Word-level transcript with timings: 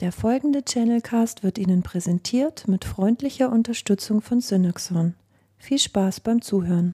Der 0.00 0.12
folgende 0.12 0.62
Channelcast 0.64 1.42
wird 1.42 1.58
Ihnen 1.58 1.82
präsentiert 1.82 2.68
mit 2.68 2.84
freundlicher 2.84 3.50
Unterstützung 3.50 4.20
von 4.22 4.40
Synaxon. 4.40 5.14
Viel 5.56 5.80
Spaß 5.80 6.20
beim 6.20 6.40
Zuhören. 6.40 6.92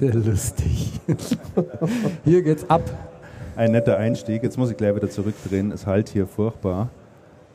Sehr 0.10 0.14
lustig. 0.14 0.98
Hier 2.24 2.40
geht's 2.42 2.68
ab. 2.70 2.80
Ein 3.54 3.72
netter 3.72 3.98
Einstieg. 3.98 4.42
Jetzt 4.42 4.56
muss 4.56 4.70
ich 4.70 4.76
gleich 4.78 4.96
wieder 4.96 5.10
zurückdrehen. 5.10 5.72
Es 5.72 5.86
halt 5.86 6.08
hier 6.08 6.26
furchtbar. 6.26 6.88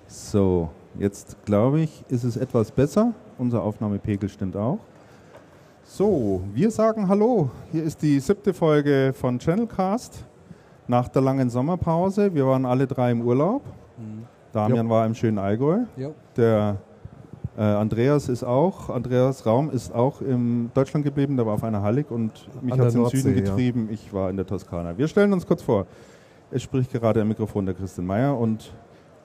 So, 0.06 0.70
jetzt 1.00 1.44
glaube 1.46 1.82
ich, 1.82 2.06
ist 2.08 2.24
es 2.24 2.38
etwas 2.38 2.70
besser. 2.70 3.14
Unser 3.40 3.64
Aufnahmepegel 3.64 4.30
stimmt 4.30 4.56
auch. 4.56 4.78
So, 5.86 6.44
wir 6.54 6.70
sagen 6.70 7.08
Hallo. 7.08 7.50
Hier 7.72 7.84
ist 7.84 8.04
die 8.04 8.20
siebte 8.20 8.54
Folge 8.54 9.12
von 9.20 9.40
Channelcast 9.40 10.24
nach 10.88 11.08
der 11.08 11.24
langen 11.24 11.50
Sommerpause. 11.50 12.32
Wir 12.36 12.46
waren 12.46 12.68
alle 12.68 12.86
drei 12.86 13.10
im 13.10 13.22
Urlaub. 13.22 13.64
Damian 14.52 14.88
war 14.88 15.08
im 15.08 15.16
schönen 15.16 15.40
Allgäu. 15.40 15.80
Ja. 15.98 16.10
Der 16.38 16.78
äh, 17.58 17.62
Andreas 17.62 18.28
ist 18.28 18.44
auch, 18.44 18.90
Andreas 18.90 19.46
Raum 19.46 19.70
ist 19.70 19.94
auch 19.94 20.22
in 20.22 20.72
Deutschland 20.74 21.06
geblieben, 21.06 21.38
der 21.38 21.46
war 21.46 21.54
auf 21.54 21.64
einer 21.64 21.82
Hallig 21.82 22.12
und 22.12 22.32
mich 22.62 22.78
hat 22.78 22.88
es 22.88 22.96
in 22.96 23.02
den 23.02 23.10
Süden 23.10 23.24
Nordsee, 23.24 23.30
ja. 23.30 23.36
getrieben. 23.36 23.90
Ich 23.92 24.14
war 24.14 24.30
in 24.30 24.36
der 24.36 24.46
Toskana. 24.46 24.98
Wir 24.98 25.08
stellen 25.08 25.32
uns 25.32 25.48
kurz 25.48 25.62
vor. 25.62 25.86
Es 26.52 26.62
spricht 26.62 26.92
gerade 26.92 27.22
am 27.22 27.30
Mikrofon 27.30 27.66
der 27.66 27.74
Christian 27.76 28.06
Meyer 28.06 28.38
und 28.38 28.74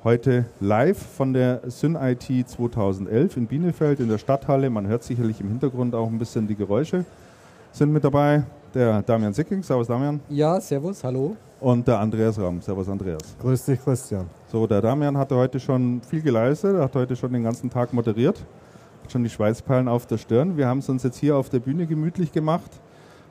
heute 0.05 0.47
live 0.61 0.99
von 0.99 1.33
der 1.33 1.61
SynIT 1.69 2.49
2011 2.49 3.37
in 3.37 3.47
Bielefeld 3.47 4.01
in 4.01 4.09
der 4.09 4.19
Stadthalle. 4.19 4.71
Man 4.71 4.87
hört 4.87 5.03
sicherlich 5.03 5.41
im 5.41 5.49
Hintergrund 5.49 5.95
auch 5.95 6.07
ein 6.07 6.19
bisschen 6.19 6.47
die 6.47 6.55
Geräusche. 6.55 7.05
Sind 7.73 7.93
mit 7.93 8.05
dabei 8.05 8.45
der 8.75 9.03
Damian 9.03 9.33
Sicking, 9.33 9.63
Servus 9.63 9.87
Damian, 9.87 10.21
Ja, 10.29 10.61
servus, 10.61 11.03
hallo. 11.05 11.37
und 11.61 11.87
der 11.87 11.99
Andreas 11.99 12.39
Raum, 12.39 12.61
Servus 12.61 12.89
Andreas. 12.89 13.23
Grüß 13.41 13.65
dich, 13.67 13.81
Christian. 13.83 14.27
So, 14.51 14.67
der 14.67 14.81
Damian 14.81 15.17
hatte 15.17 15.37
heute 15.37 15.61
schon 15.61 16.01
viel 16.03 16.23
geleistet, 16.23 16.75
er 16.77 16.83
hat 16.85 16.95
heute 16.95 17.17
schon 17.17 17.33
den 17.33 17.43
ganzen 17.43 17.71
Tag 17.71 17.93
moderiert, 17.93 18.39
hat 19.03 19.13
schon 19.13 19.23
die 19.25 19.31
Schweißperlen 19.31 19.89
auf 19.89 20.07
der 20.07 20.19
Stirn. 20.19 20.57
Wir 20.57 20.67
haben 20.69 20.79
es 20.79 20.89
uns 20.89 21.03
jetzt 21.03 21.19
hier 21.19 21.37
auf 21.37 21.49
der 21.49 21.61
Bühne 21.61 21.87
gemütlich 21.87 22.33
gemacht 22.33 22.71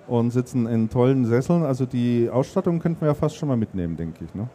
und 0.07 0.31
sitzen 0.31 0.65
in 0.67 0.89
tollen 0.89 1.25
Sesseln. 1.25 1.63
Also 1.63 1.85
die 1.85 2.29
Ausstattung 2.31 2.79
könnten 2.79 3.01
wir 3.01 3.07
ja 3.09 3.13
fast 3.13 3.35
schon 3.35 3.47
mal 3.49 3.57
mitnehmen, 3.57 3.95
denke 3.95 4.25
ich. 4.25 4.33
Ne? 4.33 4.47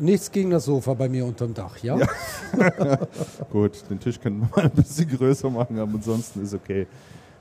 Nichts 0.00 0.30
gegen 0.30 0.50
das 0.50 0.64
Sofa 0.64 0.94
bei 0.94 1.08
mir 1.08 1.24
unterm 1.26 1.54
Dach, 1.54 1.76
ja? 1.78 1.96
Gut, 3.50 3.82
den 3.90 3.98
Tisch 3.98 4.20
könnten 4.20 4.40
wir 4.42 4.48
mal 4.54 4.64
ein 4.66 4.70
bisschen 4.70 5.08
größer 5.08 5.50
machen, 5.50 5.78
aber 5.78 5.94
ansonsten 5.94 6.42
ist 6.42 6.54
okay. 6.54 6.86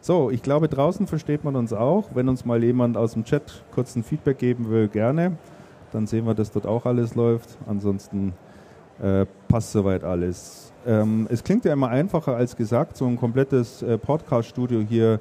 So, 0.02 0.30
ich 0.31 0.42
glaube, 0.42 0.67
draußen 0.67 1.08
versteht 1.08 1.44
man 1.44 1.56
uns 1.56 1.73
auch. 1.73 2.09
Wenn 2.14 2.30
uns 2.30 2.45
mal 2.45 2.64
jemand 2.64 2.98
aus 2.98 3.14
dem 3.14 3.23
Chat 3.23 3.64
kurz 3.73 3.95
ein 3.95 4.03
Feedback 4.03 4.38
geben 4.38 4.70
will, 4.70 4.88
gerne. 4.88 5.38
Dann 5.91 6.08
sehen 6.08 6.25
wir, 6.25 6.34
dass 6.34 6.52
dort 6.52 6.66
auch 6.66 6.85
alles 6.85 7.16
läuft. 7.16 7.58
Ansonsten 7.68 8.34
äh, 9.02 9.25
passt 9.47 9.72
soweit 9.72 10.03
alles. 10.03 10.72
Ähm, 10.86 11.28
es 11.30 11.44
klingt 11.44 11.66
ja 11.66 11.74
immer 11.74 11.90
einfacher 11.90 12.36
als 12.36 12.56
gesagt, 12.56 12.97
so 12.97 13.06
ein 13.06 13.18
komplettes 13.18 13.81
äh, 13.81 13.97
Podcast-Studio 13.97 14.81
hier 14.81 15.19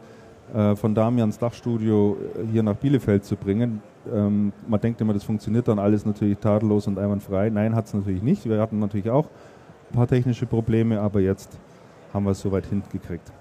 äh, 0.54 0.76
von 0.76 0.94
Damians 0.94 1.38
Dachstudio 1.38 2.16
äh, 2.36 2.46
hier 2.52 2.62
nach 2.62 2.76
Bielefeld 2.76 3.24
zu 3.24 3.36
bringen. 3.36 3.82
Ähm, 4.12 4.52
man 4.68 4.80
denkt 4.80 5.00
immer, 5.00 5.12
das 5.12 5.24
funktioniert 5.24 5.66
dann 5.66 5.78
alles 5.78 6.06
natürlich 6.06 6.38
tadellos 6.38 6.86
und 6.86 6.98
einwandfrei. 6.98 7.50
Nein, 7.50 7.74
hat 7.74 7.86
es 7.86 7.94
natürlich 7.94 8.22
nicht. 8.22 8.48
Wir 8.48 8.60
hatten 8.60 8.78
natürlich 8.78 9.10
auch 9.10 9.26
ein 9.90 9.96
paar 9.96 10.06
technische 10.06 10.46
Probleme, 10.46 11.00
aber 11.00 11.20
jetzt 11.20 11.58
haben 12.12 12.24
wir 12.24 12.30
es 12.30 12.40
soweit 12.40 12.66
hingekriegt. 12.66 13.32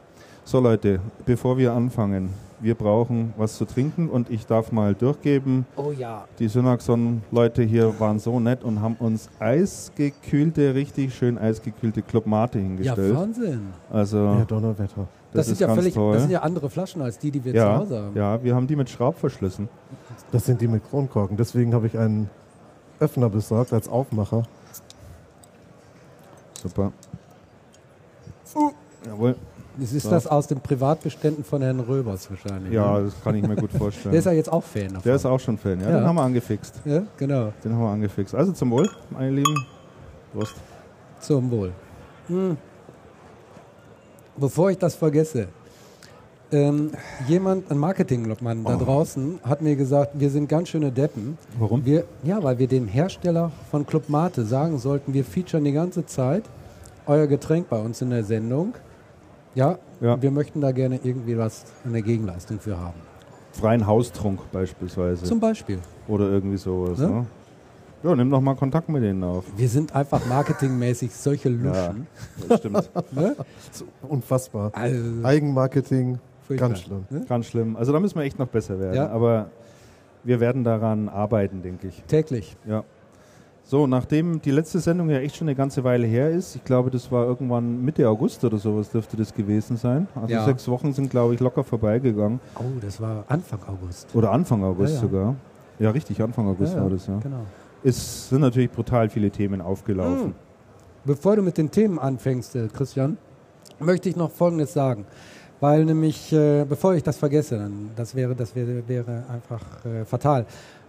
So 0.47 0.59
Leute, 0.59 0.99
bevor 1.25 1.57
wir 1.57 1.73
anfangen, 1.73 2.29
wir 2.59 2.75
brauchen 2.75 3.33
was 3.35 3.57
zu 3.57 3.65
trinken 3.65 4.09
und 4.09 4.29
ich 4.29 4.45
darf 4.45 4.71
mal 4.71 4.93
durchgeben. 4.93 5.65
Oh 5.75 5.91
ja. 5.91 6.25
Die 6.37 6.47
Synaxon-Leute 6.47 7.63
hier 7.63 7.99
waren 7.99 8.19
so 8.19 8.39
nett 8.39 8.63
und 8.63 8.79
haben 8.79 8.95
uns 8.99 9.27
eisgekühlte, 9.39 10.75
richtig 10.75 11.15
schön 11.15 11.39
eisgekühlte 11.39 12.03
Club 12.03 12.27
Mate 12.27 12.59
Ja, 12.59 12.63
hingestellt. 12.63 13.15
Wahnsinn. 13.15 13.73
also 13.91 14.17
Ja, 14.17 14.45
Donnerwetter. 14.45 15.07
Das, 15.33 15.33
das, 15.33 15.45
sind 15.47 15.53
ist 15.53 15.59
ja 15.61 15.73
völlig, 15.73 15.93
toll. 15.95 16.13
das 16.13 16.21
sind 16.21 16.31
ja 16.31 16.41
andere 16.41 16.69
Flaschen 16.69 17.01
als 17.01 17.17
die, 17.17 17.31
die 17.31 17.43
wir 17.43 17.51
zu 17.51 17.57
ja, 17.57 17.77
Hause 17.79 18.03
haben. 18.03 18.15
ja, 18.15 18.43
wir 18.43 18.53
haben 18.53 18.67
die 18.67 18.75
mit 18.75 18.87
Schraubverschlüssen. 18.87 19.67
Das 20.31 20.45
sind 20.45 20.61
die 20.61 20.67
mit 20.67 20.87
Kronkorken. 20.87 21.37
Deswegen 21.37 21.73
habe 21.73 21.87
ich 21.87 21.97
einen 21.97 22.29
Öffner 22.99 23.29
besorgt 23.29 23.73
als 23.73 23.89
Aufmacher. 23.89 24.43
Super. 26.61 26.91
Uh, 28.55 28.71
Jawohl. 29.07 29.35
Das 29.77 29.91
ist 29.91 30.03
So. 30.03 30.09
das 30.09 30.25
aus 30.27 30.47
den 30.47 30.59
Privatbeständen 30.61 31.43
von 31.43 31.61
Herrn 31.61 31.79
Röbers 31.81 32.29
wahrscheinlich. 32.29 32.71
Ja, 32.73 32.97
ne? 32.99 33.05
das 33.05 33.21
kann 33.23 33.35
ich 33.35 33.45
mir 33.45 33.55
gut 33.55 33.71
vorstellen. 33.77 34.11
Der 34.11 34.19
ist 34.19 34.25
ja 34.25 34.31
jetzt 34.31 34.51
auch 34.51 34.63
Fan 34.63 34.87
davon. 34.87 35.01
Der 35.03 35.15
ist 35.15 35.25
auch 35.25 35.39
schon 35.39 35.57
Fan, 35.57 35.79
ja, 35.81 35.89
Ja. 35.89 35.97
Den 35.99 36.07
haben 36.07 36.15
wir 36.15 36.21
angefixt. 36.23 36.81
ja, 36.85 37.03
genau. 37.17 37.51
Den 37.63 37.73
haben 37.73 37.81
wir 37.81 37.89
angefixt. 37.89 38.33
Also 38.35 38.51
zum 38.53 38.71
Wohl, 38.71 38.89
meine 39.09 39.31
Lieben. 39.31 39.55
Prost. 40.33 40.55
Zum 41.19 41.49
Wohl. 41.51 41.71
Hm. 42.27 42.57
Bevor 44.37 44.69
ich 44.71 44.77
das 44.77 44.95
vergesse, 44.95 45.47
ähm, 46.51 46.91
jemand, 47.27 47.71
ein 47.71 47.77
Marketingmann 47.77 48.63
da 48.63 48.75
Oh. 48.75 48.83
draußen, 48.83 49.39
hat 49.43 49.61
mir 49.61 49.75
gesagt, 49.75 50.11
wir 50.19 50.29
sind 50.29 50.47
ganz 50.47 50.69
schöne 50.69 50.91
Deppen. 50.91 51.37
Warum? 51.57 51.85
Wir, 51.85 52.03
ja, 52.23 52.41
weil 52.43 52.59
wir 52.59 52.67
dem 52.67 52.87
Hersteller 52.87 53.51
von 53.71 53.85
Club 53.85 54.09
Mate 54.09 54.45
sagen 54.45 54.77
sollten, 54.77 55.13
wir 55.13 55.23
featuren 55.25 55.63
die 55.63 55.71
ganze 55.71 56.05
Zeit 56.05 56.43
euer 57.07 57.27
Getränk 57.27 57.69
bei 57.69 57.79
uns 57.79 58.01
in 58.01 58.09
der 58.09 58.23
Sendung. 58.23 58.73
Ja, 59.55 59.77
Ja. 60.01 60.21
wir 60.21 60.31
möchten 60.31 60.61
da 60.61 60.71
gerne 60.71 60.99
irgendwie 61.03 61.37
was 61.37 61.65
der 61.83 62.01
Gegenleistung 62.01 62.59
für 62.59 62.77
haben. 62.77 62.99
Freien 63.53 63.87
Haustrunk 63.87 64.39
beispielsweise. 64.51 65.23
Zum 65.25 65.39
Beispiel. 65.39 65.79
Oder 66.07 66.29
irgendwie 66.29 66.57
sowas. 66.57 66.99
Ne? 66.99 67.07
Ne? 67.07 67.25
Ja, 68.03 68.15
nimm 68.15 68.29
doch 68.29 68.41
mal 68.41 68.55
Kontakt 68.55 68.89
mit 68.89 69.01
denen 69.01 69.23
auf. 69.23 69.45
Wir 69.55 69.69
sind 69.69 69.95
einfach 69.95 70.23
marketingmäßig 70.27 71.15
solche 71.15 71.49
Luschen. 71.49 72.05
Das 72.47 72.59
stimmt. 72.59 72.89
Ne? 73.11 73.35
Unfassbar. 74.07 74.71
Also, 74.75 75.23
Eigenmarketing, 75.23 76.19
ganz 76.57 76.81
schlimm. 76.81 77.05
Ne? 77.09 77.25
Ganz 77.27 77.45
schlimm. 77.47 77.75
Also 77.77 77.93
da 77.93 77.99
müssen 77.99 78.15
wir 78.17 78.23
echt 78.23 78.37
noch 78.37 78.47
besser 78.47 78.79
werden. 78.79 78.95
Ja. 78.95 79.09
Aber 79.09 79.49
wir 80.23 80.39
werden 80.39 80.63
daran 80.63 81.07
arbeiten, 81.09 81.61
denke 81.63 81.87
ich. 81.87 82.03
Täglich. 82.03 82.57
Ja. 82.67 82.83
So, 83.67 83.87
nachdem 83.87 84.39
die 84.43 84.51
letzte 84.51 84.79
Sendung 84.79 85.09
ja 85.09 85.17
echt 85.17 85.37
schon 85.37 85.47
eine 85.47 85.55
ganze 85.55 85.83
Weile 85.83 86.05
her 86.05 86.29
ist, 86.29 86.55
ich 86.55 86.63
glaube, 86.63 86.91
das 86.91 87.11
war 87.11 87.25
irgendwann 87.25 87.83
Mitte 87.83 88.07
August 88.07 88.43
oder 88.45 88.59
sowas 88.59 88.91
dürfte 88.91 89.17
das 89.17 89.33
gewesen 89.33 89.75
sein. 89.75 90.07
Also 90.13 90.31
Ja. 90.31 90.45
sechs 90.45 90.67
Wochen 90.67 90.93
sind, 90.93 91.09
glaube 91.09 91.33
ich, 91.33 91.39
locker 91.39 91.63
vorbeigegangen. 91.63 92.39
Oh, 92.59 92.63
das 92.79 93.01
war 93.01 93.25
Anfang 93.27 93.59
August. 93.67 94.13
Oder 94.13 94.31
Anfang 94.31 94.63
August 94.63 94.93
Ja, 94.93 95.01
ja. 95.01 95.01
sogar. 95.07 95.35
Ja, 95.79 95.89
richtig, 95.89 96.21
Anfang 96.21 96.47
August 96.47 96.75
war 96.77 96.89
das, 96.91 97.07
ja. 97.07 97.17
Genau. 97.17 97.41
Es 97.83 98.29
sind 98.29 98.41
natürlich 98.41 98.69
brutal 98.69 99.09
viele 99.09 99.31
Themen 99.31 99.61
aufgelaufen. 99.61 100.25
Hm. 100.25 100.33
Bevor 101.03 101.35
du 101.35 101.41
mit 101.41 101.57
den 101.57 101.71
Themen 101.71 101.97
anfängst, 101.97 102.55
äh, 102.55 102.67
Christian, 102.67 103.17
möchte 103.79 104.09
ich 104.09 104.15
noch 104.15 104.29
Folgendes 104.29 104.73
sagen. 104.73 105.05
Weil 105.59 105.85
nämlich, 105.85 106.31
äh, 106.33 106.65
bevor 106.67 106.93
ich 106.95 107.01
das 107.03 107.17
vergesse, 107.17 107.57
dann, 107.57 107.89
das 107.95 108.13
wäre, 108.13 108.35
das 108.35 108.55
wäre, 108.55 108.87
wäre 108.87 109.23
einfach 109.31 109.63
äh, 109.85 110.03
fatal. 110.05 110.45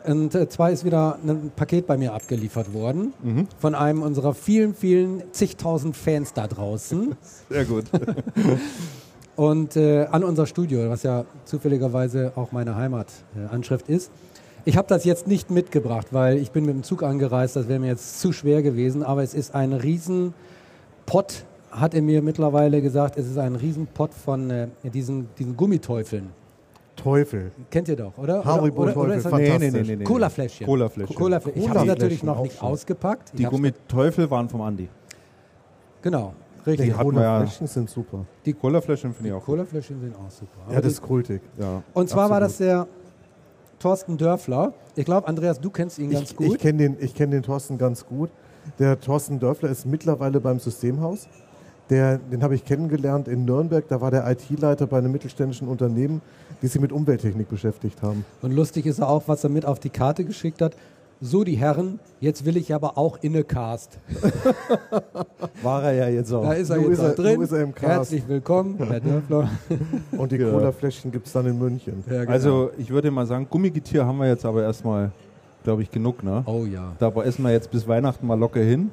Und 0.07 0.35
äh, 0.35 0.49
zwar 0.49 0.71
ist 0.71 0.85
wieder 0.85 1.19
ein 1.27 1.51
Paket 1.57 1.87
bei 1.87 1.97
mir 1.97 2.13
abgeliefert 2.15 2.73
worden 2.73 3.13
Mhm. 3.23 3.49
von 3.59 3.75
einem 3.75 4.03
unserer 4.03 4.35
vielen, 4.35 4.75
vielen 4.75 5.23
zigtausend 5.33 5.97
Fans 5.97 6.33
da 6.33 6.47
draußen 6.47 7.17
Sehr 7.51 7.65
gut. 7.65 7.85
und 9.37 9.77
äh, 9.77 10.07
an 10.07 10.23
unser 10.25 10.47
Studio, 10.47 10.89
was 10.89 11.03
ja 11.03 11.25
zufälligerweise 11.45 12.33
auch 12.37 12.53
meine 12.53 12.77
Heimatanschrift 12.77 13.89
ist. 13.89 14.11
Ich 14.65 14.77
habe 14.77 14.89
das 14.89 15.05
jetzt 15.05 15.27
nicht 15.29 15.51
mitgebracht, 15.51 16.09
weil 16.11 16.39
ich 16.39 16.51
bin 16.51 16.67
mit 16.67 16.75
dem 16.75 16.83
Zug 16.83 17.03
angereist, 17.03 17.55
das 17.57 17.69
wäre 17.69 17.79
mir 17.79 17.89
jetzt 17.89 18.21
zu 18.21 18.33
schwer 18.33 18.63
gewesen, 18.63 19.03
aber 19.03 19.23
es 19.23 19.33
ist 19.35 19.55
ein 19.55 19.73
riesen 19.73 20.35
Pott, 21.05 21.45
hat 21.71 21.95
er 21.95 22.03
mir 22.03 22.23
mittlerweile 22.23 22.83
gesagt, 22.83 23.17
es 23.17 23.27
ist 23.27 23.39
ein 23.39 23.55
riesen 23.55 23.87
Pott 23.87 24.13
von 24.13 24.51
äh, 24.51 24.69
diesen, 24.93 25.29
diesen 25.39 25.57
Gummiteufeln. 25.57 26.31
Teufel. 26.97 27.53
Kennt 27.71 27.89
ihr 27.89 27.97
doch, 27.97 28.17
oder? 28.19 28.45
Haribo 28.45 28.83
oder, 28.83 28.93
oder, 28.93 29.01
oder 29.01 29.15
Teufel, 29.15 29.31
fantastisch. 29.31 29.59
Nee, 29.61 29.71
nee, 29.71 29.83
nee, 29.83 29.97
nee. 29.97 30.05
Cola-Fläschchen. 30.05 30.67
Cola-Fläschchen. 30.67 31.17
Cola-Fläschchen. 31.17 31.63
Ich 31.63 31.69
habe 31.69 31.81
sie 31.81 31.87
natürlich 31.87 32.23
noch 32.23 32.43
nicht 32.43 32.59
schon. 32.59 32.69
ausgepackt. 32.69 33.33
Die 33.39 33.45
Gummiteufel 33.45 34.31
waren 34.31 34.49
vom 34.49 34.63
Andi. 34.63 34.89
Genau. 36.03 36.35
Richtig. 36.67 36.87
Die 36.87 36.93
ja. 36.93 37.03
Cola-Fläschchen 37.03 37.67
sind 37.67 37.91
super. 37.91 38.27
Die 38.45 38.53
Colafläschchen 38.53 39.15
finde 39.15 39.29
ich 39.29 39.35
auch 39.35 39.39
gut. 39.45 39.57
Colafläschchen 39.57 40.01
sind 40.01 40.15
auch 40.17 40.31
super. 40.31 40.73
Ja, 40.73 40.81
das 40.81 40.93
ist 40.95 41.03
kultig. 41.03 41.41
Ja. 41.59 41.83
Und 41.95 42.09
zwar 42.09 42.29
war 42.29 42.43
absolut. 42.43 42.51
das 42.51 42.59
der 42.59 42.87
Thorsten 43.79 44.17
Dörfler. 44.17 44.73
Ich 44.97 45.05
glaube, 45.05 45.29
Andreas, 45.29 45.61
du 45.61 45.71
kennst 45.71 45.99
ihn 45.99 46.11
ganz 46.11 46.31
Ich, 46.31 46.37
gut. 46.37 46.47
ich 46.47 46.59
kenne 46.59 46.79
den, 46.79 46.97
ich 46.99 47.15
kenn 47.15 47.31
den 47.31 47.43
Thorsten 47.43 47.79
ganz 47.79 48.05
gut. 48.05 48.31
Der 48.79 48.99
Thorsten 48.99 49.39
Dörfler 49.39 49.69
ist 49.71 49.87
mittlerweile 49.87 50.41
beim 50.41 50.59
Systemhaus. 50.59 51.29
Der, 51.91 52.19
den 52.19 52.43
habe 52.43 52.55
ich 52.55 52.65
kennengelernt 52.65 53.29
in 53.29 53.45
Nürnberg. 53.45 53.87
Da 53.89 54.01
war 54.01 54.11
der 54.11 54.29
IT-Leiter 54.31 54.87
bei 54.87 54.99
einem 54.99 55.13
mittelständischen 55.13 55.69
Unternehmen, 55.69 56.21
die 56.63 56.67
sich 56.67 56.81
mit 56.81 56.91
Umwelttechnik 56.93 57.49
beschäftigt 57.49 58.03
haben. 58.03 58.25
Und 58.43 58.53
lustig 58.53 58.87
ist 58.87 58.99
er 58.99 59.09
auch, 59.09 59.25
was 59.27 59.45
er 59.45 59.51
mit 59.51 59.65
auf 59.65 59.79
die 59.79 59.91
Karte 59.91 60.25
geschickt 60.25 60.61
hat. 60.63 60.75
So, 61.21 61.45
die 61.45 61.55
Herren, 61.57 61.99
jetzt 62.21 62.45
will 62.45 62.57
ich 62.59 62.75
aber 62.75 62.99
auch 62.99 63.19
Innecast. 63.23 63.99
War 65.63 65.85
er 65.85 65.93
ja 65.95 66.09
jetzt 66.09 66.31
auch. 66.33 66.43
Da 66.43 66.53
ist 66.53 66.69
er 66.69 66.77
Nun 66.77 66.91
jetzt 66.91 66.99
ist 66.99 67.01
auch 67.05 67.09
er- 67.09 67.15
drin. 67.15 67.41
ist 67.41 67.53
er 67.53 67.63
im 67.63 67.75
Cast. 67.75 67.89
Herzlich 67.91 68.29
willkommen, 68.29 68.77
Herr 68.79 69.01
Dörfler. 69.01 69.49
Und 70.19 70.33
die 70.33 70.37
Ja. 70.37 70.51
Cola-Fläschchen 70.51 71.11
gibt 71.13 71.27
es 71.27 71.33
dann 71.33 71.47
in 71.47 71.59
München. 71.59 72.05
Ja, 72.11 72.21
genau. 72.21 72.31
Also 72.33 72.71
ich 72.77 72.91
würde 72.91 73.11
mal 73.11 73.27
sagen, 73.27 73.47
Gummigetier 73.49 74.05
haben 74.05 74.19
wir 74.19 74.29
jetzt 74.29 74.45
aber 74.45 74.63
erstmal, 74.63 75.11
glaube 75.65 75.83
ich, 75.83 75.91
genug. 75.91 76.23
Ne? 76.23 76.43
oh 76.45 76.67
ja. 76.67 76.93
Da 76.99 77.09
essen 77.23 77.45
wir 77.45 77.53
jetzt 77.53 77.71
bis 77.71 77.89
Weihnachten 77.89 78.27
mal 78.27 78.39
locker 78.39 78.61
hin. 78.61 78.91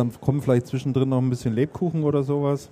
Dann 0.00 0.12
kommen 0.20 0.40
vielleicht 0.40 0.66
zwischendrin 0.66 1.10
noch 1.10 1.18
ein 1.18 1.28
bisschen 1.28 1.54
Lebkuchen 1.54 2.04
oder 2.04 2.22
sowas. 2.22 2.70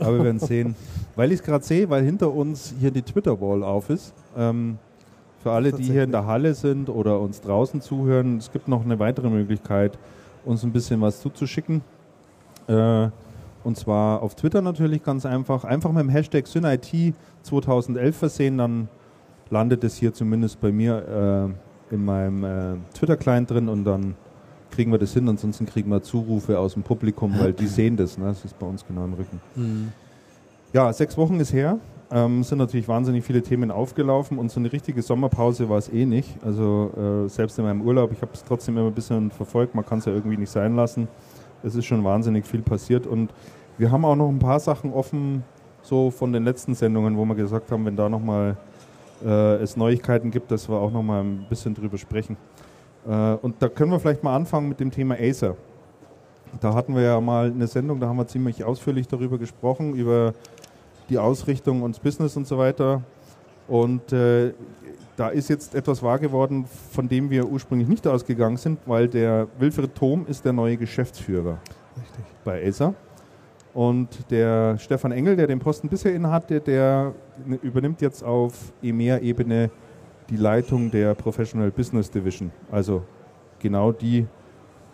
Aber 0.00 0.18
wir 0.18 0.24
werden 0.24 0.40
sehen. 0.40 0.74
Weil 1.16 1.30
ich 1.30 1.38
es 1.38 1.44
gerade 1.44 1.64
sehe, 1.64 1.88
weil 1.88 2.04
hinter 2.04 2.32
uns 2.32 2.74
hier 2.78 2.90
die 2.90 3.02
Twitter-Wall 3.02 3.62
auf 3.64 3.90
ist. 3.90 4.12
Ähm, 4.36 4.78
für 5.42 5.52
alle, 5.52 5.72
die 5.72 5.84
hier 5.84 6.04
in 6.04 6.12
der 6.12 6.26
Halle 6.26 6.54
sind 6.54 6.88
oder 6.88 7.20
uns 7.20 7.40
draußen 7.40 7.80
zuhören, 7.80 8.38
es 8.38 8.52
gibt 8.52 8.68
noch 8.68 8.84
eine 8.84 8.98
weitere 8.98 9.28
Möglichkeit, 9.28 9.98
uns 10.44 10.64
ein 10.64 10.72
bisschen 10.72 11.00
was 11.00 11.20
zuzuschicken. 11.20 11.82
Äh, 12.68 13.08
und 13.64 13.76
zwar 13.76 14.22
auf 14.22 14.34
Twitter 14.34 14.62
natürlich 14.62 15.02
ganz 15.02 15.26
einfach. 15.26 15.64
Einfach 15.64 15.90
mit 15.90 16.02
dem 16.02 16.08
Hashtag 16.08 16.46
SynIT 16.46 17.14
2011 17.42 18.16
versehen, 18.16 18.58
dann 18.58 18.88
landet 19.50 19.82
es 19.84 19.96
hier 19.96 20.12
zumindest 20.12 20.60
bei 20.60 20.70
mir 20.70 21.52
äh, 21.90 21.94
in 21.94 22.04
meinem 22.04 22.44
äh, 22.44 22.76
Twitter-Client 22.94 23.50
drin 23.50 23.68
und 23.68 23.84
dann 23.84 24.14
kriegen 24.78 24.92
wir 24.92 24.98
das 24.98 25.12
hin. 25.12 25.28
Ansonsten 25.28 25.66
kriegen 25.66 25.90
wir 25.90 26.00
Zurufe 26.02 26.56
aus 26.56 26.74
dem 26.74 26.84
Publikum, 26.84 27.34
weil 27.36 27.52
die 27.52 27.66
sehen 27.66 27.96
das. 27.96 28.16
Ne? 28.16 28.26
Das 28.26 28.44
ist 28.44 28.56
bei 28.60 28.66
uns 28.66 28.86
genau 28.86 29.06
im 29.06 29.14
Rücken. 29.14 29.40
Mhm. 29.56 29.88
Ja, 30.72 30.92
sechs 30.92 31.16
Wochen 31.18 31.40
ist 31.40 31.52
her. 31.52 31.80
Ähm, 32.12 32.44
sind 32.44 32.58
natürlich 32.58 32.86
wahnsinnig 32.86 33.24
viele 33.24 33.42
Themen 33.42 33.72
aufgelaufen 33.72 34.38
und 34.38 34.52
so 34.52 34.60
eine 34.60 34.72
richtige 34.72 35.02
Sommerpause 35.02 35.68
war 35.68 35.78
es 35.78 35.92
eh 35.92 36.06
nicht. 36.06 36.28
Also 36.44 36.92
äh, 36.96 37.28
selbst 37.28 37.58
in 37.58 37.64
meinem 37.64 37.82
Urlaub, 37.82 38.12
ich 38.12 38.22
habe 38.22 38.30
es 38.32 38.44
trotzdem 38.44 38.78
immer 38.78 38.86
ein 38.86 38.94
bisschen 38.94 39.32
verfolgt, 39.32 39.74
man 39.74 39.84
kann 39.84 39.98
es 39.98 40.04
ja 40.04 40.12
irgendwie 40.12 40.36
nicht 40.36 40.50
sein 40.50 40.76
lassen. 40.76 41.08
Es 41.64 41.74
ist 41.74 41.84
schon 41.84 42.04
wahnsinnig 42.04 42.46
viel 42.46 42.62
passiert 42.62 43.04
und 43.04 43.32
wir 43.78 43.90
haben 43.90 44.04
auch 44.04 44.14
noch 44.14 44.28
ein 44.28 44.38
paar 44.38 44.60
Sachen 44.60 44.92
offen, 44.92 45.42
so 45.82 46.12
von 46.12 46.32
den 46.32 46.44
letzten 46.44 46.76
Sendungen, 46.76 47.16
wo 47.16 47.24
wir 47.24 47.34
gesagt 47.34 47.72
haben, 47.72 47.84
wenn 47.84 47.96
da 47.96 48.08
nochmal 48.08 48.56
äh, 49.24 49.56
es 49.56 49.76
Neuigkeiten 49.76 50.30
gibt, 50.30 50.52
dass 50.52 50.68
wir 50.68 50.76
auch 50.76 50.92
nochmal 50.92 51.24
ein 51.24 51.46
bisschen 51.48 51.74
drüber 51.74 51.98
sprechen. 51.98 52.36
Äh, 53.08 53.34
und 53.42 53.56
da 53.60 53.68
können 53.68 53.90
wir 53.90 53.98
vielleicht 53.98 54.22
mal 54.22 54.36
anfangen 54.36 54.68
mit 54.68 54.78
dem 54.78 54.90
Thema 54.90 55.16
Acer. 55.18 55.56
Da 56.60 56.74
hatten 56.74 56.94
wir 56.94 57.02
ja 57.02 57.20
mal 57.20 57.46
eine 57.46 57.66
Sendung, 57.66 58.00
da 58.00 58.08
haben 58.08 58.16
wir 58.16 58.26
ziemlich 58.26 58.64
ausführlich 58.64 59.06
darüber 59.06 59.38
gesprochen, 59.38 59.94
über 59.94 60.34
die 61.08 61.18
Ausrichtung 61.18 61.82
und 61.82 61.96
das 61.96 62.00
Business 62.00 62.36
und 62.36 62.46
so 62.46 62.58
weiter. 62.58 63.02
Und 63.66 64.12
äh, 64.12 64.52
da 65.16 65.28
ist 65.28 65.48
jetzt 65.48 65.74
etwas 65.74 66.02
wahr 66.02 66.18
geworden, 66.18 66.66
von 66.92 67.08
dem 67.08 67.28
wir 67.28 67.46
ursprünglich 67.46 67.88
nicht 67.88 68.06
ausgegangen 68.06 68.56
sind, 68.56 68.78
weil 68.86 69.08
der 69.08 69.48
Wilfried 69.58 69.94
Thom 69.94 70.26
ist 70.26 70.44
der 70.44 70.52
neue 70.52 70.76
Geschäftsführer 70.76 71.58
Richtig. 71.96 72.24
bei 72.44 72.66
Acer. 72.66 72.94
Und 73.74 74.30
der 74.30 74.78
Stefan 74.78 75.12
Engel, 75.12 75.36
der 75.36 75.46
den 75.46 75.58
Posten 75.58 75.88
bisher 75.88 76.14
innehatte, 76.14 76.60
der 76.60 77.14
übernimmt 77.62 78.00
jetzt 78.00 78.24
auf 78.24 78.72
EMEA-Ebene 78.82 79.70
die 80.30 80.36
Leitung 80.36 80.90
der 80.90 81.14
Professional 81.14 81.70
Business 81.70 82.10
Division. 82.10 82.50
Also 82.70 83.02
genau 83.60 83.92
die 83.92 84.26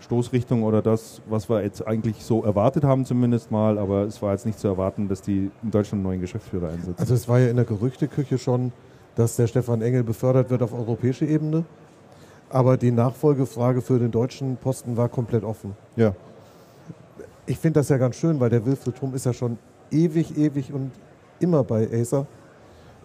Stoßrichtung 0.01 0.63
oder 0.63 0.83
das, 0.83 1.23
was 1.29 1.49
wir 1.49 1.63
jetzt 1.63 1.87
eigentlich 1.87 2.23
so 2.25 2.45
erwartet 2.45 2.85
haben 2.85 3.05
zumindest 3.05 3.51
mal, 3.51 3.79
aber 3.79 4.03
es 4.03 4.21
war 4.21 4.33
jetzt 4.33 4.47
nicht 4.47 4.59
zu 4.59 4.69
erwarten, 4.69 5.09
dass 5.09 5.23
die 5.23 5.51
in 5.63 5.71
Deutschland 5.71 6.01
einen 6.01 6.03
neuen 6.03 6.21
Geschäftsführer 6.21 6.69
einsetzen. 6.69 6.97
Also 6.99 7.15
es 7.15 7.29
war 7.29 7.39
ja 7.39 7.49
in 7.49 7.57
der 7.57 7.65
Gerüchteküche 7.65 8.39
schon, 8.39 8.73
dass 9.17 9.37
der 9.37 9.47
Stefan 9.47 9.81
Engel 9.83 10.03
befördert 10.03 10.51
wird 10.51 10.63
auf 10.63 10.73
europäischer 10.75 11.27
Ebene. 11.27 11.65
Aber 12.51 12.77
die 12.77 12.93
Nachfolgefrage 12.93 13.81
für 13.81 13.99
den 13.99 14.11
deutschen 14.11 14.57
Posten 14.57 14.97
war 14.97 15.09
komplett 15.09 15.43
offen. 15.43 15.75
ja, 15.97 16.15
Ich 17.47 17.59
finde 17.59 17.81
das 17.81 17.89
ja 17.89 17.97
ganz 17.97 18.17
schön, 18.17 18.39
weil 18.39 18.51
der 18.51 18.65
Wilfried 18.65 18.97
Thum 18.97 19.15
ist 19.15 19.27
ja 19.27 19.33
schon 19.33 19.59
ewig, 19.91 20.37
ewig 20.37 20.73
und 20.73 20.91
immer 21.41 21.65
bei 21.65 21.89
Acer. 21.93 22.27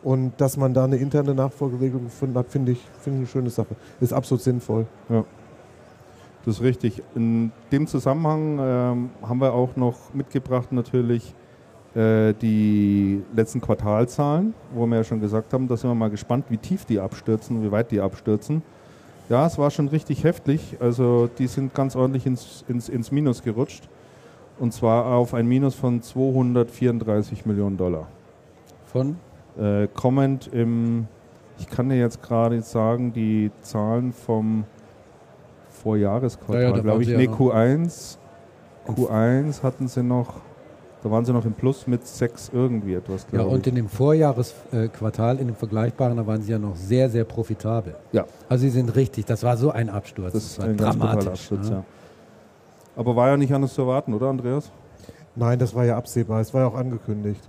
Und 0.03 0.33
dass 0.37 0.55
man 0.55 0.73
da 0.73 0.85
eine 0.85 0.95
interne 0.95 1.33
Nachfolgeregelung 1.33 2.05
gefunden 2.05 2.37
hat, 2.37 2.47
finde 2.49 2.71
ich, 2.71 2.79
finde 3.01 3.17
ich 3.17 3.21
eine 3.21 3.27
schöne 3.27 3.49
Sache. 3.49 3.75
Ist 3.99 4.13
absolut 4.13 4.41
sinnvoll. 4.41 4.85
das 6.45 6.55
ist 6.55 6.61
richtig. 6.61 7.03
In 7.15 7.51
dem 7.71 7.85
Zusammenhang 7.85 8.59
ähm, 8.61 9.09
haben 9.21 9.41
wir 9.41 9.53
auch 9.53 9.75
noch 9.75 10.13
mitgebracht 10.13 10.71
natürlich 10.71 11.33
äh, 11.95 12.33
die 12.33 13.23
letzten 13.33 13.59
Quartalzahlen, 13.59 14.53
wo 14.73 14.85
wir 14.85 14.97
ja 14.97 15.03
schon 15.03 15.19
gesagt 15.19 15.53
haben, 15.53 15.67
da 15.67 15.75
sind 15.75 15.89
wir 15.89 15.95
mal 15.95 16.09
gespannt, 16.09 16.45
wie 16.49 16.57
tief 16.57 16.85
die 16.85 16.99
abstürzen, 16.99 17.61
wie 17.63 17.71
weit 17.71 17.91
die 17.91 17.99
abstürzen. 17.99 18.61
Ja, 19.27 19.45
es 19.45 19.57
war 19.57 19.69
schon 19.69 19.89
richtig 19.89 20.23
heftig. 20.23 20.77
Also 20.79 21.29
die 21.37 21.47
sind 21.47 21.73
ganz 21.73 21.95
ordentlich 21.95 22.25
ins, 22.25 22.63
ins, 22.67 22.89
ins 22.89 23.11
Minus 23.11 23.43
gerutscht. 23.43 23.89
Und 24.59 24.73
zwar 24.73 25.05
auf 25.05 25.33
ein 25.33 25.47
Minus 25.47 25.75
von 25.75 26.01
234 26.01 27.45
Millionen 27.45 27.77
Dollar. 27.77 28.07
Von? 28.85 29.17
Äh, 29.57 29.87
kommend 29.93 30.47
im, 30.47 31.07
ich 31.57 31.67
kann 31.69 31.89
dir 31.89 31.97
jetzt 31.97 32.21
gerade 32.21 32.61
sagen, 32.61 33.13
die 33.13 33.51
Zahlen 33.61 34.13
vom 34.13 34.65
Vorjahresquartal, 35.69 36.61
Ja, 36.61 36.75
ja, 36.75 36.81
glaube 36.81 37.03
ich. 37.03 37.09
ja 37.09 37.17
Nee, 37.17 37.27
noch. 37.27 37.39
Q1. 37.39 38.17
Q1 38.87 39.61
hatten 39.63 39.87
sie 39.87 40.01
noch, 40.03 40.35
da 41.03 41.11
waren 41.11 41.23
sie 41.25 41.31
noch 41.33 41.45
im 41.45 41.53
Plus 41.53 41.85
mit 41.87 42.05
6 42.07 42.49
irgendwie 42.53 42.95
etwas, 42.95 43.23
Ja, 43.31 43.39
glaube 43.39 43.51
und 43.51 43.61
ich. 43.61 43.67
in 43.67 43.75
dem 43.75 43.87
Vorjahresquartal, 43.89 45.37
in 45.39 45.47
dem 45.47 45.55
vergleichbaren, 45.55 46.17
da 46.17 46.25
waren 46.25 46.41
sie 46.41 46.51
ja 46.51 46.59
noch 46.59 46.75
sehr, 46.75 47.09
sehr 47.09 47.23
profitabel. 47.23 47.95
Ja. 48.11 48.25
Also 48.47 48.63
sie 48.63 48.69
sind 48.69 48.95
richtig, 48.95 49.25
das 49.25 49.43
war 49.43 49.57
so 49.57 49.71
ein 49.71 49.89
Absturz. 49.89 50.33
Das 50.33 50.43
ist 50.43 50.59
war 50.59 50.65
ein 50.67 50.77
dramatisch. 50.77 51.27
Absturz, 51.27 51.69
ne? 51.69 51.75
ja. 51.75 51.83
Aber 52.95 53.15
war 53.15 53.27
ja 53.29 53.37
nicht 53.37 53.53
anders 53.53 53.73
zu 53.73 53.81
erwarten, 53.81 54.13
oder 54.13 54.27
Andreas? 54.27 54.71
Nein, 55.35 55.59
das 55.59 55.73
war 55.75 55.85
ja 55.85 55.95
absehbar. 55.95 56.41
Es 56.41 56.53
war 56.53 56.61
ja 56.61 56.67
auch 56.67 56.75
angekündigt. 56.75 57.47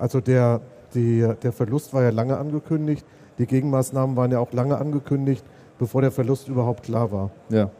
Also 0.00 0.20
der, 0.20 0.60
die, 0.94 1.26
der 1.42 1.52
Verlust 1.52 1.92
war 1.92 2.02
ja 2.02 2.10
lange 2.10 2.36
angekündigt. 2.38 3.04
Die 3.38 3.46
Gegenmaßnahmen 3.46 4.16
waren 4.16 4.32
ja 4.32 4.38
auch 4.38 4.52
lange 4.52 4.78
angekündigt, 4.78 5.44
bevor 5.78 6.00
der 6.00 6.10
Verlust 6.10 6.48
überhaupt 6.48 6.82
klar 6.82 7.12
war. 7.12 7.30
Ja. 7.50 7.70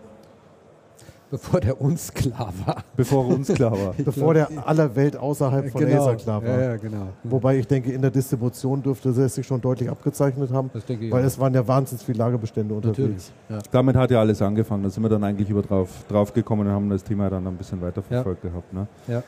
Bevor 1.31 1.61
der 1.61 1.81
uns 1.81 2.13
klar 2.13 2.53
war. 2.67 2.83
Bevor 2.97 3.27
uns 3.27 3.47
klar 3.53 3.71
war. 3.73 3.95
Bevor 4.05 4.35
der 4.35 4.49
aller 4.67 4.97
Welt 4.97 5.17
außerhalb 5.17 5.71
von 5.71 5.85
Acer 5.85 6.17
klar 6.17 6.43
war. 6.43 6.51
Ja, 6.51 6.61
ja, 6.71 6.77
genau. 6.77 7.07
Wobei 7.23 7.57
ich 7.59 7.69
denke, 7.69 7.93
in 7.93 8.03
der 8.03 8.11
Distribution 8.11 8.83
dürfte 8.83 9.11
es 9.11 9.35
sich 9.37 9.47
schon 9.47 9.61
deutlich 9.61 9.89
abgezeichnet 9.89 10.51
haben, 10.53 10.71
Das 10.75 10.85
denke 10.85 11.07
ich 11.07 11.13
weil 11.13 11.23
auch. 11.23 11.27
es 11.27 11.39
waren 11.39 11.55
ja 11.55 11.67
wahnsinnig 11.67 12.05
viele 12.05 12.19
Lagerbestände 12.19 12.75
unterwegs. 12.75 12.99
Natürlich. 12.99 13.33
Ja. 13.49 13.59
Damit 13.71 13.95
hat 13.97 14.11
ja 14.11 14.19
alles 14.19 14.43
angefangen. 14.43 14.83
Da 14.83 14.91
sind 14.91 15.05
wir 15.05 15.09
dann 15.09 15.23
eigentlich 15.23 15.49
über 15.49 15.63
drauf, 15.63 15.89
drauf 16.09 16.35
gekommen 16.35 16.67
und 16.67 16.73
haben 16.73 16.91
das 16.91 17.05
Thema 17.05 17.31
dann 17.31 17.47
ein 17.47 17.57
bisschen 17.57 17.81
weiter 17.81 18.03
verfolgt 18.03 18.43
gehabt. 18.43 18.73
Ne? 18.73 18.89
Ja. 19.07 19.23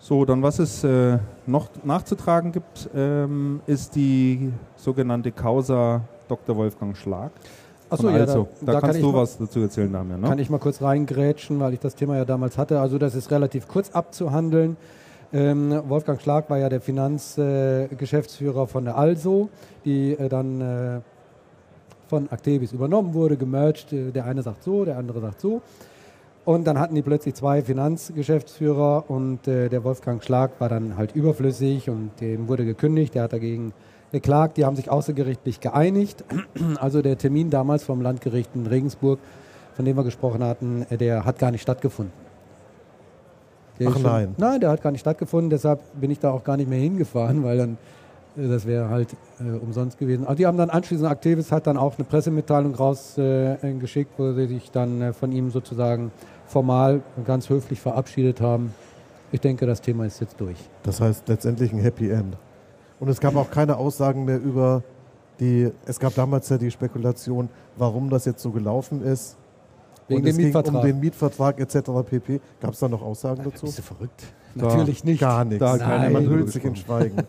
So, 0.00 0.24
dann 0.24 0.42
was 0.42 0.58
es 0.58 0.84
äh, 0.84 1.18
noch 1.46 1.68
nachzutragen 1.84 2.52
gibt, 2.52 2.88
ähm, 2.94 3.60
ist 3.66 3.94
die 3.96 4.52
sogenannte 4.76 5.32
Causa 5.32 6.02
Dr. 6.28 6.56
Wolfgang 6.56 6.96
Schlag. 6.96 7.30
Achso, 7.90 8.08
ja, 8.10 8.16
also. 8.16 8.48
da, 8.60 8.66
da, 8.66 8.66
da 8.66 8.72
kann 8.72 8.80
kannst 8.82 8.96
ich 8.98 9.02
du 9.04 9.12
mal- 9.12 9.18
was 9.22 9.38
dazu 9.38 9.60
erzählen, 9.60 9.92
Damian. 9.92 10.20
Ne? 10.20 10.28
Kann 10.28 10.38
ich 10.38 10.50
mal 10.50 10.58
kurz 10.58 10.80
reingrätschen, 10.82 11.58
weil 11.58 11.72
ich 11.72 11.80
das 11.80 11.94
Thema 11.94 12.16
ja 12.16 12.24
damals 12.24 12.58
hatte. 12.58 12.80
Also 12.80 12.98
das 12.98 13.14
ist 13.14 13.30
relativ 13.30 13.66
kurz 13.66 13.90
abzuhandeln. 13.90 14.76
Ähm, 15.32 15.82
Wolfgang 15.88 16.20
Schlag 16.20 16.48
war 16.48 16.58
ja 16.58 16.68
der 16.68 16.80
Finanzgeschäftsführer 16.80 18.62
äh, 18.62 18.66
von 18.66 18.84
der 18.84 18.96
Also, 18.96 19.48
die 19.84 20.12
äh, 20.12 20.28
dann 20.28 20.60
äh, 20.60 21.00
von 22.08 22.30
Actebis 22.30 22.72
übernommen 22.72 23.12
wurde, 23.14 23.36
gemerged. 23.36 23.92
Äh, 23.92 24.10
Der 24.12 24.24
eine 24.26 24.42
sagt 24.42 24.62
so, 24.62 24.84
der 24.84 24.96
andere 24.96 25.20
sagt 25.20 25.40
so. 25.40 25.60
Und 26.48 26.66
dann 26.66 26.78
hatten 26.78 26.94
die 26.94 27.02
plötzlich 27.02 27.34
zwei 27.34 27.60
Finanzgeschäftsführer 27.60 29.10
und 29.10 29.46
äh, 29.46 29.68
der 29.68 29.84
Wolfgang 29.84 30.24
Schlag 30.24 30.52
war 30.60 30.70
dann 30.70 30.96
halt 30.96 31.14
überflüssig 31.14 31.90
und 31.90 32.12
dem 32.22 32.48
wurde 32.48 32.64
gekündigt. 32.64 33.14
Der 33.14 33.24
hat 33.24 33.34
dagegen 33.34 33.74
geklagt. 34.12 34.56
Die 34.56 34.64
haben 34.64 34.74
sich 34.74 34.90
außergerichtlich 34.90 35.60
geeinigt. 35.60 36.24
Also 36.80 37.02
der 37.02 37.18
Termin 37.18 37.50
damals 37.50 37.84
vom 37.84 38.00
Landgericht 38.00 38.52
in 38.54 38.66
Regensburg, 38.66 39.18
von 39.74 39.84
dem 39.84 39.94
wir 39.98 40.04
gesprochen 40.04 40.42
hatten, 40.42 40.86
äh, 40.88 40.96
der 40.96 41.26
hat 41.26 41.38
gar 41.38 41.50
nicht 41.50 41.60
stattgefunden. 41.60 42.14
Der 43.78 43.88
Ach 43.90 43.96
ist 43.96 44.02
nein. 44.02 44.34
Nein, 44.38 44.60
der 44.60 44.70
hat 44.70 44.80
gar 44.80 44.90
nicht 44.90 45.02
stattgefunden. 45.02 45.50
Deshalb 45.50 45.80
bin 46.00 46.10
ich 46.10 46.18
da 46.18 46.30
auch 46.30 46.44
gar 46.44 46.56
nicht 46.56 46.70
mehr 46.70 46.80
hingefahren, 46.80 47.44
weil 47.44 47.58
dann 47.58 47.76
das 48.46 48.66
wäre 48.66 48.88
halt 48.88 49.16
äh, 49.40 49.58
umsonst 49.58 49.98
gewesen. 49.98 50.24
Aber 50.24 50.36
die 50.36 50.46
haben 50.46 50.56
dann 50.56 50.70
anschließend, 50.70 51.10
Activis 51.10 51.50
hat 51.50 51.66
dann 51.66 51.76
auch 51.76 51.98
eine 51.98 52.04
Pressemitteilung 52.04 52.74
rausgeschickt, 52.74 53.64
äh, 53.64 53.72
geschickt, 53.74 54.12
wo 54.16 54.32
sie 54.32 54.46
sich 54.46 54.70
dann 54.70 55.02
äh, 55.02 55.12
von 55.12 55.32
ihm 55.32 55.50
sozusagen 55.50 56.12
formal 56.46 57.02
und 57.16 57.26
ganz 57.26 57.48
höflich 57.48 57.80
verabschiedet 57.80 58.40
haben. 58.40 58.72
ich 59.32 59.40
denke, 59.40 59.66
das 59.66 59.80
Thema 59.80 60.06
ist 60.06 60.20
jetzt 60.20 60.40
durch. 60.40 60.56
Das 60.82 61.00
heißt 61.00 61.28
letztendlich 61.28 61.72
ein 61.72 61.80
Happy 61.80 62.10
End. 62.10 62.36
Und 63.00 63.08
es 63.08 63.20
gab 63.20 63.36
auch 63.36 63.50
keine 63.50 63.76
Aussagen 63.76 64.24
mehr 64.24 64.40
über 64.40 64.82
die, 65.40 65.70
es 65.86 66.00
gab 66.00 66.14
damals 66.14 66.48
ja 66.48 66.58
die 66.58 66.70
Spekulation, 66.70 67.48
warum 67.76 68.10
das 68.10 68.24
jetzt 68.24 68.42
so 68.42 68.50
gelaufen 68.50 69.02
ist. 69.02 69.36
Wegen 70.08 70.18
und 70.20 70.24
dem 70.24 70.30
es 70.30 70.36
ging 70.36 70.46
Mietvertrag. 70.46 70.74
um 70.74 70.82
den 70.86 71.00
Mietvertrag 71.00 71.60
etc. 71.60 71.76
pp. 72.08 72.40
Gab 72.60 72.72
es 72.72 72.78
da 72.80 72.88
noch 72.88 73.02
Aussagen 73.02 73.42
dazu? 73.44 73.66
Bist 73.66 73.78
du 73.78 73.82
verrückt? 73.82 74.24
Da- 74.54 74.66
Natürlich 74.66 75.04
nicht. 75.04 75.20
Gar 75.20 75.44
nichts. 75.44 75.58
Da 75.60 75.76
mehr 75.76 76.10
Man 76.10 76.28
hüllt 76.28 76.50
sich 76.50 76.64
in 76.64 76.76
Schweigen. 76.76 77.16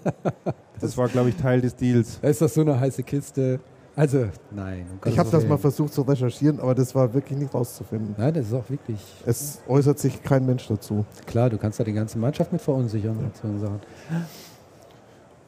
Das 0.82 0.98
war, 0.98 1.10
glaube 1.10 1.28
ich, 1.28 1.36
Teil 1.36 1.60
des 1.60 1.76
Deals. 1.76 2.20
Ist 2.22 2.42
das 2.42 2.54
so 2.54 2.62
eine 2.62 2.80
heiße 2.80 3.04
Kiste. 3.04 3.60
Also, 3.98 4.28
nein. 4.50 4.86
um 5.04 5.12
Ich 5.12 5.20
habe 5.20 5.30
das 5.30 5.46
mal 5.46 5.58
versucht 5.58 5.94
zu 5.94 6.04
recherchieren, 6.04 6.62
aber 6.62 6.74
das 6.74 6.96
war 6.96 7.14
wirklich 7.14 7.38
nicht 7.38 7.54
rauszufinden. 7.54 8.16
Nein, 8.18 8.34
das 8.34 8.46
ist 8.46 8.54
auch 8.54 8.70
wirklich 8.70 8.98
Es 9.26 9.60
äußert 9.68 10.00
sich 10.00 10.24
kein 10.24 10.46
Mensch 10.46 10.66
dazu. 10.70 11.06
klar. 11.26 11.50
Du 11.50 11.58
kannst 11.58 11.82
da 11.82 11.84
die 11.84 11.92
ganze 11.92 12.18
Mannschaft 12.18 12.54
mit 12.54 12.62
verunsichern. 12.62 13.18
so 13.42 13.58
Sachen. 13.60 13.82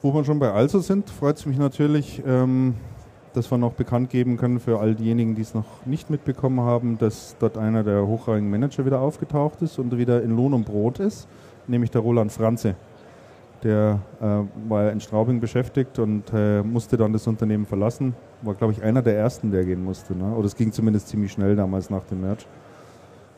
Wo 0.02 0.14
wir 0.14 0.26
schon 0.26 0.38
bei 0.40 0.52
Also 0.52 0.80
sind, 0.80 1.10
freut 1.10 1.38
es 1.38 1.46
mich 1.46 1.58
natürlich, 1.58 2.22
ähm, 2.28 2.74
dass 3.34 3.50
wir 3.52 3.58
noch 3.58 3.74
bekannt 3.74 4.10
geben 4.10 4.38
können 4.38 4.60
für 4.60 4.80
all 4.80 4.96
diejenigen, 4.96 5.36
die 5.36 5.42
es 5.42 5.54
noch 5.54 5.66
nicht 5.86 6.10
mitbekommen 6.10 6.62
haben, 6.62 6.98
dass 6.98 7.36
dort 7.40 7.58
einer 7.58 7.84
der 7.84 8.06
hochrangigen 8.06 8.50
Manager 8.50 8.86
wieder 8.86 9.00
aufgetaucht 9.00 9.62
ist 9.62 9.80
und 9.80 9.98
wieder 9.98 10.22
in 10.22 10.36
Lohn 10.36 10.54
und 10.54 10.66
Brot 10.66 11.00
ist, 11.00 11.28
nämlich 11.68 11.92
der 11.92 12.02
Roland 12.02 12.32
Franze. 12.32 12.76
Der 13.64 14.00
äh, 14.20 14.70
war 14.70 14.92
in 14.92 15.00
Straubing 15.00 15.40
beschäftigt 15.40 16.00
und 16.00 16.24
äh, 16.34 16.64
musste 16.64 16.98
dann 16.98 17.14
das 17.14 17.28
Unternehmen 17.28 17.66
verlassen. 17.66 18.16
War, 18.42 18.56
glaube 18.56 18.74
ich, 18.74 18.82
einer 18.82 19.04
der 19.04 19.16
ersten, 19.16 19.52
der 19.52 19.64
gehen 19.64 19.84
musste. 19.84 20.16
Ne? 20.16 20.34
Oder 20.36 20.48
es 20.48 20.56
ging 20.56 20.72
zumindest 20.72 21.10
ziemlich 21.10 21.32
schnell 21.32 21.56
damals 21.56 21.90
nach 21.90 22.04
dem 22.06 22.22
Merch. 22.22 22.48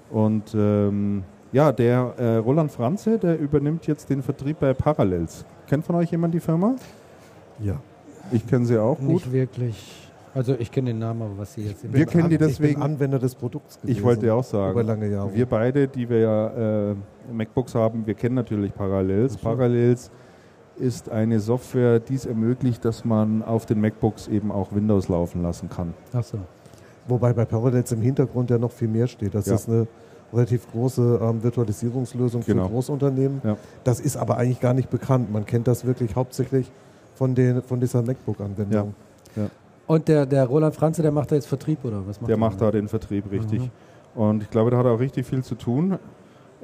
Und 0.09 0.55
ähm, 0.55 1.23
ja, 1.51 1.71
der 1.71 2.13
äh, 2.17 2.35
Roland 2.37 2.71
Franze, 2.71 3.19
der 3.19 3.37
übernimmt 3.37 3.85
jetzt 3.85 4.09
den 4.09 4.23
Vertrieb 4.23 4.59
bei 4.59 4.73
Parallels. 4.73 5.45
Kennt 5.67 5.85
von 5.85 5.95
euch 5.95 6.09
jemand 6.09 6.33
die 6.33 6.39
Firma? 6.39 6.75
Ja. 7.59 7.75
Ich 8.31 8.45
kenne 8.47 8.65
sie 8.65 8.77
auch 8.77 8.97
gut. 8.97 9.07
Nicht 9.07 9.31
wirklich. 9.31 9.99
Also 10.35 10.55
ich 10.57 10.71
kenne 10.71 10.89
den 10.91 10.99
Namen, 10.99 11.21
aber 11.21 11.37
was 11.37 11.53
sie 11.53 11.61
jetzt. 11.61 11.83
Wir 11.93 12.05
kennen 12.07 12.27
die 12.29 12.35
Ich 12.35 12.39
bin 12.39 12.47
deswegen- 12.47 12.81
Anwender 12.81 13.19
des 13.19 13.35
Produkts 13.35 13.79
gewesen. 13.79 13.95
Ich 13.97 14.03
wollte 14.03 14.25
ja 14.25 14.33
auch 14.33 14.43
sagen, 14.43 14.71
Über 14.71 14.83
lange 14.83 15.07
Jahre. 15.07 15.33
wir 15.33 15.45
beide, 15.45 15.87
die 15.87 16.09
wir 16.09 16.19
ja 16.19 16.91
äh, 16.91 16.95
MacBooks 17.31 17.75
haben, 17.75 18.05
wir 18.07 18.15
kennen 18.15 18.33
natürlich 18.35 18.73
Parallels. 18.73 19.37
Parallels 19.37 20.09
ist 20.77 21.09
eine 21.09 21.39
Software, 21.39 21.99
die 21.99 22.15
es 22.15 22.25
ermöglicht, 22.25 22.83
dass 22.83 23.05
man 23.05 23.43
auf 23.43 23.67
den 23.67 23.79
MacBooks 23.79 24.27
eben 24.27 24.51
auch 24.51 24.73
Windows 24.73 25.07
laufen 25.07 25.43
lassen 25.43 25.69
kann. 25.69 25.93
Ach 26.13 26.23
so. 26.23 26.39
Wobei 27.07 27.31
bei 27.33 27.45
Parallels 27.45 27.91
im 27.91 28.01
Hintergrund 28.01 28.49
ja 28.49 28.57
noch 28.57 28.71
viel 28.71 28.87
mehr 28.87 29.05
steht. 29.05 29.35
Das 29.35 29.45
Ja. 29.45 29.53
ist 29.55 29.69
eine 29.69 29.85
relativ 30.33 30.71
große 30.71 31.19
ähm, 31.21 31.43
Virtualisierungslösung 31.43 32.41
Genau. 32.43 32.63
für 32.63 32.69
Großunternehmen. 32.71 33.41
Ja. 33.43 33.55
Das 33.83 33.99
ist 33.99 34.17
aber 34.17 34.37
eigentlich 34.37 34.61
gar 34.61 34.73
nicht 34.73 34.89
bekannt. 34.89 35.31
Man 35.31 35.45
kennt 35.45 35.67
das 35.67 35.85
wirklich 35.85 36.15
hauptsächlich 36.15 36.71
von, 37.23 37.33
den, 37.33 37.61
von 37.61 37.79
dieser 37.79 38.01
MacBook-Anwendung. 38.01 38.93
Und 39.87 40.07
der, 40.09 40.25
der 40.25 40.45
Roland 40.45 40.75
Franze, 40.75 41.01
der 41.01 41.11
macht 41.11 41.31
da 41.31 41.35
jetzt 41.35 41.47
Vertrieb 41.47 41.83
oder 41.85 42.05
was 42.05 42.19
macht 42.19 42.27
Der 42.27 42.35
er 42.35 42.39
macht 42.39 42.59
da 42.59 42.69
den 42.69 42.89
Vertrieb 42.89 43.31
richtig. 43.31 43.61
Mhm. 43.61 44.21
Und 44.21 44.43
ich 44.43 44.49
glaube, 44.49 44.71
da 44.71 44.77
hat 44.77 44.85
er 44.85 44.91
auch 44.91 44.99
richtig 44.99 45.25
viel 45.25 45.41
zu 45.41 45.55
tun. 45.55 45.97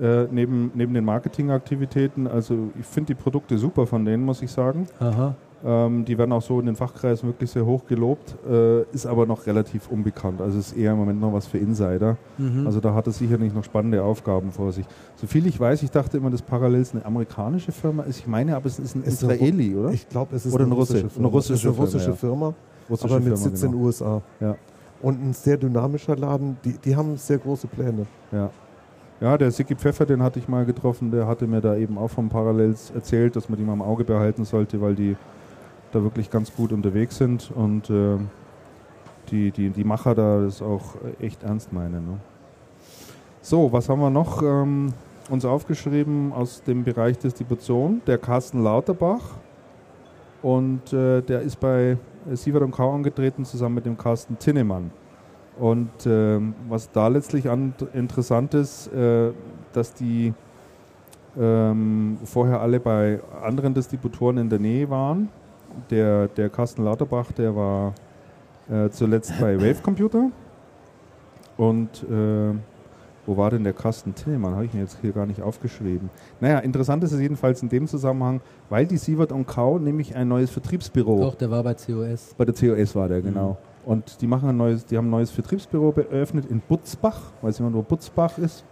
Äh, 0.02 0.26
neben, 0.32 0.72
neben 0.74 0.94
den 0.94 1.06
Marketingaktivitäten. 1.06 2.28
Also 2.28 2.72
ich 2.78 2.86
finde 2.86 3.14
die 3.14 3.22
Produkte 3.22 3.58
super 3.58 3.88
von 3.88 4.04
denen, 4.04 4.24
muss 4.24 4.42
ich 4.42 4.52
sagen. 4.52 4.88
Aha. 5.00 5.36
Ähm, 5.66 6.06
die 6.06 6.18
werden 6.18 6.32
auch 6.32 6.42
so 6.42 6.60
in 6.60 6.68
den 6.68 6.76
Fachkreisen 6.76 7.28
wirklich 7.28 7.52
sehr 7.52 7.66
hoch 7.66 7.86
gelobt, 7.86 8.36
äh, 8.50 8.84
ist 8.94 9.06
aber 9.06 9.26
noch 9.26 9.46
relativ 9.46 9.90
unbekannt. 9.90 10.40
Also 10.40 10.58
ist 10.58 10.72
eher 10.74 10.94
im 10.94 10.98
Moment 11.00 11.20
noch 11.20 11.34
was 11.34 11.48
für 11.48 11.58
Insider. 11.58 12.18
Mhm. 12.38 12.66
Also 12.66 12.80
da 12.80 12.94
hat 12.94 13.08
er 13.08 13.12
sicherlich 13.14 13.54
noch 13.54 13.64
spannende 13.66 14.02
Aufgaben 14.02 14.52
vor 14.52 14.72
sich. 14.72 14.86
Soviel 15.16 15.48
ich 15.48 15.60
weiß, 15.60 15.84
ich 15.84 15.92
dachte 15.92 16.18
immer, 16.18 16.30
dass 16.30 16.42
Parallels 16.42 16.94
eine 16.94 17.06
amerikanische 17.06 17.74
Firma 17.74 18.04
ist. 18.04 18.20
Ich 18.20 18.28
meine, 18.28 18.56
aber 18.56 18.68
es 18.68 18.80
ist 18.80 18.96
ein 18.96 19.04
Ist 19.04 19.24
eine 19.24 19.34
Israeli, 19.36 19.76
oder? 19.76 19.92
Ich 19.92 20.08
glaube, 20.08 20.36
es 20.36 20.46
ist 20.46 20.54
Oder 20.54 20.64
eine 20.64 20.74
ein 20.74 20.78
Russe- 20.78 20.94
russische 20.94 21.04
eine 21.04 21.10
Firma. 21.12 21.30
russische 21.30 21.54
es 21.54 21.60
ist 21.60 21.66
eine 21.66 21.74
Firma, 21.76 21.86
russische 21.86 22.10
ja. 22.10 22.16
Firma, 22.16 22.54
Russische 22.90 23.14
aber 23.14 23.16
mit 23.24 23.24
Firma, 23.38 23.38
Sitz 23.38 23.64
in 23.64 23.72
genau. 23.72 23.82
den 23.82 23.86
USA. 23.86 24.22
Ja. 24.40 24.56
Und 25.02 25.22
ein 25.30 25.34
sehr 25.34 25.58
dynamischer 25.58 26.16
Laden. 26.16 26.58
Die, 26.64 26.78
die 26.78 26.96
haben 26.96 27.18
sehr 27.18 27.38
große 27.38 27.68
Pläne. 27.68 28.06
Ja. 28.32 28.50
Ja, 29.22 29.38
der 29.38 29.52
Siki 29.52 29.76
Pfeffer, 29.76 30.06
den 30.06 30.24
hatte 30.24 30.40
ich 30.40 30.48
mal 30.48 30.64
getroffen, 30.66 31.12
der 31.12 31.28
hatte 31.28 31.46
mir 31.46 31.60
da 31.60 31.76
eben 31.76 31.98
auch 31.98 32.08
von 32.08 32.30
Parallels 32.30 32.90
erzählt, 32.96 33.36
dass 33.36 33.50
man 33.50 33.60
die 33.60 33.66
mal 33.66 33.74
im 33.74 33.82
Auge 33.82 34.06
behalten 34.06 34.46
sollte, 34.46 34.80
weil 34.80 34.96
die 34.96 35.18
da 35.92 36.04
wirklich 36.04 36.30
ganz 36.30 36.56
gut 36.56 36.72
unterwegs 36.72 37.18
sind 37.18 37.52
und 37.54 37.90
äh, 37.90 38.18
die, 39.32 39.52
die, 39.52 39.70
die 39.70 39.84
Macher 39.84 40.16
da 40.16 40.42
das 40.42 40.62
auch 40.62 40.96
echt 41.20 41.44
ernst 41.44 41.72
meinen. 41.72 42.06
Ne? 42.06 42.18
So, 43.42 43.72
was 43.72 43.90
haben 43.90 44.02
wir 44.02 44.10
noch 44.10 44.42
ähm, 44.42 44.94
uns 45.30 45.46
aufgeschrieben 45.46 46.34
aus 46.34 46.64
dem 46.64 46.84
Bereich 46.84 47.18
Distribution? 47.18 48.02
Der 48.08 48.18
Carsten 48.18 48.64
Lauterbach 48.64 49.38
und 50.42 50.94
äh, 50.94 51.22
der 51.22 51.42
ist 51.42 51.60
bei 51.60 51.98
Sievert 52.32 52.64
und 52.64 52.72
Kau 52.72 52.94
angetreten 52.94 53.46
zusammen 53.46 53.76
mit 53.76 53.86
dem 53.86 53.98
Carsten 53.98 54.38
Tinnemann. 54.38 54.92
Und 55.58 55.90
ähm, 56.06 56.56
was 56.70 56.92
da 56.92 57.08
letztlich 57.08 57.50
an, 57.50 57.74
interessant 57.94 58.54
ist, 58.54 58.88
äh, 58.94 59.32
dass 59.74 59.94
die 59.94 60.34
ähm, 61.38 62.18
vorher 62.24 62.62
alle 62.62 62.80
bei 62.80 63.20
anderen 63.42 63.74
Distributoren 63.74 64.38
in 64.38 64.50
der 64.50 64.60
Nähe 64.60 64.90
waren. 64.90 65.30
Der, 65.90 66.28
der 66.28 66.50
Carsten 66.50 66.84
Lauterbach, 66.84 67.32
der 67.32 67.56
war 67.56 67.94
äh, 68.70 68.90
zuletzt 68.90 69.34
bei 69.40 69.58
Wave 69.62 69.82
Computer. 69.82 70.30
Und 71.58 72.04
äh, 72.04 72.54
wo 73.26 73.38
war 73.38 73.52
denn 73.52 73.64
der 73.64 73.74
Carsten 73.74 74.16
Tillmann? 74.16 74.56
Habe 74.56 74.66
ich 74.66 74.74
mir 74.74 74.82
jetzt 74.82 74.98
hier 75.02 75.12
gar 75.12 75.26
nicht 75.26 75.42
aufgeschrieben. 75.42 76.10
Naja, 76.40 76.60
interessant 76.60 77.04
ist 77.04 77.12
es 77.12 77.20
jedenfalls 77.20 77.62
in 77.62 77.70
dem 77.70 77.88
Zusammenhang, 77.88 78.42
weil 78.70 78.88
die 78.88 78.98
Sievert 78.98 79.32
und 79.32 79.46
Kau 79.46 79.78
nämlich 79.78 80.16
ein 80.16 80.28
neues 80.28 80.50
Vertriebsbüro 80.50 81.20
Doch, 81.20 81.36
der 81.36 81.52
war 81.52 81.64
bei 81.64 81.76
COS. 81.76 82.34
bei 82.38 82.46
der 82.46 82.56
COS 82.56 82.96
war 82.96 83.08
der, 83.08 83.22
genau. 83.22 83.58
Und 83.86 84.22
die 84.22 84.28
machen 84.28 84.50
ein 84.50 84.58
neues, 84.58 84.86
die 84.86 84.98
haben 84.98 85.08
ein 85.08 85.12
neues 85.12 85.32
Vertriebsbüro 85.32 85.94
eröffnet 86.12 86.46
in 86.46 86.60
Butzbach. 86.60 87.20
Weiß 87.42 87.60
jemand, 87.60 87.76
wo 87.76 87.82
Butzbach 87.82 88.38
ist? 88.38 88.64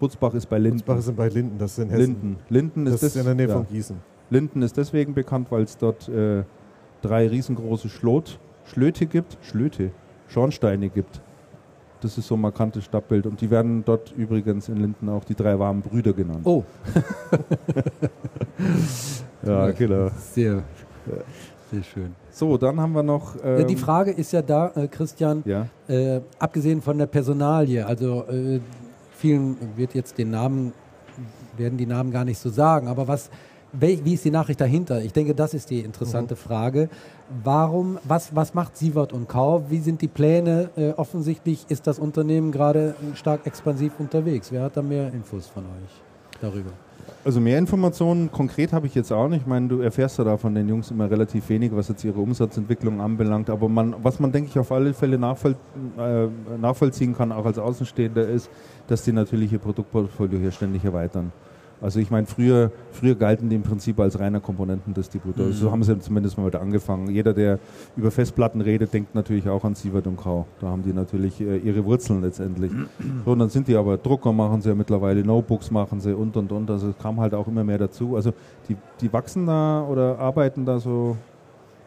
Butzbach 0.00 0.34
ist 0.34 0.46
bei 0.46 0.58
Linden. 0.58 0.78
Butzbach 0.78 0.98
ist 0.98 1.16
bei 1.16 1.28
Linden, 1.28 1.58
das 1.58 1.72
ist 1.72 1.78
in 1.78 1.90
Hessen. 1.90 2.00
Linden. 2.00 2.36
Linden 2.48 2.86
ist, 2.86 2.94
Das 2.94 3.02
ist 3.02 3.16
in 3.16 3.24
der 3.24 3.34
Nähe 3.34 3.48
ja. 3.48 3.54
von 3.54 3.66
Gießen. 3.66 3.96
Linden 4.32 4.62
ist 4.62 4.76
deswegen 4.76 5.14
bekannt, 5.14 5.48
weil 5.50 5.62
es 5.62 5.76
dort 5.76 6.08
äh, 6.08 6.44
drei 7.02 7.28
riesengroße 7.28 7.88
Schlot, 7.88 8.38
Schlöte 8.64 9.06
gibt. 9.06 9.36
Schlöte, 9.42 9.90
Schornsteine 10.28 10.88
gibt. 10.88 11.20
Das 12.00 12.18
ist 12.18 12.26
so 12.26 12.34
ein 12.34 12.40
markantes 12.40 12.84
Stadtbild. 12.84 13.26
Und 13.26 13.40
die 13.40 13.50
werden 13.50 13.84
dort 13.84 14.12
übrigens 14.16 14.68
in 14.68 14.76
Linden 14.78 15.08
auch 15.08 15.24
die 15.24 15.34
drei 15.34 15.58
warmen 15.58 15.82
Brüder 15.82 16.12
genannt. 16.12 16.40
Oh, 16.44 16.64
ja, 19.46 19.70
genau. 19.70 20.10
sehr, 20.18 20.62
sehr 21.70 21.82
schön. 21.82 22.14
So, 22.30 22.56
dann 22.56 22.80
haben 22.80 22.92
wir 22.92 23.02
noch. 23.02 23.36
Äh, 23.44 23.60
Ähm, 23.60 23.66
die 23.68 23.76
Frage 23.76 24.10
ist 24.10 24.32
ja 24.32 24.42
da, 24.42 24.72
äh, 24.74 24.88
Christian, 24.88 25.42
Ja, 25.44 25.68
äh, 25.86 26.20
abgesehen 26.38 26.80
von 26.80 26.98
der 26.98 27.06
Personalie, 27.06 27.86
also 27.86 28.24
äh, 28.28 28.58
vielen 29.12 29.56
wird 29.76 29.94
jetzt 29.94 30.18
den 30.18 30.30
Namen, 30.30 30.72
werden 31.56 31.78
die 31.78 31.86
Namen 31.86 32.10
gar 32.10 32.24
nicht 32.24 32.38
so 32.38 32.48
sagen, 32.48 32.88
aber 32.88 33.06
was, 33.06 33.30
wie 33.72 34.14
ist 34.14 34.24
die 34.24 34.30
Nachricht 34.30 34.60
dahinter? 34.60 35.02
Ich 35.02 35.12
denke, 35.12 35.34
das 35.34 35.54
ist 35.54 35.70
die 35.70 35.80
interessante 35.80 36.36
Frage. 36.36 36.88
Warum, 37.42 37.98
was, 38.04 38.34
was 38.34 38.54
macht 38.54 38.76
Sievert 38.76 39.12
und 39.12 39.28
Kau? 39.28 39.64
Wie 39.68 39.78
sind 39.78 40.02
die 40.02 40.08
Pläne? 40.08 40.70
Äh, 40.76 40.90
offensichtlich 40.90 41.64
ist 41.68 41.86
das 41.86 41.98
Unternehmen 41.98 42.52
gerade 42.52 42.94
äh, 43.00 43.16
stark 43.16 43.46
expansiv 43.46 43.92
unterwegs. 43.98 44.52
Wer 44.52 44.62
hat 44.62 44.76
da 44.76 44.82
mehr 44.82 45.12
Infos 45.12 45.46
von 45.46 45.64
euch 45.64 46.02
darüber? 46.40 46.72
Also 47.24 47.40
mehr 47.40 47.58
Informationen 47.58 48.30
konkret 48.30 48.72
habe 48.72 48.86
ich 48.86 48.94
jetzt 48.94 49.12
auch 49.12 49.28
nicht. 49.28 49.42
Ich 49.42 49.46
meine, 49.46 49.68
du 49.68 49.80
erfährst 49.80 50.18
ja 50.18 50.24
da 50.24 50.36
von 50.36 50.54
den 50.54 50.68
Jungs 50.68 50.90
immer 50.90 51.10
relativ 51.10 51.48
wenig, 51.48 51.74
was 51.74 51.88
jetzt 51.88 52.04
ihre 52.04 52.20
Umsatzentwicklung 52.20 53.00
anbelangt. 53.00 53.48
Aber 53.48 53.68
man, 53.68 53.94
was 54.02 54.20
man, 54.20 54.32
denke 54.32 54.50
ich, 54.50 54.58
auf 54.58 54.70
alle 54.72 54.92
Fälle 54.92 55.18
nachvoll, 55.18 55.56
äh, 55.98 56.26
nachvollziehen 56.60 57.16
kann, 57.16 57.32
auch 57.32 57.46
als 57.46 57.58
Außenstehender, 57.58 58.28
ist, 58.28 58.50
dass 58.88 59.02
die 59.02 59.12
natürlich 59.12 59.52
ihr 59.52 59.58
Produktportfolio 59.58 60.38
hier 60.38 60.50
ständig 60.50 60.84
erweitern. 60.84 61.32
Also 61.82 61.98
ich 61.98 62.10
meine, 62.10 62.26
früher, 62.26 62.70
früher 62.92 63.16
galten 63.16 63.48
die 63.50 63.56
im 63.56 63.62
Prinzip 63.62 63.98
als 63.98 64.18
reiner 64.18 64.40
Komponentendistributor. 64.40 65.46
Mhm. 65.46 65.52
So 65.52 65.72
haben 65.72 65.82
sie 65.82 65.98
zumindest 65.98 66.38
mal 66.38 66.46
wieder 66.46 66.60
angefangen. 66.60 67.10
Jeder, 67.10 67.34
der 67.34 67.58
über 67.96 68.10
Festplatten 68.12 68.60
redet, 68.60 68.94
denkt 68.94 69.14
natürlich 69.16 69.48
auch 69.48 69.64
an 69.64 69.74
Sievert 69.74 70.06
und 70.06 70.16
Kau. 70.16 70.46
Da 70.60 70.68
haben 70.68 70.82
die 70.82 70.92
natürlich 70.92 71.40
äh, 71.40 71.56
ihre 71.58 71.84
Wurzeln 71.84 72.22
letztendlich. 72.22 72.70
so, 73.24 73.32
und 73.32 73.38
dann 73.40 73.48
sind 73.48 73.66
die 73.66 73.74
aber 73.76 73.98
Drucker 73.98 74.32
machen 74.32 74.62
sie 74.62 74.68
ja 74.68 74.74
mittlerweile, 74.76 75.24
Notebooks 75.24 75.70
machen 75.72 76.00
sie 76.00 76.16
und 76.16 76.36
und 76.36 76.52
und. 76.52 76.70
Also 76.70 76.90
es 76.90 76.98
kam 76.98 77.20
halt 77.20 77.34
auch 77.34 77.48
immer 77.48 77.64
mehr 77.64 77.78
dazu. 77.78 78.14
Also 78.14 78.32
die, 78.68 78.76
die 79.00 79.12
wachsen 79.12 79.46
da 79.46 79.84
oder 79.90 80.18
arbeiten 80.20 80.64
da 80.64 80.78
so 80.78 81.16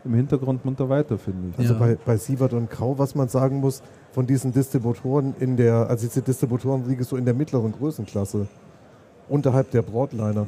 im 0.03 0.13
Hintergrund 0.13 0.63
munter 0.65 0.87
weiter, 0.89 1.17
finde 1.17 1.49
ich. 1.51 1.59
Also 1.59 1.73
Ja. 1.73 1.79
bei, 1.79 1.97
bei 2.05 2.17
Sievert 2.17 2.53
und 2.53 2.69
Kau, 2.69 2.97
was 2.97 3.15
man 3.15 3.27
sagen 3.27 3.59
muss, 3.59 3.81
von 4.11 4.27
diesen 4.27 4.53
Distributoren 4.53 5.33
in 5.39 5.57
der, 5.57 5.89
also 5.89 6.05
diese 6.05 6.21
Distributoren 6.21 6.87
liegen 6.87 7.03
so 7.03 7.17
in 7.17 7.25
der 7.25 7.33
mittleren 7.33 7.71
Größenklasse, 7.71 8.47
unterhalb 9.29 9.71
der 9.71 9.81
Broadliner. 9.81 10.47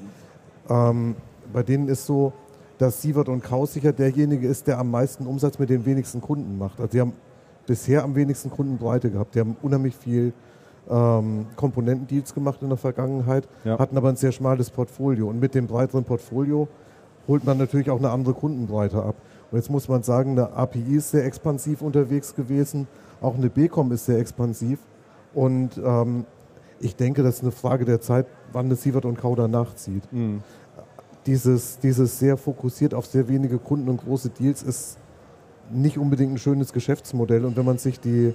Ähm, 0.69 1.15
bei 1.53 1.63
denen 1.63 1.87
ist 1.87 2.05
so, 2.05 2.33
dass 2.77 3.01
Sievert 3.01 3.29
und 3.29 3.43
Kau 3.43 3.65
sicher 3.65 3.91
derjenige 3.93 4.47
ist, 4.47 4.67
der 4.67 4.77
am 4.79 4.91
meisten 4.91 5.25
Umsatz 5.25 5.57
mit 5.59 5.69
den 5.69 5.85
wenigsten 5.85 6.21
Kunden 6.21 6.57
macht. 6.57 6.79
Also 6.79 6.91
die 6.91 7.01
haben 7.01 7.13
bisher 7.65 8.03
am 8.03 8.15
wenigsten 8.15 8.49
Kundenbreite 8.51 9.09
gehabt. 9.09 9.35
Die 9.35 9.39
haben 9.39 9.55
unheimlich 9.61 9.95
viel 9.95 10.33
ähm, 10.89 11.47
Komponentendeals 11.55 12.33
gemacht 12.33 12.61
in 12.61 12.69
der 12.69 12.77
Vergangenheit, 12.77 13.47
Ja. 13.65 13.77
hatten 13.79 13.97
aber 13.97 14.09
ein 14.09 14.15
sehr 14.15 14.31
schmales 14.31 14.69
Portfolio. 14.69 15.27
Und 15.29 15.39
mit 15.39 15.55
dem 15.55 15.67
breiteren 15.67 16.03
Portfolio 16.03 16.67
holt 17.27 17.45
man 17.45 17.57
natürlich 17.57 17.89
auch 17.89 17.99
eine 17.99 18.11
andere 18.11 18.33
Kundenbreite 18.33 19.01
ab. 19.01 19.15
Und 19.51 19.57
jetzt 19.57 19.69
muss 19.69 19.89
man 19.89 20.03
sagen, 20.03 20.31
eine 20.31 20.51
API 20.53 20.97
ist 20.97 21.11
sehr 21.11 21.25
expansiv 21.25 21.81
unterwegs 21.81 22.35
gewesen, 22.35 22.87
auch 23.21 23.35
eine 23.35 23.49
BCom 23.49 23.91
ist 23.91 24.05
sehr 24.05 24.19
expansiv. 24.19 24.79
Und 25.33 25.81
ähm, 25.83 26.25
ich 26.79 26.95
denke, 26.95 27.23
das 27.23 27.35
ist 27.35 27.41
eine 27.43 27.51
Frage 27.51 27.85
der 27.85 28.01
Zeit, 28.01 28.27
wann 28.51 28.65
eine 28.65 28.75
Sievert 28.75 29.05
und 29.05 29.17
Kauder 29.17 29.47
nachzieht. 29.47 30.03
Mhm. 30.11 30.41
Dieses, 31.25 31.79
dieses 31.79 32.19
sehr 32.19 32.37
fokussiert 32.37 32.93
auf 32.93 33.05
sehr 33.05 33.27
wenige 33.27 33.57
Kunden 33.57 33.89
und 33.89 34.01
große 34.03 34.29
Deals 34.29 34.63
ist 34.63 34.97
nicht 35.69 35.97
unbedingt 35.97 36.33
ein 36.33 36.37
schönes 36.37 36.71
Geschäftsmodell. 36.71 37.43
Und 37.43 37.57
wenn 37.57 37.65
man 37.65 37.77
sich 37.77 37.99
die 37.99 38.33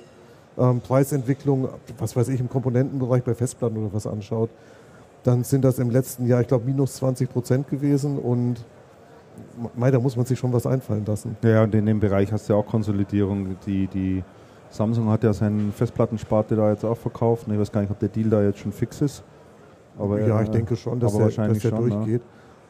ähm, 0.58 0.80
Preisentwicklung, 0.80 1.68
was 1.98 2.14
weiß 2.14 2.28
ich, 2.28 2.40
im 2.40 2.48
Komponentenbereich 2.48 3.22
bei 3.22 3.34
Festplatten 3.34 3.78
oder 3.78 3.94
was 3.94 4.06
anschaut, 4.06 4.50
dann 5.22 5.44
sind 5.44 5.64
das 5.64 5.78
im 5.78 5.90
letzten 5.90 6.26
Jahr, 6.26 6.40
ich 6.40 6.48
glaube, 6.48 6.66
minus 6.66 6.94
20 6.94 7.30
Prozent 7.30 7.68
gewesen. 7.68 8.18
Und 8.18 8.64
mei, 9.74 9.90
da 9.90 9.98
muss 9.98 10.16
man 10.16 10.26
sich 10.26 10.38
schon 10.38 10.52
was 10.52 10.66
einfallen 10.66 11.04
lassen. 11.06 11.36
Ja, 11.42 11.62
und 11.62 11.74
in 11.74 11.86
dem 11.86 12.00
Bereich 12.00 12.32
hast 12.32 12.48
du 12.48 12.52
ja 12.52 12.58
auch 12.58 12.66
Konsolidierung. 12.66 13.56
Die, 13.66 13.86
die 13.86 14.22
Samsung 14.72 15.08
hat 15.10 15.22
ja 15.22 15.32
seinen 15.32 15.72
Festplattensparte 15.72 16.56
da 16.56 16.70
jetzt 16.70 16.84
auch 16.84 16.96
verkauft. 16.96 17.46
Ich 17.50 17.58
weiß 17.58 17.70
gar 17.70 17.82
nicht, 17.82 17.90
ob 17.90 17.98
der 17.98 18.08
Deal 18.08 18.30
da 18.30 18.42
jetzt 18.42 18.58
schon 18.58 18.72
fix 18.72 19.00
ist. 19.00 19.22
Aber 19.98 20.20
ja, 20.20 20.40
äh, 20.40 20.44
ich 20.44 20.50
denke 20.50 20.76
schon, 20.76 20.98
dass 20.98 21.14
er, 21.14 21.20
wahrscheinlich 21.20 21.62
dass 21.62 21.72
er 21.72 21.76
schon, 21.76 21.88
ne? 21.88 21.94
durchgeht. 21.94 22.22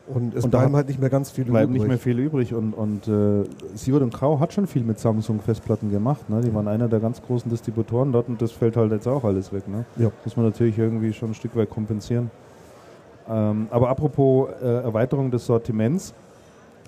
Und 0.09 0.35
es 0.35 0.45
Und 0.45 0.53
da 0.53 0.59
bleiben 0.59 0.75
halt 0.75 0.89
nicht 0.89 1.01
mehr 1.01 1.11
ganz 1.11 1.31
viele 1.31 1.51
übrig. 1.51 1.69
nicht 1.69 1.87
mehr 1.87 1.99
viel 1.99 2.19
übrig 2.19 2.53
und, 2.55 2.73
und 2.73 3.07
äh, 3.07 3.45
Sievert 3.77 4.03
und 4.03 4.13
Grau 4.13 4.41
hat 4.41 4.53
schon 4.53 4.67
viel 4.67 4.83
mit 4.83 4.99
Samsung 4.99 5.41
Festplatten 5.41 5.93
gemacht. 5.93 6.29
Ne? 6.29 6.41
Die 6.41 6.53
waren 6.53 6.67
einer 6.67 6.89
der 6.89 6.99
ganz 6.99 7.23
großen 7.23 7.49
Distributoren 7.49 8.11
dort 8.11 8.29
und 8.29 8.43
das 8.43 8.51
fällt 8.51 8.77
halt 8.77 8.91
jetzt 8.91 9.07
auch 9.07 9.23
alles 9.23 9.53
weg. 9.53 9.69
Ne? 9.69 9.85
Ja. 9.97 10.11
Muss 10.25 10.37
man 10.37 10.47
natürlich 10.47 10.77
irgendwie 10.77 11.13
schon 11.13 11.31
ein 11.31 11.35
Stück 11.35 11.55
weit 11.55 11.71
kompensieren. 11.71 12.33
Ähm, 13.29 13.69
aber 13.71 13.89
apropos 13.91 14.49
äh, 14.61 14.67
Erweiterung 14.67 15.31
des 15.31 15.47
Sortiments, 15.47 16.13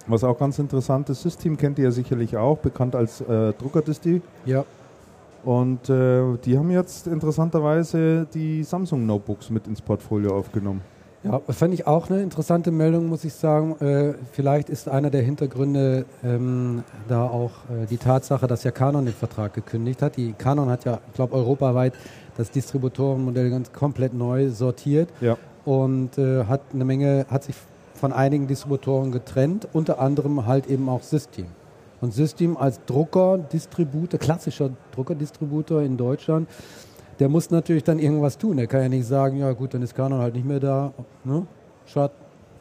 was 0.08 0.24
auch 0.24 0.36
ganz 0.36 0.58
interessant 0.58 1.08
ist, 1.08 1.22
System 1.22 1.56
kennt 1.56 1.78
ihr 1.78 1.84
ja 1.84 1.90
sicherlich 1.92 2.36
auch, 2.36 2.58
bekannt 2.58 2.96
als 2.96 3.20
äh, 3.20 3.52
Druckerdisti. 3.52 4.22
Ja, 4.44 4.64
Und 5.44 5.90
äh, 5.90 6.36
die 6.44 6.56
haben 6.58 6.70
jetzt 6.70 7.06
interessanterweise 7.06 8.26
die 8.32 8.62
Samsung 8.64 9.04
Notebooks 9.06 9.50
mit 9.50 9.66
ins 9.66 9.82
Portfolio 9.82 10.36
aufgenommen. 10.36 10.80
Ja, 11.22 11.40
fand 11.48 11.72
ich 11.72 11.86
auch 11.86 12.10
eine 12.10 12.22
interessante 12.22 12.70
Meldung, 12.70 13.06
muss 13.08 13.24
ich 13.24 13.32
sagen. 13.32 13.76
Äh, 13.80 14.14
vielleicht 14.32 14.68
ist 14.68 14.88
einer 14.90 15.08
der 15.08 15.22
Hintergründe 15.22 16.04
ähm, 16.22 16.82
da 17.08 17.26
auch 17.26 17.50
äh, 17.70 17.86
die 17.86 17.96
Tatsache, 17.96 18.46
dass 18.46 18.62
ja 18.62 18.70
Canon 18.70 19.06
den 19.06 19.14
Vertrag 19.14 19.54
gekündigt 19.54 20.02
hat. 20.02 20.16
Die 20.18 20.34
Canon 20.34 20.68
hat 20.68 20.84
ja, 20.84 21.00
ich 21.08 21.14
glaube, 21.14 21.34
europaweit 21.34 21.94
das 22.36 22.50
Distributorenmodell 22.50 23.48
ganz 23.48 23.72
komplett 23.72 24.12
neu 24.12 24.50
sortiert 24.50 25.08
Ja. 25.22 25.38
und 25.64 26.18
äh, 26.18 26.44
hat 26.44 26.60
eine 26.74 26.84
Menge, 26.84 27.24
hat 27.30 27.44
sich 27.44 27.54
von 27.94 28.12
einigen 28.12 28.46
Distributoren 28.46 29.10
getrennt, 29.10 29.66
unter 29.72 30.00
anderem 30.00 30.46
halt 30.46 30.66
eben 30.66 30.90
auch 30.90 31.02
System. 31.02 31.46
Und 32.04 32.12
System 32.12 32.56
als 32.58 32.80
Drucker-Distributor, 32.84 34.20
klassischer 34.20 34.68
Druckerdistributor 34.94 35.80
in 35.80 35.96
Deutschland, 35.96 36.46
der 37.18 37.30
muss 37.30 37.50
natürlich 37.50 37.82
dann 37.82 37.98
irgendwas 37.98 38.36
tun. 38.36 38.58
Der 38.58 38.66
kann 38.66 38.82
ja 38.82 38.90
nicht 38.90 39.06
sagen, 39.06 39.38
ja 39.38 39.50
gut, 39.52 39.72
dann 39.72 39.80
ist 39.80 39.94
Canon 39.94 40.20
halt 40.20 40.34
nicht 40.34 40.44
mehr 40.46 40.60
da. 40.60 40.92
Ne? 41.24 41.46
Schade, 41.86 42.12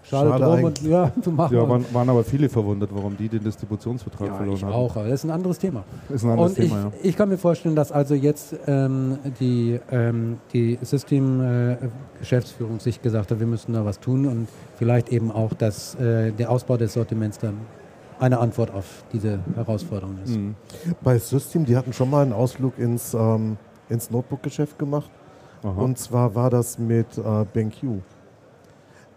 schade, 0.03 0.29
Schade 0.29 0.45
drum 0.45 0.63
und 0.63 0.81
ja, 0.83 1.11
wir 1.21 1.33
machen 1.33 1.57
Ja, 1.57 1.67
waren, 1.67 1.83
waren 1.91 2.09
aber 2.09 2.23
viele 2.23 2.47
verwundert, 2.47 2.89
warum 2.93 3.17
die 3.17 3.27
den 3.27 3.43
Distributionsvertrag 3.43 4.29
ja, 4.29 4.35
verloren 4.35 4.55
ich 4.55 4.63
haben. 4.63 4.71
auch, 4.71 4.95
aber 4.95 5.09
das 5.09 5.15
ist 5.15 5.25
ein 5.25 5.31
anderes 5.31 5.59
Thema. 5.59 5.83
Ist 6.07 6.23
ein 6.23 6.29
anderes 6.29 6.53
Und 6.53 6.59
ich, 6.63 6.69
Thema, 6.69 6.83
ja. 6.83 6.91
ich 7.01 7.17
kann 7.17 7.27
mir 7.27 7.37
vorstellen, 7.37 7.75
dass 7.75 7.91
also 7.91 8.15
jetzt 8.15 8.55
ähm, 8.65 9.17
die, 9.41 9.77
ähm, 9.91 10.37
die 10.53 10.79
System-Geschäftsführung 10.81 12.79
sich 12.79 13.01
gesagt 13.01 13.29
hat, 13.29 13.41
wir 13.41 13.47
müssen 13.47 13.73
da 13.73 13.83
was 13.83 13.99
tun 13.99 14.25
und 14.25 14.47
vielleicht 14.77 15.09
eben 15.09 15.33
auch, 15.33 15.53
dass 15.53 15.95
äh, 15.95 16.31
der 16.31 16.49
Ausbau 16.49 16.77
des 16.77 16.93
Sortiments 16.93 17.39
dann 17.39 17.57
eine 18.23 18.39
Antwort 18.39 18.71
auf 18.71 19.03
diese 19.11 19.39
Herausforderung 19.53 20.17
ist. 20.23 20.37
Mhm. 20.37 20.55
Bei 21.03 21.19
System, 21.19 21.65
die 21.65 21.75
hatten 21.75 21.91
schon 21.91 22.09
mal 22.09 22.23
einen 22.23 22.31
Ausflug 22.31 22.79
ins, 22.79 23.13
ähm, 23.13 23.57
ins 23.89 24.09
Notebook-Geschäft 24.11 24.79
gemacht. 24.79 25.11
Aha. 25.61 25.69
Und 25.81 25.97
zwar 25.97 26.33
war 26.33 26.49
das 26.49 26.79
mit 26.79 27.17
äh, 27.17 27.45
BenQ. 27.53 28.01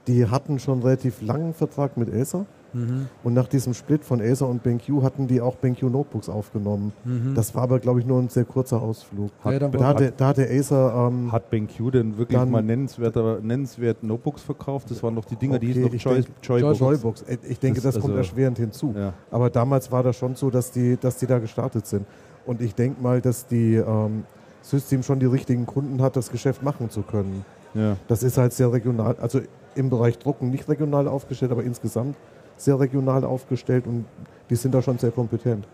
Die 0.09 0.27
hatten 0.27 0.59
schon 0.59 0.83
relativ 0.83 1.23
langen 1.23 1.55
Vertrag 1.55 1.97
mit 1.97 2.13
Acer. 2.13 2.47
Mhm. 2.77 3.07
Und 3.25 3.35
nach 3.35 3.49
diesem 3.49 3.73
Split 3.75 4.05
von 4.05 4.21
Acer 4.21 4.47
und 4.49 4.63
BenQ 4.63 5.03
hatten 5.03 5.27
die 5.27 5.41
auch 5.41 5.57
BenQ 5.57 5.83
Notebooks 5.85 6.29
aufgenommen. 6.29 6.93
Mhm. 7.05 7.35
Das 7.35 7.55
war 7.55 7.63
aber, 7.63 7.79
glaube 7.79 8.01
ich, 8.01 8.07
nur 8.07 8.19
ein 8.21 8.29
sehr 8.29 8.45
kurzer 8.45 8.83
Ausflug. 8.83 9.31
Ja, 9.45 9.59
dann 9.59 9.73
Da 9.73 9.87
hatte, 9.87 10.13
da 10.17 10.29
hatte 10.29 10.47
Acer. 10.51 11.09
Ähm, 11.09 11.33
Hat 11.33 11.49
BenQ 11.51 11.91
denn 11.93 12.19
wirklich 12.19 12.39
mal 12.47 12.63
nennenswerter, 12.63 13.41
nennenswert 13.41 14.03
Notebooks 14.03 14.43
verkauft? 14.43 14.91
Das 14.91 15.03
waren 15.03 15.15
doch 15.17 15.25
die 15.25 15.37
Dinger, 15.37 15.59
die 15.59 15.69
hießen 15.69 15.85
Okay, 15.85 15.97
ich 15.97 16.05
Joy, 16.05 16.15
denk- 16.15 16.29
Joybooks. 16.43 16.79
Joybooks. 16.81 17.23
Äh, 17.23 17.39
Ich 17.49 17.59
denke, 17.59 17.81
Das- 17.81 17.95
das, 17.95 18.03
kommt 18.03 18.15
also- 18.15 18.19
erschwerend 18.29 18.59
hinzu. 18.59 18.95
Ja. 18.97 19.13
Aber 19.31 19.49
damals 19.51 19.91
war 19.91 20.03
das 20.03 20.17
schon 20.17 20.35
so, 20.35 20.51
dass 20.51 20.71
die, 20.71 20.97
dass 21.01 21.17
die 21.17 21.27
da 21.27 21.39
gestartet 21.39 21.87
sind. 21.87 22.05
Und 22.45 22.61
ich 22.61 22.75
denke 22.75 23.03
mal, 23.03 23.21
dass 23.21 23.47
die 23.47 23.75
ähm, 23.77 24.25
System 24.63 25.03
schon 25.03 25.19
die 25.19 25.27
richtigen 25.27 25.65
Kunden 25.67 26.03
hat, 26.03 26.17
das 26.17 26.31
Geschäft 26.31 26.63
machen 26.63 26.91
zu 26.91 27.03
können. 27.03 27.45
Ja. 27.75 27.97
Das 28.09 28.23
ist 28.23 28.37
halt 28.39 28.53
sehr 28.53 28.73
regional, 28.73 29.17
also 29.21 29.41
im 29.75 29.91
Bereich 29.91 30.19
Drucken 30.19 30.51
nicht 30.51 30.69
regional 30.69 31.07
aufgestellt, 31.09 31.53
aber 31.53 31.63
insgesamt 31.63 32.17
sehr 32.57 32.79
regional 32.79 33.25
aufgestellt 33.25 33.87
und 33.87 34.05
die 34.51 34.57
sind 34.57 34.75
da 34.75 34.83
schon 34.83 34.99
sehr 34.99 35.11
kompetent. 35.11 35.67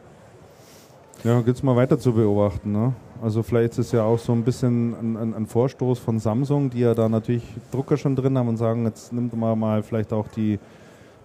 Ja, 1.25 1.41
gibt 1.41 1.57
es 1.57 1.63
mal 1.63 1.77
weiter 1.77 1.99
zu 1.99 2.13
beobachten. 2.13 2.73
Ne? 2.73 2.95
Also 3.23 3.45
vielleicht 3.45 3.73
ist 3.73 3.79
es 3.79 3.93
ja 3.93 4.03
auch 4.03 4.19
so 4.19 4.33
ein 4.33 4.43
bisschen 4.43 4.95
ein, 4.95 5.17
ein, 5.17 5.35
ein 5.35 5.47
Vorstoß 5.47 6.01
von 6.01 6.19
Samsung, 6.19 6.71
die 6.71 6.81
ja 6.81 6.95
da 6.95 7.09
natürlich 7.09 7.45
Drucker 7.71 7.97
schon 7.97 8.17
drin 8.17 8.37
haben 8.37 8.49
und 8.49 8.57
sagen, 8.57 8.85
jetzt 8.85 9.13
nimmt 9.13 9.33
man 9.37 9.59
mal 9.59 9.83
vielleicht 9.85 10.13
auch 10.13 10.27
die, 10.29 10.59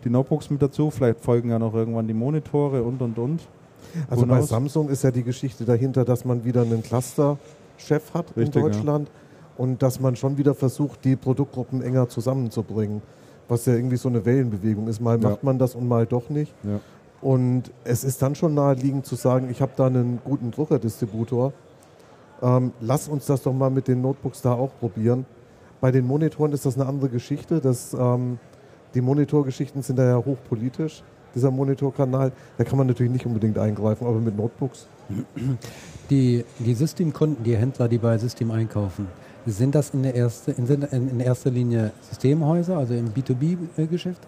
die 0.04 0.10
Notebooks 0.10 0.52
mit 0.52 0.62
dazu, 0.62 0.91
vielleicht 0.91 1.22
folgen 1.22 1.50
ja 1.50 1.58
noch 1.58 1.74
irgendwann 1.74 2.08
die 2.08 2.13
Monitore 2.13 2.84
und 2.84 3.02
und 3.02 3.17
und. 3.17 3.41
Also 4.10 4.24
Who 4.24 4.28
bei 4.28 4.36
knows? 4.36 4.50
Samsung 4.50 4.89
ist 4.89 5.04
ja 5.04 5.10
die 5.10 5.24
Geschichte 5.24 5.65
dahinter, 5.65 6.06
dass 6.06 6.26
man 6.26 6.46
wieder 6.46 6.62
einen 6.62 6.84
Cluster-Chef 6.84 8.13
hat 8.13 8.38
Richtig, 8.38 8.56
in 8.56 8.62
ja. 8.62 8.67
Deutschland 8.67 9.10
und 9.58 9.82
dass 9.82 10.00
man 10.00 10.15
schon 10.15 10.38
wieder 10.38 10.54
versucht, 10.54 11.04
die 11.04 11.15
Produktgruppen 11.15 11.82
enger 11.82 12.08
zusammenzubringen, 12.08 13.02
was 13.48 13.66
ja 13.66 13.74
irgendwie 13.74 13.98
so 13.98 14.10
eine 14.10 14.26
Wellenbewegung 14.26 14.88
ist. 14.88 15.00
Mal 15.02 15.22
Ja. 15.22 15.30
macht 15.30 15.44
man 15.44 15.58
das 15.60 15.76
und 15.76 15.88
mal 15.88 16.06
doch 16.06 16.30
nicht. 16.30 16.54
Ja. 16.64 16.80
Und 17.22 17.72
es 17.84 18.04
ist 18.04 18.22
dann 18.22 18.36
schon 18.36 18.54
naheliegend 18.54 19.06
zu 19.06 19.16
sagen, 19.16 19.50
ich 19.50 19.62
habe 19.62 19.72
da 19.76 19.88
einen 19.88 20.20
guten 20.24 20.52
Druckerdistributor. 20.52 21.54
Ähm, 22.42 22.72
lass 22.82 23.08
uns 23.08 23.26
das 23.26 23.42
doch 23.42 23.54
mal 23.54 23.72
mit 23.72 23.88
den 23.88 24.02
Notebooks 24.02 24.42
da 24.42 24.54
auch 24.54 24.70
probieren. 24.80 25.26
Bei 25.82 25.92
den 25.92 26.06
Monitoren 26.06 26.52
ist 26.52 26.66
das 26.66 26.76
eine 26.76 26.86
andere 26.88 27.10
Geschichte. 27.10 27.60
Das, 27.60 27.96
ähm, 27.98 28.38
die 28.94 29.02
Monitorgeschichten 29.02 29.82
sind 29.82 29.98
da 29.98 30.06
ja 30.06 30.18
hochpolitisch, 30.18 31.04
dieser 31.34 31.50
Monitorkanal. 31.52 32.32
Da 32.58 32.64
kann 32.64 32.78
man 32.78 32.88
natürlich 32.88 33.12
nicht 33.12 33.26
unbedingt 33.26 33.58
eingreifen, 33.58 34.06
aber 34.06 34.20
mit 34.20 34.38
Notebooks. 34.38 34.88
Die, 36.10 36.46
die 36.60 36.74
Systemkunden, 36.74 37.44
die 37.44 37.56
Händler, 37.58 37.88
die 37.88 37.98
bei 37.98 38.18
System 38.18 38.52
einkaufen, 38.52 39.08
sind 39.52 39.76
das 39.76 39.92
in, 39.92 40.04
der 40.04 40.16
erste, 40.16 40.52
in, 40.52 40.66
in 40.68 41.20
erster 41.20 41.50
Linie 41.52 41.92
Systemhäuser, 42.10 42.78
also 42.78 42.94
im 42.94 43.10
B2B-Geschäft? 43.10 44.22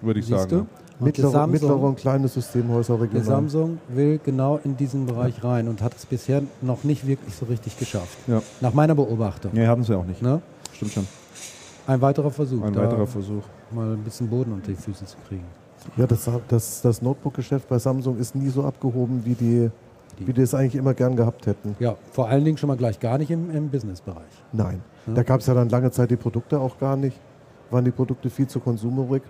Würde 0.00 0.20
ich 0.20 0.26
Siehst 0.26 0.50
sagen. 0.50 0.66
du? 0.98 1.04
Mittlere, 1.04 1.26
die 1.28 1.32
Samsung- 1.32 1.50
mittlere 1.50 1.80
und 1.80 1.96
kleine 1.96 2.28
Systemhäuser 2.28 3.00
regional. 3.00 3.24
Samsung 3.24 3.78
will 3.88 4.20
genau 4.24 4.60
in 4.62 4.76
diesen 4.76 5.06
Bereich 5.06 5.42
rein 5.42 5.66
und 5.68 5.82
hat 5.82 5.94
es 5.96 6.06
bisher 6.06 6.42
noch 6.60 6.84
nicht 6.84 7.06
wirklich 7.06 7.34
so 7.34 7.46
richtig 7.46 7.76
geschafft. 7.78 8.16
Ja. 8.28 8.40
Nach 8.60 8.72
meiner 8.72 8.94
Beobachtung. 8.94 9.50
Nee, 9.54 9.66
hatten 9.66 9.82
sie 9.82 9.96
auch 9.96 10.04
nicht. 10.04 10.22
Ne? 10.22 10.40
Stimmt 10.72 10.92
schon. 10.92 11.06
Ein 11.88 12.00
weiterer 12.00 12.30
Versuch, 12.30 12.62
Ein 12.62 12.76
weiterer 12.76 13.06
Versuch. 13.08 13.42
mal 13.72 13.94
ein 13.94 14.02
bisschen 14.04 14.28
Boden 14.28 14.52
unter 14.52 14.68
die 14.70 14.76
Füße 14.76 15.04
zu 15.04 15.16
kriegen. 15.26 15.44
Ja, 15.96 16.06
das, 16.06 16.30
das, 16.46 16.80
das 16.82 17.02
Notebook-Geschäft 17.02 17.68
bei 17.68 17.78
Samsung 17.80 18.18
ist 18.18 18.36
nie 18.36 18.48
so 18.50 18.62
abgehoben, 18.62 19.22
wie 19.24 19.34
Die- 19.34 19.70
wie 20.18 20.32
die 20.32 20.42
es 20.42 20.54
eigentlich 20.54 20.74
immer 20.76 20.94
gern 20.94 21.16
gehabt 21.16 21.46
hätten. 21.46 21.74
Ja, 21.80 21.96
vor 22.12 22.28
allen 22.28 22.44
Dingen 22.44 22.56
schon 22.58 22.68
mal 22.68 22.76
gleich 22.76 23.00
gar 23.00 23.18
nicht 23.18 23.30
im, 23.30 23.50
im 23.50 23.68
Businessbereich. 23.70 24.22
Nein. 24.52 24.82
Ja. 25.06 25.14
Da 25.14 25.22
gab 25.22 25.40
es 25.40 25.46
ja 25.46 25.54
dann 25.54 25.68
lange 25.68 25.90
Zeit 25.90 26.10
die 26.10 26.16
Produkte 26.16 26.60
auch 26.60 26.78
gar 26.78 26.96
nicht. 26.96 27.18
Waren 27.70 27.84
die 27.84 27.90
Produkte 27.90 28.30
viel 28.30 28.46
zu 28.46 28.60
konsumerig. 28.60 29.22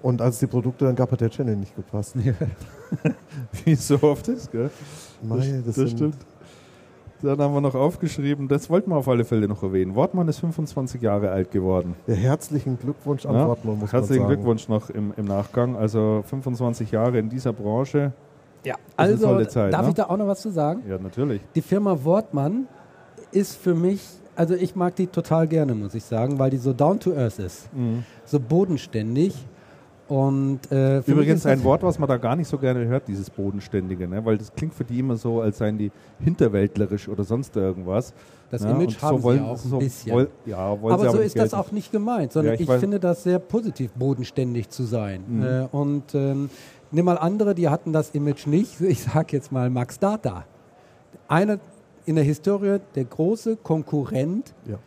Und 0.00 0.22
als 0.22 0.34
es 0.36 0.40
die 0.40 0.46
Produkte 0.46 0.84
dann 0.84 0.94
gab, 0.94 1.10
hat 1.10 1.20
der 1.20 1.30
Channel 1.30 1.56
nicht 1.56 1.74
gepasst. 1.74 2.14
Wie 3.64 3.72
es 3.72 3.86
so 3.88 4.00
oft 4.02 4.28
ist, 4.28 4.50
gell? 4.52 4.70
Mei, 5.22 5.60
das 5.64 5.74
sind- 5.74 5.90
stimmt. 5.90 6.16
Dann 7.20 7.36
haben 7.40 7.52
wir 7.52 7.60
noch 7.60 7.74
aufgeschrieben, 7.74 8.46
das 8.46 8.70
wollten 8.70 8.90
wir 8.90 8.96
auf 8.96 9.08
alle 9.08 9.24
Fälle 9.24 9.48
noch 9.48 9.60
erwähnen. 9.64 9.96
Wortmann 9.96 10.28
ist 10.28 10.38
25 10.38 11.02
Jahre 11.02 11.30
alt 11.32 11.50
geworden. 11.50 11.96
Ja, 12.06 12.14
herzlichen 12.14 12.78
Glückwunsch 12.78 13.26
an 13.26 13.34
Ja, 13.34 13.48
Wortmann, 13.48 13.80
muss 13.80 13.92
Herzlichen 13.92 14.22
man 14.22 14.28
sagen. 14.30 14.40
Glückwunsch 14.40 14.68
noch 14.68 14.88
im, 14.90 15.12
im 15.16 15.24
Nachgang. 15.24 15.74
Also 15.74 16.22
25 16.24 16.92
Jahre 16.92 17.18
in 17.18 17.28
dieser 17.28 17.52
Branche. 17.52 18.12
Ja, 18.64 18.74
also 18.96 19.44
Zeit, 19.44 19.72
darf 19.72 19.82
ne? 19.82 19.88
ich 19.90 19.94
da 19.94 20.04
auch 20.04 20.16
noch 20.16 20.26
was 20.26 20.40
zu 20.42 20.50
sagen? 20.50 20.82
Ja, 20.88 20.98
natürlich. 20.98 21.40
Die 21.54 21.62
Firma 21.62 21.96
Wortmann 22.04 22.66
ist 23.32 23.56
für 23.56 23.74
mich, 23.74 24.02
also 24.36 24.54
ich 24.54 24.74
mag 24.74 24.96
die 24.96 25.06
total 25.06 25.46
gerne, 25.46 25.74
muss 25.74 25.94
ich 25.94 26.04
sagen, 26.04 26.38
weil 26.38 26.50
die 26.50 26.56
so 26.58 26.72
down 26.72 26.98
to 26.98 27.12
earth 27.14 27.38
ist, 27.38 27.72
Mhm. 27.74 28.04
so 28.24 28.40
bodenständig 28.40 29.34
Und, 30.10 30.60
äh, 30.72 31.00
Übrigens 31.00 31.44
ein 31.44 31.62
Wort, 31.64 31.82
was 31.82 31.98
man 31.98 32.08
da 32.08 32.16
gar 32.16 32.34
nicht 32.34 32.48
so 32.48 32.56
gerne 32.56 32.86
hört, 32.86 33.06
dieses 33.08 33.28
Bodenständige, 33.28 34.08
ne? 34.08 34.24
weil 34.24 34.38
das 34.38 34.50
klingt 34.54 34.72
für 34.72 34.84
die 34.84 35.00
immer 35.00 35.16
so, 35.16 35.42
als 35.42 35.58
seien 35.58 35.76
die 35.76 35.92
hinterwäldlerisch 36.20 37.10
oder 37.10 37.24
sonst 37.24 37.54
irgendwas. 37.56 38.14
Das 38.50 38.62
Ja, 38.62 38.70
Image 38.70 38.94
und 38.94 39.02
haben 39.02 39.16
so 39.18 39.22
wollen, 39.24 39.38
sie 39.40 39.44
auch 39.44 39.50
ein 39.64 39.68
so 39.70 39.78
bisschen. 39.78 40.12
Woll, 40.14 40.30
ja, 40.46 40.80
wollen 40.80 40.98
sie 40.98 41.04
aber 41.04 41.10
so 41.12 41.18
nicht 41.18 41.26
ist 41.26 41.36
das 41.36 41.50
gelten. 41.50 41.56
auch 41.56 41.72
nicht 41.72 41.92
gemeint, 41.92 42.32
sondern 42.32 42.54
Ja, 42.54 42.60
ich 42.60 42.66
ich, 42.66 42.74
finde 42.76 42.98
das 42.98 43.22
sehr 43.22 43.38
positiv, 43.38 43.92
bodenständig 43.92 44.70
zu 44.70 44.84
sein. 44.84 45.24
Mhm. 45.28 45.42
Äh, 45.42 45.68
und 45.72 46.14
ähm, 46.14 46.48
nimm 46.90 47.04
mal 47.04 47.18
andere, 47.18 47.54
die 47.54 47.68
hatten 47.68 47.92
das 47.92 48.10
Image 48.10 48.46
nicht. 48.46 48.80
Ich 48.80 49.02
sage 49.02 49.36
jetzt 49.36 49.52
mal 49.52 49.70
Max 49.70 49.98
Data. 49.98 50.44
Einer 51.28 51.58
in 52.06 52.14
der 52.16 52.24
Historie 52.24 52.78
der 52.94 53.04
große 53.04 53.56
Konkurrent, 53.56 54.54
Ja. 54.66 54.78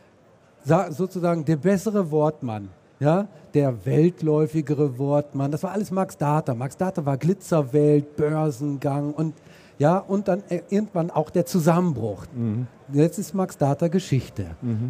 sa- 0.63 0.91
sozusagen 0.91 1.45
der 1.45 1.57
bessere 1.57 2.09
Wortmann. 2.11 2.69
Ja, 2.99 3.27
der 3.55 3.83
weltläufigere 3.85 4.99
Wortmann, 4.99 5.51
das 5.51 5.63
war 5.63 5.71
alles 5.71 5.89
Max 5.89 6.17
Data. 6.17 6.53
Max 6.53 6.77
Data 6.77 7.03
war 7.03 7.17
Glitzerwelt, 7.17 8.15
Börsengang 8.15 9.13
und 9.13 9.33
ja, 9.79 9.97
und 9.97 10.27
dann 10.27 10.43
äh, 10.49 10.61
irgendwann 10.69 11.09
auch 11.09 11.31
der 11.31 11.47
Zusammenbruch. 11.47 12.25
Mhm. 12.35 12.67
Jetzt 12.93 13.17
ist 13.17 13.33
Max 13.33 13.57
Data 13.57 13.87
Geschichte. 13.87 14.45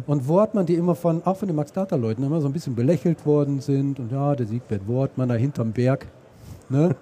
Und 0.06 0.28
Wortmann, 0.28 0.66
die 0.66 0.74
immer 0.74 0.94
von, 0.94 1.22
auch 1.24 1.36
von 1.38 1.48
den 1.48 1.56
Max 1.56 1.72
Data 1.72 1.96
Leuten 1.96 2.22
immer 2.22 2.42
so 2.42 2.48
ein 2.48 2.52
bisschen 2.52 2.74
belächelt 2.74 3.24
worden 3.24 3.60
sind 3.60 3.98
und 3.98 4.12
ja, 4.12 4.34
der 4.34 4.44
Siegbert 4.44 4.86
Wortmann 4.86 5.30
da 5.30 5.34
hinterm 5.36 5.72
Berg. 5.72 6.06
Ne? 6.72 6.96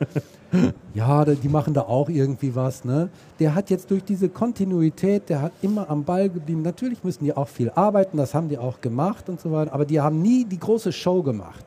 ja, 0.95 1.25
die 1.25 1.49
machen 1.49 1.73
da 1.73 1.83
auch 1.83 2.09
irgendwie 2.09 2.55
was. 2.55 2.85
Ne? 2.85 3.09
Der 3.39 3.55
hat 3.55 3.71
jetzt 3.71 3.91
durch 3.91 4.05
diese 4.05 4.29
Kontinuität, 4.29 5.29
der 5.29 5.43
hat 5.43 5.53
immer 5.63 5.89
am 5.89 6.05
Ball 6.05 6.29
geblieben. 6.29 6.63
Natürlich 6.63 7.05
müssen 7.05 7.25
die 7.25 7.35
auch 7.35 7.49
viel 7.49 7.71
arbeiten, 7.71 8.17
das 8.17 8.35
haben 8.35 8.49
die 8.49 8.59
auch 8.59 8.81
gemacht 8.81 9.29
und 9.29 9.41
so 9.41 9.53
weiter, 9.53 9.73
aber 9.73 9.85
die 9.85 10.01
haben 10.01 10.21
nie 10.21 10.45
die 10.45 10.59
große 10.59 10.93
Show 10.93 11.23
gemacht. 11.23 11.65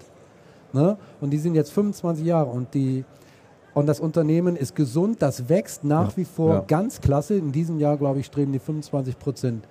Ne? 0.74 0.98
Und 1.22 1.32
die 1.32 1.38
sind 1.38 1.56
jetzt 1.56 1.72
25 1.72 2.26
Jahre 2.26 2.50
und 2.50 2.74
die 2.74 3.06
und 3.74 3.88
das 3.88 4.00
Unternehmen 4.00 4.56
ist 4.56 4.76
gesund, 4.76 5.22
das 5.22 5.50
wächst 5.50 5.84
nach 5.84 6.16
wie 6.16 6.26
vor 6.26 6.54
ja. 6.54 6.64
ganz 6.68 7.02
klasse. 7.02 7.36
In 7.36 7.52
diesem 7.52 7.80
Jahr, 7.80 7.98
glaube 7.98 8.20
ich, 8.20 8.28
streben 8.28 8.52
die 8.52 8.60
25 8.60 9.18
Prozent 9.18 9.68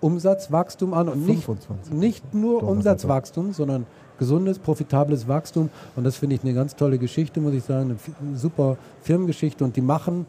Umsatzwachstum 0.00 0.94
an 0.94 1.08
und 1.08 1.26
nicht, 1.26 1.44
25. 1.44 1.94
nicht 1.94 2.34
nur 2.34 2.64
Umsatzwachstum, 2.64 3.52
sondern 3.52 3.86
gesundes, 4.20 4.60
profitables 4.60 5.26
Wachstum. 5.26 5.68
Und 5.96 6.04
das 6.04 6.14
finde 6.16 6.36
ich 6.36 6.44
eine 6.44 6.54
ganz 6.54 6.76
tolle 6.76 6.98
Geschichte, 6.98 7.40
muss 7.40 7.54
ich 7.54 7.64
sagen, 7.64 7.98
eine 8.20 8.36
super 8.38 8.76
Firmengeschichte. 9.02 9.64
Und 9.64 9.74
die 9.74 9.80
machen, 9.80 10.26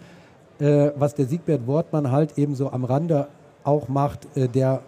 äh, 0.59 0.89
was 0.97 1.13
der 1.13 1.27
Siegbert 1.27 1.67
Wortmann 1.67 2.09
halt 2.11 2.39
eben 2.39 2.55
so 2.55 2.71
am 2.71 2.83
Rande 2.85 3.27
auch 3.63 3.87
macht, 3.87 4.25
äh, 4.35 4.47
der 4.47 4.79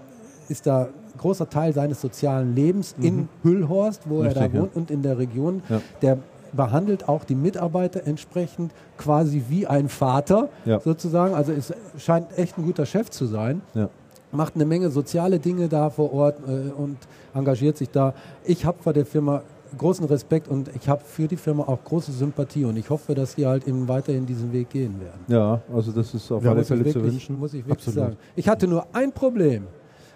ist 0.50 0.66
da 0.66 0.88
großer 1.20 1.48
Teil 1.48 1.74
seines 1.74 2.02
sozialen 2.02 2.56
Lebens 2.56 2.96
in 3.00 3.30
Hüllhorst, 3.44 4.10
wo 4.10 4.16
er 4.16 4.22
Mhm. 4.22 4.28
Richtig, 4.30 4.42
da 4.52 4.58
ja. 4.58 4.62
wohnt 4.64 4.76
und 4.76 4.90
in 4.90 5.04
der 5.04 5.20
Region. 5.20 5.62
Ja. 5.70 5.82
Der 6.02 6.18
behandelt 6.54 7.08
auch 7.10 7.24
die 7.24 7.36
Mitarbeiter 7.36 8.06
entsprechend 8.06 8.72
quasi 8.98 9.44
wie 9.50 9.68
ein 9.68 9.90
Vater 9.90 10.50
Ja. 10.66 10.80
sozusagen. 10.80 11.34
Also 11.36 11.52
es 11.52 11.72
scheint 11.98 12.28
echt 12.38 12.58
ein 12.58 12.64
guter 12.66 12.86
Chef 12.86 13.10
zu 13.10 13.26
sein 13.26 13.62
Ja. 13.74 13.90
macht 14.32 14.56
eine 14.56 14.66
Menge 14.66 14.90
soziale 14.90 15.40
Dinge 15.40 15.68
da 15.68 15.90
vor 15.90 16.14
Ort 16.14 16.38
äh, 16.48 16.72
und 16.72 16.98
engagiert 17.34 17.78
sich 17.78 17.90
da. 17.90 18.14
Ich 18.44 18.66
habe 18.66 18.82
vor 18.82 18.94
der 18.94 19.06
Firma 19.06 19.42
großen 19.78 20.06
Respekt 20.06 20.48
und 20.48 20.70
ich 20.76 20.88
habe 20.88 21.02
für 21.04 21.28
die 21.28 21.36
Firma 21.36 21.64
auch 21.64 21.84
große 21.84 22.12
Sympathie 22.12 22.64
und 22.66 22.78
ich 22.78 22.90
hoffe, 22.92 23.16
dass 23.16 23.36
die 23.36 23.46
halt 23.48 23.68
eben 23.68 23.88
weiterhin 23.88 24.26
diesen 24.26 24.54
Weg 24.54 24.70
gehen 24.70 25.00
werden. 25.02 25.22
ja, 25.28 25.62
also 25.74 25.92
das 25.92 26.14
ist 26.14 26.32
auf 26.32 26.44
Ja, 26.44 26.52
alle 26.52 26.64
Fälle 26.64 26.86
zu 26.92 27.04
wünschen. 27.04 27.40
muss 27.40 27.54
ich 27.56 27.66
wirklich 27.66 27.88
Absolut. 27.88 28.00
sagen. 28.12 28.18
Ich 28.36 28.48
hatte 28.48 28.68
nur 28.68 28.86
ein 28.94 29.12
Problem 29.12 29.66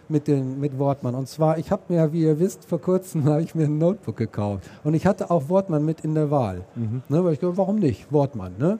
mit, 0.09 0.27
den, 0.27 0.59
mit 0.59 0.77
Wortmann 0.77 1.15
und 1.15 1.27
zwar, 1.27 1.57
ich 1.57 1.71
habe 1.71 1.81
mir, 1.89 2.13
wie 2.13 2.21
ihr 2.21 2.39
wisst, 2.39 2.65
vor 2.65 2.79
kurzem 2.79 3.25
habe 3.29 3.41
ich 3.41 3.55
mir 3.55 3.65
ein 3.65 3.79
Notebook 3.79 4.15
gekauft 4.15 4.69
und 4.83 4.93
ich 4.93 5.07
hatte 5.07 5.31
auch 5.31 5.49
Wortmann 5.49 5.83
mit 5.83 6.01
in 6.01 6.13
der 6.13 6.29
Wahl. 6.29 6.63
Mhm. 6.75 7.01
Ne, 7.09 7.23
weil 7.25 7.33
ich 7.33 7.39
dachte, 7.39 7.57
warum 7.57 7.77
nicht? 7.79 8.11
Wortmann. 8.13 8.53
Ne? 8.59 8.77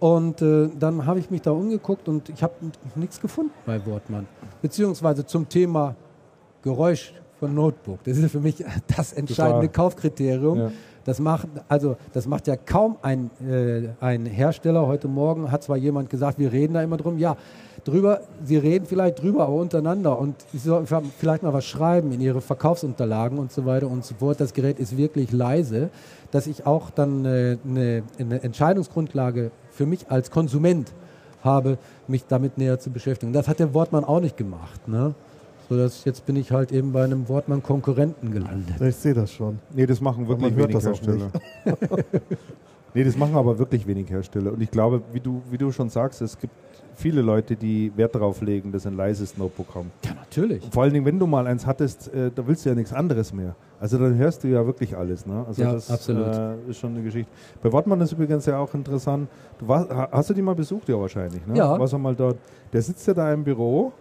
Und 0.00 0.42
äh, 0.42 0.68
dann 0.78 1.06
habe 1.06 1.20
ich 1.20 1.30
mich 1.30 1.42
da 1.42 1.52
umgeguckt 1.52 2.08
und 2.08 2.28
ich 2.28 2.42
habe 2.42 2.54
nichts 2.96 3.20
gefunden 3.20 3.52
bei 3.66 3.84
Wortmann. 3.86 4.26
Beziehungsweise 4.62 5.24
zum 5.26 5.48
Thema 5.48 5.94
Geräusch 6.62 7.14
von 7.38 7.54
Notebook. 7.54 8.02
Das 8.04 8.18
ist 8.18 8.30
für 8.30 8.40
mich 8.40 8.64
das 8.96 9.12
entscheidende 9.12 9.66
Total. 9.66 9.84
Kaufkriterium. 9.84 10.58
Ja. 10.58 10.72
Das 11.04 11.20
macht, 11.20 11.48
also, 11.68 11.96
das 12.12 12.26
macht 12.26 12.46
ja 12.48 12.56
kaum 12.56 12.98
ein, 13.00 13.30
äh, 13.48 13.88
ein 14.00 14.26
Hersteller. 14.26 14.86
Heute 14.86 15.08
Morgen 15.08 15.50
hat 15.50 15.62
zwar 15.62 15.78
jemand 15.78 16.10
gesagt, 16.10 16.38
wir 16.38 16.52
reden 16.52 16.74
da 16.74 16.82
immer 16.82 16.98
drum. 16.98 17.16
Ja, 17.16 17.36
drüber, 17.84 18.20
sie 18.44 18.58
reden 18.58 18.84
vielleicht 18.84 19.22
drüber, 19.22 19.44
aber 19.44 19.54
untereinander. 19.54 20.18
Und 20.18 20.34
sie 20.52 20.58
sollen 20.58 20.86
vielleicht 20.86 21.42
mal 21.42 21.54
was 21.54 21.64
schreiben 21.64 22.12
in 22.12 22.20
ihre 22.20 22.42
Verkaufsunterlagen 22.42 23.38
und 23.38 23.52
so 23.52 23.64
weiter 23.64 23.88
und 23.88 24.04
so 24.04 24.16
fort. 24.16 24.38
Das 24.38 24.52
Gerät 24.52 24.78
ist 24.78 24.98
wirklich 24.98 25.32
leise, 25.32 25.88
dass 26.30 26.46
ich 26.46 26.66
auch 26.66 26.90
dann 26.90 27.24
äh, 27.24 27.56
eine, 27.64 28.02
eine 28.18 28.42
Entscheidungsgrundlage 28.42 29.50
für 29.70 29.86
mich 29.86 30.10
als 30.10 30.30
Konsument 30.30 30.92
habe, 31.42 31.78
mich 32.06 32.26
damit 32.26 32.58
näher 32.58 32.78
zu 32.80 32.90
beschäftigen. 32.90 33.32
Das 33.32 33.48
hat 33.48 33.60
der 33.60 33.72
Wortmann 33.72 34.04
auch 34.04 34.20
nicht 34.20 34.36
gemacht. 34.36 34.86
Ne? 34.88 35.14
So 35.68 35.76
dass 35.76 36.04
jetzt 36.04 36.24
bin 36.24 36.36
ich 36.36 36.50
halt 36.50 36.72
eben 36.72 36.92
bei 36.92 37.04
einem 37.04 37.28
Wortmann-Konkurrenten 37.28 38.30
gelandet. 38.30 38.80
Ich 38.80 38.96
sehe 38.96 39.12
das 39.14 39.30
schon. 39.32 39.58
Nee, 39.74 39.84
das 39.86 40.00
machen 40.00 40.26
wirklich 40.26 40.56
wenig 40.56 40.82
Hersteller. 40.82 41.30
nee, 42.94 43.04
das 43.04 43.16
machen 43.16 43.36
aber 43.36 43.58
wirklich 43.58 43.86
wenig 43.86 44.08
Hersteller. 44.10 44.52
Und 44.52 44.62
ich 44.62 44.70
glaube, 44.70 45.02
wie 45.12 45.20
du, 45.20 45.42
wie 45.50 45.58
du 45.58 45.70
schon 45.70 45.90
sagst, 45.90 46.22
es 46.22 46.38
gibt 46.38 46.54
viele 46.94 47.20
Leute, 47.22 47.54
die 47.54 47.92
Wert 47.96 48.14
darauf 48.14 48.40
legen, 48.40 48.72
dass 48.72 48.86
ein 48.86 48.96
leises 48.96 49.36
Notebook 49.36 49.74
haben. 49.74 49.90
Ja, 50.04 50.14
natürlich. 50.14 50.64
Und 50.64 50.72
vor 50.74 50.82
allen 50.82 50.92
Dingen, 50.92 51.04
wenn 51.06 51.18
du 51.18 51.26
mal 51.26 51.46
eins 51.46 51.64
hattest, 51.66 52.12
äh, 52.12 52.30
da 52.34 52.46
willst 52.46 52.64
du 52.64 52.70
ja 52.70 52.74
nichts 52.74 52.92
anderes 52.92 53.32
mehr. 53.32 53.54
Also 53.78 53.98
dann 53.98 54.16
hörst 54.16 54.42
du 54.42 54.48
ja 54.48 54.66
wirklich 54.66 54.96
alles. 54.96 55.24
Ne? 55.26 55.44
Also 55.46 55.62
Ja, 55.62 55.74
das 55.74 55.90
absolut. 55.90 56.26
Äh, 56.34 56.70
ist 56.70 56.78
schon 56.78 56.94
eine 56.94 57.02
Geschichte. 57.02 57.30
Bei 57.62 57.70
Wortmann 57.70 58.00
ist 58.00 58.12
übrigens 58.12 58.46
ja 58.46 58.58
auch 58.58 58.72
interessant. 58.74 59.28
Du 59.58 59.68
warst, 59.68 59.90
ha- 59.90 60.08
hast 60.10 60.30
du 60.30 60.34
die 60.34 60.42
mal 60.42 60.54
besucht? 60.56 60.88
Ja, 60.88 60.98
wahrscheinlich. 60.98 61.46
Ne? 61.46 61.56
Ja. 61.56 61.78
Warst 61.78 61.92
du 61.92 61.98
mal 61.98 62.14
dort? 62.16 62.36
Der 62.72 62.82
sitzt 62.82 63.06
ja 63.06 63.14
da 63.14 63.32
im 63.32 63.44
Büro 63.44 63.92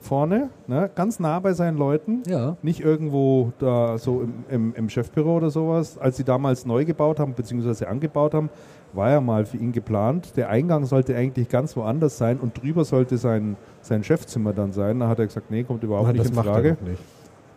vorne, 0.00 0.50
ne? 0.66 0.90
ganz 0.94 1.20
nah 1.20 1.38
bei 1.38 1.52
seinen 1.52 1.76
Leuten. 1.76 2.22
Ja. 2.26 2.56
Nicht 2.62 2.80
irgendwo 2.80 3.52
da 3.58 3.98
so 3.98 4.22
im, 4.22 4.44
im, 4.48 4.74
im 4.74 4.88
Chefbüro 4.88 5.36
oder 5.36 5.50
sowas. 5.50 5.98
Als 5.98 6.16
sie 6.16 6.24
damals 6.24 6.66
neu 6.66 6.84
gebaut 6.84 7.20
haben, 7.20 7.34
beziehungsweise 7.34 7.88
angebaut 7.88 8.34
haben, 8.34 8.50
war 8.92 9.10
ja 9.10 9.20
mal 9.20 9.44
für 9.44 9.58
ihn 9.58 9.72
geplant. 9.72 10.36
Der 10.36 10.48
Eingang 10.48 10.84
sollte 10.86 11.16
eigentlich 11.16 11.48
ganz 11.48 11.76
woanders 11.76 12.18
sein 12.18 12.38
und 12.38 12.60
drüber 12.60 12.84
sollte 12.84 13.18
sein, 13.18 13.56
sein 13.82 14.02
Chefzimmer 14.02 14.52
dann 14.52 14.72
sein. 14.72 14.98
Da 15.00 15.08
hat 15.08 15.18
er 15.18 15.26
gesagt, 15.26 15.50
nee, 15.50 15.62
kommt 15.62 15.82
überhaupt 15.82 16.08
Nein, 16.08 16.16
nicht 16.16 16.28
in 16.28 16.34
Frage. 16.34 16.76
er 16.80 16.88
nicht. 16.88 17.02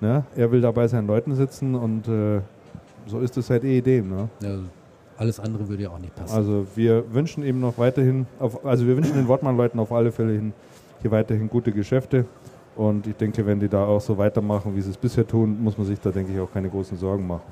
Ne? 0.01 0.25
Er 0.35 0.51
will 0.51 0.61
da 0.61 0.71
bei 0.71 0.87
seinen 0.87 1.07
Leuten 1.07 1.33
sitzen 1.35 1.75
und 1.75 2.07
äh, 2.07 2.41
so 3.07 3.19
ist 3.19 3.37
es 3.37 3.47
seit 3.47 3.63
ehedem. 3.63 4.09
Ne? 4.09 4.29
Ja, 4.41 4.57
alles 5.17 5.39
andere 5.39 5.67
würde 5.69 5.83
ja 5.83 5.89
auch 5.89 5.99
nicht 5.99 6.13
passen. 6.15 6.35
Also 6.35 6.67
wir 6.75 7.11
wünschen 7.13 7.43
ihm 7.43 7.59
noch 7.59 7.77
weiterhin, 7.77 8.25
auf, 8.39 8.65
also 8.65 8.85
wir 8.85 8.97
wünschen 8.97 9.15
den 9.15 9.27
Wortmann-Leuten 9.27 9.79
auf 9.79 9.91
alle 9.91 10.11
Fälle 10.11 10.33
hin, 10.33 10.53
hier 11.03 11.11
weiterhin 11.11 11.49
gute 11.49 11.71
Geschäfte. 11.71 12.25
Und 12.75 13.05
ich 13.05 13.15
denke, 13.15 13.45
wenn 13.45 13.59
die 13.59 13.69
da 13.69 13.85
auch 13.85 14.01
so 14.01 14.17
weitermachen, 14.17 14.75
wie 14.75 14.81
sie 14.81 14.89
es 14.89 14.97
bisher 14.97 15.27
tun, 15.27 15.61
muss 15.61 15.77
man 15.77 15.85
sich 15.85 15.99
da, 15.99 16.09
denke 16.09 16.31
ich, 16.33 16.39
auch 16.39 16.51
keine 16.51 16.69
großen 16.69 16.97
Sorgen 16.97 17.27
machen. 17.27 17.43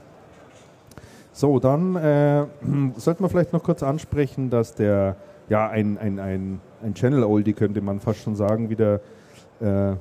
So, 1.31 1.59
dann 1.59 1.95
äh, 1.95 2.45
sollten 2.95 3.23
wir 3.23 3.29
vielleicht 3.29 3.53
noch 3.53 3.61
kurz 3.61 3.83
ansprechen, 3.83 4.49
dass 4.49 4.73
der, 4.73 5.17
ja, 5.49 5.69
ein, 5.69 5.97
ein, 5.99 6.19
ein, 6.19 6.59
ein 6.81 6.93
Channel-Oldie, 6.95 7.53
könnte 7.53 7.81
man 7.81 7.99
fast 7.99 8.21
schon 8.21 8.35
sagen, 8.35 8.69
wieder 8.69 9.01
äh, 9.59 9.93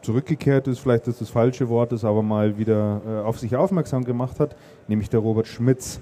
zurückgekehrt 0.00 0.66
ist, 0.66 0.80
vielleicht 0.80 1.06
ist 1.06 1.20
das 1.20 1.28
falsche 1.30 1.68
Wort, 1.68 1.92
ist 1.92 2.04
aber 2.04 2.22
mal 2.22 2.58
wieder 2.58 3.00
äh, 3.06 3.20
auf 3.20 3.38
sich 3.38 3.54
aufmerksam 3.54 4.04
gemacht 4.04 4.40
hat, 4.40 4.56
nämlich 4.88 5.08
der 5.08 5.20
Robert 5.20 5.46
Schmitz. 5.46 6.00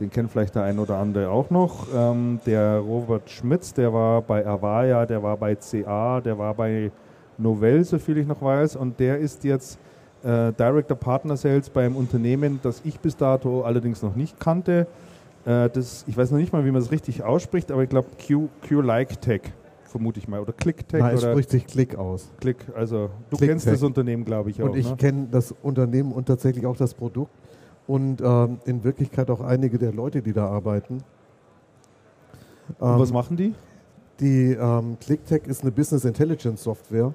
Den 0.00 0.10
kennt 0.10 0.30
vielleicht 0.30 0.54
der 0.54 0.64
ein 0.64 0.78
oder 0.78 0.96
andere 0.96 1.28
auch 1.30 1.50
noch. 1.50 1.86
Ähm, 1.94 2.40
der 2.46 2.78
Robert 2.78 3.30
Schmitz, 3.30 3.72
der 3.72 3.92
war 3.92 4.22
bei 4.22 4.46
Avaya, 4.46 5.06
der 5.06 5.22
war 5.22 5.36
bei 5.36 5.54
CA, 5.54 6.20
der 6.20 6.38
war 6.38 6.54
bei 6.54 6.90
Novell, 7.38 7.84
soviel 7.84 8.18
ich 8.18 8.26
noch 8.26 8.42
weiß, 8.42 8.76
und 8.76 8.98
der 9.00 9.18
ist 9.18 9.44
jetzt 9.44 9.78
äh, 10.22 10.52
Director 10.52 10.96
Partner 10.96 11.36
Sales 11.36 11.70
beim 11.70 11.96
Unternehmen, 11.96 12.60
das 12.62 12.80
ich 12.84 13.00
bis 13.00 13.16
dato 13.16 13.62
allerdings 13.62 14.02
noch 14.02 14.14
nicht 14.14 14.38
kannte. 14.38 14.86
Äh, 15.44 15.68
das, 15.70 16.04
ich 16.06 16.16
weiß 16.16 16.30
noch 16.30 16.38
nicht 16.38 16.52
mal, 16.52 16.64
wie 16.64 16.70
man 16.70 16.82
es 16.82 16.90
richtig 16.90 17.22
ausspricht, 17.22 17.70
aber 17.72 17.82
ich 17.82 17.90
glaube 17.90 18.08
Q, 18.26 18.48
Q-Like 18.66 19.20
Tech, 19.20 19.42
vermute 19.84 20.20
ich 20.20 20.28
mal, 20.28 20.40
oder 20.40 20.52
Click 20.52 20.88
Tech 20.88 21.00
Nein, 21.00 21.14
es 21.14 21.22
spricht 21.22 21.50
sich 21.50 21.66
Klick 21.66 21.96
aus. 21.96 22.30
Click. 22.40 22.56
Also 22.74 23.10
du 23.30 23.36
Click 23.36 23.50
kennst 23.50 23.64
Tech. 23.64 23.74
das 23.74 23.82
Unternehmen, 23.82 24.24
glaube 24.24 24.50
ich 24.50 24.62
auch. 24.62 24.66
Und 24.66 24.76
ich 24.76 24.88
ne? 24.88 24.96
kenne 24.96 25.28
das 25.30 25.52
Unternehmen 25.62 26.12
und 26.12 26.26
tatsächlich 26.26 26.66
auch 26.66 26.76
das 26.76 26.94
Produkt 26.94 27.32
und 27.86 28.20
ähm, 28.20 28.58
in 28.64 28.84
Wirklichkeit 28.84 29.30
auch 29.30 29.40
einige 29.40 29.78
der 29.78 29.92
Leute, 29.92 30.22
die 30.22 30.32
da 30.32 30.46
arbeiten. 30.46 31.02
Und 32.78 32.88
Ähm, 32.94 32.98
was 32.98 33.12
machen 33.12 33.36
die? 33.36 33.54
Die 34.20 34.52
ähm, 34.52 34.96
ClickTech 35.00 35.42
ist 35.46 35.62
eine 35.62 35.72
Business 35.72 36.04
Intelligence 36.04 36.62
Software. 36.62 37.12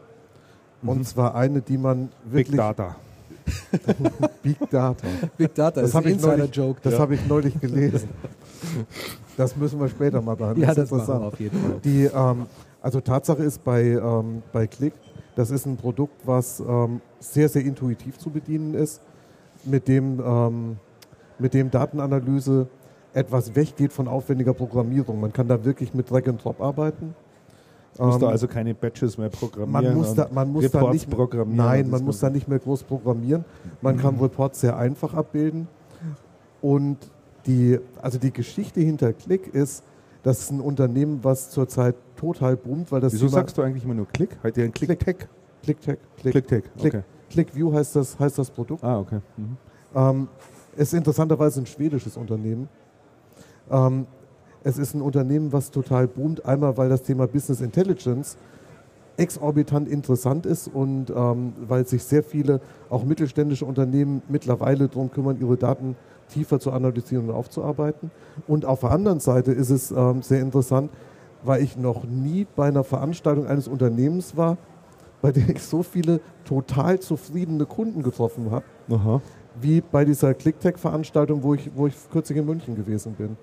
Mhm. 0.81 0.89
Und 0.89 1.07
zwar 1.07 1.35
eine, 1.35 1.61
die 1.61 1.77
man 1.77 2.09
wirklich. 2.25 2.49
Big 2.49 2.57
Data. 2.57 2.95
Big 4.43 4.57
Data. 4.69 5.07
Big 5.37 5.55
Data 5.55 5.79
Das 5.81 5.89
ist 5.91 5.95
ein 5.95 6.03
Insider-Joke. 6.03 6.81
Das 6.83 6.93
Ja. 6.93 6.99
habe 6.99 7.15
ich 7.15 7.25
neulich 7.27 7.59
gelesen. 7.59 8.09
Das 9.37 9.55
müssen 9.55 9.79
wir 9.79 9.87
später 9.87 10.19
mal 10.19 10.35
behandeln. 10.35 10.63
Ja, 10.65 10.71
ist 10.71 10.77
das 10.79 10.89
machen 10.89 10.99
interessant. 11.01 11.21
wir 11.21 11.27
auf 11.27 11.39
jeden 11.39 11.59
Fall. 11.61 11.79
Die, 11.83 12.05
ähm, 12.05 12.47
also 12.81 13.01
Tatsache 13.01 13.43
ist 13.43 13.63
bei, 13.63 13.83
ähm, 13.83 14.41
bei 14.51 14.65
Click, 14.65 14.93
das 15.35 15.51
ist 15.51 15.67
ein 15.67 15.77
Produkt, 15.77 16.25
was 16.25 16.59
ähm, 16.59 17.01
sehr, 17.19 17.47
sehr 17.47 17.63
intuitiv 17.63 18.17
zu 18.17 18.31
bedienen 18.31 18.73
ist, 18.73 18.99
mit 19.67 19.87
dem 19.87 20.21
ähm, 20.25 20.77
mit 21.39 21.53
dem 21.53 21.69
Datenanalyse 21.69 22.67
etwas 23.13 23.55
weggeht 23.55 23.93
von 23.93 24.07
aufwendiger 24.07 24.53
Programmierung. 24.53 25.19
Man 25.19 25.33
kann 25.33 25.47
da 25.47 25.63
wirklich 25.63 25.93
mit 25.93 26.09
Drag 26.09 26.27
and 26.27 26.43
Drop 26.43 26.61
arbeiten. 26.61 27.15
Muss 27.97 28.15
Ähm, 28.15 28.21
da 28.21 28.27
also 28.29 28.47
keine 28.47 28.73
Batches 28.75 29.17
mehr 29.17 29.29
programmieren. 29.29 29.71
man 29.71 29.95
muss 29.95 30.13
da, 30.13 30.27
man 30.31 30.51
muss 30.51 30.69
da 30.69 30.91
nicht 30.91 31.09
programmieren. 31.09 31.55
Nein, 31.55 31.89
man 31.89 32.03
muss 32.03 32.19
da 32.19 32.29
nicht 32.29 32.47
mehr 32.47 32.59
groß 32.59 32.83
programmieren. 32.83 33.43
Man 33.81 33.97
kann 33.97 34.19
Reports 34.19 34.61
sehr 34.61 34.77
einfach 34.77 35.13
abbilden. 35.13 35.67
Und 36.61 36.97
die, 37.45 37.79
also 38.01 38.19
die 38.19 38.31
Geschichte 38.31 38.81
hinter 38.81 39.13
Click 39.13 39.47
ist, 39.53 39.83
das 40.23 40.39
ist 40.41 40.51
ein 40.51 40.59
Unternehmen, 40.59 41.19
was 41.23 41.49
zurzeit 41.49 41.95
total 42.17 42.57
boomt, 42.57 42.91
weil 42.91 43.01
das 43.01 43.13
Wieso 43.13 43.27
sagst 43.29 43.57
du 43.57 43.61
eigentlich 43.61 43.85
immer 43.85 43.93
nur 43.93 44.07
Klick? 44.07 44.37
Hat 44.43 44.57
ihr 44.57 44.65
ein? 44.65 44.73
ClickTech, 44.73 45.27
Click, 45.63 45.77
Klick-Tech, 46.17 46.63
Click, 46.77 46.93
okay. 46.95 47.03
ClickView 47.37 47.71
heißt 47.71 47.95
das, 47.95 48.19
heißt 48.19 48.39
das 48.39 48.49
Produkt. 48.49 48.83
Ah, 48.83 48.99
okay. 48.99 49.19
Mhm. 49.37 49.57
Ähm, 49.95 50.27
es 50.75 50.89
ist 50.89 50.93
interessanterweise 50.93 51.61
ein 51.61 51.67
schwedisches 51.67 52.17
Unternehmen. 52.17 52.67
Ähm, 53.69 54.07
es 54.63 54.79
ist 54.79 54.95
ein 54.95 55.01
Unternehmen, 55.01 55.53
was 55.53 55.69
total 55.69 56.07
boomt. 56.07 56.45
Einmal, 56.45 56.77
weil 56.77 56.89
das 56.89 57.03
Thema 57.03 57.27
Business 57.27 57.61
Intelligence 57.61 58.37
exorbitant 59.17 59.87
interessant 59.87 60.45
ist 60.45 60.67
und 60.67 61.11
ähm, 61.11 61.53
weil 61.67 61.85
sich 61.87 62.03
sehr 62.03 62.23
viele, 62.23 62.59
auch 62.89 63.03
mittelständische 63.03 63.65
Unternehmen 63.65 64.23
mittlerweile 64.29 64.87
darum 64.87 65.11
kümmern, 65.11 65.39
ihre 65.39 65.57
Daten 65.57 65.95
tiefer 66.29 66.59
zu 66.59 66.71
analysieren 66.71 67.29
und 67.29 67.35
aufzuarbeiten. 67.35 68.09
Und 68.47 68.65
auf 68.65 68.79
der 68.81 68.91
anderen 68.91 69.19
Seite 69.19 69.51
ist 69.51 69.69
es 69.69 69.91
ähm, 69.91 70.23
sehr 70.23 70.41
interessant, 70.41 70.91
weil 71.43 71.61
ich 71.61 71.77
noch 71.77 72.03
nie 72.03 72.47
bei 72.55 72.67
einer 72.67 72.83
Veranstaltung 72.83 73.47
eines 73.47 73.67
Unternehmens 73.67 74.35
war, 74.37 74.57
bei 75.21 75.31
der 75.31 75.49
ich 75.49 75.63
so 75.63 75.83
viele 75.83 76.19
total 76.45 76.99
zufriedene 76.99 77.65
Kunden 77.65 78.03
getroffen 78.03 78.51
habe 78.51 78.65
Aha. 78.91 79.21
wie 79.59 79.81
bei 79.81 80.05
dieser 80.05 80.33
ClickTech-Veranstaltung, 80.33 81.43
wo 81.43 81.53
ich, 81.53 81.71
wo 81.75 81.87
ich 81.87 81.95
kürzlich 82.11 82.37
in 82.37 82.45
München 82.45 82.75
gewesen 82.75 83.13
bin. 83.13 83.37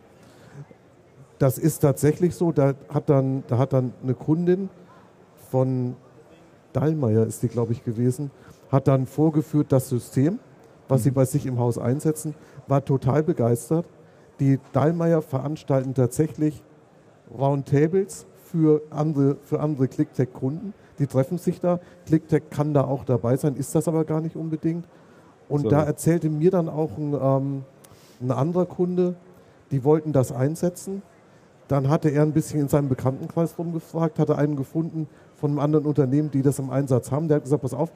Das 1.38 1.58
ist 1.58 1.80
tatsächlich 1.80 2.34
so, 2.34 2.52
da 2.52 2.74
hat 2.88 3.10
dann, 3.10 3.42
da 3.48 3.58
hat 3.58 3.72
dann 3.72 3.92
eine 4.02 4.14
Kundin 4.14 4.70
von 5.50 5.96
Dallmayr, 6.72 7.26
ist 7.26 7.42
die, 7.42 7.48
glaube 7.48 7.72
ich, 7.72 7.84
gewesen, 7.84 8.30
hat 8.70 8.88
dann 8.88 9.06
vorgeführt 9.06 9.70
das 9.70 9.88
System, 9.88 10.38
was 10.88 11.02
sie 11.02 11.10
bei 11.10 11.24
sich 11.24 11.46
im 11.46 11.58
Haus 11.58 11.78
einsetzen, 11.78 12.34
war 12.68 12.84
total 12.84 13.22
begeistert. 13.22 13.86
Die 14.40 14.58
Dallmayr 14.72 15.22
veranstalten 15.22 15.94
tatsächlich 15.94 16.62
Roundtables 17.36 18.26
für 18.50 18.82
andere, 18.90 19.36
für 19.42 19.60
andere 19.60 19.88
ClickTech-Kunden. 19.88 20.74
Die 20.98 21.06
treffen 21.06 21.38
sich 21.38 21.60
da. 21.60 21.80
ClickTech 22.06 22.50
kann 22.50 22.74
da 22.74 22.84
auch 22.84 23.04
dabei 23.04 23.36
sein, 23.36 23.56
ist 23.56 23.74
das 23.74 23.88
aber 23.88 24.04
gar 24.04 24.20
nicht 24.20 24.36
unbedingt. 24.36 24.86
Und 25.48 25.62
So. 25.62 25.68
da 25.68 25.82
erzählte 25.82 26.28
mir 26.30 26.50
dann 26.50 26.68
auch 26.68 26.96
ein, 26.96 27.14
ähm, 27.14 27.64
ein 28.20 28.30
anderer 28.30 28.66
Kunde, 28.66 29.14
die 29.70 29.84
wollten 29.84 30.12
das 30.12 30.32
einsetzen. 30.32 31.02
Dann 31.68 31.88
hatte 31.88 32.10
er 32.10 32.22
ein 32.22 32.32
bisschen 32.32 32.60
in 32.60 32.68
seinem 32.68 32.88
Bekanntenkreis 32.88 33.58
rumgefragt, 33.58 34.18
hatte 34.18 34.36
einen 34.36 34.56
gefunden 34.56 35.08
von 35.34 35.50
einem 35.50 35.58
anderen 35.58 35.86
Unternehmen, 35.86 36.30
die 36.30 36.42
das 36.42 36.58
im 36.58 36.70
Einsatz 36.70 37.10
haben. 37.10 37.28
Der 37.28 37.36
hat 37.36 37.44
gesagt, 37.44 37.62
pass 37.62 37.74
auf, 37.74 37.90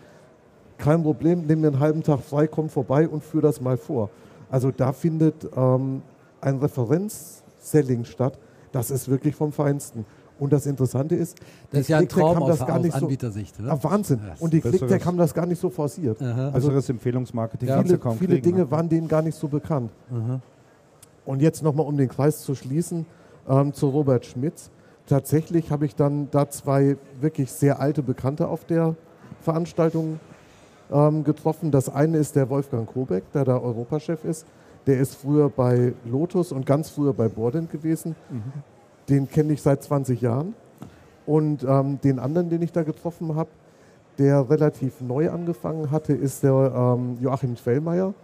kein 0.78 1.02
Problem, 1.02 1.46
nimm 1.46 1.60
mir 1.60 1.68
einen 1.68 1.80
halben 1.80 2.02
Tag 2.02 2.20
frei, 2.20 2.46
komm 2.46 2.68
vorbei 2.68 3.08
und 3.08 3.22
führ 3.22 3.42
das 3.42 3.60
mal 3.60 3.76
vor. 3.76 4.10
Also 4.50 4.70
da 4.70 4.92
findet 4.92 5.48
ähm, 5.56 6.02
ein 6.40 6.58
Referenz-Selling 6.58 8.04
statt. 8.04 8.38
Das 8.72 8.90
ist 8.90 9.08
wirklich 9.08 9.34
vom 9.34 9.52
Feinsten. 9.52 10.04
Und 10.38 10.52
das 10.52 10.66
Interessante 10.66 11.14
ist, 11.16 11.36
Das 11.70 11.80
ist 11.80 11.88
die 11.88 11.92
ja 11.92 11.98
ein 11.98 12.06
ClickTech 12.08 12.22
Traum 12.22 12.36
haben 12.36 12.42
aus, 12.44 12.58
das 12.58 12.66
gar 12.66 12.78
nicht 12.78 12.96
so, 12.96 13.04
Anbietersicht. 13.06 13.58
Ne? 13.60 13.70
Ah, 13.72 13.78
Wahnsinn. 13.82 14.20
Ja, 14.24 14.34
Und 14.38 14.52
die 14.52 14.60
ClickTech 14.60 15.04
haben 15.04 15.18
das 15.18 15.34
gar 15.34 15.46
nicht 15.46 15.60
so 15.60 15.68
forciert. 15.70 16.22
Aha. 16.22 16.50
Also 16.50 16.68
Besseres 16.68 16.88
Empfehlungsmarketing 16.90 17.68
Ja. 17.68 17.82
viele, 17.82 17.98
kaum 17.98 18.18
viele 18.18 18.34
kriegen, 18.34 18.42
Dinge 18.44 18.58
ne? 18.60 18.70
waren 18.70 18.88
denen 18.88 19.08
gar 19.08 19.22
nicht 19.22 19.36
so 19.36 19.48
bekannt. 19.48 19.90
Aha. 20.12 20.40
Und 21.24 21.40
jetzt 21.42 21.62
nochmal, 21.62 21.86
um 21.86 21.96
den 21.96 22.08
Kreis 22.08 22.40
zu 22.42 22.54
schließen, 22.54 23.04
ähm, 23.48 23.72
zu 23.72 23.88
Robert 23.88 24.24
Schmitz. 24.26 24.70
Tatsächlich 25.06 25.70
habe 25.70 25.86
ich 25.86 25.96
dann 25.96 26.28
da 26.30 26.48
zwei 26.50 26.96
wirklich 27.20 27.50
sehr 27.50 27.80
alte 27.80 28.02
Bekannte 28.02 28.46
auf 28.48 28.64
der 28.64 28.94
Veranstaltung 29.40 30.20
ähm, 30.92 31.24
getroffen. 31.24 31.70
Das 31.70 31.88
eine 31.88 32.18
ist 32.18 32.36
der 32.36 32.48
Wolfgang 32.50 32.86
Kobeck, 32.86 33.30
der 33.32 33.44
da 33.44 33.58
Europachef 33.58 34.24
ist. 34.24 34.46
Der 34.86 35.00
ist 35.00 35.16
früher 35.16 35.50
bei 35.50 35.92
Lotus 36.04 36.52
und 36.52 36.64
ganz 36.64 36.88
früher 36.90 37.12
bei 37.12 37.28
Bordent 37.28 37.70
gewesen. 37.70 38.14
Den 39.08 39.28
kenne 39.28 39.52
ich 39.52 39.62
seit 39.62 39.82
20 39.82 40.20
Jahren. 40.20 40.54
Und 41.26 41.64
ähm, 41.64 42.00
den 42.02 42.18
anderen, 42.18 42.48
den 42.48 42.62
ich 42.62 42.72
da 42.72 42.82
getroffen 42.82 43.34
habe, 43.34 43.50
der 44.18 44.48
relativ 44.48 45.00
neu 45.00 45.30
angefangen 45.30 45.90
hatte, 45.90 46.12
ist 46.12 46.42
der 46.42 46.72
ähm, 46.74 47.18
Joachim 47.20 47.56
Fellmeier. 47.56 48.14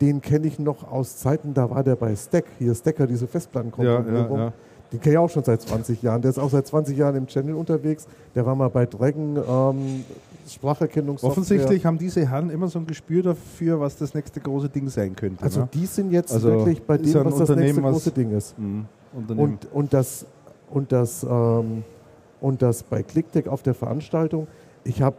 Den 0.00 0.20
kenne 0.20 0.46
ich 0.46 0.58
noch 0.58 0.90
aus 0.90 1.16
Zeiten, 1.16 1.54
da 1.54 1.70
war 1.70 1.82
der 1.82 1.96
bei 1.96 2.14
Stack, 2.14 2.44
hier 2.58 2.74
Stacker, 2.74 3.06
diese 3.06 3.24
Ja, 3.24 3.30
Festplattenkonfigurierung. 3.30 4.38
ja, 4.38 4.44
ja. 4.46 4.52
Den 4.92 5.00
kenne 5.00 5.14
ich 5.14 5.18
auch 5.18 5.30
schon 5.30 5.42
seit 5.42 5.62
20 5.62 6.02
Jahren. 6.02 6.22
Der 6.22 6.30
ist 6.30 6.38
auch 6.38 6.50
seit 6.50 6.66
20 6.66 6.96
Jahren 6.96 7.16
im 7.16 7.26
Channel 7.26 7.54
unterwegs. 7.54 8.06
Der 8.34 8.46
war 8.46 8.54
mal 8.54 8.68
bei 8.68 8.86
Dragon, 8.86 9.36
ähm, 9.36 10.04
Spracherkennungssoftware. 10.48 11.30
Offensichtlich 11.30 11.84
haben 11.84 11.98
diese 11.98 12.28
Herren 12.28 12.50
immer 12.50 12.68
so 12.68 12.78
ein 12.78 12.86
Gespür 12.86 13.22
dafür, 13.22 13.80
was 13.80 13.96
das 13.96 14.14
nächste 14.14 14.38
große 14.40 14.68
Ding 14.68 14.88
sein 14.88 15.16
könnte. 15.16 15.42
Also 15.42 15.60
ne? 15.60 15.68
die 15.72 15.86
sind 15.86 16.12
jetzt 16.12 16.32
Also 16.32 16.50
wirklich 16.50 16.82
bei 16.82 16.98
dem, 16.98 17.06
ja 17.06 17.24
was 17.24 17.36
das 17.36 17.50
nächste 17.50 17.80
große 17.80 18.10
Ding 18.12 18.30
ist. 18.36 18.56
Mhm. 18.58 18.84
Unternehmen. 19.16 19.52
Und, 19.54 19.72
und, 19.72 19.92
das, 19.92 20.26
und, 20.70 20.92
das, 20.92 21.24
ähm, 21.24 21.84
und 22.40 22.62
das 22.62 22.82
bei 22.82 23.02
ClickTech 23.02 23.48
auf 23.48 23.62
der 23.62 23.74
Veranstaltung, 23.74 24.46
ich 24.84 25.02
habe 25.02 25.16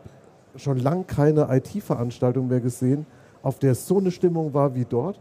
schon 0.56 0.78
lange 0.78 1.04
keine 1.04 1.48
IT-Veranstaltung 1.50 2.48
mehr 2.48 2.62
gesehen, 2.62 3.06
auf 3.44 3.60
der 3.60 3.76
so 3.76 3.98
eine 4.00 4.12
Stimmung 4.12 4.54
war 4.54 4.76
wie 4.76 4.86
dort. 4.86 5.20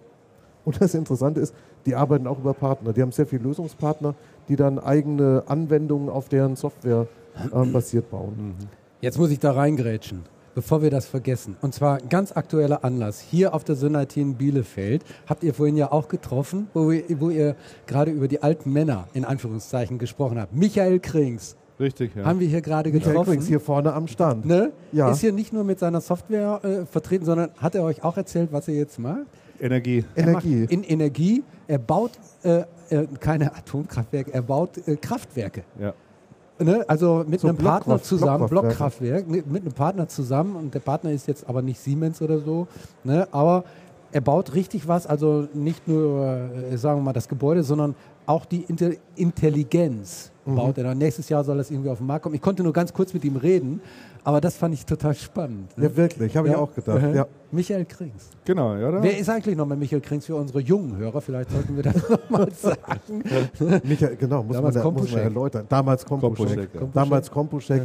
Und 0.65 0.81
das 0.81 0.95
Interessante 0.95 1.41
ist, 1.41 1.55
die 1.85 1.95
arbeiten 1.95 2.27
auch 2.27 2.39
über 2.39 2.55
Partner. 2.55 2.93
Die 2.93 3.01
haben 3.01 3.13
sehr 3.13 3.27
viele 3.27 3.45
Lösungspartner, 3.45 4.15
die 4.49 4.57
dann 4.57 4.79
eigene 4.79 5.45
Anwendungen 5.47 6.09
auf 6.09 6.29
deren 6.29 6.57
Software 6.57 7.07
ähm, 7.53 7.73
basiert 7.73 8.11
bauen. 8.11 8.57
Jetzt 9.01 9.19
muss 9.19 9.31
ich 9.31 9.39
da 9.39 9.53
reingrätschen, 9.53 10.23
bevor 10.57 10.83
wir 10.83 10.91
das 10.91 11.07
vergessen. 11.07 11.57
Und 11.61 11.75
zwar 11.75 11.99
ein 11.99 12.09
ganz 12.09 12.33
aktueller 12.33 12.83
Anlass. 12.83 13.21
Hier 13.21 13.55
auf 13.55 13.63
der 13.63 13.77
Synertie 13.77 14.23
in 14.23 14.35
Bielefeld 14.35 15.05
habt 15.29 15.45
ihr 15.45 15.55
vorhin 15.55 15.77
ja 15.77 15.93
auch 15.93 16.09
getroffen, 16.09 16.67
wo, 16.75 16.91
ihr- 16.91 17.05
wo 17.21 17.31
ihr 17.31 17.55
gerade 17.87 18.11
über 18.11 18.27
die 18.27 18.43
alten 18.43 18.73
Männer 18.73 19.07
in 19.15 19.25
Anführungszeichen 19.25 19.99
gesprochen 19.99 20.41
habt. 20.41 20.55
Michael 20.55 20.99
Krings 20.99 21.57
Richtig, 21.79 22.17
ja. 22.17 22.25
haben 22.25 22.41
wir 22.41 22.49
hier 22.49 22.63
gerade 22.63 22.91
Michael 22.91 23.11
getroffen. 23.13 23.31
Krings 23.35 23.47
hier 23.47 23.61
vorne 23.61 23.93
am 23.93 24.09
Stand. 24.09 24.47
Ne? 24.47 24.73
Ja. 24.93 25.11
Ist 25.11 25.21
hier 25.21 25.33
nicht 25.33 25.53
nur 25.53 25.63
mit 25.63 25.79
seiner 25.79 26.01
Software 26.01 26.61
äh, 26.65 26.87
vertreten, 26.87 27.27
sondern 27.27 27.51
hat 27.59 27.75
er 27.75 27.83
euch 27.85 28.03
auch 28.03 28.17
erzählt, 28.17 28.49
was 28.51 28.67
er 28.67 28.75
jetzt 28.75 28.99
macht? 28.99 29.27
Energie. 29.61 30.05
Er 30.15 30.31
macht 30.33 30.45
Energie. 30.47 30.75
in 30.75 30.83
Energie. 30.85 31.45
Er 31.69 31.79
baut 31.79 32.13
äh, 32.45 32.65
äh, 32.91 33.07
keine 33.21 33.55
Atomkraftwerke, 33.55 34.33
er 34.33 34.43
baut 34.43 34.79
äh, 34.89 34.97
Kraftwerke. 34.97 35.65
Ja. 35.79 35.93
Ne? 36.59 36.85
Also 36.89 37.25
mit 37.27 37.41
So 37.41 37.49
einem 37.49 37.59
Partner 37.59 37.97
Blockkraft- 37.97 38.03
zusammen. 38.05 38.49
Blockkraftwerk, 38.49 39.29
mit, 39.29 39.47
mit 39.47 39.63
einem 39.63 39.73
Partner 39.73 40.09
zusammen 40.09 40.57
und 40.57 40.73
der 40.75 40.81
Partner 40.81 41.11
ist 41.11 41.27
jetzt 41.29 41.47
aber 41.49 41.61
nicht 41.63 41.79
Siemens 41.79 42.23
oder 42.23 42.39
so, 42.41 42.67
ne? 43.05 43.29
aber 43.31 43.65
er 44.13 44.21
baut 44.23 44.55
richtig 44.55 44.89
was, 44.89 45.07
also 45.07 45.47
nicht 45.53 45.87
nur, 45.87 46.25
äh, 46.73 46.77
sagen 46.79 47.01
wir 47.01 47.05
mal, 47.05 47.13
das 47.13 47.29
Gebäude, 47.29 47.63
sondern 47.63 47.95
auch 48.25 48.47
die 48.47 48.63
Inter 48.63 48.91
Intelligenz 49.17 50.31
Mhm. 50.47 50.55
baut 50.57 50.79
er. 50.79 50.95
Nächstes 50.95 51.29
Jahr 51.29 51.43
soll 51.45 51.59
das 51.59 51.71
irgendwie 51.71 51.91
auf 51.91 51.99
den 51.99 52.07
Markt 52.07 52.23
kommen. 52.23 52.35
Ich 52.37 52.41
konnte 52.41 52.63
nur 52.63 52.73
ganz 52.73 52.93
kurz 52.93 53.13
mit 53.13 53.25
ihm 53.25 53.37
reden, 53.37 53.81
aber 54.27 54.41
das 54.41 54.57
fand 54.57 54.75
ich 54.75 54.85
total 54.85 55.15
spannend. 55.15 55.79
ne? 55.79 55.85
Ja, 55.85 55.97
wirklich, 55.97 56.37
habe 56.37 56.49
ich 56.49 56.55
auch 56.57 56.75
gedacht. 56.75 57.01
Mhm. 57.01 57.15
Ja. 57.15 57.27
Michael 57.53 57.85
Krings. 57.85 58.29
Genau, 58.45 58.75
ja. 58.75 58.89
Oder? 58.89 59.03
Wer 59.03 59.17
ist 59.19 59.31
eigentlich 59.31 59.57
nochmal 59.57 59.77
Michael 59.77 60.01
Krings 60.01 60.27
für 60.27 60.35
unsere 60.35 60.61
jungen 60.61 60.97
Hörer? 60.97 61.21
Vielleicht 61.21 61.51
sollten 61.53 61.77
wir 61.77 61.85
das 61.85 61.95
nochmal 62.11 62.51
sagen. 62.53 63.23
Michael, 63.85 64.17
genau, 64.17 64.43
muss 64.43 64.57
Damals 64.57 64.75
man, 64.75 64.85
da- 64.85 64.91
muss 64.91 65.13
man 65.13 65.21
erläutern. 65.21 65.67
Damals 65.69 66.05
Kompuschek. 66.05 66.37
Kompuschek, 66.49 66.75
ja. 66.75 66.89
Damals 66.93 67.31
Kompuschek, 67.31 67.83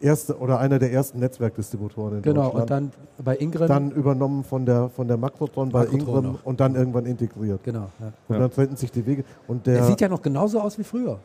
erste 0.00 0.36
oder 0.38 0.58
einer 0.58 0.78
der 0.78 0.92
ersten 0.92 1.20
Netzwerkdistributoren 1.20 2.16
in 2.16 2.22
Genau, 2.22 2.50
Deutschland. 2.50 2.60
und 2.60 2.70
dann 2.70 3.24
bei 3.24 3.36
Ingram. 3.36 3.68
dann 3.68 3.90
übernommen 3.92 4.44
von 4.44 4.66
der, 4.66 4.90
von 4.90 5.08
der 5.08 5.16
Makrotron 5.16 5.70
bei 5.70 5.84
Makrotron 5.84 6.00
Ingram 6.00 6.32
noch. 6.34 6.44
und 6.44 6.60
dann 6.60 6.74
irgendwann 6.74 7.06
integriert. 7.06 7.60
genau. 7.64 7.88
Ja. 8.00 8.12
Und 8.28 8.34
Ja. 8.34 8.40
dann 8.42 8.50
trennten 8.50 8.76
sich 8.76 8.90
die 8.90 9.06
Wege. 9.06 9.24
Und 9.48 9.66
Er 9.66 9.74
der 9.74 9.84
sieht 9.84 10.00
ja 10.02 10.08
noch 10.08 10.20
genauso 10.20 10.60
aus 10.60 10.76
wie 10.78 10.84
früher. 10.84 11.18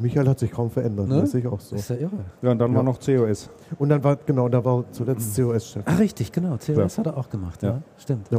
Michael 0.00 0.28
hat 0.28 0.38
sich 0.38 0.50
kaum 0.50 0.70
verändert, 0.70 1.08
Ne? 1.08 1.20
das 1.20 1.32
sehe 1.32 1.40
ich 1.40 1.46
auch 1.46 1.60
so. 1.60 1.76
Ist 1.76 1.90
ja 1.90 1.96
irre. 1.96 2.10
ja, 2.42 2.50
und 2.52 2.58
dann 2.58 2.70
Ja. 2.70 2.76
war 2.76 2.82
noch 2.84 2.98
COS. 3.00 3.50
Und 3.78 3.88
dann 3.88 4.02
war, 4.04 4.16
genau, 4.16 4.48
da 4.48 4.64
war 4.64 4.84
zuletzt 4.92 5.34
COS-Chef. 5.36 5.82
Ach, 5.86 5.98
richtig, 5.98 6.32
genau. 6.32 6.56
COS 6.56 6.98
hat 6.98 7.06
er 7.06 7.16
auch 7.16 7.28
gemacht. 7.28 7.62
Ja, 7.62 7.68
Ja. 7.70 7.82
stimmt. 7.98 8.30
Ja. 8.30 8.38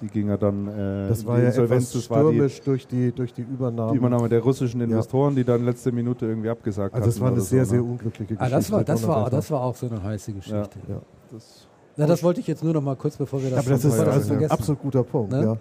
Die 0.00 0.06
ging 0.06 0.28
ja 0.28 0.36
dann 0.36 0.68
äh, 0.68 1.08
Das 1.08 1.26
war 1.26 1.36
die 1.36 1.42
ja 1.42 1.48
Insolvenz. 1.48 1.88
etwas 1.90 2.02
Das 2.02 2.10
war 2.10 2.22
die, 2.30 2.34
stürmisch 2.36 2.60
durch 2.62 2.86
die, 2.86 3.10
durch 3.10 3.32
die 3.32 3.42
Übernahme. 3.42 3.90
die 3.92 3.98
Übernahme 3.98 4.28
der 4.28 4.40
russischen 4.40 4.80
Investoren, 4.80 5.34
die 5.34 5.42
dann 5.42 5.64
letzte 5.64 5.90
Minute 5.90 6.24
irgendwie 6.26 6.50
abgesagt 6.50 6.94
also 6.94 7.08
es 7.08 7.16
hatten 7.16 7.24
war 7.24 7.32
eine 7.32 7.40
sehr, 7.40 7.64
so, 7.64 7.70
sehr 7.72 7.80
ne? 7.80 7.88
unglückliche 7.88 8.34
Geschichte. 8.36 8.44
Ah, 8.44 8.48
das, 8.48 8.70
war, 8.70 8.84
das, 8.84 9.06
war, 9.08 9.28
das 9.28 9.50
war 9.50 9.60
auch 9.62 9.74
so 9.74 9.86
eine 9.88 10.00
heiße 10.00 10.32
Geschichte. 10.34 10.70
Ja. 10.88 11.00
Das, 11.32 11.66
Na, 11.96 12.06
das 12.06 12.22
wollte 12.22 12.38
ich 12.38 12.46
jetzt 12.46 12.62
nur 12.62 12.72
noch 12.74 12.80
mal 12.82 12.94
kurz, 12.94 13.16
bevor 13.16 13.42
wir 13.42 13.50
das, 13.50 13.58
Aber 13.58 13.70
das 13.70 13.84
ist 13.84 13.98
das 13.98 14.06
also 14.06 14.34
ein 14.34 14.48
absolut 14.48 14.80
guter 14.82 15.02
Punkt. 15.02 15.32
Ne? 15.32 15.42
Ja. 15.42 15.56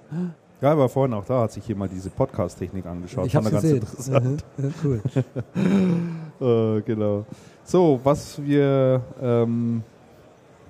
Ja, 0.62 0.72
aber 0.72 0.90
vorhin 0.90 1.14
auch 1.14 1.26
da 1.26 1.42
hat 1.42 1.52
sich 1.52 1.68
jemand 1.68 1.92
diese 1.92 2.10
Podcast-Technik 2.10 2.86
angeschaut. 2.86 3.26
Ich 3.28 3.36
habe 3.36 3.50
gesehen. 3.50 3.80
ganz 3.80 3.94
interessant. 3.94 4.46
Mhm. 4.58 4.74
Cool. 4.84 5.02
Äh, 6.40 6.82
genau. 6.82 7.26
So, 7.64 8.00
was 8.04 8.40
wir 8.40 9.02
ähm, 9.20 9.82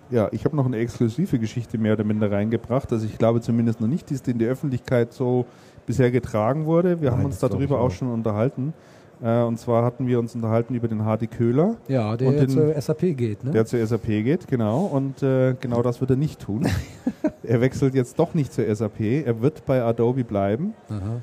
Ja, 0.10 0.30
ich 0.32 0.46
habe 0.46 0.56
noch 0.56 0.66
eine 0.66 0.78
exklusive 0.78 1.38
Geschichte 1.40 1.78
mehr 1.78 1.94
oder 1.94 2.06
minder 2.06 2.32
reingebracht. 2.32 2.92
Also 2.94 3.06
ich 3.06 3.18
glaube 3.18 3.42
zumindest 3.42 3.82
noch 3.82 3.88
nicht, 3.90 4.10
die 4.10 4.32
in 4.32 4.40
der 4.40 4.50
Öffentlichkeit 4.50 5.12
so 5.12 5.46
bisher 5.86 6.10
getragen 6.10 6.66
wurde. 6.66 7.02
Wir 7.02 7.10
Nein, 7.10 7.20
haben 7.20 7.26
uns 7.26 7.40
darüber 7.40 7.82
auch. 7.82 7.92
schon 7.92 8.10
unterhalten. 8.10 8.74
Äh, 9.22 9.42
und 9.44 9.58
zwar 9.60 9.84
hatten 9.84 10.06
wir 10.08 10.20
uns 10.20 10.36
unterhalten 10.36 10.76
über 10.76 10.88
den 10.88 11.04
Hardy 11.04 11.28
Köhler, 11.28 11.76
Ja, 11.88 12.16
der 12.16 12.32
den- 12.32 12.50
zur 12.50 12.74
SAP 12.80 13.14
geht, 13.16 13.44
ne? 13.44 13.52
der 13.52 13.66
zur 13.66 13.80
SAP 13.86 14.06
geht, 14.24 14.48
genau. 14.48 14.82
Und 14.86 15.24
äh, 15.24 15.56
genau 15.60 15.82
das 15.82 16.00
wird 16.02 16.12
er 16.12 16.18
nicht 16.18 16.40
tun. 16.40 16.68
er 17.44 17.62
wechselt 17.62 17.96
jetzt 17.96 18.20
doch 18.20 18.34
nicht 18.34 18.54
zur 18.54 18.64
SAP. 18.76 19.00
Er 19.26 19.42
wird 19.42 19.66
bei 19.66 19.82
Adobe 19.82 20.24
bleiben. 20.24 20.74
Aha. 20.90 21.22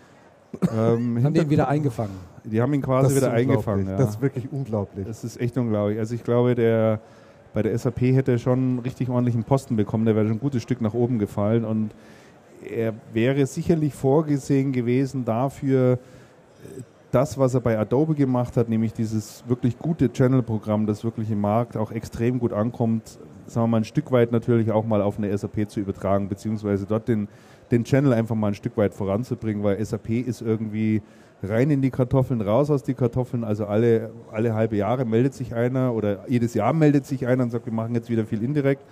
Ähm, 0.62 0.70
Haben 0.70 1.16
hinter- 1.18 1.30
den 1.44 1.50
wieder 1.50 1.68
eingefangen. 1.68 2.14
die 2.44 2.60
haben 2.60 2.72
ihn 2.74 2.82
quasi 2.82 3.14
wieder 3.16 3.32
eingefangen. 3.32 3.88
Ja. 3.88 3.96
Das 3.96 4.10
ist 4.10 4.20
wirklich 4.22 4.48
unglaublich. 4.52 5.06
Das 5.06 5.22
ist 5.24 5.40
echt 5.40 5.56
unglaublich. 5.56 5.98
Also 5.98 6.14
ich 6.14 6.22
glaube, 6.24 6.54
der 6.54 7.00
bei 7.52 7.62
der 7.62 7.78
SAP 7.78 8.00
hätte 8.00 8.32
er 8.32 8.38
schon 8.38 8.58
einen 8.58 8.78
richtig 8.80 9.08
ordentlichen 9.08 9.44
Posten 9.44 9.76
bekommen. 9.76 10.04
Der 10.04 10.16
wäre 10.16 10.26
schon 10.26 10.36
ein 10.36 10.40
gutes 10.40 10.62
Stück 10.62 10.80
nach 10.80 10.94
oben 10.94 11.20
gefallen 11.20 11.64
und 11.64 11.90
er 12.68 12.94
wäre 13.12 13.46
sicherlich 13.46 13.94
vorgesehen 13.94 14.72
gewesen 14.72 15.24
dafür, 15.24 15.98
das, 17.14 17.38
was 17.38 17.54
er 17.54 17.60
bei 17.60 17.78
Adobe 17.78 18.14
gemacht 18.14 18.56
hat, 18.56 18.68
nämlich 18.68 18.92
dieses 18.92 19.44
wirklich 19.46 19.78
gute 19.78 20.12
Channel-Programm, 20.12 20.86
das 20.86 21.04
wirklich 21.04 21.30
im 21.30 21.40
Markt 21.40 21.76
auch 21.76 21.92
extrem 21.92 22.40
gut 22.40 22.52
ankommt, 22.52 23.18
sagen 23.46 23.64
wir 23.64 23.68
mal 23.68 23.76
ein 23.78 23.84
Stück 23.84 24.10
weit 24.10 24.32
natürlich 24.32 24.72
auch 24.72 24.84
mal 24.84 25.00
auf 25.00 25.18
eine 25.18 25.36
SAP 25.36 25.70
zu 25.70 25.80
übertragen, 25.80 26.28
beziehungsweise 26.28 26.86
dort 26.86 27.08
den, 27.08 27.28
den 27.70 27.84
Channel 27.84 28.12
einfach 28.12 28.34
mal 28.34 28.48
ein 28.48 28.54
Stück 28.54 28.76
weit 28.76 28.94
voranzubringen, 28.94 29.62
weil 29.62 29.84
SAP 29.84 30.10
ist 30.10 30.40
irgendwie 30.42 31.02
rein 31.42 31.70
in 31.70 31.82
die 31.82 31.90
Kartoffeln, 31.90 32.40
raus 32.40 32.70
aus 32.70 32.82
die 32.82 32.94
Kartoffeln. 32.94 33.44
Also 33.44 33.66
alle, 33.66 34.10
alle 34.32 34.54
halbe 34.54 34.76
Jahre 34.76 35.04
meldet 35.04 35.34
sich 35.34 35.54
einer 35.54 35.94
oder 35.94 36.28
jedes 36.28 36.54
Jahr 36.54 36.72
meldet 36.72 37.06
sich 37.06 37.26
einer 37.26 37.44
und 37.44 37.50
sagt, 37.50 37.66
wir 37.66 37.72
machen 37.72 37.94
jetzt 37.94 38.08
wieder 38.08 38.24
viel 38.24 38.42
indirekt. 38.42 38.82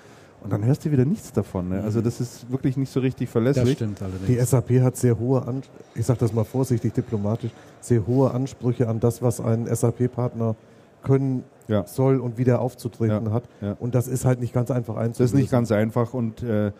Und 0.43 0.53
dann 0.53 0.65
hörst 0.65 0.85
du 0.85 0.91
wieder 0.91 1.05
nichts 1.05 1.33
davon. 1.33 1.69
Ne? 1.69 1.83
Also 1.83 2.01
das 2.01 2.21
ist 2.21 2.51
wirklich 2.51 2.77
nicht 2.77 2.91
so 2.93 2.99
richtig 3.01 3.29
Das 3.29 3.33
verlässlich. 3.33 3.75
stimmt 3.77 4.03
allerdings. 4.03 4.27
Die 4.27 4.39
SAP 4.41 4.71
hat 4.83 4.97
sehr 4.97 5.19
hohe, 5.19 5.47
An 5.47 5.63
ich 5.95 6.05
sage 6.05 6.19
das 6.21 6.33
mal 6.33 6.45
vorsichtig 6.45 6.93
diplomatisch, 6.95 7.53
sehr 7.81 8.07
hohe 8.07 8.31
Ansprüche 8.33 8.89
an 8.89 8.99
das, 8.99 9.23
was 9.23 9.41
ein 9.41 9.67
SAP-Partner 9.73 10.57
können 11.05 11.45
Ja. 11.69 11.87
soll 11.87 12.19
und 12.21 12.39
wieder 12.39 12.61
aufzutreten 12.61 13.27
Ja, 13.27 13.33
hat. 13.33 13.45
ja. 13.61 13.77
Und 13.79 13.95
das 13.95 14.09
ist 14.09 14.25
halt 14.25 14.41
nicht 14.41 14.53
ganz 14.53 14.71
einfach 14.71 14.97
einzulösen. 14.97 15.23
Das 15.23 15.31
ist 15.33 15.35
nicht 15.35 15.51
ganz 15.51 15.71
einfach 15.71 16.13
und 16.13 16.43
äh, 16.43 16.73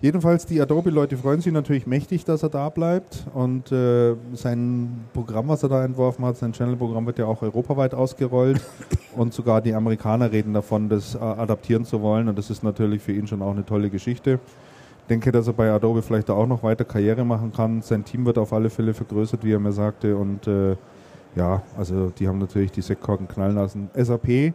jedenfalls 0.00 0.46
die 0.46 0.60
Adobe-Leute 0.60 1.16
freuen 1.16 1.40
sich 1.40 1.52
natürlich 1.52 1.86
mächtig, 1.86 2.24
dass 2.24 2.42
er 2.42 2.48
da 2.48 2.68
bleibt 2.68 3.26
und 3.34 3.72
äh, 3.72 4.14
sein 4.34 5.04
Programm, 5.12 5.48
was 5.48 5.62
er 5.62 5.68
da 5.68 5.84
entworfen 5.84 6.24
hat, 6.24 6.36
sein 6.36 6.52
Channel-Programm 6.52 7.06
wird 7.06 7.18
ja 7.18 7.26
auch 7.26 7.42
europaweit 7.42 7.94
ausgerollt 7.94 8.60
und 9.16 9.34
sogar 9.34 9.60
die 9.60 9.74
Amerikaner 9.74 10.30
reden 10.30 10.54
davon, 10.54 10.88
das 10.88 11.14
äh, 11.14 11.18
adaptieren 11.18 11.84
zu 11.84 12.00
wollen 12.02 12.28
und 12.28 12.38
das 12.38 12.50
ist 12.50 12.62
natürlich 12.62 13.02
für 13.02 13.12
ihn 13.12 13.26
schon 13.26 13.42
auch 13.42 13.52
eine 13.52 13.64
tolle 13.64 13.90
Geschichte. 13.90 14.38
Ich 15.02 15.08
denke, 15.08 15.32
dass 15.32 15.46
er 15.46 15.54
bei 15.54 15.70
Adobe 15.70 16.02
vielleicht 16.02 16.28
da 16.28 16.34
auch 16.34 16.46
noch 16.46 16.62
weiter 16.62 16.84
Karriere 16.84 17.24
machen 17.24 17.50
kann. 17.50 17.80
Sein 17.80 18.04
Team 18.04 18.26
wird 18.26 18.36
auf 18.36 18.52
alle 18.52 18.68
Fälle 18.68 18.92
vergrößert, 18.92 19.42
wie 19.42 19.52
er 19.52 19.58
mir 19.58 19.72
sagte 19.72 20.16
und 20.16 20.46
äh, 20.46 20.76
ja, 21.34 21.62
also 21.76 22.10
die 22.10 22.28
haben 22.28 22.38
natürlich 22.38 22.72
die 22.72 22.82
Sektkorken 22.82 23.28
knallen 23.28 23.54
lassen. 23.54 23.90
SAP 23.94 24.52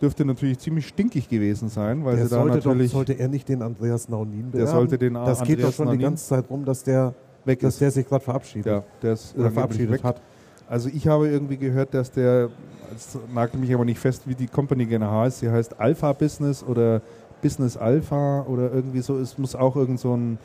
dürfte 0.00 0.24
natürlich 0.24 0.58
ziemlich 0.58 0.86
stinkig 0.88 1.28
gewesen 1.28 1.68
sein, 1.68 2.04
weil 2.04 2.16
der 2.16 2.26
sie 2.26 2.30
da 2.30 2.36
sollte, 2.40 2.58
doch, 2.58 2.64
natürlich 2.66 2.90
sollte 2.92 3.12
er 3.18 3.28
nicht 3.28 3.48
den 3.48 3.62
Andreas 3.62 4.08
Naunin 4.08 4.50
bewerben? 4.50 4.58
Der 4.58 4.66
sollte 4.66 4.98
den 4.98 5.14
Das 5.14 5.42
geht 5.42 5.58
doch 5.58 5.64
Andreas 5.66 5.74
schon 5.76 5.86
die 5.86 5.90
Naunin 5.92 6.02
ganze 6.02 6.26
Zeit 6.26 6.50
rum, 6.50 6.64
dass 6.64 6.82
der, 6.84 7.14
weg 7.44 7.60
dass 7.60 7.74
ist. 7.74 7.80
der 7.80 7.90
sich 7.90 8.06
gerade 8.08 8.24
verabschiedet. 8.24 8.66
ja, 8.66 8.82
der 9.02 9.12
ist 9.14 9.36
Oder 9.36 9.50
verabschiedet 9.50 9.90
weg. 9.92 10.04
hat. 10.04 10.20
Also 10.68 10.88
ich 10.92 11.08
habe 11.08 11.28
irgendwie 11.28 11.56
gehört, 11.56 11.94
dass 11.94 12.10
der, 12.10 12.50
es 12.94 13.18
nagelt 13.34 13.60
mich 13.60 13.72
aber 13.74 13.84
nicht 13.84 13.98
fest, 13.98 14.22
wie 14.26 14.34
die 14.34 14.46
Company 14.46 14.84
genau 14.86 15.10
heißt. 15.10 15.40
Sie 15.40 15.50
heißt 15.50 15.80
Alpha 15.80 16.12
Business 16.12 16.62
oder 16.62 17.00
Business 17.42 17.76
Alpha 17.76 18.42
oder 18.42 18.72
irgendwie 18.72 19.00
so. 19.00 19.16
Es 19.18 19.38
muss 19.38 19.54
auch 19.54 19.76
irgend 19.76 19.98
so 20.00 20.14
ein 20.16 20.38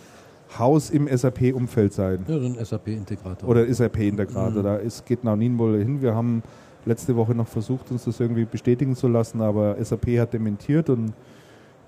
Haus 0.57 0.91
im 0.91 1.07
SAP-Umfeld 1.07 1.93
sein. 1.93 2.19
Ja, 2.27 2.39
so 2.39 2.45
ein 2.45 2.63
SAP-Integrator. 2.63 3.49
Oder 3.49 3.65
SAP-Integrator. 3.73 4.61
Mhm. 4.61 4.63
Da 4.63 4.75
ist, 4.75 5.05
geht 5.05 5.23
Naunin 5.23 5.57
wohl 5.57 5.77
hin. 5.79 6.01
Wir 6.01 6.13
haben 6.15 6.43
letzte 6.85 7.15
Woche 7.15 7.33
noch 7.33 7.47
versucht, 7.47 7.91
uns 7.91 8.05
das 8.05 8.19
irgendwie 8.19 8.45
bestätigen 8.45 8.95
zu 8.95 9.07
lassen, 9.07 9.41
aber 9.41 9.83
SAP 9.83 10.19
hat 10.19 10.33
dementiert 10.33 10.89
und 10.89 11.13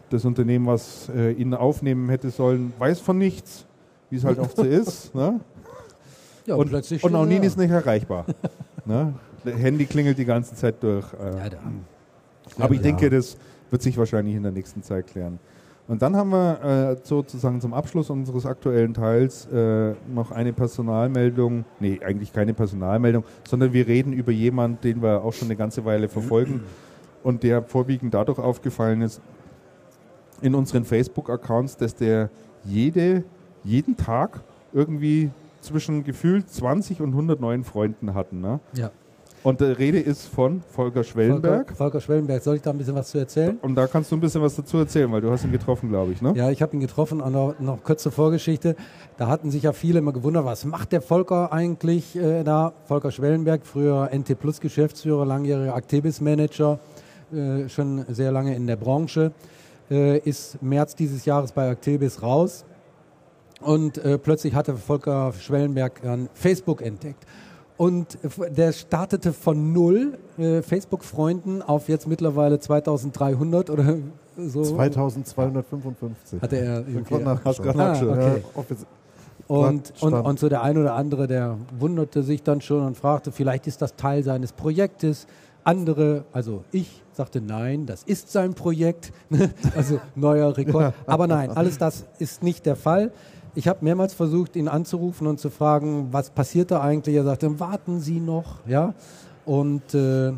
das 0.10 0.25
Unternehmen, 0.25 0.67
was 0.67 1.10
äh, 1.15 1.31
ihn 1.31 1.53
aufnehmen 1.53 2.10
hätte 2.10 2.29
sollen, 2.29 2.73
weiß 2.77 2.99
von 2.99 3.17
nichts, 3.17 3.65
wie 4.10 4.17
es 4.17 4.23
halt 4.23 4.39
oft 4.39 4.55
so 4.55 4.63
ist. 4.63 5.13
Ne? 5.15 5.39
ja, 6.45 6.55
Und, 6.55 6.69
plötzlich 6.69 7.03
und 7.03 7.12
Naunin 7.12 7.41
ja. 7.41 7.47
ist 7.47 7.58
nicht 7.58 7.71
erreichbar. 7.71 8.25
ne? 8.86 9.13
Handy 9.43 9.86
klingelt 9.86 10.17
die 10.17 10.25
ganze 10.25 10.55
Zeit 10.55 10.81
durch. 10.81 11.05
Äh, 11.13 11.38
Ja, 12.58 12.65
aber 12.65 12.75
ich 12.75 12.81
denke, 12.81 13.10
das 13.10 13.38
wird 13.69 13.81
sich 13.81 13.97
wahrscheinlich 13.97 14.36
in 14.36 14.43
der 14.43 14.51
nächsten 14.51 14.84
Zeit 14.84 15.08
klären. 15.08 15.39
Und 15.88 16.02
dann 16.02 16.15
haben 16.15 16.32
wir 16.32 16.63
äh, 16.63 17.06
sozusagen 17.06 17.62
zum 17.62 17.74
Abschluss 17.74 18.10
unseres 18.10 18.45
aktuellen 18.45 18.93
Teils 18.93 19.45
äh, 19.48 19.93
noch 20.12 20.32
eine 20.32 20.52
Personalmeldung. 20.52 21.63
Nee, 21.80 22.00
eigentlich 22.04 22.34
keine 22.34 22.56
Personalmeldung, 22.56 23.24
sondern 23.48 23.71
wir 23.71 23.86
reden 23.88 24.12
über 24.12 24.32
jemanden, 24.32 24.82
den 24.82 25.04
wir 25.04 25.24
auch 25.24 25.34
schon 25.34 25.48
eine 25.48 25.56
ganze 25.56 25.86
Weile 25.86 26.10
verfolgen 26.10 26.63
und 27.24 27.43
der 27.43 27.62
vorwiegend 27.62 28.13
dadurch 28.13 28.39
aufgefallen 28.39 29.02
ist 29.02 29.21
in 30.41 30.56
unseren 30.56 30.86
Facebook-Accounts, 30.86 31.78
dass 31.78 31.95
der 31.95 32.30
jede, 32.63 33.24
jeden 33.63 33.95
Tag 33.95 34.41
irgendwie 34.74 35.30
zwischen 35.62 36.04
gefühlt 36.04 36.50
20 36.50 37.02
und 37.02 37.10
100 37.10 37.39
neuen 37.39 37.63
Freunden 37.63 38.13
hatten. 38.13 38.41
Ne? 38.41 38.60
Ja. 38.74 38.91
Und 39.45 39.62
die 39.62 39.65
Rede 39.65 39.99
ist 39.99 40.25
von 40.25 40.63
Volker 40.69 41.03
Schwellenberg. 41.03 41.67
Volker, 41.67 41.75
Volker 41.75 42.01
Schwellenberg, 42.01 42.41
soll 42.41 42.55
ich 42.55 42.63
da 42.63 42.71
ein 42.71 42.79
bisschen 42.79 42.95
was 42.95 43.12
zu 43.12 43.19
erzählen? 43.19 43.60
Und 43.62 43.75
da 43.75 43.86
kannst 43.86 44.12
du 44.12 44.15
ein 44.15 44.19
bisschen 44.19 44.41
was 44.41 44.55
dazu 44.55 44.79
erzählen, 44.79 45.12
weil 45.12 45.21
du 45.21 45.29
hast 45.29 45.43
ihn 45.43 45.51
getroffen, 45.51 45.89
glaube 45.89 46.13
ich, 46.13 46.21
ne? 46.23 46.34
Ja, 46.36 46.49
ich 46.49 46.63
habe 46.63 46.75
ihn 46.75 46.79
getroffen, 46.79 47.19
noch, 47.19 47.53
noch 47.60 47.84
kurze 47.84 48.10
Vorgeschichte. 48.10 48.75
Da 49.17 49.27
hatten 49.27 49.51
sich 49.51 49.62
ja 49.62 49.71
viele 49.71 49.99
immer 49.99 50.13
gewundert, 50.13 50.45
was 50.45 50.65
macht 50.65 50.91
der 50.93 51.01
Volker 51.01 51.53
eigentlich 51.53 52.15
äh, 52.15 52.43
da? 52.43 52.73
Volker 52.86 53.12
Schwellenberg, 53.12 53.67
früher 53.67 54.10
NT 54.12 54.39
Plus 54.39 54.60
Geschäftsführer, 54.60 55.27
langjähriger 55.27 55.75
Actibis-Manager, 55.75 56.79
äh, 57.31 57.69
schon 57.69 58.03
sehr 58.08 58.31
lange 58.31 58.55
in 58.55 58.65
der 58.65 58.77
Branche, 58.77 59.31
äh, 59.91 60.17
ist 60.17 60.60
März 60.63 60.95
dieses 60.95 61.23
Jahres 61.23 61.51
bei 61.51 61.69
Actibis 61.69 62.23
raus. 62.23 62.65
Und 63.62 63.99
äh, 63.99 64.17
plötzlich 64.17 64.55
hatte 64.55 64.75
Volker 64.75 65.34
Schwellenberg 65.34 66.01
dann 66.01 66.29
Facebook 66.34 66.81
entdeckt. 66.81 67.27
Und 67.77 68.17
der 68.55 68.71
startete 68.71 69.33
von 69.33 69.73
null 69.73 70.17
äh, 70.38 70.61
Facebook-Freunden 70.61 71.61
auf 71.61 71.89
jetzt 71.89 72.07
mittlerweile 72.07 72.59
2300 72.59 73.69
oder 73.69 73.97
so. 74.38 74.63
2255. 74.63 76.41
Hatte 76.41 76.57
er 76.57 76.88
irgendwie. 76.88 77.15
hab 77.15 77.23
grad 77.23 77.45
Hast 77.45 77.61
gerade 77.61 77.79
Ah, 77.79 77.91
okay. 78.55 78.75
Ja, 78.77 78.85
Und, 79.47 79.93
und, 80.01 80.13
und 80.13 80.39
so 80.39 80.47
der 80.49 80.63
ein 80.63 80.77
oder 80.77 80.95
andere, 80.95 81.27
der 81.27 81.57
wunderte 81.77 82.23
sich 82.23 82.43
dann 82.43 82.61
schon 82.61 82.85
und 82.85 82.97
fragte, 82.97 83.31
vielleicht 83.31 83.67
ist 83.67 83.81
das 83.81 83.95
Teil 83.95 84.23
seines 84.23 84.53
Projektes. 84.53 85.27
Andere, 85.65 86.25
also 86.31 86.63
ich, 86.71 87.01
sagte 87.11 87.41
nein, 87.41 87.85
das 87.85 88.03
ist 88.03 88.31
sein 88.31 88.53
Projekt. 88.53 89.11
also 89.75 89.99
neuer 90.15 90.55
Rekord. 90.55 90.93
Aber 91.07 91.27
nein, 91.27 91.51
alles 91.51 91.77
das 91.77 92.05
ist 92.19 92.43
nicht 92.43 92.65
der 92.65 92.75
Fall. 92.75 93.11
Ich 93.55 93.69
habe 93.69 93.79
mehrmals 93.83 94.13
versucht, 94.13 94.57
ihn 94.57 94.67
anzurufen 94.67 95.27
und 95.27 95.39
zu 95.39 95.49
fragen, 95.49 96.09
was 96.11 96.29
passiert 96.29 96.71
da 96.71 96.81
eigentlich. 96.81 97.15
Er 97.15 97.23
sagte, 97.23 97.59
warten 97.59 98.01
Sie 98.01 98.19
noch, 98.19 98.59
ja. 98.67 98.93
Und 99.45 99.93
äh, 99.93 100.33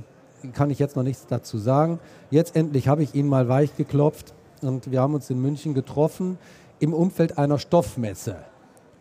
kann 0.53 0.69
ich 0.69 0.77
jetzt 0.77 0.95
noch 0.95 1.03
nichts 1.03 1.25
dazu 1.27 1.57
sagen. 1.57 1.99
Jetzt 2.29 2.55
endlich 2.55 2.87
habe 2.87 3.01
ich 3.01 3.15
ihn 3.15 3.27
mal 3.27 3.49
weich 3.49 3.75
geklopft 3.75 4.33
und 4.61 4.91
wir 4.91 5.01
haben 5.01 5.15
uns 5.15 5.29
in 5.29 5.41
München 5.41 5.73
getroffen 5.73 6.37
im 6.79 6.93
Umfeld 6.93 7.37
einer 7.37 7.57
Stoffmesse. 7.57 8.37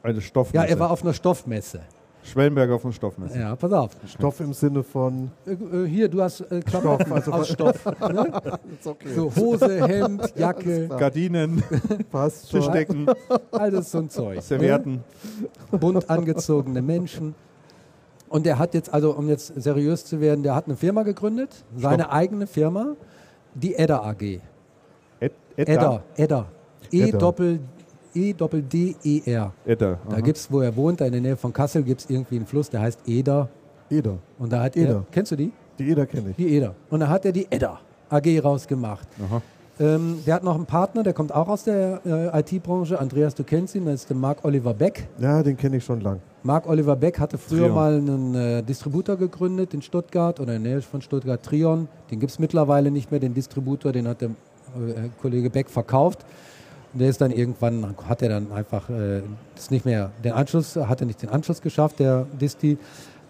Eine 0.03 0.23
Stoffmesse. 0.23 0.65
Ja, 0.65 0.71
er 0.71 0.79
war 0.79 0.91
auf 0.91 1.03
einer 1.03 1.13
Stoffmesse. 1.13 1.81
Schwellenberg 2.27 2.71
auf 2.71 2.85
einer 2.85 2.93
Stoffmesse. 2.93 3.39
Ja, 3.39 3.55
pass 3.57 3.73
auf. 3.73 3.93
Stoff 4.07 4.41
im 4.41 4.53
Sinne 4.53 4.83
von 4.83 5.31
Äh, 5.47 5.53
äh, 5.53 5.87
hier, 5.87 6.09
du 6.09 6.21
hast 6.23 6.41
äh, 6.41 6.61
Klamotten 6.61 7.13
also 7.13 7.33
aus 7.33 7.49
Stoff. 7.49 7.85
Ne? 8.07 8.43
So 9.15 9.35
Hose, 9.35 9.87
Hemd, 9.87 10.33
Jacke, 10.37 10.89
Gardinen, 10.89 11.63
passt 12.11 12.51
schon. 12.51 12.61
Tischdecken, 12.61 13.07
alles 13.53 13.91
so 13.91 13.99
ein 13.99 14.11
Zeug. 14.11 14.43
Servietten. 14.43 15.03
Ne? 15.71 15.79
Bunt 15.79 16.09
angezogene 16.11 16.83
Menschen. 16.83 17.35
Und 18.29 18.45
der 18.45 18.59
hat 18.59 18.75
jetzt, 18.75 18.93
also 18.93 19.13
um 19.13 19.29
jetzt 19.29 19.53
seriös 19.61 20.05
zu 20.05 20.21
werden, 20.21 20.43
der 20.43 20.55
hat 20.55 20.67
eine 20.67 20.77
Firma 20.77 21.05
gegründet, 21.05 21.65
seine 21.77 22.05
Stopp. 22.05 22.15
eigene 22.15 22.47
Firma, 22.47 22.97
die 23.55 23.75
Edda 23.77 24.03
AG. 24.03 24.41
Ed, 25.21 25.33
Edda, 25.57 26.03
Edda. 26.17 26.47
E 26.91 27.03
Edda. 27.03 27.19
Doppel 27.19 27.61
E 28.17 28.33
Doppel 28.33 28.63
D 28.63 28.97
E 29.05 29.21
R. 29.27 29.53
Edda. 29.65 29.99
Da 30.09 30.21
gibt 30.21 30.39
es, 30.39 30.51
wo 30.51 30.61
er 30.61 30.75
wohnt, 30.75 31.01
da 31.01 31.05
in 31.05 31.13
der 31.13 31.21
Nähe 31.21 31.37
von 31.37 31.53
Kassel, 31.53 31.83
gibt 31.83 32.01
es 32.01 32.11
irgendwie 32.11 32.37
einen 32.37 32.47
Fluss, 32.47 32.71
der 32.71 32.81
heißt 32.81 33.01
Eder. 33.07 33.49
Eder. 33.91 34.19
Und 34.39 34.53
da 34.53 34.63
hat 34.63 34.77
Eder. 34.77 34.95
er, 34.95 35.07
kennst 35.13 35.33
du 35.33 35.37
die? 35.37 35.53
Die 35.79 35.91
Eder 35.91 36.07
kenne 36.07 36.31
ich. 36.31 36.37
Die 36.37 36.49
Eder. 36.49 36.75
Und 36.91 37.01
da 37.01 37.09
hat 37.09 37.25
er 37.25 37.33
die 37.33 37.47
Edda 37.51 37.81
AG 38.09 38.41
rausgemacht. 38.43 39.07
Aha. 39.25 39.43
Ähm, 39.79 40.21
der 40.27 40.37
hat 40.37 40.43
noch 40.45 40.55
einen 40.55 40.65
Partner, 40.65 41.03
der 41.03 41.13
kommt 41.13 41.35
auch 41.35 41.49
aus 41.49 41.65
der 41.65 42.01
äh, 42.07 42.41
IT-Branche. 42.41 42.99
Andreas, 42.99 43.35
du 43.35 43.45
kennst 43.45 43.75
ihn, 43.75 43.85
das 43.85 43.95
ist 44.03 44.09
der 44.11 44.17
Marc 44.17 44.43
Oliver 44.43 44.73
Beck. 44.73 45.07
Ja, 45.19 45.43
den 45.43 45.57
kenne 45.57 45.77
ich 45.77 45.85
schon 45.85 46.01
lang. 46.01 46.21
Marc 46.43 46.67
Oliver 46.67 46.97
Beck 46.97 47.21
hatte 47.21 47.37
früher 47.37 47.65
Trion. 47.65 47.75
mal 47.75 47.95
einen 47.97 48.35
äh, 48.35 48.63
Distributor 48.63 49.17
gegründet 49.17 49.75
in 49.75 49.83
Stuttgart 49.83 50.41
oder 50.41 50.55
in 50.55 50.65
der 50.65 50.73
Nähe 50.75 50.83
von 50.83 51.03
Stuttgart, 51.03 51.43
Trion. 51.43 51.89
Den 52.11 52.21
gibt 52.21 52.33
es 52.33 52.39
mittlerweile 52.39 52.91
nicht 52.91 53.11
mehr, 53.11 53.21
den 53.21 53.35
Distributor, 53.35 53.93
den 53.93 54.09
hat 54.09 54.23
der 54.23 54.31
äh, 54.31 55.11
Kollege 55.21 55.51
Beck 55.51 55.69
verkauft. 55.69 56.25
Der 56.93 57.09
ist 57.09 57.21
dann 57.21 57.31
irgendwann, 57.31 57.95
hat 58.09 58.23
er 58.23 58.29
dann 58.31 58.53
einfach 58.53 58.89
äh, 58.89 59.23
das 59.55 59.71
nicht 59.71 59.85
mehr, 59.85 60.11
den 60.25 60.33
Anschluss, 60.33 60.77
hat 60.77 61.01
er 61.01 61.07
nicht 61.07 61.23
den 61.23 61.29
Anschluss 61.29 61.61
geschafft, 61.61 61.99
der 61.99 62.27
Disti. 62.41 62.79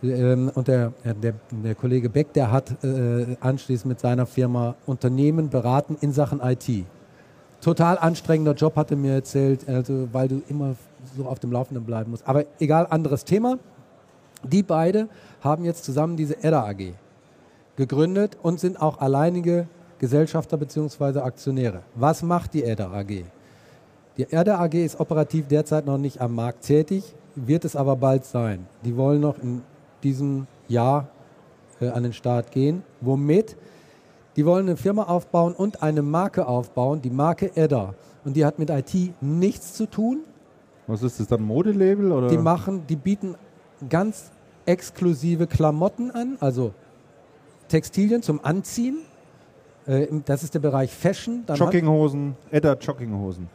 Ähm, 0.02 0.50
und 0.54 0.68
der, 0.68 0.92
äh, 1.04 1.14
der, 1.14 1.34
der 1.50 1.74
Kollege 1.74 2.08
Beck, 2.08 2.32
der 2.32 2.52
hat 2.52 2.84
äh, 2.84 3.36
anschließend 3.40 3.86
mit 3.86 4.00
seiner 4.00 4.26
Firma 4.26 4.76
Unternehmen 4.86 5.48
beraten 5.48 5.96
in 6.00 6.12
Sachen 6.12 6.40
IT. 6.40 6.86
Total 7.60 7.98
anstrengender 7.98 8.52
Job, 8.52 8.76
hat 8.76 8.90
er 8.90 8.96
mir 8.96 9.14
erzählt, 9.14 9.68
also, 9.68 10.08
weil 10.12 10.28
du 10.28 10.42
immer 10.48 10.76
so 11.16 11.26
auf 11.26 11.38
dem 11.38 11.50
Laufenden 11.50 11.84
bleiben 11.84 12.10
musst. 12.10 12.28
Aber 12.28 12.44
egal, 12.60 12.86
anderes 12.90 13.24
Thema. 13.24 13.58
Die 14.42 14.62
beide 14.62 15.08
haben 15.40 15.64
jetzt 15.64 15.84
zusammen 15.84 16.16
diese 16.16 16.42
EDA 16.42 16.64
AG 16.66 16.92
gegründet 17.76 18.36
und 18.42 18.60
sind 18.60 18.80
auch 18.80 19.00
alleinige 19.00 19.66
Gesellschafter 19.98 20.56
bzw. 20.56 21.20
Aktionäre. 21.20 21.82
Was 21.94 22.22
macht 22.22 22.54
die 22.54 22.64
EDA 22.64 22.92
AG? 22.92 23.24
Die 24.16 24.22
EDA 24.22 24.58
AG 24.58 24.74
ist 24.74 24.98
operativ 24.98 25.46
derzeit 25.46 25.84
noch 25.84 25.98
nicht 25.98 26.22
am 26.22 26.34
Markt 26.34 26.62
tätig, 26.62 27.14
wird 27.34 27.66
es 27.66 27.76
aber 27.76 27.96
bald 27.96 28.24
sein. 28.24 28.66
Die 28.82 28.96
wollen 28.96 29.20
noch 29.20 29.38
in 29.38 29.62
diesem 30.02 30.46
Jahr 30.68 31.08
äh, 31.80 31.88
an 31.88 32.02
den 32.02 32.14
Start 32.14 32.50
gehen. 32.50 32.82
Womit? 33.02 33.56
Die 34.36 34.46
wollen 34.46 34.66
eine 34.68 34.78
Firma 34.78 35.04
aufbauen 35.04 35.54
und 35.54 35.82
eine 35.82 36.00
Marke 36.00 36.46
aufbauen, 36.46 37.02
die 37.02 37.10
Marke 37.10 37.50
EDA. 37.54 37.94
Und 38.24 38.36
die 38.36 38.44
hat 38.46 38.58
mit 38.58 38.70
IT 38.70 38.94
nichts 39.20 39.74
zu 39.74 39.86
tun. 39.86 40.20
Was 40.86 41.02
ist 41.02 41.20
das 41.20 41.26
dann, 41.26 41.42
Modelabel? 41.42 42.10
Oder? 42.10 42.28
Die 42.28 42.38
machen, 42.38 42.86
die 42.86 42.96
bieten 42.96 43.34
ganz 43.88 44.30
exklusive 44.64 45.46
Klamotten 45.46 46.10
an, 46.10 46.38
also 46.40 46.72
Textilien 47.68 48.22
zum 48.22 48.42
Anziehen. 48.42 48.98
Äh, 49.86 50.06
das 50.24 50.42
ist 50.42 50.54
der 50.54 50.60
Bereich 50.60 50.90
Fashion. 50.90 51.44
Dann 51.46 51.56
Jogginghosen, 51.56 52.34
Edda 52.50 52.74
Jogginghosen. 52.74 53.48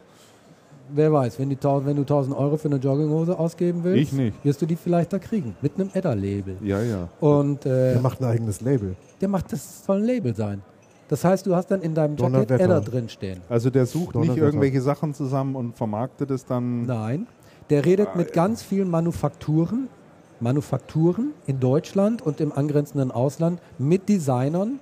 Wer 0.94 1.12
weiß, 1.12 1.38
wenn, 1.38 1.48
die, 1.48 1.56
wenn 1.62 1.96
du 1.96 2.02
1000 2.02 2.36
Euro 2.36 2.56
für 2.56 2.68
eine 2.68 2.76
Jogginghose 2.76 3.38
ausgeben 3.38 3.82
willst, 3.82 4.12
ich 4.12 4.12
nicht. 4.12 4.44
wirst 4.44 4.60
du 4.60 4.66
die 4.66 4.76
vielleicht 4.76 5.12
da 5.12 5.18
kriegen. 5.18 5.56
Mit 5.62 5.76
einem 5.76 5.90
Edda-Label. 5.92 6.56
Ja, 6.62 6.82
ja. 6.82 7.08
Und, 7.20 7.64
äh, 7.64 7.94
der 7.94 8.00
macht 8.00 8.20
ein 8.20 8.26
eigenes 8.26 8.60
Label. 8.60 8.94
Der 9.20 9.28
macht, 9.28 9.52
das 9.52 9.84
soll 9.84 9.98
ein 9.98 10.04
Label 10.04 10.34
sein. 10.34 10.62
Das 11.08 11.24
heißt, 11.24 11.46
du 11.46 11.54
hast 11.54 11.70
dann 11.70 11.82
in 11.82 11.94
deinem 11.94 12.16
Jacket 12.16 12.50
Edda 12.52 12.80
drinstehen. 12.80 13.40
Also 13.48 13.68
der 13.68 13.84
sucht 13.84 14.14
nicht 14.14 14.36
irgendwelche 14.36 14.80
Sachen 14.80 15.12
zusammen 15.12 15.56
und 15.56 15.76
vermarktet 15.76 16.30
es 16.30 16.46
dann. 16.46 16.86
Nein. 16.86 17.26
Der 17.68 17.84
redet 17.84 18.08
ah, 18.14 18.16
mit 18.16 18.28
ja. 18.28 18.34
ganz 18.34 18.62
vielen 18.62 18.88
Manufakturen, 18.90 19.88
Manufakturen 20.40 21.32
in 21.46 21.60
Deutschland 21.60 22.22
und 22.22 22.40
im 22.40 22.52
angrenzenden 22.52 23.10
Ausland 23.10 23.60
mit 23.78 24.08
Designern 24.08 24.80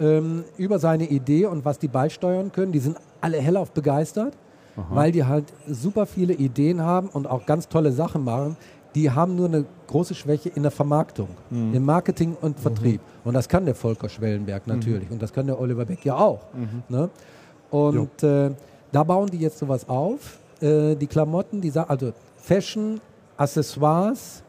ähm, 0.00 0.44
über 0.56 0.78
seine 0.78 1.04
Idee 1.04 1.46
und 1.46 1.64
was 1.64 1.78
die 1.78 1.88
beisteuern 1.88 2.50
können. 2.52 2.72
Die 2.72 2.78
sind 2.80 2.96
alle 3.20 3.38
hellauf 3.38 3.70
begeistert, 3.70 4.34
Aha. 4.80 4.96
weil 4.96 5.12
die 5.12 5.24
halt 5.24 5.52
super 5.68 6.06
viele 6.06 6.34
Ideen 6.34 6.82
haben 6.82 7.08
und 7.08 7.26
auch 7.26 7.46
ganz 7.46 7.68
tolle 7.68 7.92
Sachen 7.92 8.24
machen. 8.24 8.56
Die 8.94 9.10
haben 9.10 9.36
nur 9.36 9.46
eine 9.46 9.64
große 9.86 10.14
Schwäche 10.14 10.48
in 10.48 10.62
der 10.62 10.72
Vermarktung, 10.72 11.28
mhm. 11.50 11.74
im 11.74 11.84
Marketing 11.84 12.36
und 12.40 12.56
mhm. 12.56 12.62
Vertrieb. 12.62 13.00
Mhm. 13.00 13.28
Und 13.28 13.34
das 13.34 13.48
kann 13.48 13.64
der 13.64 13.74
Volker 13.74 14.08
Schwellenberg 14.08 14.66
mhm. 14.66 14.74
natürlich. 14.74 15.10
Und 15.10 15.22
das 15.22 15.32
kann 15.32 15.46
der 15.46 15.60
Oliver 15.60 15.84
Beck 15.84 16.04
ja 16.04 16.16
auch. 16.16 16.40
Mhm. 16.54 16.82
Ne? 16.88 17.10
Und 17.70 18.22
äh, 18.22 18.50
da 18.90 19.04
bauen 19.04 19.30
die 19.30 19.38
jetzt 19.38 19.58
sowas 19.58 19.88
auf. 19.88 20.40
Äh, 20.60 20.96
die 20.96 21.06
Klamotten, 21.06 21.60
die 21.60 21.72
also 21.72 22.12
Fashion, 22.36 23.00
Accessoires, 23.36 24.42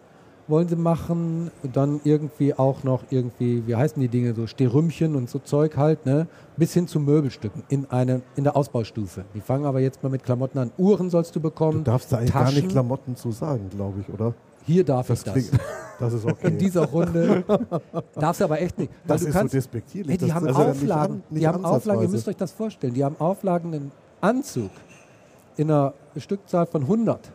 wollen 0.51 0.67
sie 0.67 0.75
machen. 0.75 1.49
Und 1.63 1.75
dann 1.75 2.01
irgendwie 2.03 2.53
auch 2.53 2.83
noch 2.83 3.03
irgendwie, 3.09 3.65
wie 3.65 3.75
heißen 3.75 3.99
die 3.99 4.09
Dinge, 4.09 4.35
so 4.35 4.45
Sterümpchen 4.45 5.15
und 5.15 5.29
so 5.29 5.39
Zeug 5.39 5.77
halt, 5.77 6.05
ne? 6.05 6.27
Bis 6.57 6.73
hin 6.73 6.87
zu 6.87 6.99
Möbelstücken 6.99 7.63
in, 7.69 7.89
eine, 7.89 8.21
in 8.35 8.43
der 8.43 8.55
Ausbaustufe. 8.55 9.25
Die 9.33 9.41
fangen 9.41 9.65
aber 9.65 9.79
jetzt 9.79 10.03
mal 10.03 10.09
mit 10.09 10.23
Klamotten 10.23 10.59
an. 10.59 10.71
Uhren 10.77 11.09
sollst 11.09 11.35
du 11.35 11.39
bekommen. 11.39 11.79
Du 11.79 11.91
darfst 11.91 12.11
da 12.11 12.17
eigentlich 12.17 12.31
Taschen. 12.31 12.45
gar 12.45 12.61
nicht 12.61 12.69
Klamotten 12.69 13.15
zu 13.15 13.31
sagen, 13.31 13.69
glaube 13.71 14.01
ich, 14.01 14.13
oder? 14.13 14.35
Hier 14.63 14.83
darf 14.83 15.07
das 15.07 15.25
ich 15.25 15.49
das. 15.49 15.59
Das 15.99 16.13
ist 16.13 16.25
okay. 16.25 16.47
In 16.47 16.57
dieser 16.57 16.85
Runde 16.85 17.43
darfst 18.15 18.41
du 18.41 18.45
aber 18.45 18.59
echt 18.59 18.75
nicht. 18.79 18.91
Das 19.05 19.21
ist 19.21 19.33
kannst, 19.33 19.51
so 19.51 19.57
despektierlich. 19.57 20.09
Hey, 20.09 20.17
die 20.17 20.33
haben 20.33 20.47
also 20.47 20.61
Auflagen. 20.63 20.81
Nicht 20.81 20.91
an, 20.91 21.23
nicht 21.29 21.41
die 21.43 21.47
haben 21.47 21.63
Auflagen, 21.63 22.01
ihr 22.01 22.09
müsst 22.09 22.27
euch 22.27 22.37
das 22.37 22.51
vorstellen. 22.51 22.95
Die 22.95 23.03
haben 23.03 23.17
Auflagen, 23.19 23.71
einen 23.71 23.91
Anzug 24.19 24.71
in 25.57 25.69
einer 25.69 25.93
Stückzahl 26.17 26.65
von 26.65 26.81
100 26.81 27.31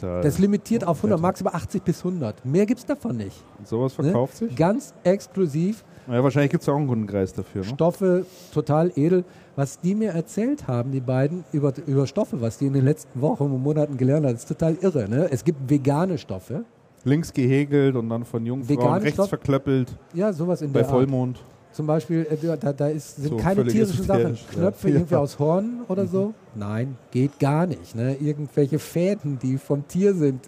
das 0.00 0.26
ist 0.26 0.38
limitiert 0.38 0.86
auf 0.86 0.98
100, 0.98 1.20
maximal 1.20 1.54
80 1.54 1.82
bis 1.82 1.98
100. 2.04 2.44
Mehr 2.44 2.66
gibt 2.66 2.80
es 2.80 2.86
davon 2.86 3.16
nicht. 3.16 3.36
sowas 3.64 3.96
ne? 3.98 4.04
verkauft 4.04 4.40
ne? 4.40 4.48
sich? 4.48 4.56
Ganz 4.56 4.94
exklusiv. 5.04 5.84
Ja, 6.06 6.22
wahrscheinlich 6.22 6.50
gibt 6.50 6.62
es 6.62 6.68
auch 6.68 6.76
einen 6.76 6.88
Kundenkreis 6.88 7.32
dafür. 7.34 7.62
Ne? 7.62 7.68
Stoffe, 7.68 8.26
total 8.52 8.92
edel. 8.96 9.24
Was 9.56 9.80
die 9.80 9.94
mir 9.94 10.12
erzählt 10.12 10.66
haben, 10.66 10.92
die 10.92 11.00
beiden, 11.00 11.44
über, 11.52 11.72
über 11.86 12.06
Stoffe, 12.06 12.40
was 12.40 12.58
die 12.58 12.66
in 12.66 12.72
den 12.72 12.84
letzten 12.84 13.20
Wochen 13.20 13.44
und 13.44 13.62
Monaten 13.62 13.96
gelernt 13.96 14.24
haben, 14.26 14.34
ist 14.34 14.48
total 14.48 14.76
irre. 14.80 15.08
Ne? 15.08 15.28
Es 15.30 15.44
gibt 15.44 15.68
vegane 15.68 16.16
Stoffe. 16.16 16.64
Links 17.04 17.32
gehegelt 17.32 17.96
und 17.96 18.08
dann 18.08 18.24
von 18.24 18.44
Jungfrauen 18.44 18.78
vegane 18.78 19.02
rechts 19.02 19.14
Stoff? 19.14 19.28
verklöppelt. 19.28 19.96
Ja, 20.14 20.32
sowas 20.32 20.62
in 20.62 20.72
bei 20.72 20.80
der 20.80 20.86
Bei 20.86 20.92
Vollmond. 20.92 21.36
Art. 21.38 21.44
Zum 21.78 21.86
Beispiel, 21.86 22.26
äh, 22.28 22.56
da, 22.58 22.72
da 22.72 22.88
ist, 22.88 23.14
sind 23.22 23.28
so 23.28 23.36
keine 23.36 23.64
tierischen 23.64 24.02
Sachen. 24.02 24.36
Knöpfe 24.50 24.88
ja. 24.88 24.96
irgendwie 24.96 25.14
aus 25.14 25.38
Horn 25.38 25.82
oder 25.86 26.02
mhm. 26.02 26.08
so? 26.08 26.34
Nein, 26.56 26.96
geht 27.12 27.38
gar 27.38 27.68
nicht. 27.68 27.94
Ne? 27.94 28.16
Irgendwelche 28.16 28.80
Fäden, 28.80 29.38
die 29.38 29.58
vom 29.58 29.86
Tier 29.86 30.12
sind. 30.12 30.40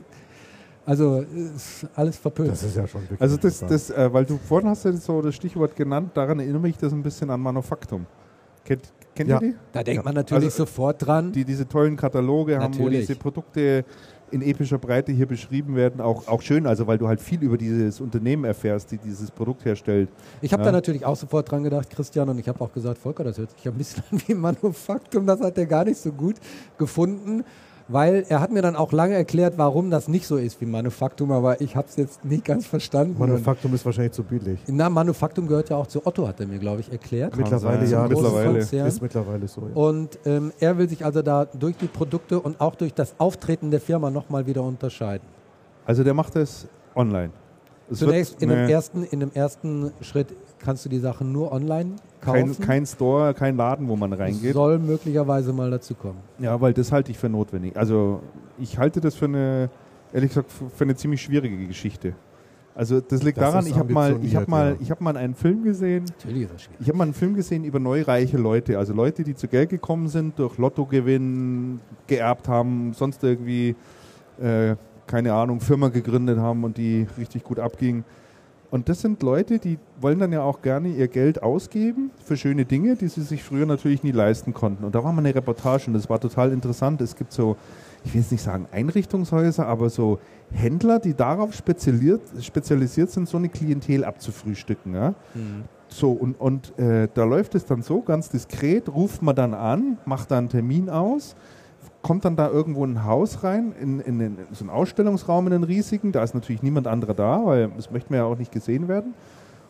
Also 0.85 1.21
ist 1.21 1.87
alles 1.95 2.17
verpönt. 2.17 2.51
Das 2.51 2.65
ist 2.65 2.75
ja 2.75 2.85
schon 2.85 3.03
wirklich 3.03 3.21
Also 3.21 3.37
das, 3.37 3.61
das 3.61 3.91
äh, 3.91 4.13
weil 4.13 4.25
du 4.25 4.39
vorhin 4.39 4.69
hast 4.71 4.85
ja 4.85 4.93
so 4.95 5.23
das 5.23 5.37
Stichwort 5.37 5.77
genannt, 5.77 6.11
daran 6.15 6.41
erinnere 6.41 6.63
mich 6.63 6.77
das 6.79 6.93
ein 6.93 7.05
bisschen 7.05 7.31
an 7.31 7.41
Manufaktum. 7.41 8.07
Kennt, 8.65 8.93
kennt 9.15 9.31
ja. 9.31 9.41
ihr 9.41 9.51
die? 9.51 9.57
Da 9.71 9.85
denkt 9.85 10.05
man 10.05 10.17
natürlich 10.17 10.47
also, 10.47 10.65
sofort 10.65 11.07
dran. 11.07 11.31
Die 11.31 11.45
diese 11.45 11.69
tollen 11.69 11.95
Kataloge 11.97 12.59
natürlich. 12.59 12.77
haben, 12.77 12.85
wo 12.87 12.89
diese 12.89 13.15
Produkte 13.15 13.85
in 14.31 14.43
epischer 14.43 14.79
Breite 14.79 15.13
hier 15.13 15.27
beschrieben 15.27 15.77
werden. 15.77 16.01
Auch, 16.01 16.29
auch 16.29 16.43
schön, 16.43 16.67
also 16.67 16.87
weil 16.87 16.99
du 16.99 17.09
halt 17.09 17.21
viel 17.21 17.43
über 17.43 17.57
dieses 17.57 18.01
Unternehmen 18.01 18.45
erfährst, 18.45 18.91
die 18.91 18.99
dieses 18.99 19.31
Produkt 19.31 19.65
herstellt. 19.65 20.09
Ich 20.41 20.53
habe 20.53 20.63
ja. 20.63 20.67
da 20.67 20.73
natürlich 20.73 21.05
auch 21.05 21.17
sofort 21.17 21.51
dran 21.51 21.63
gedacht, 21.63 21.91
Christian, 21.91 22.29
und 22.29 22.39
ich 22.39 22.49
habe 22.49 22.61
auch 22.61 22.73
gesagt, 22.73 22.99
Volker, 22.99 23.25
das 23.25 23.39
hört 23.39 23.51
sich 23.51 23.67
ein 23.67 23.75
bisschen 23.75 24.03
an 24.11 24.23
wie 24.27 24.35
Manufaktum, 24.35 25.27
das 25.27 25.41
hat 25.41 25.59
er 25.59 25.67
gar 25.67 25.85
nicht 25.85 25.99
so 25.99 26.13
gut 26.13 26.37
gefunden 26.79 27.45
weil 27.91 28.25
er 28.29 28.41
hat 28.41 28.51
mir 28.51 28.63
dann 28.63 28.77
auch 28.77 28.93
lange 28.93 29.15
erklärt, 29.15 29.55
warum 29.57 29.91
das 29.91 30.09
nicht 30.09 30.27
so 30.27 30.37
ist 30.37 30.61
wie 30.61 30.67
Manufaktum, 30.67 31.33
aber 31.33 31.61
ich 31.61 31.77
habe 31.77 31.89
es 31.89 31.97
jetzt 31.97 32.25
nicht 32.25 32.45
ganz 32.45 32.67
verstanden. 32.67 33.17
Manufaktum 33.19 33.75
ist 33.75 33.85
wahrscheinlich 33.85 34.13
zu 34.13 34.23
billig. 34.23 34.61
Na, 34.67 34.89
Manufaktum 34.89 35.47
gehört 35.47 35.71
ja 35.71 35.77
auch 35.77 35.87
zu 35.87 36.07
Otto, 36.07 36.27
hat 36.29 36.41
er 36.41 36.47
mir, 36.47 36.59
glaube 36.59 36.81
ich, 36.81 36.91
erklärt. 36.91 37.37
Mittlerweile 37.37 37.87
ja, 37.87 38.07
mittlerweile. 38.07 38.59
ist 38.59 39.03
mittlerweile 39.03 39.49
so. 39.49 39.63
Ja. 39.63 39.75
Und 39.75 40.19
ähm, 40.25 40.53
er 40.61 40.79
will 40.79 40.89
sich 40.89 41.05
also 41.05 41.23
da 41.23 41.47
durch 41.47 41.77
die 41.77 41.87
Produkte 41.89 42.41
und 42.41 42.61
auch 42.61 42.75
durch 42.75 42.95
das 42.95 43.15
Auftreten 43.19 43.71
der 43.71 43.81
Firma 43.81 44.11
nochmal 44.11 44.47
wieder 44.47 44.63
unterscheiden. 44.63 45.27
Also 45.85 46.05
der 46.05 46.15
macht 46.15 46.37
das 46.37 46.69
online. 46.95 47.31
Es 47.91 47.99
Zunächst 47.99 48.41
in 48.41 48.51
dem, 48.51 48.69
ersten, 48.69 49.03
in 49.03 49.21
dem 49.21 49.33
ersten 49.35 49.91
Schritt 50.01 50.29
kannst 50.63 50.85
du 50.85 50.89
die 50.89 50.99
Sachen 50.99 51.33
nur 51.33 51.53
online 51.53 51.97
kaufen. 52.21 52.57
Kein, 52.57 52.67
kein 52.67 52.87
Store, 52.87 53.35
kein 53.35 53.57
Laden, 53.57 53.89
wo 53.89 53.97
man 53.97 54.13
reingeht. 54.13 54.53
Soll 54.53 54.79
möglicherweise 54.79 55.53
mal 55.53 55.71
dazu 55.71 55.95
kommen. 55.95 56.19
Ja, 56.39 56.61
weil 56.61 56.73
das 56.73 56.93
halte 56.93 57.11
ich 57.11 57.19
für 57.19 57.29
notwendig. 57.29 57.77
Also 57.77 58.21
ich 58.59 58.79
halte 58.79 59.01
das 59.01 59.15
für 59.15 59.27
eine, 59.27 59.71
ehrlich 60.13 60.31
gesagt, 60.31 60.51
für 60.51 60.85
eine 60.85 60.95
ziemlich 60.95 61.23
schwierige 61.23 61.67
Geschichte. 61.67 62.15
Also 62.75 63.01
das 63.01 63.23
liegt 63.23 63.37
das 63.37 63.51
daran, 63.51 63.67
ich 63.67 63.77
habe 63.77 63.93
mal, 63.93 64.19
ich 64.23 64.37
habe 64.37 64.51
mal, 64.51 64.77
ich 64.81 64.91
habe 64.91 65.03
mal 65.03 65.17
einen 65.17 65.35
Film 65.35 65.65
gesehen. 65.65 66.05
Natürlich 66.05 66.45
ist 66.45 66.55
das 66.55 66.63
schwierig. 66.63 66.81
Ich 66.81 66.89
habe 66.89 66.99
mal 66.99 67.05
einen 67.05 67.15
Film 67.15 67.35
gesehen 67.35 67.65
über 67.65 67.79
neureiche 67.79 68.39
Leute, 68.39 68.79
also 68.79 68.95
Leute, 68.95 69.25
die 69.25 69.35
zu 69.35 69.49
Geld 69.49 69.71
gekommen 69.71 70.09
sind, 70.09 70.39
durch 70.39 70.57
Lottogewinn 70.57 71.81
geerbt 72.07 72.49
haben, 72.49 72.93
sonst 72.95 73.23
irgendwie 73.25 73.75
äh, 74.41 74.77
keine 75.07 75.35
Ahnung 75.35 75.61
Firma 75.61 75.89
gegründet 75.89 76.39
haben 76.39 76.63
und 76.63 76.77
die 76.79 77.07
richtig 77.19 77.43
gut 77.43 77.59
abging. 77.59 78.05
Und 78.71 78.89
das 78.89 79.01
sind 79.01 79.23
Leute, 79.23 79.59
die 79.59 79.79
wollen 80.01 80.21
dann 80.21 80.33
ja 80.33 80.43
auch 80.43 80.63
gerne 80.63 80.89
ihr 80.89 81.09
Geld 81.09 81.43
ausgeben 81.43 82.11
für 82.25 82.37
schöne 82.37 82.65
Dinge, 82.65 82.95
die 82.95 83.09
sie 83.09 83.23
sich 83.23 83.43
früher 83.43 83.67
natürlich 83.67 84.05
nie 84.05 84.13
leisten 84.13 84.55
konnten. 84.55 84.85
Und 84.85 84.95
da 84.95 85.03
war 85.03 85.13
mal 85.13 85.21
eine 85.21 85.35
Reportage 85.35 85.89
und 85.89 85.95
das 85.95 86.09
war 86.09 86.21
total 86.21 86.53
interessant. 86.53 87.01
Es 87.01 87.17
gibt 87.17 87.33
so, 87.33 87.57
ich 88.05 88.15
will 88.15 88.21
jetzt 88.21 88.31
nicht 88.31 88.45
sagen 88.45 88.67
Einrichtungshäuser, 88.71 89.67
aber 89.67 89.91
so 89.91 90.21
Händler, 90.53 91.01
die 91.01 91.15
darauf 91.15 91.53
spezialisiert, 91.53 92.23
spezialisiert 92.41 93.11
sind, 93.11 93.29
so 93.29 93.39
eine 93.39 93.49
Klientel 93.49 94.05
abzufrühstücken. 94.05 94.95
Ja? 94.95 95.15
Mhm. 95.35 95.65
So, 95.89 96.13
und, 96.13 96.41
und 96.41 96.79
äh, 96.79 97.09
da 97.13 97.25
läuft 97.25 97.57
es 97.57 97.65
dann 97.65 97.83
so 97.83 98.01
ganz 98.03 98.29
diskret, 98.29 98.89
ruft 98.89 99.23
man 99.23 99.35
dann 99.35 99.55
an, 99.55 99.99
macht 100.05 100.31
da 100.31 100.39
einen 100.39 100.49
Termin 100.49 100.89
aus 100.89 101.35
kommt 102.03 102.25
dann 102.25 102.37
da 102.37 102.49
irgendwo 102.49 102.85
in 102.85 102.93
ein 102.93 103.05
Haus 103.05 103.43
rein, 103.43 103.73
in, 103.81 104.01
in, 104.01 104.21
in, 104.21 104.39
so 104.53 104.65
einen 104.65 104.71
Ausstellungsraum 104.71 105.47
in 105.47 105.53
den 105.53 105.65
riesigen. 105.65 106.13
Da 106.13 106.23
ist 106.23 106.35
natürlich 106.35 106.63
niemand 106.63 106.87
anderer 106.87 107.15
da, 107.15 107.45
weil 107.45 107.69
das 107.77 107.91
möchte 107.91 108.11
man 108.11 108.21
ja 108.21 108.25
auch 108.25 108.39
nicht 108.39 108.53
gesehen 108.53 108.89
werden. 108.89 109.15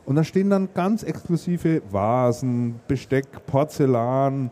Und 0.06 0.16
da 0.16 0.24
stehen 0.24 0.50
dann 0.50 0.68
ganz 0.74 1.02
exklusive 1.02 1.82
Vasen, 1.90 2.80
Besteck, 2.88 3.46
Porzellan, 3.46 4.50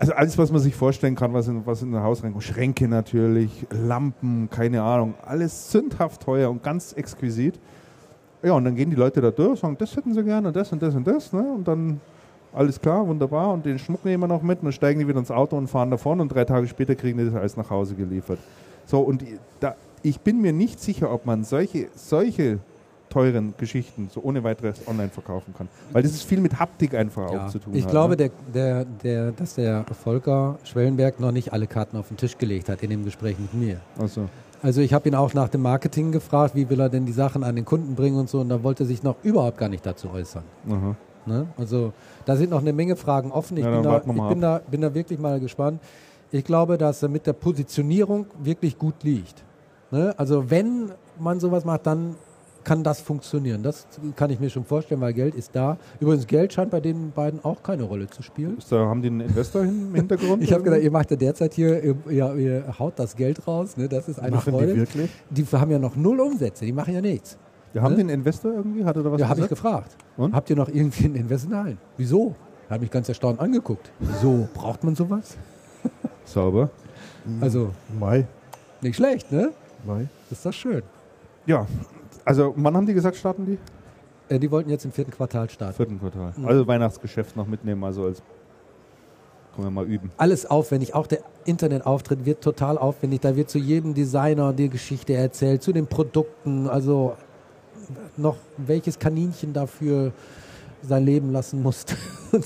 also 0.00 0.14
alles, 0.14 0.38
was 0.38 0.50
man 0.50 0.62
sich 0.62 0.74
vorstellen 0.74 1.14
kann, 1.14 1.34
was 1.34 1.46
in, 1.46 1.66
was 1.66 1.82
in 1.82 1.94
ein 1.94 2.02
Haus 2.02 2.24
reinkommt. 2.24 2.42
Schränke 2.42 2.88
natürlich, 2.88 3.66
Lampen, 3.70 4.48
keine 4.48 4.82
Ahnung. 4.82 5.12
Alles 5.22 5.70
sündhaft 5.70 6.22
teuer 6.22 6.50
und 6.50 6.62
ganz 6.62 6.94
exquisit. 6.94 7.60
Ja, 8.42 8.54
und 8.54 8.64
dann 8.64 8.74
gehen 8.74 8.88
die 8.88 8.96
Leute 8.96 9.20
da 9.20 9.30
durch, 9.30 9.60
sagen, 9.60 9.76
das 9.78 9.94
hätten 9.94 10.14
sie 10.14 10.24
gerne 10.24 10.48
und 10.48 10.56
das 10.56 10.72
und 10.72 10.80
das 10.80 10.94
und 10.94 11.06
das. 11.06 11.34
Ne? 11.34 11.42
Und 11.42 11.68
dann 11.68 12.00
alles 12.52 12.80
klar, 12.80 13.06
wunderbar. 13.06 13.52
Und 13.52 13.64
den 13.66 13.78
Schmuck 13.78 14.04
nehmen 14.04 14.22
wir 14.22 14.28
noch 14.28 14.42
mit 14.42 14.58
und 14.60 14.64
dann 14.66 14.72
steigen 14.72 15.00
die 15.00 15.08
wieder 15.08 15.18
ins 15.18 15.30
Auto 15.30 15.56
und 15.56 15.68
fahren 15.68 15.90
davon 15.90 16.20
und 16.20 16.28
drei 16.30 16.44
Tage 16.44 16.66
später 16.68 16.94
kriegen 16.94 17.18
die 17.18 17.24
das 17.26 17.34
alles 17.34 17.56
nach 17.56 17.70
Hause 17.70 17.94
geliefert. 17.94 18.38
So, 18.86 19.00
und 19.00 19.24
da, 19.60 19.74
ich 20.02 20.20
bin 20.20 20.40
mir 20.40 20.52
nicht 20.52 20.80
sicher, 20.80 21.12
ob 21.12 21.26
man 21.26 21.44
solche, 21.44 21.88
solche 21.94 22.58
teuren 23.08 23.54
Geschichten 23.58 24.08
so 24.12 24.20
ohne 24.22 24.44
weiteres 24.44 24.86
online 24.86 25.08
verkaufen 25.08 25.52
kann. 25.56 25.68
Weil 25.92 26.02
das 26.02 26.12
ist 26.12 26.22
viel 26.22 26.40
mit 26.40 26.58
Haptik 26.60 26.94
einfach 26.94 27.30
Ja. 27.32 27.46
auch 27.46 27.50
zu 27.50 27.58
tun. 27.58 27.74
Ich 27.74 27.84
hat, 27.84 27.90
glaube, 27.90 28.10
ne? 28.16 28.16
der, 28.16 28.30
der, 28.54 28.84
der, 28.84 29.32
dass 29.32 29.54
der 29.54 29.84
Volker 30.04 30.58
Schwellenberg 30.64 31.18
noch 31.18 31.32
nicht 31.32 31.52
alle 31.52 31.66
Karten 31.66 31.96
auf 31.96 32.08
den 32.08 32.16
Tisch 32.16 32.38
gelegt 32.38 32.68
hat 32.68 32.82
in 32.82 32.90
dem 32.90 33.04
Gespräch 33.04 33.36
mit 33.38 33.52
mir. 33.54 33.80
Also, 33.98 34.28
Also 34.62 34.80
ich 34.80 34.92
habe 34.92 35.08
ihn 35.08 35.14
auch 35.16 35.34
nach 35.34 35.48
dem 35.48 35.62
Marketing 35.62 36.12
gefragt, 36.12 36.54
wie 36.54 36.68
will 36.70 36.78
er 36.80 36.88
denn 36.88 37.04
die 37.06 37.12
Sachen 37.12 37.42
an 37.42 37.56
den 37.56 37.64
Kunden 37.64 37.94
bringen 37.96 38.16
und 38.18 38.28
so, 38.28 38.40
und 38.40 38.48
da 38.48 38.62
wollte 38.62 38.84
er 38.84 38.86
sich 38.86 39.02
noch 39.02 39.16
überhaupt 39.24 39.58
gar 39.58 39.68
nicht 39.68 39.84
dazu 39.84 40.08
äußern. 40.10 40.44
aha. 40.68 40.94
Ne? 41.26 41.46
Also 41.56 41.92
da 42.24 42.36
sind 42.36 42.50
noch 42.50 42.60
eine 42.60 42.72
Menge 42.72 42.96
Fragen 42.96 43.30
offen. 43.32 43.56
Ich, 43.56 43.64
Ja, 43.64 43.70
bin, 43.70 43.82
da, 43.82 43.98
ich 43.98 44.04
bin, 44.04 44.40
da, 44.40 44.60
bin 44.70 44.80
da 44.80 44.94
wirklich 44.94 45.18
mal 45.18 45.40
gespannt. 45.40 45.80
Ich 46.32 46.44
glaube, 46.44 46.78
dass 46.78 47.02
er 47.02 47.08
mit 47.08 47.26
der 47.26 47.32
Positionierung 47.32 48.26
wirklich 48.42 48.78
gut 48.78 49.02
liegt. 49.02 49.42
Ne? 49.90 50.14
Also 50.16 50.50
wenn 50.50 50.92
man 51.18 51.40
sowas 51.40 51.64
macht, 51.64 51.86
dann 51.86 52.14
kann 52.64 52.82
das 52.82 53.00
funktionieren. 53.00 53.62
Das 53.62 53.86
kann 54.16 54.30
ich 54.30 54.38
mir 54.38 54.50
schon 54.50 54.64
vorstellen, 54.64 55.00
weil 55.00 55.12
Geld 55.12 55.34
ist 55.34 55.54
da. 55.54 55.78
Übrigens, 55.98 56.26
Geld 56.26 56.52
scheint 56.52 56.70
bei 56.70 56.80
den 56.80 57.10
beiden 57.10 57.42
auch 57.44 57.62
keine 57.62 57.84
Rolle 57.84 58.08
zu 58.08 58.22
spielen. 58.22 58.58
Da, 58.68 58.86
haben 58.86 59.02
die 59.02 59.08
einen 59.08 59.20
Investor 59.20 59.62
im 59.62 59.94
Hintergrund? 59.94 60.42
Ich 60.42 60.52
habe 60.52 60.62
gedacht, 60.62 60.82
ihr 60.82 60.90
macht 60.90 61.10
ja 61.10 61.16
derzeit 61.16 61.54
hier, 61.54 61.82
ihr, 61.82 61.96
ihr, 62.08 62.34
ihr 62.34 62.78
haut 62.78 62.94
das 62.96 63.16
Geld 63.16 63.46
raus, 63.46 63.76
ne? 63.76 63.88
das 63.88 64.08
ist 64.08 64.20
eine 64.20 64.36
Machen 64.36 64.52
Freude. 64.52 64.74
die 64.74 64.80
wirklich? 64.80 65.10
Die 65.30 65.44
haben 65.46 65.70
ja 65.70 65.78
noch 65.78 65.96
null 65.96 66.20
Umsätze, 66.20 66.64
die 66.64 66.72
machen 66.72 66.94
ja 66.94 67.00
nichts. 67.00 67.38
Wir 67.72 67.82
haben 67.82 67.92
ne? 67.92 67.98
den 67.98 68.08
Investor 68.08 68.52
irgendwie? 68.52 68.84
Hat 68.84 68.96
er 68.96 69.02
da 69.02 69.12
was 69.12 69.20
Ja, 69.20 69.28
habe 69.28 69.40
ich 69.40 69.48
gefragt. 69.48 69.96
Und? 70.16 70.34
Habt 70.34 70.50
ihr 70.50 70.56
noch 70.56 70.68
irgendwie 70.68 71.04
einen 71.04 71.16
Investor? 71.16 71.50
Nein. 71.50 71.78
Wieso? 71.96 72.34
Er 72.68 72.74
hat 72.74 72.80
mich 72.80 72.90
ganz 72.90 73.08
erstaunt 73.08 73.40
angeguckt. 73.40 73.90
Wieso? 73.98 74.48
Braucht 74.54 74.84
man 74.84 74.94
sowas? 74.94 75.36
Sauber. 76.24 76.70
Also, 77.40 77.70
Mai. 77.98 78.26
nicht 78.80 78.96
schlecht, 78.96 79.30
ne? 79.30 79.52
Mai. 79.84 80.08
Ist 80.30 80.44
das 80.44 80.54
schön. 80.54 80.82
Ja, 81.46 81.66
also 82.24 82.54
wann 82.56 82.76
haben 82.76 82.86
die 82.86 82.94
gesagt, 82.94 83.16
starten 83.16 83.46
die? 83.46 83.58
Äh, 84.32 84.38
die 84.38 84.50
wollten 84.50 84.70
jetzt 84.70 84.84
im 84.84 84.92
vierten 84.92 85.10
Quartal 85.10 85.48
starten. 85.50 85.74
Vierten 85.74 85.98
Quartal. 85.98 86.32
Mhm. 86.36 86.46
Also 86.46 86.66
Weihnachtsgeschäft 86.66 87.36
noch 87.36 87.46
mitnehmen, 87.46 87.82
also 87.82 88.04
als 88.04 88.22
können 89.54 89.66
wir 89.66 89.70
mal 89.70 89.86
üben. 89.86 90.10
Alles 90.16 90.46
aufwendig. 90.46 90.94
Auch 90.94 91.06
der 91.06 91.20
Internetauftritt 91.44 92.24
wird 92.24 92.42
total 92.42 92.78
aufwendig. 92.78 93.20
Da 93.20 93.34
wird 93.34 93.50
zu 93.50 93.58
jedem 93.58 93.94
Designer 93.94 94.52
die 94.52 94.68
Geschichte 94.68 95.14
erzählt, 95.14 95.62
zu 95.62 95.72
den 95.72 95.86
Produkten. 95.86 96.68
Also 96.68 97.16
noch 98.16 98.36
welches 98.56 98.98
Kaninchen 98.98 99.52
dafür 99.52 100.12
sein 100.82 101.04
Leben 101.04 101.30
lassen 101.32 101.62
musste. 101.62 101.94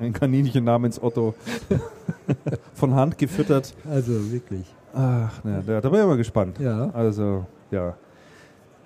Ein 0.00 0.12
Kaninchen 0.12 0.64
namens 0.64 1.02
Otto. 1.02 1.34
Von 2.74 2.94
Hand 2.94 3.18
gefüttert. 3.18 3.74
also 3.90 4.30
wirklich. 4.30 4.72
Ach, 4.94 5.42
ne, 5.44 5.62
da, 5.66 5.80
da 5.80 5.88
bin 5.88 6.00
ich 6.00 6.06
mal 6.06 6.16
gespannt. 6.16 6.58
Ja. 6.60 6.90
Also, 6.90 7.44
ja. 7.70 7.94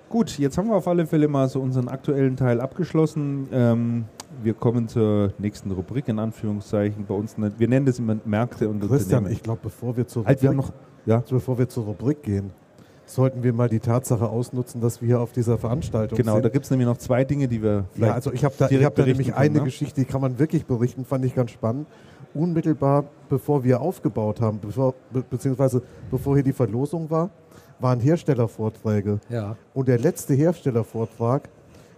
Gut, 0.09 0.37
jetzt 0.37 0.57
haben 0.57 0.67
wir 0.69 0.75
auf 0.75 0.87
alle 0.87 1.05
Fälle 1.07 1.27
mal 1.27 1.47
so 1.49 1.59
unseren 1.59 1.87
aktuellen 1.87 2.35
Teil 2.35 2.61
abgeschlossen. 2.61 3.47
Ähm, 3.51 4.05
wir 4.43 4.53
kommen 4.53 4.87
zur 4.87 5.33
nächsten 5.37 5.71
Rubrik, 5.71 6.07
in 6.07 6.19
Anführungszeichen. 6.19 7.05
Bei 7.05 7.13
uns, 7.15 7.35
wir 7.37 7.67
nennen 7.67 7.85
das 7.85 7.99
immer 7.99 8.17
Märkte 8.25 8.67
und 8.69 8.79
Christian, 8.81 9.19
Unternehmen. 9.19 9.31
ich 9.33 9.43
glaube, 9.43 9.59
bevor 9.63 9.95
wir 9.97 10.07
zur 10.07 10.25
Halt, 10.25 10.41
wir 10.41 10.49
haben 10.49 10.59
Rubrik- 10.59 10.67
noch, 10.71 11.07
ja, 11.07 11.23
bevor 11.29 11.57
wir 11.57 11.67
zur 11.69 11.85
Rubrik 11.85 12.21
gehen, 12.23 12.51
sollten 13.05 13.43
wir 13.43 13.53
mal 13.53 13.69
die 13.69 13.79
Tatsache 13.79 14.27
ausnutzen, 14.27 14.81
dass 14.81 15.01
wir 15.01 15.07
hier 15.07 15.19
auf 15.19 15.31
dieser 15.31 15.57
Veranstaltung 15.57 16.17
genau, 16.17 16.35
sind. 16.35 16.45
da 16.45 16.49
gibt 16.49 16.65
es 16.65 16.71
nämlich 16.71 16.87
noch 16.87 16.97
zwei 16.97 17.23
Dinge, 17.23 17.47
die 17.47 17.61
wir 17.61 17.85
vielleicht 17.93 18.09
Ja, 18.09 18.15
also 18.15 18.31
ich 18.33 18.43
habe 18.43 18.55
da, 18.57 18.69
ich 18.69 18.83
hab 18.83 18.95
da 18.95 19.05
nämlich 19.05 19.27
können, 19.27 19.37
eine 19.37 19.59
ne? 19.59 19.63
Geschichte, 19.65 20.01
die 20.01 20.05
kann 20.05 20.21
man 20.21 20.39
wirklich 20.39 20.65
berichten, 20.65 21.05
fand 21.05 21.25
ich 21.25 21.35
ganz 21.35 21.51
spannend. 21.51 21.87
Unmittelbar 22.33 23.05
bevor 23.29 23.63
wir 23.63 23.81
aufgebaut 23.81 24.41
haben, 24.41 24.59
bevor, 24.59 24.95
be 25.11 25.23
beziehungsweise 25.29 25.81
bevor 26.09 26.35
hier 26.35 26.43
die 26.43 26.53
Verlosung 26.53 27.09
war, 27.09 27.29
waren 27.79 27.99
Herstellervorträge. 27.99 29.19
Ja. 29.29 29.55
Und 29.73 29.87
der 29.87 29.99
letzte 29.99 30.33
Herstellervortrag 30.33 31.49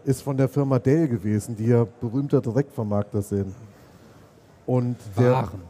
ist 0.03 0.22
von 0.22 0.38
der 0.38 0.49
Firma 0.49 0.80
Dell 0.80 1.08
gewesen, 1.08 1.56
die 1.56 1.68
ja 1.68 1.86
berühmter 2.01 2.41
Direktvermarkter 2.41 3.22
sind. 3.22 3.53
Und 4.66 4.97
der 5.18 5.32
Waren. 5.32 5.62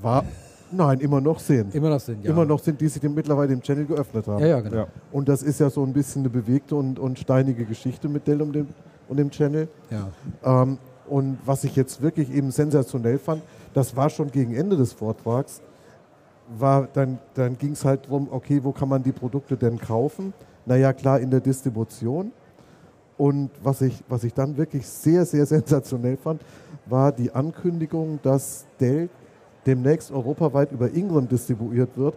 war, 0.00 0.24
nein, 0.72 1.00
immer 1.00 1.20
noch 1.20 1.38
sind. 1.38 1.74
Immer 1.74 1.90
noch 1.90 2.00
sind, 2.00 2.24
ja. 2.24 2.30
Immer 2.30 2.44
noch 2.44 2.58
sind, 2.58 2.80
die 2.80 2.88
sich 2.88 3.02
mittlerweile 3.02 3.52
im 3.52 3.62
Channel 3.62 3.86
geöffnet 3.86 4.26
haben. 4.26 4.40
Ja, 4.40 4.46
ja, 4.46 4.60
genau. 4.60 4.76
Ja. 4.76 4.86
Und 5.12 5.28
das 5.28 5.42
ist 5.42 5.60
ja 5.60 5.70
so 5.70 5.82
ein 5.82 5.92
bisschen 5.92 6.22
eine 6.22 6.30
bewegte 6.30 6.76
und, 6.76 6.98
und 6.98 7.18
steinige 7.18 7.64
Geschichte 7.64 8.08
mit 8.08 8.26
Dell 8.26 8.42
und 8.42 8.52
dem, 8.52 8.68
und 9.08 9.16
dem 9.16 9.30
Channel. 9.30 9.68
ja. 9.90 10.08
Ähm, 10.44 10.78
und 11.10 11.38
was 11.44 11.64
ich 11.64 11.74
jetzt 11.74 12.00
wirklich 12.00 12.32
eben 12.32 12.52
sensationell 12.52 13.18
fand, 13.18 13.42
das 13.74 13.96
war 13.96 14.08
schon 14.10 14.30
gegen 14.30 14.54
Ende 14.54 14.76
des 14.76 14.92
Vortrags, 14.92 15.60
war 16.56 16.88
dann, 16.92 17.18
dann 17.34 17.58
ging 17.58 17.72
es 17.72 17.84
halt 17.84 18.04
darum, 18.04 18.28
okay, 18.30 18.60
wo 18.62 18.70
kann 18.70 18.88
man 18.88 19.02
die 19.02 19.10
Produkte 19.12 19.56
denn 19.56 19.78
kaufen? 19.78 20.32
Naja, 20.66 20.92
klar, 20.92 21.18
in 21.18 21.30
der 21.30 21.40
Distribution. 21.40 22.30
Und 23.16 23.50
was 23.62 23.82
ich, 23.82 24.02
was 24.08 24.24
ich 24.24 24.32
dann 24.32 24.56
wirklich 24.56 24.86
sehr, 24.86 25.26
sehr 25.26 25.46
sensationell 25.46 26.16
fand, 26.16 26.42
war 26.86 27.12
die 27.12 27.32
Ankündigung, 27.32 28.20
dass 28.22 28.66
Dell 28.78 29.08
demnächst 29.66 30.10
europaweit 30.10 30.72
über 30.72 30.92
Ingram 30.92 31.28
distribuiert 31.28 31.96
wird. 31.96 32.14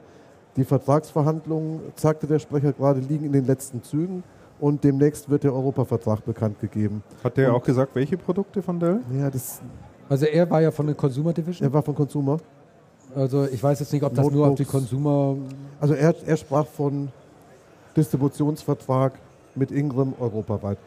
Die 0.55 0.63
Vertragsverhandlungen, 0.63 1.79
sagte 1.95 2.27
der 2.27 2.39
Sprecher 2.39 2.73
gerade, 2.73 2.99
liegen 2.99 3.25
in 3.25 3.33
den 3.33 3.45
letzten 3.45 3.81
Zügen 3.83 4.23
und 4.59 4.83
demnächst 4.83 5.29
wird 5.29 5.43
der 5.43 5.53
Europavertrag 5.53 6.23
bekannt 6.25 6.59
gegeben. 6.59 7.03
Hat 7.23 7.37
der 7.37 7.49
Und- 7.49 7.55
auch 7.55 7.63
gesagt, 7.63 7.95
welche 7.95 8.17
Produkte 8.17 8.61
von 8.61 8.79
Dell? 8.79 8.99
Ja, 9.17 9.29
das, 9.29 9.61
Also 10.09 10.25
er 10.25 10.49
war 10.49 10.61
ja 10.61 10.71
von 10.71 10.85
der 10.85 10.95
Consumer 10.95 11.33
Division. 11.33 11.67
er 11.67 11.73
war 11.73 11.81
von 11.81 11.95
Consumer. 11.95 12.37
Also 13.15 13.45
ich 13.45 13.61
weiß 13.61 13.79
jetzt 13.79 13.91
nicht, 13.93 14.03
ob 14.03 14.13
das 14.13 14.29
nur 14.29 14.47
auf 14.47 14.55
die 14.55 14.63
Notebooks. 14.63 14.71
Consumer... 14.89 15.35
Also 15.79 15.93
er, 15.95 16.15
er 16.25 16.37
sprach 16.37 16.65
von 16.65 17.09
Distributionsvertrag 17.97 19.13
mit 19.55 19.71
Ingram 19.71 20.13
europaweit. 20.19 20.77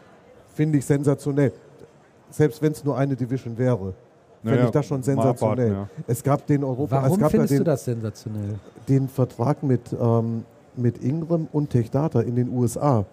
Finde 0.55 0.79
ich 0.79 0.85
sensationell. 0.85 1.53
Selbst 2.31 2.61
wenn 2.63 2.73
es 2.73 2.83
nur 2.85 2.97
eine 2.97 3.15
Division 3.15 3.57
wäre, 3.59 3.95
finde 4.47 4.57
Naja, 4.57 4.65
ich 4.67 4.71
das 4.73 4.87
schon 4.87 5.03
sensationell. 5.03 5.71
abwarten, 5.73 5.91
Es 6.07 6.23
gab 6.23 6.47
den 6.47 6.65
Europa, 6.65 6.99
es 6.99 7.03
Warum 7.05 7.19
gab 7.19 7.31
findest 7.31 7.53
ja 7.53 7.59
du 7.59 7.65
den, 7.65 7.67
das 7.71 7.85
sensationell? 7.85 8.55
den 8.89 9.09
Vertrag 9.09 9.63
mit, 9.63 9.95
ähm, 10.01 10.45
mit 10.77 11.03
Ingram 11.03 11.49
und 11.53 11.71
Techdata 11.71 12.21
in 12.21 12.37
den 12.37 12.49
USA. 12.51 13.05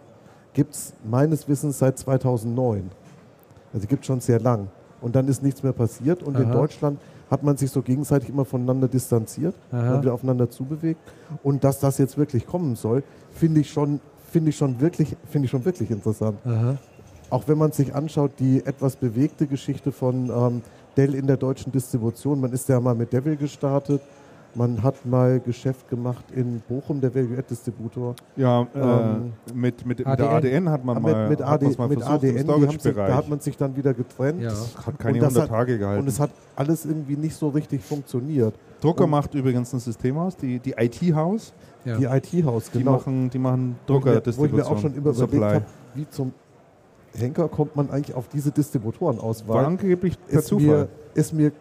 Gibt 0.53 0.73
es 0.75 0.93
meines 1.03 1.47
Wissens 1.47 1.79
seit 1.79 1.97
2009. 1.97 2.89
Also 3.73 3.88
gibt 3.88 4.01
es 4.03 4.07
schon 4.07 4.19
sehr 4.19 4.39
lang. 4.39 4.67
Und 5.01 5.15
dann 5.15 5.27
ist 5.27 5.41
nichts 5.43 5.63
mehr 5.63 5.73
passiert. 5.73 6.21
Und 6.23 6.38
in 6.38 6.45
Aha. 6.45 6.53
Deutschland 6.53 6.99
hat 7.31 7.41
man 7.43 7.57
sich 7.57 7.71
so 7.71 7.81
gegenseitig 7.81 8.29
immer 8.29 8.45
voneinander 8.45 8.88
distanziert 8.88 9.55
Aha. 9.71 9.95
und 9.95 10.01
wieder 10.03 10.13
aufeinander 10.13 10.49
zubewegt. 10.49 10.99
Und 11.41 11.63
dass 11.63 11.79
das 11.79 11.97
jetzt 11.97 12.17
wirklich 12.17 12.45
kommen 12.45 12.75
soll, 12.75 13.01
finde 13.31 13.61
ich 13.61 13.71
schon, 13.71 13.99
finde 14.31 14.51
ich 14.51 14.57
schon 14.57 14.79
wirklich, 14.79 15.15
finde 15.29 15.45
ich 15.45 15.51
schon 15.51 15.65
wirklich 15.65 15.89
interessant. 15.89 16.38
Aha. 16.45 16.77
Auch 17.31 17.47
wenn 17.47 17.57
man 17.57 17.71
sich 17.71 17.95
anschaut, 17.95 18.31
die 18.38 18.63
etwas 18.63 18.95
bewegte 18.95 19.47
Geschichte 19.47 19.91
von 19.91 20.29
ähm, 20.29 20.61
Dell 20.96 21.16
in 21.16 21.28
der 21.28 21.38
deutschen 21.38 21.72
Distribution. 21.72 22.39
Man 22.41 22.52
ist 22.52 22.68
ja 22.70 22.80
mal 22.80 22.96
mit 22.96 23.12
Devil 23.14 23.36
gestartet. 23.36 24.02
Man 24.56 24.84
hat 24.84 25.04
mal 25.04 25.39
Geschäft 25.39 25.89
gemacht 25.89 26.24
in 26.36 26.62
Bochum, 26.70 27.02
der 27.02 27.14
Value-Add-Distributor. 27.16 28.16
Ja, 28.36 28.62
äh, 28.62 28.80
Ähm, 28.80 29.34
mit, 29.52 29.84
mit, 29.84 29.98
mit 29.98 30.06
ADN. 30.06 30.18
der 30.18 30.30
ADN 30.32 30.70
hat 30.70 30.86
man 30.86 30.96
mit, 31.02 31.04
mal 31.12 31.28
mit, 31.30 31.39
hat 31.39 31.48
AD, 31.64 31.76
mal 31.80 31.88
mit 31.88 32.04
ADN, 32.04 32.48
die 32.70 32.78
sich, 32.80 32.94
da 32.94 33.16
hat 33.16 33.28
man 33.30 33.39
sich 33.39 33.58
dann 33.58 33.76
wieder 33.76 33.96
getrennt. 33.96 34.44
Ja. 34.44 34.52
hat 34.86 35.00
keine 35.00 35.16
Und 35.16 35.24
das 35.24 35.30
100 35.36 35.41
hat- 35.44 35.50
Tage 35.50 35.80
gehalten. 35.80 36.02
Und 36.02 36.08
es 36.08 36.20
hat 36.20 36.30
alles 36.56 36.86
irgendwie 36.86 37.16
nicht 37.18 37.36
so 37.36 37.50
richtig 37.50 37.82
funktioniert. 37.84 38.54
Drucker 38.80 39.06
und- 39.06 39.10
macht 39.10 39.34
übrigens 39.34 39.74
ein 39.74 39.80
System 39.80 40.20
aus, 40.20 40.38
die, 40.38 40.60
die 40.60 40.76
IT-Haus, 40.78 41.52
Ja. 41.84 41.98
Die 41.98 42.06
IT-Haus, 42.06 42.70
die, 42.70 42.78
genau. 42.78 42.91
machen, 42.94 43.32
die 43.32 43.39
machen 43.39 43.76
wo 43.88 43.98
ich, 43.98 44.04
mir, 44.06 44.06
wo 44.06 44.12
ich 44.12 44.12
Drucker-Distribution. 44.12 44.56
mir 44.60 44.68
auch 44.68 44.80
schon 44.80 44.94
immer 44.96 45.10
überlegt 45.10 45.44
habe, 45.56 45.66
wie 45.96 46.08
zum 46.10 46.32
Henker 47.16 47.47
kommt 47.47 47.76
man 47.76 47.89
eigentlich 47.89 48.16
auf 48.16 48.28
diese 48.28 48.51
Distributoren 48.51 49.20
aus? 49.20 49.47
War 49.47 49.66
angeblich 49.66 50.18
per 50.28 50.39
ist 50.39 50.47
Zufall. 50.47 50.66
mir, 50.66 50.88
ist 51.14 51.34
mir 51.34 51.51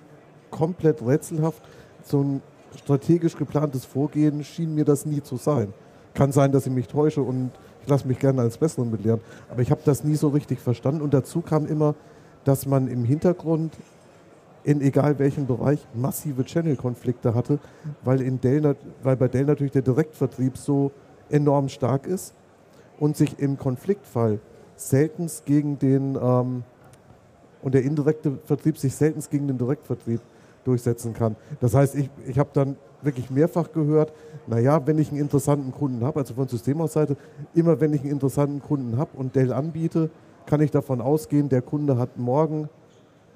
komplett 0.50 1.04
rätselhaft. 1.04 1.62
So 2.04 2.22
ein 2.22 2.42
strategisch 2.76 3.36
geplantes 3.36 3.84
Vorgehen 3.84 4.44
schien 4.44 4.74
mir 4.74 4.84
das 4.84 5.04
nie 5.04 5.22
zu 5.22 5.36
sein. 5.36 5.72
Kann 6.14 6.32
sein, 6.32 6.52
dass 6.52 6.66
ich 6.66 6.72
mich 6.72 6.88
täusche 6.88 7.22
und 7.22 7.50
ich 7.82 7.88
lasse 7.88 8.06
mich 8.06 8.18
gerne 8.18 8.42
als 8.42 8.58
Besseren 8.58 8.90
belehren. 8.90 9.20
Aber 9.50 9.62
ich 9.62 9.70
habe 9.70 9.80
das 9.84 10.04
nie 10.04 10.14
so 10.14 10.28
richtig 10.28 10.60
verstanden. 10.60 11.02
Und 11.02 11.12
dazu 11.14 11.40
kam 11.40 11.66
immer, 11.66 11.94
dass 12.44 12.66
man 12.66 12.88
im 12.88 13.04
Hintergrund 13.04 13.76
in 14.64 14.80
egal 14.80 15.18
welchem 15.18 15.46
Bereich 15.46 15.80
massive 15.92 16.44
Channel-Konflikte 16.44 17.34
hatte, 17.34 17.58
weil, 18.04 18.20
in 18.20 18.40
Dell, 18.40 18.76
weil 19.02 19.16
bei 19.16 19.28
Dell 19.28 19.44
natürlich 19.44 19.72
der 19.72 19.82
Direktvertrieb 19.82 20.56
so 20.56 20.92
enorm 21.30 21.68
stark 21.68 22.06
ist 22.06 22.34
und 23.00 23.16
sich 23.16 23.38
im 23.40 23.58
Konfliktfall 23.58 24.38
seltenst 24.76 25.46
gegen 25.46 25.78
den 25.78 26.18
ähm, 26.20 26.64
und 27.62 27.74
der 27.74 27.82
indirekte 27.82 28.38
Vertrieb 28.44 28.76
sich 28.76 28.94
seltenst 28.94 29.30
gegen 29.30 29.46
den 29.46 29.58
Direktvertrieb 29.58 30.20
durchsetzen 30.64 31.14
kann. 31.14 31.36
Das 31.60 31.74
heißt, 31.74 31.94
ich, 31.94 32.10
ich 32.26 32.38
habe 32.38 32.50
dann 32.52 32.76
wirklich 33.02 33.30
mehrfach 33.30 33.72
gehört, 33.72 34.12
naja, 34.46 34.84
wenn 34.86 34.98
ich 34.98 35.10
einen 35.10 35.20
interessanten 35.20 35.72
Kunden 35.72 36.04
habe, 36.04 36.20
also 36.20 36.34
von 36.34 36.48
Systemhausseite, 36.48 37.16
immer 37.54 37.80
wenn 37.80 37.92
ich 37.92 38.02
einen 38.02 38.10
interessanten 38.10 38.60
Kunden 38.60 38.96
habe 38.96 39.10
und 39.16 39.34
Dell 39.34 39.52
anbiete, 39.52 40.10
kann 40.46 40.60
ich 40.60 40.70
davon 40.70 41.00
ausgehen, 41.00 41.48
der 41.48 41.62
Kunde 41.62 41.96
hat 41.98 42.16
morgen 42.16 42.68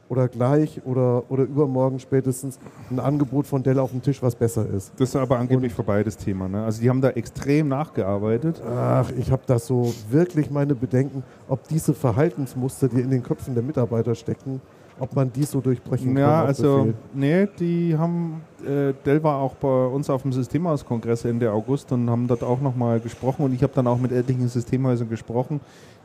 oder 0.09 0.29
gleich 0.29 0.81
oder, 0.85 1.25
oder 1.29 1.45
übermorgen 1.45 1.99
spätestens 1.99 2.59
ein 2.91 3.01
Angebot 3.01 3.47
von 3.47 3.63
Dell 3.63 3.79
auf 3.79 3.91
dem 3.91 4.03
Tisch, 4.03 4.23
was 4.23 4.35
besser 4.35 4.67
ist. 4.69 4.93
Das 4.99 5.11
ist 5.11 5.17
aber 5.17 5.39
angeblich 5.39 5.73
vorbei, 5.73 6.03
das 6.03 6.17
Thema. 6.17 6.49
Ne? 6.49 6.65
Also 6.65 6.81
die 6.81 6.89
haben 6.89 7.01
da 7.01 7.11
extrem 7.11 7.69
nachgearbeitet. 7.69 8.63
Ach, 8.65 9.11
ich 9.19 9.31
habe 9.31 9.43
da 9.47 9.59
so 9.59 9.93
wirklich 10.11 10.51
meine 10.51 10.75
Bedenken, 10.75 11.23
ob 11.49 11.67
diese 11.69 11.95
Verhaltensmuster, 11.95 12.89
die 12.89 13.01
in 13.01 13.11
den 13.11 13.23
Köpfen 13.23 13.55
der 13.55 13.63
Mitarbeiter 13.63 14.15
stecken, 14.15 14.61
ob 14.99 15.15
man 15.15 15.33
die 15.33 15.45
so 15.45 15.61
durchbrechen 15.61 16.15
kann. 16.15 16.23
Ja, 16.23 16.45
also, 16.45 16.77
Befehl. 16.79 16.95
nee, 17.15 17.49
die 17.59 17.97
haben, 17.97 18.43
äh, 18.65 18.95
Dell 19.05 19.23
war 19.23 19.39
auch 19.39 19.55
bei 19.57 19.87
uns 19.87 20.09
auf 20.09 20.23
dem 20.23 20.33
Systemhauskongress 20.33 21.25
Ende 21.25 21.51
August 21.53 21.93
und 21.93 22.09
haben 22.09 22.27
dort 22.27 22.43
auch 22.43 22.61
nochmal 22.61 23.01
gesprochen 23.01 23.45
und 23.45 23.53
ich 23.53 23.63
habe 23.63 23.73
dann 23.75 23.87
auch 23.87 23.99
mit 23.99 24.13
etlichen 24.13 24.49
Systemhäusern 24.49 25.09
gesprochen, 25.09 25.61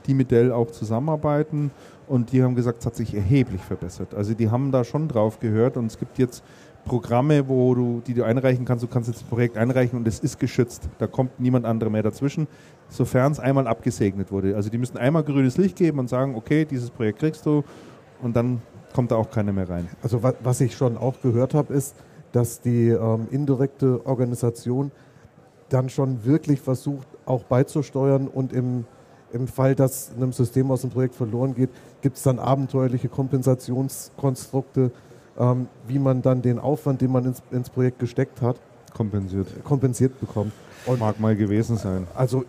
die 0.08 0.14
mit 0.14 0.32
Dell 0.32 0.52
auch 0.52 0.72
zusammenarbeiten 0.72 1.72
und 2.12 2.34
die 2.34 2.43
haben 2.43 2.55
gesagt, 2.55 2.80
es 2.82 2.86
hat 2.86 2.95
sich 2.95 3.16
erheblich 3.16 3.62
verbessert. 3.62 4.14
Also 4.14 4.34
die 4.34 4.51
haben 4.51 4.72
da 4.72 4.84
schon 4.84 5.07
drauf 5.07 5.39
gehört 5.39 5.78
und 5.78 5.86
es 5.86 5.97
gibt 5.97 6.18
jetzt 6.18 6.43
Programme, 6.84 7.47
wo 7.47 7.74
du, 7.74 8.01
die 8.05 8.14
du 8.14 8.24
einreichen 8.24 8.66
kannst. 8.66 8.84
Du 8.84 8.88
kannst 8.88 9.07
jetzt 9.07 9.24
ein 9.24 9.30
Projekt 9.30 9.55
einreichen 9.55 9.97
und 9.97 10.05
es 10.07 10.20
ist 10.20 10.38
geschützt. 10.38 10.89
Da 10.97 11.07
kommt 11.07 11.39
niemand 11.39 11.66
anderer 11.66 11.89
mehr 11.89 12.03
dazwischen, 12.03 12.47
sofern 12.89 13.32
es 13.32 13.39
einmal 13.39 13.66
abgesegnet 13.66 14.30
wurde. 14.30 14.55
Also 14.57 14.70
die 14.70 14.78
müssen 14.78 14.97
einmal 14.97 15.24
grünes 15.24 15.55
Licht 15.57 15.78
geben 15.78 15.99
und 15.99 16.09
sagen, 16.09 16.36
okay, 16.36 16.66
dieses 16.66 16.89
Projekt 16.89 17.20
kriegst 17.20 17.45
du 17.45 17.64
und 18.22 18.36
dann 18.36 18.62
kommt 18.93 19.12
da 19.12 19.16
auch 19.16 19.30
keiner 19.30 19.53
mehr 19.53 19.70
rein. 19.70 19.88
Also 20.03 20.22
wa- 20.22 20.34
was 20.43 20.59
ich 20.59 20.76
schon 20.76 20.97
auch 20.97 21.22
gehört 21.22 21.53
habe, 21.53 21.74
ist, 21.74 21.95
dass 22.34 22.59
die 22.59 22.89
ähm, 22.89 23.28
indirekte 23.32 24.05
Organisation 24.05 24.91
dann 25.70 25.88
schon 25.88 26.26
wirklich 26.26 26.59
versucht, 26.59 27.07
auch 27.26 27.43
beizusteuern 27.43 28.28
und 28.28 28.51
im, 28.51 28.84
im 29.34 29.47
Fall, 29.47 29.75
dass 29.75 30.11
einem 30.15 30.34
System 30.34 30.71
aus 30.71 30.82
dem 30.82 30.89
Projekt 30.89 31.15
verloren 31.15 31.55
geht, 31.55 31.69
gibt 32.01 32.17
es 32.17 32.23
dann 32.23 32.39
abenteuerliche 32.39 33.09
Kompensationskonstrukte, 33.09 34.91
ähm, 35.39 35.67
wie 35.88 35.99
man 35.99 36.21
dann 36.21 36.41
den 36.41 36.59
Aufwand, 36.59 37.01
den 37.01 37.11
man 37.11 37.25
ins, 37.25 37.41
ins 37.51 37.69
Projekt 37.69 37.99
gesteckt 37.99 38.41
hat, 38.41 38.57
Kompensiert. 38.93 39.47
kompensiert 39.63 40.19
bekommt. 40.19 40.51
Und 40.86 40.99
Mag 40.99 41.19
mal 41.19 41.36
gewesen 41.36 41.77
sein. 41.77 42.07
also 42.15 42.43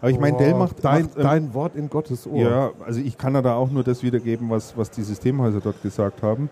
Aber 0.00 0.10
ich 0.10 0.18
meine, 0.18 0.36
oh, 0.36 0.38
Dell 0.38 0.54
macht, 0.54 0.82
dein, 0.82 1.04
macht 1.04 1.16
ähm, 1.16 1.22
dein 1.22 1.54
Wort 1.54 1.76
in 1.76 1.88
Gottes 1.90 2.26
Ohr. 2.26 2.40
Ja, 2.40 2.70
also 2.84 3.00
ich 3.00 3.18
kann 3.18 3.34
ja 3.34 3.42
da 3.42 3.54
auch 3.54 3.70
nur 3.70 3.84
das 3.84 4.02
wiedergeben, 4.02 4.50
was, 4.50 4.76
was 4.76 4.90
die 4.90 5.02
Systemhäuser 5.02 5.60
dort 5.60 5.82
gesagt 5.82 6.22
haben. 6.22 6.48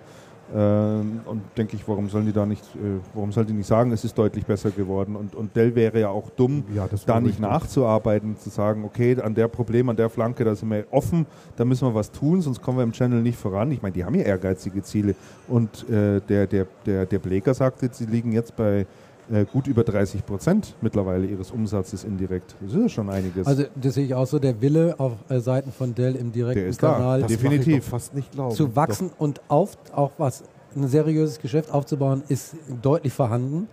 Ähm, 0.55 1.21
und 1.25 1.43
denke 1.57 1.77
ich, 1.77 1.89
warum 1.89 2.09
sollen 2.11 2.27
die 2.27 2.33
da 2.33 2.45
nicht, 2.45 2.63
äh, 2.77 3.01
warum 3.15 3.33
sollen 3.33 3.47
die 3.47 3.53
nicht 3.55 3.67
sagen, 3.67 3.91
es 3.93 4.05
ist 4.05 4.17
deutlich 4.19 4.45
besser 4.45 4.71
geworden? 4.71 5.17
Und, 5.17 5.35
und 5.35 5.57
Dell 5.57 5.75
wäre 5.75 6.01
ja 6.01 6.09
auch 6.11 6.29
dumm, 6.31 6.65
Ja, 6.75 6.87
da 7.07 7.21
nicht 7.21 7.31
richtig. 7.31 7.41
nachzuarbeiten, 7.41 8.37
zu 8.37 8.51
sagen, 8.51 8.85
okay, 8.85 9.19
an 9.21 9.35
der 9.35 9.49
Problem, 9.49 9.89
an 9.89 9.97
der 9.97 10.11
Flanke, 10.11 10.45
da 10.45 10.55
sind 10.55 10.71
wir 10.71 10.85
offen, 10.91 11.27
da 11.57 11.65
müssen 11.65 11.89
wir 11.89 11.95
was 11.95 12.11
tun, 12.11 12.43
sonst 12.43 12.61
kommen 12.61 12.79
wir 12.79 12.85
im 12.85 12.93
Channel 12.93 13.23
nicht 13.23 13.39
voran. 13.39 13.71
Ich 13.73 13.81
meine, 13.81 13.93
die 13.95 14.05
haben 14.05 14.15
ja 14.15 14.23
ehrgeizige 14.23 14.83
Ziele. 14.83 15.15
Und 15.49 15.89
äh, 15.89 16.21
der, 16.21 16.47
der, 16.47 16.67
der, 16.85 17.07
der 17.07 17.19
Bleker 17.19 17.55
sagte, 17.55 17.89
sie 17.91 18.07
liegen 18.07 18.33
jetzt 18.33 18.55
bei 18.57 18.87
äh, 19.33 19.45
gut 19.45 19.67
über 19.67 19.83
30 19.83 20.25
Prozent 20.27 20.75
mittlerweile 20.83 21.27
ihres 21.27 21.51
Umsatzes 21.51 22.05
indirekt. 22.05 22.55
Das 22.61 22.73
ist 22.75 22.81
ja 22.81 22.89
schon 22.89 23.11
einiges. 23.11 23.47
Also 23.47 23.65
das 23.75 23.95
sehe 23.95 24.05
ich 24.05 24.15
auch 24.15 24.27
so, 24.27 24.39
der 24.39 24.61
Wille 24.61 24.95
auf 24.99 25.13
äh, 25.29 25.41
Seiten 25.41 25.73
von 25.73 25.95
Dell 25.95 26.15
im 26.17 26.31
direkten 26.33 26.61
Der 26.61 26.69
ist 26.69 26.83
da. 26.83 26.93
Kanal 26.93 27.21
Das 27.23 27.29
definitiv. 27.31 27.85
doch 27.85 27.91
fast 27.91 28.15
nicht 28.15 28.31
glauben. 28.33 28.55
zu 28.55 28.77
wachsen 28.77 29.11
und 29.19 29.41
auf, 29.49 29.77
auch 29.95 30.13
was 30.19 30.45
ein 30.77 30.87
seriöses 30.87 31.39
Geschäft 31.41 31.71
aufzubauen, 31.73 32.23
ist 32.29 32.55
deutlich 32.83 33.13
vorhanden. 33.13 33.69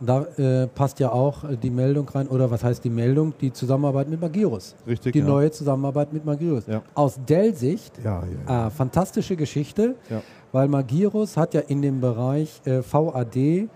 Da 0.00 0.22
äh, 0.36 0.66
passt 0.66 0.98
ja 0.98 1.12
auch 1.12 1.44
äh, 1.44 1.56
die 1.56 1.70
Meldung 1.70 2.08
rein, 2.08 2.26
oder 2.26 2.50
was 2.50 2.64
heißt 2.64 2.82
die 2.84 2.90
Meldung? 2.90 3.32
Die 3.40 3.52
Zusammenarbeit 3.52 4.08
mit 4.08 4.20
Magirus. 4.20 4.74
Richtig, 4.86 5.12
Die 5.12 5.20
ja. 5.20 5.24
neue 5.24 5.50
Zusammenarbeit 5.52 6.12
mit 6.12 6.24
Magirus. 6.24 6.66
Ja. 6.66 6.82
Aus 6.94 7.18
Dell-Sicht 7.28 7.92
Ja, 8.04 8.22
ja, 8.24 8.52
ja. 8.52 8.66
äh, 8.66 8.70
fantastische 8.70 9.36
Geschichte, 9.36 9.94
Ja. 10.10 10.20
weil 10.50 10.66
Magirus 10.68 11.36
hat 11.36 11.54
ja 11.54 11.60
in 11.60 11.80
dem 11.80 12.00
Bereich 12.00 12.60
äh, 12.64 12.82
VAD 12.82 13.68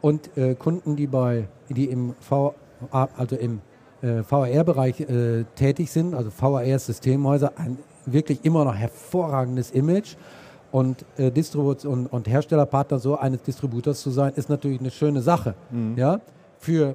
und 0.00 0.36
äh, 0.36 0.54
Kunden, 0.54 0.96
die 0.96 1.06
bei 1.06 1.48
die 1.68 1.86
im 1.86 2.14
VA, 2.28 2.54
also 3.16 3.36
im 3.36 3.60
äh, 4.02 4.22
VAR-Bereich 4.28 5.00
äh, 5.00 5.44
tätig 5.54 5.90
sind, 5.90 6.14
also 6.14 6.30
VAR-Systemhäuser, 6.30 7.52
ein 7.56 7.78
wirklich 8.06 8.44
immer 8.44 8.64
noch 8.64 8.74
hervorragendes 8.74 9.70
Image. 9.70 10.16
Und 10.70 11.04
äh, 11.16 11.30
Distribution 11.30 12.06
und 12.06 12.28
Herstellerpartner 12.28 12.98
so 12.98 13.16
eines 13.16 13.42
Distributors 13.42 14.02
zu 14.02 14.10
sein, 14.10 14.34
ist 14.36 14.50
natürlich 14.50 14.80
eine 14.80 14.90
schöne 14.90 15.22
Sache. 15.22 15.54
Ja, 15.96 16.20
für, 16.58 16.94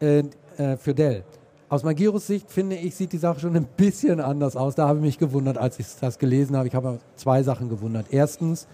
äh, 0.00 0.22
äh, 0.56 0.76
für 0.76 0.94
Dell. 0.94 1.24
Aus 1.68 1.82
Magirus 1.82 2.28
Sicht 2.28 2.50
finde 2.50 2.76
ich, 2.76 2.94
sieht 2.94 3.12
die 3.12 3.18
Sache 3.18 3.40
schon 3.40 3.56
ein 3.56 3.66
bisschen 3.76 4.20
anders 4.20 4.56
aus. 4.56 4.76
Da 4.76 4.86
habe 4.86 4.98
ich 4.98 5.04
mich 5.04 5.18
gewundert, 5.18 5.58
als 5.58 5.78
ich 5.80 5.86
das 6.00 6.18
gelesen 6.18 6.56
habe. 6.56 6.68
Ich 6.68 6.74
habe 6.74 6.98
zwei 7.16 7.42
Sachen 7.42 7.68
gewundert. 7.68 8.06
Erstens, 8.10 8.68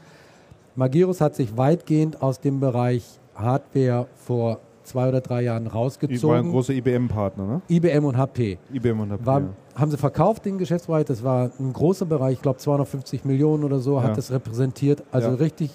Magirus 0.75 1.21
hat 1.23 1.35
sich 1.35 1.57
weitgehend 1.57 2.21
aus 2.21 2.41
dem 2.41 2.61
Bereich 2.61 3.19
Hardware 3.37 4.07
vor 4.17 4.59
zwei 4.83 5.09
oder 5.09 5.21
drei 5.21 5.43
Jahren 5.43 5.67
Ich 5.67 5.73
war 5.73 5.81
ein 5.81 5.85
rausgezogen. 5.85 6.51
großer 6.51 6.73
IBM-Partner, 6.75 7.47
ne? 7.47 7.63
IBM 7.69 8.05
und 8.05 8.17
HP. 8.17 8.59
IBM 8.73 9.01
und 9.01 9.13
HP. 9.13 9.27
War, 9.27 9.41
ja. 9.41 9.47
Haben 9.75 9.91
sie 9.91 9.97
verkauft, 9.97 10.45
den 10.45 10.59
Geschäftsbereich. 10.59 11.05
Das 11.07 11.23
war 11.25 11.51
ein 11.59 11.73
großer 11.73 12.07
Bereich, 12.07 12.35
ich 12.35 12.43
glaube 12.43 12.59
250 12.59 13.25
Millionen 13.25 13.65
oder 13.65 13.79
so 13.81 13.97
Ja. 13.97 14.05
hat 14.05 14.17
das 14.17 14.31
repräsentiert. 14.31 15.03
Also 15.11 15.31
Ja. 15.31 15.35
richtig 15.35 15.71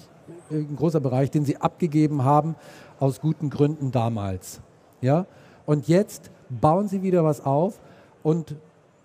äh, 0.50 0.56
ein 0.56 0.76
großer 0.76 1.00
Bereich, 1.00 1.30
den 1.30 1.44
sie 1.44 1.56
abgegeben 1.58 2.24
haben 2.24 2.54
aus 2.98 3.20
guten 3.20 3.50
Gründen 3.50 3.90
damals. 3.92 4.60
Ja? 5.00 5.26
Und 5.66 5.88
jetzt 5.88 6.30
bauen 6.48 6.88
sie 6.88 7.02
wieder 7.02 7.22
was 7.24 7.44
auf 7.44 7.80
und 8.22 8.56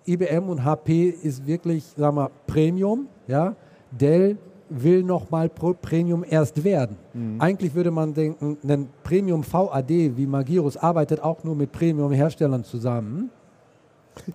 IBM 0.06 0.48
und 0.48 0.64
HP 0.64 1.08
ist 1.10 1.46
wirklich, 1.46 1.84
sagen 1.96 2.16
wir, 2.16 2.30
Premium. 2.46 3.08
Ja? 3.26 3.54
Dell 3.90 4.38
will 4.70 5.02
noch 5.02 5.30
mal 5.30 5.48
Pro 5.48 5.74
Premium 5.74 6.24
erst 6.28 6.62
werden. 6.64 6.96
Mhm. 7.14 7.40
Eigentlich 7.40 7.74
würde 7.74 7.90
man 7.90 8.14
denken, 8.14 8.56
ein 8.66 8.88
Premium 9.02 9.42
VAD 9.44 9.88
wie 10.16 10.26
Magirus 10.26 10.76
arbeitet 10.76 11.22
auch 11.22 11.42
nur 11.44 11.54
mit 11.56 11.72
Premium-Herstellern 11.72 12.64
zusammen. 12.64 13.30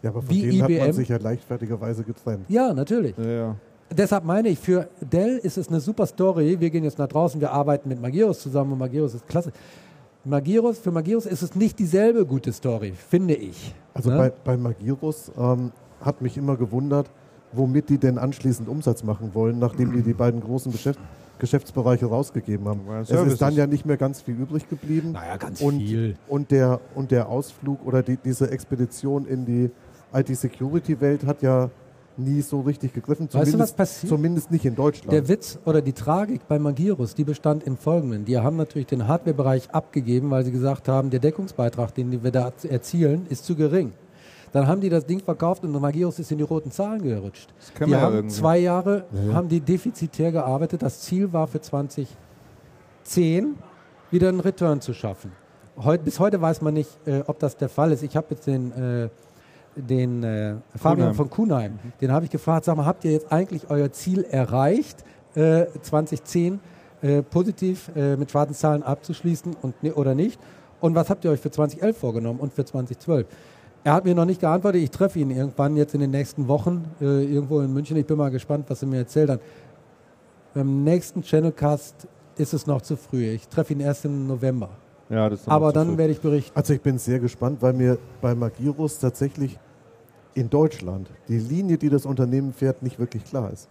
ja, 0.01 0.09
aber 0.09 0.21
von 0.21 0.29
wie 0.29 0.41
denen 0.41 0.61
hat 0.63 0.69
man 0.69 0.79
IBM. 0.79 0.93
sich 0.93 1.09
ja 1.09 1.17
leichtfertigerweise 1.17 2.03
getrennt. 2.03 2.45
Ja, 2.49 2.73
natürlich. 2.73 3.15
Ja, 3.17 3.25
ja. 3.29 3.55
Deshalb 3.95 4.23
meine 4.23 4.49
ich, 4.49 4.57
für 4.59 4.87
Dell 5.01 5.37
ist 5.37 5.57
es 5.57 5.67
eine 5.67 5.79
super 5.79 6.07
Story. 6.07 6.59
Wir 6.59 6.69
gehen 6.71 6.83
jetzt 6.83 6.97
nach 6.97 7.07
draußen, 7.07 7.39
wir 7.39 7.51
arbeiten 7.51 7.89
mit 7.89 8.01
Magirus 8.01 8.39
zusammen 8.39 8.71
und 8.73 8.79
Magirus 8.79 9.13
ist 9.13 9.27
klasse. 9.27 9.51
Magirus, 10.25 10.79
für 10.79 10.89
Magirus 10.91 11.25
ist 11.25 11.41
es 11.43 11.53
nicht 11.53 11.77
dieselbe 11.77 12.25
gute 12.25 12.51
Story, 12.53 12.93
finde 12.93 13.35
ich. 13.35 13.75
Also 13.93 14.09
Ne? 14.09 14.17
bei, 14.17 14.31
bei 14.43 14.57
Magirus 14.57 15.29
ähm, 15.37 15.71
hat 16.01 16.21
mich 16.21 16.37
immer 16.37 16.55
gewundert, 16.55 17.09
womit 17.53 17.89
die 17.89 17.97
denn 17.97 18.17
anschließend 18.17 18.67
Umsatz 18.67 19.03
machen 19.03 19.31
wollen, 19.33 19.59
nachdem 19.59 19.93
die 19.93 20.01
die 20.01 20.13
beiden 20.13 20.41
großen 20.41 20.71
Geschäft, 20.71 20.99
Geschäftsbereiche 21.39 22.05
rausgegeben 22.05 22.67
haben. 22.67 22.81
Es 23.01 23.09
ist 23.09 23.41
dann 23.41 23.55
ja 23.55 23.67
nicht 23.67 23.85
mehr 23.85 23.97
ganz 23.97 24.21
viel 24.21 24.35
übrig 24.35 24.69
geblieben. 24.69 25.13
Naja, 25.13 25.37
ganz 25.37 25.61
und, 25.61 25.79
viel. 25.79 26.15
Und 26.27 26.51
der, 26.51 26.79
und 26.95 27.11
der 27.11 27.29
Ausflug 27.29 27.85
oder 27.85 28.03
die, 28.03 28.17
diese 28.17 28.49
Expedition 28.51 29.25
in 29.25 29.45
die 29.45 29.71
IT-Security-Welt 30.13 31.25
hat 31.25 31.41
ja 31.41 31.69
nie 32.17 32.41
so 32.41 32.61
richtig 32.61 32.93
gegriffen. 32.93 33.25
Weißt 33.25 33.33
du, 33.33 33.39
was 33.39 33.49
Zumindest, 33.49 33.77
passiert? 33.77 34.09
zumindest 34.09 34.51
nicht 34.51 34.65
in 34.65 34.75
Deutschland. 34.75 35.11
Der 35.11 35.27
Witz 35.27 35.59
oder 35.65 35.81
die 35.81 35.93
Tragik 35.93 36.47
bei 36.47 36.59
Magirus, 36.59 37.15
die 37.15 37.23
bestand 37.23 37.63
in 37.63 37.77
folgendem. 37.77 38.25
Die 38.25 38.37
haben 38.37 38.55
natürlich 38.55 38.87
den 38.87 39.07
Hardware-Bereich 39.07 39.71
abgegeben, 39.71 40.29
weil 40.29 40.45
sie 40.45 40.51
gesagt 40.51 40.87
haben, 40.87 41.09
der 41.09 41.19
Deckungsbeitrag, 41.19 41.93
den 41.95 42.23
wir 42.23 42.31
da 42.31 42.51
erzielen, 42.69 43.25
ist 43.29 43.45
zu 43.45 43.55
gering. 43.55 43.93
Dann 44.53 44.67
haben 44.67 44.79
die 44.81 44.89
das 44.89 45.05
Ding 45.05 45.19
verkauft 45.19 45.63
und 45.63 45.71
Magirus 45.81 46.19
ist 46.19 46.31
in 46.31 46.37
die 46.37 46.43
roten 46.43 46.71
Zahlen 46.71 47.01
gerutscht. 47.01 47.53
Das 47.59 47.73
kennen 47.73 47.87
Die 47.87 47.91
wir 47.93 47.97
ja 47.99 48.05
haben 48.05 48.15
irgendwie. 48.15 48.35
zwei 48.35 48.57
Jahre 48.59 49.03
Ja, 49.27 49.33
haben 49.33 49.49
die 49.49 49.59
defizitär 49.59 50.31
gearbeitet. 50.31 50.81
Das 50.83 51.01
Ziel 51.01 51.33
war 51.33 51.47
für 51.47 51.59
2010 51.59 53.55
wieder 54.11 54.29
einen 54.29 54.39
Return 54.39 54.79
zu 54.81 54.93
schaffen. 54.93 55.31
Heut, 55.83 56.03
bis 56.05 56.19
heute 56.19 56.39
weiß 56.39 56.61
man 56.61 56.75
nicht, 56.75 56.89
äh, 57.07 57.23
ob 57.25 57.39
das 57.39 57.57
der 57.57 57.67
Fall 57.69 57.91
ist. 57.91 58.03
Ich 58.03 58.15
habe 58.15 58.27
jetzt 58.29 58.45
den, 58.45 58.71
äh, 58.73 59.09
den 59.75 60.23
äh, 60.23 60.55
Fabian 60.75 61.15
von 61.15 61.29
Kuhnheim, 61.31 61.79
den 61.99 62.11
habe 62.11 62.25
ich 62.25 62.31
gefragt, 62.31 62.65
sag 62.65 62.77
mal, 62.77 62.85
habt 62.85 63.03
ihr 63.05 63.11
jetzt 63.11 63.31
eigentlich 63.31 63.69
euer 63.71 63.91
Ziel 63.91 64.23
erreicht, 64.23 65.03
äh, 65.33 65.65
2010 65.81 66.59
äh, 67.01 67.23
positiv 67.23 67.89
äh, 67.95 68.15
mit 68.17 68.29
schwarzen 68.29 68.53
Zahlen 68.53 68.83
abzuschließen 68.83 69.55
und, 69.63 69.81
ne, 69.81 69.93
oder 69.95 70.13
nicht? 70.13 70.39
Und 70.79 70.93
was 70.93 71.09
habt 71.09 71.25
ihr 71.25 71.31
euch 71.31 71.39
für 71.39 71.49
2011 71.49 71.97
vorgenommen 71.97 72.39
und 72.39 72.53
für 72.53 72.65
2012? 72.65 73.25
Er 73.83 73.93
hat 73.93 74.05
mir 74.05 74.15
noch 74.15 74.25
nicht 74.25 74.39
geantwortet. 74.39 74.81
Ich 74.81 74.91
treffe 74.91 75.19
ihn 75.19 75.29
irgendwann 75.31 75.75
jetzt 75.75 75.93
in 75.93 75.99
den 76.01 76.11
nächsten 76.11 76.47
Wochen 76.47 76.85
äh, 77.01 77.23
irgendwo 77.23 77.59
in 77.59 77.73
München. 77.73 77.97
Ich 77.97 78.05
bin 78.05 78.17
mal 78.17 78.31
gespannt, 78.31 78.65
was 78.69 78.81
er 78.81 78.87
mir 78.87 78.97
erzählt 78.99 79.29
hat. 79.29 79.41
Beim 80.53 80.83
nächsten 80.83 81.21
Channelcast 81.23 82.07
ist 82.37 82.53
es 82.53 82.65
noch 82.65 82.81
zu 82.81 82.95
früh. 82.95 83.25
Ich 83.31 83.47
treffe 83.47 83.73
ihn 83.73 83.79
erst 83.81 84.05
im 84.05 84.27
November. 84.27 84.69
Ja, 85.09 85.29
das 85.29 85.41
ist 85.41 85.47
noch 85.47 85.53
Aber 85.53 85.73
dann 85.73 85.89
früh. 85.89 85.97
werde 85.97 86.13
ich 86.13 86.21
berichten. 86.21 86.55
Also 86.55 86.73
ich 86.73 86.81
bin 86.81 86.97
sehr 86.97 87.19
gespannt, 87.19 87.61
weil 87.61 87.73
mir 87.73 87.97
bei 88.21 88.33
Magirus 88.33 88.99
tatsächlich 88.99 89.59
in 90.33 90.49
Deutschland 90.49 91.09
die 91.27 91.37
Linie, 91.37 91.77
die 91.77 91.89
das 91.89 92.05
Unternehmen 92.05 92.53
fährt, 92.53 92.81
nicht 92.83 92.97
wirklich 92.99 93.23
klar 93.25 93.51
ist. 93.51 93.67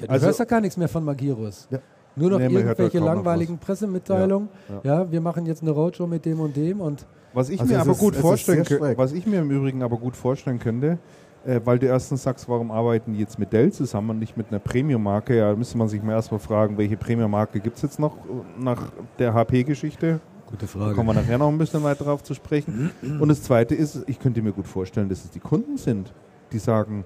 Ja, 0.00 0.06
du 0.08 0.12
Also- 0.12 0.26
hörst 0.26 0.38
ja 0.40 0.44
gar 0.44 0.60
nichts 0.60 0.76
mehr 0.76 0.88
von 0.88 1.04
Magirus. 1.04 1.66
Ja. 1.70 1.78
Nur 2.16 2.30
noch 2.30 2.38
Nee, 2.38 2.44
hört 2.50 2.78
irgendwelche 2.78 2.98
da 3.00 3.04
langweiligen 3.06 3.58
Pressemitteilungen. 3.58 4.48
Ja, 4.84 5.00
Ja, 5.02 5.10
wir 5.12 5.20
machen 5.20 5.46
jetzt 5.46 5.62
eine 5.62 5.70
Roadshow 5.72 6.06
mit 6.06 6.24
dem 6.24 6.40
und 6.40 6.56
dem 6.56 6.80
und 6.80 7.06
Was 7.32 7.48
ich 7.48 7.60
Also 7.60 7.72
mir 7.74 7.80
aber 7.80 7.90
ist- 7.92 7.98
gut 7.98 8.14
vorstellen 8.16 8.64
könnte, 8.64 8.96
was 8.96 9.12
ich 9.12 9.26
mir 9.26 9.40
im 9.40 9.50
Übrigen 9.50 9.82
aber 9.82 9.96
gut 9.96 10.16
vorstellen 10.16 10.60
könnte, 10.60 10.98
äh, 11.44 11.60
weil 11.64 11.78
du 11.80 11.86
erstens 11.86 12.22
sagst, 12.22 12.48
warum 12.48 12.70
arbeiten 12.70 13.12
die 13.14 13.18
jetzt 13.18 13.38
mit 13.40 13.52
Dell 13.52 13.72
zusammen 13.72 14.10
und 14.10 14.18
nicht 14.20 14.36
mit 14.36 14.48
einer 14.50 14.60
Premium-Marke? 14.60 15.36
Ja, 15.36 15.50
da 15.50 15.56
müsste 15.56 15.76
man 15.76 15.88
sich 15.88 16.00
mal 16.02 16.12
erstmal 16.12 16.38
fragen, 16.38 16.78
welche 16.78 16.96
Premium-Marke 16.96 17.58
gibt 17.58 17.76
es 17.76 17.82
jetzt 17.82 17.98
noch 17.98 18.16
äh, 18.18 18.20
nach 18.62 18.80
der 19.18 19.34
HP-Geschichte? 19.34 20.20
Gute 20.46 20.60
Da 20.60 20.66
Frage. 20.68 20.94
kommen 20.94 21.08
wir 21.08 21.14
nachher 21.14 21.38
noch 21.38 21.48
ein 21.48 21.58
bisschen 21.58 21.82
weiter 21.82 22.04
darauf 22.04 22.22
zu 22.22 22.34
sprechen. 22.34 22.90
Und 23.18 23.28
das 23.28 23.42
Zweite 23.42 23.74
ist, 23.74 24.04
ich 24.06 24.20
könnte 24.20 24.40
mir 24.42 24.52
gut 24.52 24.68
vorstellen, 24.68 25.08
dass 25.08 25.24
es 25.24 25.30
die 25.30 25.40
Kunden 25.40 25.76
sind, 25.78 26.12
die 26.52 26.58
sagen, 26.58 27.04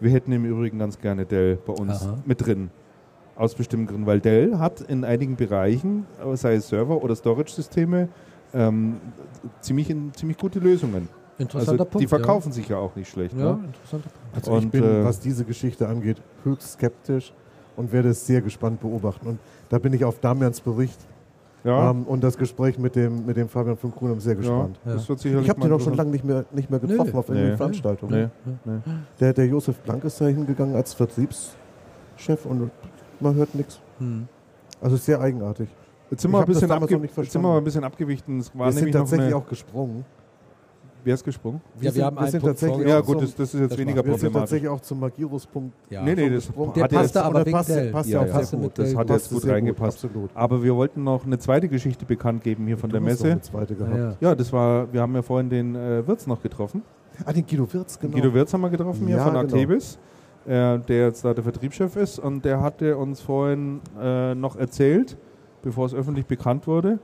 wir 0.00 0.10
hätten 0.10 0.32
im 0.32 0.44
Übrigen 0.44 0.78
ganz 0.78 0.98
gerne 0.98 1.24
Dell 1.24 1.56
bei 1.64 1.72
uns 1.72 2.02
Aha. 2.02 2.18
mit 2.26 2.44
drin. 2.44 2.70
Aus 3.40 3.54
bestimmten 3.54 3.86
Gründen, 3.86 4.04
weil 4.06 4.20
Dell 4.20 4.58
hat 4.58 4.82
in 4.82 5.02
einigen 5.02 5.34
Bereichen, 5.36 6.04
sei 6.34 6.56
es 6.56 6.68
Server- 6.68 7.02
oder 7.02 7.16
Storage-Systeme, 7.16 8.08
ähm, 8.52 8.96
ziemlich, 9.60 9.88
in, 9.88 10.12
ziemlich 10.12 10.36
gute 10.36 10.58
Lösungen. 10.58 11.08
Interessanter 11.38 11.72
Also 11.72 11.84
Punkt. 11.86 12.02
die 12.02 12.06
verkaufen 12.06 12.52
sich 12.52 12.68
ja 12.68 12.76
auch 12.76 12.94
nicht 12.96 13.08
schlecht. 13.08 13.34
Ja, 13.34 13.40
ja 13.46 13.52
Ne? 13.54 13.64
interessanter 13.64 14.10
Punkt. 14.10 14.36
Also 14.36 14.50
ich 14.58 14.64
Und, 14.64 14.70
bin, 14.72 14.84
äh, 14.84 15.04
was 15.04 15.20
diese 15.20 15.46
Geschichte 15.46 15.88
angeht, 15.88 16.18
höchst 16.44 16.72
skeptisch 16.74 17.32
und 17.76 17.90
werde 17.92 18.10
es 18.10 18.26
sehr 18.26 18.42
gespannt 18.42 18.80
beobachten. 18.80 19.26
Und 19.26 19.38
da 19.70 19.78
bin 19.78 19.94
ich 19.94 20.04
auf 20.04 20.18
Damians 20.18 20.60
Bericht 20.60 20.98
Ja, 21.64 21.92
ähm, 21.92 22.02
und 22.04 22.22
das 22.22 22.36
Gespräch 22.36 22.78
mit 22.78 22.94
dem, 22.94 23.24
mit 23.24 23.38
dem 23.38 23.48
Fabian 23.48 23.78
von 23.78 23.90
Kuhn 23.94 24.20
sehr 24.20 24.34
ja, 24.34 24.38
gespannt. 24.40 24.78
das 24.84 25.08
wird 25.08 25.18
sicherlich 25.18 25.44
Ich 25.46 25.50
habe 25.50 25.62
den 25.62 25.72
auch 25.72 25.80
schon 25.80 25.94
lange 25.94 26.10
nicht 26.10 26.24
mehr, 26.26 26.44
nicht 26.52 26.68
mehr 26.68 26.78
getroffen 26.78 27.12
Nö. 27.12 27.18
auf 27.18 27.28
irgendeiner 27.28 27.50
Nee. 27.52 27.56
Veranstaltung. 27.56 28.10
Nee, 28.10 28.28
nee. 28.66 28.78
Der, 29.18 29.32
der 29.32 29.46
Josef 29.46 29.78
Blank 29.80 30.04
ist 30.04 30.20
da 30.20 30.26
hingegangen 30.26 30.74
als 30.76 30.92
Vertriebschef 30.92 32.44
und 32.44 32.70
man 33.20 33.34
hört 33.34 33.54
nichts. 33.54 33.80
Hm. 33.98 34.26
Also 34.80 34.96
sehr 34.96 35.20
eigenartig. 35.20 35.68
Jetzt 36.10 36.22
sind 36.22 36.30
wir, 36.32 36.40
ein 36.40 36.46
bisschen 36.46 36.70
abge 36.70 36.96
nicht 36.98 37.16
jetzt 37.16 37.32
sind 37.32 37.42
wir 37.42 37.56
ein 37.56 37.62
bisschen 37.64 37.84
abgewichen. 37.84 38.38
Es 38.40 38.50
war 38.58 38.66
Wir 38.66 38.72
sind 38.72 38.92
tatsächlich 38.92 39.32
auch 39.34 39.46
gesprungen. 39.46 40.04
Wer 41.02 41.14
ist 41.14 41.24
gesprungen? 41.24 41.62
Ja, 41.76 41.82
wir 41.82 41.92
sind- 41.92 42.04
haben 42.04 42.16
wir 42.16 42.20
einen 42.20 42.30
sind 42.30 42.40
Punkt 42.42 42.60
tatsächlich. 42.60 42.88
Ja 42.88 43.00
auch 43.00 43.06
gut, 43.06 43.22
das, 43.22 43.34
das 43.34 43.54
ist 43.54 43.60
jetzt 43.60 43.70
das 43.70 43.78
weniger 43.78 43.96
macht- 43.98 44.06
Wir 44.06 44.12
sind 44.12 44.20
problematisch. 44.20 44.40
tatsächlich 44.50 44.68
auch 44.68 44.80
zum 44.80 45.00
Magirus-Punkt. 45.00 45.74
Ja. 45.88 46.02
Nee, 46.02 46.14
nee, 46.14 46.28
das 46.28 46.46
gesprungen. 46.46 46.72
Der 46.74 46.80
passte 46.88 47.00
jetzt, 47.00 47.16
aber 47.16 47.44
passt, 47.44 47.52
passt 47.92 48.08
Ja, 48.10 48.16
ja, 48.16 48.20
auch 48.20 48.26
ja, 48.26 48.32
sehr 48.32 48.40
passte 48.40 48.56
gut. 48.58 48.78
das 48.78 48.94
hat 48.96 49.06
gut. 49.06 49.16
jetzt 49.16 49.30
gut 49.32 49.46
reingepasst. 49.48 50.04
Absolut. 50.04 50.30
Aber 50.34 50.62
wir 50.62 50.74
wollten 50.76 51.02
noch 51.04 51.24
eine 51.24 51.38
zweite 51.38 51.68
Geschichte 51.68 52.04
bekannt 52.04 52.42
geben 52.42 52.66
hier 52.66 52.76
von 52.76 52.90
Du 52.90 52.94
der 52.94 53.00
Messe. 53.00 53.30
eine 53.30 53.40
zweite 53.40 53.74
gehabt. 53.76 53.96
Ja, 53.96 54.08
ja. 54.10 54.16
Ja, 54.20 54.34
das 54.34 54.52
war, 54.52 54.92
wir 54.92 55.00
haben 55.00 55.14
ja 55.14 55.22
vorhin 55.22 55.48
den 55.48 55.74
äh, 55.74 56.06
Wirtz 56.06 56.26
noch 56.26 56.42
getroffen. 56.42 56.82
Ah, 57.24 57.32
den 57.32 57.46
Guido 57.46 57.72
Wirz, 57.72 57.98
genau. 57.98 58.12
Guido 58.14 58.34
Wirtz 58.34 58.52
haben 58.52 58.60
wir 58.60 58.68
getroffen 58.70 59.06
hier 59.06 59.16
Ja, 59.16 59.24
von 59.24 59.32
genau. 59.32 59.44
Äh, 60.50 60.78
der 60.80 61.06
jetzt 61.06 61.24
da 61.24 61.32
der 61.32 61.44
Vertriebschef 61.44 61.94
ist. 61.94 62.18
Und 62.18 62.44
der 62.44 62.60
hatte 62.60 62.96
uns 62.96 63.20
vorhin 63.20 63.80
äh, 64.00 64.34
noch 64.34 64.56
erzählt, 64.56 65.16
bevor 65.62 65.86
es 65.86 65.94
öffentlich 65.94 66.26
bekannt 66.26 66.66
wurde, 66.66 66.98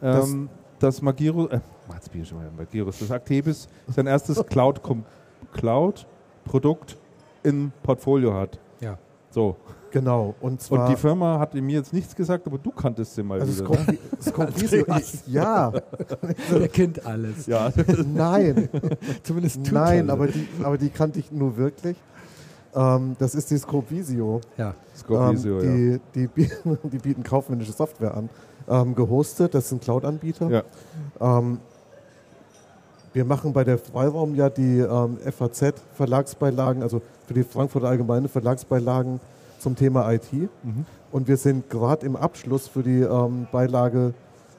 Das- 0.00 0.30
ähm, 0.30 0.48
dass 0.78 1.02
Magirus, 1.02 1.50
äh, 1.50 1.60
jetzt 1.94 2.12
bin 2.12 2.22
ich 2.22 2.28
schon 2.28 2.38
mal 2.38 2.48
Magirus, 2.56 2.98
das 3.00 3.10
Actebis 3.10 3.68
sein 3.88 4.06
erstes 4.06 4.44
Cloud-Produkt 5.52 6.96
im 7.42 7.72
Portfolio 7.82 8.34
hat. 8.34 8.58
Ja. 8.80 8.98
So. 9.30 9.56
Genau. 9.90 10.34
Und 10.40 10.60
zwar. 10.60 10.86
Und 10.86 10.90
die 10.90 10.96
Firma 10.96 11.38
hat 11.38 11.54
mir 11.54 11.76
jetzt 11.78 11.92
nichts 11.92 12.14
gesagt, 12.16 12.46
aber 12.46 12.56
du 12.58 12.70
kanntest 12.70 13.14
sie 13.14 13.22
mal 13.22 13.40
also 13.40 13.64
wieder. 13.68 13.80
ne? 13.92 13.98
Scop- 14.20 14.50
Scopvisio, 14.56 14.84
ja, 15.26 15.70
Der 16.50 16.68
kennt 16.72 17.04
alles. 17.04 17.46
Ja, 17.46 17.70
nein, 18.06 18.68
Zumindest 19.22 19.56
tut 19.64 19.72
nein, 19.72 20.08
er. 20.08 20.12
aber 20.14 20.28
die, 20.28 20.46
aber 20.62 20.78
die 20.78 20.88
kannte 20.88 21.18
ich 21.18 21.30
nur 21.30 21.56
wirklich. 21.58 21.96
Ähm, 22.74 23.16
das 23.18 23.34
ist 23.34 23.50
die 23.50 23.58
Scopvisio. 23.58 24.40
Ja. 24.56 24.74
Scorpisio, 24.96 25.60
ja. 25.60 25.64
ähm, 25.64 26.00
die, 26.14 26.20
die, 26.20 26.26
bieten, 26.26 26.78
die 26.90 26.98
bieten 26.98 27.22
kaufmännische 27.22 27.72
Software 27.72 28.14
an. 28.14 28.30
Ähm, 28.68 28.94
gehostet, 28.94 29.54
das 29.54 29.68
sind 29.68 29.82
Cloud-Anbieter. 29.82 30.50
Ja. 30.50 30.62
Ähm, 31.20 31.58
wir 33.12 33.24
machen 33.24 33.52
bei 33.52 33.64
der 33.64 33.78
Freiraum 33.78 34.34
ja 34.34 34.48
die 34.48 34.78
ähm, 34.78 35.18
FAZ-Verlagsbeilagen, 35.18 36.82
also 36.82 37.02
für 37.26 37.34
die 37.34 37.42
Frankfurter 37.42 37.88
Allgemeine 37.88 38.28
Verlagsbeilagen 38.28 39.20
zum 39.58 39.76
Thema 39.76 40.10
IT. 40.12 40.32
Mhm. 40.32 40.86
Und 41.10 41.28
wir 41.28 41.36
sind 41.36 41.68
gerade 41.68 42.06
im 42.06 42.16
Abschluss 42.16 42.68
für 42.68 42.82
die 42.82 43.00
ähm, 43.02 43.46
Beilage 43.52 44.14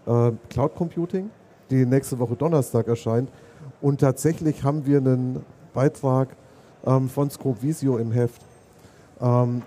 äh, 0.06 0.32
Cloud 0.50 0.76
Computing, 0.76 1.32
die 1.72 1.86
nächste 1.86 2.20
Woche 2.20 2.36
Donnerstag 2.36 2.88
erscheint. 2.88 3.30
Und 3.82 4.02
tatsächlich 4.02 4.64
haben 4.64 4.86
wir 4.86 4.98
einen 5.00 5.44
Beitrag 5.74 6.30
ähm, 6.86 7.10
von 7.10 7.30
Scrovisio 7.30 7.98
im 7.98 8.12
Heft, 8.12 8.42
ähm, 9.22 9.62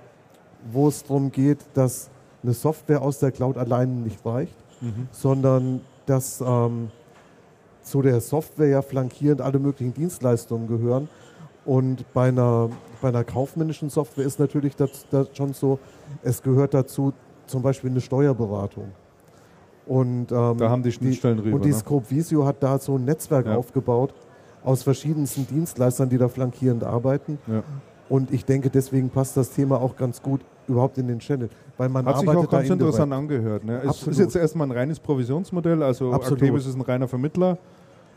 wo 0.72 0.88
es 0.88 1.02
darum 1.04 1.30
geht, 1.32 1.58
dass 1.74 2.10
eine 2.42 2.52
Software 2.52 3.02
aus 3.02 3.18
der 3.18 3.32
Cloud 3.32 3.56
alleine 3.58 3.92
nicht 3.92 4.24
reicht, 4.24 4.54
Mhm. 4.80 5.08
sondern 5.10 5.80
dass 6.04 6.40
ähm, 6.46 6.90
zu 7.82 8.02
der 8.02 8.20
Software 8.20 8.68
ja 8.68 8.82
flankierend 8.82 9.40
alle 9.40 9.58
möglichen 9.58 9.94
Dienstleistungen 9.94 10.66
gehören. 10.68 11.08
Und 11.64 12.04
bei 12.12 12.28
einer, 12.28 12.68
bei 13.00 13.08
einer 13.08 13.24
kaufmännischen 13.24 13.88
Software 13.90 14.24
ist 14.26 14.38
natürlich 14.38 14.76
das, 14.76 15.06
das 15.10 15.28
schon 15.32 15.52
so, 15.54 15.78
es 16.22 16.42
gehört 16.42 16.74
dazu 16.74 17.12
zum 17.46 17.62
Beispiel 17.62 17.90
eine 17.90 18.00
Steuerberatung. 18.00 18.92
Und, 19.86 20.30
ähm, 20.32 20.58
Da 20.58 20.68
haben 20.68 20.82
die 20.82 20.92
Schnittstellen 20.92 21.38
rüber, 21.38 21.56
Und 21.56 21.64
die 21.64 21.70
ne? 21.70 21.74
Scope 21.76 22.10
Visio 22.10 22.44
hat 22.44 22.62
da 22.62 22.78
so 22.78 22.96
ein 22.96 23.04
Netzwerk 23.04 23.46
Ja. 23.46 23.56
aufgebaut 23.56 24.12
aus 24.66 24.82
verschiedensten 24.82 25.46
Dienstleistern, 25.46 26.08
die 26.08 26.18
da 26.18 26.28
flankierend 26.28 26.84
arbeiten. 26.84 27.38
Ja. 27.46 27.62
Und 28.08 28.32
ich 28.32 28.44
denke, 28.44 28.68
deswegen 28.68 29.08
passt 29.08 29.36
das 29.36 29.50
Thema 29.50 29.80
auch 29.80 29.96
ganz 29.96 30.20
gut 30.20 30.40
überhaupt 30.68 30.98
in 30.98 31.06
den 31.06 31.20
Channel. 31.20 31.48
Weil 31.78 31.88
man 31.88 32.04
Hat 32.04 32.18
sich 32.18 32.28
auch 32.28 32.48
ganz 32.48 32.68
interessant 32.68 33.12
angehört. 33.12 33.64
Ne? 33.64 33.78
Es 33.78 33.84
ist 33.84 33.90
Absolut. 33.90 34.18
jetzt 34.18 34.36
erstmal 34.36 34.66
ein 34.66 34.72
reines 34.72 34.98
Provisionsmodell, 34.98 35.82
also 35.82 36.12
Absolut. 36.12 36.42
Actebis 36.42 36.66
ist 36.66 36.74
ein 36.74 36.80
reiner 36.80 37.06
Vermittler. 37.06 37.58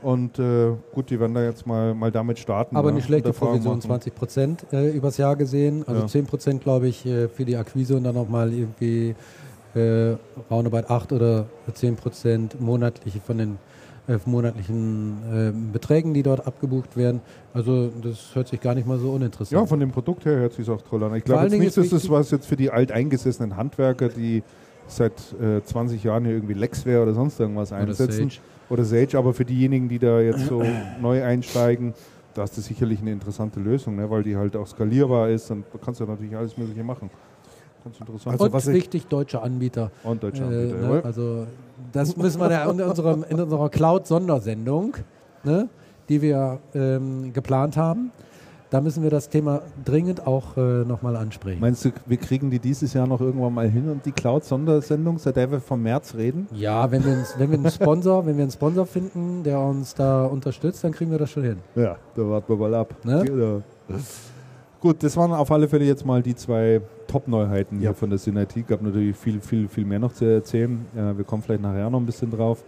Und 0.02 0.40
äh, 0.40 0.72
gut, 0.94 1.10
die 1.10 1.20
werden 1.20 1.36
da 1.36 1.44
jetzt 1.44 1.68
mal, 1.68 1.94
mal 1.94 2.12
damit 2.12 2.40
starten. 2.40 2.76
Aber 2.78 2.90
ne? 2.90 2.96
nicht 2.96 3.06
schlechte 3.06 3.32
Provision, 3.34 3.78
machen. 3.78 3.82
20 3.82 4.16
Prozent 4.16 4.66
äh, 4.72 4.90
übers 4.90 5.18
Jahr 5.18 5.36
gesehen. 5.36 5.84
Also 5.86 6.02
Ja. 6.02 6.08
10 6.08 6.26
Prozent, 6.26 6.64
glaube 6.64 6.88
ich, 6.88 7.06
äh, 7.06 7.28
für 7.28 7.46
die 7.46 7.58
Akquise 7.58 7.96
und 7.98 8.06
dann 8.06 8.16
nochmal 8.16 8.54
irgendwie 8.54 9.14
äh, 9.76 10.16
roundabout 10.50 10.88
8 10.88 11.12
oder 11.12 11.46
10 11.72 11.96
Prozent 11.96 12.60
monatliche 12.62 13.20
von 13.20 13.38
den 13.38 13.58
monatlichen 14.26 15.18
äh, 15.32 15.72
Beträgen, 15.72 16.14
die 16.14 16.24
dort 16.24 16.46
abgebucht 16.48 16.98
werden. 16.98 17.22
Also 17.54 17.92
das 18.02 18.34
hört 18.34 18.48
sich 18.48 18.60
gar 18.62 18.76
nicht 18.76 18.88
mal 18.88 18.98
so 18.98 19.12
uninteressant 19.12 19.52
Ja, 19.52 19.62
an. 19.62 19.68
von 19.68 19.80
dem 19.80 19.92
Produkt 19.92 20.26
her 20.26 20.38
hört 20.38 20.54
sich 20.54 20.70
auch 20.70 20.82
toll 20.82 21.04
an. 21.04 21.16
Ich 21.16 21.24
glaube 21.24 21.44
jetzt 21.44 21.52
nicht, 21.52 21.68
ist 21.68 21.78
dass 21.78 21.90
das 21.90 22.10
was 22.10 22.32
jetzt 22.32 22.48
für 22.48 22.56
die 22.56 22.72
alteingesessenen 22.72 23.56
Handwerker, 23.56 24.10
die 24.10 24.44
seit 24.88 25.14
äh, 25.42 25.64
20 25.64 26.04
Jahren 26.04 26.26
hier 26.26 26.34
irgendwie 26.34 26.56
Lexware 26.56 27.04
oder 27.04 27.14
sonst 27.14 27.40
irgendwas 27.40 27.72
Oder 27.72 27.82
einsetzen. 27.82 28.30
Sage. 28.30 28.42
Oder 28.70 28.84
Sage, 28.84 29.18
aber 29.18 29.34
für 29.34 29.46
diejenigen, 29.46 29.90
die 29.90 30.00
da 30.00 30.20
jetzt 30.20 30.48
so 30.48 30.64
neu 31.02 31.24
einsteigen, 31.24 31.94
da 32.34 32.44
ist 32.44 32.58
das 32.58 32.66
sicherlich 32.66 33.02
eine 33.02 33.12
interessante 33.12 33.60
Lösung, 33.60 33.96
ne? 33.96 34.10
weil 34.10 34.24
die 34.24 34.36
halt 34.38 34.56
auch 34.56 34.68
skalierbar 34.68 35.30
ist 35.30 35.50
und 35.52 35.66
da 35.74 35.80
kannst 35.84 36.00
du 36.00 36.06
natürlich 36.06 36.36
alles 36.36 36.58
Mögliche 36.58 36.84
machen. 36.84 37.10
Ganz 37.84 38.00
interessant. 38.00 38.42
Also 38.42 38.46
und 38.56 38.74
wichtig, 38.74 39.08
deutsche 39.08 39.42
Anbieter. 39.42 39.92
und 40.04 40.22
deutsche 40.24 40.44
Äh, 40.44 40.46
Anbieter, 40.46 40.76
ne? 40.78 40.84
jawohl. 40.84 41.02
Also 41.04 41.48
das 41.94 42.18
müssen 42.18 42.42
wir 42.42 42.52
ja 42.52 42.70
in, 42.70 42.82
unserem, 42.82 43.24
in 43.28 43.40
unserer 43.40 43.70
Cloud-Sondersendung, 43.70 44.98
ne, 45.44 45.70
die 46.10 46.22
wir 46.22 46.60
ähm, 46.74 47.32
geplant 47.34 47.78
haben, 47.78 48.12
da 48.70 48.82
müssen 48.82 49.02
wir 49.02 49.10
das 49.10 49.30
Thema 49.30 49.64
dringend 49.84 50.28
auch 50.28 50.56
äh, 50.56 50.84
nochmal 50.86 51.16
ansprechen. 51.16 51.60
Meinst 51.60 51.86
du, 51.86 51.90
wir 52.06 52.18
kriegen 52.18 52.52
die 52.52 52.60
dieses 52.60 52.94
Jahr 52.94 53.08
noch 53.08 53.20
irgendwann 53.20 53.54
mal 53.54 53.68
hin 53.68 53.90
und 53.90 54.06
die 54.06 54.12
Cloud-Sondersendung, 54.12 55.18
seit 55.18 55.38
der 55.38 55.50
wir 55.52 55.60
vom 55.60 55.82
März 55.82 56.14
reden? 56.16 56.48
ja, 56.54 56.92
wenn 56.92 57.04
wir, 57.04 57.14
uns, 57.14 57.34
wenn 57.40 57.50
wir 57.50 57.58
einen 57.58 57.72
Sponsor, 57.72 58.26
wenn 58.28 58.38
wir 58.38 58.44
einen 58.44 58.52
Sponsor 58.52 58.86
finden, 58.86 59.42
der 59.44 59.60
uns 59.60 59.96
da 59.96 60.26
unterstützt, 60.26 60.84
dann 60.84 60.92
kriegen 60.92 61.10
wir 61.10 61.18
das 61.18 61.32
schon 61.32 61.44
hin. 61.44 61.58
Ja, 61.76 61.96
da 62.16 62.30
warten 62.30 62.50
wir 62.50 62.58
mal 62.58 62.76
ab. 62.76 62.94
Ne? 63.04 63.24
Genau. 63.26 63.62
Gut, 64.80 65.02
das 65.02 65.18
waren 65.18 65.32
auf 65.34 65.52
alle 65.52 65.68
Fälle 65.68 65.86
jetzt 65.86 66.06
mal 66.06 66.22
die 66.22 66.36
zwei 66.36 66.80
Top-Neuheiten 67.10 67.80
hier 67.80 67.90
Ja. 67.90 67.94
von 67.94 68.10
der 68.10 68.20
Synergie. 68.20 68.64
Gab 68.64 68.82
natürlich 68.82 69.18
viel, 69.18 69.42
viel, 69.42 69.68
viel 69.68 69.84
mehr 69.86 70.00
noch 70.00 70.14
zu 70.14 70.24
erzählen. 70.26 70.86
Ja, 70.96 71.18
wir 71.18 71.26
kommen 71.26 71.44
vielleicht 71.44 71.62
nachher 71.62 71.90
noch 71.90 72.00
ein 72.00 72.06
bisschen 72.06 72.32
drauf. 72.32 72.64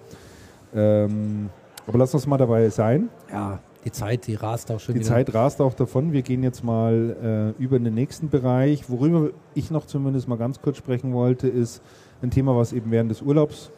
Ähm, 0.73 1.49
aber 1.87 1.97
lass 1.97 2.13
uns 2.13 2.27
mal 2.27 2.37
dabei 2.37 2.69
sein. 2.69 3.09
Ja, 3.31 3.59
die 3.85 3.91
Zeit, 3.91 4.27
die 4.27 4.35
rast 4.35 4.71
auch 4.71 4.79
schon 4.79 4.93
Die 4.95 4.99
wieder. 5.01 5.09
Zeit 5.09 5.33
rast 5.33 5.59
auch 5.61 5.73
davon. 5.73 6.11
Wir 6.13 6.21
gehen 6.21 6.43
jetzt 6.43 6.63
mal 6.63 7.53
äh, 7.57 7.61
über 7.63 7.77
in 7.77 7.83
den 7.83 7.93
nächsten 7.95 8.29
Bereich. 8.29 8.89
Worüber 8.89 9.29
ich 9.55 9.71
noch 9.71 9.85
zumindest 9.85 10.27
mal 10.27 10.37
ganz 10.37 10.61
kurz 10.61 10.77
sprechen 10.77 11.13
wollte, 11.13 11.47
ist 11.47 11.81
ein 12.21 12.29
Thema, 12.31 12.55
was 12.55 12.73
eben 12.73 12.91
während 12.91 13.09
des 13.11 13.21
Urlaubs, 13.21 13.71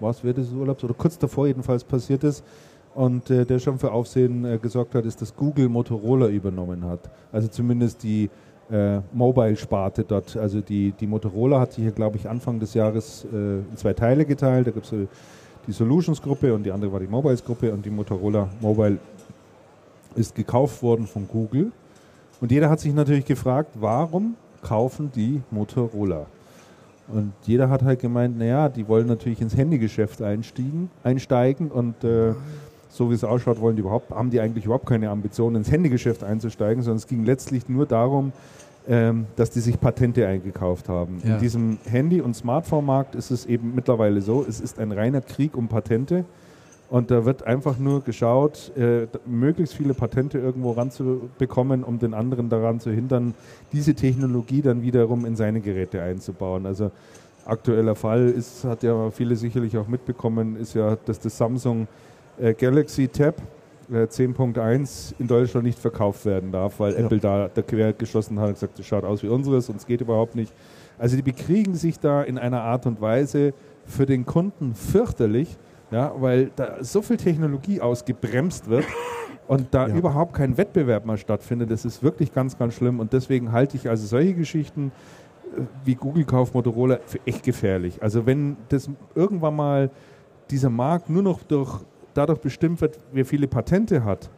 was 0.00 0.22
während 0.22 0.38
des 0.38 0.52
Urlaubs 0.52 0.84
oder 0.84 0.94
kurz 0.94 1.18
davor 1.18 1.46
jedenfalls 1.46 1.82
passiert 1.84 2.22
ist 2.24 2.44
und 2.94 3.30
äh, 3.30 3.46
der 3.46 3.58
schon 3.58 3.78
für 3.78 3.92
Aufsehen 3.92 4.44
äh, 4.44 4.58
gesorgt 4.58 4.94
hat, 4.94 5.06
ist, 5.06 5.22
dass 5.22 5.34
Google 5.34 5.68
Motorola 5.70 6.26
übernommen 6.28 6.84
hat. 6.84 7.10
Also 7.32 7.48
zumindest 7.48 8.02
die 8.02 8.28
äh, 8.70 9.00
Mobile-Sparte 9.12 10.04
dort. 10.04 10.36
Also 10.36 10.60
die, 10.60 10.92
die 10.92 11.06
Motorola 11.06 11.60
hat 11.60 11.72
sich 11.72 11.84
hier, 11.84 11.92
glaube 11.92 12.16
ich, 12.16 12.28
Anfang 12.28 12.60
des 12.60 12.74
Jahres 12.74 13.26
äh, 13.32 13.58
in 13.58 13.76
zwei 13.76 13.92
Teile 13.92 14.24
geteilt. 14.24 14.66
Da 14.66 14.70
gibt 14.70 14.90
es 14.92 15.08
die 15.66 15.72
Solutions-Gruppe 15.72 16.54
und 16.54 16.64
die 16.64 16.72
andere 16.72 16.92
war 16.92 17.00
die 17.00 17.06
Mobiles-Gruppe 17.06 17.72
und 17.72 17.84
die 17.84 17.90
Motorola 17.90 18.48
Mobile 18.60 18.98
ist 20.14 20.34
gekauft 20.34 20.82
worden 20.82 21.06
von 21.06 21.28
Google. 21.28 21.72
Und 22.40 22.50
jeder 22.50 22.70
hat 22.70 22.80
sich 22.80 22.94
natürlich 22.94 23.24
gefragt, 23.24 23.70
warum 23.74 24.36
kaufen 24.62 25.10
die 25.14 25.42
Motorola? 25.50 26.26
Und 27.08 27.32
jeder 27.44 27.70
hat 27.70 27.82
halt 27.82 28.00
gemeint, 28.00 28.38
naja, 28.38 28.68
die 28.68 28.86
wollen 28.86 29.06
natürlich 29.06 29.40
ins 29.40 29.56
Handygeschäft 29.56 30.20
einstiegen, 30.20 30.90
einsteigen 31.02 31.70
und 31.70 32.04
äh, 32.04 32.34
so 32.88 33.10
wie 33.10 33.14
es 33.14 33.24
ausschaut, 33.24 33.60
wollen 33.60 33.76
die 33.76 33.80
überhaupt, 33.80 34.10
haben 34.10 34.30
die 34.30 34.40
eigentlich 34.40 34.64
überhaupt 34.64 34.86
keine 34.86 35.10
Ambition, 35.10 35.54
ins 35.54 35.70
Handygeschäft 35.70 36.24
einzusteigen, 36.24 36.82
sondern 36.82 36.98
es 36.98 37.06
ging 37.06 37.24
letztlich 37.24 37.68
nur 37.68 37.86
darum, 37.86 38.32
ähm, 38.88 39.26
dass 39.36 39.50
die 39.50 39.60
sich 39.60 39.78
Patente 39.78 40.26
eingekauft 40.26 40.88
haben. 40.88 41.20
Ja. 41.22 41.34
In 41.34 41.40
diesem 41.40 41.78
Handy- 41.84 42.22
und 42.22 42.34
Smartphone-Markt 42.34 43.14
ist 43.14 43.30
es 43.30 43.44
eben 43.44 43.74
mittlerweile 43.74 44.22
so, 44.22 44.44
es 44.48 44.60
ist 44.60 44.78
ein 44.78 44.92
reiner 44.92 45.20
Krieg 45.20 45.56
um 45.56 45.68
Patente. 45.68 46.24
Und 46.90 47.10
da 47.10 47.26
wird 47.26 47.42
einfach 47.46 47.78
nur 47.78 48.00
geschaut, 48.00 48.72
äh, 48.78 49.06
möglichst 49.26 49.74
viele 49.74 49.92
Patente 49.92 50.38
irgendwo 50.38 50.72
ranzubekommen, 50.72 51.84
um 51.84 51.98
den 51.98 52.14
anderen 52.14 52.48
daran 52.48 52.80
zu 52.80 52.90
hindern, 52.90 53.34
diese 53.72 53.94
Technologie 53.94 54.62
dann 54.62 54.80
wiederum 54.80 55.26
in 55.26 55.36
seine 55.36 55.60
Geräte 55.60 56.00
einzubauen. 56.00 56.64
Also 56.64 56.90
aktueller 57.44 57.94
Fall 57.94 58.30
ist, 58.30 58.64
hat 58.64 58.82
ja 58.82 59.10
viele 59.10 59.36
sicherlich 59.36 59.76
auch 59.76 59.86
mitbekommen, 59.86 60.56
ist 60.56 60.74
ja, 60.74 60.96
dass 61.04 61.20
das 61.20 61.36
Samsung 61.36 61.88
Galaxy 62.54 63.08
Tab 63.08 63.36
äh, 63.90 64.04
10.1 64.06 65.14
in 65.18 65.26
Deutschland 65.26 65.66
nicht 65.66 65.78
verkauft 65.78 66.24
werden 66.26 66.52
darf, 66.52 66.78
weil 66.80 66.92
Ja. 66.94 67.00
Apple 67.00 67.18
da, 67.18 67.48
da 67.52 67.62
quer 67.62 67.92
geschossen 67.92 68.38
hat 68.38 68.48
und 68.48 68.54
gesagt, 68.54 68.78
das 68.78 68.86
schaut 68.86 69.04
aus 69.04 69.22
wie 69.22 69.28
unseres 69.28 69.68
und 69.68 69.76
es 69.76 69.86
geht 69.86 70.00
überhaupt 70.00 70.34
nicht. 70.34 70.52
Also 70.98 71.16
die 71.16 71.22
bekriegen 71.22 71.74
sich 71.74 71.98
da 72.00 72.22
in 72.22 72.38
einer 72.38 72.62
Art 72.62 72.86
und 72.86 73.00
Weise 73.00 73.54
für 73.86 74.04
den 74.04 74.26
Kunden 74.26 74.74
fürchterlich, 74.74 75.56
ja, 75.90 76.12
weil 76.18 76.50
da 76.56 76.82
so 76.84 77.00
viel 77.02 77.16
Technologie 77.16 77.80
ausgebremst 77.80 78.68
wird 78.68 78.84
und 79.48 79.68
da 79.70 79.86
Ja. 79.88 79.94
überhaupt 79.96 80.34
kein 80.34 80.56
Wettbewerb 80.58 81.06
mehr 81.06 81.16
stattfindet. 81.16 81.70
Das 81.70 81.84
ist 81.84 82.02
wirklich 82.02 82.32
ganz, 82.34 82.58
ganz 82.58 82.74
schlimm 82.74 83.00
und 83.00 83.12
deswegen 83.12 83.52
halte 83.52 83.76
ich 83.76 83.88
also 83.88 84.06
solche 84.06 84.34
Geschichten 84.34 84.92
äh, 85.56 85.62
wie 85.84 85.94
Google 85.94 86.24
kauft 86.24 86.52
Motorola 86.54 86.98
für 87.06 87.20
echt 87.24 87.42
gefährlich. 87.42 88.02
Also 88.02 88.26
wenn 88.26 88.56
das 88.68 88.90
irgendwann 89.14 89.56
mal 89.56 89.90
dieser 90.50 90.68
Markt 90.70 91.08
nur 91.08 91.22
noch 91.22 91.42
durch, 91.42 91.80
dadurch 92.18 92.40
bestimmt 92.40 92.80
wird, 92.80 92.98
wer 93.12 93.24
viele 93.24 93.46
Patente 93.46 94.04
hat, 94.04 94.28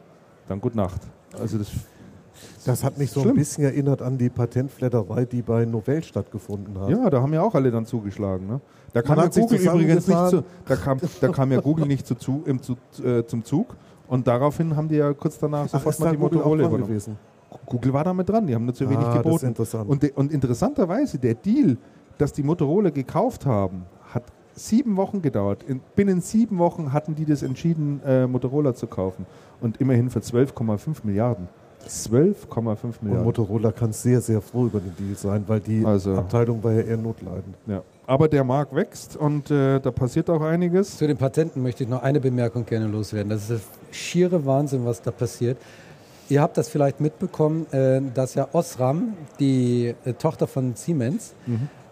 dann 0.48 0.60
gut 0.60 0.74
Nacht. 0.74 1.00
Also 1.38 1.58
das 1.58 1.68
Das 2.64 2.84
hat 2.84 2.98
mich 2.98 3.10
so 3.10 3.20
Schlimm. 3.20 3.32
ein 3.34 3.38
bisschen 3.38 3.64
erinnert 3.64 4.02
an 4.02 4.16
die 4.18 4.28
Patentfledderei, 4.30 5.24
die 5.24 5.42
bei 5.42 5.64
Novell 5.64 6.02
stattgefunden 6.02 6.78
hat. 6.80 6.90
Ja, 6.90 7.08
da 7.10 7.20
haben 7.22 7.32
ja 7.32 7.42
auch 7.42 7.54
alle 7.54 7.70
dann 7.70 7.86
zugeschlagen. 7.86 8.46
Ne? 8.46 8.60
Da 8.92 9.02
kam 9.02 9.18
ja 9.18 9.26
Google 9.28 9.58
übrigens 9.60 10.06
nicht 10.06 10.28
zu, 10.28 10.44
da 10.66 10.76
kam, 10.76 10.98
da 11.20 11.28
kam 11.28 11.52
ja 11.52 11.60
Google 11.60 11.86
nicht 11.86 12.06
zu, 12.06 12.14
zu, 12.14 12.42
im, 12.46 12.60
zu, 12.62 12.76
äh, 13.04 13.24
zum 13.26 13.44
Zug 13.44 13.76
und 14.08 14.26
daraufhin 14.26 14.74
haben 14.76 14.88
die 14.88 14.96
ja 14.96 15.12
kurz 15.12 15.38
danach 15.38 15.64
Ach, 15.66 15.68
sofort 15.70 16.00
mal 16.00 16.10
die 16.12 16.18
Motorola 16.18 16.64
übernommen. 16.66 16.88
gewesen? 16.88 17.16
Google 17.66 17.92
war 17.92 18.04
damit 18.04 18.28
dran, 18.28 18.46
die 18.46 18.54
haben 18.54 18.64
nur 18.64 18.74
zu 18.74 18.88
wenig 18.88 19.04
Ah, 19.06 19.16
geboten. 19.18 19.46
interessant. 19.46 19.88
Und, 19.88 20.02
de, 20.02 20.12
und 20.12 20.32
interessanterweise, 20.32 21.18
der 21.18 21.34
Deal, 21.34 21.76
dass 22.18 22.32
die 22.32 22.42
Motorola 22.42 22.90
gekauft 22.90 23.44
haben, 23.46 23.84
sieben 24.54 24.96
Wochen 24.96 25.22
gedauert. 25.22 25.62
In, 25.66 25.80
binnen 25.96 26.20
sieben 26.20 26.58
Wochen 26.58 26.92
hatten 26.92 27.14
die 27.14 27.24
das 27.24 27.42
entschieden, 27.42 28.00
äh, 28.04 28.26
Motorola 28.26 28.74
zu 28.74 28.86
kaufen. 28.86 29.26
Und 29.60 29.80
immerhin 29.80 30.10
für 30.10 30.20
12,5 30.20 31.04
Milliarden. 31.04 31.48
12,5 31.86 32.84
Und 32.84 33.02
Milliarden. 33.02 33.24
Motorola 33.24 33.72
kann 33.72 33.92
sehr, 33.92 34.20
sehr 34.20 34.40
froh 34.40 34.66
über 34.66 34.80
den 34.80 34.94
Deal 34.96 35.16
sein, 35.16 35.44
weil 35.46 35.60
die 35.60 35.84
Also- 35.84 36.14
Abteilung 36.14 36.62
war 36.62 36.72
ja 36.72 36.82
eher 36.82 36.96
notleidend. 36.96 37.54
Ja. 37.66 37.82
Aber 38.06 38.28
der 38.28 38.44
Markt 38.44 38.74
wächst 38.74 39.16
und 39.16 39.50
äh, 39.50 39.78
da 39.80 39.90
passiert 39.90 40.28
auch 40.30 40.40
einiges. 40.42 40.96
Zu 40.96 41.06
den 41.06 41.16
Patenten 41.16 41.62
möchte 41.62 41.84
ich 41.84 41.88
noch 41.90 42.02
eine 42.02 42.20
Bemerkung 42.20 42.66
gerne 42.66 42.86
loswerden. 42.86 43.30
Das 43.30 43.42
ist 43.42 43.50
der 43.50 43.60
schiere 43.94 44.44
Wahnsinn, 44.44 44.84
was 44.84 45.00
da 45.00 45.10
passiert. 45.10 45.56
Ihr 46.28 46.40
habt 46.42 46.56
das 46.56 46.68
vielleicht 46.68 47.00
mitbekommen, 47.00 47.66
äh, 47.72 48.00
dass 48.14 48.34
ja 48.34 48.48
Osram, 48.52 49.14
die 49.38 49.94
äh, 50.04 50.12
Tochter 50.14 50.46
von 50.46 50.74
Siemens, 50.76 51.34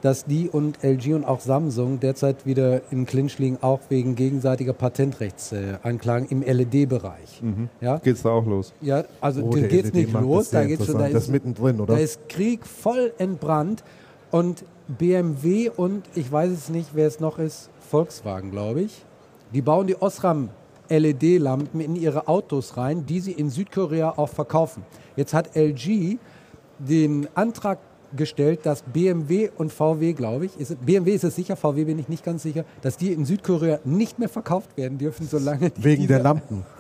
dass 0.00 0.24
die 0.24 0.48
und 0.48 0.82
LG 0.82 1.14
und 1.14 1.24
auch 1.24 1.40
Samsung 1.40 2.00
derzeit 2.00 2.46
wieder 2.46 2.82
im 2.92 3.06
Clinch 3.06 3.38
liegen, 3.38 3.58
auch 3.60 3.80
wegen 3.88 4.14
gegenseitiger 4.14 4.72
Patentrechtsanklagen 4.72 6.28
im 6.28 6.42
LED-Bereich. 6.42 7.42
Ja? 7.80 7.98
Geht's 7.98 8.22
da 8.22 8.30
auch 8.30 8.46
los? 8.46 8.72
ja, 8.80 9.04
also 9.20 9.42
Oh, 9.42 9.50
da 9.50 9.66
geht's 9.66 9.92
LED 9.92 9.94
nicht 9.94 10.12
los, 10.12 10.50
das 10.50 10.50
da 10.50 10.66
geht's 10.66 10.86
schon, 10.86 10.94
da. 10.98 11.04
Das 11.04 11.14
ist, 11.14 11.22
ist 11.24 11.28
mittendrin, 11.30 11.80
oder? 11.80 11.94
da 11.94 12.00
ist 12.00 12.28
Krieg 12.28 12.66
voll 12.66 13.12
entbrannt 13.18 13.82
und 14.30 14.64
BMW 14.86 15.70
und 15.74 16.04
ich 16.14 16.30
weiß 16.30 16.50
es 16.50 16.68
nicht, 16.68 16.90
wer 16.94 17.06
es 17.06 17.20
noch 17.20 17.38
ist, 17.38 17.70
Volkswagen, 17.90 18.50
glaube 18.50 18.82
ich, 18.82 19.04
die 19.52 19.62
bauen 19.62 19.86
die 19.86 20.00
Osram 20.00 20.50
LED-Lampen 20.90 21.80
in 21.80 21.96
ihre 21.96 22.28
Autos 22.28 22.76
rein, 22.76 23.04
die 23.04 23.20
sie 23.20 23.32
in 23.32 23.50
Südkorea 23.50 24.14
auch 24.16 24.28
verkaufen. 24.28 24.84
Jetzt 25.16 25.34
hat 25.34 25.54
LG 25.56 26.16
den 26.78 27.28
Antrag 27.34 27.78
gestellt, 28.16 28.60
dass 28.64 28.82
BMW 28.82 29.50
und 29.56 29.72
VW, 29.72 30.12
glaube 30.12 30.46
ich, 30.46 30.58
ist, 30.58 30.70
es- 30.70 30.76
BMW 30.76 31.12
ist 31.14 31.24
es 31.24 31.34
sicher, 31.36 31.56
VW 31.56 31.84
bin 31.84 31.98
ich 31.98 32.08
nicht 32.08 32.24
ganz 32.24 32.42
sicher, 32.42 32.64
dass 32.82 32.96
die 32.96 33.12
in 33.12 33.24
Südkorea 33.24 33.80
nicht 33.84 34.18
mehr 34.18 34.28
verkauft 34.28 34.76
werden 34.76 34.98
dürfen, 34.98 35.26
solange 35.28 35.70
die 35.70 35.84
Wegen 35.84 36.06
der 36.06 36.20
Lampen. 36.22 36.64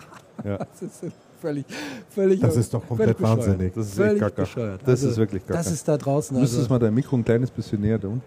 Ja. 0.44 0.56
Das 0.58 0.82
ist 0.82 1.02
völlig, 1.40 1.66
völlig 2.10 2.38
Das 2.40 2.56
ist 2.56 2.72
doch 2.72 2.86
komplett 2.86 3.20
wahnsinnig. 3.20 3.74
Das 3.74 3.88
ist 3.88 3.94
Völlig 3.94 4.20
gaga. 4.20 4.42
bescheuert. 4.42 4.80
Das 4.82 4.90
Also, 4.90 5.08
ist 5.08 5.16
wirklich 5.16 5.44
gaga. 5.44 5.58
Das 5.58 5.72
ist 5.72 5.88
da 5.88 5.96
draußen. 5.96 6.32
Du 6.36 6.40
müsstest 6.40 6.60
Also, 6.62 6.74
mal 6.74 6.78
dein 6.78 6.94
Mikro 6.94 7.16
ein 7.16 7.24
kleines 7.24 7.50
bisschen 7.50 7.80
näher 7.80 8.00
tun. 8.00 8.22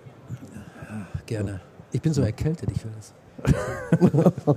gerne. 1.25 1.61
Ich 1.93 2.01
bin 2.01 2.13
so 2.13 2.21
erkältet, 2.21 2.69
ich 2.69 2.83
will 2.83 2.91
das. 2.97 3.13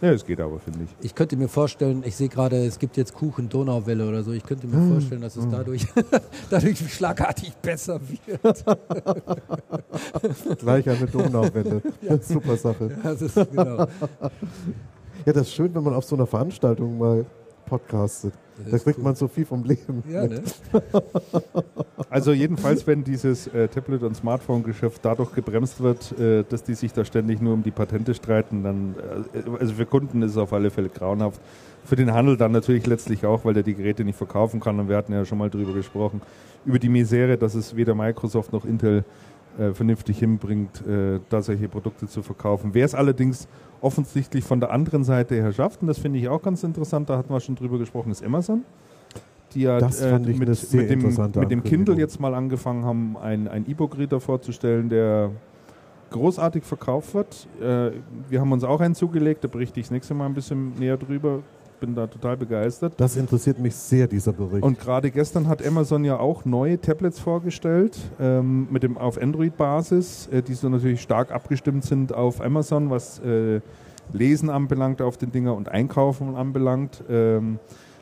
Ja, 0.00 0.12
es 0.12 0.24
geht 0.24 0.40
aber, 0.40 0.60
finde 0.60 0.84
ich. 0.84 0.90
Ich 1.04 1.14
könnte 1.14 1.36
mir 1.36 1.48
vorstellen, 1.48 2.04
ich 2.06 2.14
sehe 2.14 2.28
gerade, 2.28 2.64
es 2.64 2.78
gibt 2.78 2.96
jetzt 2.96 3.14
Kuchen 3.14 3.48
Donauwelle 3.48 4.08
oder 4.08 4.22
so. 4.22 4.30
Ich 4.30 4.44
könnte 4.44 4.68
mir 4.68 4.92
vorstellen, 4.92 5.22
dass 5.22 5.34
es 5.34 5.48
dadurch, 5.50 5.86
dadurch 6.50 6.78
schlagartig 6.94 7.52
besser 7.56 8.00
wird. 8.26 8.64
Gleich 10.60 10.88
eine 10.88 11.06
Donauwelle. 11.06 11.82
Super 12.20 12.56
Sache. 12.56 12.96
Das 13.02 13.22
ist 13.22 13.34
genau. 13.34 13.88
Ja, 15.26 15.32
das 15.32 15.48
ist 15.48 15.54
schön, 15.54 15.74
wenn 15.74 15.82
man 15.82 15.94
auf 15.94 16.04
so 16.04 16.14
einer 16.14 16.26
Veranstaltung 16.26 16.96
mal 16.96 17.26
podcastet. 17.66 18.34
Da 18.70 18.78
kriegt 18.78 18.98
cool. 18.98 19.04
man 19.04 19.14
so 19.14 19.28
viel 19.28 19.44
vom 19.44 19.64
Leben. 19.64 20.02
Ja, 20.10 20.26
ne? 20.26 20.42
Also 22.10 22.32
jedenfalls, 22.32 22.86
wenn 22.86 23.04
dieses 23.04 23.48
äh, 23.48 23.68
Tablet- 23.68 24.02
und 24.02 24.16
Smartphone-Geschäft 24.16 25.00
dadurch 25.04 25.32
gebremst 25.34 25.80
wird, 25.80 26.18
äh, 26.18 26.44
dass 26.48 26.62
die 26.62 26.74
sich 26.74 26.92
da 26.92 27.04
ständig 27.04 27.42
nur 27.42 27.52
um 27.52 27.62
die 27.62 27.70
Patente 27.70 28.14
streiten, 28.14 28.62
dann, 28.62 28.94
äh, 29.34 29.50
also 29.60 29.74
für 29.74 29.84
Kunden 29.84 30.22
ist 30.22 30.32
es 30.32 30.36
auf 30.38 30.52
alle 30.52 30.70
Fälle 30.70 30.88
grauenhaft. 30.88 31.40
Für 31.84 31.96
den 31.96 32.12
Handel 32.12 32.36
dann 32.36 32.52
natürlich 32.52 32.86
letztlich 32.86 33.26
auch, 33.26 33.44
weil 33.44 33.54
der 33.54 33.62
die 33.62 33.74
Geräte 33.74 34.04
nicht 34.04 34.16
verkaufen 34.16 34.60
kann. 34.60 34.80
Und 34.80 34.88
wir 34.88 34.96
hatten 34.96 35.12
ja 35.12 35.24
schon 35.24 35.38
mal 35.38 35.50
drüber 35.50 35.74
gesprochen, 35.74 36.22
über 36.64 36.78
die 36.78 36.88
Misere, 36.88 37.36
dass 37.36 37.54
es 37.54 37.76
weder 37.76 37.94
Microsoft 37.94 38.52
noch 38.52 38.64
Intel 38.64 39.04
äh, 39.58 39.72
vernünftig 39.72 40.18
hinbringt, 40.18 40.86
äh, 40.86 41.20
da 41.28 41.42
solche 41.42 41.68
Produkte 41.68 42.06
zu 42.06 42.22
verkaufen. 42.22 42.70
Wer 42.74 42.84
es 42.84 42.94
allerdings 42.94 43.48
offensichtlich 43.80 44.44
von 44.44 44.60
der 44.60 44.70
anderen 44.70 45.04
Seite 45.04 45.34
her 45.34 45.52
schafft, 45.52 45.82
und 45.82 45.88
das 45.88 45.98
finde 45.98 46.18
ich 46.18 46.28
auch 46.28 46.42
ganz 46.42 46.62
interessant, 46.62 47.08
da 47.08 47.18
hatten 47.18 47.32
wir 47.32 47.40
schon 47.40 47.54
drüber 47.54 47.78
gesprochen, 47.78 48.10
ist 48.10 48.24
Amazon. 48.24 48.64
Die 49.54 49.62
ja 49.62 49.78
ich 49.78 50.00
mit, 50.00 50.38
mit, 50.38 50.90
dem, 50.90 51.30
mit 51.34 51.50
dem 51.50 51.64
Kindle 51.64 51.96
jetzt 51.96 52.20
mal 52.20 52.34
angefangen 52.34 52.84
haben, 52.84 53.16
ein, 53.16 53.48
ein 53.48 53.64
E-Book-Reader 53.66 54.20
vorzustellen, 54.20 54.90
der 54.90 55.30
großartig 56.10 56.64
verkauft 56.64 57.14
wird. 57.14 57.48
Äh, 57.60 57.92
wir 58.28 58.40
haben 58.40 58.52
uns 58.52 58.64
auch 58.64 58.80
einen 58.80 58.94
zugelegt, 58.94 59.44
da 59.44 59.48
berichte 59.48 59.80
ich 59.80 59.86
das 59.86 59.90
nächste 59.90 60.14
Mal 60.14 60.26
ein 60.26 60.34
bisschen 60.34 60.74
näher 60.78 60.96
drüber. 60.96 61.42
Bin 61.80 61.94
da 61.94 62.06
total 62.06 62.36
begeistert. 62.36 62.94
Das 62.96 63.16
interessiert 63.16 63.58
mich 63.58 63.74
sehr, 63.74 64.06
dieser 64.08 64.32
Bericht. 64.32 64.62
Und 64.64 64.80
gerade 64.80 65.10
gestern 65.10 65.46
hat 65.48 65.64
Amazon 65.64 66.04
ja 66.04 66.18
auch 66.18 66.44
neue 66.44 66.80
Tablets 66.80 67.20
vorgestellt, 67.20 67.96
ähm, 68.20 68.66
mit 68.70 68.82
dem 68.82 68.98
auf 68.98 69.20
Android-Basis, 69.20 70.28
äh, 70.32 70.42
die 70.42 70.54
so 70.54 70.68
natürlich 70.68 71.00
stark 71.02 71.30
abgestimmt 71.32 71.84
sind 71.84 72.12
auf 72.12 72.40
Amazon, 72.40 72.90
was 72.90 73.20
äh, 73.20 73.60
Lesen 74.12 74.50
anbelangt 74.50 75.02
auf 75.02 75.16
den 75.18 75.30
Dinger 75.32 75.54
und 75.54 75.68
Einkaufen 75.68 76.34
anbelangt. 76.34 77.04
Ähm, 77.08 77.58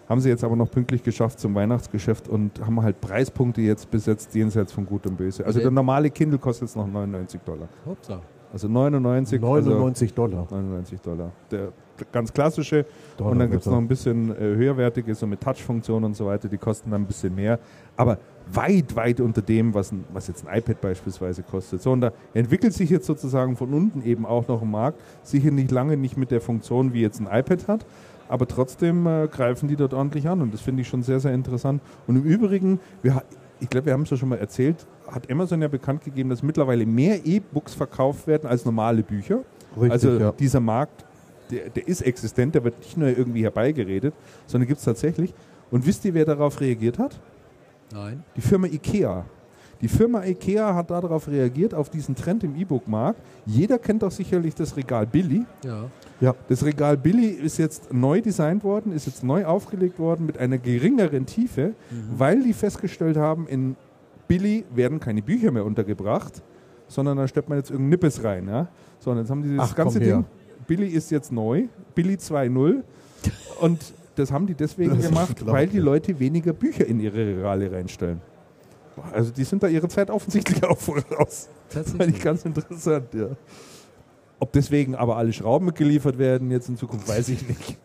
haben 0.09 0.21
sie 0.21 0.29
jetzt 0.29 0.45
aber 0.45 0.55
noch 0.55 0.71
pünktlich 0.71 1.03
geschafft 1.03 1.41
zum 1.41 1.55
Weihnachtsgeschäft 1.57 2.29
und 2.29 2.65
haben 2.65 2.81
halt 2.81 3.01
Preispunkte 3.01 3.61
jetzt 3.61 3.91
besetzt, 3.91 4.35
jenseits 4.37 4.73
von 4.73 4.87
Gut 4.87 5.05
und 5.07 5.17
Böse. 5.17 5.45
Also 5.45 5.59
Okay. 5.59 5.65
der 5.65 5.73
normale 5.73 6.11
Kindle 6.11 6.39
kostet 6.39 6.69
jetzt 6.69 6.77
noch 6.77 6.87
99 6.87 7.41
Dollar. 7.43 7.69
Upsa. 7.85 8.21
Also 8.53 8.69
99, 8.69 9.41
99 9.41 10.15
Dollar. 10.15 10.43
also 10.43 10.55
99 10.55 11.01
Dollar. 11.01 11.33
Der 11.51 11.73
ganz 12.13 12.33
klassische 12.33 12.87
Dollar 13.17 13.33
und 13.33 13.39
dann 13.39 13.51
gibt 13.51 13.63
es 13.63 13.71
noch 13.71 13.79
ein 13.79 13.89
bisschen 13.89 14.31
äh, 14.31 14.41
höherwertige, 14.57 15.15
so 15.15 15.27
mit 15.27 15.41
Touch-Funktion 15.41 16.05
und 16.05 16.15
so 16.15 16.27
weiter, 16.27 16.49
die 16.49 16.59
kosten 16.59 16.91
dann 16.91 17.03
ein 17.03 17.07
bisschen 17.07 17.35
mehr. 17.35 17.59
Aber 17.97 18.19
weit, 18.53 18.95
weit 18.95 19.21
unter 19.21 19.43
dem, 19.43 19.75
was, 19.75 19.93
ein, 19.93 20.05
was 20.13 20.29
jetzt 20.29 20.47
ein 20.47 20.59
iPad 20.59 20.81
beispielsweise 20.81 21.43
kostet. 21.43 21.83
So, 21.83 21.93
und 21.93 22.01
da 22.01 22.13
entwickelt 22.35 22.73
sich 22.75 22.91
jetzt 22.91 23.07
sozusagen 23.07 23.57
von 23.57 23.73
unten 23.73 24.03
eben 24.03 24.27
auch 24.27 24.47
noch 24.49 24.63
ein 24.63 24.71
Markt. 24.71 25.01
Sicher 25.23 25.51
nicht 25.51 25.71
lange 25.71 25.97
nicht 25.97 26.17
mit 26.17 26.31
der 26.31 26.41
Funktion, 26.41 26.93
wie 26.93 27.01
jetzt 27.01 27.21
ein 27.21 27.27
iPad 27.27 27.69
hat, 27.69 27.87
aber 28.29 28.47
trotzdem 28.47 29.07
äh, 29.07 29.29
greifen 29.29 29.69
die 29.69 29.77
dort 29.77 29.95
ordentlich 29.95 30.29
an 30.29 30.43
und 30.43 30.53
das 30.53 30.61
finde 30.61 30.83
ich 30.83 30.89
schon 30.89 31.03
sehr, 31.03 31.21
sehr 31.21 31.33
interessant. 31.33 31.83
Und 32.07 32.17
im 32.17 32.25
Übrigen, 32.25 32.81
wir, 33.03 33.23
ich 33.61 33.69
glaube, 33.69 33.87
wir 33.87 33.93
haben 33.93 34.03
es 34.03 34.11
ja 34.11 34.17
schon 34.17 34.29
mal 34.29 34.39
erzählt, 34.39 34.87
hat 35.11 35.31
Amazon 35.31 35.63
ja 35.63 35.69
bekannt 35.69 36.05
gegeben, 36.05 36.31
dass 36.31 36.43
mittlerweile 36.43 36.85
mehr 36.87 37.25
E-Books 37.25 37.75
verkauft 37.75 38.27
werden 38.27 38.49
als 38.49 38.65
normale 38.65 39.03
Bücher. 39.03 39.41
Richtig, 39.77 39.93
also 39.93 40.19
ja. 40.19 40.33
dieser 40.33 40.61
Markt, 40.61 41.05
der, 41.51 41.71
der 41.71 41.89
ist 41.89 42.03
existent, 42.03 42.55
der 42.55 42.65
wird 42.65 42.79
nicht 42.79 42.97
nur 42.97 43.09
irgendwie 43.09 43.43
herbeigeredet, 43.43 44.15
sondern 44.47 44.69
gibt 44.69 44.79
es 44.79 44.85
tatsächlich. 44.85 45.35
Und 45.71 45.87
wisst 45.87 46.05
ihr, 46.05 46.15
wer 46.15 46.25
darauf 46.25 46.61
reagiert 46.61 46.99
hat? 46.99 47.19
Nein. 47.93 48.23
Die 48.37 48.41
Firma 48.41 48.67
IKEA. 48.67 49.25
Die 49.81 49.89
Firma 49.89 50.25
IKEA 50.25 50.75
hat 50.75 50.91
darauf 50.91 51.29
reagiert, 51.29 51.75
auf 51.75 51.91
diesen 51.91 52.15
Trend 52.15 52.43
im 52.45 52.57
E-Book-Markt. 52.57 53.21
Jeder 53.45 53.79
kennt 53.79 54.03
doch 54.03 54.11
sicherlich 54.11 54.55
das 54.55 54.77
Regal 54.77 55.07
Billy. 55.07 55.45
Ja. 55.63 55.85
Ja. 56.21 56.35
Das 56.49 56.65
Regal 56.65 56.97
Billy 56.97 57.27
ist 57.27 57.59
jetzt 57.59 57.93
neu 57.93 58.23
designt 58.23 58.65
worden, 58.65 58.93
ist 58.93 59.07
jetzt 59.07 59.23
neu 59.23 59.45
aufgelegt 59.45 59.99
worden 59.99 60.25
mit 60.25 60.39
einer 60.39 60.57
geringeren 60.57 61.27
Tiefe, 61.27 61.75
weil 62.17 62.43
die 62.43 62.55
festgestellt 62.55 63.19
haben, 63.19 63.47
in 63.49 63.77
Billy 64.27 64.65
werden 64.75 64.99
keine 64.99 65.21
Bücher 65.21 65.51
mehr 65.51 65.65
untergebracht, 65.65 66.43
sondern 66.89 67.19
da 67.19 67.29
stellt 67.29 67.49
man 67.49 67.59
jetzt 67.59 67.71
irgendein 67.71 67.91
Nippes 67.91 68.25
rein. 68.25 68.49
Ja? 68.49 68.69
So, 68.99 69.11
und 69.11 69.19
jetzt 69.19 69.31
haben 69.31 69.43
die 69.43 69.57
das 69.57 69.71
Ach, 69.73 69.75
ganze. 69.77 70.01
Ding. 70.01 70.25
Billy 70.67 70.89
ist 70.89 71.11
jetzt 71.11 71.33
neu, 71.33 71.65
Billy 71.95 72.15
2.0. 72.15 72.83
und 73.61 73.81
das 74.17 74.33
haben 74.33 74.47
die 74.47 74.55
deswegen 74.55 74.97
Das 74.97 75.09
gemacht, 75.09 75.37
weil 75.41 75.47
unglaublich. 75.67 75.71
die 75.73 75.79
Leute 75.79 76.19
weniger 76.21 76.53
Bücher 76.53 76.87
in 76.87 77.01
ihre 77.01 77.19
Regale 77.37 77.71
reinstellen. 77.71 78.21
Also 79.13 79.31
die 79.31 79.45
sind 79.45 79.63
da 79.63 79.69
ihre 79.69 79.89
Zeit 79.89 80.11
offensichtlich 80.11 80.65
auch 80.69 80.79
voraus. 80.79 81.49
Das 81.73 81.93
fand 81.93 82.17
ich 82.17 82.23
ganz 82.23 82.45
interessant, 82.45 83.13
ja. 83.13 83.29
Ob 84.39 84.53
deswegen 84.53 84.95
aber 84.95 85.17
alle 85.17 85.33
Schrauben 85.33 85.67
mitgeliefert 85.67 86.19
werden 86.19 86.51
jetzt 86.51 86.69
in 86.69 86.77
Zukunft, 86.77 87.09
weiß 87.09 87.29
ich 87.31 87.47
nicht. 87.47 87.79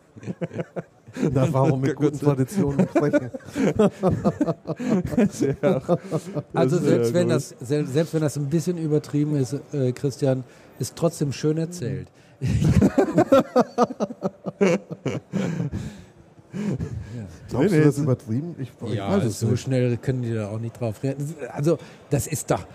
Na, 1.32 1.50
warum 1.52 1.82
mit 1.82 1.94
guten 1.96 2.18
Traditionen 2.18 2.86
brechen? 2.86 3.30
Ja, 5.62 5.80
Also 6.54 6.78
selbst 6.78 7.12
wenn 7.14 7.28
das 7.28 7.54
sel- 7.60 7.86
selbst 7.86 8.14
wenn 8.14 8.22
das 8.22 8.36
ein 8.36 8.48
bisschen 8.48 8.78
übertrieben 8.78 9.36
ist, 9.36 9.54
äh, 9.72 9.92
Christian, 9.92 10.44
ist 10.78 10.96
trotzdem 10.96 11.32
schön 11.32 11.58
erzählt. 11.58 12.08
Glaubst 17.48 17.72
du 17.74 17.84
das 17.84 17.98
übertrieben? 17.98 18.54
Ich, 18.58 18.70
ich 18.86 18.94
Ja, 18.94 19.10
weiß 19.16 19.24
es 19.24 19.40
so 19.40 19.48
nicht. 19.48 19.60
schnell 19.60 19.96
können 19.96 20.22
die 20.22 20.34
da 20.34 20.48
auch 20.48 20.58
nicht 20.58 20.78
drauf 20.80 21.02
reagieren. 21.02 21.34
Also 21.52 21.78
das 22.10 22.26
ist 22.26 22.50
doch 22.50 22.66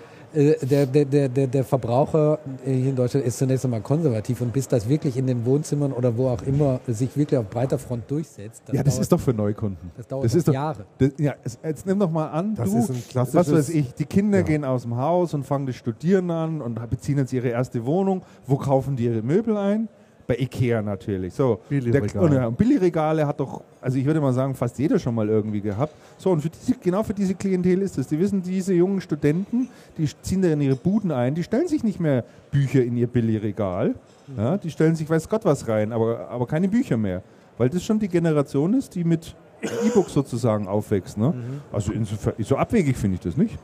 der, 0.43 0.85
der, 0.85 1.05
der, 1.05 1.29
der, 1.29 1.47
der 1.47 1.63
Verbraucher 1.63 2.39
äh, 2.65 2.71
hier 2.73 2.89
in 2.91 2.95
Deutschland 2.95 3.25
ist 3.25 3.37
zunächst 3.37 3.65
einmal 3.65 3.81
konservativ 3.81 4.41
und 4.41 4.53
bis 4.53 4.67
das 4.67 4.87
wirklich 4.87 5.17
in 5.17 5.25
den 5.25 5.45
Wohnzimmern 5.45 5.91
oder 5.91 6.15
wo 6.17 6.27
auch 6.29 6.41
immer 6.43 6.79
sich 6.87 7.15
wirklich 7.17 7.39
auf 7.39 7.49
breiter 7.49 7.79
Front 7.79 8.09
durchsetzt, 8.11 8.63
ja, 8.71 8.83
das 8.83 8.93
dauert, 8.95 9.01
ist 9.03 9.11
doch 9.11 9.19
für 9.19 9.33
Neukunden. 9.33 9.91
das 9.97 10.07
dauert 10.07 10.25
das 10.25 10.35
ist 10.35 10.47
doch- 10.47 10.53
Jahre. 10.53 10.85
Das, 10.99 11.11
ja, 11.17 11.33
es- 11.43 11.57
jetzt 11.63 11.85
nimm 11.85 11.99
doch 11.99 12.11
mal 12.11 12.27
an, 12.27 12.55
Das 12.55 12.69
du, 12.71 12.77
ist 12.77 12.89
ein 12.89 13.03
klassisches- 13.09 13.33
was 13.35 13.51
weiß 13.51 13.69
ich, 13.69 13.93
die 13.95 14.05
Kinder 14.05 14.39
Ja. 14.39 14.43
gehen 14.43 14.63
aus 14.63 14.83
dem 14.83 14.95
Haus 14.97 15.33
und 15.33 15.43
fangen 15.45 15.65
das 15.65 15.75
Studieren 15.75 16.29
an 16.29 16.61
und 16.61 16.79
beziehen 16.89 17.17
jetzt 17.17 17.33
ihre 17.33 17.47
erste 17.49 17.85
Wohnung. 17.85 18.21
Wo 18.45 18.57
kaufen 18.57 18.95
die 18.95 19.05
ihre 19.05 19.21
Möbel 19.21 19.57
ein? 19.57 19.87
Bei 20.27 20.35
Ikea 20.37 20.81
natürlich. 20.81 21.33
So, 21.33 21.61
Billigregale. 21.69 22.51
Billigregale 22.51 23.25
hat 23.25 23.39
doch, 23.39 23.61
also 23.79 23.97
ich 23.97 24.05
würde 24.05 24.19
mal 24.19 24.33
sagen, 24.33 24.53
fast 24.53 24.77
jeder 24.77 24.99
schon 24.99 25.15
mal 25.15 25.29
irgendwie 25.29 25.61
gehabt. 25.61 25.93
So, 26.17 26.31
und 26.31 26.41
für 26.41 26.49
diese, 26.49 26.73
genau 26.77 27.01
für 27.01 27.13
diese 27.13 27.33
Klientel 27.33 27.81
ist 27.81 27.97
es. 27.97 28.07
Die 28.07 28.19
wissen, 28.19 28.41
diese 28.41 28.73
jungen 28.73 28.99
Studenten, 28.99 29.69
die 29.97 30.05
ziehen 30.21 30.41
da 30.41 30.49
in 30.49 30.59
ihre 30.59 30.75
Buden 30.75 31.11
ein, 31.11 31.33
die 31.33 31.43
stellen 31.43 31.69
sich 31.69 31.81
nicht 31.81 32.01
mehr 32.01 32.25
Bücher 32.51 32.83
in 32.83 32.97
ihr 32.97 33.07
Billigregal. 33.07 33.95
Ja, 34.35 34.57
die 34.57 34.69
stellen 34.69 34.95
sich 34.95 35.09
weiß 35.09 35.29
Gott 35.29 35.45
was 35.45 35.65
rein, 35.69 35.93
aber, 35.93 36.27
aber 36.29 36.45
keine 36.45 36.67
Bücher 36.67 36.97
mehr. 36.97 37.23
Weil 37.57 37.69
das 37.69 37.83
schon 37.83 37.97
die 37.97 38.09
Generation 38.09 38.73
ist, 38.73 38.93
die 38.95 39.05
mit 39.05 39.33
E-Books 39.61 40.13
sozusagen 40.13 40.67
aufwächst. 40.67 41.17
Ne? 41.17 41.33
Also 41.71 41.93
insofern, 41.93 42.33
so 42.39 42.57
abwegig 42.57 42.97
finde 42.97 43.15
ich 43.15 43.21
das 43.21 43.37
nicht. 43.37 43.57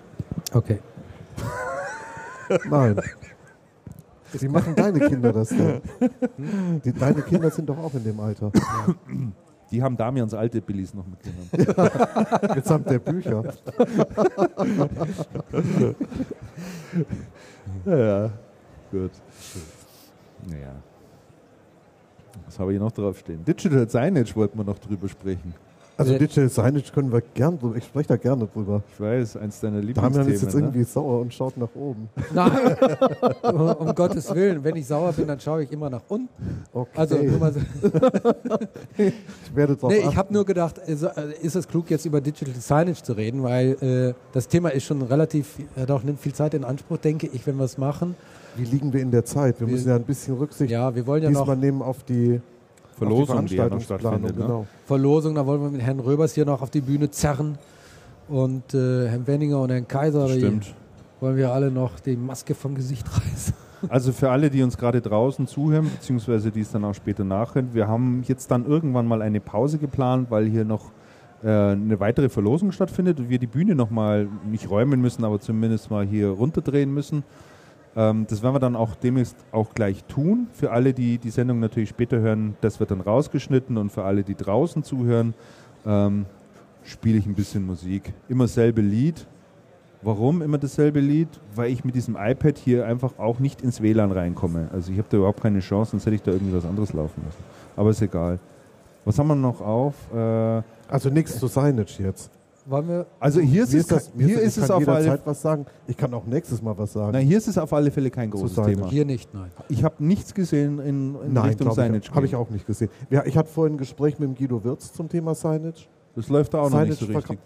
Okay. 0.54 0.80
Nein. 2.70 2.96
Wie 4.40 4.48
machen 4.48 4.76
deine 4.76 5.00
Kinder 5.00 5.32
das 5.32 5.50
denn? 5.50 5.82
Die, 6.84 6.94
deine 6.94 7.22
Kinder 7.22 7.50
sind 7.52 7.70
doch 7.70 7.78
auch 7.78 7.94
in 7.94 8.04
dem 8.04 8.20
Alter. 8.20 8.52
Die 9.72 9.82
haben 9.82 9.98
Damians 9.98 10.34
alte 10.34 10.62
Billies 10.62 10.94
noch 10.94 11.06
mitgenommen. 11.08 11.50
Mitsamt 12.56 12.90
der 12.90 13.00
Bücher. 13.00 13.44
ja, 17.86 17.98
ja, 17.98 18.30
gut. 18.92 19.12
Naja. 20.48 20.76
Was 22.46 22.60
habe 22.60 22.74
ich 22.74 22.80
noch 22.80 22.92
draufstehen? 22.92 23.44
Digital 23.44 23.90
Signage 23.90 24.36
wollten 24.36 24.58
wir 24.58 24.64
noch 24.64 24.80
drüber 24.80 25.08
sprechen. 25.08 25.54
Also 25.96 26.18
Digital 26.18 26.50
Signage 26.50 26.92
können 26.94 27.12
wir 27.12 27.22
gern 27.34 27.60
drüber. 27.60 27.76
Ich 27.78 27.84
spreche 27.86 28.08
da 28.08 28.16
gerne 28.18 28.48
drüber. 28.48 28.82
Ich 28.94 29.00
weiß, 29.00 29.38
eins 29.38 29.60
deiner 29.60 29.80
Damian 29.82 29.94
ist 30.28 30.42
jetzt 30.42 30.54
Lieblingsthemen. 30.54 30.54
Ne? 30.54 30.68
irgendwie 30.70 30.84
sauer 30.84 31.22
und 31.22 31.34
schaut 31.34 31.56
nach 31.58 31.70
oben. 31.76 32.10
Nein, 32.34 32.52
um 33.80 33.94
Gottes 33.94 34.34
Willen, 34.34 34.64
wenn 34.64 34.76
ich 34.76 34.88
sauer 34.88 35.14
bin, 35.14 35.28
dann 35.28 35.40
schaue 35.40 35.64
ich 35.64 35.72
immer 35.72 35.90
nach 35.90 36.02
unten. 36.08 36.30
Okay. 36.74 36.90
Also 36.96 37.18
nur 37.18 37.38
mal 37.38 37.54
so. 37.54 37.60
ich 38.98 39.14
werde 39.56 39.76
drauf 39.76 39.92
Nee, 39.92 40.00
ich 40.00 40.06
achten. 40.06 40.18
habe 40.18 40.34
nur 40.34 40.46
gedacht, 40.46 40.80
also, 40.86 41.08
äh, 41.08 41.34
ist 41.42 41.56
es 41.56 41.68
klug, 41.68 41.90
jetzt 41.90 42.06
über 42.06 42.22
Digital 42.22 42.54
Signage 42.56 43.04
zu 43.04 43.14
reden, 43.14 43.44
weil 43.44 43.72
äh, 43.82 44.14
das 44.32 44.48
Thema 44.48 44.70
ist 44.70 44.86
schon 44.86 45.02
relativ, 45.02 45.58
hat 45.76 45.92
auch 45.92 46.04
nimmt 46.04 46.20
viel 46.20 46.34
Zeit 46.34 46.54
in 46.54 46.64
Anspruch, 46.64 46.98
denke 46.98 47.28
ich, 47.32 47.46
wenn 47.46 47.58
wir 47.58 47.66
es 47.66 47.78
machen. 47.78 48.16
Wie 48.56 48.66
liegen 48.66 48.94
wir 48.94 49.02
in 49.02 49.12
der 49.12 49.26
Zeit? 49.26 49.60
Wir 49.60 49.68
Wir- 49.68 49.74
müssen 49.74 49.90
ja 49.90 49.96
ein 49.96 50.04
bisschen 50.04 50.36
Rücksicht 50.38 50.70
Ja, 50.72 50.94
wir 50.94 51.06
wollen 51.08 51.24
ja 51.24 51.30
diesmal 51.30 51.48
noch 51.56 51.56
nehmen 51.62 51.82
auf 51.82 52.04
die, 52.04 52.40
Verlosung, 52.98 53.42
die 53.42 53.48
die 53.48 53.56
ja 53.56 53.70
noch 53.70 53.82
stattfindet. 53.82 54.38
Ne? 54.38 54.44
Genau. 54.44 54.68
Verlosung, 54.86 55.36
da 55.36 55.46
wollen 55.46 55.62
wir 55.62 55.70
mit 55.70 55.82
Herrn 55.82 56.00
Röbers 56.00 56.34
hier 56.34 56.46
noch 56.46 56.62
auf 56.62 56.70
die 56.70 56.82
Bühne 56.82 57.10
zerren 57.12 57.58
und 58.30 58.74
äh, 58.74 59.08
Herrn 59.10 59.28
Wenninger 59.28 59.60
und 59.60 59.70
Herrn 59.70 59.88
Kaiser, 59.88 60.28
Stimmt. 60.30 60.74
wollen 61.20 61.36
wir 61.38 61.52
alle 61.52 61.72
noch 61.72 62.00
die 62.00 62.16
Maske 62.16 62.56
vom 62.56 62.76
Gesicht 62.76 63.06
reißen. 63.18 63.54
Also 63.90 64.14
für 64.14 64.30
alle, 64.30 64.50
die 64.50 64.64
uns 64.64 64.78
gerade 64.78 65.02
draußen 65.02 65.46
zuhören, 65.46 65.90
beziehungsweise 65.90 66.52
die 66.52 66.62
es 66.62 66.72
dann 66.72 66.86
auch 66.86 66.94
später 66.94 67.24
nachhören, 67.24 67.74
wir 67.74 67.88
haben 67.88 68.24
jetzt 68.26 68.50
dann 68.50 68.66
irgendwann 68.66 69.06
mal 69.06 69.22
eine 69.22 69.42
Pause 69.42 69.78
geplant, 69.78 70.32
weil 70.32 70.46
hier 70.46 70.64
noch 70.64 70.92
äh, 71.44 71.50
eine 71.50 72.00
weitere 72.00 72.30
Verlosung 72.30 72.72
stattfindet 72.72 73.20
und 73.20 73.30
wir 73.30 73.40
die 73.40 73.48
Bühne 73.48 73.76
nochmal 73.76 74.30
nicht 74.50 74.70
räumen 74.70 75.02
müssen, 75.02 75.26
aber 75.26 75.40
zumindest 75.40 75.92
mal 75.92 76.06
hier 76.06 76.30
runterdrehen 76.30 76.94
müssen. 76.94 77.24
Ähm, 77.96 78.26
das 78.30 78.42
werden 78.42 78.56
wir 78.56 78.60
dann 78.60 78.76
auch 78.76 78.96
demnächst 78.96 79.36
auch 79.52 79.74
gleich 79.74 80.04
tun. 80.06 80.48
Für 80.54 80.72
alle, 80.72 80.94
die 80.94 81.18
die 81.18 81.30
Sendung 81.30 81.60
natürlich 81.60 81.90
später 81.90 82.20
hören, 82.20 82.56
das 82.62 82.80
wird 82.80 82.92
dann 82.92 83.02
rausgeschnitten 83.02 83.78
und 83.78 83.92
für 83.92 84.04
alle, 84.04 84.24
die 84.24 84.36
draußen 84.36 84.84
zuhören, 84.84 85.34
ähm, 85.86 86.26
spiele 86.84 87.18
ich 87.18 87.26
ein 87.26 87.36
bisschen 87.36 87.66
Musik. 87.66 88.14
Immer 88.30 88.48
selbe 88.48 88.82
Lied. 88.82 89.26
Warum 90.02 90.42
immer 90.42 90.58
dasselbe 90.58 91.00
Lied? 91.00 91.30
Weil 91.56 91.72
ich 91.72 91.86
mit 91.86 91.96
diesem 91.96 92.18
iPad 92.20 92.58
hier 92.58 92.86
einfach 92.86 93.18
auch 93.20 93.40
nicht 93.40 93.62
ins 93.62 93.82
WLAN 93.82 94.12
reinkomme. 94.12 94.68
Also 94.74 94.92
ich 94.92 94.98
habe 94.98 95.08
da 95.10 95.18
überhaupt 95.18 95.42
keine 95.42 95.60
Chance, 95.60 95.92
sonst 95.92 96.06
hätte 96.06 96.16
ich 96.16 96.22
da 96.24 96.32
irgendwie 96.32 96.56
was 96.56 96.66
anderes 96.66 96.92
laufen 96.92 97.22
lassen. 97.26 97.44
Aber 97.78 97.90
ist 97.92 98.02
egal. 98.02 98.40
Was 99.06 99.18
haben 99.18 99.28
wir 99.28 99.36
noch 99.36 99.62
auf? 99.62 99.94
Äh, 100.14 100.62
Also 100.90 101.10
nichts 101.10 101.40
zu 101.40 101.48
Signage 101.48 102.04
jetzt. 102.04 102.30
Wollen 102.66 102.88
wir? 102.88 103.06
also 103.20 103.42
hier 103.42 103.64
ist 103.64 103.74
es, 103.74 103.88
das- 103.88 104.12
hier 104.18 104.40
ist 104.40 104.58
es 104.58 104.72
auf 104.72 104.88
alle, 104.88 105.02
jederzeit 105.04 105.28
was 105.28 105.42
sagen. 105.42 105.66
Ich 105.86 105.98
kann 105.98 106.14
auch 106.14 106.26
nächstes 106.26 106.62
Mal 106.62 106.78
was 106.78 106.94
sagen. 106.94 107.12
na, 107.14 107.20
hier 107.20 107.38
ist 107.38 107.48
es 107.48 107.58
auf 107.58 107.74
alle 107.74 107.92
Fälle 107.92 108.10
kein 108.10 108.30
großes 108.32 108.56
Signage. 108.56 108.76
Thema. 108.76 108.90
Hier 108.90 109.06
nicht, 109.06 109.34
nein. 109.34 109.52
Ich 109.70 109.84
habe 109.84 109.96
nichts 110.04 110.34
gesehen 110.34 110.80
in, 110.80 111.16
in 111.26 111.34
Nein, 111.34 111.48
Richtung 111.50 111.72
Signage. 111.72 112.10
habe 112.14 112.26
ich 112.26 112.36
auch 112.36 112.50
nicht 112.50 112.66
gesehen. 112.66 112.90
Ja, 113.10 113.26
ich 113.26 113.36
hatte 113.38 113.50
vorhin 113.50 113.76
ein 113.76 113.78
Gespräch 113.78 114.18
mit 114.18 114.30
dem 114.30 114.36
Guido 114.36 114.64
Wirz 114.64 114.94
zum 114.94 115.10
Thema 115.10 115.36
Signage. 115.36 115.88
Das 116.16 116.30
läuft 116.30 116.54
da 116.54 116.62
auch 116.62 116.70
noch 116.70 116.82
nicht 116.86 117.00
so 117.00 117.06
Signage 117.06 117.32
richtig. 117.32 117.40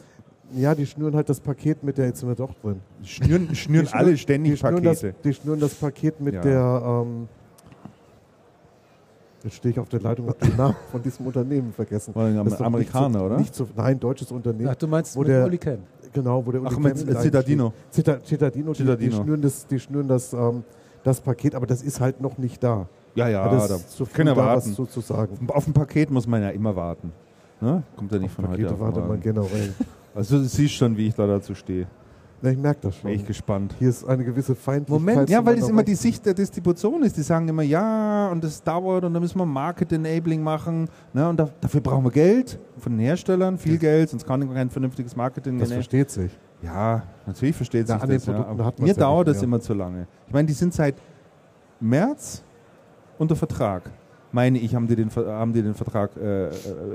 Ja, 0.55 0.75
die 0.75 0.85
schnüren 0.85 1.13
halt 1.15 1.27
das 1.27 1.39
Paket 1.41 1.83
mit 1.83 1.97
der, 1.97 2.05
jetzt 2.05 2.19
sind 2.19 2.29
wir 2.29 2.35
doch 2.35 2.53
drin. 2.61 2.79
Schnüren, 3.03 3.53
schnüren 3.55 3.85
Die 3.87 3.93
alle 3.93 4.03
schnüren- 4.11 4.17
ständig 4.17 4.51
die 4.53 4.57
schnüren 4.57 4.83
das, 4.83 5.01
Pakete. 5.01 5.15
Die 5.23 5.33
schnüren 5.33 5.59
das 5.59 5.73
Paket 5.73 6.21
mit 6.21 6.35
Ja. 6.35 6.41
der. 6.41 6.81
Ähm, 7.05 7.27
jetzt 9.43 9.55
stehe 9.55 9.71
ich 9.73 9.79
auf 9.79 9.89
der 9.89 10.01
Leitung, 10.01 10.27
habe 10.27 10.37
den 10.45 10.55
Namen 10.57 10.75
von 10.91 11.01
diesem 11.01 11.25
Unternehmen 11.27 11.71
vergessen. 11.73 12.13
War 12.15 12.25
ein 12.27 12.35
Das 12.35 12.47
ist 12.53 12.59
doch 12.59 12.65
Amerikaner, 12.65 13.23
oder? 13.25 13.37
Nicht 13.37 13.53
so, 13.55 13.67
nein, 13.75 13.99
deutsches 13.99 14.31
Unternehmen. 14.31 14.69
Ach, 14.71 14.75
du 14.75 14.87
meinst 14.87 15.15
Wo 15.15 15.19
mit 15.19 15.29
der- 15.29 15.45
Uli 15.45 15.57
Ken. 15.57 15.79
Genau, 16.13 16.45
wo 16.45 16.51
der 16.51 16.61
Ach, 16.65 16.71
Uli 16.71 16.79
mit 16.79 17.05
Kempf 17.05 17.21
Citadino. 17.21 17.73
Cita- 17.93 18.19
Citadino, 18.25 18.71
die, 18.73 18.77
die 18.79 18.83
Citadino. 18.83 19.23
schnüren, 19.23 19.41
das, 19.41 19.67
die 19.67 19.79
schnüren 19.79 20.07
das, 20.07 20.33
ähm, 20.33 20.63
das 21.03 21.21
Paket, 21.21 21.53
aber 21.55 21.65
das 21.67 21.81
ist 21.83 21.99
halt 21.99 22.21
noch 22.21 22.37
nicht 22.37 22.63
da. 22.63 22.87
Ja, 23.15 23.27
ja, 23.29 23.47
das 23.49 23.67
da 23.67 23.75
ist 23.75 23.91
zu 23.91 24.05
früh, 24.05 24.13
können 24.15 24.29
wir 24.29 24.35
da 24.35 24.45
warten. 24.47 24.69
was 24.69 24.75
zu, 24.75 24.85
zu 24.85 25.01
sagen. 25.01 25.37
Auf 25.49 25.67
ein 25.67 25.73
Paket 25.73 26.09
muss 26.11 26.27
man 26.27 26.41
ja 26.41 26.49
immer 26.49 26.75
warten. 26.75 27.11
Ne? 27.59 27.83
Kommt 27.95 28.11
ja 28.11 28.19
nicht 28.19 28.31
von 28.33 28.47
heute 28.47 28.63
Pakete 28.63 28.73
auf 28.73 28.79
wartet 28.79 29.07
man 29.07 29.19
generell. 29.19 29.73
Also 30.13 30.37
du 30.37 30.45
siehst 30.45 30.73
schon, 30.75 30.95
wie 30.97 31.07
ich 31.07 31.15
da 31.15 31.25
dazu 31.27 31.53
stehe. 31.55 31.87
Na, 32.41 32.51
ich 32.51 32.57
merke 32.57 32.81
das 32.83 32.95
schon. 32.97 33.09
Bin 33.09 33.19
ich 33.19 33.25
gespannt. 33.25 33.73
Hier 33.79 33.89
ist 33.89 34.05
eine 34.07 34.23
gewisse 34.23 34.53
Feindlichkeit. 34.53 34.89
Moment, 35.15 35.29
Ja, 35.29 35.43
weil 35.43 35.55
das 35.59 35.69
immer 35.69 35.83
die. 35.83 35.95
Sicht 35.95 36.23
der 36.25 36.35
Distribution 36.35 37.01
ist. 37.01 37.17
Die 37.17 37.23
sagen 37.23 37.47
immer, 37.47 37.63
ja, 37.63 38.29
und 38.29 38.43
das 38.43 38.61
dauert 38.61 39.03
und 39.05 39.13
da 39.15 39.19
müssen 39.19 39.39
wir 39.39 39.45
Market-Enabling 39.45 40.43
machen. 40.43 40.87
Ne? 41.13 41.27
Und 41.27 41.39
da, 41.39 41.49
dafür 41.61 41.81
brauchen 41.81 42.03
wir 42.03 42.11
Geld 42.11 42.59
von 42.77 42.91
den 42.93 42.99
Herstellern, 42.99 43.57
viel 43.57 43.77
Geld, 43.79 44.09
sonst 44.11 44.27
kann 44.27 44.53
kein 44.53 44.69
vernünftiges 44.69 45.15
Marketing. 45.15 45.57
Das 45.57 45.71
versteht 45.71 46.11
sich. 46.11 46.31
Ja, 46.61 47.03
natürlich 47.25 47.55
versteht 47.55 47.89
Ja, 47.89 47.95
sich 47.95 48.03
an 48.03 48.09
das. 48.09 48.25
den 48.25 48.33
Ja. 48.35 48.45
Aber 48.45 48.73
mir 48.79 48.87
ja 48.87 48.93
dauert 48.93 49.27
das 49.29 49.41
immer 49.41 49.59
zu 49.59 49.73
lange. 49.73 50.07
Ich 50.27 50.33
meine, 50.33 50.45
die 50.47 50.53
sind 50.53 50.73
seit 50.73 50.95
März 51.79 52.43
unter 53.17 53.35
Vertrag. 53.35 53.89
Meine 54.31 54.59
ich, 54.59 54.75
haben 54.75 54.87
die 54.87 54.95
den, 54.95 55.09
haben 55.15 55.53
die 55.53 55.61
den 55.63 55.73
Vertrag 55.73 56.11
äh, 56.17 56.47
äh, 56.49 56.51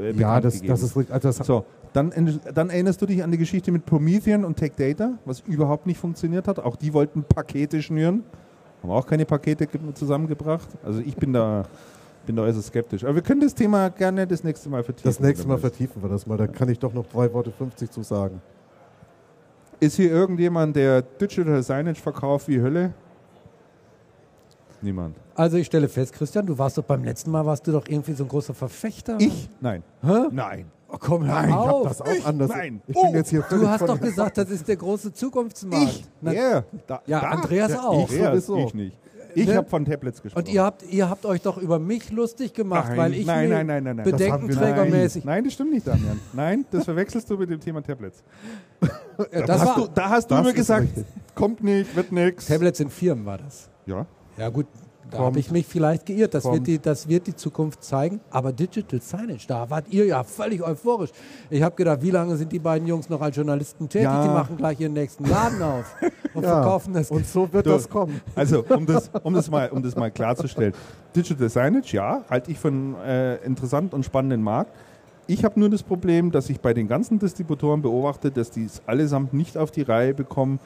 Ja, 0.07 0.12
bekannt 0.12 0.45
das, 0.45 0.55
gegeben. 0.55 0.72
das 0.72 0.82
ist 0.82 0.97
richtig. 0.97 1.14
Also 1.14 1.28
das, 1.28 1.36
So, 1.47 1.64
dann, 1.93 2.40
dann 2.55 2.70
erinnerst 2.70 3.01
du 3.03 3.07
dich 3.07 3.22
an 3.22 3.30
die 3.30 3.38
Geschichte 3.38 3.70
mit 3.72 3.84
Promethean 3.86 4.45
und 4.45 4.57
Tech 4.57 4.72
Data, 4.76 5.18
was 5.24 5.40
überhaupt 5.40 5.86
nicht 5.86 5.99
funktioniert 5.99 6.49
hat. 6.49 6.59
Auch 6.59 6.76
die 6.76 6.93
wollten 6.93 7.22
Pakete 7.24 7.82
schnüren. 7.82 8.22
Haben 8.82 8.90
auch 8.90 9.07
keine 9.07 9.24
Pakete 9.26 9.66
ge- 9.66 9.80
zusammengebracht. 9.95 10.68
Also 10.84 11.01
ich 11.01 11.14
bin 11.16 11.32
da, 11.32 11.64
bin 12.26 12.36
da 12.36 12.43
äußerst 12.43 12.68
skeptisch. 12.68 13.05
Aber 13.05 13.14
wir 13.14 13.22
können 13.22 13.40
das 13.40 13.55
Thema 13.55 13.90
gerne 13.90 14.26
das 14.26 14.43
nächste 14.43 14.68
Mal 14.68 14.82
vertiefen. 14.82 15.09
das 15.09 15.20
nächste 15.20 15.47
Mal 15.47 15.59
vertiefen 15.59 16.03
wir 16.03 16.09
das 16.09 16.26
mal. 16.26 16.36
Da 16.38 16.47
kann 16.47 16.68
ich 16.68 16.78
doch 16.78 16.93
noch 16.95 17.07
drei 17.07 17.32
Worte 17.32 17.53
50 17.53 17.90
zu 17.90 18.03
sagen. 18.03 18.40
Ist 19.80 19.97
hier 19.97 20.11
irgendjemand, 20.11 20.76
der 20.76 21.03
Digital 21.03 21.62
Signage 21.62 22.01
verkauft 22.01 22.49
wie 22.49 22.61
Hölle? 22.61 22.93
Niemand. 24.80 25.16
Also 25.34 25.57
ich 25.59 25.66
stelle 25.66 25.88
fest, 25.88 26.12
Christian, 26.12 26.45
du 26.47 26.59
warst 26.59 26.76
doch 26.76 26.82
beim 26.84 27.05
letzten 27.05 27.30
Mal, 27.30 27.47
warst 27.47 27.66
du 27.66 27.72
doch 27.72 27.86
irgendwie 27.88 28.12
so 28.12 28.24
ein 28.24 28.28
großer 28.28 28.53
Verfechter. 28.55 29.16
Ich? 29.20 29.49
Nein. 29.61 29.82
Hä? 30.03 30.26
Nein. 30.32 30.66
Oh, 30.93 30.97
komm, 31.01 31.26
Nein, 31.26 31.49
ich 31.49 31.55
hab 31.55 31.68
auf. 31.72 31.88
Das 31.88 32.01
auch 32.03 32.26
anders. 32.26 32.49
Nein. 32.51 32.82
Ich 32.86 32.97
Oh, 32.97 33.07
bin 33.07 33.14
jetzt 33.14 33.30
hier 33.30 33.40
Du 33.40 33.47
völlig 33.49 33.68
hast 33.68 33.80
doch 33.88 34.01
gesagt, 34.01 34.36
das 34.38 34.51
ist 34.51 34.68
der 34.68 34.76
große 34.76 35.12
Zukunftsmarkt. 35.12 35.86
Ich? 35.86 36.05
Na, 36.20 36.32
Ja, 36.32 36.64
da, 36.86 37.03
Ja, 37.07 37.20
da. 37.20 37.28
Andreas 37.30 37.72
Ja, 37.72 37.82
auch. 37.88 38.11
Ich, 38.11 38.16
ja, 38.18 38.30
Sowieso. 38.30 38.59
ich 38.66 38.74
nicht. 38.74 38.97
Ich 39.34 39.47
Ne? 39.49 39.57
habe 39.57 39.66
von 39.68 39.86
Tablets 39.86 40.20
gesprochen. 40.20 40.45
Und 40.47 40.53
ihr 40.53 40.62
habt, 40.62 40.82
ihr 40.93 41.09
habt 41.09 41.24
euch 41.24 41.40
doch 41.40 41.57
über 41.57 41.78
mich 41.78 42.11
lustig 42.12 42.53
gemacht, 42.53 42.88
Nein, 42.90 42.99
weil 42.99 43.14
ich 43.14 43.24
nein, 43.26 43.49
mir 43.49 43.55
nein, 43.55 43.66
nein, 43.66 43.84
nein, 43.84 43.97
nein. 43.97 44.05
Bedenkenträgermäßig. 44.05 45.24
Nein, 45.24 45.45
das 45.45 45.55
stimmt 45.55 45.72
nicht, 45.72 45.86
Damian. 45.86 46.20
Nein, 46.34 46.66
das 46.70 46.84
verwechselst 46.84 47.30
du 47.30 47.38
mit 47.38 47.49
dem 47.49 47.59
Thema 47.61 47.82
Tablets. 47.82 48.22
Äh, 49.30 49.45
Da 49.47 49.55
hast 49.61 49.66
war, 49.66 49.76
du, 49.76 49.88
da 49.95 50.09
hast 50.09 50.30
du 50.30 50.34
ist 50.36 50.55
gesagt, 50.55 50.82
richtig. 50.84 51.05
kommt 51.34 51.62
nicht, 51.62 51.95
wird 51.95 52.12
nix. 52.12 52.47
Tablets 52.47 52.80
in 52.80 52.88
Firmen 52.90 53.24
war 53.26 53.38
das. 53.38 53.68
Ja. 53.86 54.07
Ja 54.38 54.49
gut, 54.49 54.66
da 55.11 55.19
habe 55.19 55.39
ich 55.39 55.51
mich 55.51 55.67
vielleicht 55.67 56.07
geirrt. 56.07 56.33
Das 56.35 56.45
wird, 56.45 56.67
die, 56.67 56.79
das 56.79 57.07
wird 57.09 57.27
die 57.27 57.35
Zukunft 57.37 57.83
zeigen. 57.85 58.21
Aber 58.31 58.53
Digital 58.53 59.01
Signage, 59.01 59.45
da 59.47 59.69
wart 59.69 59.87
ihr 59.91 60.07
ja 60.07 60.25
völlig 60.25 60.63
euphorisch. 60.63 61.11
Ich 61.51 61.63
habe 61.63 61.75
gedacht, 61.77 62.01
wie 62.03 62.11
lange 62.11 62.37
sind 62.37 62.51
die 62.53 62.59
beiden 62.59 62.87
Jungs 62.89 63.09
noch 63.09 63.21
als 63.21 63.37
Journalisten 63.37 63.89
tätig? 63.89 64.05
Ja. 64.05 64.23
Die 64.23 64.29
machen 64.29 64.57
gleich 64.57 64.81
ihren 64.81 64.95
nächsten 64.95 65.25
Laden 65.25 65.61
auf 65.63 65.85
und 66.35 66.43
Ja, 66.45 66.51
verkaufen 66.63 66.95
das. 66.95 67.11
Und 67.11 67.27
so 67.27 67.53
wird 67.53 67.67
Du- 67.67 67.71
das 67.71 67.89
kommen. 67.89 68.21
Also, 68.35 68.65
um 68.69 68.87
das, 68.87 69.11
um 69.23 69.35
das, 69.35 69.51
mal, 69.51 69.69
um 69.71 69.83
das 69.83 69.95
mal 69.97 70.11
klarzustellen. 70.11 70.73
Digital 71.15 71.49
Signage, 71.51 71.93
ja, 71.97 72.23
halte 72.31 72.51
ich 72.51 72.59
für 72.59 72.69
einen 72.69 72.95
äh, 73.05 73.37
interessanten 73.45 73.95
und 73.95 74.05
spannenden 74.05 74.43
Markt. 74.43 74.71
Ich 75.27 75.45
habe 75.45 75.59
nur 75.61 75.69
das 75.71 75.83
Problem, 75.83 76.31
dass 76.33 76.49
ich 76.51 76.61
bei 76.61 76.75
den 76.75 76.89
ganzen 76.89 77.19
Distributoren 77.19 77.81
beobachte, 77.83 78.31
dass 78.31 78.51
die 78.51 78.65
es 78.65 78.83
allesamt 78.87 79.33
nicht 79.35 79.57
auf 79.57 79.71
die 79.71 79.83
Reihe 79.83 80.15
bekommen, 80.15 80.59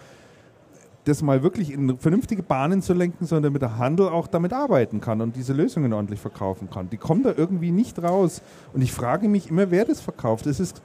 das 1.07 1.23
mal 1.23 1.43
wirklich 1.43 1.73
in 1.73 1.99
vernünftige 1.99 2.43
Bahnen 2.43 2.83
zu 2.83 2.93
lenken, 2.93 3.27
sondern 3.27 3.45
damit 3.53 3.63
der 3.63 3.79
Handel 3.79 4.09
auch 4.09 4.27
damit 4.27 4.53
arbeiten 4.53 5.01
kann 5.01 5.21
und 5.21 5.37
diese 5.37 5.53
Lösungen 5.53 5.93
ordentlich 5.93 6.21
verkaufen 6.21 6.69
kann. 6.69 6.91
Die 6.91 6.97
kommen 6.97 7.23
da 7.23 7.33
irgendwie 7.37 7.71
nicht 7.71 8.03
raus. 8.03 8.43
Und 8.73 8.83
ich 8.83 8.93
frage 8.93 9.29
mich 9.29 9.49
immer, 9.49 9.71
wer 9.71 9.85
das 9.85 10.01
verkauft. 10.01 10.47
Das 10.47 10.59
ist, 10.59 10.83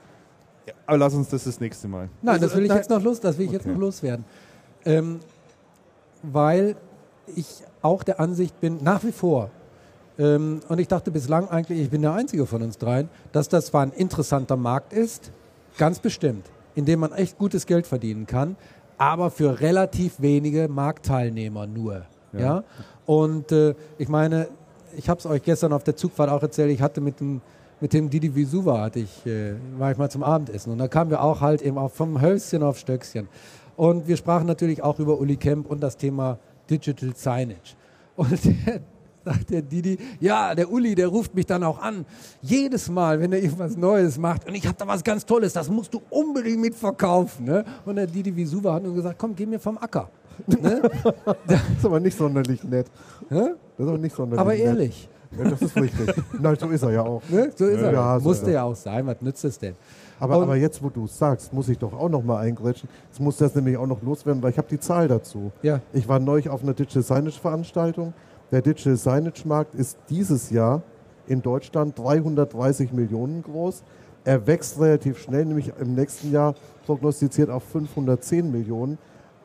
aber 0.86 0.99
lass 0.99 1.15
uns 1.15 1.30
das 1.30 1.45
das 1.45 1.59
nächste 1.59 1.88
Mal. 1.88 2.09
Nein, 2.22 2.36
das 2.36 2.51
Also, 2.51 2.57
will 2.57 2.65
ich 2.65 2.74
jetzt 2.74 2.89
noch 2.91 3.01
los, 3.03 3.19
das 3.19 3.38
will 3.38 3.45
ich 3.47 3.51
jetzt 3.51 3.65
Okay. 3.65 3.74
noch 3.74 3.80
loswerden. 3.82 4.24
Ähm, 4.86 5.19
weil 6.24 6.76
ich 7.36 7.63
auch 7.82 8.03
der 8.03 8.19
Ansicht 8.19 8.59
bin, 8.61 8.78
nach 8.84 9.03
wie 9.03 9.11
vor, 9.11 9.49
ähm, 10.19 10.59
und 10.69 10.80
ich 10.80 10.88
dachte 10.88 11.09
bislang 11.09 11.49
eigentlich, 11.49 11.80
ich 11.80 11.89
bin 11.89 12.03
der 12.03 12.13
Einzige 12.13 12.45
von 12.45 12.61
uns 12.61 12.78
dreien, 12.78 13.09
dass 13.32 13.49
das 13.49 13.67
zwar 13.67 13.82
ein 13.82 13.91
interessanter 13.91 14.55
Markt 14.57 14.93
ist, 14.93 15.32
ganz 15.80 15.99
bestimmt, 15.99 16.45
in 16.76 16.86
dem 16.86 16.99
man 16.99 17.11
echt 17.11 17.38
gutes 17.39 17.65
Geld 17.65 17.88
verdienen 17.88 18.28
kann, 18.28 18.55
aber 19.02 19.32
für 19.32 19.60
relativ 19.60 20.22
wenige 20.22 20.68
Marktteilnehmer 20.68 21.66
nur. 21.66 22.06
Ja. 22.34 22.39
Ja. 22.39 22.64
Und 23.08 23.52
äh, 23.52 23.74
ich 23.97 24.08
meine, 24.10 24.47
ich 24.95 25.10
habe 25.10 25.18
es 25.18 25.26
euch 25.26 25.41
gestern 25.41 25.74
auf 25.74 25.84
der 25.84 25.95
Zugfahrt 25.95 26.30
auch 26.30 26.43
erzählt, 26.43 26.70
ich 26.70 26.84
hatte 26.84 27.02
mit 27.02 27.20
dem, 27.20 27.41
mit 27.80 27.93
dem 27.93 28.12
Didi 28.12 28.36
Visuva 28.36 28.80
hatte 28.80 28.99
ich, 28.99 29.26
äh, 29.26 29.56
war 29.80 29.91
ich 29.91 29.97
mal 29.97 30.12
zum 30.12 30.22
Abendessen 30.22 30.72
und 30.72 30.78
da 30.78 30.88
kamen 30.88 31.10
wir 31.10 31.24
auch 31.24 31.41
halt 31.41 31.64
eben 31.64 31.80
auch 31.80 31.89
vom 31.89 32.22
Hölzchen 32.22 32.62
auf 32.62 32.78
Stöckchen. 32.78 33.28
Und 33.76 34.08
wir 34.08 34.18
sprachen 34.18 34.45
natürlich 34.45 34.84
auch 34.84 34.99
über 34.99 35.20
Uli 35.20 35.36
Kemp 35.36 35.72
und 35.72 35.82
das 35.82 35.97
Thema 35.97 36.38
Digital 36.70 37.16
Signage. 37.16 37.74
Und 38.16 38.45
der, 38.45 38.82
sagt 39.24 39.49
der 39.49 39.61
Didi, 39.61 39.97
ja, 40.19 40.55
der 40.55 40.72
Uli, 40.72 40.95
der 40.95 41.07
ruft 41.07 41.36
mich 41.36 41.45
dann 41.45 41.63
auch 41.63 41.80
an. 41.80 42.05
Jedes 42.41 42.89
Mal, 42.89 43.19
wenn 43.19 43.32
er 43.34 43.41
irgendwas 43.41 43.78
Neues 43.78 44.17
macht 44.17 44.47
und 44.47 44.55
ich 44.55 44.65
habe 44.65 44.76
da 44.78 44.88
was 44.88 45.03
ganz 45.03 45.26
Tolles, 45.26 45.53
das 45.53 45.69
musst 45.69 45.93
du 45.93 46.01
unbedingt 46.09 46.59
mitverkaufen. 46.59 47.45
Ne? 47.45 47.63
Und 47.86 47.95
der 47.95 48.07
Didi 48.07 48.36
Visuva 48.36 48.74
hat 48.74 48.84
nur 48.84 48.93
gesagt, 48.95 49.17
komm, 49.19 49.36
geh 49.36 49.45
mir 49.45 49.59
vom 49.59 49.78
Acker. 49.78 50.09
Ne? 50.47 50.82
Das 51.47 51.59
ist 51.78 51.86
aber 51.86 51.99
nicht 51.99 52.17
sonderlich 52.17 52.63
nett. 52.63 52.88
Das 53.30 53.39
ist 53.39 53.88
aber 53.88 53.97
nicht 53.97 54.15
sonderlich 54.15 54.39
Aber 54.39 54.51
nett. 54.51 54.61
ehrlich. 54.61 55.09
Ja, 55.38 55.49
das 55.49 55.61
ist 55.61 55.76
richtig. 55.78 56.13
Nein, 56.39 56.57
so 56.59 56.67
ist 56.69 56.82
er 56.84 56.91
ja 56.91 57.01
auch. 57.03 57.22
Ne? 57.30 57.51
So 57.55 57.65
ist 57.65 57.82
er. 57.82 57.93
Ja, 57.93 58.19
so 58.19 58.28
Musste 58.28 58.47
er. 58.47 58.53
ja 58.53 58.63
auch 58.63 58.76
sein. 58.76 59.05
Was 59.07 59.22
nützt 59.22 59.45
es 59.45 59.57
denn? 59.57 59.76
Aber, 60.19 60.36
aber 60.36 60.55
jetzt, 60.55 60.84
wo 60.84 60.89
du 60.89 61.05
es 61.05 61.17
sagst, 61.17 61.51
muss 61.53 61.67
ich 61.69 61.78
doch 61.80 61.93
auch 61.93 62.09
noch 62.09 62.24
mal 62.24 62.39
eingrätschen. 62.39 62.89
Jetzt 63.07 63.19
muss 63.19 63.38
das 63.38 63.55
nämlich 63.55 63.78
auch 63.78 63.88
noch 63.88 64.01
loswerden, 64.03 64.41
weil 64.43 64.51
ich 64.51 64.57
habe 64.57 64.67
die 64.69 64.80
Zahl 64.80 65.07
dazu. 65.07 65.51
Ja. 65.63 65.80
Ich 65.93 66.07
war 66.07 66.19
neulich 66.19 66.49
auf 66.49 66.61
einer 66.63 66.74
Digital 66.74 67.01
Signage 67.01 67.39
Veranstaltung. 67.39 68.13
Der 68.52 68.62
Digital 68.62 68.97
Signage 68.97 69.47
Markt 69.47 69.76
ist 69.76 69.97
dieses 70.10 70.49
Jahr 70.49 70.82
in 71.26 71.41
Deutschland 71.41 71.97
330 71.97 72.91
Millionen 72.91 73.43
groß. 73.43 73.84
Er 74.26 74.45
wächst 74.45 74.80
relativ 74.80 75.20
schnell, 75.20 75.45
nämlich 75.45 75.72
im 75.80 75.95
nächsten 75.95 76.32
Jahr 76.32 76.56
prognostiziert 76.86 77.49
auf 77.49 77.64
510 77.64 78.52
Millionen. 78.52 78.97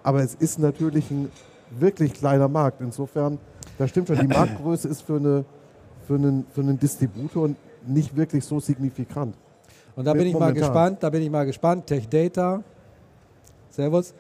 Aber 0.03 0.23
es 0.23 0.35
ist 0.35 0.59
natürlich 0.59 1.11
ein 1.13 1.31
wirklich 1.71 2.15
kleiner 2.15 2.49
Markt. 2.49 2.81
Insofern, 2.81 3.39
da 3.79 3.87
stimmt 3.87 4.09
schon, 4.09 4.19
die 4.19 4.27
Marktgröße 4.37 4.89
ist 4.89 5.03
für, 5.03 5.17
eine, 5.17 5.45
für, 6.07 6.15
einen, 6.15 6.45
für 6.53 6.63
einen 6.63 6.79
Distributor 6.79 7.51
nicht 7.87 8.17
wirklich 8.17 8.45
so 8.45 8.59
signifikant. 8.59 9.37
Und 9.95 10.05
da 10.05 10.13
bin 10.15 10.27
ich 10.27 10.33
mal 10.33 10.41
Momentan. 10.41 10.63
gespannt, 10.63 11.03
da 11.03 11.11
bin 11.11 11.23
ich 11.23 11.31
mal 11.31 11.47
gespannt. 11.47 11.87
Tech 11.87 12.09
Data, 12.09 12.63
Servus. 13.71 14.15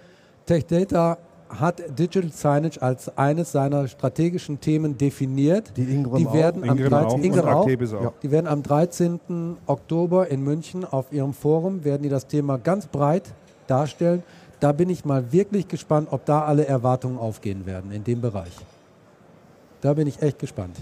Tech 0.47 0.65
Data 0.65 1.19
hat 1.49 1.83
Digital 1.99 2.31
Signage 2.31 2.81
als 2.81 3.17
eines 3.17 3.53
seiner 3.53 3.89
strategischen 3.89 4.61
Themen 4.61 4.97
definiert. 4.97 5.73
Die 5.77 5.83
Ingram 5.83 6.19
Die 6.19 6.27
auch. 6.27 6.35
werden 6.35 6.69
am 6.69 6.77
Ingram 6.79 6.91
13. 6.91 7.19
auch 7.21 7.25
Ingram 7.25 7.47
auch. 7.49 7.67
Auch. 7.67 8.03
Ja. 8.03 8.13
Die 8.23 8.31
werden 8.31 8.47
am 8.47 8.63
13. 8.63 9.57
Oktober 9.67 10.29
in 10.29 10.43
München 10.43 10.85
auf 10.85 11.13
ihrem 11.13 11.33
Forum, 11.33 11.85
werden 11.85 12.03
die 12.03 12.09
das 12.09 12.27
Thema 12.27 12.59
ganz 12.59 12.87
breit 12.87 13.33
darstellen. 13.67 14.23
Da 14.61 14.73
bin 14.73 14.89
ich 14.89 15.05
mal 15.05 15.33
wirklich 15.33 15.69
gespannt, 15.69 16.09
ob 16.11 16.25
da 16.25 16.45
alle 16.45 16.67
Erwartungen 16.67 17.19
aufgehen 17.19 17.67
werden 17.67 17.93
in 17.93 18.05
dem 18.05 18.21
Bereich. 18.21 18.57
Da 19.81 19.93
bin 19.93 20.07
ich 20.07 20.23
echt 20.23 20.39
gespannt. 20.39 20.77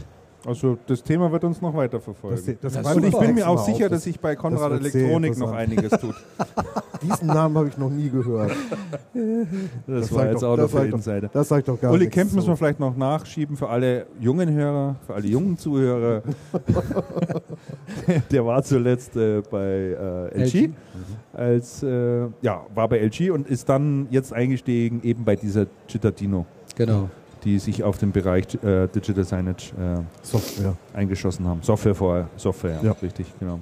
Also 0.47 0.76
das 0.86 1.03
Thema 1.03 1.30
wird 1.32 1.42
uns 1.45 1.61
noch 1.62 1.74
weiter 1.74 2.01
verfolgen. 2.01 2.36
Das- 2.36 2.72
das 2.74 2.82
Das 2.82 2.97
und 2.97 3.05
ich 3.07 3.16
bin 3.18 3.34
mir 3.34 3.49
auch 3.49 3.64
sicher, 3.64 3.86
auf. 3.86 3.90
dass 3.92 4.05
sich 4.05 4.20
bei 4.20 4.36
Konrad 4.36 4.72
Elektronik 4.72 5.38
noch 5.38 5.53
einiges 5.53 5.90
tut. 5.92 6.14
Diesen 7.03 7.26
Namen 7.28 7.57
habe 7.57 7.68
ich 7.68 7.76
noch 7.78 7.90
nie 7.90 8.09
gehört. 8.11 8.53
Das, 9.86 10.09
sagt 10.09 10.42
doch- 10.42 10.57
das 10.57 10.70
sagt 10.72 10.92
doch- 10.92 11.30
Das 11.32 11.49
sagt 11.49 11.68
doch 11.68 11.80
gar 11.80 11.92
Uli 11.92 12.01
nichts 12.05 12.14
Kemp 12.14 12.32
müssen 12.32 12.47
wir 12.49 12.53
so. 12.53 12.57
vielleicht 12.57 12.80
noch 12.80 12.97
nachschieben 12.97 13.57
für 13.57 13.68
alle 13.68 14.07
jungen 14.20 14.51
Hörer, 14.53 14.97
für 15.07 15.14
alle 15.14 15.26
jungen 15.26 15.57
Zuhörer. 15.57 16.22
Der 18.30 18.45
war 18.45 18.62
zuletzt 18.62 19.16
äh, 19.16 19.42
bei 19.51 19.61
äh, 20.32 20.42
LG, 20.42 20.55
LG. 20.64 20.70
als 21.32 21.82
äh, 21.82 22.26
ja 22.42 22.66
war 22.74 22.88
bei 22.88 22.99
LG 22.99 23.30
und 23.30 23.49
ist 23.49 23.68
dann 23.68 24.07
jetzt 24.11 24.32
eingestiegen 24.32 25.01
eben 25.03 25.24
bei 25.24 25.36
dieser 25.36 25.66
Cittadino, 25.88 26.47
Genau. 26.76 27.09
Die 27.45 27.59
sich 27.59 27.82
auf 27.84 27.99
den 27.99 28.12
Bereich 28.12 28.45
äh, 28.62 28.86
Digital 28.88 29.24
Signage 29.24 29.72
äh, 29.78 30.01
Software. 30.22 30.76
eingeschossen 30.92 31.47
haben. 31.47 31.61
Software 31.62 31.95
vorher, 31.95 32.28
Software, 32.36 32.80
ja. 32.82 32.92
Richtig, 33.03 33.26
genau. 33.38 33.61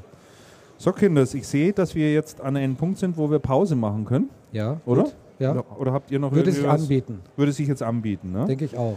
So, 0.79 0.93
Kinders, 0.93 1.35
ich 1.35 1.47
sehe, 1.47 1.73
dass 1.73 1.95
wir 1.95 2.13
jetzt 2.13 2.41
an 2.41 2.57
einem 2.57 2.75
Punkt 2.77 2.99
sind, 2.99 3.17
wo 3.17 3.31
wir 3.31 3.39
Pause 3.39 3.77
machen 3.77 4.05
können, 4.05 4.31
Ja. 4.53 4.81
oder? 4.87 5.05
gut. 5.05 5.15
Ja. 5.39 5.57
Oder 5.79 5.93
habt 5.93 6.11
ihr 6.13 6.21
noch 6.21 6.31
Würde 6.33 6.53
sich 6.53 6.69
anbieten, 6.69 7.21
Würde 7.37 7.51
sich 7.53 7.67
jetzt 7.67 7.83
anbieten, 7.83 8.31
ne? 8.31 8.45
denke 8.47 8.65
ich 8.65 8.77
auch. 8.77 8.97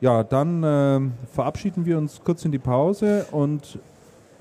Ja, 0.00 0.24
dann 0.24 0.62
ähm, 0.66 1.12
verabschieden 1.32 1.86
wir 1.86 1.98
uns 1.98 2.20
kurz 2.24 2.44
in 2.44 2.50
die 2.50 2.58
Pause 2.58 3.26
und 3.30 3.78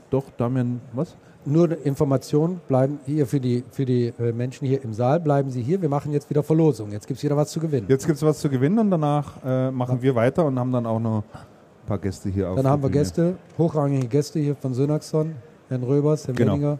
doch, 0.09 0.23
Damian, 0.35 0.81
was? 0.93 1.15
Nur 1.45 1.65
eine 1.65 1.75
Information, 1.75 2.61
bleiben 2.69 2.99
hier 3.05 3.27
für 3.27 3.39
die, 3.39 3.63
für 3.69 3.83
die 3.85 4.13
äh, 4.17 4.31
Menschen 4.31 4.65
hier 4.65 4.81
im 4.83 4.93
Saal, 4.93 5.19
bleiben 5.19 5.49
Sie 5.51 5.61
hier. 5.61 5.81
Wir 5.81 5.89
machen 5.89 6.13
jetzt 6.13 6.29
wieder 6.29 6.41
Verlosung. 6.41 6.91
Jetzt 6.91 7.05
gibt 7.07 7.17
es 7.17 7.23
wieder 7.23 7.35
was 7.35 7.49
zu 7.51 7.59
gewinnen. 7.59 7.85
Jetzt 7.89 8.05
gibt 8.05 8.15
es 8.15 8.23
was 8.23 8.39
zu 8.39 8.49
gewinnen 8.49 8.79
und 8.79 8.89
danach 8.89 9.43
äh, 9.43 9.69
machen 9.71 10.01
wir 10.01 10.15
weiter 10.15 10.45
und 10.45 10.57
haben 10.57 10.71
dann 10.71 10.85
auch 10.85 10.99
noch 11.01 11.23
ein 11.23 11.87
paar 11.87 11.97
Gäste 11.99 12.29
hier 12.29 12.49
auf 12.49 12.55
Dann 12.55 12.67
haben 12.67 12.81
wir 12.81 12.87
Bühne. 12.89 13.01
Gäste, 13.01 13.35
hochrangige 13.57 14.07
Gäste 14.07 14.39
hier 14.39 14.55
von 14.55 14.73
Synaxon, 14.73 15.35
Herrn 15.67 15.83
Röbers, 15.83 16.25
Herrn 16.27 16.35
Genau. 16.37 16.53
Wenninger, 16.53 16.79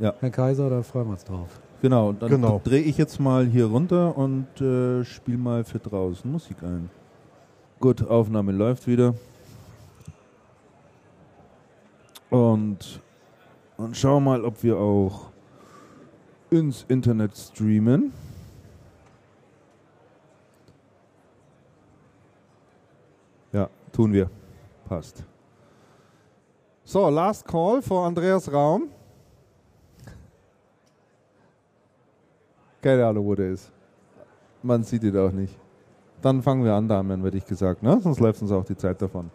Ja. 0.00 0.12
Herrn 0.20 0.32
Kaiser, 0.32 0.68
da 0.68 0.82
freuen 0.82 1.06
wir 1.06 1.12
uns 1.12 1.24
drauf. 1.24 1.48
Genau, 1.80 2.12
dann 2.12 2.28
Genau. 2.30 2.60
drehe 2.62 2.82
ich 2.82 2.98
jetzt 2.98 3.18
mal 3.20 3.46
hier 3.46 3.66
runter 3.66 4.16
und 4.18 4.46
äh, 4.60 5.02
spiele 5.04 5.38
mal 5.38 5.64
für 5.64 5.78
draußen 5.78 6.30
Musik 6.30 6.56
ein. 6.62 6.90
Gut, 7.80 8.06
Aufnahme 8.06 8.52
läuft 8.52 8.86
wieder. 8.86 9.14
Und, 12.30 13.00
und 13.76 13.96
schauen 13.96 14.24
mal, 14.24 14.44
ob 14.44 14.62
wir 14.62 14.76
auch 14.76 15.30
ins 16.50 16.84
Internet 16.88 17.36
streamen. 17.36 18.12
Ja, 23.52 23.68
tun 23.92 24.12
wir. 24.12 24.30
Passt. 24.88 25.24
So, 26.84 27.08
last 27.08 27.46
call 27.46 27.80
vor 27.80 28.06
Andreas 28.06 28.52
Raum. 28.52 28.88
Keine 32.82 33.06
Ahnung, 33.06 33.24
wo 33.24 33.34
der 33.34 33.50
ist. 33.50 33.72
Man 34.62 34.82
sieht 34.82 35.02
ihn 35.02 35.16
auch 35.16 35.32
nicht. 35.32 35.58
Dann 36.20 36.42
fangen 36.42 36.64
wir 36.64 36.74
an, 36.74 36.86
Damian, 36.86 37.22
hätte 37.22 37.38
ich 37.38 37.46
gesagt. 37.46 37.82
Ne? 37.82 37.98
Sonst 38.02 38.20
läuft 38.20 38.42
uns 38.42 38.52
auch 38.52 38.64
die 38.64 38.76
Zeit 38.76 39.00
davon. 39.00 39.30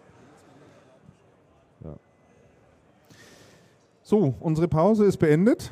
So, 4.09 4.33
unsere 4.39 4.67
Pause 4.67 5.05
ist 5.05 5.17
beendet. 5.17 5.71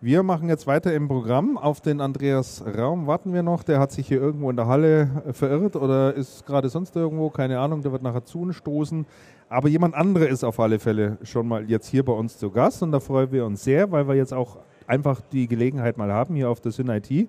Wir 0.00 0.24
machen 0.24 0.48
jetzt 0.48 0.66
weiter 0.66 0.92
im 0.92 1.06
Programm. 1.06 1.56
Auf 1.56 1.80
den 1.80 2.00
Andreas 2.00 2.64
Raum 2.76 3.06
warten 3.06 3.32
wir 3.32 3.44
noch. 3.44 3.62
Der 3.62 3.78
hat 3.78 3.92
sich 3.92 4.08
hier 4.08 4.20
irgendwo 4.20 4.50
in 4.50 4.56
der 4.56 4.66
Halle 4.66 5.22
äh, 5.24 5.32
verirrt 5.32 5.76
oder 5.76 6.12
ist 6.14 6.44
gerade 6.46 6.68
sonst 6.68 6.96
irgendwo, 6.96 7.30
keine 7.30 7.60
Ahnung, 7.60 7.80
der 7.80 7.92
wird 7.92 8.02
nachher 8.02 8.24
zu 8.24 8.40
uns 8.40 8.56
stoßen. 8.56 9.06
Aber 9.48 9.68
jemand 9.68 9.94
anderer 9.94 10.26
ist 10.26 10.42
auf 10.42 10.58
alle 10.58 10.80
Fälle 10.80 11.16
schon 11.22 11.46
mal 11.46 11.70
jetzt 11.70 11.86
hier 11.86 12.04
bei 12.04 12.12
uns 12.12 12.38
zu 12.38 12.50
Gast 12.50 12.82
und 12.82 12.90
da 12.90 12.98
freuen 12.98 13.30
wir 13.30 13.46
uns 13.46 13.62
sehr, 13.62 13.92
weil 13.92 14.08
wir 14.08 14.16
jetzt 14.16 14.34
auch 14.34 14.56
einfach 14.88 15.20
die 15.20 15.46
Gelegenheit 15.46 15.96
mal 15.96 16.12
haben 16.12 16.34
hier 16.34 16.50
auf 16.50 16.60
der 16.60 16.72
Syn 16.72 16.88
IT. 16.88 17.28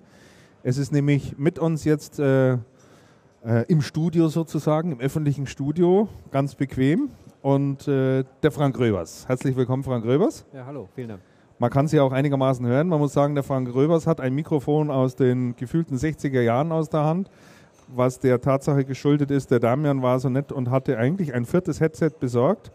Es 0.64 0.76
ist 0.76 0.90
nämlich 0.90 1.38
mit 1.38 1.60
uns 1.60 1.84
jetzt 1.84 2.18
äh, 2.18 2.54
äh, 2.54 2.58
im 3.68 3.80
Studio 3.80 4.26
sozusagen, 4.26 4.90
im 4.90 4.98
öffentlichen 4.98 5.46
Studio, 5.46 6.08
ganz 6.32 6.56
bequem. 6.56 7.10
Und 7.42 7.88
äh, 7.88 8.24
der 8.42 8.50
Frank 8.50 8.78
Röbers. 8.78 9.26
Herzlich 9.26 9.56
willkommen, 9.56 9.82
Frank 9.82 10.04
Röbers. 10.04 10.44
Ja, 10.52 10.66
hallo, 10.66 10.88
vielen 10.94 11.08
Dank. 11.08 11.20
Man 11.58 11.70
kann 11.70 11.88
sie 11.88 12.00
auch 12.00 12.12
einigermaßen 12.12 12.66
hören. 12.66 12.88
Man 12.88 12.98
muss 12.98 13.12
sagen, 13.12 13.34
der 13.34 13.44
Frank 13.44 13.74
Röbers 13.74 14.06
hat 14.06 14.20
ein 14.20 14.34
Mikrofon 14.34 14.90
aus 14.90 15.16
den 15.16 15.56
gefühlten 15.56 15.96
60er 15.96 16.40
Jahren 16.40 16.72
aus 16.72 16.88
der 16.88 17.04
Hand, 17.04 17.30
was 17.88 18.18
der 18.18 18.40
Tatsache 18.40 18.84
geschuldet 18.84 19.30
ist, 19.30 19.50
der 19.50 19.58
Damian 19.58 20.02
war 20.02 20.20
so 20.20 20.28
nett 20.28 20.52
und 20.52 20.70
hatte 20.70 20.98
eigentlich 20.98 21.34
ein 21.34 21.44
viertes 21.44 21.80
Headset 21.80 22.12
besorgt 22.20 22.70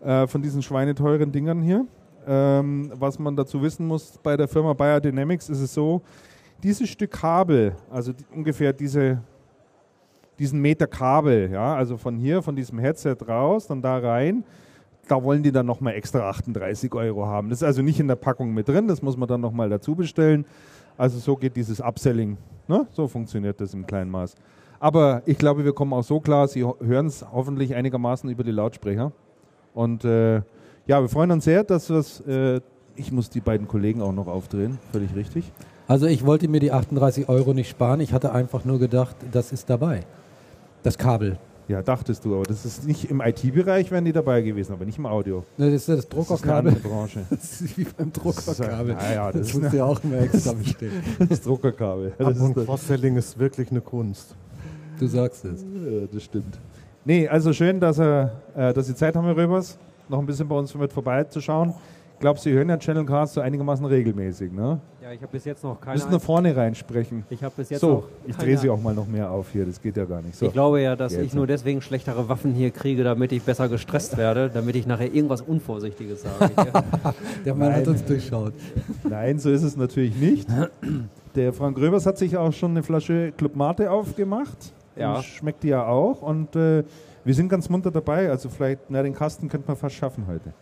äh, 0.00 0.26
von 0.26 0.42
diesen 0.42 0.62
schweineteuren 0.62 1.32
Dingern 1.32 1.62
hier. 1.62 1.86
Ähm, 2.26 2.92
was 2.94 3.18
man 3.18 3.36
dazu 3.36 3.62
wissen 3.62 3.86
muss, 3.86 4.18
bei 4.22 4.36
der 4.36 4.48
Firma 4.48 4.72
Bayer 4.72 5.00
Dynamics 5.00 5.48
ist 5.48 5.60
es 5.60 5.74
so, 5.74 6.02
dieses 6.62 6.88
Stück 6.88 7.10
Kabel, 7.10 7.74
also 7.90 8.12
die, 8.12 8.24
ungefähr 8.34 8.72
diese, 8.72 9.20
diesen 10.38 10.60
Meter 10.60 10.86
Kabel, 10.86 11.50
ja, 11.52 11.74
also 11.74 11.96
von 11.96 12.16
hier, 12.16 12.42
von 12.42 12.56
diesem 12.56 12.78
Headset 12.78 13.16
raus, 13.26 13.66
dann 13.66 13.82
da 13.82 13.98
rein, 13.98 14.44
da 15.08 15.22
wollen 15.22 15.42
die 15.42 15.52
dann 15.52 15.66
nochmal 15.66 15.94
extra 15.94 16.28
38 16.28 16.94
Euro 16.94 17.26
haben. 17.26 17.50
Das 17.50 17.58
ist 17.58 17.64
also 17.64 17.82
nicht 17.82 18.00
in 18.00 18.08
der 18.08 18.16
Packung 18.16 18.52
mit 18.52 18.68
drin, 18.68 18.88
das 18.88 19.02
muss 19.02 19.16
man 19.16 19.28
dann 19.28 19.40
nochmal 19.40 19.68
dazu 19.68 19.94
bestellen. 19.94 20.44
Also 20.96 21.18
so 21.18 21.36
geht 21.36 21.56
dieses 21.56 21.80
Upselling. 21.80 22.36
Ne? 22.68 22.86
So 22.92 23.08
funktioniert 23.08 23.60
das 23.60 23.74
im 23.74 23.86
kleinen 23.86 24.10
Maß. 24.10 24.34
Aber 24.80 25.22
ich 25.26 25.38
glaube, 25.38 25.64
wir 25.64 25.72
kommen 25.72 25.92
auch 25.92 26.04
so 26.04 26.20
klar, 26.20 26.48
Sie 26.48 26.64
hören 26.64 27.06
es 27.06 27.24
hoffentlich 27.32 27.74
einigermaßen 27.74 28.28
über 28.30 28.44
die 28.44 28.50
Lautsprecher. 28.50 29.12
Und 29.72 30.04
äh, 30.04 30.36
ja, 30.86 31.00
wir 31.00 31.08
freuen 31.08 31.30
uns 31.30 31.44
sehr, 31.44 31.64
dass 31.64 31.88
das. 31.88 32.20
Äh, 32.20 32.60
ich 32.96 33.10
muss 33.10 33.28
die 33.28 33.40
beiden 33.40 33.66
Kollegen 33.66 34.02
auch 34.02 34.12
noch 34.12 34.28
aufdrehen, 34.28 34.78
völlig 34.92 35.14
richtig. 35.16 35.50
Also 35.86 36.06
ich 36.06 36.24
wollte 36.24 36.48
mir 36.48 36.60
die 36.60 36.70
38 36.70 37.28
Euro 37.28 37.52
nicht 37.52 37.68
sparen, 37.68 38.00
ich 38.00 38.12
hatte 38.12 38.32
einfach 38.32 38.64
nur 38.64 38.78
gedacht, 38.78 39.16
das 39.32 39.52
ist 39.52 39.68
dabei. 39.68 40.00
Das 40.84 40.96
Kabel. 40.96 41.38
Ja, 41.66 41.80
dachtest 41.80 42.26
du, 42.26 42.34
aber 42.34 42.42
das 42.44 42.66
ist 42.66 42.86
nicht 42.86 43.10
im 43.10 43.22
IT-Bereich, 43.22 43.90
wären 43.90 44.04
die 44.04 44.12
dabei 44.12 44.42
gewesen, 44.42 44.74
aber 44.74 44.84
nicht 44.84 44.98
im 44.98 45.06
Audio. 45.06 45.44
Ne, 45.56 45.66
das 45.70 45.74
ist 45.82 45.88
ja 45.88 45.96
das 45.96 46.06
Druckerkabel. 46.10 46.72
Das 46.72 46.80
ist 46.80 46.84
eine 46.86 46.94
andere 46.94 47.08
Branche. 47.08 47.26
Das 47.30 47.60
ist 47.62 47.78
wie 47.78 47.84
beim 47.84 48.12
Druckerkabel. 48.12 48.92
Ja, 49.00 49.12
ja, 49.14 49.32
das, 49.32 49.40
das 49.40 49.48
ist 49.48 49.60
musst 49.60 49.72
du 49.72 49.76
ja 49.78 49.84
auch 49.86 50.04
immer 50.04 50.18
extra 50.18 50.52
bestellen. 50.62 51.02
das 51.26 51.40
Druckerkabel. 51.40 52.08
Ab 52.08 52.14
Das 52.18 52.38
und 52.38 52.56
ist, 52.58 52.66
Cross-Selling 52.66 53.16
ist 53.16 53.38
wirklich 53.38 53.70
eine 53.70 53.80
Kunst. 53.80 54.36
Du 55.00 55.06
sagst 55.06 55.46
es. 55.46 55.62
ja, 55.62 56.06
das 56.12 56.22
stimmt. 56.22 56.58
Nee, 57.06 57.26
also 57.28 57.52
schön, 57.54 57.80
dass, 57.80 57.98
er, 57.98 58.32
äh, 58.54 58.74
dass 58.74 58.86
Sie 58.86 58.94
Zeit 58.94 59.16
haben, 59.16 59.24
Herr 59.24 59.36
Röbers, 59.36 59.78
noch 60.10 60.18
ein 60.18 60.26
bisschen 60.26 60.46
bei 60.46 60.56
uns 60.56 60.74
mit 60.74 60.92
vorbeizuschauen. 60.92 61.72
Ich 62.12 62.20
glaube, 62.20 62.38
Sie 62.40 62.52
hören 62.52 62.68
ja 62.68 62.76
Channel 62.76 63.06
Cast 63.06 63.34
so 63.34 63.40
einigermaßen 63.40 63.86
regelmäßig, 63.86 64.52
ne? 64.52 64.80
Ja, 65.04 65.12
ich 65.12 65.20
habe 65.20 65.32
bis 65.32 65.44
jetzt 65.44 65.62
noch 65.62 65.78
Wir 65.78 65.80
keine. 65.84 65.98
müssen 65.98 66.12
nach 66.12 66.20
vorne 66.22 66.56
reinsprechen. 66.56 67.26
ich 67.28 67.44
habe 67.44 67.52
bis 67.54 67.68
jetzt 67.68 67.82
So, 67.82 68.04
ich 68.26 68.34
drehe 68.36 68.56
Sie 68.56 68.70
auch 68.70 68.80
mal 68.80 68.94
noch 68.94 69.06
mehr 69.06 69.30
auf 69.30 69.50
hier, 69.52 69.66
das 69.66 69.82
geht 69.82 69.98
ja 69.98 70.06
gar 70.06 70.22
nicht. 70.22 70.34
So. 70.34 70.46
Ich 70.46 70.52
glaube 70.54 70.80
ja, 70.80 70.96
dass 70.96 71.12
Jetzt. 71.12 71.26
ich 71.26 71.34
nur 71.34 71.46
deswegen 71.46 71.82
schlechtere 71.82 72.26
Waffen 72.30 72.54
hier 72.54 72.70
kriege, 72.70 73.04
damit 73.04 73.30
ich 73.32 73.42
besser 73.42 73.68
gestresst 73.68 74.16
werde, 74.16 74.48
damit 74.48 74.76
ich 74.76 74.86
nachher 74.86 75.12
irgendwas 75.12 75.42
Unvorsichtiges 75.42 76.22
sage. 76.22 76.50
Der 77.44 77.54
Mann 77.54 77.74
hat 77.74 77.84
Nein. 77.84 77.88
uns 77.88 78.04
durchschaut. 78.06 78.54
Nein, 79.06 79.38
so 79.38 79.50
ist 79.50 79.62
es 79.62 79.76
natürlich 79.76 80.16
nicht. 80.16 80.48
Der 81.34 81.52
Frank 81.52 81.76
Röbers 81.76 82.06
hat 82.06 82.16
sich 82.16 82.38
auch 82.38 82.54
schon 82.54 82.70
eine 82.70 82.82
Flasche 82.82 83.32
Club 83.36 83.56
Mate 83.56 83.90
aufgemacht. 83.90 84.72
Ja. 84.96 85.22
Schmeckt 85.22 85.64
die 85.64 85.68
ja 85.68 85.86
auch. 85.86 86.22
Und 86.22 86.56
äh, 86.56 86.82
wir 87.24 87.34
sind 87.34 87.50
ganz 87.50 87.68
munter 87.68 87.90
dabei. 87.90 88.30
Also 88.30 88.48
vielleicht, 88.48 88.88
na, 88.88 89.02
den 89.02 89.12
Kasten 89.12 89.50
könnte 89.50 89.68
man 89.68 89.76
fast 89.76 89.96
schaffen 89.96 90.24
heute. 90.26 90.54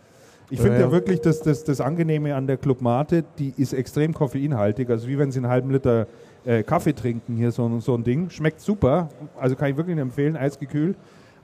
Ich 0.53 0.61
finde 0.61 0.79
Ja, 0.79 0.91
wirklich, 0.91 1.19
das, 1.21 1.39
das, 1.41 1.63
das 1.63 1.81
Angenehme 1.81 2.35
an 2.35 2.45
der 2.45 2.57
Club 2.57 2.81
Mate, 2.81 3.23
die 3.39 3.53
ist 3.57 3.73
extrem 3.73 4.13
koffeinhaltig. 4.13 4.89
Also 4.89 5.07
wie 5.07 5.17
wenn 5.17 5.31
Sie 5.31 5.39
einen 5.39 5.47
halben 5.49 5.71
Liter 5.71 6.05
äh, 6.45 6.61
Kaffee 6.61 6.93
trinken, 6.93 7.35
hier 7.37 7.51
so, 7.51 7.65
ein- 7.65 7.81
so 7.81 7.95
ein 7.95 8.03
Ding. 8.03 8.29
Schmeckt 8.29 8.59
super. 8.61 9.09
Also 9.39 9.55
kann 9.55 9.71
ich 9.71 9.77
wirklich 9.77 9.97
empfehlen, 9.97 10.37
eisgekühlt. 10.37 10.95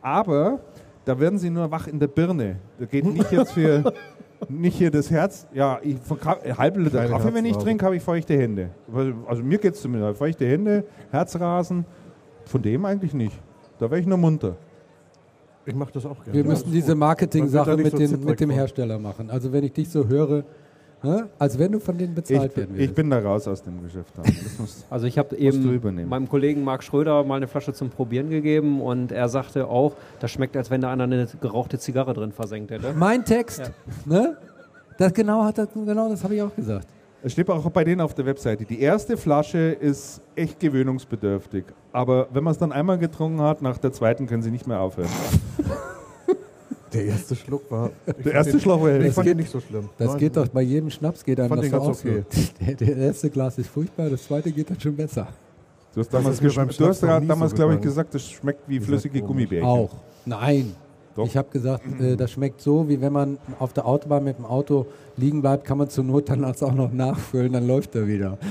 Aber 0.02 0.60
da 1.06 1.19
werden 1.19 1.40
Sie 1.40 1.49
nur 1.49 1.72
wach 1.72 1.88
in 1.88 1.99
der 1.99 2.07
Birne. 2.07 2.57
Da 2.77 2.86
geht 2.86 3.06
nicht 3.06 3.31
jetzt 3.31 3.53
für... 3.53 3.91
Nicht 4.48 4.77
hier 4.77 4.90
das 4.90 5.11
Herz, 5.11 5.48
ja, 5.53 5.80
ich, 5.84 5.98
von 5.99 6.18
Ka 6.18 6.38
halben 6.57 6.86
Liter 6.86 7.06
Kaffee, 7.10 7.34
wenn 7.34 7.44
ich 7.45 7.57
trinke, 7.57 7.84
habe 7.84 7.98
ich 7.98 8.02
feuchte 8.03 8.38
Hände. 8.38 8.69
Also 9.27 9.44
mir 9.44 9.57
geht 9.57 9.73
es 9.73 9.81
zumindest. 9.81 10.18
Feuchte 10.18 10.45
Hände, 10.48 10.86
Herzrasen, 11.11 11.84
von 12.45 12.61
dem 12.61 12.86
eigentlich 12.86 13.14
nicht. 13.14 13.38
Da 13.80 13.91
wäre 13.91 13.99
ich 13.99 14.07
nur 14.07 14.18
munter. 14.18 14.56
Ich 15.65 15.76
mache 15.76 15.91
das 15.94 16.06
auch 16.06 16.23
gerne. 16.23 16.34
Wir 16.34 16.41
Ja, 16.44 16.48
müssen 16.49 16.72
diese 16.72 16.95
Marketing-Sache 16.95 17.77
mit, 17.77 17.91
so 17.91 17.98
den, 17.98 18.23
mit 18.23 18.40
dem. 18.40 18.49
Hersteller 18.49 18.98
machen. 18.99 19.30
Also 19.30 19.52
wenn 19.52 19.64
ich 19.64 19.73
dich 19.73 19.90
so 19.90 20.07
höre, 20.07 20.44
hä, 21.02 21.23
als 21.38 21.60
wenn 21.60 21.72
du 21.73 21.80
von 21.80 21.98
denen 21.98 22.11
Ich, 22.11 22.15
bezahlt 22.15 22.57
werden 22.57 22.72
ich 22.76 22.80
würdest. 22.81 22.95
bin 22.95 23.10
da 23.10 23.19
raus 23.19 23.48
aus 23.48 23.61
dem 23.64 23.81
Geschäft. 23.84 24.14
Also 24.90 25.06
ich 25.06 25.18
habe 25.18 25.36
eben 25.38 26.07
meinem 26.10 26.27
Kollegen 26.27 26.64
Marc 26.64 26.84
Schröder 26.84 27.23
mal 27.23 27.36
eine 27.36 27.48
Flasche 27.48 27.73
zum 27.73 27.90
Probieren 27.90 28.30
gegeben 28.30 28.81
und 28.81 29.11
er 29.11 29.30
sagte 29.30 29.68
auch, 29.68 29.94
das 30.19 30.31
schmeckt, 30.31 30.57
als 30.57 30.69
wenn 30.72 30.81
da 30.81 30.91
einer 30.91 31.03
eine 31.03 31.27
gerauchte 31.40 31.77
Zigarre 31.80 32.14
drin 32.14 32.31
versenkt 32.31 32.72
hätte. 32.72 32.94
mein 32.95 33.23
Text, 33.26 33.72
ne? 34.06 34.38
Das 34.98 35.14
genau 35.14 35.44
hat 35.45 35.57
das, 35.57 35.69
genau 35.73 36.10
das 36.10 36.23
habe 36.23 36.36
ich 36.36 36.41
auch 36.41 36.53
gesagt. 36.56 36.88
Es 37.23 37.33
steht 37.33 37.49
auch 37.49 37.69
bei 37.69 37.83
denen 37.83 38.01
auf 38.01 38.13
der 38.13 38.25
Webseite. 38.25 38.65
Die 38.65 38.81
erste 38.81 39.17
Flasche 39.17 39.57
ist 39.57 40.21
echt 40.35 40.59
gewöhnungsbedürftig. 40.59 41.65
Aber 41.91 42.27
wenn 42.31 42.43
man 42.43 42.51
es 42.51 42.57
dann 42.57 42.71
einmal 42.71 42.97
getrunken 42.97 43.41
hat, 43.41 43.61
nach 43.61 43.77
der 43.77 43.91
zweiten 43.91 44.27
können 44.27 44.41
sie 44.43 44.51
nicht 44.51 44.67
mehr 44.67 44.79
aufhören. 44.79 45.09
Der 46.93 47.05
erste 47.05 47.35
Schluck 47.35 47.69
war. 47.69 47.91
Der 48.25 48.33
erste 48.33 48.53
den- 48.53 48.61
Schluck 48.61 48.81
war 48.81 48.99
Ich 48.99 49.13
fand 49.13 49.27
den 49.27 49.37
nicht 49.37 49.51
so 49.51 49.59
schlimm. 49.59 49.89
Das 49.99 50.09
Nein. 50.09 50.17
geht 50.17 50.35
doch 50.35 50.47
bei 50.47 50.63
jedem 50.63 50.89
Schnaps 50.89 51.23
geht 51.23 51.39
einem 51.39 51.55
das 51.55 51.69
ganz 51.69 51.83
auch 51.83 51.93
so. 51.93 52.09
okay. 52.09 52.23
Der, 52.65 52.73
der 52.73 52.97
erste 52.97 53.29
Glas 53.29 53.59
ist 53.59 53.69
furchtbar, 53.69 54.09
das 54.09 54.23
zweite 54.23 54.51
geht 54.51 54.71
dann 54.71 54.79
schon 54.79 54.95
besser. 54.95 55.27
Du 55.93 55.99
hast 56.01 56.11
damals, 56.11 56.39
du 56.39 56.47
hast 56.87 57.03
damals 57.03 57.51
so 57.51 57.55
glaube 57.55 57.75
ich, 57.75 57.81
gesagt, 57.81 58.13
das 58.15 58.27
schmeckt 58.27 58.67
wie 58.67 58.79
flüssige. 58.79 59.21
Gummibärchen. 59.21 59.67
Auch. 59.67 59.91
Nein. 60.25 60.75
Doch. 61.19 61.25
Ich 61.27 61.35
habe 61.35 61.49
gesagt, 61.51 61.83
äh, 62.01 62.15
das 62.15 62.31
schmeckt 62.31 62.61
so, 62.61 62.87
wie 62.87 63.01
wenn 63.01 63.11
man 63.11 63.37
auf 63.59 63.73
der 63.73 63.85
Autobahn 63.85 64.23
mit 64.23 64.37
dem 64.37 64.45
Auto 64.45 64.85
liegen 65.17 65.41
bleibt, 65.41 65.65
kann 65.65 65.77
man 65.77 65.89
zur 65.89 66.05
Not 66.05 66.29
dann 66.29 66.45
auch 66.45 66.73
noch 66.73 66.93
nachfüllen, 66.93 67.51
dann 67.51 67.67
läuft 67.67 67.93
er 67.95 68.07
wieder. 68.07 68.37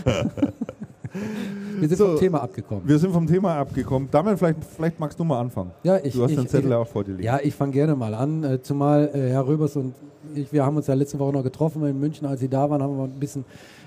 Wir 1.81 1.89
sind 1.89 1.97
So. 1.97 2.07
vom 2.09 2.19
Thema 2.19 2.43
abgekommen. 2.43 2.83
Wir 2.87 2.99
sind 2.99 3.13
vom 3.13 3.27
Thema 3.27 3.57
abgekommen. 3.57 4.09
Damit 4.11 4.39
vielleicht, 4.39 4.59
vielleicht 4.65 5.01
magst 5.01 5.19
du 5.19 5.25
mal 5.25 5.41
anfangen. 5.41 5.71
Ja, 5.83 5.97
ich, 6.03 6.13
Du 6.13 6.23
hast 6.23 6.31
ich, 6.33 6.37
den 6.37 6.47
Zettel 6.49 6.71
ich, 6.71 6.77
auch 6.77 6.87
vor 6.87 7.05
dir 7.05 7.13
liegen. 7.13 7.23
Ja, 7.23 7.39
ich 7.43 7.55
fange 7.55 7.73
gerne 7.73 7.95
mal 7.97 8.13
an. 8.15 8.45
Äh, 8.45 8.61
zumal 8.63 9.11
äh, 9.15 9.31
Herr 9.31 9.47
Röbers 9.47 9.77
und 9.77 9.95
ich, 10.39 10.53
wir 10.53 10.65
haben 10.65 10.77
uns 10.77 10.87
ja 10.87 10.95
letzte 10.95 11.19
Woche 11.19 11.33
noch 11.33 11.43
getroffen 11.43 11.85
in 11.87 11.99
München. 11.99 12.27
Als 12.27 12.41
Sie 12.41 12.49
da 12.49 12.69
waren, 12.71 12.83
haben 12.83 12.97
wir 12.97 13.05
ein 13.05 13.21
bisschen 13.21 13.45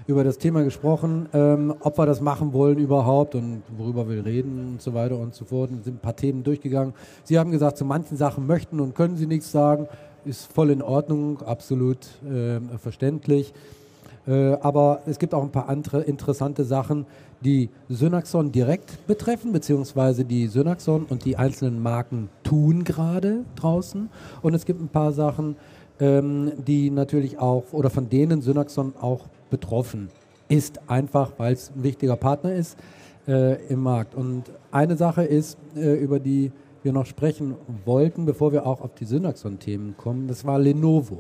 über 0.07 0.23
das 0.23 0.37
Thema 0.37 0.63
gesprochen, 0.63 1.27
ähm, 1.33 1.73
ob 1.79 1.97
wir 1.97 2.05
das 2.05 2.21
machen 2.21 2.53
wollen 2.53 2.77
überhaupt 2.77 3.35
und 3.35 3.63
worüber 3.77 4.09
wir 4.09 4.25
reden 4.25 4.73
und 4.73 4.81
so 4.81 4.93
weiter 4.93 5.17
und 5.17 5.33
so 5.33 5.45
fort. 5.45 5.71
Und 5.71 5.83
sind 5.83 5.95
ein 5.95 5.99
paar 5.99 6.15
Themen 6.15 6.43
durchgegangen. 6.43 6.93
Sie 7.23 7.39
haben 7.39 7.51
gesagt, 7.51 7.77
zu 7.77 7.85
manchen 7.85 8.17
Sachen 8.17 8.47
möchten 8.47 8.79
und 8.79 8.95
können 8.95 9.17
Sie 9.17 9.27
nichts 9.27 9.51
sagen. 9.51 9.87
Ist 10.23 10.51
voll 10.51 10.69
in 10.69 10.81
Ordnung, 10.81 11.41
absolut 11.41 11.97
ähm, 12.29 12.69
verständlich. 12.77 13.53
Äh, 14.27 14.53
aber 14.61 15.01
es 15.05 15.17
gibt 15.17 15.33
auch 15.33 15.41
ein 15.41 15.51
paar 15.51 15.67
andere 15.67 16.01
interessante 16.01 16.63
Sachen, 16.63 17.05
die 17.43 17.69
Synaxon 17.89 18.51
direkt 18.51 19.05
betreffen, 19.07 19.51
beziehungsweise 19.51 20.25
die 20.25 20.47
Synaxon 20.47 21.05
und 21.05 21.25
die 21.25 21.37
einzelnen 21.37 21.81
Marken 21.81 22.29
tun 22.43 22.83
gerade 22.83 23.45
draußen. 23.55 24.09
Und 24.41 24.53
es 24.53 24.65
gibt 24.65 24.79
ein 24.79 24.89
paar 24.89 25.11
Sachen, 25.11 25.55
ähm, 26.01 26.51
die 26.57 26.89
natürlich 26.89 27.39
auch, 27.39 27.71
oder 27.71 27.89
von 27.89 28.09
denen 28.09 28.41
Synaxon 28.41 28.93
auch 28.99 29.27
betroffen 29.49 30.09
ist, 30.49 30.81
einfach 30.89 31.31
weil 31.37 31.53
es 31.53 31.71
ein 31.73 31.83
wichtiger 31.83 32.17
Partner 32.17 32.53
ist 32.53 32.77
äh, 33.27 33.63
im 33.67 33.81
Markt. 33.81 34.15
Und 34.15 34.45
eine 34.71 34.97
Sache 34.97 35.23
ist, 35.23 35.57
äh, 35.75 35.93
über 35.93 36.19
die 36.19 36.51
wir 36.83 36.91
noch 36.91 37.05
sprechen 37.05 37.55
wollten, 37.85 38.25
bevor 38.25 38.51
wir 38.51 38.65
auch 38.65 38.81
auf 38.81 38.95
die 38.95 39.05
Synaxon-Themen 39.05 39.95
kommen, 39.95 40.27
das 40.27 40.43
war 40.43 40.57
Lenovo. 40.57 41.19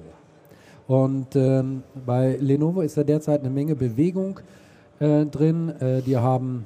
Und 0.87 1.35
ähm, 1.35 1.83
bei 2.05 2.35
Lenovo 2.41 2.81
ist 2.81 2.97
da 2.97 3.03
derzeit 3.03 3.41
eine 3.41 3.51
Menge 3.51 3.75
Bewegung 3.75 4.39
äh, 4.99 5.25
drin. 5.25 5.69
Äh, 5.79 6.01
die 6.01 6.17
haben 6.17 6.65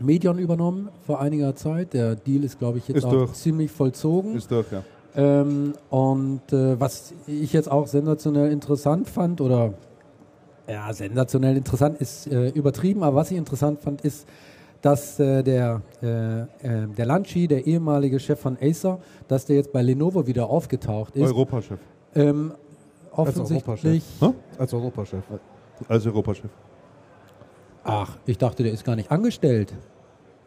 Medion 0.00 0.38
übernommen 0.38 0.88
vor 1.04 1.20
einiger 1.20 1.54
Zeit. 1.56 1.92
Der 1.92 2.14
Deal 2.14 2.44
ist, 2.44 2.58
glaube 2.58 2.78
ich, 2.78 2.88
jetzt 2.88 2.98
Ist 2.98 3.04
auch 3.04 3.10
durch. 3.10 3.32
ziemlich 3.32 3.70
vollzogen. 3.70 4.36
Ist 4.36 4.50
doch, 4.50 4.64
ja. 4.70 4.82
Ähm, 5.14 5.74
und 5.90 6.52
äh, 6.52 6.80
was 6.80 7.12
ich 7.26 7.52
jetzt 7.52 7.70
auch 7.70 7.86
sensationell 7.86 8.50
interessant 8.50 9.08
fand, 9.08 9.40
oder 9.40 9.74
ja, 10.68 10.92
sensationell 10.92 11.56
interessant 11.56 12.00
ist 12.00 12.26
äh, 12.28 12.48
übertrieben, 12.48 13.02
aber 13.02 13.16
was 13.16 13.30
ich 13.30 13.36
interessant 13.36 13.80
fand, 13.80 14.00
ist, 14.02 14.26
dass 14.80 15.18
äh, 15.20 15.42
der, 15.42 15.82
äh, 16.02 16.40
äh, 16.40 16.46
der 16.88 17.06
Lanchi, 17.06 17.46
der 17.46 17.66
ehemalige 17.66 18.18
Chef 18.18 18.40
von 18.40 18.56
Acer, 18.60 18.98
dass 19.28 19.46
der 19.46 19.56
jetzt 19.56 19.72
bei 19.72 19.82
Lenovo 19.82 20.26
wieder 20.26 20.48
aufgetaucht 20.48 21.14
ist. 21.16 21.22
Europachef. 21.22 21.78
Ähm, 22.14 22.52
Als 23.12 23.28
offensichtlich? 23.38 24.04
Als 24.58 24.74
Europachef. 24.74 25.22
als 25.88 26.06
Europachef. 26.06 26.50
Ach, 27.84 28.16
ich 28.26 28.38
dachte, 28.38 28.62
der 28.62 28.72
ist 28.72 28.84
gar 28.84 28.96
nicht 28.96 29.10
angestellt. 29.10 29.72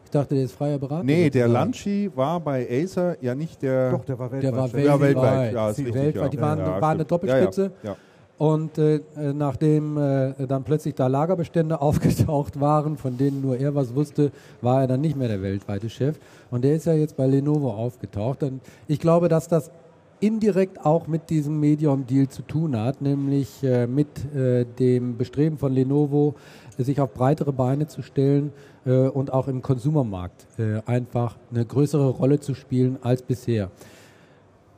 Ich 0.06 0.10
dachte, 0.12 0.36
der 0.36 0.44
ist 0.44 0.52
freier 0.52 0.78
Berater. 0.78 1.02
Nee, 1.02 1.28
der. 1.30 1.48
Lanchi 1.48 2.08
war 2.14 2.38
bei 2.38 2.64
Acer 2.70 3.16
ja 3.20 3.34
nicht 3.34 3.60
der. 3.60 3.90
Doch, 3.90 4.04
der 4.04 4.16
war 4.16 4.30
weltweit. 4.30 4.52
Der 4.52 4.56
war 4.56 4.68
Chef. 4.68 4.84
ja, 4.84 5.00
weltweit. 5.00 5.24
weltweit. 5.24 5.52
Ja, 5.54 5.70
ist 5.70 5.78
Die 5.78 5.82
richtig, 5.82 6.02
weltweit. 6.02 6.22
ja. 6.22 6.28
Die 6.28 6.40
waren, 6.40 6.58
ja, 6.60 6.80
waren 6.80 6.84
eine. 6.94 7.04
Doppelspitze. 7.04 7.72
Ja, 7.82 7.90
ja, 7.90 7.96
Und 8.38 8.78
äh, 8.78 8.94
äh, 8.94 9.00
nachdem 9.34 9.98
äh, 9.98 10.46
dann 10.46 10.62
plötzlich 10.62 10.94
da 10.94 11.08
Lagerbestände 11.08 11.80
aufgetaucht 11.82 12.60
waren, 12.60 12.96
von 12.96 13.18
denen 13.18 13.42
nur 13.42 13.56
er 13.58 13.74
was 13.74 13.96
wusste, 13.96 14.30
war 14.62 14.82
er 14.82 14.86
dann 14.86 15.00
nicht 15.00 15.16
mehr 15.16 15.26
der 15.26 15.42
weltweite 15.42 15.90
Chef. 15.90 16.20
Und 16.52 16.62
der 16.62 16.76
ist 16.76 16.86
ja 16.86 16.92
jetzt 16.94 17.16
bei 17.16 17.26
Lenovo 17.26 17.72
aufgetaucht. 17.72 18.44
Und 18.44 18.60
ich 18.86 19.00
glaube, 19.00 19.28
dass 19.28 19.48
das 19.48 19.72
indirekt 20.20 20.86
auch 20.86 21.08
mit 21.08 21.30
diesem 21.30 21.58
Medium-Deal 21.58 22.28
zu 22.28 22.42
tun 22.42 22.78
hat, 22.78 23.02
nämlich 23.02 23.62
äh, 23.64 23.88
mit 23.88 24.06
äh, 24.34 24.64
dem 24.78 25.16
Bestreben 25.18 25.58
von 25.58 25.72
Lenovo, 25.72 26.36
sich 26.78 27.00
auf 27.00 27.12
breitere 27.12 27.52
Beine 27.52 27.86
zu 27.88 28.02
stellen 28.02 28.52
äh, 28.86 29.08
und 29.08 29.32
auch 29.32 29.48
im 29.48 29.60
Konsumermarkt 29.60 30.46
äh, 30.58 30.80
einfach 30.86 31.36
eine 31.50 31.66
größere 31.66 32.08
Rolle 32.08 32.40
zu 32.40 32.54
spielen 32.54 32.98
als 33.02 33.22
bisher. 33.22 33.70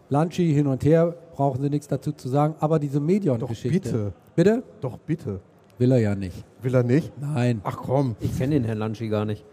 Lanchi 0.09 0.53
hin 0.53 0.67
und 0.67 0.85
her, 0.85 1.15
brauchen 1.35 1.63
Sie 1.63 1.71
nichts 1.71 1.87
dazu 1.87 2.13
zu 2.13 2.29
sagen, 2.29 2.55
aber 2.61 2.79
diese 2.79 2.99
Medion-Geschichte. 2.99 3.79
bitte. 3.79 4.13
Bitte? 4.35 4.63
Doch, 4.81 4.99
bitte. 4.99 5.41
Will 5.79 5.93
er 5.93 5.99
ja 5.99 6.15
nicht. 6.15 6.45
Will 6.63 6.75
er 6.75 6.83
nicht? 6.83 7.13
Nein. 7.21 7.61
Ach 7.63 7.77
komm. 7.77 8.17
Ich 8.21 8.37
kenne 8.37 8.55
den 8.55 8.65
Herrn 8.65 8.79
Lanschi 8.79 9.09
gar 9.09 9.25
nicht. 9.25 9.45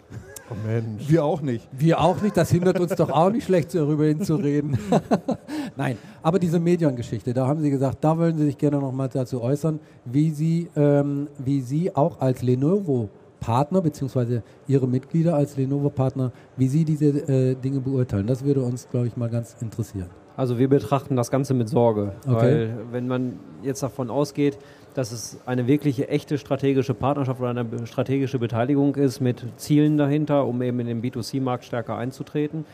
Oh 0.50 0.56
Mensch. 0.66 1.10
Wir 1.10 1.26
auch 1.26 1.42
nicht. 1.42 1.68
Wir 1.72 2.00
auch 2.00 2.22
nicht, 2.22 2.38
das 2.38 2.52
hindert 2.52 2.80
uns 2.80 2.96
doch 2.96 3.10
auch 3.10 3.32
nicht 3.32 3.46
schlecht 3.46 3.74
darüber 3.74 4.06
hinzureden. 4.06 4.78
Nein, 5.76 5.98
aber 6.22 6.38
diese 6.38 6.60
Medion-Geschichte, 6.60 7.34
da 7.34 7.48
haben 7.48 7.62
Sie 7.62 7.70
gesagt, 7.72 8.04
da 8.04 8.18
wollen 8.18 8.38
Sie 8.38 8.46
sich 8.46 8.58
gerne 8.58 8.78
nochmal 8.78 9.10
dazu 9.10 9.42
äußern, 9.42 9.80
wie 10.06 10.30
Sie, 10.32 10.70
ähm, 10.76 11.28
wie 11.40 11.62
Sie 11.62 11.96
auch 11.96 12.22
als 12.22 12.44
Lenovo-Partner, 13.46 13.82
beziehungsweise 13.82 14.44
Ihre 14.68 14.88
Mitglieder 14.88 15.36
als 15.36 15.58
Lenovo-Partner, 15.58 16.32
wie 16.58 16.68
Sie 16.68 16.86
diese 16.86 17.06
äh, 17.06 17.56
Dinge 17.56 17.80
beurteilen. 17.80 18.28
Das 18.28 18.44
würde 18.44 18.62
uns, 18.62 18.90
glaube 18.90 19.08
ich, 19.08 19.18
mal 19.18 19.30
ganz 19.30 19.56
interessieren. 19.62 20.10
Also 20.38 20.60
wir 20.60 20.68
betrachten 20.68 21.16
das 21.16 21.32
Ganze 21.32 21.54
mit 21.54 21.70
Sorge, 21.70 22.12
Okay. 22.28 22.34
weil 22.36 22.78
wenn 22.92 23.08
man 23.08 23.40
jetzt 23.64 23.82
davon 23.84 24.10
ausgeht, 24.10 24.58
dass 24.94 25.12
es 25.14 25.40
eine 25.46 25.66
wirkliche 25.68 26.10
echte 26.10 26.38
strategische 26.38 26.94
Partnerschaft 26.94 27.40
oder 27.40 27.52
eine 27.52 27.88
strategische 27.88 28.38
Beteiligung 28.38 28.96
ist 28.96 29.22
mit 29.22 29.46
Zielen 29.58 29.98
dahinter, 29.98 30.46
um 30.46 30.62
eben 30.62 30.80
in 30.82 30.88
den 30.88 31.02
B2C-Markt 31.02 31.64
stärker 31.64 31.96
einzutreten, 31.98 32.66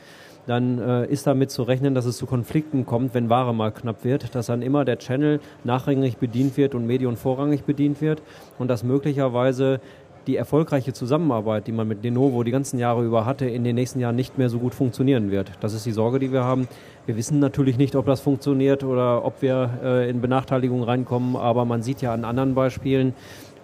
dann 0.47 0.79
äh, 0.79 1.05
ist 1.05 1.27
damit 1.27 1.51
zu 1.51 1.61
rechnen, 1.61 1.93
dass 1.93 2.05
es 2.05 2.17
zu 2.17 2.25
Konflikten 2.25 2.85
kommt, 2.87 3.13
wenn 3.13 3.29
Ware 3.29 3.53
mal 3.53 3.71
knapp 3.71 4.03
wird, 4.03 4.33
dass 4.33 4.47
dann 4.47 4.63
immer 4.63 4.85
der 4.85 4.97
Channel 4.97 5.39
nachrangig 5.63 6.17
bedient 6.17 6.57
wird 6.57 6.73
und 6.73 6.87
Medion 6.87 7.15
vorrangig 7.15 7.63
bedient 7.63 8.01
wird 8.01 8.23
und 8.57 8.67
dass 8.67 8.83
möglicherweise 8.83 9.79
die 10.27 10.35
erfolgreiche 10.35 10.93
Zusammenarbeit, 10.93 11.67
die 11.67 11.71
man 11.71 11.87
mit 11.87 12.03
Lenovo 12.03 12.43
die 12.43 12.51
ganzen 12.51 12.77
Jahre 12.79 13.03
über 13.03 13.25
hatte, 13.25 13.45
in 13.45 13.63
den 13.63 13.75
nächsten 13.75 13.99
Jahren 13.99 14.15
nicht 14.15 14.37
mehr 14.37 14.49
so 14.49 14.59
gut 14.59 14.75
funktionieren 14.75 15.31
wird. 15.31 15.51
Das 15.61 15.73
ist 15.73 15.85
die 15.85 15.91
Sorge, 15.91 16.19
die 16.19 16.31
wir 16.31 16.43
haben. 16.43 16.67
Wir 17.05 17.17
wissen 17.17 17.39
natürlich 17.39 17.77
nicht, 17.77 17.95
ob 17.95 18.05
das 18.05 18.21
funktioniert 18.21 18.83
oder 18.83 19.25
ob 19.25 19.41
wir 19.41 19.69
äh, 19.83 20.09
in 20.09 20.21
Benachteiligungen 20.21 20.83
reinkommen, 20.83 21.35
aber 21.35 21.65
man 21.65 21.81
sieht 21.81 22.01
ja 22.01 22.13
an 22.13 22.23
anderen 22.25 22.53
Beispielen 22.53 23.13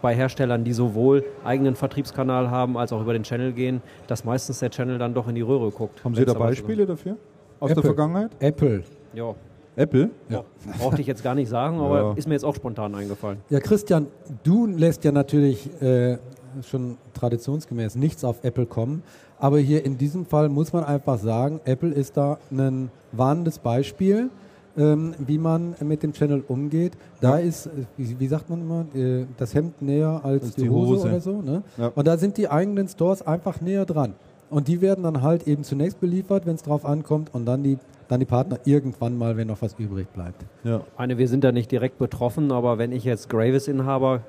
bei 0.02 0.16
Herstellern, 0.16 0.64
die 0.64 0.74
sowohl 0.74 1.24
eigenen 1.44 1.76
Vertriebskanal 1.76 2.50
haben 2.52 2.78
als 2.78 2.92
auch 2.94 3.02
über 3.02 3.14
den 3.14 3.24
Channel 3.24 3.52
gehen, 3.54 3.82
dass 4.08 4.26
meistens 4.26 4.60
der 4.60 4.70
Channel 4.70 4.98
dann 5.00 5.14
doch 5.14 5.28
in 5.28 5.36
die 5.36 5.42
Röhre 5.42 5.72
guckt. 5.72 6.04
Haben 6.04 6.16
Sie 6.16 6.26
da 6.26 6.34
Beispiele 6.34 6.86
dafür? 6.86 7.18
Aus 7.60 7.72
Apple. 7.72 7.82
der 7.82 7.90
Vergangenheit? 7.96 8.32
Apple. 8.40 8.84
So- 8.84 9.18
Ja, 9.18 9.36
Apple? 9.76 10.10
Ja. 10.30 10.44
brauchte 10.80 11.02
ich 11.02 11.08
jetzt 11.08 11.24
gar 11.24 11.34
nicht 11.36 11.50
sagen, 11.50 11.80
aber 11.80 12.00
Ja. 12.02 12.14
ist 12.16 12.28
mir 12.28 12.34
jetzt 12.36 12.44
auch 12.46 12.56
spontan 12.56 12.94
eingefallen. 12.96 13.40
Ja, 13.50 13.60
Christian, 13.60 14.08
du 14.44 14.66
lässt 14.68 15.04
ja 15.04 15.12
natürlich 15.12 15.70
äh, 15.82 16.18
schon 16.64 16.98
traditionsgemäß 17.14 17.96
nichts 17.96 18.24
auf 18.24 18.44
Apple 18.44 18.66
kommen. 18.66 19.04
Aber 19.40 19.60
hier 19.60 19.86
in 19.86 19.98
diesem 19.98 20.26
Fall 20.26 20.50
muss 20.50 20.74
man 20.74 20.84
einfach 20.84 21.20
sagen, 21.20 21.60
Apple 21.66 21.92
ist 21.92 22.18
da 22.18 22.40
ein 22.52 22.90
warnendes 23.12 23.60
Beispiel, 23.60 24.30
ähm, 24.78 25.14
wie 25.20 25.38
man 25.38 25.76
mit 25.84 26.04
dem 26.04 26.14
Channel 26.14 26.44
umgeht. 26.48 26.94
Da 27.22 27.38
ist, 27.38 27.68
äh, 27.68 27.70
wie, 27.98 28.20
wie 28.20 28.28
sagt 28.28 28.50
man 28.50 28.62
immer, 28.62 28.86
äh, 28.96 29.26
das 29.38 29.54
Hemd 29.54 29.82
näher 29.82 30.22
als 30.24 30.44
Als 30.44 30.56
die, 30.56 30.64
die 30.64 30.70
Hose, 30.70 30.94
Hose. 30.94 31.08
oder 31.08 31.20
so. 31.20 31.42
Ne? 31.42 31.64
Ja. 31.78 31.92
Und 31.96 32.08
da 32.08 32.18
sind 32.18 32.38
die 32.38 32.50
eigenen 32.50 32.88
Stores 32.88 33.26
einfach 33.26 33.62
näher 33.62 33.86
dran. 33.86 34.14
Und 34.50 34.68
die 34.68 34.80
werden 34.82 35.04
dann 35.04 35.22
halt 35.22 35.48
eben 35.48 35.64
zunächst 35.64 36.00
beliefert, 36.00 36.46
wenn 36.46 36.56
es 36.56 36.64
drauf 36.64 36.86
ankommt, 36.86 37.34
und 37.34 37.46
dann 37.46 37.64
die, 37.64 37.78
dann 38.08 38.20
die 38.22 38.26
Partner 38.26 38.60
irgendwann 38.64 39.18
mal, 39.18 39.36
wenn 39.36 39.48
noch 39.48 39.62
was 39.62 39.76
übrig 39.78 40.08
bleibt. 40.14 40.46
Ja. 40.64 40.78
Ich 40.78 40.98
meine, 40.98 41.18
wir 41.18 41.28
sind 41.28 41.44
da 41.44 41.52
nicht 41.52 41.70
direkt 41.72 41.98
betroffen, 41.98 42.52
aber 42.52 42.78
wenn 42.78 42.92
ich 42.94 43.04
jetzt 43.04 43.30
Gravis-Inhaber 43.30 44.22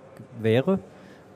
wäre, 0.43 0.81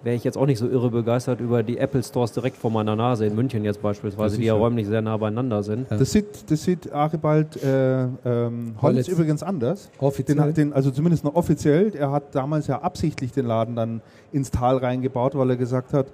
wäre 0.02 0.16
ich 0.16 0.24
jetzt 0.24 0.36
auch 0.36 0.46
nicht 0.46 0.58
so 0.58 0.68
irre 0.68 0.90
begeistert 0.90 1.40
über 1.40 1.62
die 1.62 1.78
Apple 1.78 2.02
Stores 2.02 2.32
direkt 2.32 2.56
vor 2.56 2.70
meiner 2.70 2.96
Nase, 2.96 3.26
in 3.26 3.34
München 3.34 3.64
jetzt 3.64 3.82
beispielsweise, 3.82 4.36
die 4.36 4.44
ja 4.44 4.54
räumlich 4.54 4.86
sehr 4.86 5.02
nah 5.02 5.16
beieinander 5.16 5.62
sind. 5.62 5.90
Ja. 5.90 5.96
Das 5.96 6.12
sieht, 6.12 6.50
das 6.50 6.62
sieht 6.64 6.92
Archibald 6.92 7.62
äh, 7.62 8.04
ähm, 8.24 8.74
Hollis. 8.80 9.08
übrigens 9.08 9.42
anders. 9.42 9.90
Offiziell. 9.98 10.36
Den, 10.36 10.54
den, 10.54 10.72
also 10.72 10.90
zumindest 10.90 11.24
noch 11.24 11.34
offiziell. 11.34 11.94
Er 11.94 12.10
hat 12.10 12.34
damals 12.34 12.66
ja 12.66 12.80
absichtlich 12.80 13.32
den 13.32 13.46
Laden 13.46 13.76
dann 13.76 14.00
ins 14.32 14.50
Tal 14.50 14.78
reingebaut, 14.78 15.36
weil 15.36 15.50
er 15.50 15.56
gesagt 15.56 15.92
hat, 15.92 16.06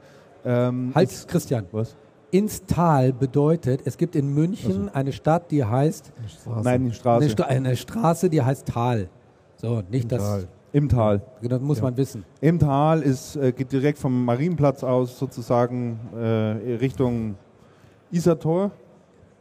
ähm, 0.44 0.92
halt, 0.94 1.26
Christian. 1.28 1.64
was? 1.72 1.96
Ins 2.30 2.66
Tal 2.66 3.14
bedeutet, 3.14 3.80
es 3.86 3.96
gibt 3.96 4.14
in 4.14 4.34
München 4.34 4.90
eine 4.90 5.12
Stadt, 5.12 5.50
die 5.50 5.64
heißt 5.64 6.12
Nein, 6.62 6.84
die 6.84 6.92
Straße. 6.92 7.22
eine, 7.24 7.30
Sta 7.30 7.44
eine 7.44 7.76
Straße, 7.76 8.28
die 8.28 8.42
heißt 8.42 8.66
Tal. 8.66 9.08
So, 9.56 9.82
nicht 9.90 10.12
das. 10.12 10.22
Tal. 10.22 10.48
Im 10.72 10.88
Tal. 10.88 11.22
Das 11.42 11.60
muss 11.60 11.80
man 11.80 11.96
wissen. 11.96 12.24
Im 12.40 12.58
Tal 12.58 13.02
ist, 13.02 13.36
äh, 13.36 13.52
geht 13.52 13.72
direkt 13.72 13.98
vom 13.98 14.24
Marienplatz 14.24 14.84
aus 14.84 15.18
sozusagen 15.18 15.98
äh, 16.14 16.76
Richtung 16.76 17.36
Isartor. 18.10 18.70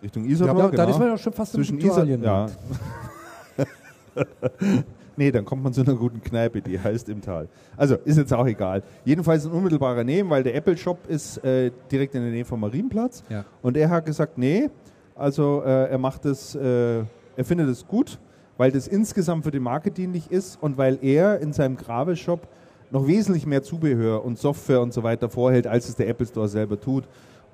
Richtung 0.01 0.25
Isartor, 0.25 0.55
da, 0.55 0.69
genau. 0.69 0.83
da 0.83 0.89
ist 0.89 0.99
man 0.99 1.09
doch 1.09 1.17
schon 1.17 1.33
fast 1.33 1.53
Zwischen 1.53 1.79
Italien. 1.79 2.23
ja. 2.23 2.47
nee, 5.17 5.31
dann 5.31 5.43
kommt 5.43 5.63
man 5.63 5.73
zu 5.73 5.81
einer 5.81 5.95
guten 5.95 6.21
Kneipe, 6.21 6.61
die 6.61 6.79
heißt 6.79 7.09
im 7.09 7.21
Tal. 7.21 7.49
Also 7.75 7.95
ist 8.05 8.17
jetzt 8.17 8.33
auch 8.33 8.45
egal. 8.45 8.83
Jedenfalls 9.03 9.45
in 9.45 9.51
unmittelbarer 9.51 10.03
Nähe, 10.03 10.29
weil 10.29 10.43
der 10.43 10.55
Apple 10.55 10.77
Shop 10.77 10.99
ist 11.07 11.43
äh, 11.43 11.71
direkt 11.91 12.15
in 12.15 12.21
der 12.21 12.31
Nähe 12.31 12.45
vom 12.45 12.59
Marienplatz. 12.61 13.23
Ja. 13.29 13.43
Und 13.61 13.75
er 13.75 13.89
hat 13.89 14.05
gesagt, 14.05 14.37
nee, 14.37 14.69
also 15.15 15.63
äh, 15.65 15.89
er 15.89 15.97
macht 15.97 16.25
es, 16.25 16.55
äh, 16.55 16.99
er 16.99 17.43
findet 17.43 17.67
es 17.69 17.85
gut, 17.85 18.19
weil 18.57 18.71
das 18.71 18.87
insgesamt 18.87 19.43
für 19.43 19.51
die 19.51 19.59
Marke 19.59 19.91
dienlich 19.91 20.31
ist 20.31 20.57
und 20.61 20.77
weil 20.77 20.99
er 21.01 21.39
in 21.39 21.53
seinem 21.53 21.77
Gravel-Shop 21.77 22.47
noch 22.91 23.07
wesentlich 23.07 23.45
mehr 23.45 23.63
Zubehör 23.63 24.23
und 24.23 24.37
Software 24.37 24.81
und 24.81 24.93
so 24.93 25.03
weiter 25.03 25.29
vorhält, 25.29 25.67
als 25.67 25.89
es 25.89 25.95
der 25.95 26.07
Apple 26.07 26.25
Store 26.25 26.47
selber 26.47 26.79
tut. 26.79 27.03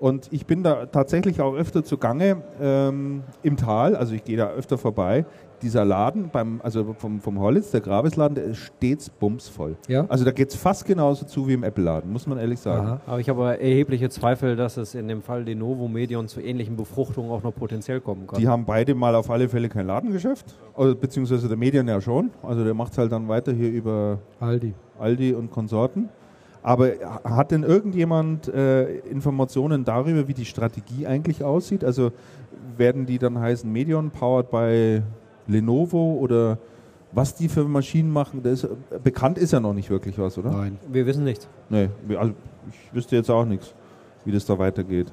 Und 0.04 0.28
ich 0.32 0.46
bin 0.46 0.64
da 0.64 0.88
tatsächlich 0.88 1.40
auch 1.40 1.56
öfter 1.56 1.82
zugange 1.82 2.42
ähm, 2.62 3.24
im 3.42 3.56
Tal, 3.56 3.96
also 3.96 4.14
ich 4.14 4.26
gehe 4.26 4.36
da 4.36 4.50
öfter 4.50 4.78
vorbei. 4.78 5.26
Dieser 5.62 5.86
Laden, 5.86 6.30
beim, 6.30 6.60
also 6.62 6.94
vom, 6.98 7.22
vom 7.22 7.40
Hollitz, 7.40 7.72
der 7.72 7.80
Gravesladen, 7.80 8.36
der 8.36 8.44
ist 8.44 8.58
stets 8.58 9.10
bumsvoll. 9.10 9.78
Ja? 9.88 10.06
Also 10.10 10.26
da 10.26 10.32
geht 10.32 10.50
es 10.50 10.58
fast 10.58 10.86
genauso 10.86 11.26
zu 11.26 11.48
wie 11.48 11.54
im 11.54 11.64
Apple-Laden, 11.64 12.12
muss 12.12 12.28
man 12.28 12.38
ehrlich 12.38 12.60
sagen. 12.60 12.86
Aha. 12.86 13.02
Aber 13.06 13.20
ich 13.22 13.30
habe 13.30 13.58
erhebliche 13.58 14.10
Zweifel, 14.10 14.58
dass 14.58 14.76
es 14.76 14.94
in 14.94 15.08
dem 15.08 15.22
Fall 15.22 15.44
Lenovo 15.44 15.88
Medion 15.88 16.28
zu 16.28 16.42
ähnlichen 16.42 16.76
Befruchtungen 16.76 17.32
auch 17.32 17.42
noch 17.42 17.56
potenziell 17.56 18.02
kommen 18.02 18.28
kann. 18.28 18.42
Die 18.42 18.48
haben 18.50 18.66
beide 18.66 18.96
mal 18.96 19.16
auf 19.16 19.30
alle 19.30 19.48
Fälle 19.48 19.70
kein 19.70 19.88
Ladengeschäft, 19.88 20.54
also, 20.76 20.98
beziehungsweise 20.98 21.48
der 21.48 21.56
Medien 21.56 21.88
ja 21.88 22.02
schon. 22.02 22.32
Also 22.42 22.66
der 22.66 22.74
macht 22.74 22.92
es 22.92 22.98
halt 22.98 23.14
dann 23.14 23.30
weiter 23.30 23.54
hier 23.54 23.72
über 23.72 24.20
Aldi. 24.42 24.74
Aldi 25.00 25.34
und 25.34 25.50
Konsorten. 25.50 26.10
Aber 26.64 26.94
hat 27.26 27.52
denn 27.52 27.64
irgendjemand 27.64 28.48
äh, 28.48 29.00
Informationen 29.00 29.84
darüber, 29.84 30.28
wie 30.30 30.34
die 30.34 30.46
Strategie 30.46 31.06
eigentlich 31.06 31.44
aussieht? 31.44 31.84
Also 31.84 32.14
werden 32.78 33.06
die 33.06 33.20
dann 33.20 33.38
heißen 33.38 33.70
Medion 33.70 34.10
powered 34.12 34.50
by 34.50 35.02
Lenovo 35.48 36.18
oder 36.20 36.58
was 37.12 37.36
die 37.36 37.50
für 37.50 37.66
Maschinen 37.66 38.10
machen? 38.10 38.42
Das 38.42 38.64
ist, 38.64 39.04
bekannt 39.04 39.38
ist 39.38 39.52
ja 39.52 39.60
noch 39.60 39.74
nicht 39.74 39.90
wirklich 39.90 40.18
was, 40.18 40.38
oder? 40.38 40.52
Nein. 40.52 40.80
Wir 40.90 41.06
wissen 41.06 41.26
nichts. 41.26 41.50
Nee, 41.70 41.90
also 42.18 42.34
ich 42.70 42.96
wüsste 42.96 43.18
jetzt 43.18 43.30
auch 43.30 43.46
nichts, 43.46 43.76
wie 44.24 44.32
das 44.32 44.46
da 44.46 44.58
weitergeht. 44.58 45.12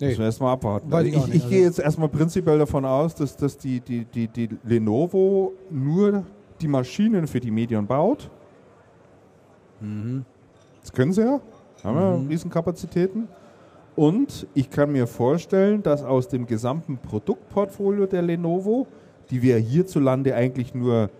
Nee. 0.00 0.06
Müssen 0.06 0.20
wir 0.20 0.26
erstmal 0.26 0.52
abwarten. 0.52 0.92
Also 0.92 1.08
ich 1.08 1.16
ich 1.16 1.34
ich, 1.34 1.48
gehe 1.48 1.62
jetzt 1.62 1.80
erstmal 1.80 2.08
prinzipiell 2.08 2.58
davon 2.58 2.84
aus, 2.84 3.16
dass, 3.16 3.36
dass 3.36 3.58
die, 3.58 3.80
die, 3.80 4.04
die, 4.04 4.28
die 4.28 4.48
Lenovo 4.62 5.54
nur 5.70 6.22
die 6.60 6.68
Maschinen 6.68 7.26
für 7.26 7.40
die 7.40 7.50
Medien 7.50 7.84
baut. 7.84 8.30
Das 10.80 10.92
können 10.92 11.12
sie 11.12 11.22
ja. 11.22 11.40
Haben 11.84 11.96
ja 11.98 12.16
Mhm. 12.16 12.28
Riesenkapazitäten. 12.28 13.28
Und 13.96 14.46
ich 14.54 14.70
kann 14.70 14.92
mir 14.92 15.06
vorstellen, 15.06 15.82
dass 15.82 16.04
aus 16.04 16.28
dem 16.28 16.46
gesamten 16.46 16.98
Produktportfolio 16.98 18.06
der 18.06 18.22
Lenovo, 18.22 18.86
die 19.30 19.42
wir 19.42 19.56
hierzulande 19.58 20.34
eigentlich 20.34 20.74
nur 20.74 21.10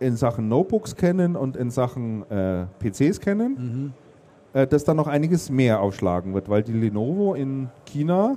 in 0.00 0.16
Sachen 0.16 0.48
Notebooks 0.48 0.94
kennen 0.96 1.36
und 1.36 1.56
in 1.56 1.70
Sachen 1.70 2.28
äh, 2.30 2.66
PCs 2.80 3.20
kennen, 3.20 3.92
Mhm. 4.52 4.60
äh, 4.60 4.66
dass 4.66 4.84
da 4.84 4.92
noch 4.92 5.06
einiges 5.06 5.50
mehr 5.50 5.80
aufschlagen 5.80 6.34
wird, 6.34 6.48
weil 6.48 6.62
die 6.62 6.72
Lenovo 6.72 7.34
in 7.34 7.68
China 7.86 8.36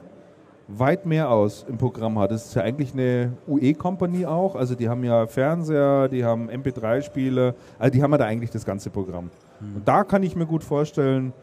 weit 0.77 1.05
mehr 1.05 1.29
aus 1.29 1.65
im 1.67 1.77
Programm 1.77 2.19
hat. 2.19 2.31
Das 2.31 2.45
ist 2.45 2.53
ja 2.53 2.61
eigentlich 2.61 2.93
eine 2.93 3.33
UE-Company 3.47 4.25
auch, 4.25 4.55
also 4.55 4.75
die 4.75 4.87
haben 4.87 5.03
ja 5.03 5.25
Fernseher, 5.25 6.07
die 6.07 6.23
haben 6.23 6.49
MP3-Spiele, 6.49 7.55
also 7.79 7.91
die 7.91 8.03
haben 8.03 8.11
ja 8.11 8.17
da 8.19 8.25
eigentlich 8.25 8.51
das 8.51 8.65
ganze 8.65 8.89
Programm. 8.89 9.31
Mhm. 9.59 9.77
Und 9.77 9.87
da 9.87 10.03
kann 10.03 10.21
ich 10.23 10.35
mir 10.35 10.45
gut 10.45 10.63
vorstellen, 10.63 11.33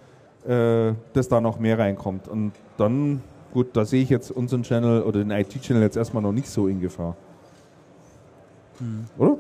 äh, 0.47 0.93
dass 1.13 1.29
da 1.29 1.41
noch 1.41 1.59
mehr 1.59 1.79
reinkommt. 1.79 2.29
Und 2.29 2.53
dann, 2.77 3.21
gut, 3.53 3.77
da 3.77 3.85
sehe 3.85 4.03
ich 4.03 4.11
jetzt 4.11 4.31
unseren 4.31 4.63
Channel 4.63 5.03
oder 5.03 5.19
den 5.19 5.31
IT-Channel 5.31 5.83
jetzt 5.83 5.97
erstmal 5.97 6.23
noch 6.23 6.33
nicht 6.33 6.49
so 6.49 6.69
in 6.69 6.81
Gefahr. 6.81 7.17
Mhm. 8.79 9.07
Oder? 9.19 9.39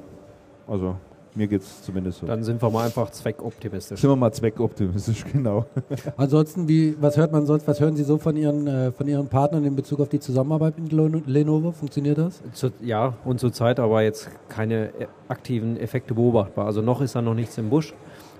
Also 0.66 0.96
mir 1.36 1.46
geht 1.46 1.62
es 1.62 1.82
zumindest 1.82 2.18
so. 2.20 2.26
Dann 2.26 2.42
sind 2.42 2.60
wir 2.62 2.70
mal 2.70 2.84
einfach 2.86 3.10
zweckoptimistisch. 3.10 4.00
Sind 4.00 4.10
wir 4.10 4.16
mal 4.16 4.32
zweckoptimistisch, 4.32 5.24
genau. 5.32 5.66
Ansonsten, 6.16 6.66
wie, 6.68 6.96
was 7.00 7.16
hört 7.16 7.32
man 7.32 7.46
sonst, 7.46 7.68
was 7.68 7.80
hören 7.80 7.96
Sie 7.96 8.04
so 8.04 8.18
von 8.18 8.36
Ihren, 8.36 8.66
äh, 8.66 8.92
von 8.92 9.06
Ihren 9.06 9.28
Partnern 9.28 9.64
in 9.64 9.76
Bezug 9.76 10.00
auf 10.00 10.08
die 10.08 10.20
Zusammenarbeit 10.20 10.78
mit 10.78 10.92
Lenovo? 10.92 11.72
Funktioniert 11.72 12.18
das? 12.18 12.42
Zu, 12.52 12.70
ja, 12.80 13.14
und 13.24 13.38
zurzeit 13.38 13.78
aber 13.78 14.02
jetzt 14.02 14.30
keine 14.48 14.86
äh, 14.98 15.06
aktiven 15.28 15.76
Effekte 15.76 16.14
beobachtbar. 16.14 16.66
Also 16.66 16.80
noch 16.80 17.00
ist 17.00 17.14
da 17.14 17.22
noch 17.22 17.34
nichts 17.34 17.58
im 17.58 17.68
Busch. 17.68 17.94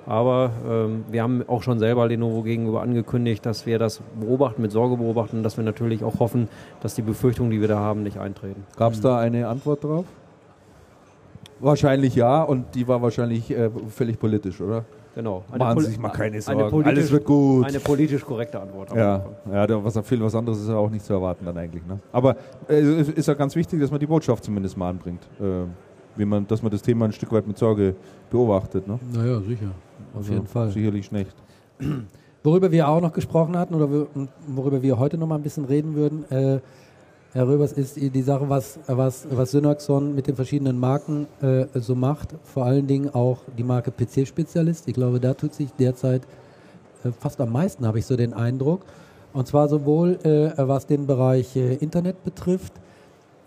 Aber 0.06 0.52
ähm, 0.66 1.04
wir 1.10 1.22
haben 1.22 1.44
auch 1.48 1.62
schon 1.62 1.80
selber 1.80 2.06
Lenovo 2.06 2.42
gegenüber 2.42 2.80
angekündigt, 2.80 3.44
dass 3.44 3.66
wir 3.66 3.80
das 3.80 4.00
beobachten, 4.18 4.62
mit 4.62 4.70
Sorge 4.70 4.96
beobachten, 4.96 5.42
dass 5.42 5.56
wir 5.56 5.64
natürlich 5.64 6.04
auch 6.04 6.20
hoffen, 6.20 6.48
dass 6.80 6.94
die 6.94 7.02
Befürchtungen, 7.02 7.50
die 7.50 7.60
wir 7.60 7.68
da 7.68 7.80
haben, 7.80 8.04
nicht 8.04 8.18
eintreten. 8.18 8.64
Gab 8.76 8.92
es 8.92 9.00
da 9.00 9.18
eine 9.18 9.48
Antwort 9.48 9.82
drauf? 9.82 10.04
Wahrscheinlich 11.60 12.14
ja, 12.14 12.42
und 12.42 12.74
die 12.74 12.86
war 12.86 13.00
wahrscheinlich 13.00 13.50
äh, 13.50 13.70
völlig 13.88 14.18
politisch, 14.18 14.60
oder? 14.60 14.84
Genau. 15.14 15.44
Eine 15.50 15.64
Machen 15.64 15.80
Sie 15.80 15.86
sich 15.86 15.98
mal 15.98 16.10
keine 16.10 16.42
Sorgen, 16.42 16.84
alles 16.84 17.10
wird 17.10 17.24
gut. 17.24 17.64
Eine 17.64 17.80
politisch 17.80 18.22
korrekte 18.22 18.60
Antwort. 18.60 18.94
Ja, 18.94 19.24
ja 19.50 19.84
was, 19.84 19.98
viel 20.06 20.20
was 20.20 20.34
anderes 20.34 20.60
ist 20.60 20.68
ja 20.68 20.76
auch 20.76 20.90
nicht 20.90 21.06
zu 21.06 21.14
erwarten 21.14 21.46
dann 21.46 21.56
eigentlich. 21.56 21.86
Ne? 21.86 21.98
Aber 22.12 22.36
äh, 22.68 22.74
es 22.74 23.08
ist 23.08 23.26
ja 23.26 23.32
ganz 23.32 23.56
wichtig, 23.56 23.80
dass 23.80 23.90
man 23.90 23.98
die 23.98 24.06
Botschaft 24.06 24.44
zumindest 24.44 24.76
mal 24.76 24.90
anbringt. 24.90 25.22
Äh, 25.40 25.64
wie 26.16 26.26
man, 26.26 26.46
dass 26.46 26.62
man 26.62 26.70
das 26.70 26.82
Thema 26.82 27.06
ein 27.06 27.12
Stück 27.12 27.32
weit 27.32 27.46
mit 27.46 27.56
Sorge 27.56 27.94
beobachtet. 28.30 28.86
Ne? 28.86 28.98
Naja, 29.12 29.40
sicher. 29.40 29.70
Auf 30.12 30.18
also 30.18 30.32
jeden 30.34 30.46
Fall. 30.46 30.70
Sicherlich 30.70 31.10
nicht. 31.10 31.34
Worüber 32.44 32.70
wir 32.70 32.86
auch 32.86 33.00
noch 33.00 33.12
gesprochen 33.12 33.56
hatten 33.56 33.74
oder 33.74 34.06
worüber 34.46 34.80
wir 34.80 34.98
heute 34.98 35.18
noch 35.18 35.26
mal 35.26 35.34
ein 35.34 35.42
bisschen 35.42 35.64
reden 35.64 35.96
würden, 35.96 36.30
äh, 36.30 36.60
Herr 37.36 37.46
Röbers, 37.46 37.72
ist 37.72 37.96
die 37.96 38.22
Sache, 38.22 38.48
was, 38.48 38.78
was, 38.86 39.26
was 39.30 39.50
Synaxon 39.50 40.14
mit 40.14 40.26
den 40.26 40.34
verschiedenen 40.34 40.78
Marken 40.80 41.26
äh, 41.42 41.66
so 41.74 41.94
macht, 41.94 42.34
vor 42.44 42.64
allen 42.64 42.86
Dingen 42.86 43.10
auch 43.14 43.40
die 43.58 43.62
Marke 43.62 43.90
PC-Spezialist. 43.90 44.88
Ich 44.88 44.94
glaube, 44.94 45.20
da 45.20 45.34
tut 45.34 45.52
sich 45.52 45.70
derzeit 45.78 46.22
äh, 47.04 47.10
fast 47.10 47.38
am 47.42 47.52
meisten, 47.52 47.86
habe 47.86 47.98
ich 47.98 48.06
so 48.06 48.16
den 48.16 48.32
Eindruck. 48.32 48.86
Und 49.34 49.46
zwar 49.46 49.68
sowohl 49.68 50.18
äh, 50.22 50.52
was 50.56 50.86
den 50.86 51.06
Bereich 51.06 51.54
äh, 51.56 51.74
Internet 51.74 52.24
betrifft, 52.24 52.72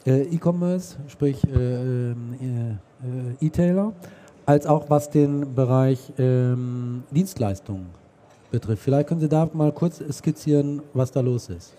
äh, 0.06 0.22
E-Commerce, 0.22 0.98
sprich 1.08 1.44
äh, 1.46 2.12
E-Tailer, 3.42 3.94
als 4.46 4.68
auch 4.68 4.88
was 4.92 5.10
den 5.10 5.56
Bereich 5.56 6.14
ähm, 6.20 7.02
Dienstleistungen 7.10 7.88
betrifft. 8.52 8.84
Vielleicht 8.84 9.10
können 9.10 9.22
Sie 9.22 9.30
da 9.30 9.50
mal 9.52 9.72
kurz 9.72 10.00
skizzieren, 10.12 10.84
was 10.94 11.12
da 11.12 11.22
los 11.22 11.50
ist. 11.50 11.74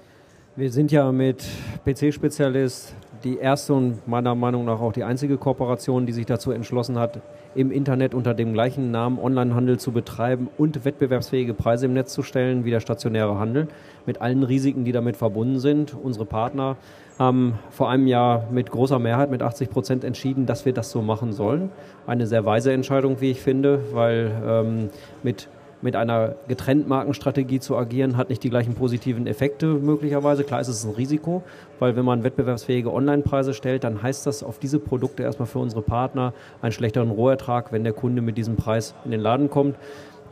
Wir 0.57 0.73
sind 0.73 0.91
ja 0.91 1.13
mit 1.13 1.47
PC-Spezialist 1.85 2.93
die 3.23 3.39
erste 3.39 3.73
und 3.73 4.09
meiner 4.09 4.35
Meinung 4.35 4.65
nach 4.65 4.81
auch 4.81 4.93
die 4.93 5.05
einzige 5.05 5.37
Kooperation, 5.37 6.07
die 6.07 6.13
sich 6.13 6.27
dazu 6.27 6.51
entschlossen 6.51 6.99
hat, 6.99 7.21
im 7.55 7.71
Internet 7.71 8.15
unter 8.15 8.35
dem 8.35 8.53
gleichen 8.53 8.91
Namen 8.91 9.21
Onlinehandel 9.21 9.79
zu 9.79 9.93
betreiben 9.93 10.49
und 10.59 10.85
wettbewerbsfähige 10.85 11.55
Preise 11.55 11.87
im 11.87 11.93
Netz 11.93 12.13
zu 12.13 12.25
stellen 12.25 12.65
wie 12.65 12.71
der 12.71 12.81
stationäre 12.81 13.39
Handel, 13.39 13.69
mit 14.07 14.21
allen 14.21 14.43
Risiken, 14.43 14.85
die 14.85 14.91
damit 14.91 15.17
verbunden 15.17 15.61
sind. 15.61 15.95
Unsere 15.95 16.25
Partner 16.25 16.77
haben 17.17 17.55
vor 17.71 17.89
einem 17.89 18.09
Jahr 18.09 18.49
mit 18.51 18.73
großer 18.73 18.99
Mehrheit, 18.99 19.31
mit 19.31 19.43
80 19.43 19.71
Prozent 19.71 20.03
entschieden, 20.03 20.47
dass 20.47 20.65
wir 20.65 20.73
das 20.73 20.91
so 20.91 21.01
machen 21.01 21.33
sollen. 21.33 21.71
Eine 22.09 22.27
sehr 22.27 22.45
weise 22.45 22.73
Entscheidung, 22.73 23.21
wie 23.21 23.31
ich 23.31 23.41
finde, 23.41 23.85
weil 23.93 24.33
ähm, 24.45 24.91
mit 25.23 25.49
mit 25.83 25.97
einer 25.97 26.35
Getrenntmarkenstrategie 26.49 27.61
zu 27.61 27.77
agieren, 27.77 28.17
hat 28.17 28.29
nicht 28.29 28.43
die 28.43 28.51
gleichen 28.51 28.75
positiven 28.75 29.27
Effekte 29.27 29.67
möglicherweise. 29.67 30.45
Klar 30.45 30.61
ist 30.61 30.69
es 30.69 30.85
ein 30.85 30.95
Risiko, 30.95 31.43
weil 31.79 31.97
wenn 31.97 32.05
man 32.05 32.23
wettbewerbsfähige 32.23 32.93
Online-Preise 32.93 33.55
stellt, 33.55 33.85
dann 33.85 34.03
heißt 34.03 34.27
das 34.27 34.43
auf 34.43 34.59
diese 34.59 34.79
Produkte 34.79 35.23
erstmal 35.23 35.47
für 35.47 35.59
unsere 35.59 35.83
Partner 35.83 36.33
einen 36.63 36.73
schlechteren 36.73 37.11
Rohertrag, 37.11 37.73
wenn 37.73 37.85
der 37.85 37.93
Kunde 37.93 38.23
mit 38.23 38.37
diesem 38.37 38.57
Preis 38.57 38.95
in 39.05 39.11
den 39.11 39.21
Laden 39.21 39.51
kommt. 39.51 39.77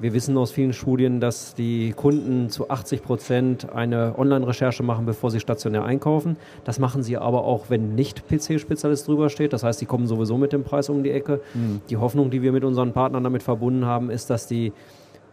Wir 0.00 0.12
wissen 0.12 0.36
aus 0.38 0.52
vielen 0.52 0.72
Studien, 0.72 1.18
dass 1.18 1.54
die 1.54 1.92
Kunden 1.92 2.50
zu 2.50 2.70
80 2.70 3.02
Prozent 3.02 3.72
eine 3.72 4.16
Online-Recherche 4.16 4.84
machen, 4.84 5.06
bevor 5.06 5.32
sie 5.32 5.40
stationär 5.40 5.84
einkaufen. 5.84 6.36
Das 6.62 6.78
machen 6.78 7.02
sie 7.02 7.16
aber 7.16 7.42
auch, 7.42 7.64
wenn 7.68 7.96
nicht 7.96 8.28
PC-Spezialist 8.28 9.08
drüber 9.08 9.28
steht. 9.28 9.52
Das 9.52 9.64
heißt, 9.64 9.80
sie 9.80 9.86
kommen 9.86 10.06
sowieso 10.06 10.38
mit 10.38 10.52
dem 10.52 10.62
Preis 10.62 10.88
um 10.88 11.02
die 11.02 11.10
Ecke. 11.10 11.40
Mhm. 11.52 11.80
Die 11.90 11.96
Hoffnung, 11.96 12.30
die 12.30 12.42
wir 12.42 12.52
mit 12.52 12.62
unseren 12.62 12.92
Partnern 12.92 13.24
damit 13.24 13.42
verbunden 13.42 13.86
haben, 13.86 14.08
ist, 14.08 14.30
dass 14.30 14.46
die 14.46 14.72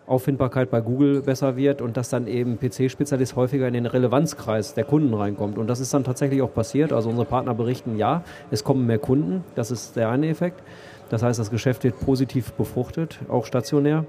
Auffindbarkeit 0.07 0.69
bei 0.69 0.81
Google 0.81 1.21
besser 1.21 1.55
wird 1.55 1.81
und 1.81 1.97
dass 1.97 2.09
dann 2.09 2.27
eben 2.27 2.59
PC-Spezialist 2.59 3.35
häufiger 3.35 3.67
in 3.67 3.73
den 3.73 3.85
Relevanzkreis 3.85 4.73
der 4.73 4.83
Kunden 4.83 5.13
reinkommt. 5.13 5.57
Und 5.57 5.67
das 5.67 5.79
ist 5.79 5.93
dann 5.93 6.03
tatsächlich 6.03 6.41
auch 6.41 6.53
passiert. 6.53 6.93
Also 6.93 7.09
unsere 7.09 7.25
Partner 7.25 7.53
berichten, 7.53 7.97
ja, 7.97 8.23
es 8.51 8.63
kommen 8.63 8.85
mehr 8.85 8.99
Kunden. 8.99 9.43
Das 9.55 9.71
ist 9.71 9.95
der 9.95 10.09
eine 10.09 10.27
Effekt. 10.29 10.61
Das 11.09 11.23
heißt, 11.23 11.39
das 11.39 11.51
Geschäft 11.51 11.83
wird 11.83 11.99
positiv 11.99 12.53
befruchtet, 12.53 13.19
auch 13.29 13.45
stationär. 13.45 14.05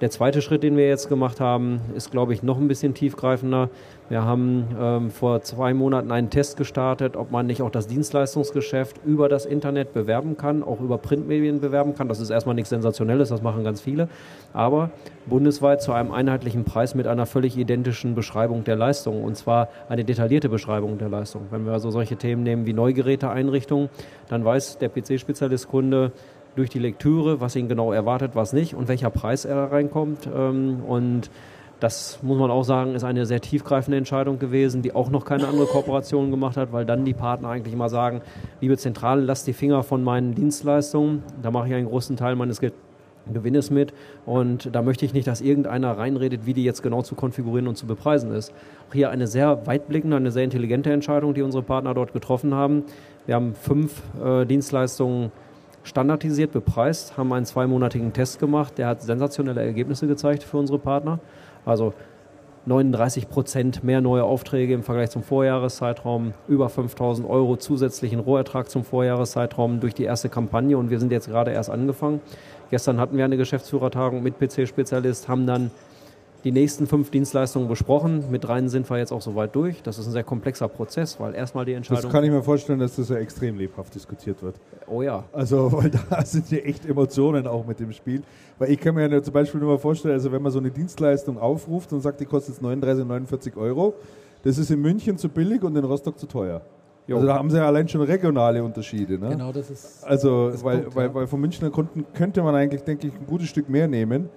Der 0.00 0.10
zweite 0.10 0.40
Schritt, 0.40 0.62
den 0.62 0.76
wir 0.76 0.88
jetzt 0.88 1.08
gemacht 1.08 1.40
haben, 1.40 1.80
ist, 1.94 2.10
glaube 2.10 2.32
ich, 2.32 2.42
noch 2.42 2.58
ein 2.58 2.68
bisschen 2.68 2.94
tiefgreifender. 2.94 3.68
Wir 4.10 4.24
haben 4.24 4.66
ähm, 4.76 5.10
vor 5.12 5.40
zwei 5.42 5.72
Monaten 5.72 6.10
einen 6.10 6.30
Test 6.30 6.56
gestartet, 6.56 7.16
ob 7.16 7.30
man 7.30 7.46
nicht 7.46 7.62
auch 7.62 7.70
das 7.70 7.86
Dienstleistungsgeschäft 7.86 8.96
über 9.06 9.28
das 9.28 9.46
Internet 9.46 9.94
bewerben 9.94 10.36
kann, 10.36 10.64
auch 10.64 10.80
über 10.80 10.98
Printmedien 10.98 11.60
bewerben 11.60 11.94
kann. 11.94 12.08
Das 12.08 12.18
ist 12.18 12.30
erstmal 12.30 12.56
nichts 12.56 12.70
Sensationelles, 12.70 13.28
das 13.28 13.40
machen 13.40 13.62
ganz 13.62 13.80
viele. 13.80 14.08
Aber 14.52 14.90
bundesweit 15.26 15.80
zu 15.80 15.92
einem 15.92 16.10
einheitlichen 16.10 16.64
Preis 16.64 16.96
mit 16.96 17.06
einer 17.06 17.24
völlig 17.24 17.56
identischen 17.56 18.16
Beschreibung 18.16 18.64
der 18.64 18.74
Leistung. 18.74 19.22
Und 19.22 19.36
zwar 19.36 19.68
eine 19.88 20.02
detaillierte 20.02 20.48
Beschreibung 20.48 20.98
der 20.98 21.08
Leistung. 21.08 21.42
Wenn 21.52 21.64
wir 21.64 21.72
also 21.72 21.92
solche 21.92 22.16
Themen 22.16 22.42
nehmen 22.42 22.66
wie 22.66 22.72
Neugeräteeinrichtungen, 22.72 23.90
dann 24.28 24.44
weiß 24.44 24.78
der 24.78 24.88
PC-Spezialist-Kunde, 24.88 26.10
durch 26.56 26.68
die 26.68 26.80
Lektüre, 26.80 27.40
was 27.40 27.54
ihn 27.54 27.68
genau 27.68 27.92
erwartet, 27.92 28.32
was 28.34 28.52
nicht 28.52 28.74
und 28.74 28.88
welcher 28.88 29.10
Preis 29.10 29.44
er 29.44 29.70
reinkommt. 29.70 30.28
Ähm, 30.34 30.82
und 30.84 31.30
das 31.80 32.18
muss 32.22 32.38
man 32.38 32.50
auch 32.50 32.62
sagen, 32.62 32.94
ist 32.94 33.04
eine 33.04 33.26
sehr 33.26 33.40
tiefgreifende 33.40 33.96
Entscheidung 33.96 34.38
gewesen, 34.38 34.82
die 34.82 34.94
auch 34.94 35.10
noch 35.10 35.24
keine 35.24 35.48
andere 35.48 35.66
Kooperation 35.66 36.30
gemacht 36.30 36.56
hat, 36.56 36.72
weil 36.72 36.84
dann 36.84 37.04
die 37.04 37.14
Partner 37.14 37.48
eigentlich 37.48 37.74
mal 37.74 37.88
sagen, 37.88 38.20
liebe 38.60 38.76
Zentrale, 38.76 39.22
lasst 39.22 39.46
die 39.46 39.52
Finger 39.52 39.82
von 39.82 40.04
meinen 40.04 40.34
Dienstleistungen, 40.34 41.22
da 41.42 41.50
mache 41.50 41.68
ich 41.68 41.74
einen 41.74 41.88
großen 41.88 42.16
Teil 42.16 42.36
meines 42.36 42.60
Gewinnes 43.32 43.70
mit 43.70 43.92
und 44.26 44.74
da 44.74 44.82
möchte 44.82 45.04
ich 45.04 45.14
nicht, 45.14 45.26
dass 45.26 45.40
irgendeiner 45.40 45.96
reinredet, 45.96 46.46
wie 46.46 46.54
die 46.54 46.64
jetzt 46.64 46.82
genau 46.82 47.02
zu 47.02 47.14
konfigurieren 47.14 47.68
und 47.68 47.76
zu 47.76 47.86
bepreisen 47.86 48.32
ist. 48.32 48.52
Auch 48.88 48.94
hier 48.94 49.10
eine 49.10 49.26
sehr 49.26 49.66
weitblickende, 49.66 50.16
eine 50.16 50.30
sehr 50.30 50.44
intelligente 50.44 50.92
Entscheidung, 50.92 51.34
die 51.34 51.42
unsere 51.42 51.62
Partner 51.62 51.94
dort 51.94 52.12
getroffen 52.12 52.54
haben. 52.54 52.84
Wir 53.26 53.34
haben 53.36 53.54
fünf 53.54 54.02
äh, 54.22 54.44
Dienstleistungen 54.44 55.32
standardisiert 55.82 56.52
bepreist, 56.52 57.16
haben 57.16 57.32
einen 57.32 57.46
zweimonatigen 57.46 58.12
Test 58.12 58.38
gemacht, 58.38 58.76
der 58.78 58.88
hat 58.88 59.02
sensationelle 59.02 59.62
Ergebnisse 59.62 60.06
gezeigt 60.06 60.42
für 60.42 60.58
unsere 60.58 60.78
Partner. 60.78 61.20
Also 61.64 61.92
39 62.66 63.28
Prozent 63.28 63.82
mehr 63.82 64.00
neue 64.00 64.24
Aufträge 64.24 64.74
im 64.74 64.82
Vergleich 64.82 65.10
zum 65.10 65.22
Vorjahreszeitraum, 65.22 66.34
über 66.46 66.68
5000 66.68 67.28
Euro 67.28 67.56
zusätzlichen 67.56 68.20
Rohertrag 68.20 68.68
zum 68.68 68.84
Vorjahreszeitraum 68.84 69.80
durch 69.80 69.94
die 69.94 70.04
erste 70.04 70.28
Kampagne 70.28 70.76
und 70.76 70.90
wir 70.90 71.00
sind 71.00 71.10
jetzt 71.10 71.28
gerade 71.28 71.52
erst 71.52 71.70
angefangen. 71.70 72.20
Gestern 72.70 73.00
hatten 73.00 73.16
wir 73.16 73.24
eine 73.24 73.36
Geschäftsführertagung 73.36 74.22
mit 74.22 74.38
PC-Spezialist, 74.38 75.28
haben 75.28 75.46
dann 75.46 75.70
die 76.44 76.52
nächsten 76.52 76.86
fünf 76.86 77.10
Dienstleistungen 77.10 77.68
besprochen. 77.68 78.24
Mit 78.30 78.44
dreien 78.44 78.68
sind 78.68 78.88
wir 78.88 78.98
jetzt 78.98 79.12
auch 79.12 79.20
soweit 79.20 79.54
durch. 79.54 79.82
Das 79.82 79.98
ist 79.98 80.06
ein 80.06 80.12
sehr 80.12 80.24
komplexer 80.24 80.68
Prozess, 80.68 81.20
weil 81.20 81.34
erstmal 81.34 81.64
die 81.64 81.74
Entscheidung. 81.74 82.02
Das 82.02 82.12
kann 82.12 82.24
ich 82.24 82.30
mir 82.30 82.42
vorstellen, 82.42 82.78
dass 82.78 82.96
das 82.96 83.08
ja 83.10 83.16
extrem 83.16 83.58
lebhaft 83.58 83.94
diskutiert 83.94 84.42
wird. 84.42 84.56
Oh 84.86 85.02
ja. 85.02 85.24
Also, 85.32 85.70
weil 85.76 85.90
da 85.90 86.24
sind 86.24 86.50
ja 86.50 86.58
echt 86.58 86.86
Emotionen 86.86 87.46
auch 87.46 87.66
mit 87.66 87.80
dem 87.80 87.92
Spiel. 87.92 88.22
Weil 88.58 88.70
ich 88.70 88.80
kann 88.80 88.94
mir 88.94 89.10
ja 89.10 89.22
zum 89.22 89.34
Beispiel 89.34 89.60
nur 89.60 89.70
mal 89.72 89.78
vorstellen, 89.78 90.14
also 90.14 90.32
wenn 90.32 90.42
man 90.42 90.52
so 90.52 90.58
eine 90.58 90.70
Dienstleistung 90.70 91.38
aufruft 91.38 91.92
und 91.92 92.00
sagt, 92.00 92.20
die 92.20 92.26
kostet 92.26 92.54
jetzt 92.54 92.62
39, 92.62 93.04
49 93.06 93.56
Euro, 93.56 93.94
das 94.42 94.56
ist 94.56 94.70
in 94.70 94.80
München 94.80 95.18
zu 95.18 95.28
billig 95.28 95.62
und 95.62 95.76
in 95.76 95.84
Rostock 95.84 96.18
zu 96.18 96.26
teuer. 96.26 96.62
Jo. 97.06 97.16
Also 97.16 97.26
da 97.26 97.34
haben 97.34 97.50
sie 97.50 97.56
ja 97.56 97.66
allein 97.66 97.88
schon 97.88 98.02
regionale 98.02 98.62
Unterschiede. 98.62 99.18
Ne? 99.18 99.30
Genau, 99.30 99.52
das 99.52 99.70
ist. 99.70 100.04
Also, 100.04 100.50
das 100.50 100.62
weil, 100.62 100.78
Punkt, 100.78 100.96
weil, 100.96 101.06
ja. 101.06 101.14
weil 101.14 101.26
von 101.26 101.40
Münchner 101.40 101.70
Kunden 101.70 102.06
könnte 102.14 102.42
man 102.42 102.54
eigentlich, 102.54 102.82
denke 102.82 103.08
ich, 103.08 103.14
ein 103.14 103.26
gutes 103.26 103.48
Stück 103.48 103.68
mehr 103.68 103.88
nehmen 103.88 104.28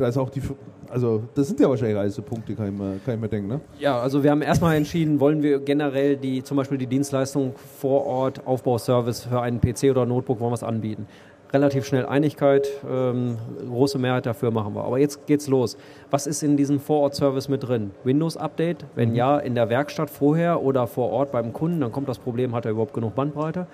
da 0.00 0.08
ist 0.08 0.16
auch 0.16 0.30
die, 0.30 0.42
also 0.90 1.22
das 1.34 1.48
sind 1.48 1.60
ja 1.60 1.68
wahrscheinlich 1.68 1.96
alles 1.96 2.14
so 2.14 2.22
Punkte, 2.22 2.54
kann 2.54 2.66
ich, 2.72 2.78
mir, 2.78 3.00
kann 3.04 3.14
ich 3.14 3.20
mir 3.20 3.28
denken, 3.28 3.48
ne? 3.48 3.60
Ja, 3.78 3.98
also 3.98 4.22
wir 4.22 4.30
haben 4.30 4.42
erstmal 4.42 4.76
entschieden, 4.76 5.20
wollen 5.20 5.42
wir 5.42 5.60
generell 5.60 6.16
die, 6.16 6.42
zum 6.42 6.56
Beispiel 6.56 6.78
die 6.78 6.86
Dienstleistung 6.86 7.54
vor 7.78 8.06
Ort, 8.06 8.46
Aufbauservice 8.46 9.24
für 9.24 9.40
einen 9.40 9.60
PC 9.60 9.84
oder 9.84 10.06
Notebook, 10.06 10.40
wollen 10.40 10.50
wir 10.50 10.56
es 10.56 10.62
anbieten. 10.62 11.06
Relativ 11.52 11.84
schnell 11.84 12.06
Einigkeit, 12.06 12.68
ähm, 12.88 13.36
große 13.68 13.98
Mehrheit 13.98 14.26
dafür 14.26 14.50
machen 14.50 14.74
wir. 14.74 14.84
Aber 14.84 14.98
jetzt 14.98 15.26
geht's 15.26 15.48
los. 15.48 15.76
Was 16.10 16.26
ist 16.26 16.42
in 16.42 16.56
diesem 16.56 16.80
Vorort-Service 16.80 17.48
mit 17.48 17.66
drin? 17.66 17.90
Windows-Update? 18.04 18.84
Wenn 18.94 19.14
ja, 19.14 19.38
in 19.38 19.54
der 19.54 19.68
Werkstatt 19.68 20.10
vorher 20.10 20.62
oder 20.62 20.86
vor 20.86 21.10
Ort 21.10 21.32
beim 21.32 21.52
Kunden, 21.52 21.80
dann 21.80 21.92
kommt 21.92 22.08
das 22.08 22.18
Problem, 22.18 22.54
hat 22.54 22.64
er 22.64 22.72
überhaupt 22.72 22.94
genug 22.94 23.14
Bandbreite? 23.14 23.66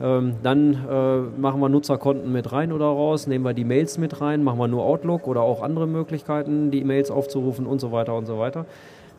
Ähm, 0.00 0.34
dann 0.42 0.74
äh, 0.88 1.40
machen 1.40 1.60
wir 1.60 1.68
Nutzerkonten 1.68 2.32
mit 2.32 2.52
rein 2.52 2.72
oder 2.72 2.86
raus, 2.86 3.26
nehmen 3.26 3.44
wir 3.44 3.54
die 3.54 3.64
Mails 3.64 3.98
mit 3.98 4.20
rein, 4.20 4.42
machen 4.42 4.58
wir 4.58 4.68
nur 4.68 4.84
Outlook 4.84 5.26
oder 5.26 5.42
auch 5.42 5.62
andere 5.62 5.86
Möglichkeiten, 5.86 6.70
die 6.70 6.80
E-Mails 6.80 7.10
aufzurufen 7.10 7.66
und 7.66 7.80
so 7.80 7.92
weiter 7.92 8.14
und 8.14 8.26
so 8.26 8.38
weiter. 8.38 8.66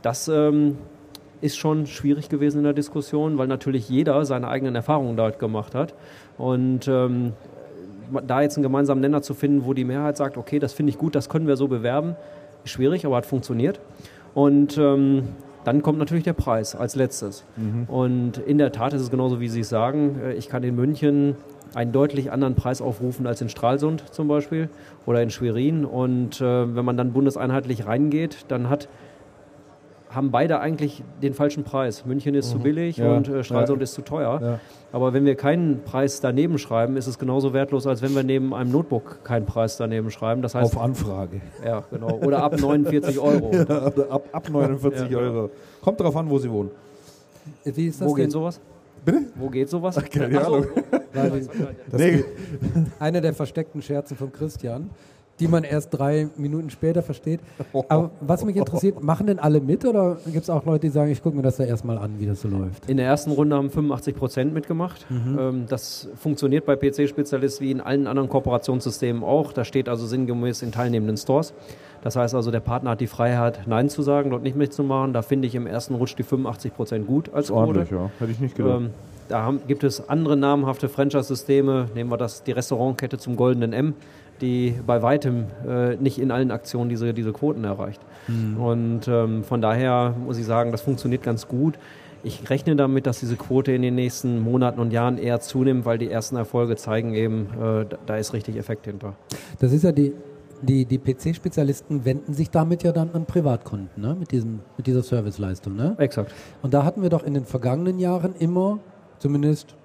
Das 0.01 0.27
ähm, 0.27 0.77
ist 1.41 1.57
schon 1.57 1.85
schwierig 1.85 2.29
gewesen 2.29 2.59
in 2.59 2.63
der 2.63 2.73
Diskussion, 2.73 3.37
weil 3.37 3.47
natürlich 3.47 3.89
jeder 3.89 4.25
seine 4.25 4.47
eigenen 4.47 4.75
Erfahrungen 4.75 5.17
dort 5.17 5.39
gemacht 5.39 5.75
hat. 5.75 5.93
Und 6.37 6.87
ähm, 6.87 7.33
da 8.25 8.41
jetzt 8.41 8.57
einen 8.57 8.63
gemeinsamen 8.63 9.01
Nenner 9.01 9.21
zu 9.21 9.33
finden, 9.33 9.65
wo 9.65 9.73
die 9.73 9.83
Mehrheit 9.83 10.17
sagt, 10.17 10.37
okay, 10.37 10.59
das 10.59 10.73
finde 10.73 10.91
ich 10.91 10.97
gut, 10.97 11.15
das 11.15 11.29
können 11.29 11.47
wir 11.47 11.55
so 11.57 11.67
bewerben, 11.67 12.15
ist 12.63 12.71
schwierig, 12.71 13.05
aber 13.05 13.17
hat 13.17 13.25
funktioniert. 13.25 13.79
Und 14.33 14.77
ähm, 14.77 15.29
dann 15.63 15.81
kommt 15.81 15.99
natürlich 15.99 16.23
der 16.23 16.33
Preis 16.33 16.75
als 16.75 16.95
letztes. 16.95 17.43
Und 17.87 18.37
in 18.37 18.57
der 18.57 18.71
Tat 18.71 18.93
ist 18.93 19.01
es 19.01 19.09
genauso, 19.11 19.39
wie 19.41 19.49
Sie 19.49 19.61
es 19.61 19.69
sagen. 19.69 20.17
Äh, 20.23 20.33
Ich 20.35 20.47
kann 20.47 20.63
in 20.63 20.75
München 20.75 21.35
einen 21.73 21.91
deutlich 21.91 22.31
anderen 22.31 22.55
Preis 22.55 22.81
aufrufen 22.81 23.27
als 23.27 23.41
in 23.41 23.49
Stralsund 23.49 24.03
zum 24.13 24.27
Beispiel 24.29 24.69
oder 25.05 25.21
in 25.21 25.29
Schwerin. 25.29 25.83
Und 25.83 26.39
äh, 26.39 26.75
wenn 26.75 26.85
man 26.85 26.95
dann 26.95 27.11
bundeseinheitlich 27.11 27.85
reingeht, 27.85 28.45
dann 28.47 28.69
hat 28.69 28.87
haben 30.17 30.31
beide 30.31 30.59
eigentlich 30.59 31.01
den 31.21 31.33
falschen 31.33 31.63
Preis. 31.63 32.05
München 32.05 32.35
ist 32.35 32.49
zu 32.49 32.59
billig 32.59 32.97
Mhm. 32.97 33.03
Ja. 33.05 33.15
und 33.15 33.29
äh, 33.29 33.43
Stralsund 33.43 33.79
Ja. 33.79 33.83
ist 33.83 33.93
zu 33.93 34.01
teuer. 34.01 34.39
Ja. 34.41 34.59
Aber 34.91 35.13
wenn 35.13 35.23
wir 35.25 35.35
keinen 35.35 35.83
Preis 35.83 36.19
daneben 36.19 36.57
schreiben, 36.57 36.97
ist 36.97 37.07
es 37.07 37.17
genauso 37.19 37.53
wertlos, 37.53 37.87
als 37.87 38.01
wenn 38.01 38.13
wir 38.15 38.23
neben 38.23 38.53
einem 38.53 38.71
Notebook 38.71 39.23
keinen 39.23 39.45
Preis 39.45 39.77
daneben 39.77 40.11
schreiben. 40.11 40.41
Das 40.41 40.55
heißt, 40.55 40.75
Auf 40.75 40.81
Anfrage. 40.81 41.39
ja, 41.65 41.83
genau. 41.89 42.17
Oder 42.17 42.43
ab 42.43 42.59
49 42.59 43.17
Euro. 43.21 43.51
ab, 44.09 44.23
ab 44.33 44.49
49 44.49 45.09
Ja. 45.09 45.17
Euro. 45.19 45.49
Kommt 45.81 45.99
darauf 46.01 46.15
an, 46.17 46.29
wo 46.29 46.37
Sie 46.39 46.51
wohnen. 46.51 46.71
Wie 47.63 47.87
ist 47.87 48.01
das 48.01 48.09
Wo 48.09 48.15
denn? 48.15 48.25
geht 48.25 48.31
sowas? 48.33 48.59
Bitte? 49.05 49.21
Wo 49.35 49.49
geht 49.49 49.69
sowas? 49.69 49.95
Keine 50.11 50.37
Ach 50.41 50.45
so. 50.45 50.53
Ahnung. 50.55 50.67
Die- 51.93 51.97
Nee, 51.97 52.23
Einer 52.99 53.21
der 53.21 53.33
versteckten 53.33 53.81
Scherze 53.81 54.15
von 54.15 54.31
Christian, 54.31 54.89
die 55.39 55.47
man 55.47 55.63
erst 55.63 55.97
drei 55.97 56.29
Minuten 56.37 56.69
später 56.69 57.01
versteht. 57.01 57.39
Aber 57.89 58.11
was 58.21 58.43
mich 58.43 58.55
interessiert, 58.55 59.03
machen 59.03 59.27
denn 59.27 59.39
alle 59.39 59.61
mit 59.61 59.85
oder 59.85 60.17
gibt 60.25 60.43
es 60.43 60.49
auch 60.49 60.65
Leute, 60.65 60.87
die 60.87 60.89
sagen, 60.89 61.11
ich 61.11 61.21
gucke 61.21 61.35
mir 61.35 61.43
das 61.43 61.57
ja 61.57 61.65
erstmal 61.65 61.97
an, 61.97 62.19
wie 62.19 62.25
das 62.25 62.41
so 62.41 62.47
läuft? 62.47 62.89
In 62.89 62.97
der 62.97 63.05
ersten 63.05 63.31
Runde 63.31 63.55
haben 63.55 63.69
85 63.69 64.15
Prozent 64.15 64.53
mitgemacht. 64.53 65.05
Ähm, 65.09 65.65
das 65.67 66.09
funktioniert 66.15 66.65
bei 66.65 66.75
PC-Spezialist 66.75 67.61
wie 67.61 67.71
in 67.71 67.81
allen 67.81 68.07
anderen 68.07 68.29
Kooperationssystemen 68.29 69.23
auch. 69.23 69.53
Da 69.53 69.63
steht 69.63 69.89
also 69.89 70.05
sinngemäß 70.05 70.61
in 70.61 70.71
teilnehmenden 70.71 71.17
Stores. 71.17 71.53
Das 72.03 72.15
heißt 72.15 72.35
also, 72.35 72.51
der 72.51 72.59
Partner 72.59 72.91
hat 72.91 73.01
die 73.01 73.07
Freiheit, 73.07 73.61
Nein 73.67 73.89
zu 73.89 74.01
sagen, 74.01 74.29
dort 74.29 74.43
nicht 74.43 74.55
mitzumachen. 74.55 75.13
Da 75.13 75.21
finde 75.21 75.47
ich 75.47 75.55
im 75.55 75.67
ersten 75.67 75.95
Rutsch 75.95 76.15
die 76.17 76.23
85 76.23 76.73
Prozent 76.73 77.07
gut 77.07 77.33
als 77.33 77.47
Quote. 77.47 77.59
ordentlich, 77.59 77.91
ja. 77.91 78.09
Hätte 78.19 78.31
ich 78.31 78.39
nicht 78.39 78.55
gedacht. 78.55 78.81
Ähm, 78.81 78.89
da 79.29 79.41
haben, 79.41 79.61
gibt 79.67 79.83
es 79.83 80.07
andere 80.07 80.37
namhafte 80.37 80.87
Franchise-Systeme. 80.87 81.87
Nehmen 81.95 82.09
wir 82.09 82.17
das, 82.17 82.43
die 82.43 82.51
Restaurantkette 82.51 83.17
zum 83.17 83.35
Goldenen 83.35 83.73
M, 83.73 83.93
die 84.41 84.75
bei 84.85 85.01
weitem 85.01 85.45
äh, 85.67 85.95
nicht 85.95 86.19
in 86.19 86.31
allen 86.31 86.51
Aktionen 86.51 86.89
diese, 86.89 87.13
diese 87.13 87.33
Quoten 87.33 87.63
erreicht. 87.63 88.01
Und 88.59 89.07
ähm, 89.07 89.43
von 89.43 89.61
daher 89.61 90.13
muss 90.25 90.37
ich 90.37 90.45
sagen, 90.45 90.71
das 90.71 90.81
funktioniert 90.81 91.23
ganz 91.23 91.47
gut. 91.47 91.79
Ich 92.23 92.49
rechne 92.49 92.75
damit, 92.75 93.07
dass 93.07 93.19
diese 93.19 93.37
Quote 93.37 93.71
in 93.71 93.81
den 93.81 93.95
nächsten 93.95 94.39
Monaten 94.41 94.79
und 94.79 94.91
Jahren 94.91 95.17
eher 95.17 95.39
zunimmt, 95.39 95.85
weil 95.85 95.97
die 95.97 96.11
ersten 96.11 96.35
Erfolge 96.35 96.75
zeigen 96.75 97.13
eben, 97.13 97.47
äh, 97.53 97.85
da, 97.85 97.97
da 98.05 98.17
ist 98.17 98.33
richtig 98.33 98.57
Effekt 98.57 98.85
hinter. 98.85 99.15
Das 99.59 99.71
ist 99.71 99.83
ja 99.83 99.91
die, 99.91 100.13
die, 100.61 100.85
die 100.85 100.97
PC-Spezialisten 100.97 102.03
wenden 102.03 102.33
sich 102.33 102.49
damit 102.49 102.83
ja 102.83 102.91
dann 102.91 103.11
an 103.13 103.25
Privatkunden, 103.25 103.89
ne? 103.95 104.15
mit, 104.19 104.31
diesem, 104.31 104.59
mit 104.75 104.87
dieser 104.87 105.03
Serviceleistung. 105.03 105.75
Ne? 105.75 105.95
Exakt. 105.99 106.33
Und 106.61 106.73
da 106.73 106.83
hatten 106.83 107.01
wir 107.01 107.09
doch 107.09 107.23
in 107.23 107.33
den 107.33 107.45
vergangenen 107.45 107.99
Jahren 107.99 108.33
immer 108.39 108.79
zumindest 109.19 109.75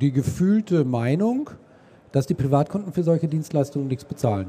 die 0.00 0.12
gefühlte 0.12 0.84
Meinung, 0.84 1.50
dass 2.12 2.26
die 2.26 2.34
Privatkunden 2.34 2.92
für 2.92 3.02
solche 3.02 3.28
Dienstleistungen 3.28 3.88
nichts 3.88 4.04
bezahlen. 4.04 4.46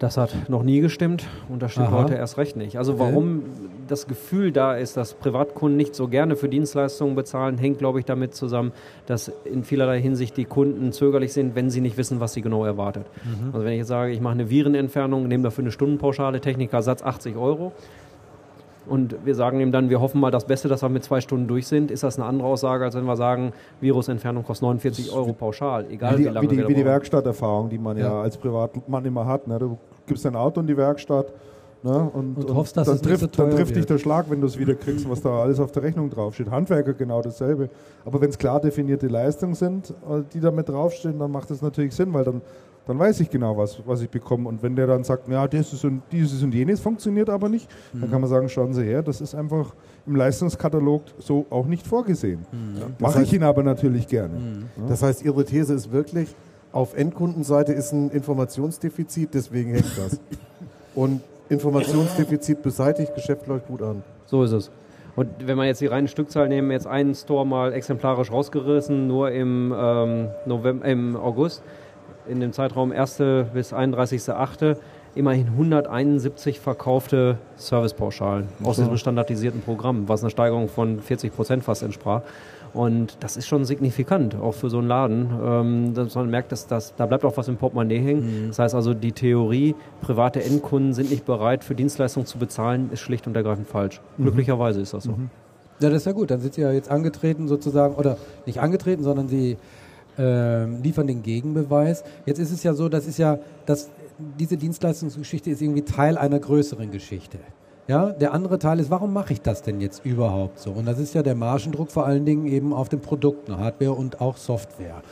Das 0.00 0.16
hat 0.16 0.34
noch 0.48 0.64
nie 0.64 0.80
gestimmt 0.80 1.24
und 1.48 1.62
das 1.62 1.70
stimmt 1.72 1.86
Aha. 1.88 2.02
heute 2.02 2.14
erst 2.14 2.36
recht 2.36 2.56
nicht. 2.56 2.76
Also 2.78 2.94
Okay. 2.94 3.02
warum 3.04 3.42
das 3.86 4.08
Gefühl 4.08 4.50
da 4.50 4.74
ist, 4.74 4.96
dass 4.96 5.14
Privatkunden 5.14 5.76
nicht 5.76 5.94
so 5.94 6.08
gerne 6.08 6.34
für 6.34 6.48
Dienstleistungen 6.48 7.14
bezahlen, 7.14 7.58
hängt, 7.58 7.78
glaube 7.78 8.00
ich, 8.00 8.04
damit 8.04 8.34
zusammen, 8.34 8.72
dass 9.06 9.30
in 9.44 9.62
vielerlei 9.62 10.00
Hinsicht 10.00 10.36
die 10.36 10.46
Kunden 10.46 10.90
zögerlich 10.92 11.32
sind, 11.32 11.54
wenn 11.54 11.70
sie 11.70 11.80
nicht 11.80 11.96
wissen, 11.96 12.18
was 12.18 12.32
sie 12.34 12.42
genau 12.42 12.64
erwartet. 12.64 13.06
Also 13.52 13.64
wenn 13.64 13.72
ich 13.72 13.78
jetzt 13.78 13.88
sage, 13.88 14.10
ich 14.12 14.20
mache 14.20 14.34
eine 14.34 14.50
Virenentfernung, 14.50 15.28
nehme 15.28 15.44
dafür 15.44 15.62
eine 15.62 15.70
Stundenpauschale, 15.70 16.40
Technikersatz 16.40 17.02
80 17.02 17.36
Euro, 17.36 17.72
und 18.86 19.16
wir 19.24 19.34
sagen 19.34 19.60
ihm 19.60 19.72
dann, 19.72 19.90
wir 19.90 20.00
hoffen 20.00 20.20
mal 20.20 20.30
das 20.30 20.46
Beste, 20.46 20.68
dass 20.68 20.82
wir 20.82 20.88
mit 20.88 21.04
zwei 21.04 21.20
Stunden 21.20 21.48
durch 21.48 21.66
sind, 21.66 21.90
ist 21.90 22.02
das 22.02 22.18
eine 22.18 22.26
andere 22.26 22.48
Aussage, 22.48 22.84
als 22.84 22.94
wenn 22.94 23.04
wir 23.04 23.16
sagen, 23.16 23.52
Virusentfernung 23.80 24.44
kostet 24.44 24.62
49 24.62 25.12
Euro 25.12 25.32
pauschal, 25.32 25.86
egal 25.90 26.14
wie, 26.14 26.18
wie, 26.18 26.22
die, 26.22 26.28
lange 26.28 26.46
wie, 26.46 26.54
die, 26.54 26.58
wir 26.58 26.68
wie 26.68 26.74
die. 26.74 26.84
Werkstatterfahrung, 26.84 27.68
die 27.68 27.78
man 27.78 27.96
ja. 27.96 28.06
Ja. 28.06 28.22
als 28.22 28.36
Privatmann 28.36 29.04
immer 29.04 29.26
hat. 29.26 29.46
Ne? 29.46 29.58
Du 29.58 29.78
gibst 30.06 30.24
dein 30.24 30.36
Auto 30.36 30.60
in 30.60 30.66
die 30.66 30.76
Werkstatt 30.76 31.32
ne? 31.82 32.10
und, 32.12 32.36
Und 32.36 32.54
hoffst, 32.54 32.76
dass 32.76 32.86
dann, 32.86 32.96
es 32.96 33.02
nicht 33.02 33.20
so 33.20 33.26
trifft, 33.26 33.38
dann 33.38 33.50
trifft 33.50 33.76
dich 33.76 33.86
der 33.86 33.98
Schlag, 33.98 34.26
wenn 34.28 34.40
du 34.40 34.46
es 34.46 34.58
wieder 34.58 34.74
kriegst, 34.74 35.08
was 35.08 35.22
da 35.22 35.42
alles 35.42 35.60
auf 35.60 35.72
der 35.72 35.82
Rechnung 35.82 36.10
draufsteht. 36.10 36.50
Handwerker 36.50 36.94
genau 36.94 37.22
dasselbe. 37.22 37.70
Aber 38.04 38.20
wenn 38.20 38.30
es 38.30 38.38
klar 38.38 38.60
definierte 38.60 39.06
Leistungen 39.06 39.54
sind, 39.54 39.90
äh, 39.90 40.22
die 40.32 40.40
da 40.40 40.50
mit 40.50 40.68
draufstehen, 40.68 41.18
dann 41.18 41.30
macht 41.30 41.50
das 41.50 41.62
natürlich 41.62 41.94
Sinn, 41.94 42.12
weil 42.12 42.24
dann, 42.24 42.42
dann 42.86 42.98
weiß 42.98 43.20
ich 43.20 43.30
genau, 43.30 43.56
was, 43.56 43.78
was 43.86 44.02
ich 44.02 44.10
bekomme. 44.10 44.48
Und 44.48 44.62
wenn 44.62 44.76
der 44.76 44.86
dann 44.86 45.04
sagt, 45.04 45.28
ja, 45.28 45.46
das 45.48 45.72
ist 45.72 45.84
und 45.84 46.02
dieses 46.12 46.42
und 46.42 46.52
jenes 46.54 46.80
funktioniert 46.80 47.30
aber 47.30 47.48
nicht, 47.48 47.68
Mhm. 47.92 48.00
dann 48.02 48.10
kann 48.10 48.20
man 48.20 48.28
sagen, 48.30 48.48
schauen 48.48 48.74
Sie 48.74 48.82
her, 48.84 49.02
das 49.02 49.20
ist 49.20 49.34
einfach 49.34 49.74
im 50.06 50.16
Leistungskatalog 50.16 51.02
so 51.18 51.46
auch 51.50 51.66
nicht 51.66 51.86
vorgesehen. 51.86 52.40
Mhm. 52.52 52.94
Mache 52.98 53.22
ich 53.22 53.32
ihn 53.32 53.42
aber 53.42 53.62
natürlich 53.62 54.06
gerne. 54.06 54.34
Das 54.88 55.02
heißt, 55.02 55.24
Ihre 55.24 55.44
These 55.44 55.72
ist 55.74 55.90
wirklich, 55.92 56.34
auf 56.72 56.94
Endkundenseite 56.96 57.72
ist 57.72 57.92
ein 57.92 58.10
Informationsdefizit, 58.10 59.30
deswegen 59.32 59.70
hängt 59.70 59.96
das. 59.96 60.20
Und 60.94 61.22
Informationsdefizit 61.48 62.62
beseitigt, 62.62 63.14
Geschäft 63.14 63.46
läuft 63.46 63.66
gut 63.68 63.82
an. 63.82 64.02
So 64.26 64.42
ist 64.44 64.52
es. 64.52 64.70
Und 65.16 65.28
wenn 65.46 65.56
man 65.56 65.66
jetzt 65.66 65.80
die 65.80 65.86
reine 65.86 66.08
Stückzahl 66.08 66.48
nehmen, 66.48 66.70
jetzt 66.70 66.86
einen 66.86 67.14
Store 67.14 67.46
mal 67.46 67.72
exemplarisch 67.72 68.30
rausgerissen, 68.32 69.06
nur 69.06 69.30
im, 69.30 69.72
ähm, 69.76 70.28
November, 70.46 70.84
im 70.86 71.16
August, 71.16 71.62
in 72.28 72.40
dem 72.40 72.52
Zeitraum 72.52 72.92
1. 72.92 73.18
bis 73.52 73.72
31.8. 73.72 74.76
immerhin 75.14 75.48
171 75.48 76.60
verkaufte 76.60 77.38
Servicepauschalen 77.56 78.48
aus 78.62 78.76
diesem 78.76 78.96
standardisierten 78.96 79.60
Programm, 79.60 80.08
was 80.08 80.22
einer 80.22 80.30
Steigerung 80.30 80.68
von 80.68 81.00
40 81.00 81.34
Prozent 81.34 81.64
fast 81.64 81.82
entsprach. 81.82 82.22
Und 82.72 83.18
das 83.20 83.36
ist 83.36 83.46
schon 83.46 83.64
signifikant, 83.64 84.34
auch 84.34 84.52
für 84.52 84.68
so 84.68 84.78
einen 84.78 84.88
Laden, 84.88 85.28
ähm, 85.44 85.94
dass 85.94 86.16
man 86.16 86.28
merkt, 86.28 86.50
dass 86.50 86.66
das, 86.66 86.96
da 86.96 87.06
bleibt 87.06 87.24
auch 87.24 87.36
was 87.36 87.46
im 87.46 87.56
Portemonnaie 87.56 88.00
hängen. 88.00 88.48
Das 88.48 88.58
heißt 88.58 88.74
also, 88.74 88.94
die 88.94 89.12
Theorie, 89.12 89.76
private 90.00 90.42
Endkunden 90.42 90.92
sind 90.92 91.10
nicht 91.10 91.24
bereit, 91.24 91.62
für 91.62 91.76
Dienstleistungen 91.76 92.26
zu 92.26 92.36
bezahlen, 92.36 92.90
ist 92.92 92.98
schlicht 93.00 93.28
und 93.28 93.36
ergreifend 93.36 93.68
falsch. 93.68 94.00
Glücklicherweise 94.18 94.80
ist 94.80 94.92
das 94.92 95.04
so. 95.04 95.14
Ja, 95.80 95.88
das 95.88 95.98
ist 95.98 96.06
ja 96.06 96.12
gut. 96.12 96.32
Dann 96.32 96.40
sind 96.40 96.54
Sie 96.54 96.62
ja 96.62 96.72
jetzt 96.72 96.90
angetreten 96.90 97.46
sozusagen, 97.46 97.94
oder 97.94 98.16
nicht 98.44 98.60
angetreten, 98.60 99.04
sondern 99.04 99.28
Sie 99.28 99.56
ähm, 100.18 100.82
liefern 100.82 101.06
den 101.06 101.22
Gegenbeweis. 101.22 102.04
Jetzt 102.26 102.38
ist 102.38 102.52
es 102.52 102.62
ja 102.62 102.74
so, 102.74 102.88
das 102.88 103.06
ist 103.06 103.18
ja, 103.18 103.38
dass 103.66 103.90
diese 104.38 104.56
Dienstleistungsgeschichte 104.56 105.50
ist 105.50 105.62
irgendwie 105.62 105.82
Teil 105.82 106.18
einer 106.18 106.38
größeren 106.38 106.90
Geschichte. 106.90 107.38
Ja, 107.86 108.10
der 108.10 108.32
andere 108.32 108.58
Teil 108.58 108.80
ist, 108.80 108.90
warum 108.90 109.12
mache 109.12 109.34
ich 109.34 109.42
das 109.42 109.60
denn 109.62 109.80
jetzt 109.80 110.06
überhaupt 110.06 110.58
so? 110.58 110.70
Und 110.70 110.86
das 110.86 110.98
ist 110.98 111.14
ja 111.14 111.22
der 111.22 111.34
Margendruck 111.34 111.90
vor 111.90 112.06
allen 112.06 112.24
Dingen 112.24 112.46
eben 112.46 112.72
auf 112.72 112.88
den 112.88 113.00
Produkten, 113.00 113.58
Hardware 113.58 113.92
und 113.92 114.22
auch 114.22 114.38
Software. 114.38 115.02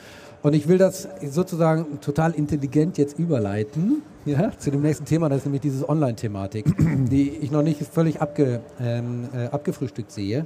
Und 0.41 0.53
ich 0.53 0.67
will 0.67 0.77
das 0.77 1.07
sozusagen 1.29 2.01
total 2.01 2.31
intelligent 2.31 2.97
jetzt 2.97 3.19
überleiten 3.19 4.01
ja, 4.25 4.51
zu 4.57 4.71
dem 4.71 4.81
nächsten 4.81 5.05
Thema, 5.05 5.29
das 5.29 5.39
ist 5.39 5.45
nämlich 5.45 5.61
diese 5.61 5.87
Online-Thematik, 5.87 6.65
die 7.11 7.29
ich 7.29 7.51
noch 7.51 7.61
nicht 7.61 7.81
völlig 7.85 8.21
abge, 8.21 8.61
ähm, 8.79 9.27
äh, 9.35 9.47
abgefrühstückt 9.47 10.11
sehe. 10.11 10.45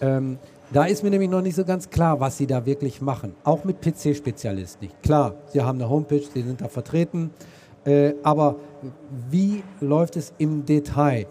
Ähm, 0.00 0.38
da 0.72 0.84
ist 0.84 1.02
mir 1.02 1.10
nämlich 1.10 1.30
noch 1.30 1.40
nicht 1.40 1.56
so 1.56 1.64
ganz 1.64 1.88
klar, 1.88 2.20
was 2.20 2.36
Sie 2.36 2.46
da 2.46 2.66
wirklich 2.66 3.00
machen. 3.00 3.34
Auch 3.42 3.64
mit 3.64 3.80
PC-Spezialist 3.80 4.82
nicht. 4.82 5.02
Klar, 5.02 5.34
Sie 5.46 5.62
haben 5.62 5.78
eine 5.78 5.88
Homepage, 5.88 6.22
Sie 6.22 6.42
sind 6.42 6.60
da 6.60 6.68
vertreten. 6.68 7.30
Äh, 7.84 8.14
aber 8.22 8.56
wie 9.30 9.62
läuft 9.80 10.16
es 10.16 10.34
im 10.36 10.66
Detail 10.66 11.26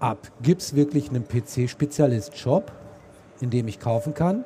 ab? 0.00 0.18
Gibt 0.42 0.60
es 0.60 0.74
wirklich 0.74 1.08
einen 1.08 1.26
PC-Spezialist-Shop, 1.26 2.72
in 3.40 3.48
dem 3.48 3.68
ich 3.68 3.80
kaufen 3.80 4.12
kann? 4.12 4.44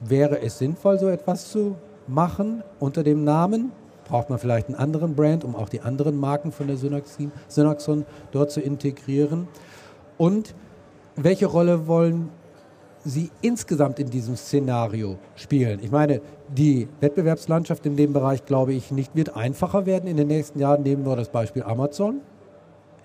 Wäre 0.00 0.42
es 0.42 0.58
sinnvoll, 0.58 0.98
so 0.98 1.08
etwas 1.08 1.50
zu 1.50 1.76
machen 2.08 2.64
unter 2.80 3.04
dem 3.04 3.22
Namen? 3.22 3.70
Braucht 4.08 4.30
man 4.30 4.40
vielleicht 4.40 4.66
einen 4.66 4.74
anderen 4.74 5.14
Brand, 5.14 5.44
um 5.44 5.54
auch 5.54 5.68
die 5.68 5.80
anderen 5.80 6.16
Marken 6.16 6.50
von 6.50 6.66
der 6.66 6.76
Synaxin, 6.76 7.30
Synaxon 7.46 8.04
dort 8.32 8.50
zu 8.50 8.60
integrieren? 8.60 9.46
Und 10.18 10.54
welche 11.16 11.46
Rolle 11.46 11.86
wollen 11.86 12.30
sie 13.04 13.30
insgesamt 13.42 13.98
in 13.98 14.10
diesem 14.10 14.36
Szenario 14.36 15.18
spielen. 15.36 15.80
Ich 15.82 15.90
meine, 15.90 16.20
die 16.48 16.88
Wettbewerbslandschaft 17.00 17.84
in 17.86 17.96
dem 17.96 18.12
Bereich, 18.12 18.44
glaube 18.46 18.72
ich, 18.72 18.90
nicht 18.90 19.14
wird 19.14 19.36
einfacher 19.36 19.86
werden 19.86 20.08
in 20.08 20.16
den 20.16 20.28
nächsten 20.28 20.58
Jahren. 20.58 20.82
Nehmen 20.82 21.04
wir 21.04 21.16
das 21.16 21.28
Beispiel 21.28 21.62
Amazon. 21.62 22.20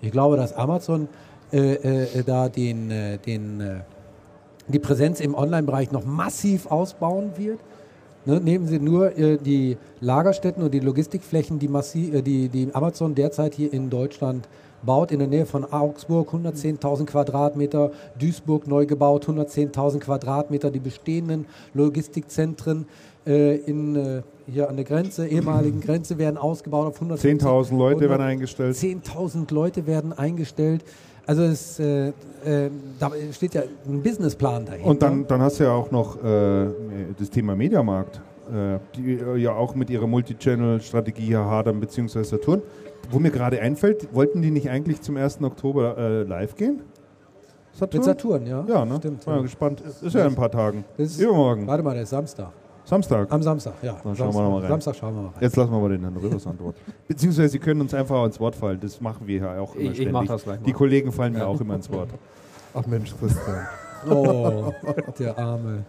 Ich 0.00 0.10
glaube, 0.10 0.36
dass 0.36 0.52
Amazon 0.52 1.08
äh, 1.52 1.74
äh, 1.74 2.24
da 2.24 2.48
den, 2.48 2.90
äh, 2.90 3.18
den, 3.18 3.60
äh, 3.60 3.80
die 4.68 4.78
Präsenz 4.78 5.20
im 5.20 5.34
Online-Bereich 5.34 5.92
noch 5.92 6.04
massiv 6.04 6.66
ausbauen 6.66 7.32
wird. 7.36 7.58
Ne, 8.26 8.38
nehmen 8.38 8.66
Sie 8.66 8.78
nur 8.78 9.16
äh, 9.18 9.38
die 9.38 9.78
Lagerstätten 10.00 10.62
und 10.62 10.72
die 10.72 10.80
Logistikflächen, 10.80 11.58
die, 11.58 11.68
massiv, 11.68 12.14
äh, 12.14 12.22
die, 12.22 12.48
die 12.48 12.74
Amazon 12.74 13.14
derzeit 13.14 13.54
hier 13.54 13.72
in 13.72 13.90
Deutschland 13.90 14.48
baut, 14.82 15.12
in 15.12 15.18
der 15.18 15.28
Nähe 15.28 15.46
von 15.46 15.70
Augsburg 15.70 16.32
110.000 16.32 17.06
Quadratmeter, 17.06 17.90
Duisburg 18.18 18.66
neu 18.66 18.86
gebaut 18.86 19.26
110.000 19.26 19.98
Quadratmeter, 20.00 20.70
die 20.70 20.80
bestehenden 20.80 21.46
Logistikzentren 21.74 22.86
äh, 23.26 23.56
in, 23.56 23.96
äh, 23.96 24.22
hier 24.46 24.68
an 24.68 24.76
der 24.76 24.84
Grenze, 24.84 25.26
ehemaligen 25.26 25.80
Grenze 25.86 26.18
werden 26.18 26.36
ausgebaut 26.36 26.86
auf 26.86 27.00
10.000 27.00 27.76
Leute 27.76 28.08
werden 28.08 28.22
eingestellt. 28.22 28.76
10.000 28.76 29.52
Leute 29.52 29.86
werden 29.86 30.12
eingestellt. 30.12 30.84
Also 31.26 31.42
es, 31.42 31.78
äh, 31.78 32.08
äh, 32.08 32.70
da 32.98 33.12
steht 33.32 33.54
ja 33.54 33.62
ein 33.86 34.02
Businessplan 34.02 34.66
dahinter. 34.66 34.88
Und 34.90 35.02
dann, 35.02 35.26
dann 35.26 35.40
hast 35.40 35.60
du 35.60 35.64
ja 35.64 35.72
auch 35.72 35.90
noch 35.90 36.16
äh, 36.16 36.66
das 37.18 37.30
Thema 37.30 37.54
Mediamarkt, 37.54 38.20
äh, 38.52 38.78
die 38.96 39.12
äh, 39.12 39.36
ja 39.36 39.52
auch 39.52 39.74
mit 39.74 39.90
ihrer 39.90 40.06
Multichannel-Strategie 40.06 41.26
hier 41.26 41.44
hadern 41.44 41.78
bzw. 41.78 42.24
Saturn. 42.24 42.62
Wo 43.10 43.18
mir 43.18 43.30
gerade 43.30 43.60
einfällt, 43.60 44.14
wollten 44.14 44.42
die 44.42 44.50
nicht 44.50 44.70
eigentlich 44.70 45.00
zum 45.02 45.16
1. 45.16 45.42
Oktober 45.42 45.98
äh, 45.98 46.22
live 46.22 46.54
gehen? 46.54 46.82
Saturn? 47.72 47.98
Mit 47.98 48.04
Saturn, 48.04 48.46
ja. 48.46 48.64
Ja, 48.68 48.84
ne? 48.84 48.96
Stimmt. 48.96 49.26
War 49.26 49.36
ja 49.36 49.42
gespannt. 49.42 49.80
Ist 49.80 50.14
ja 50.14 50.22
in 50.22 50.28
ein 50.28 50.34
paar 50.34 50.50
Tagen. 50.50 50.84
Ist, 50.96 51.20
Übermorgen. 51.20 51.66
Warte 51.66 51.82
mal, 51.82 51.94
der 51.94 52.02
ist 52.02 52.10
Samstag. 52.10 52.52
Samstag? 52.84 53.30
Am 53.30 53.42
Samstag, 53.42 53.74
ja. 53.82 53.96
Dann 54.02 54.16
schauen 54.16 54.34
wir 54.34 54.42
nochmal 54.42 54.60
rein. 54.62 54.70
Samstag 54.70 54.96
schauen 54.96 55.14
wir 55.14 55.22
mal 55.22 55.28
rein. 55.28 55.38
Jetzt 55.40 55.56
lassen 55.56 55.72
wir 55.72 55.78
mal 55.78 55.88
den 55.90 56.00
Herrn 56.00 56.16
Rivers 56.16 56.46
antworten. 56.46 56.80
Beziehungsweise 57.08 57.48
Sie 57.48 57.58
können 57.58 57.80
uns 57.80 57.94
einfach 57.94 58.24
ins 58.24 58.40
Wort 58.40 58.56
fallen. 58.56 58.80
Das 58.80 59.00
machen 59.00 59.26
wir 59.26 59.38
ja 59.38 59.60
auch 59.60 59.74
immer 59.76 59.92
Ich, 59.92 60.00
ich 60.00 60.10
mache 60.10 60.26
das 60.26 60.42
gleich 60.42 60.60
mal. 60.60 60.66
Die 60.66 60.72
Kollegen 60.72 61.12
fallen 61.12 61.32
mir 61.32 61.46
auch 61.46 61.60
immer 61.60 61.74
ins 61.76 61.90
Wort. 61.92 62.08
Ach 62.74 62.86
Mensch, 62.86 63.14
Christian. 63.18 63.66
Oh, 64.08 64.72
der 65.18 65.36
Arme. 65.38 65.84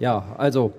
Ja, 0.00 0.24
also 0.36 0.72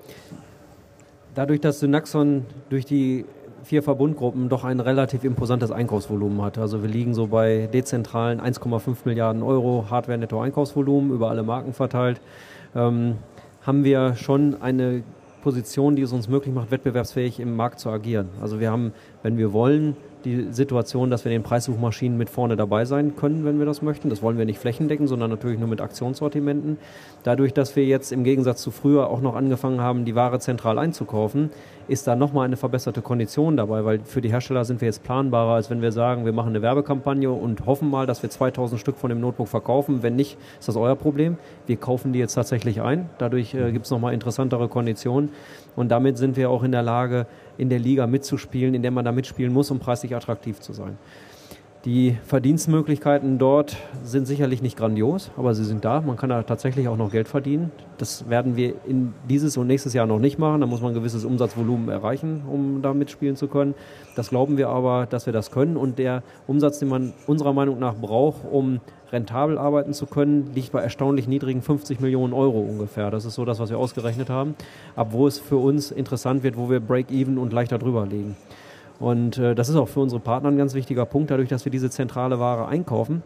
dadurch, 1.33 1.61
dass 1.61 1.79
Synaxon 1.79 2.45
durch 2.69 2.83
die 2.83 3.23
vier 3.63 3.83
Verbundgruppen 3.83 4.49
doch 4.49 4.63
ein 4.63 4.79
relativ 4.79 5.23
imposantes 5.23 5.71
Einkaufsvolumen 5.71 6.41
hat. 6.41 6.57
Also 6.57 6.81
wir 6.81 6.89
liegen 6.89 7.13
so 7.13 7.27
bei 7.27 7.69
dezentralen 7.71 8.41
1,5 8.41 8.97
Milliarden 9.05 9.43
Euro 9.43 9.85
Hardware-Netto-Einkaufsvolumen 9.89 11.11
über 11.11 11.29
alle 11.29 11.43
Marken 11.43 11.73
verteilt. 11.73 12.21
Ähm, 12.75 13.17
haben 13.61 13.83
wir 13.83 14.15
schon 14.15 14.61
eine 14.61 15.03
Position, 15.41 15.95
die 15.95 16.03
es 16.03 16.11
uns 16.11 16.27
möglich 16.27 16.53
macht, 16.53 16.71
wettbewerbsfähig 16.71 17.39
im 17.39 17.55
Markt 17.55 17.79
zu 17.79 17.89
agieren. 17.89 18.29
Also 18.41 18.59
wir 18.59 18.71
haben, 18.71 18.93
wenn 19.23 19.37
wir 19.37 19.53
wollen, 19.53 19.95
die 20.25 20.47
Situation, 20.51 21.09
dass 21.09 21.25
wir 21.25 21.31
in 21.31 21.39
den 21.39 21.43
Preissuchmaschinen 21.43 22.17
mit 22.17 22.29
vorne 22.29 22.55
dabei 22.55 22.85
sein 22.85 23.15
können, 23.15 23.45
wenn 23.45 23.59
wir 23.59 23.65
das 23.65 23.81
möchten. 23.81 24.09
Das 24.09 24.21
wollen 24.21 24.37
wir 24.37 24.45
nicht 24.45 24.59
flächendeckend, 24.59 25.09
sondern 25.09 25.29
natürlich 25.29 25.59
nur 25.59 25.67
mit 25.67 25.81
Aktionssortimenten. 25.81 26.77
Dadurch, 27.23 27.53
dass 27.53 27.75
wir 27.75 27.85
jetzt 27.85 28.11
im 28.11 28.23
Gegensatz 28.23 28.61
zu 28.61 28.71
früher 28.71 29.09
auch 29.09 29.21
noch 29.21 29.35
angefangen 29.35 29.81
haben, 29.81 30.05
die 30.05 30.15
Ware 30.15 30.39
zentral 30.39 30.79
einzukaufen, 30.79 31.51
ist 31.87 32.07
da 32.07 32.15
nochmal 32.15 32.45
eine 32.45 32.57
verbesserte 32.57 33.01
Kondition 33.01 33.57
dabei, 33.57 33.83
weil 33.83 33.99
für 34.05 34.21
die 34.21 34.31
Hersteller 34.31 34.65
sind 34.65 34.81
wir 34.81 34.87
jetzt 34.87 35.03
planbarer, 35.03 35.55
als 35.55 35.69
wenn 35.69 35.81
wir 35.81 35.91
sagen, 35.91 36.25
wir 36.25 36.33
machen 36.33 36.49
eine 36.49 36.61
Werbekampagne 36.61 37.29
und 37.29 37.65
hoffen 37.65 37.89
mal, 37.89 38.07
dass 38.07 38.23
wir 38.23 38.29
2000 38.29 38.79
Stück 38.79 38.97
von 38.97 39.09
dem 39.09 39.19
Notebook 39.19 39.47
verkaufen. 39.47 40.01
Wenn 40.01 40.15
nicht, 40.15 40.37
ist 40.59 40.67
das 40.67 40.77
euer 40.77 40.95
Problem. 40.95 41.37
Wir 41.67 41.77
kaufen 41.77 42.13
die 42.13 42.19
jetzt 42.19 42.35
tatsächlich 42.35 42.81
ein. 42.81 43.09
Dadurch 43.17 43.53
äh, 43.53 43.71
gibt 43.71 43.85
es 43.85 43.91
nochmal 43.91 44.13
interessantere 44.13 44.67
Konditionen. 44.67 45.29
Und 45.75 45.89
damit 45.89 46.17
sind 46.17 46.37
wir 46.37 46.49
auch 46.49 46.63
in 46.63 46.71
der 46.71 46.83
Lage, 46.83 47.27
in 47.61 47.69
der 47.69 47.77
Liga 47.77 48.07
mitzuspielen, 48.07 48.73
in 48.73 48.81
der 48.81 48.89
man 48.89 49.05
da 49.05 49.11
mitspielen 49.11 49.53
muss, 49.53 49.69
um 49.69 49.77
preislich 49.77 50.15
attraktiv 50.15 50.59
zu 50.59 50.73
sein. 50.73 50.97
Die 51.85 52.17
Verdienstmöglichkeiten 52.25 53.37
dort 53.37 53.77
sind 54.03 54.25
sicherlich 54.25 54.63
nicht 54.63 54.77
grandios, 54.77 55.29
aber 55.37 55.53
sie 55.53 55.63
sind 55.63 55.85
da. 55.85 56.01
Man 56.01 56.17
kann 56.17 56.29
da 56.29 56.41
tatsächlich 56.41 56.87
auch 56.87 56.97
noch 56.97 57.11
Geld 57.11 57.27
verdienen. 57.27 57.71
Das 57.99 58.27
werden 58.29 58.55
wir 58.55 58.73
in 58.85 59.13
dieses 59.29 59.57
und 59.57 59.67
nächstes 59.67 59.93
Jahr 59.93 60.07
noch 60.07 60.19
nicht 60.19 60.39
machen. 60.39 60.61
Da 60.61 60.67
muss 60.67 60.81
man 60.81 60.91
ein 60.91 60.95
gewisses 60.95 61.23
Umsatzvolumen 61.23 61.89
erreichen, 61.89 62.43
um 62.47 62.81
da 62.81 62.95
mitspielen 62.95 63.35
zu 63.35 63.47
können. 63.47 63.75
Das 64.15 64.29
glauben 64.29 64.57
wir 64.57 64.69
aber, 64.69 65.05
dass 65.07 65.27
wir 65.27 65.33
das 65.33 65.51
können. 65.51 65.77
Und 65.77 65.99
der 65.99 66.23
Umsatz, 66.47 66.79
den 66.79 66.89
man 66.89 67.13
unserer 67.27 67.53
Meinung 67.53 67.77
nach 67.79 67.95
braucht, 67.95 68.41
um 68.51 68.79
rentabel 69.11 69.57
arbeiten 69.57 69.93
zu 69.93 70.05
können, 70.05 70.51
liegt 70.53 70.71
bei 70.71 70.81
erstaunlich 70.81 71.27
niedrigen 71.27 71.61
50 71.61 71.99
Millionen 71.99 72.33
Euro 72.33 72.59
ungefähr. 72.59 73.11
Das 73.11 73.25
ist 73.25 73.35
so 73.35 73.45
das, 73.45 73.59
was 73.59 73.69
wir 73.69 73.77
ausgerechnet 73.77 74.29
haben. 74.29 74.55
Ab 74.95 75.09
wo 75.11 75.27
es 75.27 75.39
für 75.39 75.57
uns 75.57 75.91
interessant 75.91 76.43
wird, 76.43 76.57
wo 76.57 76.69
wir 76.69 76.79
Break-Even 76.79 77.37
und 77.37 77.53
leichter 77.53 77.77
drüber 77.77 78.05
liegen. 78.05 78.35
Und 78.99 79.37
äh, 79.37 79.55
das 79.55 79.67
ist 79.69 79.75
auch 79.75 79.87
für 79.87 79.99
unsere 79.99 80.21
Partner 80.21 80.49
ein 80.49 80.57
ganz 80.57 80.73
wichtiger 80.73 81.05
Punkt. 81.05 81.31
Dadurch, 81.31 81.49
dass 81.49 81.65
wir 81.65 81.71
diese 81.71 81.89
zentrale 81.89 82.39
Ware 82.39 82.67
einkaufen, 82.67 83.23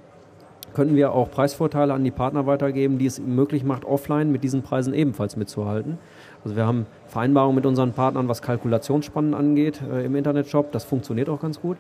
können 0.74 0.96
wir 0.96 1.14
auch 1.14 1.32
Preisvorteile 1.32 1.94
an 1.94 2.04
die 2.04 2.12
Partner 2.12 2.46
weitergeben, 2.46 2.98
die 2.98 3.06
es 3.06 3.20
möglich 3.20 3.64
macht, 3.64 3.86
offline 3.86 4.32
mit 4.32 4.44
diesen 4.44 4.62
Preisen 4.62 4.94
ebenfalls 4.94 5.38
mitzuhalten. 5.38 5.98
Also 6.44 6.56
wir 6.56 6.66
haben 6.68 6.86
Vereinbarungen 7.08 7.56
mit 7.56 7.66
unseren 7.66 7.94
Partnern, 7.94 8.28
was 8.28 8.42
Kalkulationsspannen 8.42 9.34
angeht 9.34 9.82
äh, 9.82 10.06
im 10.06 10.16
Internetshop. 10.16 10.72
Das 10.72 10.84
funktioniert 10.84 11.30
auch 11.30 11.42
ganz 11.42 11.60
gut. 11.60 11.78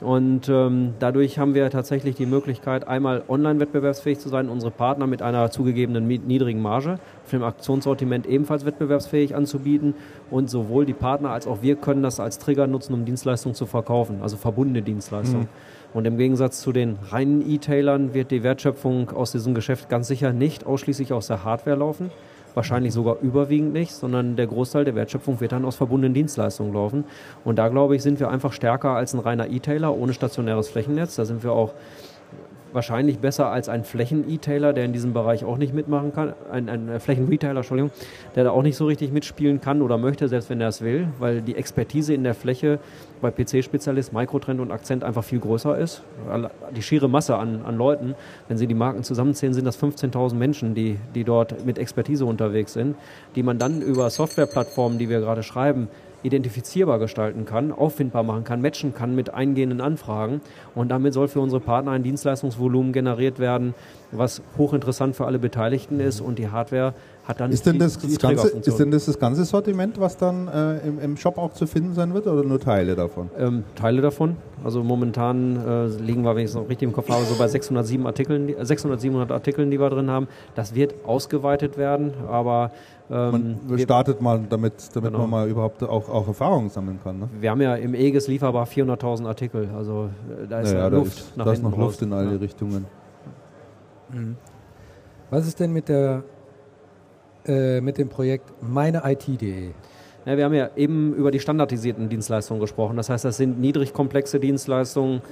Und 0.00 0.50
ähm, 0.50 0.92
dadurch 0.98 1.38
haben 1.38 1.54
wir 1.54 1.70
tatsächlich 1.70 2.16
die 2.16 2.26
Möglichkeit, 2.26 2.86
einmal 2.86 3.22
online 3.28 3.60
wettbewerbsfähig 3.60 4.18
zu 4.18 4.28
sein, 4.28 4.50
unsere 4.50 4.70
Partner 4.70 5.06
mit 5.06 5.22
einer 5.22 5.50
zugegebenen 5.50 6.06
niedrigen 6.06 6.60
Marge 6.60 6.98
auf 7.24 7.30
dem 7.30 7.42
Aktionssortiment 7.42 8.26
ebenfalls 8.26 8.66
wettbewerbsfähig 8.66 9.34
anzubieten. 9.34 9.94
Und 10.30 10.50
sowohl 10.50 10.84
die 10.84 10.92
Partner 10.92 11.30
als 11.30 11.46
auch 11.46 11.62
wir 11.62 11.76
können 11.76 12.02
das 12.02 12.20
als 12.20 12.38
Trigger 12.38 12.66
nutzen, 12.66 12.92
um 12.92 13.06
Dienstleistungen 13.06 13.54
zu 13.54 13.64
verkaufen, 13.64 14.18
also 14.20 14.36
verbundene 14.36 14.82
Dienstleistungen. 14.82 15.44
Mhm. 15.44 15.96
Und 15.96 16.04
im 16.04 16.18
Gegensatz 16.18 16.60
zu 16.60 16.72
den 16.72 16.98
reinen 17.10 17.48
E-Tailern 17.48 18.12
wird 18.12 18.30
die 18.30 18.42
Wertschöpfung 18.42 19.10
aus 19.10 19.32
diesem 19.32 19.54
Geschäft 19.54 19.88
ganz 19.88 20.08
sicher 20.08 20.34
nicht 20.34 20.66
ausschließlich 20.66 21.14
aus 21.14 21.28
der 21.28 21.42
Hardware 21.42 21.76
laufen 21.76 22.10
wahrscheinlich 22.56 22.92
sogar 22.92 23.18
überwiegend 23.20 23.72
nicht, 23.72 23.92
sondern 23.92 24.34
der 24.34 24.46
Großteil 24.46 24.84
der 24.84 24.94
Wertschöpfung 24.94 25.40
wird 25.40 25.52
dann 25.52 25.64
aus 25.64 25.76
verbundenen 25.76 26.14
Dienstleistungen 26.14 26.72
laufen. 26.72 27.04
Und 27.44 27.56
da 27.56 27.68
glaube 27.68 27.94
ich, 27.94 28.02
sind 28.02 28.18
wir 28.18 28.30
einfach 28.30 28.52
stärker 28.52 28.90
als 28.90 29.14
ein 29.14 29.20
reiner 29.20 29.48
E-Tailer 29.48 29.94
ohne 29.94 30.14
stationäres 30.14 30.68
Flächennetz. 30.70 31.16
Da 31.16 31.26
sind 31.26 31.44
wir 31.44 31.52
auch 31.52 31.74
wahrscheinlich 32.76 33.18
besser 33.18 33.50
als 33.50 33.68
ein 33.68 33.82
Flächen-E-Tailer, 33.82 34.72
der 34.72 34.84
in 34.84 34.92
diesem 34.92 35.12
Bereich 35.12 35.44
auch 35.44 35.58
nicht 35.58 35.74
mitmachen 35.74 36.12
kann, 36.12 36.34
ein, 36.52 36.68
ein 36.68 37.00
Flächen-Retailer, 37.00 37.56
Entschuldigung, 37.56 37.90
der 38.36 38.44
da 38.44 38.50
auch 38.50 38.62
nicht 38.62 38.76
so 38.76 38.86
richtig 38.86 39.10
mitspielen 39.10 39.60
kann 39.60 39.82
oder 39.82 39.98
möchte, 39.98 40.28
selbst 40.28 40.50
wenn 40.50 40.60
er 40.60 40.68
es 40.68 40.82
will, 40.82 41.08
weil 41.18 41.42
die 41.42 41.56
Expertise 41.56 42.14
in 42.14 42.22
der 42.22 42.34
Fläche 42.34 42.78
bei 43.20 43.30
PC-Spezialist, 43.30 44.12
Microtrend 44.12 44.60
und 44.60 44.70
Akzent 44.70 45.02
einfach 45.02 45.24
viel 45.24 45.40
größer 45.40 45.76
ist. 45.76 46.02
Die 46.76 46.82
schiere 46.82 47.08
Masse 47.08 47.36
an, 47.36 47.62
an 47.64 47.76
Leuten, 47.76 48.14
wenn 48.46 48.58
Sie 48.58 48.66
die 48.66 48.74
Marken 48.74 49.02
zusammenzählen, 49.02 49.54
sind 49.54 49.64
das 49.64 49.82
15.000 49.82 50.34
Menschen, 50.34 50.74
die, 50.74 50.98
die 51.14 51.24
dort 51.24 51.64
mit 51.64 51.78
Expertise 51.78 52.26
unterwegs 52.26 52.74
sind, 52.74 52.94
die 53.34 53.42
man 53.42 53.58
dann 53.58 53.80
über 53.80 54.10
Softwareplattformen, 54.10 54.98
die 54.98 55.08
wir 55.08 55.20
gerade 55.20 55.42
schreiben, 55.42 55.88
identifizierbar 56.26 56.98
gestalten 56.98 57.44
kann, 57.44 57.72
auffindbar 57.72 58.22
machen 58.22 58.44
kann, 58.44 58.60
matchen 58.60 58.94
kann 58.94 59.14
mit 59.14 59.32
eingehenden 59.32 59.80
Anfragen. 59.80 60.40
Und 60.74 60.88
damit 60.88 61.14
soll 61.14 61.28
für 61.28 61.40
unsere 61.40 61.60
Partner 61.60 61.92
ein 61.92 62.02
Dienstleistungsvolumen 62.02 62.92
generiert 62.92 63.38
werden, 63.38 63.74
was 64.12 64.42
hochinteressant 64.58 65.16
für 65.16 65.26
alle 65.26 65.38
Beteiligten 65.38 66.00
ist. 66.00 66.20
Und 66.20 66.38
die 66.38 66.48
Hardware 66.48 66.94
hat 67.26 67.40
dann 67.40 67.50
ist 67.50 67.66
denn 67.66 67.78
das, 67.78 67.98
die, 67.98 68.06
die 68.06 68.16
ganze, 68.16 68.48
Ist 68.48 68.78
denn 68.78 68.90
das 68.90 69.06
das 69.06 69.18
ganze 69.18 69.44
Sortiment, 69.44 69.98
was 69.98 70.16
dann 70.16 70.46
äh, 70.46 70.78
im, 70.86 71.00
im, 71.00 71.16
Shop 71.16 71.38
auch 71.38 71.52
zu 71.54 71.66
finden 71.66 71.92
sein 71.92 72.14
wird 72.14 72.26
oder 72.28 72.44
nur 72.44 72.60
Teile 72.60 72.94
davon? 72.94 73.30
Ähm, 73.36 73.64
Teile 73.74 74.00
davon. 74.00 74.36
Also 74.62 74.84
momentan 74.84 75.56
äh, 75.56 75.86
liegen 76.00 76.22
wir, 76.22 76.36
wenn 76.36 76.44
ich 76.44 76.50
es 76.50 76.54
noch 76.54 76.68
richtig 76.68 76.86
im 76.86 76.92
Kopf 76.92 77.08
habe, 77.08 77.24
so 77.24 77.36
bei 77.36 77.48
607 77.48 78.06
Artikeln, 78.06 78.54
600, 78.60 79.00
700 79.00 79.32
Artikeln, 79.32 79.70
die 79.70 79.80
wir 79.80 79.90
drin 79.90 80.08
haben. 80.08 80.28
Das 80.54 80.74
wird 80.74 80.94
ausgeweitet 81.04 81.76
werden, 81.76 82.14
aber 82.28 82.70
ähm, 83.10 83.58
man 83.68 83.78
startet 83.78 84.20
mal 84.20 84.40
damit, 84.48 84.74
damit 84.94 85.12
genau. 85.12 85.26
man 85.26 85.30
mal 85.30 85.48
überhaupt 85.48 85.82
auch, 85.82 86.08
auch 86.08 86.26
Erfahrungen 86.26 86.70
sammeln 86.70 86.98
kann. 87.02 87.18
Ne? 87.18 87.28
Wir 87.40 87.50
haben 87.50 87.60
ja 87.60 87.76
im 87.76 87.94
EGES 87.94 88.26
lieferbar 88.26 88.66
400.000 88.66 89.26
Artikel, 89.26 89.68
also 89.76 90.10
äh, 90.28 90.46
da 90.48 90.60
ist 90.60 90.72
naja, 90.72 90.88
Luft 90.88 91.16
da 91.16 91.20
ist, 91.20 91.36
nach 91.36 91.44
da 91.44 91.52
ist 91.52 91.62
noch 91.62 91.76
Luft 91.76 92.02
in 92.02 92.12
alle 92.12 92.32
ja. 92.32 92.38
Richtungen. 92.38 92.86
Mhm. 94.12 94.36
Was 95.30 95.46
ist 95.46 95.60
denn 95.60 95.72
mit 95.72 95.88
der 95.88 96.24
äh, 97.46 97.80
mit 97.80 97.98
dem 97.98 98.08
Projekt 98.08 98.52
meineit.de? 98.60 99.70
Ja, 100.24 100.36
wir 100.36 100.44
haben 100.44 100.54
ja 100.54 100.70
eben 100.74 101.14
über 101.14 101.30
die 101.30 101.38
standardisierten 101.38 102.08
Dienstleistungen 102.08 102.60
gesprochen. 102.60 102.96
Das 102.96 103.08
heißt, 103.08 103.24
das 103.24 103.36
sind 103.36 103.60
niedrig 103.60 103.92
komplexe 103.92 104.40
Dienstleistungen, 104.40 105.22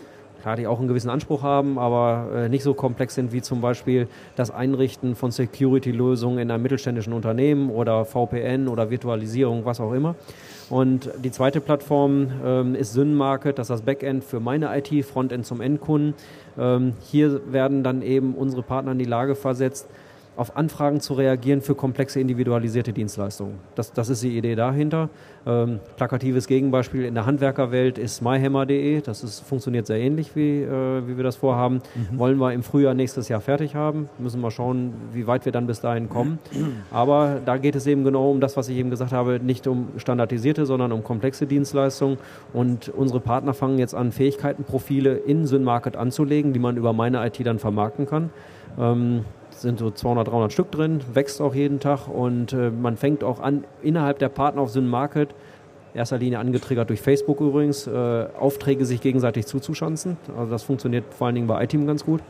klar, 0.45 0.57
die 0.57 0.66
auch 0.66 0.79
einen 0.79 0.89
gewissen 0.89 1.09
Anspruch 1.09 1.43
haben, 1.43 1.79
aber 1.79 2.29
äh, 2.35 2.49
nicht 2.51 2.62
so 2.62 2.75
komplex 2.75 3.15
sind 3.15 3.33
wie 3.33 3.41
zum 3.41 3.62
Beispiel 3.62 4.09
das 4.37 4.51
Einrichten 4.51 5.15
von 5.15 5.31
Security-Lösungen 5.31 6.39
in 6.39 6.51
einem 6.51 6.62
mittelständischen 6.62 7.15
Unternehmen 7.15 7.71
oder 7.71 8.05
VPN 8.05 8.69
oder 8.69 8.91
Virtualisierung, 8.91 9.65
was 9.65 9.81
auch 9.81 9.95
immer. 9.95 10.16
Und 10.69 11.09
die 11.25 11.31
zweite 11.31 11.62
Plattform 11.62 12.31
ähm, 12.45 12.75
ist 12.75 12.93
Synmarket, 12.93 13.59
das 13.59 13.71
ist 13.71 13.71
das 13.71 13.83
Backend 13.83 14.23
für 14.23 14.39
meine 14.39 14.69
IT, 14.77 15.07
Frontend 15.07 15.47
zum 15.47 15.62
Endkunden. 15.62 16.12
Ähm, 16.59 16.93
hier 17.01 17.41
werden 17.51 17.83
dann 17.83 18.03
eben 18.03 18.35
unsere 18.35 18.62
Partner 18.62 18.93
in 18.93 18.99
die 18.99 19.07
Lage 19.07 19.37
versetzt, 19.37 19.89
auf 20.36 20.56
Anfragen 20.56 21.01
zu 21.01 21.15
reagieren 21.15 21.61
für 21.61 21.74
komplexe 21.74 22.20
individualisierte 22.20 22.93
Dienstleistungen. 22.93 23.59
Das, 23.74 23.93
das 23.93 24.09
ist 24.09 24.23
die 24.23 24.36
Idee 24.36 24.55
dahinter. 24.55 25.09
Ähm, 25.47 25.81
plakatives 25.97 26.47
Gegenbeispiel 26.47 27.05
in 27.05 27.15
der 27.15 27.27
Handwerkerwelt 27.27 27.98
ist 27.98 28.23
myhammer.de. 28.23 29.01
Das 29.02 29.23
ist, 29.23 29.40
funktioniert 29.40 29.86
sehr 29.86 29.98
ähnlich, 29.98 30.35
wie, 30.35 30.62
äh, 30.62 31.06
wie 31.06 31.16
wir 31.16 31.24
das 31.24 31.36
vorhaben. 31.36 31.82
Mhm. 31.94 32.19
Wollen 32.19 32.39
wir 32.39 32.52
im 32.52 32.62
Frühjahr 32.62 32.94
nächstes 32.94 33.28
Jahr 33.28 33.40
fertig 33.40 33.74
haben. 33.74 34.09
Müssen 34.19 34.40
wir 34.40 34.51
schauen, 34.51 34.94
wie 35.12 35.27
weit 35.27 35.44
wir 35.44 35.52
dann 35.52 35.66
bis 35.66 35.81
dahin 35.81 36.09
kommen. 36.09 36.39
Aber 36.90 37.40
da 37.44 37.56
geht 37.56 37.77
es 37.77 37.86
eben 37.86 38.05
genau 38.05 38.31
um 38.31 38.40
das, 38.40 38.56
was 38.56 38.69
ich 38.69 38.77
eben 38.77 38.90
gesagt 38.90 39.12
habe, 39.12 39.40
nicht 39.40 39.66
um 39.66 39.89
standardisierte, 39.98 40.66
sondern 40.66 40.93
um 40.93 41.05
komplexe 41.05 41.47
Dienstleistungen. 41.47 42.19
Und 42.52 42.89
unsere 42.89 43.20
Partner 43.20 43.55
fangen 43.55 43.78
jetzt 43.78 43.94
an, 43.94 44.12
Fähigkeitenprofile 44.12 45.15
in 45.15 45.47
SynMarket 45.47 45.97
anzulegen, 45.97 46.52
die 46.52 46.59
man 46.59 46.77
über 46.77 46.93
meine 46.93 47.24
IT 47.27 47.44
dann 47.47 47.59
vermarkten 47.59 48.06
kann. 48.06 48.31
Ähm, 48.78 49.24
sind 49.65 49.81
so 49.81 49.91
200, 49.91 50.28
300 50.28 50.53
Stück 50.53 50.70
drin, 50.70 51.01
wächst 51.12 51.41
auch 51.41 51.55
jeden 51.55 51.81
Tag 51.81 52.07
und 52.07 52.53
äh, 52.53 52.70
man 52.70 52.97
fängt 52.97 53.24
auch 53.24 53.41
an, 53.41 53.65
innerhalb 53.82 54.20
der 54.20 54.28
Partner 54.28 54.62
auf 54.62 54.70
Syn 54.70 54.86
Market, 54.86 55.35
erster 55.95 56.19
Linie 56.19 56.39
angetriggert 56.39 56.89
durch 56.91 57.01
Facebook 57.01 57.41
übrigens, 57.41 57.89
äh, 57.89 58.27
Aufträge 58.39 58.85
sich 58.85 59.01
gegenseitig 59.01 59.47
zuzuschanzen. 59.47 60.16
Also 60.39 60.53
das 60.53 60.62
funktioniert 60.62 61.05
vor 61.12 61.27
allen 61.27 61.35
Dingen 61.35 61.49
bei 61.49 61.65
iTeam 61.65 61.86
ganz 61.86 62.05
gut. 62.05 62.20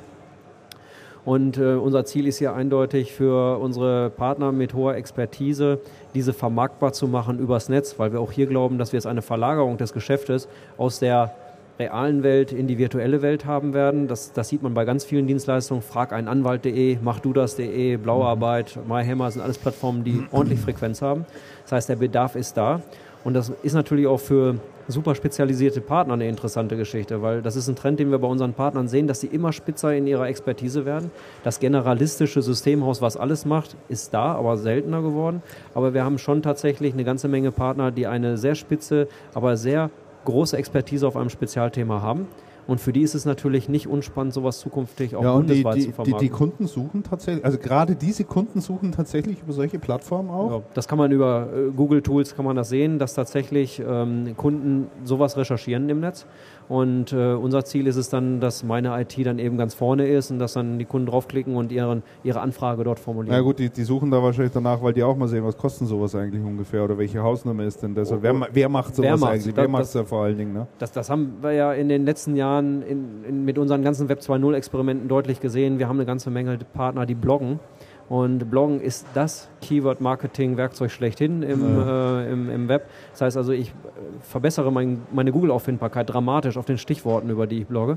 Und 1.24 1.56
äh, 1.56 1.74
unser 1.74 2.04
Ziel 2.04 2.26
ist 2.26 2.38
hier 2.38 2.54
eindeutig 2.54 3.12
für 3.12 3.58
unsere 3.58 4.10
Partner 4.10 4.52
mit 4.52 4.74
hoher 4.74 4.94
Expertise, 4.94 5.80
diese 6.14 6.32
vermarktbar 6.32 6.92
zu 6.92 7.08
machen 7.08 7.38
übers 7.38 7.68
Netz, 7.68 7.98
weil 7.98 8.12
wir 8.12 8.20
auch 8.20 8.30
hier 8.30 8.46
glauben, 8.46 8.78
dass 8.78 8.92
wir 8.92 8.98
jetzt 8.98 9.06
eine 9.06 9.22
Verlagerung 9.22 9.78
des 9.78 9.92
Geschäftes 9.92 10.48
aus 10.76 10.98
der 10.98 11.34
realen 11.78 12.22
Welt 12.22 12.52
in 12.52 12.66
die 12.66 12.78
virtuelle 12.78 13.22
Welt 13.22 13.46
haben 13.46 13.74
werden. 13.74 14.06
Das, 14.06 14.32
das 14.32 14.48
sieht 14.48 14.62
man 14.62 14.74
bei 14.74 14.84
ganz 14.84 15.04
vielen 15.04 15.26
Dienstleistungen. 15.26 15.82
Frag 15.82 16.12
einen 16.12 16.28
Anwalt.de, 16.28 16.98
mach 17.02 17.20
du 17.20 17.32
das.de, 17.32 17.96
Blauarbeit, 17.96 18.78
MyHammer 18.86 19.30
sind 19.30 19.42
alles 19.42 19.58
Plattformen, 19.58 20.04
die 20.04 20.24
ordentlich 20.30 20.60
Frequenz 20.60 21.02
haben. 21.02 21.26
Das 21.62 21.72
heißt, 21.72 21.88
der 21.88 21.96
Bedarf 21.96 22.36
ist 22.36 22.56
da. 22.56 22.80
Und 23.24 23.34
das 23.34 23.50
ist 23.62 23.72
natürlich 23.72 24.06
auch 24.06 24.20
für 24.20 24.56
super 24.86 25.14
spezialisierte 25.14 25.80
Partner 25.80 26.12
eine 26.12 26.28
interessante 26.28 26.76
Geschichte, 26.76 27.22
weil 27.22 27.40
das 27.40 27.56
ist 27.56 27.68
ein 27.68 27.76
Trend, 27.76 27.98
den 27.98 28.10
wir 28.10 28.18
bei 28.18 28.28
unseren 28.28 28.52
Partnern 28.52 28.86
sehen, 28.86 29.06
dass 29.06 29.20
sie 29.20 29.28
immer 29.28 29.52
spitzer 29.52 29.94
in 29.94 30.06
ihrer 30.06 30.28
Expertise 30.28 30.84
werden. 30.84 31.10
Das 31.42 31.58
generalistische 31.58 32.42
Systemhaus, 32.42 33.00
was 33.00 33.16
alles 33.16 33.46
macht, 33.46 33.76
ist 33.88 34.12
da, 34.12 34.34
aber 34.34 34.58
seltener 34.58 35.00
geworden. 35.00 35.42
Aber 35.74 35.94
wir 35.94 36.04
haben 36.04 36.18
schon 36.18 36.42
tatsächlich 36.42 36.92
eine 36.92 37.04
ganze 37.04 37.28
Menge 37.28 37.50
Partner, 37.50 37.90
die 37.90 38.06
eine 38.06 38.36
sehr 38.36 38.54
spitze, 38.54 39.08
aber 39.32 39.56
sehr 39.56 39.90
große 40.24 40.56
Expertise 40.56 41.06
auf 41.06 41.16
einem 41.16 41.30
Spezialthema 41.30 42.02
haben. 42.02 42.28
Und 42.66 42.80
für 42.80 42.92
die 42.92 43.02
ist 43.02 43.14
es 43.14 43.26
natürlich 43.26 43.68
nicht 43.68 43.86
unspannend, 43.86 44.32
sowas 44.32 44.58
zukünftig 44.58 45.16
auch 45.16 45.22
ja, 45.22 45.34
bundesweit 45.34 45.74
die, 45.74 45.80
die, 45.80 45.86
zu 45.86 45.92
vermarkten. 45.92 46.18
Die, 46.18 46.24
die, 46.24 46.30
Kunden 46.30 46.66
suchen 46.66 47.02
tatsächlich, 47.02 47.44
also 47.44 47.58
gerade 47.58 47.94
diese 47.94 48.24
Kunden 48.24 48.60
suchen 48.60 48.92
tatsächlich 48.92 49.42
über 49.42 49.52
solche 49.52 49.78
Plattformen 49.78 50.30
auch? 50.30 50.50
Ja, 50.50 50.62
das 50.72 50.88
kann 50.88 50.96
man 50.96 51.12
über 51.12 51.48
äh, 51.54 51.70
Google 51.72 52.00
Tools 52.00 52.34
kann 52.34 52.44
man 52.44 52.56
das 52.56 52.70
sehen, 52.70 52.98
dass 52.98 53.14
tatsächlich 53.14 53.82
ähm, 53.86 54.34
Kunden 54.36 54.86
sowas 55.04 55.36
recherchieren 55.36 55.88
im 55.90 56.00
Netz 56.00 56.26
und 56.68 57.12
äh, 57.12 57.34
unser 57.34 57.64
Ziel 57.64 57.86
ist 57.86 57.96
es 57.96 58.08
dann, 58.08 58.40
dass 58.40 58.64
meine 58.64 59.00
IT 59.00 59.14
dann 59.24 59.38
eben 59.38 59.56
ganz 59.56 59.74
vorne 59.74 60.06
ist 60.06 60.30
und 60.30 60.38
dass 60.38 60.54
dann 60.54 60.78
die 60.78 60.84
Kunden 60.84 61.06
draufklicken 61.06 61.56
und 61.56 61.72
ihren, 61.72 62.02
ihre 62.22 62.40
Anfrage 62.40 62.84
dort 62.84 62.98
formulieren. 62.98 63.34
Ja 63.34 63.42
gut, 63.42 63.58
die, 63.58 63.70
die 63.70 63.84
suchen 63.84 64.10
da 64.10 64.22
wahrscheinlich 64.22 64.52
danach, 64.52 64.82
weil 64.82 64.92
die 64.92 65.02
auch 65.02 65.16
mal 65.16 65.28
sehen, 65.28 65.44
was 65.44 65.56
kostet 65.56 65.88
sowas 65.88 66.14
eigentlich 66.14 66.42
ungefähr 66.42 66.84
oder 66.84 66.96
welche 66.96 67.22
Hausnummer 67.22 67.64
ist 67.64 67.82
denn 67.82 67.94
das? 67.94 68.10
Oh, 68.10 68.18
wer, 68.20 68.34
wer 68.52 68.68
macht 68.68 68.94
sowas 68.94 69.20
wer 69.20 69.28
eigentlich? 69.28 69.56
Wer 69.56 69.68
macht 69.68 69.84
es 69.84 69.94
ja 69.94 70.04
vor 70.04 70.24
allen 70.24 70.38
Dingen? 70.38 70.52
Ne? 70.52 70.66
Das, 70.78 70.92
das 70.92 71.10
haben 71.10 71.36
wir 71.42 71.52
ja 71.52 71.72
in 71.72 71.88
den 71.88 72.04
letzten 72.04 72.36
Jahren 72.36 72.82
in, 72.82 73.24
in, 73.24 73.44
mit 73.44 73.58
unseren 73.58 73.82
ganzen 73.82 74.08
Web 74.08 74.20
2.0 74.20 74.54
Experimenten 74.54 75.08
deutlich 75.08 75.40
gesehen. 75.40 75.78
Wir 75.78 75.88
haben 75.88 75.96
eine 75.96 76.06
ganze 76.06 76.30
Menge 76.30 76.58
Partner, 76.72 77.06
die 77.06 77.14
bloggen 77.14 77.60
und 78.08 78.50
Bloggen 78.50 78.80
ist 78.80 79.06
das 79.14 79.48
Keyword-Marketing-Werkzeug 79.62 80.90
schlechthin 80.90 81.42
im, 81.42 81.78
ja. 81.78 82.20
äh, 82.20 82.32
im, 82.32 82.50
im, 82.50 82.68
Web. 82.68 82.88
Das 83.12 83.22
heißt 83.22 83.36
also, 83.36 83.52
ich 83.52 83.72
verbessere 84.20 84.70
mein, 84.70 85.02
meine 85.10 85.32
Google-Auffindbarkeit 85.32 86.12
dramatisch 86.12 86.58
auf 86.58 86.66
den 86.66 86.76
Stichworten, 86.76 87.30
über 87.30 87.46
die 87.46 87.60
ich 87.60 87.66
blogge. 87.66 87.96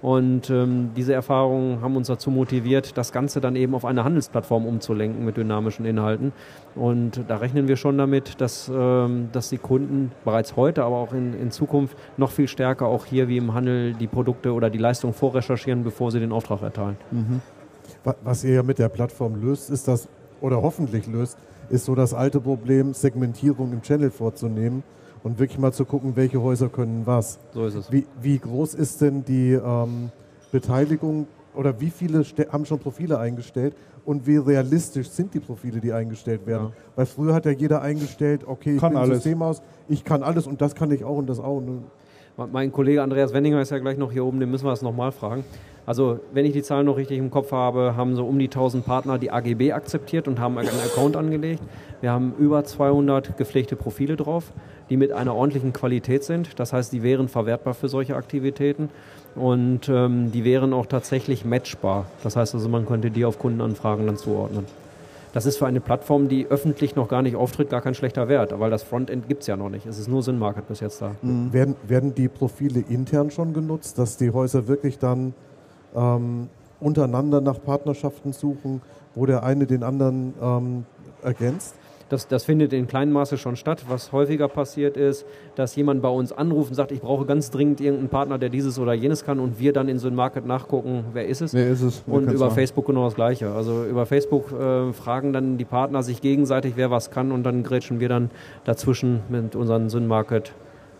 Und 0.00 0.48
ähm, 0.48 0.90
diese 0.96 1.12
Erfahrungen 1.12 1.80
haben 1.80 1.96
uns 1.96 2.06
dazu 2.06 2.30
motiviert, 2.30 2.96
das 2.96 3.10
Ganze 3.10 3.40
dann 3.40 3.56
eben 3.56 3.74
auf 3.74 3.84
eine 3.84 4.04
Handelsplattform 4.04 4.64
umzulenken 4.64 5.24
mit 5.24 5.36
dynamischen 5.36 5.84
Inhalten. 5.84 6.32
Und 6.76 7.24
da 7.26 7.38
rechnen 7.38 7.66
wir 7.66 7.76
schon 7.76 7.98
damit, 7.98 8.40
dass, 8.40 8.70
ähm, 8.72 9.30
dass 9.32 9.50
die 9.50 9.58
Kunden 9.58 10.12
bereits 10.24 10.54
heute, 10.54 10.84
aber 10.84 10.98
auch 10.98 11.12
in, 11.12 11.34
in 11.34 11.50
Zukunft 11.50 11.98
noch 12.16 12.30
viel 12.30 12.46
stärker 12.46 12.86
auch 12.86 13.06
hier 13.06 13.26
wie 13.26 13.38
im 13.38 13.54
Handel 13.54 13.94
die 13.94 14.06
Produkte 14.06 14.52
oder 14.52 14.70
die 14.70 14.78
Leistung 14.78 15.12
vorrecherchieren, 15.14 15.82
bevor 15.82 16.12
sie 16.12 16.20
den 16.20 16.30
Auftrag 16.30 16.62
erteilen. 16.62 16.96
Mhm. 17.10 17.40
Was 18.22 18.44
ihr 18.44 18.54
ja 18.54 18.62
mit 18.62 18.78
der 18.78 18.88
Plattform 18.88 19.40
löst, 19.40 19.70
ist 19.70 19.88
das, 19.88 20.08
oder 20.40 20.62
hoffentlich 20.62 21.06
löst, 21.06 21.36
ist 21.70 21.84
so 21.84 21.94
das 21.94 22.14
alte 22.14 22.40
Problem, 22.40 22.94
Segmentierung 22.94 23.72
im 23.72 23.82
Channel 23.82 24.10
vorzunehmen 24.10 24.82
und 25.22 25.38
wirklich 25.38 25.58
mal 25.58 25.72
zu 25.72 25.84
gucken, 25.84 26.16
welche 26.16 26.40
Häuser 26.40 26.68
können 26.68 27.02
was. 27.04 27.38
So 27.52 27.66
ist 27.66 27.74
es. 27.74 27.92
Wie, 27.92 28.06
wie 28.20 28.38
groß 28.38 28.74
ist 28.74 29.00
denn 29.00 29.24
die 29.24 29.52
ähm, 29.52 30.10
Beteiligung 30.52 31.26
oder 31.54 31.80
wie 31.80 31.90
viele 31.90 32.24
haben 32.50 32.64
schon 32.64 32.78
Profile 32.78 33.18
eingestellt 33.18 33.74
und 34.04 34.26
wie 34.26 34.36
realistisch 34.36 35.10
sind 35.10 35.34
die 35.34 35.40
Profile, 35.40 35.80
die 35.80 35.92
eingestellt 35.92 36.46
werden? 36.46 36.68
Ja. 36.68 36.72
Weil 36.96 37.06
früher 37.06 37.34
hat 37.34 37.44
ja 37.46 37.52
jeder 37.52 37.82
eingestellt, 37.82 38.42
okay, 38.46 38.74
ich 38.74 38.80
kann 38.80 38.92
bin 38.92 38.98
alles. 38.98 39.22
Systemhaus, 39.22 39.62
ich 39.88 40.04
kann 40.04 40.22
alles 40.22 40.46
und 40.46 40.60
das 40.60 40.74
kann 40.74 40.90
ich 40.90 41.04
auch 41.04 41.16
und 41.16 41.28
das 41.28 41.40
auch. 41.40 41.60
Mein 42.52 42.70
Kollege 42.70 43.02
Andreas 43.02 43.32
Wenninger 43.32 43.60
ist 43.60 43.70
ja 43.70 43.80
gleich 43.80 43.98
noch 43.98 44.12
hier 44.12 44.24
oben, 44.24 44.38
den 44.38 44.48
müssen 44.48 44.64
wir 44.64 44.70
das 44.70 44.80
nochmal 44.80 45.10
fragen. 45.10 45.44
Also, 45.86 46.20
wenn 46.32 46.44
ich 46.44 46.52
die 46.52 46.62
Zahlen 46.62 46.86
noch 46.86 46.96
richtig 46.96 47.18
im 47.18 47.32
Kopf 47.32 47.50
habe, 47.50 47.96
haben 47.96 48.14
so 48.14 48.24
um 48.24 48.38
die 48.38 48.44
1000 48.46 48.86
Partner 48.86 49.18
die 49.18 49.32
AGB 49.32 49.72
akzeptiert 49.72 50.28
und 50.28 50.38
haben 50.38 50.56
einen 50.56 50.68
Account 50.68 51.16
angelegt. 51.16 51.60
Wir 52.00 52.12
haben 52.12 52.34
über 52.38 52.62
200 52.62 53.36
gepflegte 53.36 53.74
Profile 53.74 54.14
drauf, 54.14 54.52
die 54.88 54.96
mit 54.96 55.10
einer 55.10 55.34
ordentlichen 55.34 55.72
Qualität 55.72 56.22
sind. 56.22 56.60
Das 56.60 56.72
heißt, 56.72 56.92
die 56.92 57.02
wären 57.02 57.26
verwertbar 57.26 57.74
für 57.74 57.88
solche 57.88 58.14
Aktivitäten 58.14 58.88
und 59.34 59.88
ähm, 59.88 60.30
die 60.30 60.44
wären 60.44 60.72
auch 60.74 60.86
tatsächlich 60.86 61.44
matchbar. 61.44 62.06
Das 62.22 62.36
heißt 62.36 62.54
also, 62.54 62.68
man 62.68 62.86
könnte 62.86 63.10
die 63.10 63.24
auf 63.24 63.40
Kundenanfragen 63.40 64.06
dann 64.06 64.16
zuordnen. 64.16 64.64
Das 65.32 65.46
ist 65.46 65.58
für 65.58 65.66
eine 65.66 65.80
Plattform, 65.80 66.28
die 66.28 66.46
öffentlich 66.46 66.96
noch 66.96 67.08
gar 67.08 67.22
nicht 67.22 67.36
auftritt, 67.36 67.70
gar 67.70 67.80
kein 67.80 67.94
schlechter 67.94 68.28
Wert, 68.28 68.58
weil 68.58 68.70
das 68.70 68.82
Frontend 68.82 69.28
gibt 69.28 69.42
es 69.42 69.46
ja 69.46 69.56
noch 69.56 69.68
nicht. 69.68 69.86
Es 69.86 69.98
ist 69.98 70.08
nur 70.08 70.22
Sinn-Market 70.22 70.66
bis 70.68 70.80
jetzt 70.80 71.02
da. 71.02 71.12
Mhm. 71.22 71.52
Werden, 71.52 71.76
werden 71.86 72.14
die 72.14 72.28
Profile 72.28 72.82
intern 72.88 73.30
schon 73.30 73.52
genutzt, 73.52 73.98
dass 73.98 74.16
die 74.16 74.30
Häuser 74.30 74.68
wirklich 74.68 74.98
dann 74.98 75.34
ähm, 75.94 76.48
untereinander 76.80 77.40
nach 77.40 77.62
Partnerschaften 77.62 78.32
suchen, 78.32 78.80
wo 79.14 79.26
der 79.26 79.42
eine 79.42 79.66
den 79.66 79.82
anderen 79.82 80.34
ähm, 80.40 80.84
ergänzt? 81.22 81.74
Das, 82.08 82.26
das, 82.26 82.44
findet 82.44 82.72
in 82.72 82.86
kleinem 82.86 83.12
Maße 83.12 83.36
schon 83.36 83.56
statt. 83.56 83.84
Was 83.88 84.12
häufiger 84.12 84.48
passiert 84.48 84.96
ist, 84.96 85.26
dass 85.56 85.76
jemand 85.76 86.00
bei 86.00 86.08
uns 86.08 86.32
anruft 86.32 86.70
und 86.70 86.74
sagt, 86.74 86.90
ich 86.90 87.00
brauche 87.00 87.26
ganz 87.26 87.50
dringend 87.50 87.80
irgendeinen 87.80 88.08
Partner, 88.08 88.38
der 88.38 88.48
dieses 88.48 88.78
oder 88.78 88.94
jenes 88.94 89.24
kann 89.24 89.40
und 89.40 89.58
wir 89.58 89.72
dann 89.72 89.88
in 89.88 89.98
so 89.98 90.06
einem 90.06 90.16
Market 90.16 90.46
nachgucken, 90.46 91.04
wer 91.12 91.26
ist 91.26 91.42
es? 91.42 91.52
Wer 91.52 91.68
ist 91.68 91.82
es? 91.82 92.02
Wer 92.06 92.14
und 92.14 92.32
über 92.32 92.46
machen. 92.46 92.54
Facebook 92.54 92.86
genau 92.86 93.04
das 93.04 93.14
Gleiche. 93.14 93.50
Also 93.50 93.84
über 93.84 94.06
Facebook 94.06 94.52
äh, 94.52 94.92
fragen 94.92 95.32
dann 95.32 95.58
die 95.58 95.66
Partner 95.66 96.02
sich 96.02 96.20
gegenseitig, 96.22 96.74
wer 96.76 96.90
was 96.90 97.10
kann 97.10 97.30
und 97.30 97.42
dann 97.42 97.62
grätschen 97.62 98.00
wir 98.00 98.08
dann 98.08 98.30
dazwischen 98.64 99.20
mit 99.28 99.54
unseren 99.54 99.90
Synmarket 99.90 100.52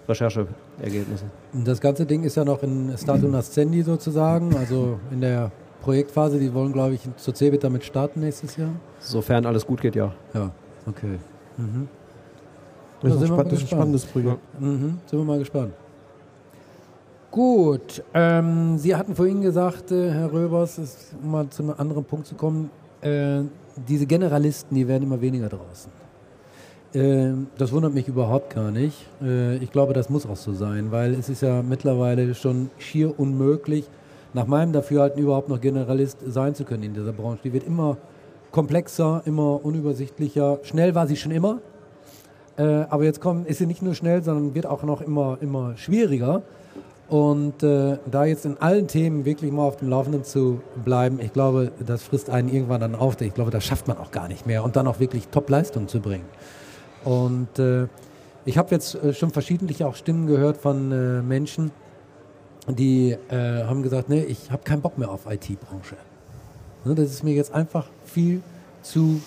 Rechercheergebnissen. 0.09 1.30
Das 1.52 1.80
ganze 1.80 2.06
Ding 2.06 2.22
ist 2.22 2.36
ja 2.36 2.44
noch 2.44 2.62
in 2.62 2.97
Status 2.97 3.32
Ascendi 3.35 3.82
sozusagen, 3.82 4.56
also 4.56 4.98
in 5.10 5.20
der 5.20 5.51
Projektphase. 5.82 6.39
Die 6.39 6.52
wollen, 6.55 6.72
glaube 6.72 6.94
ich, 6.94 7.01
zur 7.16 7.35
CeBIT 7.35 7.64
damit 7.64 7.85
starten 7.85 8.20
nächstes 8.20 8.56
Jahr. 8.56 8.70
Sofern 9.01 9.47
alles 9.47 9.66
gut 9.66 9.80
geht, 9.80 9.97
ja. 9.97 10.12
Ja, 10.35 10.51
okay. 10.89 11.19
Mhm. 11.56 11.89
Das, 13.01 13.15
ist, 13.15 13.31
ein, 13.31 13.36
das 13.36 13.52
ist 13.52 13.60
ein 13.60 13.66
spannendes 13.66 14.05
Projekt. 14.06 14.39
Ja. 14.60 14.66
Mhm. 14.66 14.98
Sind 15.06 15.19
wir 15.19 15.24
mal 15.24 15.39
gespannt. 15.39 15.73
Gut, 17.31 18.02
ähm, 18.15 18.78
Sie 18.78 18.97
hatten 18.97 19.15
vorhin 19.15 19.43
gesagt, 19.43 19.93
äh, 19.93 20.10
Herr 20.10 20.32
Röbers, 20.32 20.78
ist, 20.78 21.15
um 21.23 21.31
mal 21.31 21.48
zu 21.51 21.62
einem 21.62 21.74
anderen 21.77 22.05
Punkt 22.05 22.27
zu 22.27 22.35
kommen, 22.35 22.70
äh, 23.02 23.43
diese 23.86 24.06
Generalisten, 24.06 24.74
die 24.74 24.89
werden 24.89 25.05
immer 25.05 25.20
weniger 25.20 25.48
draußen. 25.48 25.93
Ähm, 26.94 27.48
das 27.59 27.70
wundert 27.73 27.93
mich 27.93 28.09
überhaupt 28.09 28.55
gar 28.55 28.70
nicht. 28.70 29.06
Äh, 29.23 29.56
ich 29.59 29.70
glaube, 29.70 29.93
das 29.93 30.09
muss 30.09 30.27
auch 30.27 30.36
so 30.36 30.55
sein, 30.55 30.90
weil 30.90 31.12
es 31.15 31.28
ist 31.28 31.43
ja 31.43 31.62
mittlerweile 31.62 32.35
schon 32.35 32.70
schier 32.78 33.19
unmöglich, 33.20 33.85
nach 34.32 34.47
meinem 34.47 34.73
Dafürhalten 34.73 35.23
überhaupt 35.23 35.48
noch 35.48 35.60
Generalist 35.60 36.19
sein 36.27 36.55
zu 36.55 36.65
können 36.65 36.85
in 36.85 36.94
dieser 36.94 37.12
Branche. 37.12 37.40
Die 37.44 37.52
wird 37.52 37.65
immer 37.65 37.98
komplexer, 38.51 39.23
immer 39.25 39.65
unübersichtlicher. 39.65 40.59
Schnell 40.62 40.95
war 40.95 41.07
sie 41.07 41.16
schon 41.16 41.33
immer, 41.33 41.61
äh, 42.57 42.62
aber 42.62 43.05
jetzt 43.05 43.20
kommt, 43.20 43.47
ist 43.47 43.59
sie 43.59 43.66
nicht 43.66 43.83
nur 43.83 43.95
schnell, 43.95 44.23
sondern 44.23 44.55
wird 44.55 44.66
auch 44.66 44.83
noch 44.83 45.01
immer, 45.01 45.39
immer 45.41 45.77
schwieriger. 45.77 46.43
Und 47.09 47.62
äh, 47.62 47.97
da 48.11 48.27
jetzt 48.27 48.45
in 48.45 48.59
allen 48.59 48.87
Themen 48.87 49.25
wirklich 49.25 49.51
mal 49.51 49.62
auf 49.62 49.77
dem 49.77 49.89
Laufenden 49.89 50.25
zu 50.25 50.61
bleiben, 50.85 51.20
ich 51.20 51.33
glaube, 51.33 51.73
das 51.85 52.03
frisst 52.03 52.29
einen 52.29 52.51
irgendwann 52.51 52.83
dann 52.83 52.95
auf. 52.95 53.19
Ich 53.20 53.33
glaube, 53.33 53.51
das 53.51 53.65
schafft 53.65 53.89
man 53.89 53.97
auch 53.97 54.11
gar 54.11 54.29
nicht 54.29 54.47
mehr 54.47 54.62
und 54.62 54.77
dann 54.77 54.87
auch 54.87 55.01
wirklich 55.01 55.29
Top-Leistung 55.29 55.89
zu 55.89 56.01
bringen. 56.01 56.27
Und 57.05 57.59
äh, 57.59 57.87
ich 58.45 58.59
habe 58.59 58.75
jetzt 58.75 58.95
äh, 58.97 59.15
schon 59.15 59.31
verschiedentlich 59.31 59.85
auch 59.85 59.95
Stimmen 59.95 60.27
gehört 60.27 60.59
von 60.59 60.93
äh, 60.93 61.23
Menschen, 61.23 61.70
die 62.66 63.16
äh, 63.31 63.65
haben 63.65 63.83
gesagt, 63.83 64.11
nee, 64.11 64.23
ich 64.25 64.51
habe 64.51 64.62
keinen 64.65 64.83
Bock 64.83 64.99
mehr 64.99 65.11
auf 65.11 65.27
IT-Branche. 65.31 65.97
Ne, 66.84 66.94
das 66.94 67.10
ist 67.10 67.24
mir 67.24 67.34
jetzt 67.34 67.52
einfach 67.55 67.86
viel 68.05 68.40
zu 68.82 69.20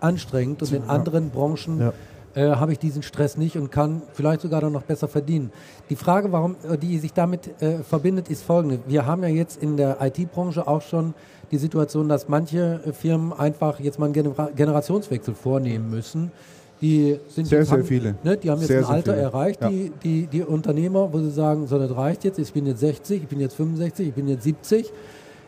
anstrengend 0.00 0.62
und 0.62 0.72
in 0.72 0.82
anderen 0.84 1.30
Branchen 1.30 1.80
Ja. 1.80 1.92
äh, 2.34 2.56
habe 2.56 2.72
ich 2.72 2.78
diesen 2.78 3.02
Stress 3.02 3.36
nicht 3.36 3.56
und 3.56 3.70
kann 3.70 4.02
vielleicht 4.12 4.40
sogar 4.42 4.60
dann 4.60 4.72
noch 4.72 4.82
besser 4.82 5.08
verdienen. 5.08 5.50
Die 5.90 5.96
Frage, 5.96 6.32
warum, 6.32 6.56
äh, 6.68 6.76
die 6.76 6.98
sich 6.98 7.12
damit 7.12 7.50
äh, 7.62 7.78
verbindet, 7.78 8.28
ist 8.28 8.42
folgende. 8.42 8.80
Wir 8.86 9.06
haben 9.06 9.22
ja 9.22 9.28
jetzt 9.28 9.62
in 9.62 9.76
der 9.76 9.98
IT-Branche 10.00 10.66
auch 10.66 10.82
schon 10.82 11.14
die 11.50 11.58
Situation, 11.58 12.08
dass 12.08 12.28
manche 12.28 12.80
äh, 12.86 12.92
Firmen 12.92 13.32
einfach 13.32 13.78
jetzt 13.80 13.98
mal 13.98 14.06
einen 14.06 14.14
Genera 14.14 14.50
Generationswechsel 14.56 15.34
vornehmen 15.34 15.90
müssen. 15.90 16.32
Die 16.80 17.18
sind 17.28 17.46
Sehr, 17.46 17.60
jetzt 17.60 17.68
sehr 17.68 17.78
haben, 17.78 17.84
viele. 17.86 18.14
Ne, 18.24 18.36
die 18.36 18.50
haben 18.50 18.58
jetzt 18.58 18.68
Sehr, 18.68 18.80
ein 18.80 18.84
Alter 18.86 19.14
erreicht, 19.14 19.60
Ja. 19.62 19.68
die, 19.70 19.92
die, 20.02 20.26
die 20.26 20.42
Unternehmer, 20.42 21.10
wo 21.12 21.18
sie 21.20 21.30
sagen, 21.30 21.66
so, 21.66 21.78
das 21.78 21.94
reicht 21.96 22.24
jetzt, 22.24 22.38
ich 22.38 22.52
bin 22.52 22.66
jetzt 22.66 22.80
60, 22.80 23.22
ich 23.22 23.28
bin 23.28 23.40
jetzt 23.40 23.54
65, 23.54 24.08
ich 24.08 24.14
bin 24.14 24.28
jetzt 24.28 24.42
70. 24.42 24.92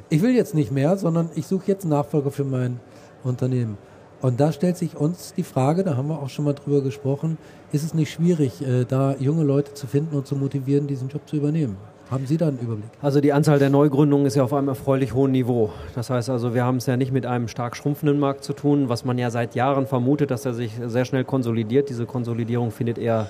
Ich 0.09 0.23
will 0.23 0.37
jetzt 0.37 0.55
nicht 0.55 0.71
mehr, 0.71 0.97
sondern 0.97 1.31
ich 1.35 1.49
suche 1.49 1.65
jetzt 1.67 1.85
Nachfolger 1.85 2.31
für 2.31 2.45
mein 2.45 2.79
Unternehmen. 3.25 3.77
Und 4.23 4.39
da 4.39 4.53
stellt 4.53 4.77
sich 4.77 4.97
uns 4.97 5.35
die 5.35 5.43
Frage, 5.43 5.83
da 5.83 5.97
haben 5.97 6.09
wir 6.09 6.23
auch 6.23 6.29
schon 6.29 6.45
mal 6.45 6.55
drüber 6.55 6.81
gesprochen, 6.81 7.39
ist 7.73 7.83
es 7.83 7.93
nicht 7.93 8.13
schwierig, 8.13 8.63
äh, 8.63 8.85
da 8.85 9.17
junge 9.19 9.43
Leute 9.43 9.75
zu 9.75 9.89
finden 9.89 10.17
und 10.17 10.27
zu 10.29 10.37
motivieren, 10.37 10.87
diesen 10.87 11.09
Job 11.09 11.23
zu 11.29 11.35
übernehmen? 11.35 11.77
Haben 12.09 12.25
Sie 12.25 12.37
da 12.37 12.47
einen 12.47 12.61
Überblick? 12.61 12.89
Also 13.03 13.21
die 13.21 13.33
Anzahl 13.33 13.59
der 13.59 13.69
Neugründungen 13.69 14.27
ist 14.27 14.37
ja 14.37 14.45
auf 14.45 14.53
einem 14.53 14.69
erfreulich 14.69 15.13
hohen 15.13 15.33
Niveau. 15.33 15.71
Das 15.97 16.09
heißt 16.09 16.31
also, 16.31 16.55
wir 16.55 16.65
haben 16.65 16.77
es 16.77 16.87
ja 16.87 16.97
nicht 16.97 17.11
mit 17.11 17.27
einem 17.27 17.49
stark 17.49 17.77
schrumpfenden 17.77 18.21
Markt 18.21 18.45
zu 18.45 18.53
tun, 18.53 18.89
was 18.89 19.05
man 19.05 19.19
ja 19.19 19.31
seit 19.31 19.57
Jahren 19.57 19.89
vermutet, 19.89 20.31
dass 20.31 20.45
er 20.45 20.55
sich 20.55 20.71
sehr 20.87 21.05
schnell 21.05 21.25
konsolidiert. 21.25 21.89
Diese 21.89 22.07
Konsolidierung 22.07 22.71
findet 22.71 22.99
eher 22.99 23.29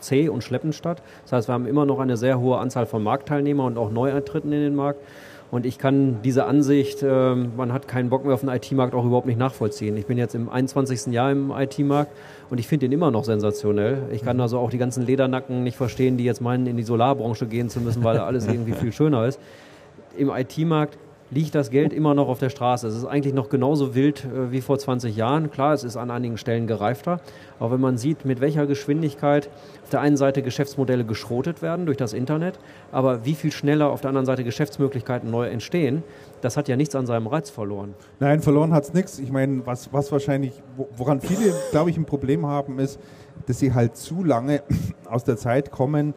zäh 0.00 0.28
und 0.28 0.44
schleppend 0.44 0.74
statt. 0.74 1.02
Das 1.22 1.32
heißt, 1.32 1.48
wir 1.48 1.54
haben 1.54 1.66
immer 1.66 1.86
noch 1.86 2.00
eine 2.00 2.18
sehr 2.18 2.38
hohe 2.38 2.58
Anzahl 2.58 2.84
von 2.84 3.02
Marktteilnehmern 3.02 3.68
und 3.68 3.78
auch 3.78 3.90
Neueintritten 3.90 4.52
in 4.52 4.60
den 4.60 4.74
Markt. 4.74 5.00
Und 5.50 5.64
ich 5.64 5.78
kann 5.78 6.20
diese 6.22 6.44
Ansicht, 6.44 7.02
ähm, 7.02 7.52
man 7.56 7.72
hat 7.72 7.88
keinen 7.88 8.10
Bock 8.10 8.24
mehr 8.24 8.34
auf 8.34 8.40
den 8.40 8.50
IT-Markt, 8.50 8.94
auch 8.94 9.04
überhaupt 9.04 9.26
nicht 9.26 9.38
nachvollziehen. 9.38 9.96
Ich 9.96 10.06
bin 10.06 10.18
jetzt 10.18 10.34
im 10.34 10.50
21. 10.50 11.12
Jahr 11.12 11.32
im 11.32 11.50
IT-Markt 11.50 12.12
und 12.50 12.58
ich 12.58 12.68
finde 12.68 12.86
ihn 12.86 12.92
immer 12.92 13.10
noch 13.10 13.24
sensationell. 13.24 14.02
Ich 14.12 14.22
kann 14.22 14.38
also 14.40 14.58
auch 14.58 14.68
die 14.68 14.78
ganzen 14.78 15.06
Ledernacken 15.06 15.62
nicht 15.62 15.76
verstehen, 15.76 16.18
die 16.18 16.24
jetzt 16.24 16.42
meinen, 16.42 16.66
in 16.66 16.76
die 16.76 16.82
Solarbranche 16.82 17.46
gehen 17.46 17.70
zu 17.70 17.80
müssen, 17.80 18.04
weil 18.04 18.18
alles 18.18 18.46
irgendwie 18.46 18.72
viel 18.72 18.92
schöner 18.92 19.26
ist. 19.26 19.40
Im 20.18 20.30
IT-Markt 20.30 20.98
liegt 21.30 21.54
das 21.54 21.70
Geld 21.70 21.92
immer 21.92 22.14
noch 22.14 22.28
auf 22.28 22.38
der 22.38 22.48
Straße. 22.48 22.86
Es 22.88 22.94
ist 22.96 23.04
eigentlich 23.04 23.34
noch 23.34 23.50
genauso 23.50 23.94
wild 23.94 24.24
äh, 24.24 24.50
wie 24.50 24.60
vor 24.62 24.78
20 24.78 25.14
Jahren. 25.14 25.50
Klar, 25.50 25.74
es 25.74 25.84
ist 25.84 25.96
an 25.96 26.10
einigen 26.10 26.38
Stellen 26.38 26.66
gereifter, 26.66 27.20
aber 27.60 27.72
wenn 27.72 27.80
man 27.80 27.98
sieht, 27.98 28.24
mit 28.24 28.40
welcher 28.40 28.66
Geschwindigkeit 28.66 29.50
auf 29.84 29.90
der 29.90 30.00
einen 30.00 30.16
Seite 30.16 30.42
Geschäftsmodelle 30.42 31.04
geschrotet 31.04 31.60
werden 31.60 31.84
durch 31.86 31.98
das 31.98 32.12
Internet, 32.14 32.58
aber 32.92 33.24
wie 33.26 33.34
viel 33.34 33.52
schneller 33.52 33.90
auf 33.90 34.00
der 34.00 34.08
anderen 34.08 34.24
Seite 34.26 34.42
Geschäftsmöglichkeiten 34.44 35.30
neu 35.30 35.46
entstehen, 35.48 36.02
das 36.40 36.56
hat 36.56 36.68
ja 36.68 36.76
nichts 36.76 36.94
an 36.94 37.04
seinem 37.06 37.26
Reiz 37.26 37.50
verloren. 37.50 37.94
Nein, 38.20 38.40
verloren 38.40 38.72
hat 38.72 38.84
es 38.84 38.94
nichts. 38.94 39.18
Ich 39.18 39.30
meine, 39.30 39.66
was, 39.66 39.92
was 39.92 40.10
wahrscheinlich, 40.12 40.52
wo- 40.76 40.88
woran 40.96 41.20
viele, 41.20 41.52
glaube 41.72 41.90
ich, 41.90 41.96
ein 41.98 42.04
Problem 42.06 42.46
haben, 42.46 42.78
ist, 42.78 42.98
dass 43.46 43.58
sie 43.58 43.74
halt 43.74 43.96
zu 43.96 44.24
lange 44.24 44.62
aus 45.10 45.24
der 45.24 45.36
Zeit 45.36 45.70
kommen 45.70 46.14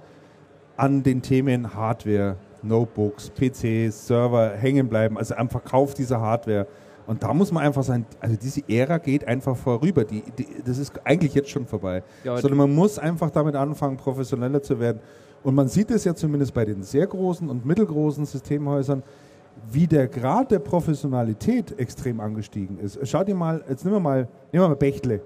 an 0.78 1.04
den 1.04 1.22
Themen 1.22 1.74
Hardware, 1.76 2.38
Notebooks, 2.64 3.32
PCs, 3.32 4.08
Server 4.08 4.52
hängen 4.52 4.88
bleiben, 4.88 5.18
also 5.18 5.36
am 5.36 5.50
Verkauf 5.50 5.94
dieser 5.94 6.20
Hardware. 6.20 6.68
Und 7.08 7.24
da 7.24 7.34
muss 7.34 7.52
man 7.52 7.64
einfach 7.64 7.84
sagen, 7.84 8.06
also 8.20 8.36
diese 8.36 8.62
Ära 8.70 8.98
geht 8.98 9.28
einfach 9.28 9.58
vorüber. 9.58 10.04
Die, 10.06 10.24
die, 10.38 10.48
das 10.64 10.78
ist 10.78 10.94
eigentlich 11.04 11.34
jetzt 11.34 11.50
schon 11.50 11.66
vorbei. 11.66 12.04
Ja, 12.24 12.38
Sondern 12.38 12.60
man 12.60 12.76
muss 12.76 13.00
einfach 13.00 13.32
damit 13.32 13.56
anfangen, 13.56 13.98
professioneller 13.98 14.62
zu 14.62 14.80
werden. 14.80 15.02
Und 15.44 15.56
man 15.56 15.68
sieht 15.68 15.90
es 15.92 16.04
ja 16.04 16.14
zumindest 16.14 16.54
bei 16.54 16.66
den 16.66 16.84
sehr 16.84 17.08
großen 17.08 17.50
und 17.50 17.66
mittelgroßen 17.66 18.26
Systemhäusern, 18.26 19.04
wie 19.72 19.88
der 19.88 20.08
Grad 20.08 20.52
der 20.52 20.60
Professionalität 20.60 21.78
extrem 21.80 22.20
angestiegen 22.20 22.80
ist. 22.80 23.00
Schau 23.04 23.24
dir 23.24 23.36
mal, 23.36 23.64
jetzt 23.68 23.84
nehmen 23.84 23.98
wir 23.98 24.00
mal, 24.00 24.28
nehmen 24.52 24.64
wir 24.64 24.70
mal 24.70 24.76
Bechtle. 24.76 25.22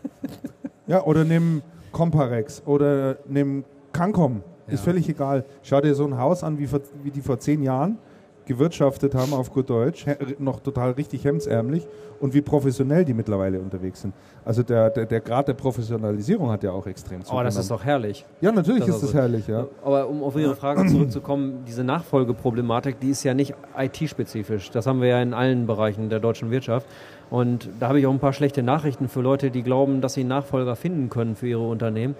ja, 0.86 1.02
oder 1.04 1.24
nimm 1.24 1.62
Comparex 1.92 2.62
oder 2.64 3.18
nimm 3.28 3.64
Cancom. 3.92 4.42
Ist 4.66 4.80
Ja. 4.80 4.84
völlig 4.92 5.08
egal. 5.08 5.44
Schau 5.62 5.80
dir 5.80 5.94
so 5.94 6.04
ein 6.04 6.18
Haus 6.18 6.42
an, 6.44 6.58
wie, 6.58 6.66
vor, 6.66 6.80
wie 7.02 7.10
die 7.10 7.20
vor 7.20 7.38
zehn 7.38 7.62
Jahren 7.62 7.98
gewirtschaftet 8.46 9.14
haben, 9.14 9.32
auf 9.32 9.50
gut 9.50 9.70
Deutsch, 9.70 10.04
noch 10.38 10.60
total 10.60 10.90
richtig 10.92 11.24
hemdsärmlich 11.24 11.86
und 12.20 12.34
wie 12.34 12.42
professionell 12.42 13.02
die 13.02 13.14
mittlerweile 13.14 13.58
unterwegs 13.58 14.02
sind. 14.02 14.12
Also 14.44 14.62
der, 14.62 14.90
der, 14.90 15.06
der 15.06 15.20
Grad 15.22 15.48
der 15.48 15.54
Professionalisierung 15.54 16.50
hat 16.50 16.62
ja 16.62 16.70
auch 16.72 16.86
extrem 16.86 17.22
Aber 17.26 17.42
das 17.42 17.56
ist 17.56 17.62
zugenommen. 17.62 17.78
doch 17.80 17.84
herrlich. 17.86 18.26
Ja, 18.42 18.52
natürlich 18.52 18.80
das 18.84 18.88
ist 18.88 18.94
also- 18.96 19.06
das 19.06 19.14
herrlich, 19.14 19.46
ja. 19.48 19.66
Aber 19.82 20.08
um 20.08 20.22
auf 20.22 20.36
Ihre 20.36 20.54
Frage 20.56 20.86
zurückzukommen, 20.90 21.64
diese 21.66 21.84
Nachfolgeproblematik, 21.84 23.00
die 23.00 23.08
ist 23.10 23.24
ja 23.24 23.32
nicht 23.32 23.54
IT-spezifisch. 23.78 24.70
Das 24.70 24.86
haben 24.86 25.00
wir 25.00 25.08
ja 25.08 25.22
in 25.22 25.32
allen 25.32 25.66
Bereichen 25.66 26.10
der 26.10 26.20
deutschen 26.20 26.50
Wirtschaft. 26.50 26.86
Und 27.30 27.68
da 27.80 27.88
habe 27.88 28.00
ich 28.00 28.06
auch 28.06 28.12
ein 28.12 28.18
paar 28.18 28.32
schlechte 28.32 28.62
Nachrichten 28.62 29.08
für 29.08 29.20
Leute, 29.20 29.50
die 29.50 29.62
glauben, 29.62 30.00
dass 30.00 30.14
sie 30.14 30.24
Nachfolger 30.24 30.76
finden 30.76 31.10
können 31.10 31.36
für 31.36 31.48
ihre 31.48 31.66
Unternehmen. 31.66 32.14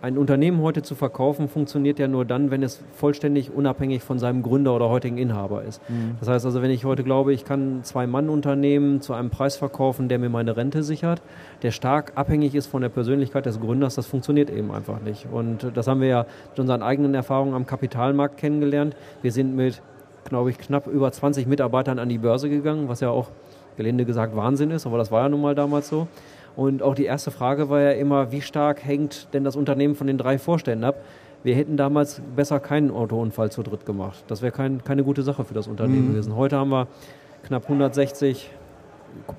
Ein 0.00 0.16
Unternehmen 0.16 0.62
heute 0.62 0.82
zu 0.82 0.94
verkaufen 0.94 1.48
funktioniert 1.48 1.98
ja 1.98 2.06
nur 2.06 2.24
dann, 2.24 2.52
wenn 2.52 2.62
es 2.62 2.80
vollständig 2.94 3.52
unabhängig 3.52 4.04
von 4.04 4.20
seinem 4.20 4.44
Gründer 4.44 4.76
oder 4.76 4.88
heutigen 4.88 5.18
Inhaber 5.18 5.64
ist. 5.64 5.80
Das 6.20 6.28
heißt 6.28 6.46
also, 6.46 6.62
wenn 6.62 6.70
ich 6.70 6.84
heute 6.84 7.02
glaube, 7.02 7.32
ich 7.32 7.44
kann 7.44 7.78
ein 7.78 7.84
Zwei-Mann-Unternehmen 7.84 9.00
zu 9.00 9.12
einem 9.12 9.30
Preis 9.30 9.56
verkaufen, 9.56 10.08
der 10.08 10.20
mir 10.20 10.28
meine 10.28 10.56
Rente 10.56 10.84
sichert, 10.84 11.20
der 11.62 11.72
stark 11.72 12.12
abhängig 12.14 12.54
ist 12.54 12.68
von 12.68 12.80
der 12.80 12.90
Persönlichkeit 12.90 13.44
des 13.46 13.58
Gründers, 13.58 13.96
das 13.96 14.06
funktioniert 14.06 14.50
eben 14.50 14.70
einfach 14.70 15.00
nicht. 15.00 15.26
Und 15.32 15.72
das 15.74 15.88
haben 15.88 16.00
wir 16.00 16.08
ja 16.08 16.26
mit 16.50 16.60
unseren 16.60 16.82
eigenen 16.82 17.14
Erfahrungen 17.14 17.54
am 17.54 17.66
Kapitalmarkt 17.66 18.36
kennengelernt. 18.36 18.94
Wir 19.22 19.32
sind 19.32 19.56
mit, 19.56 19.82
glaube 20.28 20.50
ich, 20.50 20.58
knapp 20.58 20.86
über 20.86 21.10
20 21.10 21.48
Mitarbeitern 21.48 21.98
an 21.98 22.08
die 22.08 22.18
Börse 22.18 22.48
gegangen, 22.48 22.88
was 22.88 23.00
ja 23.00 23.10
auch 23.10 23.30
gelinde 23.78 24.04
gesagt 24.04 24.36
Wahnsinn 24.36 24.70
ist, 24.70 24.84
aber 24.84 24.98
das 24.98 25.10
war 25.10 25.22
ja 25.22 25.28
nun 25.30 25.40
mal 25.40 25.54
damals 25.54 25.88
so. 25.88 26.06
Und 26.54 26.82
auch 26.82 26.94
die 26.94 27.04
erste 27.04 27.30
Frage 27.30 27.70
war 27.70 27.80
ja 27.80 27.92
immer, 27.92 28.32
wie 28.32 28.42
stark 28.42 28.84
hängt 28.84 29.32
denn 29.32 29.44
das 29.44 29.56
Unternehmen 29.56 29.94
von 29.94 30.06
den 30.06 30.18
drei 30.18 30.36
Vorständen 30.36 30.84
ab? 30.84 30.96
Wir 31.44 31.54
hätten 31.54 31.76
damals 31.76 32.20
besser 32.34 32.58
keinen 32.58 32.90
Autounfall 32.90 33.52
zu 33.52 33.62
dritt 33.62 33.86
gemacht. 33.86 34.24
Das 34.26 34.42
wäre 34.42 34.50
kein, 34.50 34.82
keine 34.82 35.04
gute 35.04 35.22
Sache 35.22 35.44
für 35.44 35.54
das 35.54 35.68
Unternehmen 35.68 36.08
gewesen. 36.08 36.34
Heute 36.34 36.56
haben 36.56 36.70
wir 36.70 36.88
knapp 37.44 37.62
160 37.62 38.50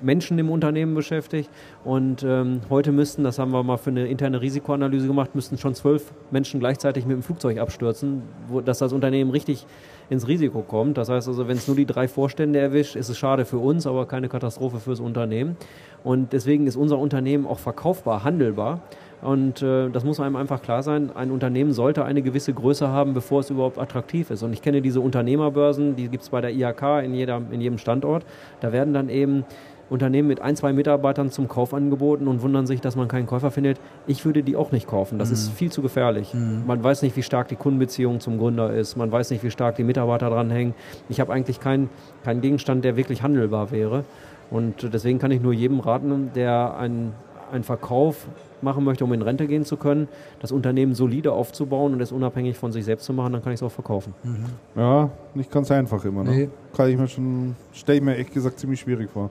Menschen 0.00 0.38
im 0.38 0.50
Unternehmen 0.50 0.94
beschäftigt 0.94 1.50
und 1.84 2.22
ähm, 2.22 2.60
heute 2.70 2.92
müssten, 2.92 3.24
das 3.24 3.38
haben 3.38 3.52
wir 3.52 3.62
mal 3.62 3.76
für 3.76 3.90
eine 3.90 4.06
interne 4.06 4.40
Risikoanalyse 4.40 5.06
gemacht, 5.06 5.34
müssten 5.34 5.58
schon 5.58 5.74
zwölf 5.74 6.12
Menschen 6.30 6.60
gleichzeitig 6.60 7.06
mit 7.06 7.16
dem 7.16 7.22
Flugzeug 7.22 7.58
abstürzen, 7.58 8.22
wo, 8.48 8.60
dass 8.60 8.78
das 8.78 8.92
Unternehmen 8.92 9.30
richtig 9.30 9.66
ins 10.10 10.26
Risiko 10.26 10.62
kommt. 10.62 10.98
Das 10.98 11.08
heißt 11.08 11.28
also, 11.28 11.48
wenn 11.48 11.56
es 11.56 11.68
nur 11.68 11.76
die 11.76 11.86
drei 11.86 12.08
Vorstände 12.08 12.58
erwischt, 12.58 12.96
ist 12.96 13.08
es 13.08 13.16
schade 13.16 13.44
für 13.44 13.58
uns, 13.58 13.86
aber 13.86 14.06
keine 14.06 14.28
Katastrophe 14.28 14.80
fürs 14.80 15.00
Unternehmen. 15.00 15.56
Und 16.02 16.32
deswegen 16.32 16.66
ist 16.66 16.76
unser 16.76 16.98
Unternehmen 16.98 17.46
auch 17.46 17.58
verkaufbar, 17.58 18.24
handelbar. 18.24 18.80
Und 19.22 19.60
äh, 19.60 19.90
das 19.90 20.02
muss 20.02 20.18
einem 20.18 20.36
einfach 20.36 20.62
klar 20.62 20.82
sein. 20.82 21.14
Ein 21.14 21.30
Unternehmen 21.30 21.72
sollte 21.72 22.04
eine 22.04 22.22
gewisse 22.22 22.54
Größe 22.54 22.88
haben, 22.88 23.12
bevor 23.12 23.40
es 23.40 23.50
überhaupt 23.50 23.78
attraktiv 23.78 24.30
ist. 24.30 24.42
Und 24.42 24.52
ich 24.52 24.62
kenne 24.62 24.80
diese 24.80 25.00
Unternehmerbörsen, 25.00 25.94
die 25.94 26.08
gibt 26.08 26.22
es 26.22 26.30
bei 26.30 26.40
der 26.40 26.52
IHK 26.52 27.04
in, 27.04 27.14
jeder, 27.14 27.42
in 27.50 27.60
jedem 27.60 27.78
Standort. 27.78 28.24
Da 28.60 28.72
werden 28.72 28.94
dann 28.94 29.10
eben 29.10 29.44
Unternehmen 29.90 30.28
mit 30.28 30.40
ein, 30.40 30.56
zwei 30.56 30.72
Mitarbeitern 30.72 31.30
zum 31.30 31.48
Kauf 31.48 31.74
angeboten 31.74 32.28
und 32.28 32.42
wundern 32.42 32.66
sich, 32.66 32.80
dass 32.80 32.96
man 32.96 33.08
keinen 33.08 33.26
Käufer 33.26 33.50
findet. 33.50 33.78
Ich 34.06 34.24
würde 34.24 34.42
die 34.42 34.56
auch 34.56 34.72
nicht 34.72 34.86
kaufen. 34.86 35.18
Das 35.18 35.30
ist 35.30 35.50
viel 35.50 35.70
zu 35.70 35.82
gefährlich. 35.82 36.32
Man 36.66 36.82
weiß 36.82 37.02
nicht, 37.02 37.16
wie 37.16 37.22
stark 37.22 37.48
die 37.48 37.56
Kundenbeziehung 37.56 38.20
zum 38.20 38.38
Gründer 38.38 38.72
ist. 38.72 38.96
Man 38.96 39.10
weiß 39.10 39.30
nicht, 39.30 39.42
wie 39.42 39.50
stark 39.50 39.76
die 39.76 39.84
Mitarbeiter 39.84 40.30
dranhängen. 40.30 40.74
Ich 41.08 41.20
habe 41.20 41.32
eigentlich 41.32 41.60
keinen 41.60 41.90
keinen 42.24 42.40
Gegenstand, 42.40 42.84
der 42.84 42.96
wirklich 42.96 43.22
handelbar 43.22 43.70
wäre. 43.70 44.04
Und 44.50 44.92
deswegen 44.92 45.18
kann 45.18 45.30
ich 45.30 45.40
nur 45.40 45.52
jedem 45.52 45.80
raten, 45.80 46.30
der 46.34 46.76
einen, 46.76 47.12
einen 47.52 47.64
Verkauf 47.64 48.26
machen 48.62 48.84
möchte, 48.84 49.04
um 49.04 49.12
in 49.12 49.22
Rente 49.22 49.46
gehen 49.46 49.64
zu 49.64 49.76
können, 49.76 50.08
das 50.40 50.52
Unternehmen 50.52 50.94
solide 50.94 51.32
aufzubauen 51.32 51.94
und 51.94 52.00
es 52.00 52.12
unabhängig 52.12 52.56
von 52.56 52.72
sich 52.72 52.84
selbst 52.84 53.06
zu 53.06 53.12
machen, 53.12 53.32
dann 53.32 53.42
kann 53.42 53.52
ich 53.52 53.60
es 53.60 53.62
auch 53.62 53.72
verkaufen. 53.72 54.14
Ja, 54.76 55.10
nicht 55.34 55.50
ganz 55.50 55.70
einfach 55.70 56.04
immer. 56.04 56.24
Ne? 56.24 56.30
Nee. 56.30 56.48
Kann 56.76 56.90
ich 56.90 56.98
mir 56.98 57.08
schon, 57.08 57.56
stelle 57.72 57.98
ich 57.98 58.04
mir 58.04 58.12
ehrlich 58.12 58.32
gesagt 58.32 58.58
ziemlich 58.58 58.80
schwierig 58.80 59.10
vor. 59.10 59.30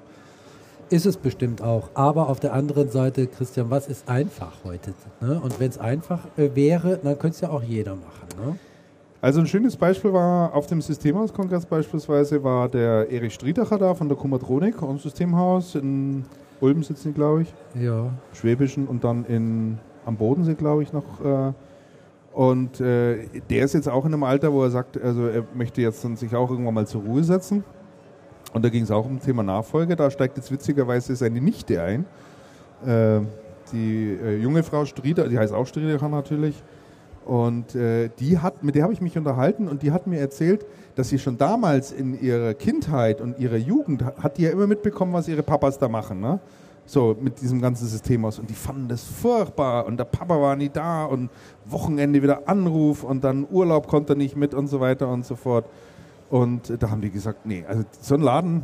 Ist 0.90 1.06
es 1.06 1.18
bestimmt 1.18 1.62
auch. 1.62 1.90
Aber 1.94 2.30
auf 2.30 2.40
der 2.40 2.54
anderen 2.54 2.90
Seite, 2.90 3.28
Christian, 3.28 3.70
was 3.70 3.88
ist 3.88 4.10
einfach 4.10 4.54
heute? 4.64 4.94
Ne? 5.22 5.40
Und 5.40 5.60
wenn 5.60 5.70
es 5.70 5.78
einfach 5.78 6.22
äh, 6.38 6.50
wäre, 6.56 7.00
dann 7.04 7.18
könnte 7.20 7.36
es 7.36 7.42
ja 7.42 7.50
auch 7.50 7.62
jeder 7.62 7.96
machen. 7.96 8.28
Ne? 8.44 8.56
Also 9.22 9.42
ein 9.42 9.48
schönes 9.48 9.76
Beispiel 9.76 10.14
war 10.14 10.54
auf 10.56 10.66
dem 10.68 10.82
Systemhauskongress 10.82 11.66
beispielsweise 11.66 12.42
war 12.44 12.70
der 12.70 13.12
Erich 13.12 13.34
Striedacher 13.34 13.78
da 13.78 13.94
von 13.94 14.08
der 14.08 14.18
Kummertronik 14.18 14.82
und 14.82 15.02
Systemhaus 15.02 15.76
in 15.76 16.24
Ulm 16.62 16.84
sitzen 16.84 17.14
glaube 17.14 17.44
ich, 17.44 17.54
Ja. 17.80 18.12
Schwäbischen 18.34 18.88
und 18.88 19.04
dann 19.04 19.26
in 19.26 19.78
am 20.06 20.16
Bodensee, 20.16 20.56
glaube 20.56 20.84
ich, 20.84 20.92
noch. 20.92 21.24
Äh, 21.24 21.54
und 22.34 22.80
äh, 22.80 23.28
der 23.50 23.66
ist 23.66 23.74
jetzt 23.74 23.90
auch 23.90 24.06
in 24.06 24.14
einem 24.14 24.24
Alter, 24.24 24.54
wo 24.54 24.64
er 24.64 24.70
sagt, 24.70 25.02
also 25.02 25.28
er 25.28 25.44
möchte 25.54 25.82
jetzt 25.82 26.04
dann 26.04 26.16
sich 26.16 26.36
auch 26.36 26.50
irgendwann 26.50 26.74
mal 26.74 26.88
zur 26.88 27.04
Ruhe 27.04 27.24
setzen. 27.24 27.64
Und 28.54 28.66
da 28.66 28.70
ging 28.70 28.84
es 28.84 28.92
auch 28.92 29.06
um 29.06 29.18
das 29.18 29.26
Thema 29.26 29.44
Nachfolge. 29.44 29.96
Da 29.96 30.10
steigt 30.10 30.38
jetzt 30.38 30.52
witzigerweise 30.52 31.16
seine 31.16 31.40
Nichte 31.42 31.82
ein. 31.82 32.06
Äh, 32.86 33.22
die 33.72 34.18
äh, 34.24 34.38
junge 34.42 34.64
Frau 34.64 34.86
Strieder, 34.86 35.28
die 35.28 35.38
heißt 35.38 35.54
auch 35.54 35.68
Strieder 35.68 36.08
natürlich. 36.08 36.64
Und 37.26 37.76
äh, 37.76 38.10
die 38.20 38.40
hat, 38.40 38.64
mit 38.64 38.74
der 38.74 38.84
habe 38.84 38.94
ich 38.94 39.02
mich 39.02 39.16
unterhalten 39.16 39.68
und 39.68 39.84
die 39.84 39.92
hat 39.92 40.08
mir 40.08 40.20
erzählt, 40.20 40.66
dass 40.96 41.10
sie 41.10 41.20
schon 41.20 41.38
damals 41.38 41.92
in 41.92 42.20
ihrer 42.20 42.56
Kindheit 42.56 43.22
und 43.22 43.38
ihrer 43.38 43.58
Jugend 43.58 44.04
hat 44.04 44.38
die 44.38 44.44
ja 44.44 44.50
immer 44.50 44.66
mitbekommen, 44.66 45.14
was 45.14 45.28
ihre 45.28 45.44
Papas 45.44 45.78
da 45.78 45.88
machen. 45.88 46.22
Ne? 46.22 46.40
So 46.88 47.16
mit 47.20 47.40
diesem 47.40 47.62
ganzen 47.62 47.88
System 47.88 48.26
aus. 48.26 48.40
Und 48.40 48.50
die 48.50 48.56
fanden 48.56 48.88
das 48.88 49.04
furchtbar 49.04 49.86
und 49.86 49.98
der 49.98 50.06
Papa 50.06 50.42
war 50.42 50.56
nie 50.56 50.70
da 50.70 51.06
und 51.06 51.30
Wochenende 51.66 52.24
wieder 52.24 52.48
Anruf 52.48 53.04
und 53.04 53.24
dann 53.24 53.46
Urlaub 53.52 53.86
konnte 53.88 54.16
nicht 54.16 54.36
mit 54.36 54.56
und 54.56 54.66
so 54.66 54.80
weiter 54.80 55.08
und 55.08 55.24
so 55.24 55.36
fort. 55.36 55.66
Und 56.30 56.82
da 56.82 56.90
haben 56.90 57.02
die 57.02 57.10
gesagt, 57.10 57.46
nee, 57.46 57.66
also 57.68 57.84
so 58.02 58.16
ein 58.16 58.22
Laden 58.22 58.64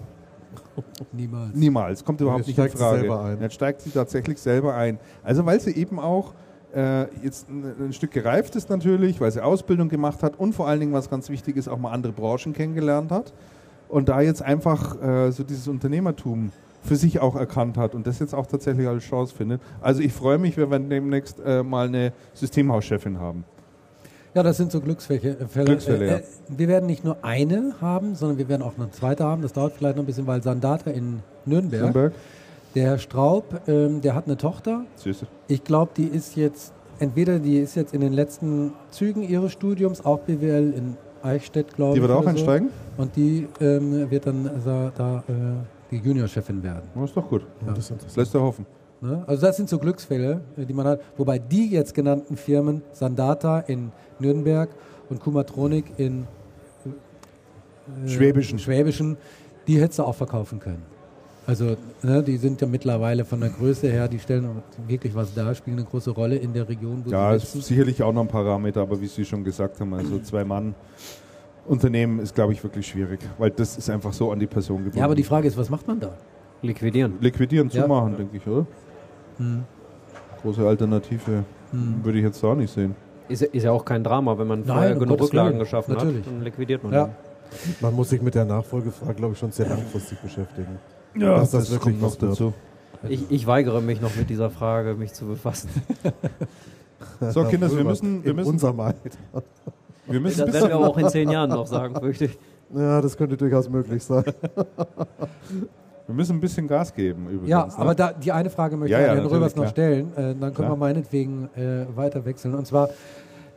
Niemals. 1.12 1.56
niemals, 1.56 2.06
kommt 2.06 2.22
überhaupt 2.22 2.46
Jetzt 2.48 2.58
nicht 2.58 2.74
in 2.74 2.78
Frage. 2.78 3.00
selber 3.00 3.24
ein. 3.24 3.42
Jetzt 3.42 3.56
steigt 3.56 3.82
sie 3.82 3.90
tatsächlich 3.90 4.40
selber 4.40 4.76
ein. 4.76 5.00
Also 5.24 5.46
weil 5.46 5.60
sie 5.60 5.72
eben 5.76 6.00
auch 6.00 6.34
äh, 6.74 7.04
jetzt 7.24 7.50
ein, 7.50 7.88
ein 7.88 7.94
Stück 7.94 8.12
gereift 8.12 8.56
ist 8.56 8.70
natürlich, 8.70 9.20
weil 9.22 9.32
sie 9.32 9.42
Ausbildung 9.44 9.90
gemacht 9.90 10.24
hat 10.24 10.38
und 10.40 10.54
vor 10.54 10.68
allen 10.68 10.80
Dingen, 10.80 10.94
was 10.94 11.10
ganz 11.10 11.30
wichtig 11.30 11.58
ist, 11.58 11.68
auch 11.68 11.78
mal 11.80 11.92
andere 11.92 12.14
Branchen 12.14 12.54
kennengelernt 12.54 13.12
hat 13.12 13.34
und 13.90 14.10
da 14.10 14.22
jetzt 14.22 14.42
einfach 14.42 15.02
äh, 15.02 15.32
so 15.32 15.44
dieses 15.44 15.68
Unternehmertum 15.68 16.52
für 16.84 16.96
sich 16.96 17.20
auch 17.20 17.36
erkannt 17.36 17.78
hat 17.78 17.96
und 17.96 18.06
das 18.06 18.20
jetzt 18.20 18.36
auch 18.36 18.46
tatsächlich 18.46 18.88
als 18.88 19.04
Chance 19.04 19.34
findet. 19.34 19.62
Also 19.82 20.02
ich 20.02 20.14
freue 20.14 20.38
mich, 20.38 20.56
wenn 20.58 20.70
wir 20.70 20.80
demnächst 20.80 21.40
äh, 21.40 21.64
mal 21.64 21.88
eine 21.88 22.14
Systemhauschefin 22.34 23.20
haben. 23.20 23.44
Ja, 24.36 24.44
das 24.44 24.58
sind 24.58 24.70
so 24.70 24.82
Glücksfälle. 24.82 25.38
äh, 25.40 25.48
Fälle. 25.48 25.66
Glücksfälle, 25.66 26.08
ja. 26.08 26.20
Wir 26.50 26.68
werden 26.68 26.88
nicht 26.88 27.06
nur 27.06 27.18
eine 27.22 27.76
haben, 27.80 28.16
sondern 28.16 28.38
wir 28.38 28.50
werden 28.50 28.64
auch 28.64 28.74
eine 28.78 28.92
zweite 28.92 29.24
haben. 29.24 29.42
Das 29.42 29.54
dauert 29.54 29.74
vielleicht 29.74 29.96
noch 29.96 30.04
ein 30.04 30.06
bisschen, 30.06 30.28
weil 30.28 30.44
Sandata 30.44 30.92
in 30.92 31.22
Nürnberg, 31.46 31.82
Nürnberg, 31.82 32.14
der 32.76 32.84
Herr 32.84 32.98
Straub, 32.98 33.62
ähm, 33.68 34.02
der 34.02 34.14
hat 34.14 34.26
eine 34.26 34.36
Tochter. 34.36 34.84
süße. 34.98 35.26
Ich 35.48 35.64
glaube, 35.64 35.94
die 35.96 36.08
ist 36.08 36.36
jetzt, 36.36 36.74
entweder 37.00 37.40
die 37.40 37.60
ist 37.60 37.76
jetzt 37.76 37.94
in 37.94 38.02
den 38.02 38.12
letzten 38.12 38.74
Zügen 38.92 39.24
ihres 39.24 39.54
Studiums, 39.54 40.04
auch 40.04 40.20
BWL 40.20 40.74
in 40.76 40.98
Eichstätt, 41.24 41.74
glaube 41.74 41.94
ich. 41.94 41.96
Die 41.96 42.02
wird 42.02 42.12
auch 42.12 42.24
so. 42.24 42.30
einsteigen? 42.30 42.70
Und 42.98 43.16
die 43.16 43.48
ähm, 43.62 44.12
wird 44.12 44.28
dann 44.28 44.50
also, 44.54 44.92
da 44.98 45.24
äh, 45.30 45.32
die 45.92 45.98
Juniorchefin 45.98 46.62
werden. 46.62 46.84
Das 46.94 47.06
ist 47.06 47.16
doch 47.16 47.30
gut. 47.30 47.44
Ja, 47.66 47.70
das 47.70 47.86
ist 47.86 47.92
interessant. 47.92 48.18
Lässt 48.18 48.36
er 48.36 48.42
hoffen. 48.42 48.66
Ne? 49.06 49.24
Also 49.28 49.46
das 49.46 49.58
sind 49.58 49.70
so 49.70 49.78
Glücksfälle, 49.80 50.42
äh, 50.58 50.66
die 50.66 50.74
man 50.74 50.88
hat. 50.88 51.02
Wobei 51.18 51.40
die 51.40 51.70
jetzt 51.70 51.94
genannten 51.94 52.38
Firmen, 52.38 52.82
Sandata 52.92 53.60
in 53.60 53.92
Nürnberg 54.20 54.70
und 55.10 55.20
Kumatronik 55.20 55.86
in 55.98 56.26
äh, 58.06 58.08
Schwäbischen. 58.08 58.60
Schwäbischen, 58.60 59.18
die 59.68 59.80
hättest 59.80 60.00
du 60.00 60.04
auch 60.04 60.16
verkaufen 60.16 60.60
können. 60.60 60.84
Also 61.48 61.78
ne, 62.02 62.24
die 62.24 62.38
sind 62.38 62.60
ja 62.60 62.68
mittlerweile 62.68 63.24
von 63.24 63.40
der 63.40 63.50
Größe 63.50 63.88
her, 63.88 64.08
die 64.08 64.18
stellen 64.18 64.46
auch 64.48 64.90
wirklich 64.90 65.14
was 65.14 65.32
dar, 65.34 65.54
spielen 65.54 65.78
eine 65.78 65.86
große 65.86 66.10
Rolle 66.10 66.38
in 66.38 66.54
der 66.54 66.68
Region, 66.68 67.04
wo 67.06 67.12
Ja, 67.12 67.38
sie 67.38 67.60
ist 67.60 67.68
sicherlich 67.68 68.02
auch 68.02 68.12
noch 68.14 68.22
ein 68.22 68.28
Parameter, 68.28 68.82
aber 68.82 69.00
wie 69.00 69.06
Sie 69.06 69.24
schon 69.24 69.44
gesagt 69.44 69.80
haben, 69.80 69.94
also 69.94 70.18
zwei 70.20 70.44
Mann 70.44 70.74
Unternehmen 71.68 72.20
ist, 72.20 72.34
glaube 72.34 72.54
ich, 72.54 72.64
wirklich 72.64 72.88
schwierig, 72.88 73.20
weil 73.38 73.52
das 73.52 73.78
ist 73.78 73.90
einfach 73.90 74.14
so 74.14 74.32
an 74.32 74.40
die 74.40 74.48
Person 74.48 74.78
gebunden. 74.78 74.98
Ja, 75.00 75.06
aber 75.06 75.16
die 75.16 75.24
Frage 75.24 75.48
ist, 75.48 75.58
was 75.58 75.70
macht 75.70 75.88
man 75.88 76.00
da? 76.00 76.16
Liquidieren. 76.62 77.14
Liquidieren, 77.20 77.70
Ja. 77.70 77.84
zumachen, 77.84 78.18
denke 78.18 78.38
ich, 78.38 78.48
oder? 78.48 78.66
Hm. 79.38 79.64
Große 80.42 80.68
Alternative 80.68 81.44
Hm. 81.72 82.04
würde 82.04 82.18
ich 82.20 82.24
jetzt 82.24 82.44
da 82.44 82.54
nicht 82.56 82.72
sehen. 82.74 82.96
Ist, 83.28 83.42
ja- 83.42 83.48
ist 83.52 83.64
ja 83.64 83.72
auch 83.72 83.84
kein 83.84 84.04
Drama, 84.04 84.38
wenn 84.38 84.48
man 84.48 84.60
Nein, 84.60 84.68
vorher 84.68 84.96
genug 84.96 85.20
Rücklagen 85.22 85.50
Willen. 85.54 85.60
geschaffen 85.60 85.94
Natürlich. 85.94 86.18
hat, 86.26 86.28
dann 86.28 86.42
liquidiert 86.44 86.84
man 86.84 86.94
Ja. 86.94 87.06
den. 87.06 87.14
Man 87.82 87.94
muss 87.96 88.10
sich 88.10 88.22
mit 88.22 88.36
der 88.36 88.46
Nachfolgefrage, 88.46 89.14
glaube 89.16 89.34
ich, 89.34 89.40
schon 89.40 89.52
sehr 89.52 89.68
langfristig 89.68 90.20
beschäftigen. 90.20 90.78
Ja, 91.16 91.36
Dass 91.36 91.52
das 91.52 91.72
wirklich 91.72 92.00
was 92.02 92.20
wird. 92.22 92.32
dazu. 92.34 92.54
Ich, 93.08 93.30
ich 93.32 93.46
weigere 93.48 93.82
mich 93.82 94.02
noch 94.02 94.16
mit 94.16 94.30
dieser 94.30 94.50
Frage, 94.50 94.96
mich 94.96 95.14
zu 95.14 95.26
befassen. 95.26 95.70
So, 97.30 97.44
Kinders, 97.46 97.76
wir 97.76 97.84
müssen, 97.86 98.24
wir 98.24 98.32
in 98.32 98.36
müssen, 98.36 98.50
unserem 98.50 98.80
Alter. 98.80 99.00
wir 100.08 100.20
müssen 100.20 100.46
Das 100.46 100.54
werden 100.54 100.68
wir 100.70 100.76
aber 100.76 100.88
auch 100.90 100.98
in 100.98 101.08
zehn 101.08 101.30
Jahren 101.30 101.50
noch 101.50 101.66
sagen, 101.68 101.96
fürchte 101.96 102.26
ich. 102.26 102.38
Ja, 102.76 103.00
das 103.02 103.16
könnte 103.16 103.38
durchaus 103.38 103.70
möglich 103.70 104.04
sein. 104.04 104.24
wir 106.08 106.16
müssen 106.16 106.36
ein 106.36 106.40
bisschen 106.40 106.68
Gas 106.68 106.94
geben 106.94 107.28
übrigens. 107.28 107.50
Ja, 107.50 107.66
ne? 107.66 107.74
aber 107.78 107.96
da, 107.96 108.14
die 108.14 108.32
eine 108.32 108.50
Frage 108.50 108.78
möchte 108.78 108.94
Ja, 108.94 109.00
ich 109.00 109.06
ja, 109.06 109.12
an 109.14 109.18
Herrn 109.20 109.28
Röbers 109.28 109.56
noch 109.56 109.68
stellen. 109.68 110.12
Äh, 110.16 110.16
dann 110.16 110.40
können 110.40 110.54
Klar. 110.54 110.72
wir 110.72 110.76
meinetwegen 110.76 111.50
äh, 111.56 111.86
weiter 111.96 112.26
wechseln. 112.26 112.54
Und 112.54 112.68
zwar, 112.68 112.90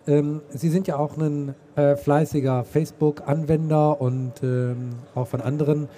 ähm, 0.07 0.41
Sie 0.51 0.71
sind 0.71 0.87
ja 0.87 0.97
auch 0.97 1.17
ein 1.19 1.55
äh, 1.77 1.97
fleißiger 1.97 2.65
Facebook-Anwender 2.65 4.01
und 4.01 4.43
ähm, 4.43 4.91
auch 5.15 5.27
von 5.27 5.43
anderen 5.43 5.89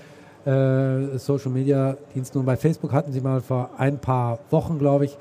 äh, 0.44 1.18
Social-Media-Diensten. 1.18 2.38
Und 2.38 2.46
bei 2.46 2.56
Facebook 2.56 2.92
hatten 2.92 3.12
Sie 3.12 3.20
mal 3.20 3.40
vor 3.40 3.70
ein 3.78 3.98
paar 3.98 4.40
Wochen, 4.50 4.78
glaube 4.78 5.04
ich, 5.04 5.16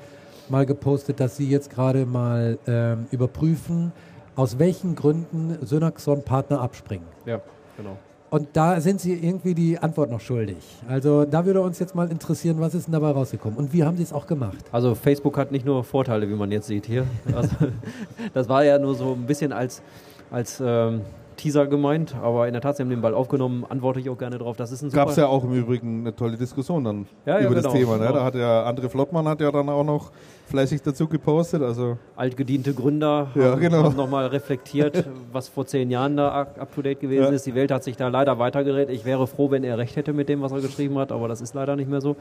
mal 0.48 0.66
gepostet, 0.66 1.20
dass 1.20 1.36
Sie 1.36 1.48
jetzt 1.48 1.70
gerade 1.70 2.06
mal 2.06 2.58
ähm, 2.66 3.06
überprüfen, 3.12 3.92
aus 4.34 4.58
welchen 4.58 4.96
Gründen 4.96 5.58
Synaxon-Partner 5.64 6.60
abspringen. 6.60 7.06
Ja, 7.26 7.40
genau. 7.76 7.96
Und 8.30 8.48
da 8.52 8.80
sind 8.80 9.00
Sie 9.00 9.12
irgendwie 9.12 9.54
die 9.54 9.78
Antwort 9.78 10.08
noch 10.10 10.20
schuldig. 10.20 10.56
Also 10.88 11.24
da 11.24 11.44
würde 11.44 11.60
uns 11.60 11.80
jetzt 11.80 11.96
mal 11.96 12.08
interessieren, 12.10 12.60
was 12.60 12.74
ist 12.74 12.86
denn 12.86 12.92
dabei 12.92 13.10
rausgekommen 13.10 13.58
und 13.58 13.72
wie 13.72 13.82
haben 13.82 13.96
Sie 13.96 14.04
es 14.04 14.12
auch 14.12 14.28
gemacht? 14.28 14.64
Also 14.70 14.94
Facebook 14.94 15.36
hat 15.36 15.50
nicht 15.50 15.66
nur 15.66 15.82
Vorteile, 15.82 16.28
wie 16.28 16.34
man 16.34 16.52
jetzt 16.52 16.68
sieht 16.68 16.86
hier. 16.86 17.06
Also, 17.34 17.56
das 18.32 18.48
war 18.48 18.64
ja 18.64 18.78
nur 18.78 18.94
so 18.94 19.14
ein 19.14 19.26
bisschen 19.26 19.52
als, 19.52 19.82
als 20.30 20.62
ähm, 20.64 21.00
Teaser 21.40 21.66
gemeint, 21.66 22.14
aber 22.22 22.46
in 22.46 22.52
der 22.52 22.60
Tat, 22.60 22.76
Sie 22.76 22.82
haben 22.82 22.90
den 22.90 23.00
Ball 23.00 23.14
aufgenommen, 23.14 23.64
antworte 23.68 23.98
ich 24.00 24.10
auch 24.10 24.18
gerne 24.18 24.36
drauf. 24.38 24.56
Das 24.56 24.70
ist 24.72 24.82
ein. 24.82 24.90
Gab 24.90 25.08
es 25.08 25.16
ja 25.16 25.26
auch 25.26 25.42
im 25.44 25.52
Übrigen 25.54 26.00
eine 26.00 26.14
tolle 26.14 26.36
Diskussion 26.36 26.84
dann 26.84 27.06
Ja, 27.24 27.38
ja, 27.38 27.46
über 27.46 27.54
das 27.54 27.64
genau, 27.64 27.74
Thema. 27.76 27.92
Ne? 27.96 28.06
genau. 28.06 28.12
Da 28.18 28.24
hat 28.24 28.34
ja 28.34 28.68
André 28.68 28.88
Flottmann 28.88 29.26
hat 29.26 29.40
ja 29.40 29.50
dann 29.50 29.68
auch 29.68 29.84
noch 29.84 30.10
fleißig 30.48 30.82
dazu 30.82 31.08
gepostet. 31.08 31.62
Also 31.62 31.96
altgediente 32.16 32.74
Gründer 32.74 33.28
Ja, 33.34 33.52
haben, 33.52 33.60
genau. 33.60 33.84
haben 33.84 33.96
nochmal 33.96 34.26
reflektiert, 34.26 35.04
was 35.32 35.48
vor 35.48 35.66
zehn 35.66 35.90
Jahren 35.90 36.16
da 36.16 36.28
up 36.42 36.74
to 36.74 36.82
date 36.82 37.00
gewesen 37.00 37.24
Ja. 37.24 37.30
ist. 37.30 37.46
Die 37.46 37.54
Welt 37.54 37.70
hat 37.72 37.84
sich 37.84 37.96
da 37.96 38.08
leider 38.08 38.38
weitergeredet. 38.38 38.94
Ich 38.94 39.04
wäre 39.04 39.26
froh, 39.26 39.50
wenn 39.50 39.64
er 39.64 39.78
recht 39.78 39.96
hätte 39.96 40.12
mit 40.12 40.28
dem, 40.28 40.42
was 40.42 40.52
er 40.52 40.60
geschrieben 40.60 40.98
hat, 40.98 41.10
aber 41.10 41.26
das 41.28 41.40
ist 41.40 41.54
leider 41.54 41.74
nicht 41.76 41.88
mehr 41.90 42.00
so. 42.00 42.16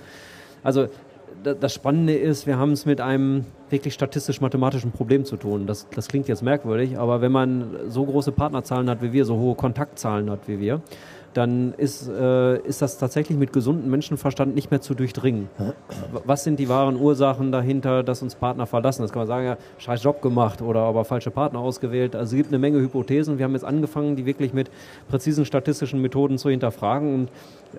Also 0.63 0.87
das 1.43 1.73
Spannende 1.73 2.15
ist, 2.15 2.47
wir 2.47 2.57
haben 2.57 2.71
es 2.71 2.85
mit 2.85 3.01
einem 3.01 3.45
wirklich 3.69 3.93
statistisch-mathematischen 3.93 4.91
Problem 4.91 5.25
zu 5.25 5.37
tun. 5.37 5.67
Das, 5.67 5.87
das 5.93 6.07
klingt 6.07 6.27
jetzt 6.27 6.43
merkwürdig, 6.43 6.97
aber 6.97 7.21
wenn 7.21 7.31
man 7.31 7.77
so 7.87 8.05
große 8.05 8.31
Partnerzahlen 8.31 8.89
hat 8.89 9.01
wie 9.01 9.13
wir, 9.13 9.25
so 9.25 9.37
hohe 9.37 9.55
Kontaktzahlen 9.55 10.29
hat 10.29 10.47
wie 10.47 10.59
wir, 10.59 10.81
dann 11.33 11.73
ist, 11.73 12.07
äh, 12.07 12.57
ist 12.61 12.81
das 12.81 12.97
tatsächlich 12.97 13.37
mit 13.37 13.53
gesundem 13.53 13.89
Menschenverstand 13.89 14.55
nicht 14.55 14.71
mehr 14.71 14.81
zu 14.81 14.93
durchdringen. 14.93 15.49
Was 16.25 16.43
sind 16.43 16.59
die 16.59 16.69
wahren 16.69 16.99
Ursachen 16.99 17.51
dahinter, 17.51 18.03
dass 18.03 18.21
uns 18.21 18.35
Partner 18.35 18.65
verlassen? 18.65 19.03
Das 19.03 19.11
kann 19.11 19.21
man 19.21 19.27
sagen, 19.27 19.45
ja, 19.45 19.57
scheiß 19.77 20.03
Job 20.03 20.21
gemacht 20.21 20.61
oder 20.61 20.81
aber 20.81 21.05
falsche 21.05 21.31
Partner 21.31 21.59
ausgewählt. 21.59 22.15
Also 22.15 22.35
es 22.35 22.37
gibt 22.37 22.49
eine 22.49 22.59
Menge 22.59 22.79
Hypothesen. 22.79 23.37
Wir 23.37 23.45
haben 23.45 23.53
jetzt 23.53 23.65
angefangen, 23.65 24.15
die 24.15 24.25
wirklich 24.25 24.53
mit 24.53 24.71
präzisen 25.07 25.45
statistischen 25.45 26.01
Methoden 26.01 26.37
zu 26.37 26.49
hinterfragen. 26.49 27.13
Und 27.13 27.31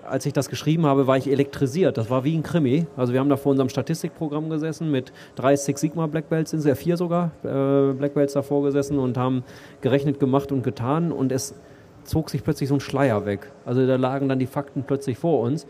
als 0.07 0.25
ich 0.25 0.33
das 0.33 0.49
geschrieben 0.49 0.85
habe, 0.85 1.07
war 1.07 1.17
ich 1.17 1.29
elektrisiert. 1.29 1.97
Das 1.97 2.09
war 2.09 2.23
wie 2.23 2.37
ein 2.37 2.43
Krimi. 2.43 2.87
Also 2.95 3.13
wir 3.13 3.19
haben 3.19 3.29
da 3.29 3.37
vor 3.37 3.51
unserem 3.51 3.69
Statistikprogramm 3.69 4.49
gesessen 4.49 4.91
mit 4.91 5.11
drei 5.35 5.55
Six 5.55 5.81
Sigma 5.81 6.07
Black 6.07 6.29
Belts, 6.29 6.51
sind 6.51 6.65
es 6.65 6.79
vier 6.79 6.97
sogar, 6.97 7.31
äh, 7.43 7.93
Black 7.93 8.13
Belts 8.13 8.33
davor 8.33 8.63
gesessen 8.63 8.99
und 8.99 9.17
haben 9.17 9.43
gerechnet, 9.81 10.19
gemacht 10.19 10.51
und 10.51 10.63
getan. 10.63 11.11
Und 11.11 11.31
es 11.31 11.55
zog 12.03 12.29
sich 12.29 12.43
plötzlich 12.43 12.69
so 12.69 12.75
ein 12.75 12.79
Schleier 12.79 13.25
weg. 13.25 13.51
Also 13.65 13.85
da 13.85 13.95
lagen 13.95 14.29
dann 14.29 14.39
die 14.39 14.47
Fakten 14.47 14.83
plötzlich 14.83 15.17
vor 15.17 15.41
uns. 15.41 15.67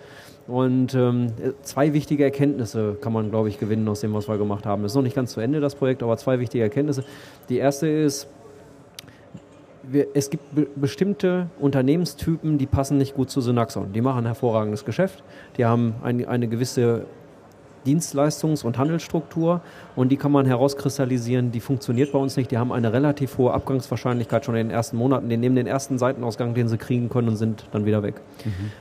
Und 0.48 0.96
ähm, 0.96 1.28
zwei 1.62 1.94
wichtige 1.94 2.24
Erkenntnisse 2.24 2.98
kann 3.00 3.14
man, 3.14 3.30
glaube 3.30 3.50
ich, 3.50 3.60
gewinnen 3.60 3.88
aus 3.88 4.02
dem, 4.02 4.14
was 4.14 4.28
wir 4.28 4.38
gemacht 4.38 4.66
haben. 4.66 4.84
Das 4.84 4.92
ist 4.92 4.96
noch 4.96 5.04
nicht 5.04 5.16
ganz 5.16 5.34
zu 5.34 5.40
Ende, 5.40 5.60
das 5.60 5.76
Projekt, 5.76 6.04
aber 6.04 6.18
zwei 6.18 6.40
wichtige 6.40 6.64
Erkenntnisse. 6.64 7.04
Die 7.48 7.58
erste 7.58 7.88
ist, 7.88 8.28
wir, 9.84 10.08
es 10.14 10.30
gibt 10.30 10.54
be 10.54 10.68
bestimmte 10.76 11.48
Unternehmenstypen, 11.60 12.58
die 12.58 12.66
passen 12.66 12.98
nicht 12.98 13.16
gut 13.16 13.30
zu 13.30 13.42
Synaxon. 13.42 13.94
Die 13.94 14.02
machen 14.02 14.26
hervorragendes 14.26 14.86
Geschäft, 14.86 15.24
die 15.58 15.66
haben 15.66 15.96
ein, 16.04 16.26
eine 16.28 16.48
gewisse 16.48 17.06
Dienstleistungs- 17.86 18.64
und 18.64 18.78
Handelsstruktur 18.78 19.62
und 19.96 20.10
die 20.10 20.18
kann 20.18 20.32
man 20.32 20.46
herauskristallisieren, 20.46 21.52
die 21.52 21.60
funktioniert 21.60 22.12
bei 22.12 22.20
uns 22.20 22.38
nicht. 22.38 22.52
Die 22.52 22.58
haben 22.58 22.72
eine 22.72 22.94
relativ 22.94 23.38
hohe 23.38 23.54
Abgangswahrscheinlichkeit 23.54 24.46
schon 24.46 24.56
in 24.56 24.68
den 24.68 24.76
ersten 24.76 24.98
Monaten. 24.98 25.30
Die 25.30 25.38
nehmen 25.38 25.56
den 25.56 25.68
ersten 25.68 25.98
Seitenausgang, 25.98 26.54
den 26.54 26.68
sie 26.68 26.78
kriegen 26.78 27.10
können 27.10 27.28
und 27.28 27.36
sind 27.36 27.66
dann 27.72 27.86
wieder 27.86 28.04
weg. 28.04 28.16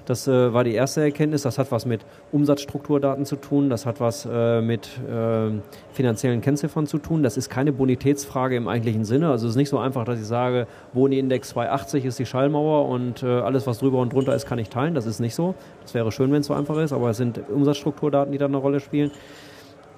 Das 0.06 0.28
äh, 0.28 0.52
war 0.52 0.64
die 0.64 0.74
erste 0.74 1.00
Erkenntnis. 1.00 1.42
Das 1.42 1.58
hat 1.58 1.72
was 1.72 1.86
mit 1.86 2.02
Umsatzstrukturdaten 2.32 3.24
zu 3.26 3.36
tun, 3.36 3.70
das 3.70 3.86
hat 3.86 4.00
was 4.00 4.26
äh, 4.30 4.60
mit 4.60 4.88
äh, 5.08 5.50
finanziellen 5.92 6.40
Kennziffern 6.40 6.86
zu 6.86 6.98
tun. 6.98 7.22
Das 7.22 7.36
ist 7.36 7.50
keine 7.50 7.72
Bonitätsfrage 7.72 8.56
im 8.56 8.68
eigentlichen 8.68 9.04
Sinne. 9.04 9.30
Also 9.30 9.46
es 9.46 9.52
ist 9.52 9.56
nicht 9.56 9.68
so 9.68 9.78
einfach, 9.78 10.04
dass 10.04 10.20
ich 10.20 10.26
sage, 10.26 10.66
Boni-Index 10.94 11.50
280 11.50 12.04
ist 12.04 12.18
die 12.18 12.26
Schallmauer 12.26 12.88
und 12.88 13.22
äh, 13.22 13.26
alles, 13.26 13.66
was 13.66 13.78
drüber 13.78 13.98
und 13.98 14.12
drunter 14.12 14.34
ist, 14.34 14.46
kann 14.46 14.58
ich 14.58 14.68
teilen. 14.68 14.94
Das 14.94 15.06
ist 15.06 15.20
nicht 15.20 15.34
so. 15.34 15.54
Das 15.82 15.94
wäre 15.94 16.12
schön, 16.12 16.30
wenn 16.32 16.40
es 16.40 16.46
so 16.46 16.54
einfach 16.54 16.76
ist, 16.78 16.92
aber 16.92 17.10
es 17.10 17.16
sind 17.16 17.40
Umsatzstrukturdaten, 17.48 18.32
die 18.32 18.38
da 18.38 18.46
eine 18.46 18.56
Rolle 18.56 18.80
spielen. 18.80 19.10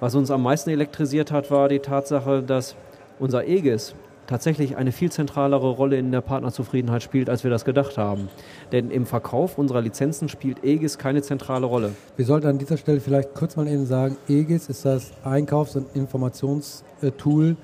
Was 0.02 0.16
uns 0.16 0.32
am 0.32 0.42
meisten 0.42 0.68
elektrisiert 0.70 1.30
hat, 1.30 1.52
war 1.52 1.68
die 1.68 1.78
Tatsache, 1.78 2.42
dass 2.42 2.74
unser 3.20 3.46
EGIS 3.46 3.94
tatsächlich 4.26 4.76
eine 4.76 4.90
viel 4.90 5.12
zentralere 5.12 5.70
Rolle 5.70 5.96
in 5.96 6.10
der 6.10 6.22
Partnerzufriedenheit 6.22 7.04
spielt, 7.04 7.30
als 7.30 7.44
wir 7.44 7.52
das 7.52 7.64
gedacht 7.64 7.98
haben. 7.98 8.28
Denn 8.72 8.90
im 8.90 9.06
Verkauf 9.06 9.58
unserer 9.58 9.80
Lizenzen 9.80 10.28
spielt 10.28 10.64
EGIS 10.64 10.98
keine 10.98 11.22
zentrale 11.22 11.66
Rolle. 11.66 11.92
Wir 12.16 12.24
sollten 12.24 12.48
an 12.48 12.58
dieser 12.58 12.78
Stelle 12.78 12.98
vielleicht 12.98 13.32
kurz 13.34 13.54
mal 13.54 13.68
eben 13.68 13.86
sagen, 13.86 14.16
EGIS 14.28 14.70
ist 14.70 14.84
das 14.84 15.12
Einkaufs- 15.22 15.76
und 15.76 15.86
Informationstool, 15.94 17.54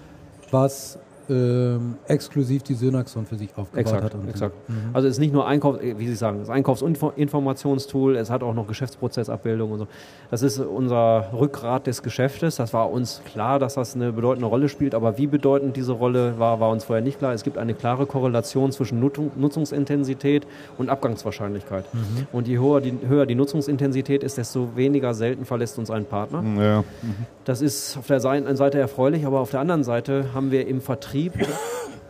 was 0.53 1.01
ähm, 1.31 1.97
exklusiv 2.07 2.63
die 2.63 2.75
Synaxon 2.75 3.27
für 3.27 3.37
sich 3.37 3.51
aufgebaut 3.57 3.81
Exakt, 3.81 4.05
hat. 4.05 4.15
Und 4.15 4.29
exakt. 4.29 4.55
Mhm. 4.69 4.91
Also 4.93 5.09
es 5.09 5.15
ist 5.15 5.21
nicht 5.21 5.33
nur 5.33 5.47
Einkauf, 5.47 5.81
äh, 5.83 5.99
wie 5.99 6.07
Sie 6.07 6.15
sagen, 6.15 6.39
das 6.41 6.51
Einkaufsinformationstool, 6.51 8.17
es 8.17 8.31
hat 8.31 8.43
auch 8.43 8.55
noch 8.55 8.67
Geschäftsprozessabbildung 8.67 9.73
und 9.73 9.79
so. 9.81 9.87
Das 10.31 10.43
ist 10.43 10.59
unser 10.59 11.31
Rückgrat 11.33 11.87
des 11.87 12.03
Geschäftes. 12.03 12.57
Das 12.57 12.73
war 12.73 12.91
uns 12.91 13.23
klar, 13.25 13.59
dass 13.59 13.75
das 13.75 13.95
eine 13.95 14.13
bedeutende 14.13 14.47
Rolle 14.47 14.69
spielt, 14.69 14.95
aber 14.95 15.19
wie 15.19 15.27
bedeutend 15.27 15.77
diese 15.77 15.93
Rolle 15.93 16.39
war, 16.39 16.61
war 16.61 16.71
uns 16.71 16.85
vorher 16.85 17.05
nicht 17.05 17.19
klar. 17.19 17.33
Es 17.33 17.45
gibt 17.45 17.59
eine 17.59 17.75
klare 17.75 18.07
Korrelation 18.07 18.73
zwischen 18.73 19.01
Nutzung, 19.01 19.31
Nutzungsintensität 19.37 20.47
und 20.79 20.89
Abgangswahrscheinlichkeit. 20.89 21.85
Mhm. 21.93 22.27
Und 22.33 22.49
je 22.49 22.59
höher 22.59 22.81
die, 22.81 22.95
höher 23.07 23.27
die 23.27 23.35
Nutzungsintensität 23.35 24.23
ist, 24.23 24.39
desto 24.39 24.77
weniger 24.77 25.15
selten 25.15 25.45
verlässt 25.45 25.79
uns 25.79 25.91
ein 25.91 26.05
Partner. 26.05 26.43
Ja. 26.59 26.85
Das 27.45 27.63
ist 27.63 27.97
auf 27.97 28.07
der 28.07 28.25
einen 28.25 28.57
Seite 28.57 28.79
erfreulich, 28.79 29.27
aber 29.27 29.41
auf 29.41 29.51
der 29.51 29.61
anderen 29.61 29.85
Seite 29.85 30.27
haben 30.35 30.51
wir 30.51 30.67
im 30.67 30.81
Vertrieb 30.81 31.18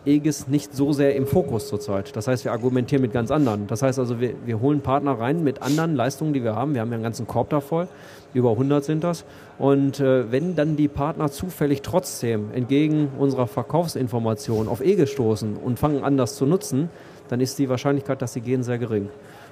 EGIS 0.05 0.47
nicht 0.47 0.73
so 0.73 0.93
sehr 0.93 1.15
im 1.15 1.27
Fokus 1.27 1.67
zurzeit. 1.67 2.15
Das 2.15 2.27
heißt, 2.27 2.45
wir 2.45 2.51
argumentieren 2.51 3.01
mit 3.01 3.11
ganz 3.11 3.31
anderen. 3.31 3.67
Das 3.67 3.81
heißt 3.81 3.99
also, 3.99 4.19
wir, 4.19 4.33
wir 4.45 4.59
holen 4.59 4.81
Partner 4.81 5.19
rein 5.19 5.43
mit 5.43 5.61
anderen 5.61 5.95
Leistungen, 5.95 6.33
die 6.33 6.43
wir 6.43 6.55
haben. 6.55 6.73
Wir 6.73 6.81
haben 6.81 6.89
ja 6.89 6.95
einen 6.95 7.03
ganzen 7.03 7.27
Korb 7.27 7.49
da 7.49 7.59
voll. 7.59 7.87
Über 8.33 8.51
100 8.51 8.83
sind 8.83 9.03
das. 9.03 9.25
Und 9.57 9.99
äh, 9.99 10.31
wenn 10.31 10.55
dann 10.55 10.77
die 10.77 10.87
Partner 10.87 11.29
zufällig 11.31 11.81
trotzdem 11.81 12.51
entgegen 12.53 13.09
unserer 13.17 13.47
Verkaufsinformation 13.47 14.67
auf 14.67 14.81
EGIS 14.81 15.09
stoßen 15.09 15.57
und 15.57 15.79
fangen 15.79 16.03
an, 16.03 16.17
das 16.17 16.35
zu 16.35 16.45
nutzen, 16.45 16.89
dann 17.27 17.41
ist 17.41 17.59
die 17.59 17.69
Wahrscheinlichkeit, 17.69 18.21
dass 18.21 18.33
sie 18.33 18.41
gehen, 18.41 18.63
sehr 18.63 18.77
gering. 18.77 19.09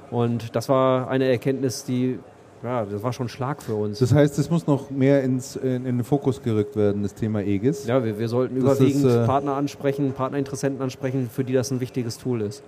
Und 0.09 0.55
das 0.55 0.69
war 0.69 1.09
eine 1.09 1.25
Erkenntnis, 1.29 1.83
die, 1.83 2.19
ja, 2.63 2.85
das 2.85 3.03
war 3.03 3.13
schon 3.13 3.27
ein 3.27 3.29
Schlag 3.29 3.61
für 3.61 3.75
uns. 3.75 3.99
Das 3.99 4.13
heißt, 4.13 4.37
es 4.39 4.49
muss 4.49 4.67
noch 4.67 4.89
mehr 4.89 5.23
ins, 5.23 5.55
in, 5.55 5.85
in 5.85 5.97
den 5.97 6.03
Fokus 6.03 6.41
gerückt 6.41 6.75
werden, 6.75 7.03
das 7.03 7.13
Thema 7.13 7.41
EGIS. 7.41 7.85
Ja, 7.87 8.03
wir, 8.03 8.17
wir 8.17 8.27
sollten 8.27 8.55
Das 8.55 8.79
überwiegend 8.79 9.05
ist, 9.05 9.15
äh, 9.15 9.25
Partner 9.25 9.53
ansprechen, 9.53 10.13
Partnerinteressenten 10.13 10.81
ansprechen, 10.81 11.29
für 11.31 11.43
die 11.43 11.53
das 11.53 11.71
ein 11.71 11.79
wichtiges 11.79 12.17
Tool 12.17 12.41
ist. 12.41 12.63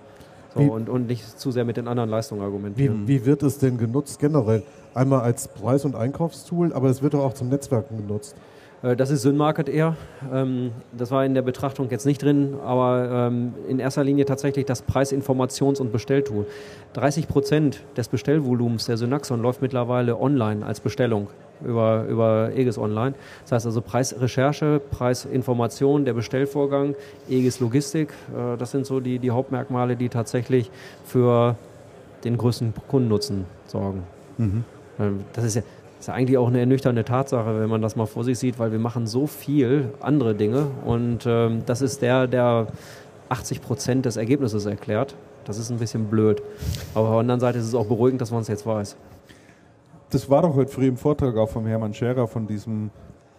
So, 0.54 0.60
Wie- 0.60 0.68
und, 0.68 0.88
und 0.88 1.06
nicht 1.06 1.38
zu 1.38 1.50
sehr 1.50 1.64
mit 1.64 1.76
den 1.76 1.88
anderen 1.88 2.10
Leistungen 2.10 2.40
Wie, 2.40 2.44
argumentieren. 2.44 3.06
wie 3.06 3.24
wird 3.24 3.42
es 3.42 3.58
denn 3.58 3.78
genutzt 3.78 4.18
generell? 4.18 4.62
Einmal 4.94 5.20
als 5.20 5.48
Preis- 5.48 5.84
und 5.84 5.94
Einkaufstool, 5.94 6.72
aber 6.72 6.88
es 6.88 7.02
wird 7.02 7.14
doch 7.14 7.24
auch 7.24 7.34
zum 7.34 7.48
Netzwerken 7.48 7.96
genutzt. 7.96 8.34
Äh, 8.82 8.96
Das 8.96 9.10
ist 9.10 9.22
Synmarket 9.22 9.68
eher. 9.68 9.96
Ähm, 10.32 10.72
Das 10.96 11.10
war 11.10 11.24
in 11.24 11.34
der 11.34 11.42
Betrachtung 11.42 11.88
jetzt 11.90 12.06
nicht 12.06 12.22
drin, 12.22 12.54
aber 12.64 13.28
ähm, 13.30 13.52
in 13.68 13.78
erster 13.78 14.04
Linie 14.04 14.24
tatsächlich 14.24 14.66
das 14.66 14.86
Preisinformations- 14.86 15.80
und 15.80 15.92
Bestelltool. 15.92 16.46
30 16.94 17.28
Prozent 17.28 17.80
des 17.96 18.08
Bestellvolumens 18.08 18.86
der 18.86 18.96
Synaxon 18.96 19.40
läuft 19.42 19.62
mittlerweile 19.62 20.18
online 20.20 20.64
als 20.64 20.80
Bestellung 20.80 21.28
über, 21.64 22.04
über 22.08 22.50
EGIS 22.54 22.78
Online. 22.78 23.14
Das 23.42 23.52
heißt 23.52 23.66
also 23.66 23.80
Preisrecherche, 23.82 24.80
Preisinformation, 24.90 26.04
der 26.04 26.14
Bestellvorgang, 26.14 26.94
EGIS 27.28 27.60
Logistik, 27.60 28.12
äh, 28.34 28.56
das 28.56 28.70
sind 28.70 28.86
so 28.86 29.00
die, 29.00 29.18
die 29.18 29.30
Hauptmerkmale, 29.30 29.96
die 29.96 30.08
tatsächlich 30.08 30.70
für 31.04 31.56
den 32.24 32.36
größten 32.36 32.72
Kundennutzen 32.88 33.44
sorgen. 33.66 34.02
Ähm, 34.98 35.20
Das 35.32 35.44
ist 35.44 35.56
ja, 35.56 35.62
ist 36.00 36.06
ja 36.06 36.14
eigentlich 36.14 36.38
auch 36.38 36.48
eine 36.48 36.60
ernüchternde 36.60 37.04
Tatsache, 37.04 37.60
wenn 37.60 37.68
man 37.68 37.82
das 37.82 37.94
mal 37.94 38.06
vor 38.06 38.24
sich 38.24 38.38
sieht, 38.38 38.58
weil 38.58 38.72
wir 38.72 38.78
machen 38.78 39.06
so 39.06 39.26
viel 39.26 39.92
andere 40.00 40.34
Dinge 40.34 40.68
und 40.84 41.26
ähm, 41.26 41.62
das 41.66 41.82
ist 41.82 42.00
der, 42.00 42.26
der 42.26 42.68
80 43.28 43.60
Prozent 43.60 44.06
des 44.06 44.16
Ergebnisses 44.16 44.66
erklärt. 44.66 45.14
Das 45.44 45.58
ist 45.58 45.70
ein 45.70 45.78
bisschen 45.78 46.06
blöd. 46.06 46.42
Aber 46.94 47.08
auf 47.08 47.12
der 47.12 47.20
anderen 47.20 47.40
Seite 47.40 47.58
ist 47.58 47.66
es 47.66 47.74
auch 47.74 47.86
beruhigend, 47.86 48.20
dass 48.20 48.30
man 48.30 48.40
es 48.42 48.48
jetzt 48.48 48.66
weiß. 48.66 48.96
Das 50.10 50.28
war 50.28 50.42
doch 50.42 50.54
heute 50.54 50.70
früh 50.70 50.88
im 50.88 50.96
Vortrag 50.96 51.36
auch 51.36 51.48
vom 51.48 51.66
Hermann 51.66 51.94
Scherer, 51.94 52.26
von 52.26 52.46
diesem 52.46 52.90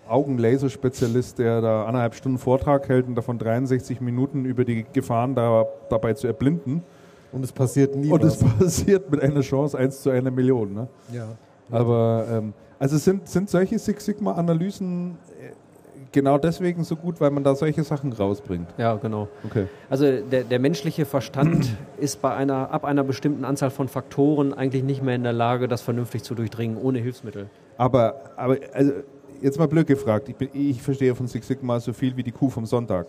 Augenlaserspezialist, 0.07 1.39
der 1.39 1.61
da 1.61 1.85
anderthalb 1.85 2.15
Stunden 2.15 2.37
Vortrag 2.37 2.87
hält 2.89 3.07
und 3.07 3.15
davon 3.15 3.37
63 3.39 4.01
Minuten 4.01 4.45
über 4.45 4.65
die 4.65 4.85
Gefahren 4.93 5.35
da, 5.35 5.65
dabei 5.89 6.13
zu 6.13 6.27
erblinden. 6.27 6.83
Und 7.31 7.43
es 7.43 7.51
passiert 7.51 7.95
nie 7.95 8.11
Und 8.11 8.23
es 8.23 8.37
passiert 8.59 9.09
mit 9.09 9.21
einer 9.21 9.41
Chance 9.41 9.77
1 9.77 10.01
zu 10.01 10.09
einer 10.09 10.31
Million. 10.31 10.73
Ne? 10.73 10.87
Ja. 11.11 11.27
Aber 11.71 12.27
ähm, 12.29 12.53
also 12.79 12.97
sind, 12.97 13.27
sind 13.27 13.49
solche 13.49 13.79
Six 13.79 14.05
Sigma-Analysen 14.05 15.17
äh, 15.39 15.51
genau 16.11 16.37
deswegen 16.37 16.83
so 16.83 16.95
gut, 16.95 17.21
weil 17.21 17.31
man 17.31 17.43
da 17.43 17.55
solche 17.55 17.83
Sachen 17.83 18.11
rausbringt. 18.11 18.67
Ja, 18.77 18.95
genau. 18.95 19.27
Okay. 19.45 19.67
Also 19.89 20.05
der, 20.21 20.43
der 20.43 20.59
menschliche 20.59 21.05
Verstand 21.05 21.69
ist 21.97 22.21
bei 22.21 22.33
einer, 22.33 22.71
ab 22.71 22.85
einer 22.85 23.03
bestimmten 23.03 23.45
Anzahl 23.45 23.69
von 23.69 23.87
Faktoren 23.87 24.53
eigentlich 24.53 24.83
nicht 24.83 25.03
mehr 25.03 25.15
in 25.15 25.23
der 25.23 25.33
Lage, 25.33 25.67
das 25.67 25.81
vernünftig 25.81 26.23
zu 26.23 26.35
durchdringen, 26.35 26.77
ohne 26.77 26.99
Hilfsmittel. 26.99 27.49
Aber, 27.77 28.15
aber 28.35 28.57
also 28.73 28.93
jetzt 29.41 29.57
mal 29.57 29.67
blöd 29.67 29.87
gefragt, 29.87 30.29
ich, 30.29 30.35
bin, 30.35 30.49
ich 30.53 30.81
verstehe 30.81 31.15
von 31.15 31.27
Six 31.27 31.47
Sigma 31.47 31.79
so 31.79 31.93
viel 31.93 32.15
wie 32.17 32.23
die 32.23 32.31
Kuh 32.31 32.49
vom 32.49 32.65
Sonntag. 32.65 33.07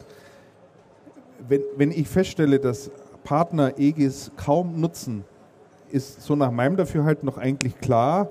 Wenn, 1.48 1.62
wenn 1.76 1.90
ich 1.90 2.09
feststelle, 2.09 2.59
dass 2.59 2.90
Partner 3.24 3.78
EGIS 3.78 4.32
kaum 4.36 4.80
nutzen, 4.80 5.24
ist 5.90 6.22
so 6.22 6.36
nach 6.36 6.51
meinem 6.51 6.76
Dafürhalten 6.76 7.26
noch 7.26 7.39
eigentlich 7.39 7.78
klar, 7.80 8.28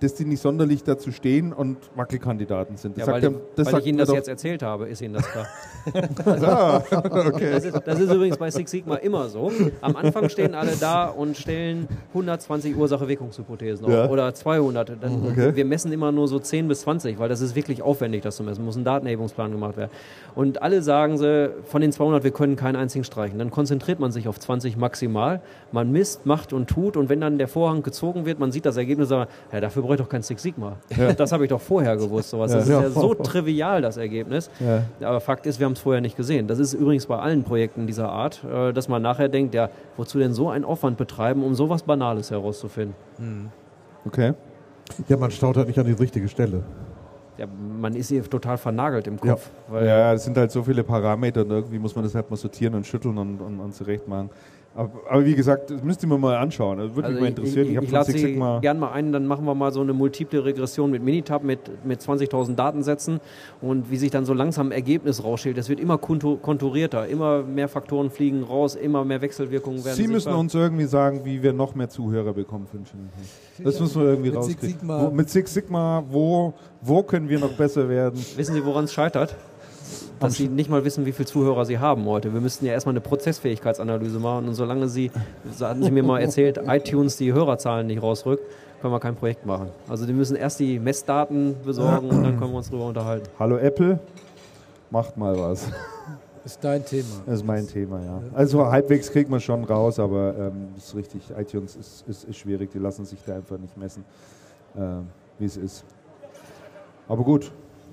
dass 0.00 0.14
die 0.14 0.24
nicht 0.24 0.40
sonderlich 0.42 0.82
dazu 0.82 1.12
stehen 1.12 1.52
und 1.52 1.76
Wackelkandidaten 1.94 2.76
sind. 2.76 2.96
Ja, 2.96 3.04
sagt 3.04 3.22
weil, 3.22 3.32
er- 3.32 3.40
das 3.56 3.72
weil 3.72 3.80
ich 3.80 3.86
Ihnen 3.86 3.98
das 3.98 4.10
jetzt 4.12 4.28
erzählt 4.28 4.62
habe, 4.62 4.88
ist 4.88 5.00
Ihnen 5.02 5.14
das 5.14 5.26
klar. 5.28 5.46
Ah, 6.26 6.82
okay. 7.26 7.50
Das 7.52 7.64
ist, 7.64 7.80
das 7.86 8.00
ist 8.00 8.12
übrigens 8.12 8.36
bei 8.36 8.50
Six 8.50 8.70
Sigma 8.70 8.96
immer 8.96 9.28
so. 9.28 9.50
Am 9.80 9.96
Anfang 9.96 10.28
stehen 10.28 10.54
alle 10.54 10.72
da 10.78 11.06
und 11.06 11.36
stellen 11.36 11.88
120 12.08 12.76
Ursache-Wirkungshypothesen 12.76 13.86
auf 13.86 13.92
Ja. 13.92 14.08
oder 14.08 14.32
200. 14.34 14.92
Dann, 15.00 15.26
Okay. 15.30 15.54
Wir 15.54 15.64
messen 15.64 15.92
immer 15.92 16.12
nur 16.12 16.28
so 16.28 16.38
10 16.38 16.68
bis 16.68 16.80
20, 16.82 17.18
weil 17.18 17.28
das 17.28 17.40
ist 17.40 17.54
wirklich 17.54 17.82
aufwendig, 17.82 18.22
das 18.22 18.36
zu 18.36 18.42
messen. 18.42 18.64
Muss 18.64 18.76
ein 18.76 18.84
Datenerhebungsplan 18.84 19.50
gemacht 19.52 19.76
werden. 19.76 19.90
Und 20.34 20.62
alle 20.62 20.82
sagen 20.82 21.18
sie, 21.18 21.50
von 21.64 21.80
den 21.80 21.92
200, 21.92 22.24
wir 22.24 22.30
können 22.30 22.56
keinen 22.56 22.76
einzigen 22.76 23.04
streichen. 23.04 23.38
Dann 23.38 23.50
konzentriert 23.50 24.00
man 24.00 24.12
sich 24.12 24.28
auf 24.28 24.38
20 24.38 24.76
maximal. 24.76 25.40
Man 25.72 25.90
misst, 25.92 26.26
macht 26.26 26.52
und 26.52 26.68
tut. 26.68 26.96
Und 26.96 27.08
wenn 27.08 27.20
dann 27.20 27.38
der 27.38 27.48
Vorhang 27.48 27.82
gezogen 27.82 28.26
wird, 28.26 28.38
man 28.38 28.52
sieht 28.52 28.66
das 28.66 28.76
Ergebnis, 28.76 29.08
sagt 29.08 29.30
man, 29.30 29.54
ja, 29.56 29.60
dafür 29.60 29.82
brauche 29.90 29.96
ich 29.96 30.00
doch 30.02 30.08
kein 30.08 30.22
Six 30.22 30.42
Sigma. 30.42 30.76
Das 31.16 31.32
habe 31.32 31.44
ich 31.44 31.50
doch 31.50 31.60
vorher 31.60 31.96
gewusst. 31.96 32.30
Sowas. 32.30 32.52
Das 32.52 32.68
Ja. 32.68 32.80
ist 32.80 32.94
ja 32.94 33.00
so 33.00 33.14
trivial, 33.14 33.82
das 33.82 33.96
Ergebnis. 33.96 34.48
Ja. 34.60 34.82
Aber 35.08 35.20
Fakt 35.20 35.46
ist, 35.46 35.58
wir 35.58 35.66
haben 35.66 35.72
es 35.72 35.80
vorher 35.80 36.00
nicht 36.00 36.16
gesehen. 36.16 36.46
Das 36.46 36.58
ist 36.60 36.74
übrigens 36.74 37.06
bei 37.06 37.18
allen 37.18 37.42
Projekten 37.42 37.86
dieser 37.86 38.08
Art, 38.08 38.44
äh, 38.44 38.72
dass 38.72 38.88
man 38.88 39.02
nachher 39.02 39.28
denkt, 39.28 39.54
ja, 39.54 39.68
wozu 39.96 40.18
denn 40.18 40.32
so 40.32 40.48
einen 40.48 40.64
Aufwand 40.64 40.96
betreiben, 40.96 41.42
um 41.42 41.54
sowas 41.54 41.82
Banales 41.82 42.30
herauszufinden? 42.30 42.94
okay. 44.06 44.34
Ja, 45.08 45.16
man 45.16 45.30
staut 45.30 45.56
halt 45.56 45.66
nicht 45.68 45.78
an 45.78 45.86
die 45.86 45.92
richtige 45.92 46.28
Stelle. 46.28 46.62
Ja, 47.38 47.46
man 47.80 47.94
ist 47.94 48.08
hier 48.08 48.22
total 48.22 48.58
vernagelt 48.58 49.06
im 49.06 49.18
Kopf. 49.18 49.50
Ja, 49.72 50.12
es 50.12 50.24
sind 50.24 50.36
halt 50.36 50.50
so 50.50 50.62
viele 50.62 50.84
Parameter 50.84 51.40
und 51.42 51.50
irgendwie 51.50 51.78
muss 51.78 51.94
man 51.94 52.04
das 52.04 52.14
halt 52.14 52.28
mal 52.30 52.36
sortieren 52.36 52.74
und 52.74 52.86
schütteln 52.86 53.16
und, 53.16 53.40
und, 53.40 53.60
und 53.60 53.74
zurecht 53.74 54.06
machen. 54.08 54.30
Aber, 54.72 54.90
aber 55.10 55.24
wie 55.24 55.34
gesagt, 55.34 55.68
das 55.70 55.82
müsst 55.82 56.00
ihr 56.04 56.08
mir 56.08 56.16
mal 56.16 56.36
anschauen. 56.36 56.78
Das 56.78 56.94
würde 56.94 57.08
Also 57.08 57.14
mich 57.14 57.20
mal 57.22 57.28
interessieren. 57.28 57.64
Ich, 57.66 57.70
Ich, 57.72 57.76
habe 57.76 57.84
ich 57.86 57.90
von 57.90 57.98
lade 57.98 58.10
Six 58.12 58.20
Sie 58.20 58.26
Sigma. 58.28 58.60
gern 58.60 58.78
mal 58.78 58.92
ein, 58.92 59.10
dann 59.12 59.26
machen 59.26 59.44
wir 59.44 59.54
mal 59.56 59.72
so 59.72 59.80
eine 59.80 59.92
multiple 59.92 60.44
Regression 60.44 60.92
mit 60.92 61.02
Minitab 61.02 61.42
mit, 61.42 61.84
mit 61.84 62.00
20.000 62.00 62.54
Datensätzen 62.54 63.20
und 63.60 63.90
wie 63.90 63.96
sich 63.96 64.12
dann 64.12 64.24
so 64.24 64.32
langsam 64.32 64.68
ein 64.68 64.72
Ergebnis 64.72 65.24
rausstellt. 65.24 65.58
Das 65.58 65.68
wird 65.68 65.80
immer 65.80 65.96
kontu- 65.96 66.38
konturierter, 66.38 67.08
immer 67.08 67.42
mehr 67.42 67.66
Faktoren 67.68 68.10
fliegen 68.10 68.44
raus, 68.44 68.76
immer 68.76 69.04
mehr 69.04 69.20
Wechselwirkungen 69.20 69.84
werden 69.84 69.96
Sie 69.96 70.02
müssen 70.06 70.14
sichtbar. 70.20 70.38
uns 70.38 70.54
irgendwie 70.54 70.84
sagen, 70.86 71.22
wie 71.24 71.42
wir 71.42 71.52
noch 71.52 71.74
mehr 71.74 71.88
Zuhörer 71.88 72.32
bekommen 72.32 72.66
für. 72.70 72.78
Das 73.64 73.80
müssen 73.80 74.00
wir 74.00 74.08
irgendwie 74.10 74.30
Mit 74.30 74.44
Six 74.44 74.54
rauskriegen. 74.56 74.78
Sigma. 74.78 75.04
Wo, 75.06 75.10
mit 75.10 75.28
Six 75.30 75.52
Sigma, 75.52 76.04
wo, 76.08 76.54
wo 76.80 77.02
können 77.02 77.28
wir 77.28 77.40
noch 77.40 77.52
besser 77.54 77.88
werden? 77.88 78.18
Wissen 78.36 78.54
Sie, 78.54 78.64
woran 78.64 78.84
es 78.84 78.92
scheitert? 78.92 79.34
Dass 80.18 80.34
Sie 80.34 80.48
nicht 80.48 80.68
mal 80.68 80.84
wissen, 80.84 81.06
wie 81.06 81.12
viele 81.12 81.26
Zuhörer 81.26 81.64
Sie 81.64 81.78
haben 81.78 82.04
heute. 82.04 82.32
Wir 82.34 82.40
müssten 82.40 82.66
ja 82.66 82.72
erstmal 82.72 82.92
eine 82.92 83.00
Prozessfähigkeitsanalyse 83.00 84.18
machen. 84.18 84.48
Und 84.48 84.54
solange 84.54 84.88
Sie, 84.88 85.10
so 85.56 85.66
hatten 85.66 85.82
Sie 85.82 85.90
mir 85.90 86.02
mal 86.02 86.20
erzählt, 86.20 86.60
iTunes 86.66 87.16
die 87.16 87.32
Hörerzahlen 87.32 87.86
nicht 87.86 88.02
rausrückt, 88.02 88.42
können 88.80 88.92
wir 88.92 89.00
kein 89.00 89.16
Projekt 89.16 89.46
machen. 89.46 89.68
Also 89.88 90.06
die 90.06 90.12
müssen 90.12 90.36
erst 90.36 90.60
die 90.60 90.78
Messdaten 90.78 91.56
besorgen 91.64 92.08
und 92.08 92.22
dann 92.22 92.38
können 92.38 92.52
wir 92.52 92.58
uns 92.58 92.68
darüber 92.68 92.86
unterhalten. 92.86 93.26
Hallo 93.38 93.56
Apple, 93.56 93.98
macht 94.90 95.16
mal 95.16 95.38
was. 95.38 95.68
Ist 96.44 96.64
dein 96.64 96.84
Thema. 96.84 97.06
Das 97.26 97.36
ist 97.36 97.46
mein 97.46 97.66
Thema, 97.66 98.00
ja. 98.02 98.22
Also 98.32 98.64
halbwegs 98.66 99.12
kriegt 99.12 99.28
man 99.28 99.40
schon 99.40 99.62
raus, 99.64 99.98
aber 99.98 100.34
ähm, 100.38 100.68
ist 100.74 100.94
richtig. 100.94 101.20
iTunes 101.36 101.76
ist, 101.76 102.08
ist, 102.08 102.24
ist 102.24 102.36
schwierig, 102.38 102.70
die 102.70 102.78
lassen 102.78 103.04
sich 103.04 103.18
da 103.26 103.34
einfach 103.34 103.58
nicht 103.58 103.76
messen, 103.76 104.04
ähm, 104.74 105.06
wie 105.38 105.44
es 105.44 105.58
ist. 105.58 105.84
Aber 107.08 107.24
gut, 107.24 107.52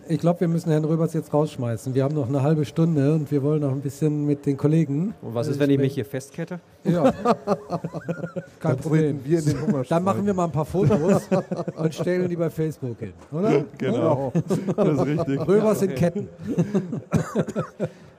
Ich 0.09 0.19
glaube, 0.19 0.41
wir 0.41 0.47
müssen 0.47 0.69
Herrn 0.71 0.85
Röbers 0.85 1.13
jetzt 1.13 1.34
rausschmeißen. 1.34 1.93
Wir 1.93 2.03
haben 2.03 2.15
noch 2.15 2.27
eine 2.29 2.41
halbe 2.41 2.65
Stunde 2.65 3.13
und 3.13 3.29
wir 3.31 3.43
wollen 3.43 3.61
noch 3.61 3.71
ein 3.71 3.81
bisschen 3.81 4.25
mit 4.25 4.45
den 4.45 4.55
Kollegen. 4.55 5.13
Und 5.21 5.35
was 5.35 5.47
ist, 5.47 5.59
wenn 5.59 5.69
ich 5.69 5.77
mich 5.77 5.93
hier 5.93 6.05
festkette? 6.05 6.59
Ja. 6.84 7.11
Kein 7.11 8.31
Dann 8.61 8.77
Problem. 8.77 9.19
wir 9.23 9.39
in 9.39 9.45
den. 9.45 9.57
Dann 9.89 10.03
machen 10.03 10.25
wir 10.25 10.34
mal 10.34 10.45
ein 10.45 10.51
paar 10.51 10.65
Fotos 10.65 11.23
und 11.75 11.93
stellen 11.93 12.29
die 12.29 12.35
bei 12.35 12.49
Facebook 12.49 12.99
hin, 12.99 13.13
oder? 13.31 13.65
genau. 13.77 14.31
das 14.75 14.88
ist 14.99 15.05
richtig. 15.05 15.47
Röbers 15.47 15.81
in 15.81 15.95
Ketten. 15.95 16.29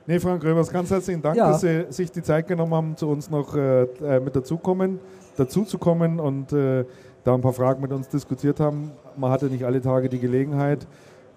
Nee, 0.05 0.19
Frank 0.19 0.43
Röbers, 0.43 0.69
ganz 0.71 0.89
herzlichen 0.89 1.21
Dank, 1.21 1.37
Ja. 1.37 1.51
dass 1.51 1.61
Sie 1.61 1.85
sich 1.89 2.11
die 2.11 2.23
Zeit 2.23 2.47
genommen 2.47 2.73
haben, 2.73 2.97
zu 2.97 3.07
uns 3.07 3.29
noch 3.29 3.55
äh, 3.55 3.83
äh, 3.83 4.19
mit 4.19 4.35
dazukommen, 4.35 4.99
dazuzukommen 5.37 6.19
und 6.19 6.51
äh, 6.51 6.83
da 7.23 7.35
ein 7.35 7.41
paar 7.41 7.53
Fragen 7.53 7.81
mit 7.81 7.91
uns 7.91 8.07
diskutiert 8.09 8.59
haben. 8.59 8.91
Man 9.17 9.29
hatte 9.31 9.47
nicht 9.47 9.65
alle 9.65 9.81
Tage 9.81 10.09
die 10.09 10.19
Gelegenheit, 10.19 10.87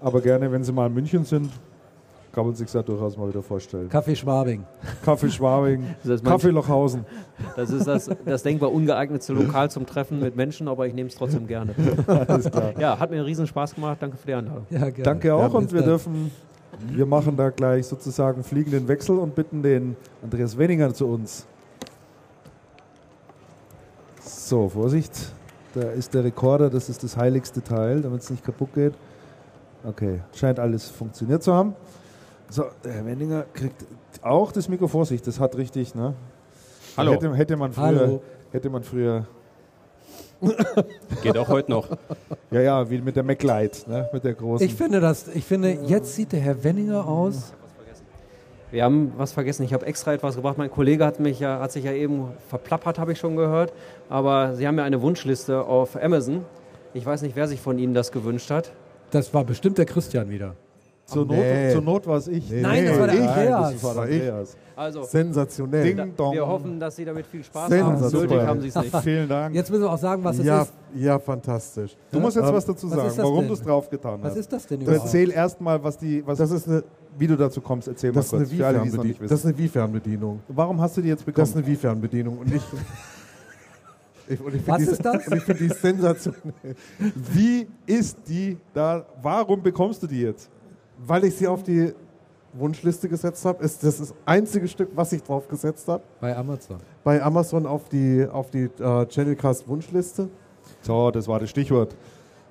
aber 0.02 0.20
gerne, 0.20 0.50
wenn 0.50 0.64
Sie 0.64 0.72
mal 0.72 0.86
in 0.86 0.94
München 0.94 1.24
sind, 1.24 1.50
kann 2.32 2.46
man 2.46 2.54
sich 2.54 2.72
ja 2.72 2.82
durchaus 2.82 3.16
mal 3.18 3.28
wieder 3.28 3.42
vorstellen. 3.42 3.90
Kaffee 3.90 4.16
Schwabing. 4.16 4.64
Kaffee 5.04 5.28
Schwabing, 5.30 5.84
Das 6.02 6.22
Kaffee 6.22 6.48
Lochhausen. 6.48 7.04
Das 7.56 7.70
ist 7.70 7.86
das, 7.86 8.10
das 8.24 8.42
denkbar 8.42 8.72
ungeeignetste 8.72 9.34
Lokal 9.34 9.70
zum 9.70 9.84
Treffen 9.84 10.18
mit 10.18 10.34
Menschen, 10.34 10.66
aber 10.66 10.86
ich 10.86 10.94
nehme 10.94 11.08
es 11.10 11.14
trotzdem 11.14 11.46
gerne. 11.46 11.74
Alles 12.06 12.50
klar. 12.50 12.72
Ja, 12.78 12.98
hat 12.98 13.10
mir 13.10 13.16
einen 13.16 13.26
riesen 13.26 13.46
Spaß 13.46 13.74
gemacht. 13.74 13.98
Danke 14.00 14.16
für 14.16 14.26
die 14.26 14.34
Einladung. 14.34 14.66
Ja, 14.70 14.78
gerne. 14.88 15.02
Danke 15.02 15.34
auch 15.34 15.40
Ja, 15.52 15.58
und 15.58 15.72
wir 15.72 15.80
dann. 15.80 15.88
dürfen, 15.90 16.30
wir 16.88 17.04
machen 17.04 17.36
da 17.36 17.50
gleich 17.50 17.86
sozusagen 17.86 18.42
fliegenden 18.42 18.88
Wechsel 18.88 19.18
und 19.18 19.34
bitten 19.34 19.62
den 19.62 19.94
Andreas 20.22 20.56
Wenninger 20.56 20.94
zu 20.94 21.06
uns. 21.08 21.46
So, 24.24 24.68
Vorsicht, 24.70 25.12
da 25.74 25.82
ist 25.82 26.14
der 26.14 26.24
Rekorder, 26.24 26.70
das 26.70 26.88
ist 26.88 27.02
das 27.04 27.16
heiligste 27.16 27.62
Teil, 27.62 28.00
damit 28.02 28.22
es 28.22 28.30
nicht 28.30 28.44
kaputt 28.44 28.72
geht. 28.74 28.94
Okay, 29.84 30.20
scheint 30.34 30.58
alles 30.58 30.88
funktioniert 30.88 31.42
zu 31.42 31.52
haben. 31.52 31.74
So, 32.48 32.64
der 32.84 32.92
Herr 32.92 33.06
Wenninger 33.06 33.46
kriegt 33.52 33.84
auch 34.22 34.52
das 34.52 34.68
Mikro 34.68 34.86
vor 34.86 35.06
sich, 35.06 35.22
das 35.22 35.40
hat 35.40 35.56
richtig, 35.56 35.94
ne? 35.94 36.14
Hallo. 36.96 37.12
Hätte, 37.12 37.34
hätte 37.34 37.56
man 37.56 37.72
früher, 37.72 37.84
Hallo. 37.84 38.22
hätte 38.52 38.70
man 38.70 38.82
früher, 38.82 39.26
Geht 41.22 41.38
auch 41.38 41.48
heute 41.48 41.70
noch. 41.70 41.88
ja, 42.50 42.60
ja, 42.60 42.90
wie 42.90 43.00
mit 43.00 43.14
der 43.16 43.22
MacLight, 43.22 43.86
ne? 43.86 44.08
Mit 44.12 44.24
der 44.24 44.34
großen. 44.34 44.66
Ich 44.66 44.74
finde 44.74 45.00
das, 45.00 45.28
ich 45.28 45.44
finde, 45.44 45.70
jetzt 45.86 46.14
sieht 46.14 46.32
der 46.32 46.40
Herr 46.40 46.64
Wenninger 46.64 47.06
aus. 47.06 47.52
Wir 48.70 48.84
haben 48.84 49.12
was 49.18 49.32
vergessen. 49.32 49.64
Ich 49.64 49.74
habe 49.74 49.84
extra 49.86 50.14
etwas 50.14 50.34
gebracht. 50.34 50.56
Mein 50.56 50.70
Kollege 50.70 51.04
hat, 51.04 51.20
mich 51.20 51.38
ja, 51.40 51.60
hat 51.60 51.72
sich 51.72 51.84
ja 51.84 51.92
eben 51.92 52.30
verplappert, 52.48 52.98
habe 52.98 53.12
ich 53.12 53.18
schon 53.18 53.36
gehört. 53.36 53.72
Aber 54.08 54.56
Sie 54.56 54.66
haben 54.66 54.78
ja 54.78 54.84
eine 54.84 55.02
Wunschliste 55.02 55.62
auf 55.62 56.02
Amazon. 56.02 56.44
Ich 56.94 57.04
weiß 57.04 57.22
nicht, 57.22 57.36
wer 57.36 57.46
sich 57.46 57.60
von 57.60 57.78
Ihnen 57.78 57.92
das 57.94 58.12
gewünscht 58.12 58.50
hat. 58.50 58.72
Das 59.12 59.32
war 59.32 59.44
bestimmt 59.44 59.78
der 59.78 59.84
Christian 59.86 60.28
wieder. 60.28 60.54
zur, 61.06 61.26
Not, 61.26 61.36
nee. 61.36 61.72
zur 61.72 61.82
Not 61.82 62.06
war 62.06 62.16
es 62.16 62.26
ich. 62.28 62.50
Nee, 62.50 62.62
Nein, 62.62 62.86
das 62.86 62.98
war 62.98 63.06
der 63.06 63.14
ich. 63.16 63.28
Andreas. 63.28 63.72
Das 63.80 63.96
war 63.96 64.08
ich. 64.08 64.22
Also, 64.74 65.02
Sensationell. 65.02 65.94
Ding 65.94 66.12
dong. 66.16 66.32
wir 66.34 66.46
hoffen, 66.46 66.80
dass 66.80 66.96
Sie 66.96 67.04
damit 67.04 67.26
viel 67.26 67.44
Spaß 67.44 67.70
haben. 67.70 68.00
Nötig 68.10 68.40
haben 68.40 68.60
Sie 68.62 68.68
es 68.68 68.74
nicht. 68.74 68.96
Vielen 69.02 69.28
Dank. 69.28 69.54
Jetzt 69.54 69.70
müssen 69.70 69.82
wir 69.82 69.92
auch 69.92 69.98
sagen, 69.98 70.24
was 70.24 70.38
es 70.38 70.46
ja, 70.46 70.62
ist. 70.62 70.72
ja, 70.94 71.18
fantastisch. 71.18 71.94
du 72.10 72.18
musst 72.20 72.36
jetzt 72.36 72.48
Ähm, 72.48 72.54
was 72.54 72.64
dazu 72.64 72.86
was 72.90 72.96
sagen, 72.96 73.08
das 73.08 73.18
warum 73.18 73.46
du 73.46 73.52
es 73.54 73.62
draufgetan 73.62 74.22
Was 74.22 74.30
hast. 74.30 74.38
ist 74.38 74.52
das 74.52 74.66
denn 74.66 74.80
Du 74.80 74.86
überhaupt? 74.86 75.04
erzähl 75.04 75.30
erstmal, 75.30 75.84
was 75.84 75.98
die, 75.98 76.26
was, 76.26 76.38
Das 76.38 76.50
ist 76.50 76.66
eine, 76.66 76.82
wie 77.18 77.26
du 77.26 77.36
dazu 77.36 77.60
kommst. 77.60 77.86
Erzähl 77.88 78.12
das 78.12 78.24
ist 78.26 78.32
mal 78.32 78.38
eine 78.38 78.46
kurz. 78.46 78.56
Für 78.58 78.66
alle, 78.66 78.78
die 78.80 78.88
es 78.88 78.94
noch 78.94 79.04
nicht 79.04 79.20
Wii-Fernbedienung. 79.20 79.28
Das 79.28 79.38
ist 79.40 79.44
wissen. 79.44 79.48
eine 79.48 79.58
Wii-Fernbedienung. 79.58 80.40
Warum 80.48 80.80
hast 80.80 80.96
du 80.96 81.02
die 81.02 81.08
jetzt 81.08 81.20
Das 81.20 81.28
ist 81.28 81.34
bekommen? 81.34 81.52
eine 81.56 81.66
Wii-Fernbedienung. 81.66 82.38
Und 82.38 82.54
ich, 82.54 82.62
ich, 84.28 84.40
und 84.40 84.54
ich 84.54 84.66
Was 84.66 84.76
finde 84.76 84.84
die, 84.86 84.92
ist 84.92 85.04
das? 85.04 85.28
Und 85.28 85.36
ich 85.36 85.42
finde 85.42 85.64
die 85.64 85.74
sensationell, 85.74 86.76
Wie 87.32 87.66
ist 87.86 88.18
die 88.28 88.58
da? 88.72 89.04
Warum 89.22 89.62
bekommst 89.62 90.02
du 90.02 90.06
die 90.06 90.22
jetzt? 90.22 90.50
weil 91.04 91.24
ich 91.24 91.34
sie 91.34 91.48
auf 91.48 91.62
die 91.62 91.92
Wunschliste 92.52 93.08
gesetzt 93.08 93.44
habe. 93.44 93.64
Ist 93.64 93.82
das 93.82 93.98
das 93.98 94.14
einzige 94.24 94.68
Stück, 94.68 94.90
was 94.94 95.12
ich 95.12 95.22
drauf 95.22 95.48
gesetzt 95.48 95.88
habe. 95.88 96.02
Bei 96.20 96.36
Amazon. 96.36 96.76
Bei 97.02 97.22
Amazon 97.22 97.66
auf 97.66 97.88
die, 97.88 98.26
auf 98.30 98.50
die 98.50 98.64
äh, 98.78 99.06
Channelcast 99.08 99.66
Wunschliste. 99.66 100.28
So, 100.82 101.10
das 101.10 101.26
war 101.26 101.40
das 101.40 101.50
Stichwort, 101.50 101.96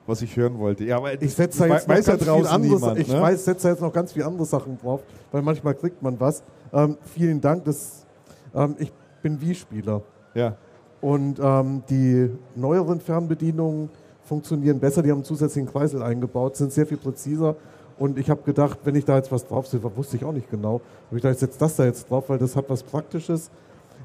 was 0.07 0.21
ich 0.21 0.35
hören 0.35 0.57
wollte. 0.57 0.83
Ja, 0.83 0.97
aber 0.97 1.21
Ich 1.21 1.33
setze 1.33 1.59
da 1.59 1.67
das 1.67 1.77
jetzt 1.77 1.87
noch 1.87 1.95
weiß 1.95 2.05
ja 2.07 2.15
ganz 2.15 2.23
viel 2.23 2.47
anderes, 2.47 2.81
niemand. 2.81 2.99
ich 2.99 3.07
ne? 3.07 3.21
weiß, 3.21 3.45
setze 3.45 3.63
da 3.63 3.69
jetzt 3.69 3.81
noch 3.81 3.93
ganz 3.93 4.11
viele 4.11 4.25
andere 4.25 4.45
Sachen 4.45 4.77
drauf, 4.79 5.01
weil 5.31 5.41
manchmal 5.43 5.75
kriegt 5.75 6.01
man 6.01 6.19
was. 6.19 6.43
Ähm, 6.73 6.97
vielen 7.13 7.39
Dank, 7.39 7.63
das, 7.65 8.05
ähm, 8.53 8.75
ich 8.79 8.91
bin 9.21 9.39
Wii-Spieler 9.39 10.01
Ja. 10.33 10.57
Und 11.01 11.39
ähm, 11.41 11.83
die 11.89 12.29
neueren 12.55 12.99
Fernbedienungen 12.99 13.89
funktionieren 14.23 14.79
besser, 14.79 15.01
die 15.01 15.09
haben 15.09 15.17
einen 15.17 15.25
zusätzlichen 15.25 15.69
Kreisel 15.69 16.01
eingebaut, 16.01 16.55
sind 16.55 16.71
sehr 16.71 16.85
viel 16.85 16.97
präziser 16.97 17.55
und 17.97 18.17
ich 18.17 18.29
habe 18.29 18.41
gedacht, 18.43 18.79
wenn 18.83 18.95
ich 18.95 19.05
da 19.05 19.17
jetzt 19.17 19.31
was 19.31 19.45
drauf 19.45 19.67
setze, 19.67 19.95
wusste 19.95 20.17
ich 20.17 20.23
auch 20.23 20.31
nicht 20.31 20.49
genau, 20.49 20.81
aber 21.09 21.17
ich 21.17 21.21
dachte, 21.21 21.33
ich 21.33 21.39
setze 21.39 21.59
das 21.59 21.75
da 21.75 21.85
jetzt 21.85 22.09
drauf, 22.09 22.29
weil 22.29 22.37
das 22.37 22.55
hat 22.55 22.69
was 22.69 22.83
Praktisches, 22.83 23.51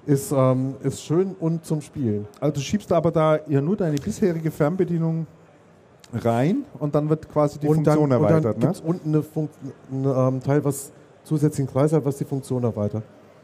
ist, 0.06 0.32
ähm, 0.32 0.74
ist 0.82 1.02
schön 1.02 1.34
und 1.38 1.64
zum 1.64 1.80
Spielen. 1.80 2.26
Also 2.40 2.54
du 2.54 2.60
schiebst 2.60 2.92
aber 2.92 3.10
da 3.10 3.40
ja 3.46 3.60
nur 3.60 3.76
deine 3.76 3.96
bisherige 3.96 4.50
Fernbedienung 4.50 5.26
rein 6.12 6.64
und 6.78 6.94
dann 6.94 7.08
wird 7.08 7.28
quasi 7.28 7.58
die 7.58 7.66
und 7.66 7.84
Funktion 7.84 8.10
dann, 8.10 8.20
und 8.20 8.30
dann 8.30 8.44
erweitert. 8.44 8.60
gibt 8.60 8.74
es 8.74 8.82
ne? 8.82 8.88
unten 8.88 9.08
eine 9.08 9.22
Fun 9.22 9.48
ein 9.90 10.04
ähm, 10.04 10.42
Teil, 10.42 10.64
was 10.64 10.92
zusätzlichen 11.24 11.72
Kreis 11.72 11.92
hat, 11.92 12.04
was 12.04 12.16
die 12.16 12.24
Funktion 12.24 12.62
erweitert. 12.62 13.02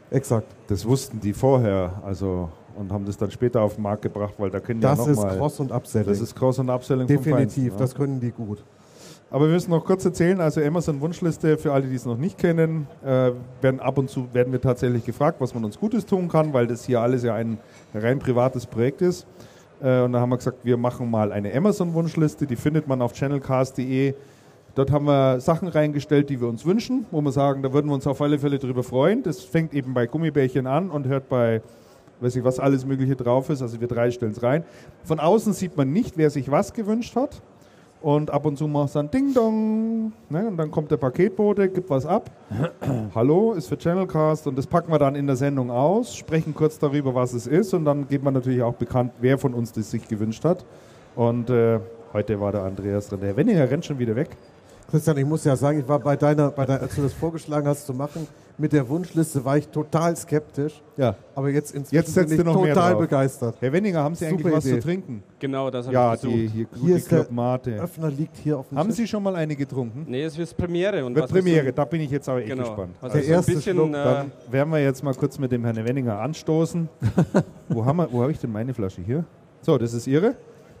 Exakt. 0.09 0.47
Das 0.67 0.85
wussten 0.85 1.19
die 1.19 1.33
vorher, 1.33 2.01
also 2.05 2.49
und 2.77 2.91
haben 2.91 3.05
das 3.05 3.17
dann 3.17 3.31
später 3.31 3.61
auf 3.61 3.75
den 3.75 3.83
Markt 3.83 4.01
gebracht, 4.03 4.33
weil 4.37 4.49
da 4.49 4.59
können 4.59 4.81
Das 4.81 4.99
ja 5.05 5.11
ist 5.11 5.17
nochmal. 5.17 5.37
Cross- 5.37 5.59
und 5.59 5.71
Upselling. 5.71 6.07
Das 6.07 6.21
ist 6.21 6.35
Cross 6.35 6.59
und 6.59 6.69
Upselling 6.69 7.07
Definitiv, 7.07 7.35
Feinsten, 7.37 7.63
ne? 7.65 7.73
das 7.77 7.95
können 7.95 8.19
die 8.19 8.31
gut. 8.31 8.63
Aber 9.31 9.47
wir 9.47 9.53
müssen 9.53 9.71
noch 9.71 9.83
kurz 9.83 10.05
erzählen, 10.05 10.39
also 10.39 10.61
Amazon 10.61 11.01
Wunschliste 11.01 11.57
für 11.57 11.73
alle, 11.73 11.87
die 11.87 11.95
es 11.95 12.05
noch 12.05 12.17
nicht 12.17 12.37
kennen, 12.37 12.85
äh, 13.03 13.31
werden 13.61 13.79
ab 13.79 13.97
und 13.97 14.09
zu 14.09 14.31
werden 14.31 14.53
wir 14.53 14.61
tatsächlich 14.61 15.05
gefragt, 15.05 15.41
was 15.41 15.55
man 15.55 15.65
uns 15.65 15.79
Gutes 15.79 16.05
tun 16.05 16.27
kann, 16.29 16.53
weil 16.53 16.67
das 16.67 16.85
hier 16.85 17.01
alles 17.01 17.23
ja 17.23 17.33
ein 17.33 17.57
rein 17.95 18.19
privates 18.19 18.67
Projekt 18.67 19.01
ist. 19.01 19.25
Äh, 19.81 20.01
und 20.01 20.13
da 20.13 20.19
haben 20.19 20.29
wir 20.29 20.37
gesagt, 20.37 20.59
wir 20.63 20.77
machen 20.77 21.09
mal 21.09 21.31
eine 21.31 21.51
Amazon 21.51 21.93
Wunschliste, 21.95 22.45
die 22.45 22.55
findet 22.55 22.87
man 22.87 23.01
auf 23.01 23.13
channelcast.de. 23.13 24.13
Dort 24.75 24.91
haben 24.91 25.05
wir 25.05 25.39
Sachen 25.39 25.67
reingestellt, 25.67 26.29
die 26.29 26.39
wir 26.39 26.47
uns 26.47 26.65
wünschen, 26.65 27.05
wo 27.09 27.21
wir 27.21 27.31
sagen, 27.31 27.61
da 27.63 27.73
würden 27.73 27.87
wir 27.87 27.93
uns 27.93 28.05
auf 28.07 28.21
alle 28.21 28.37
Fälle 28.39 28.59
drüber 28.59 28.83
freuen. 28.83 29.23
Das 29.23 29.41
fängt 29.41 29.73
eben 29.73 29.93
bei 29.95 30.05
Gummibärchen 30.07 30.67
an 30.67 30.89
und 30.89 31.07
hört 31.07 31.29
bei 31.29 31.61
weiß 32.23 32.35
ich 32.37 32.43
was 32.43 32.59
alles 32.59 32.85
Mögliche 32.85 33.15
drauf 33.15 33.49
ist. 33.49 33.61
Also 33.61 33.79
wir 33.79 33.87
drei 33.87 34.09
stellen 34.11 34.31
es 34.31 34.41
rein. 34.41 34.63
Von 35.03 35.19
außen 35.19 35.53
sieht 35.53 35.75
man 35.77 35.91
nicht, 35.91 36.17
wer 36.17 36.29
sich 36.29 36.49
was 36.49 36.73
gewünscht 36.73 37.15
hat. 37.15 37.41
Und 38.01 38.31
ab 38.31 38.45
und 38.45 38.57
zu 38.57 38.67
macht 38.67 38.87
es 38.87 38.93
dann 38.93 39.09
Ding 39.09 39.33
Dong. 39.33 40.11
Ne? 40.29 40.47
Und 40.47 40.57
dann 40.57 40.69
kommt 40.71 40.91
der 40.91 40.97
Paketbote, 40.97 41.69
gibt 41.69 41.89
was 41.89 42.05
ab. 42.05 42.29
Hallo, 43.15 43.53
ist 43.53 43.67
für 43.67 43.77
Channelcast. 43.77 44.45
Und 44.47 44.57
das 44.57 44.67
packen 44.67 44.91
wir 44.91 44.99
dann 44.99 45.15
in 45.15 45.25
der 45.25 45.37
Sendung 45.37 45.71
aus, 45.71 46.15
sprechen 46.15 46.53
kurz 46.53 46.77
darüber, 46.77 47.15
was 47.15 47.31
es 47.33 47.47
ist. 47.47 47.73
Und 47.73 47.85
dann 47.85 48.07
gibt 48.07 48.23
man 48.23 48.33
natürlich 48.33 48.61
auch 48.61 48.73
bekannt, 48.73 49.13
wer 49.21 49.37
von 49.37 49.53
uns 49.53 49.71
das 49.71 49.89
sich 49.89 50.05
gewünscht 50.07 50.43
hat. 50.43 50.65
Und 51.15 51.49
äh, 51.49 51.79
heute 52.11 52.41
war 52.41 52.51
der 52.51 52.63
Andreas 52.63 53.07
dran. 53.07 53.21
Der 53.21 53.37
Wenninger 53.37 53.69
rennt 53.69 53.85
schon 53.85 53.99
wieder 53.99 54.17
weg. 54.17 54.35
Christian, 54.89 55.17
ich 55.17 55.25
muss 55.25 55.43
ja 55.43 55.55
sagen, 55.55 55.79
ich 55.79 55.87
war 55.87 55.99
bei 55.99 56.15
deiner, 56.15 56.51
bei 56.51 56.65
deiner, 56.65 56.81
als 56.81 56.95
du 56.95 57.01
das 57.01 57.13
vorgeschlagen 57.13 57.67
hast 57.67 57.85
zu 57.85 57.93
machen, 57.93 58.27
mit 58.55 58.71
der 58.71 58.87
Wunschliste 58.87 59.43
war 59.43 59.57
ich 59.57 59.67
total 59.69 60.15
skeptisch. 60.15 60.79
Ja. 60.95 61.15
Aber 61.33 61.49
jetzt 61.49 61.73
inzwischen 61.73 61.95
Jetzt 61.95 62.13
setzt 62.13 62.29
bin 62.37 62.45
ich 62.47 62.53
total 62.53 62.91
drauf. 62.91 63.01
begeistert. 63.01 63.55
Herr 63.59 63.73
Wenninger, 63.73 64.03
haben 64.03 64.13
Sie 64.13 64.25
Super 64.25 64.41
eigentlich 64.41 64.53
was 64.53 64.65
Idee. 64.67 64.75
zu 64.75 64.81
trinken? 64.81 65.23
Genau, 65.39 65.71
das 65.71 65.87
habe 65.87 65.95
Ja, 65.95 66.13
ich 66.13 66.19
die, 66.21 66.27
gesucht. 66.27 66.53
hier, 66.53 66.67
Hier 66.75 66.87
die 66.95 67.01
ist 67.01 67.11
der 67.11 67.19
Club 67.21 67.31
Mate. 67.31 67.71
Öffner 67.81 68.11
liegt 68.11 68.37
hier 68.37 68.59
auf 68.59 68.69
dem 68.69 68.77
Haben 68.77 68.89
Tisch. 68.89 68.97
Sie 68.97 69.07
schon 69.07 69.23
mal 69.23 69.35
eine 69.35 69.55
getrunken? 69.55 70.05
Nee, 70.07 70.21
es 70.23 70.37
ist 70.37 70.55
Premiere. 70.55 71.03
Und 71.03 71.15
Wird 71.15 71.31
Premiere, 71.31 71.65
so- 71.65 71.71
da 71.71 71.85
bin 71.85 72.01
ich 72.01 72.11
jetzt 72.11 72.29
aber 72.29 72.39
echt 72.41 72.49
Genau. 72.49 72.63
gespannt. 72.67 72.95
Also 73.01 73.17
Der 73.17 73.25
erste 73.25 73.53
bisschen, 73.53 73.75
Schluck, 73.75 73.89
äh, 73.89 73.93
Dann 73.93 74.31
werden 74.51 74.69
wir 74.71 74.83
jetzt 74.83 75.03
mal 75.03 75.15
kurz 75.15 75.39
mit 75.39 75.51
dem 75.51 75.63
Herrn 75.65 75.77
Wenninger 75.83 76.19
anstoßen. 76.19 76.87
wo 77.69 77.83
haben 77.85 77.97
wir, 77.97 78.11
wo 78.11 78.21
habe 78.21 78.31
ich 78.31 78.37
denn 78.39 78.51
meine 78.51 78.71
Flasche 78.75 79.01
hier? 79.01 79.25
So, 79.61 79.79
das 79.79 79.93
ist 79.95 80.05
Ihre. 80.05 80.35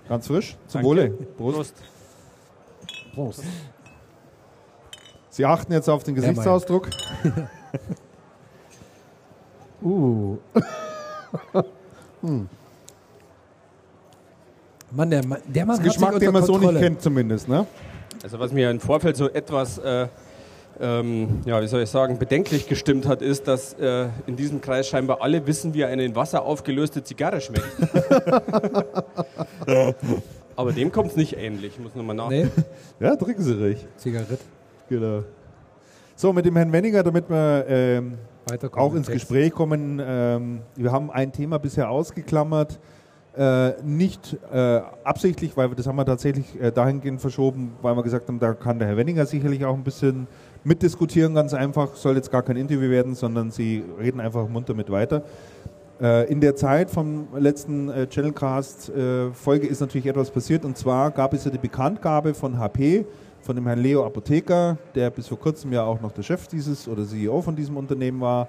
Ganz 0.07 0.27
frisch. 0.27 0.57
Zum 0.67 0.81
Danke. 0.83 0.87
Wohle. 0.87 1.09
Prost. 1.37 1.73
Prost. 1.73 1.73
Prost. 3.15 3.43
Sie 5.33 5.45
achten 5.47 5.73
jetzt 5.73 5.89
auf 5.89 6.03
den 6.03 6.13
Gesichtsausdruck. 6.15 6.89
Uh. 9.85 10.37
hm. 12.21 12.47
Mann, 14.91 15.09
der, 15.09 15.25
Mann- 15.27 15.41
der 15.45 15.65
Mann 15.65 15.75
hat 15.77 15.83
sich 15.83 15.91
Geschmack, 15.93 16.17
den 16.19 16.31
man 16.31 16.43
so 16.45 16.53
nicht 16.53 16.61
Kontrolle. 16.61 16.79
kennt 16.79 17.01
zumindest. 17.01 17.49
Ne? 17.49 17.65
Also 18.23 18.39
was 18.39 18.53
mir 18.53 18.69
im 18.71 18.79
Vorfeld 18.79 19.17
so 19.17 19.29
etwas, 19.29 19.79
äh, 19.79 20.07
ähm, 20.79 21.41
ja, 21.45 21.61
wie 21.61 21.67
soll 21.67 21.81
ich 21.81 21.89
sagen, 21.89 22.17
bedenklich 22.17 22.69
gestimmt 22.69 23.05
hat, 23.07 23.21
ist, 23.21 23.45
dass 23.49 23.73
äh, 23.73 24.07
in 24.25 24.37
diesem 24.37 24.61
Kreis 24.61 24.87
scheinbar 24.87 25.21
alle 25.21 25.45
wissen, 25.47 25.73
wie 25.73 25.83
eine 25.83 26.05
in 26.05 26.15
Wasser 26.15 26.43
aufgelöste 26.43 27.03
Zigarre 27.03 27.41
schmeckt. 27.41 27.65
Aber 30.55 30.71
dem 30.71 30.93
kommt 30.93 31.09
es 31.11 31.17
nicht 31.17 31.35
ähnlich. 31.35 31.73
Ich 31.73 31.79
muss 31.83 31.93
nochmal 31.95 32.15
nach. 32.15 32.29
Nee, 32.29 32.47
Ja, 33.01 33.17
trinken 33.17 33.41
Sie 33.43 33.51
ruhig. 33.53 33.85
Zigarette. 33.97 34.37
Genau. 34.93 35.23
So, 36.15 36.31
mit 36.31 36.45
dem 36.45 36.55
Herrn 36.55 36.71
Wenninger, 36.71 37.01
damit 37.01 37.27
wir 37.27 37.65
ähm, 37.67 38.13
auch 38.73 38.93
ins 38.93 39.07
Gespräch 39.07 39.51
kommen. 39.51 39.99
Ähm, 39.99 40.61
wir 40.75 40.91
haben 40.91 41.09
ein 41.09 41.31
Thema 41.31 41.57
bisher 41.57 41.89
ausgeklammert. 41.89 42.79
Äh, 43.35 43.81
nicht 43.81 44.37
äh, 44.53 44.81
absichtlich, 45.03 45.57
weil 45.57 45.71
wir 45.71 45.75
das 45.75 45.87
haben 45.87 45.95
wir 45.95 46.05
tatsächlich 46.05 46.61
äh, 46.61 46.71
dahingehend 46.71 47.19
verschoben, 47.21 47.71
weil 47.81 47.95
wir 47.95 48.03
gesagt 48.03 48.27
haben, 48.27 48.37
da 48.37 48.53
kann 48.53 48.77
der 48.77 48.89
Herr 48.89 48.97
Wenninger 48.97 49.25
sicherlich 49.25 49.65
auch 49.65 49.73
ein 49.73 49.83
bisschen 49.83 50.27
mitdiskutieren, 50.63 51.33
ganz 51.33 51.55
einfach. 51.55 51.95
Soll 51.95 52.15
jetzt 52.15 52.31
gar 52.31 52.43
kein 52.43 52.57
Interview 52.57 52.91
werden, 52.91 53.15
sondern 53.15 53.49
Sie 53.49 53.83
reden 53.99 54.19
einfach 54.19 54.47
munter 54.47 54.75
mit 54.75 54.91
weiter. 54.91 55.23
Äh, 55.99 56.31
in 56.31 56.39
der 56.39 56.55
Zeit 56.55 56.91
vom 56.91 57.29
letzten 57.35 57.89
äh, 57.89 58.07
Channelcast-Folge 58.07 59.65
ist 59.65 59.79
natürlich 59.79 60.05
etwas 60.05 60.29
passiert 60.29 60.63
und 60.65 60.77
zwar 60.77 61.09
gab 61.09 61.33
es 61.33 61.45
ja 61.45 61.49
die 61.49 61.57
Bekanntgabe 61.57 62.35
von 62.35 62.59
HP, 62.59 63.07
von 63.43 63.55
dem 63.57 63.67
Herrn 63.67 63.79
Leo 63.79 64.05
Apotheker, 64.05 64.77
der 64.95 65.09
bis 65.09 65.27
vor 65.27 65.37
kurzem 65.37 65.73
ja 65.73 65.83
auch 65.83 65.99
noch 65.99 66.11
der 66.13 66.23
Chef 66.23 66.47
dieses 66.47 66.87
oder 66.87 67.05
CEO 67.05 67.41
von 67.41 67.55
diesem 67.55 67.75
Unternehmen 67.75 68.21
war, 68.21 68.47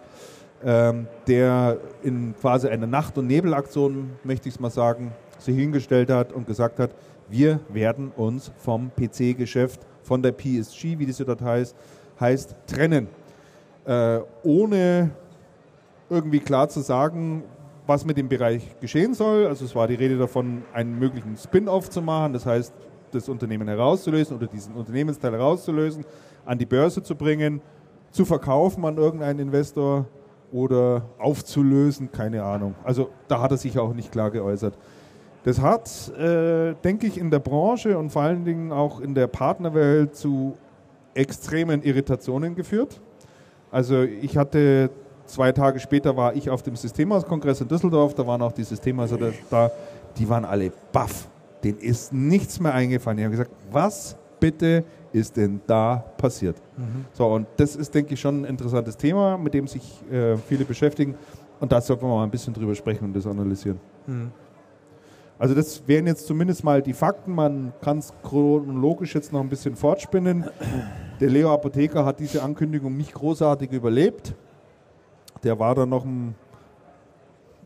ähm, 0.64 1.08
der 1.26 1.78
in 2.02 2.34
quasi 2.40 2.68
einer 2.68 2.86
Nacht- 2.86 3.18
und 3.18 3.26
Nebelaktion, 3.26 4.12
möchte 4.22 4.48
ich 4.48 4.54
es 4.54 4.60
mal 4.60 4.70
sagen, 4.70 5.12
sich 5.38 5.56
hingestellt 5.56 6.10
hat 6.10 6.32
und 6.32 6.46
gesagt 6.46 6.78
hat, 6.78 6.94
wir 7.28 7.58
werden 7.68 8.12
uns 8.16 8.52
vom 8.58 8.90
PC-Geschäft, 8.94 9.80
von 10.02 10.22
der 10.22 10.32
PSG, 10.32 10.98
wie 10.98 11.06
das 11.06 11.18
ja 11.18 11.24
dort 11.24 11.42
heißt, 11.42 11.74
heißt 12.20 12.54
trennen. 12.66 13.08
Äh, 13.84 14.20
ohne 14.44 15.10
irgendwie 16.08 16.40
klar 16.40 16.68
zu 16.68 16.80
sagen, 16.80 17.42
was 17.86 18.04
mit 18.04 18.16
dem 18.16 18.28
Bereich 18.28 18.78
geschehen 18.80 19.14
soll. 19.14 19.46
Also 19.46 19.64
es 19.64 19.74
war 19.74 19.88
die 19.88 19.94
Rede 19.94 20.16
davon, 20.18 20.62
einen 20.72 20.98
möglichen 20.98 21.36
Spin-off 21.36 21.90
zu 21.90 22.00
machen, 22.00 22.32
das 22.32 22.46
heißt, 22.46 22.72
das 23.14 23.28
Unternehmen 23.28 23.68
herauszulösen 23.68 24.36
oder 24.36 24.46
diesen 24.46 24.74
Unternehmensteil 24.74 25.32
herauszulösen, 25.32 26.04
an 26.44 26.58
die 26.58 26.66
Börse 26.66 27.02
zu 27.02 27.14
bringen, 27.14 27.60
zu 28.10 28.24
verkaufen 28.24 28.84
an 28.84 28.96
irgendeinen 28.96 29.40
Investor 29.40 30.06
oder 30.52 31.02
aufzulösen, 31.18 32.12
keine 32.12 32.42
Ahnung. 32.42 32.74
Also 32.84 33.10
da 33.28 33.40
hat 33.40 33.50
er 33.50 33.56
sich 33.56 33.78
auch 33.78 33.92
nicht 33.92 34.12
klar 34.12 34.30
geäußert. 34.30 34.78
Das 35.44 35.60
hat, 35.60 36.08
äh, 36.16 36.74
denke 36.84 37.06
ich, 37.06 37.18
in 37.18 37.30
der 37.30 37.40
Branche 37.40 37.98
und 37.98 38.10
vor 38.10 38.22
allen 38.22 38.44
Dingen 38.44 38.72
auch 38.72 39.00
in 39.00 39.14
der 39.14 39.26
Partnerwelt 39.26 40.14
zu 40.14 40.54
extremen 41.12 41.82
Irritationen 41.82 42.54
geführt. 42.54 43.00
Also 43.70 44.02
ich 44.02 44.36
hatte 44.36 44.90
zwei 45.26 45.52
Tage 45.52 45.80
später 45.80 46.16
war 46.16 46.34
ich 46.34 46.48
auf 46.48 46.62
dem 46.62 46.76
Systemhauskongress 46.76 47.60
in 47.60 47.68
Düsseldorf, 47.68 48.14
da 48.14 48.26
waren 48.26 48.40
auch 48.42 48.52
die 48.52 48.64
Systemhäuser 48.64 49.18
da, 49.50 49.70
die 50.16 50.28
waren 50.28 50.44
alle 50.44 50.72
baff. 50.92 51.28
Denen 51.64 51.78
ist 51.78 52.12
nichts 52.12 52.60
mehr 52.60 52.74
eingefallen. 52.74 53.16
Die 53.16 53.24
haben 53.24 53.30
gesagt, 53.30 53.50
was 53.72 54.16
bitte 54.38 54.84
ist 55.12 55.36
denn 55.36 55.60
da 55.66 56.04
passiert? 56.18 56.56
Mhm. 56.76 57.06
So, 57.12 57.26
und 57.26 57.46
das 57.56 57.76
ist, 57.76 57.94
denke 57.94 58.14
ich, 58.14 58.20
schon 58.20 58.42
ein 58.42 58.44
interessantes 58.44 58.96
Thema, 58.96 59.38
mit 59.38 59.54
dem 59.54 59.66
sich 59.66 60.02
äh, 60.10 60.36
viele 60.36 60.64
beschäftigen. 60.64 61.14
Und 61.60 61.72
da 61.72 61.80
sollten 61.80 62.02
wir 62.02 62.08
mal 62.08 62.24
ein 62.24 62.30
bisschen 62.30 62.52
drüber 62.52 62.74
sprechen 62.74 63.04
und 63.04 63.16
das 63.16 63.26
analysieren. 63.26 63.80
Mhm. 64.06 64.30
Also 65.38 65.54
das 65.54 65.82
wären 65.86 66.06
jetzt 66.06 66.26
zumindest 66.26 66.62
mal 66.62 66.80
die 66.80 66.92
Fakten. 66.92 67.34
Man 67.34 67.72
kann 67.80 67.98
es 67.98 68.12
chronologisch 68.22 69.14
jetzt 69.14 69.32
noch 69.32 69.40
ein 69.40 69.48
bisschen 69.48 69.74
fortspinnen. 69.74 70.44
Der 71.20 71.28
Leo 71.28 71.52
Apotheker 71.52 72.04
hat 72.04 72.20
diese 72.20 72.42
Ankündigung 72.42 72.96
nicht 72.96 73.14
großartig 73.14 73.72
überlebt. 73.72 74.34
Der 75.42 75.58
war 75.58 75.74
dann 75.74 75.88
noch 75.88 76.04
ein, 76.04 76.34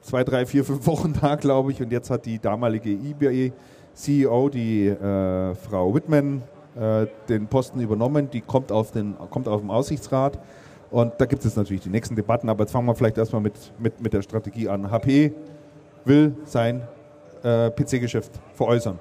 zwei, 0.00 0.24
drei, 0.24 0.46
vier, 0.46 0.64
fünf 0.64 0.86
Wochen 0.86 1.12
da, 1.20 1.34
glaube 1.34 1.72
ich. 1.72 1.82
Und 1.82 1.92
jetzt 1.92 2.10
hat 2.10 2.24
die 2.24 2.38
damalige 2.38 2.90
eBay 2.90 3.52
CEO, 3.98 4.48
die 4.48 4.86
äh, 4.86 5.54
Frau 5.54 5.94
Whitman, 5.94 6.42
äh, 6.78 7.06
den 7.28 7.48
Posten 7.48 7.80
übernommen. 7.80 8.30
Die 8.30 8.40
kommt 8.40 8.70
auf, 8.70 8.92
den, 8.92 9.16
kommt 9.30 9.48
auf 9.48 9.60
den 9.60 9.70
Aussichtsrat. 9.70 10.38
Und 10.90 11.14
da 11.18 11.26
gibt 11.26 11.44
es 11.44 11.56
natürlich 11.56 11.82
die 11.82 11.90
nächsten 11.90 12.14
Debatten. 12.14 12.48
Aber 12.48 12.62
jetzt 12.62 12.72
fangen 12.72 12.86
wir 12.86 12.94
vielleicht 12.94 13.18
erstmal 13.18 13.42
mit, 13.42 13.54
mit, 13.78 14.00
mit 14.00 14.12
der 14.12 14.22
Strategie 14.22 14.68
an. 14.68 14.90
HP 14.90 15.34
will 16.04 16.34
sein 16.44 16.82
äh, 17.42 17.70
PC-Geschäft 17.70 18.30
veräußern. 18.54 18.98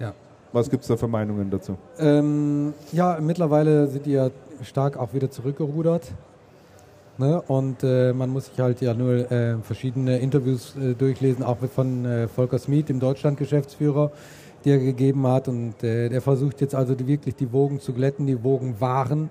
Ja. 0.00 0.12
Was 0.52 0.68
gibt 0.68 0.82
es 0.82 0.88
da 0.88 0.96
für 0.96 1.08
Meinungen 1.08 1.48
dazu? 1.48 1.76
Ähm, 1.98 2.74
ja, 2.92 3.18
mittlerweile 3.20 3.86
sind 3.86 4.06
die 4.06 4.12
ja 4.12 4.30
stark 4.62 4.96
auch 4.96 5.14
wieder 5.14 5.30
zurückgerudert. 5.30 6.12
Ne? 7.18 7.40
Und 7.48 7.82
äh, 7.82 8.12
man 8.12 8.30
muss 8.30 8.46
sich 8.46 8.60
halt 8.60 8.80
ja 8.80 8.92
nur 8.92 9.30
äh, 9.30 9.56
verschiedene 9.62 10.18
Interviews 10.18 10.76
äh, 10.76 10.94
durchlesen, 10.94 11.42
auch 11.44 11.56
von 11.74 12.04
äh, 12.04 12.28
Volker 12.28 12.58
Smith, 12.58 12.86
dem 12.86 13.00
Deutschland-Geschäftsführer, 13.00 14.12
die 14.64 14.70
er 14.70 14.78
gegeben 14.78 15.26
hat. 15.26 15.48
Und 15.48 15.82
äh, 15.82 16.10
der 16.10 16.20
versucht 16.20 16.60
jetzt 16.60 16.74
also 16.74 16.94
die, 16.94 17.06
wirklich 17.06 17.34
die 17.34 17.52
Wogen 17.52 17.80
zu 17.80 17.94
glätten. 17.94 18.26
Die 18.26 18.44
Wogen 18.44 18.80
waren 18.80 19.30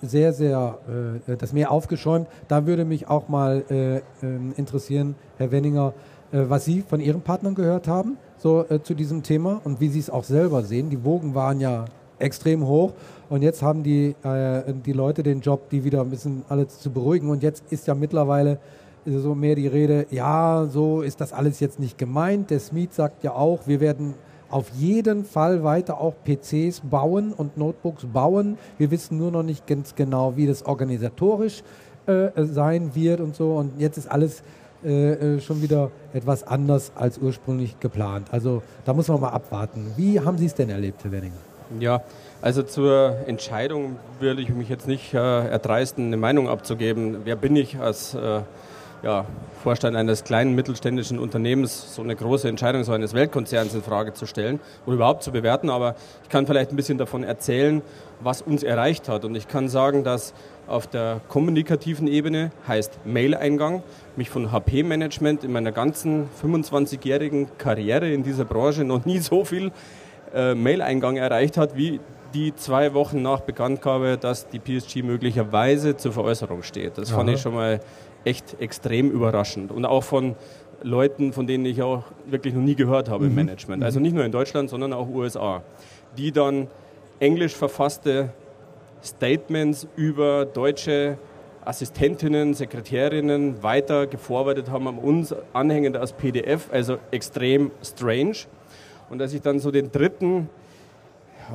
sehr, 0.00 0.32
sehr 0.32 0.78
äh, 1.26 1.36
das 1.36 1.52
Meer 1.52 1.70
aufgeschäumt. 1.70 2.28
Da 2.46 2.66
würde 2.66 2.84
mich 2.84 3.08
auch 3.08 3.28
mal 3.28 3.64
ähm, 3.70 4.54
interessieren, 4.56 5.14
Herr 5.36 5.50
Wenninger, 5.50 5.92
was 6.30 6.66
Sie 6.66 6.82
von 6.82 7.00
Ihren 7.00 7.22
Partnern 7.22 7.54
gehört 7.54 7.88
haben 7.88 8.18
so 8.36 8.62
zu 8.82 8.94
diesem 8.94 9.22
Thema 9.22 9.62
und 9.64 9.80
wie 9.80 9.88
Sie 9.88 9.98
es 9.98 10.10
auch 10.10 10.24
selber 10.24 10.62
sehen. 10.62 10.90
Die 10.90 11.02
Wogen 11.02 11.34
waren 11.34 11.58
ja 11.58 11.86
extrem 12.18 12.66
hoch. 12.66 12.92
Und 13.28 13.42
jetzt 13.42 13.62
haben 13.62 13.82
die, 13.82 14.14
äh, 14.22 14.62
die 14.84 14.92
Leute 14.92 15.22
den 15.22 15.40
Job, 15.40 15.68
die 15.70 15.84
wieder 15.84 16.00
ein 16.00 16.10
bisschen 16.10 16.44
alles 16.48 16.78
zu 16.78 16.90
beruhigen. 16.90 17.28
Und 17.30 17.42
jetzt 17.42 17.64
ist 17.70 17.86
ja 17.86 17.94
mittlerweile 17.94 18.58
so 19.04 19.34
mehr 19.34 19.54
die 19.54 19.66
Rede, 19.66 20.06
ja, 20.10 20.66
so 20.70 21.02
ist 21.02 21.20
das 21.20 21.32
alles 21.32 21.60
jetzt 21.60 21.78
nicht 21.78 21.98
gemeint. 21.98 22.50
Der 22.50 22.60
Smith 22.60 22.90
sagt 22.92 23.22
ja 23.24 23.32
auch, 23.32 23.66
wir 23.66 23.80
werden 23.80 24.14
auf 24.50 24.70
jeden 24.70 25.24
Fall 25.24 25.62
weiter 25.62 26.00
auch 26.00 26.14
PCs 26.24 26.80
bauen 26.80 27.32
und 27.32 27.56
Notebooks 27.56 28.06
bauen. 28.06 28.58
Wir 28.78 28.90
wissen 28.90 29.18
nur 29.18 29.30
noch 29.30 29.42
nicht 29.42 29.66
ganz 29.66 29.94
genau, 29.94 30.36
wie 30.36 30.46
das 30.46 30.64
organisatorisch 30.64 31.62
äh, 32.06 32.30
sein 32.36 32.94
wird 32.94 33.20
und 33.20 33.36
so. 33.36 33.56
Und 33.56 33.78
jetzt 33.78 33.98
ist 33.98 34.10
alles 34.10 34.42
äh, 34.84 35.36
äh 35.36 35.40
schon 35.40 35.60
wieder 35.60 35.90
etwas 36.14 36.44
anders 36.44 36.92
als 36.94 37.18
ursprünglich 37.18 37.78
geplant. 37.80 38.28
Also 38.30 38.62
da 38.84 38.94
muss 38.94 39.08
man 39.08 39.20
mal 39.20 39.30
abwarten. 39.30 39.92
Wie 39.96 40.18
haben 40.20 40.38
Sie 40.38 40.46
es 40.46 40.54
denn 40.54 40.70
erlebt, 40.70 41.04
Herr 41.04 41.12
Wenninger? 41.12 41.47
Ja, 41.80 42.00
also 42.40 42.62
zur 42.62 43.16
Entscheidung 43.26 43.98
würde 44.20 44.40
ich 44.40 44.48
mich 44.48 44.70
jetzt 44.70 44.88
nicht 44.88 45.12
äh, 45.12 45.18
erdreisten, 45.18 46.06
eine 46.06 46.16
Meinung 46.16 46.48
abzugeben. 46.48 47.18
Wer 47.24 47.36
bin 47.36 47.56
ich 47.56 47.78
als 47.78 48.14
äh, 48.14 48.40
ja, 49.02 49.26
Vorstand 49.62 49.96
eines 49.96 50.24
kleinen 50.24 50.54
mittelständischen 50.54 51.18
Unternehmens, 51.18 51.94
so 51.94 52.00
eine 52.02 52.16
große 52.16 52.48
Entscheidung 52.48 52.84
so 52.84 52.92
eines 52.92 53.12
Weltkonzerns 53.12 53.74
in 53.74 53.82
Frage 53.82 54.14
zu 54.14 54.26
stellen 54.26 54.60
oder 54.86 54.96
überhaupt 54.96 55.22
zu 55.22 55.30
bewerten. 55.30 55.68
Aber 55.68 55.94
ich 56.22 56.30
kann 56.30 56.46
vielleicht 56.46 56.70
ein 56.70 56.76
bisschen 56.76 56.96
davon 56.96 57.22
erzählen, 57.22 57.82
was 58.20 58.40
uns 58.40 58.62
erreicht 58.62 59.08
hat. 59.10 59.26
Und 59.26 59.34
ich 59.34 59.46
kann 59.46 59.68
sagen, 59.68 60.02
dass 60.04 60.32
auf 60.66 60.86
der 60.86 61.20
kommunikativen 61.28 62.08
Ebene 62.08 62.50
heißt 62.66 63.04
Mail-Eingang 63.04 63.82
mich 64.16 64.30
von 64.30 64.52
HP-Management 64.52 65.44
in 65.44 65.52
meiner 65.52 65.72
ganzen 65.72 66.28
25-jährigen 66.42 67.48
Karriere 67.58 68.10
in 68.10 68.22
dieser 68.22 68.46
Branche 68.46 68.84
noch 68.84 69.04
nie 69.04 69.18
so 69.18 69.44
viel 69.44 69.70
äh, 70.34 70.54
Mail-Eingang 70.54 71.16
erreicht 71.16 71.56
hat, 71.56 71.76
wie 71.76 72.00
die 72.34 72.54
zwei 72.54 72.94
Wochen 72.94 73.22
nach 73.22 73.40
Bekanntgabe, 73.40 74.18
dass 74.18 74.48
die 74.48 74.58
PSG 74.58 75.02
möglicherweise 75.02 75.96
zur 75.96 76.12
Veräußerung 76.12 76.62
steht. 76.62 76.98
Das 76.98 77.10
Aha. 77.10 77.18
fand 77.18 77.30
ich 77.30 77.40
schon 77.40 77.54
mal 77.54 77.80
echt 78.24 78.60
extrem 78.60 79.10
überraschend. 79.10 79.72
Und 79.72 79.84
auch 79.84 80.04
von 80.04 80.36
Leuten, 80.82 81.32
von 81.32 81.46
denen 81.46 81.64
ich 81.64 81.82
auch 81.82 82.04
wirklich 82.26 82.54
noch 82.54 82.62
nie 82.62 82.74
gehört 82.74 83.08
habe 83.08 83.24
mhm. 83.24 83.30
im 83.30 83.34
Management. 83.36 83.82
Also 83.82 83.98
mhm. 83.98 84.04
nicht 84.04 84.14
nur 84.14 84.24
in 84.24 84.32
Deutschland, 84.32 84.70
sondern 84.70 84.92
auch 84.92 85.08
USA. 85.08 85.62
Die 86.16 86.32
dann 86.32 86.68
englisch 87.18 87.54
verfasste 87.54 88.30
Statements 89.02 89.86
über 89.96 90.44
deutsche 90.44 91.18
Assistentinnen, 91.64 92.54
Sekretärinnen 92.54 93.62
weiter 93.62 94.06
geforwardet 94.06 94.70
haben 94.70 94.88
an 94.88 94.98
uns, 94.98 95.34
anhängend 95.52 95.96
als 95.96 96.12
PDF, 96.12 96.72
also 96.72 96.98
extrem 97.10 97.70
strange. 97.82 98.36
Und 99.10 99.20
als 99.22 99.32
ich 99.32 99.42
dann 99.42 99.58
so 99.58 99.70
den 99.70 99.90
dritten, 99.90 100.48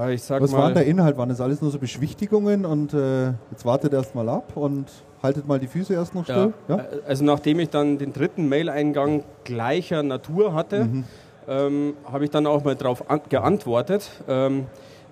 ich 0.09 0.23
sag 0.23 0.41
Was 0.41 0.51
mal. 0.51 0.57
Was 0.57 0.63
war 0.63 0.71
der 0.73 0.85
Inhalt? 0.85 1.17
Waren 1.17 1.29
das 1.29 1.41
alles 1.41 1.61
nur 1.61 1.71
so 1.71 1.77
Beschwichtigungen 1.77 2.65
und 2.65 2.93
äh, 2.93 3.27
jetzt 3.51 3.65
wartet 3.65 3.93
erst 3.93 4.15
mal 4.15 4.27
ab 4.27 4.53
und 4.55 4.87
haltet 5.21 5.47
mal 5.47 5.59
die 5.59 5.67
Füße 5.67 5.93
erst 5.93 6.15
noch 6.15 6.23
still? 6.23 6.53
Ja. 6.67 6.77
ja? 6.77 6.85
Also 7.07 7.23
nachdem 7.23 7.59
ich 7.59 7.69
dann 7.69 7.97
den 7.97 8.11
dritten 8.11 8.49
Mail-Eingang 8.49 9.23
gleicher 9.43 10.03
Natur 10.03 10.53
hatte, 10.53 10.85
mhm. 10.85 11.03
ähm, 11.47 11.93
habe 12.11 12.25
ich 12.25 12.31
dann 12.31 12.47
auch 12.47 12.63
mal 12.63 12.75
darauf 12.75 13.03
geantwortet. 13.29 14.09
Ähm, 14.27 14.65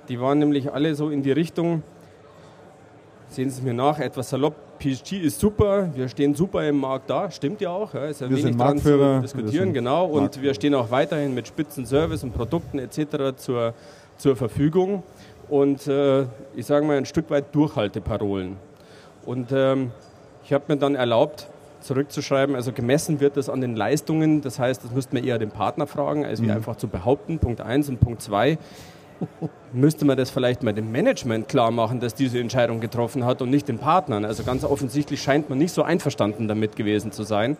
die 0.10 0.20
waren 0.20 0.40
nämlich 0.40 0.74
alle 0.74 0.96
so 0.96 1.10
in 1.10 1.22
die 1.22 1.32
Richtung, 1.32 1.84
sehen 3.30 3.50
Sie 3.50 3.60
es 3.60 3.64
mir 3.64 3.74
nach, 3.74 4.00
etwas 4.00 4.30
salopp, 4.30 4.56
PSG 4.82 5.14
ist 5.24 5.40
super, 5.40 5.90
wir 5.94 6.10
stehen 6.10 6.34
super 6.34 6.68
im 6.68 6.78
Markt 6.78 7.10
da, 7.10 7.30
stimmt 7.30 7.62
ja 7.62 7.70
auch, 7.70 7.94
ja, 7.94 8.06
ist 8.06 8.22
ja 8.22 8.30
wir 8.30 8.38
wenig 8.38 8.58
dran 8.58 8.80
zu 8.80 9.22
diskutieren, 9.22 9.74
genau, 9.74 10.08
und 10.08 10.42
wir 10.42 10.54
stehen 10.56 10.74
auch 10.74 10.90
weiterhin 10.90 11.36
mit 11.36 11.48
Spitzenservice 11.48 12.24
und 12.24 12.34
Produkten 12.34 12.80
etc. 12.80 13.38
zur, 13.38 13.76
zur 14.18 14.36
Verfügung 14.36 15.04
und 15.50 15.86
äh, 15.88 16.24
ich 16.56 16.66
sage 16.66 16.86
mal 16.86 16.98
ein 16.98 17.06
Stück 17.06 17.30
weit 17.30 17.54
Durchhalteparolen. 17.54 18.58
Und 19.24 19.52
ähm, 19.52 19.92
ich 20.44 20.52
habe 20.52 20.64
mir 20.68 20.78
dann 20.78 20.96
erlaubt, 20.96 21.48
zurückzuschreiben, 21.82 22.56
also 22.56 22.72
gemessen 22.72 23.20
wird 23.20 23.38
das 23.38 23.50
an 23.50 23.62
den 23.62 23.76
Leistungen, 23.76 24.42
das 24.42 24.58
heißt, 24.58 24.84
das 24.84 24.92
müsste 24.92 25.16
man 25.16 25.24
eher 25.24 25.38
den 25.38 25.52
Partner 25.52 25.86
fragen, 25.86 26.26
als 26.26 26.42
mhm. 26.42 26.48
wie 26.48 26.52
einfach 26.52 26.76
zu 26.76 26.88
behaupten, 26.88 27.38
Punkt 27.38 27.62
1 27.62 27.90
und 27.90 28.00
Punkt 28.00 28.22
2 28.22 28.58
müsste 29.74 30.06
man 30.06 30.18
das 30.18 30.30
vielleicht 30.30 30.64
mal 30.64 30.74
dem 30.74 30.92
Management 30.92 31.48
klar 31.48 31.72
machen, 31.72 32.00
dass 32.00 32.14
diese 32.14 32.40
Entscheidung 32.40 32.80
getroffen 32.80 33.26
hat 33.26 33.42
und 33.42 33.50
nicht 33.50 33.68
den 33.68 33.78
Partnern. 33.78 34.26
Also 34.26 34.44
ganz 34.44 34.64
offensichtlich 34.64 35.22
scheint 35.22 35.50
man 35.50 35.58
nicht 35.58 35.74
so 35.74 35.84
einverstanden 35.84 36.48
damit 36.48 36.76
gewesen 36.76 37.12
zu 37.12 37.24
sein. 37.24 37.58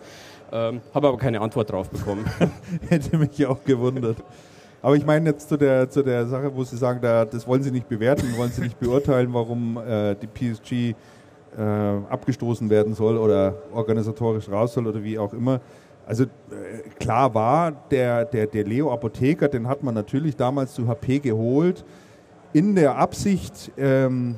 Ähm, 0.52 0.80
Habe 0.94 1.08
aber 1.08 1.18
keine 1.18 1.40
Antwort 1.40 1.70
drauf 1.70 1.88
bekommen. 1.88 2.24
Hätte 2.88 3.16
mich 3.16 3.44
auch 3.46 3.64
gewundert. 3.64 4.18
Aber 4.82 4.96
ich 4.96 5.06
meine 5.06 5.30
jetzt 5.30 5.48
zu 5.48 5.56
der, 5.56 5.88
zu 5.88 6.02
der 6.02 6.26
Sache, 6.26 6.54
wo 6.54 6.64
Sie 6.64 6.76
sagen, 6.76 7.00
da, 7.00 7.24
das 7.24 7.46
wollen 7.46 7.62
Sie 7.62 7.70
nicht 7.70 7.88
bewerten, 7.88 8.36
wollen 8.36 8.50
Sie 8.50 8.62
nicht 8.62 8.78
beurteilen, 8.80 9.32
warum 9.32 9.78
äh, 9.78 10.16
die 10.16 10.26
PSG 10.26 10.72
äh, 11.56 11.62
abgestoßen 12.10 12.68
werden 12.68 12.94
soll 12.94 13.16
oder 13.16 13.54
organisatorisch 13.72 14.48
raus 14.48 14.74
soll 14.74 14.86
oder 14.86 15.02
wie 15.02 15.18
auch 15.18 15.32
immer. 15.32 15.60
Also 16.06 16.24
äh, 16.24 16.26
klar 16.98 17.34
war, 17.34 17.72
der, 17.90 18.24
der, 18.24 18.46
der 18.46 18.64
Leo 18.64 18.92
Apotheker, 18.92 19.48
den 19.48 19.68
hat 19.68 19.82
man 19.82 19.94
natürlich 19.94 20.36
damals 20.36 20.74
zu 20.74 20.88
HP 20.88 21.20
geholt, 21.20 21.84
in 22.52 22.74
der 22.74 22.96
Absicht 22.96 23.70
ähm, 23.78 24.36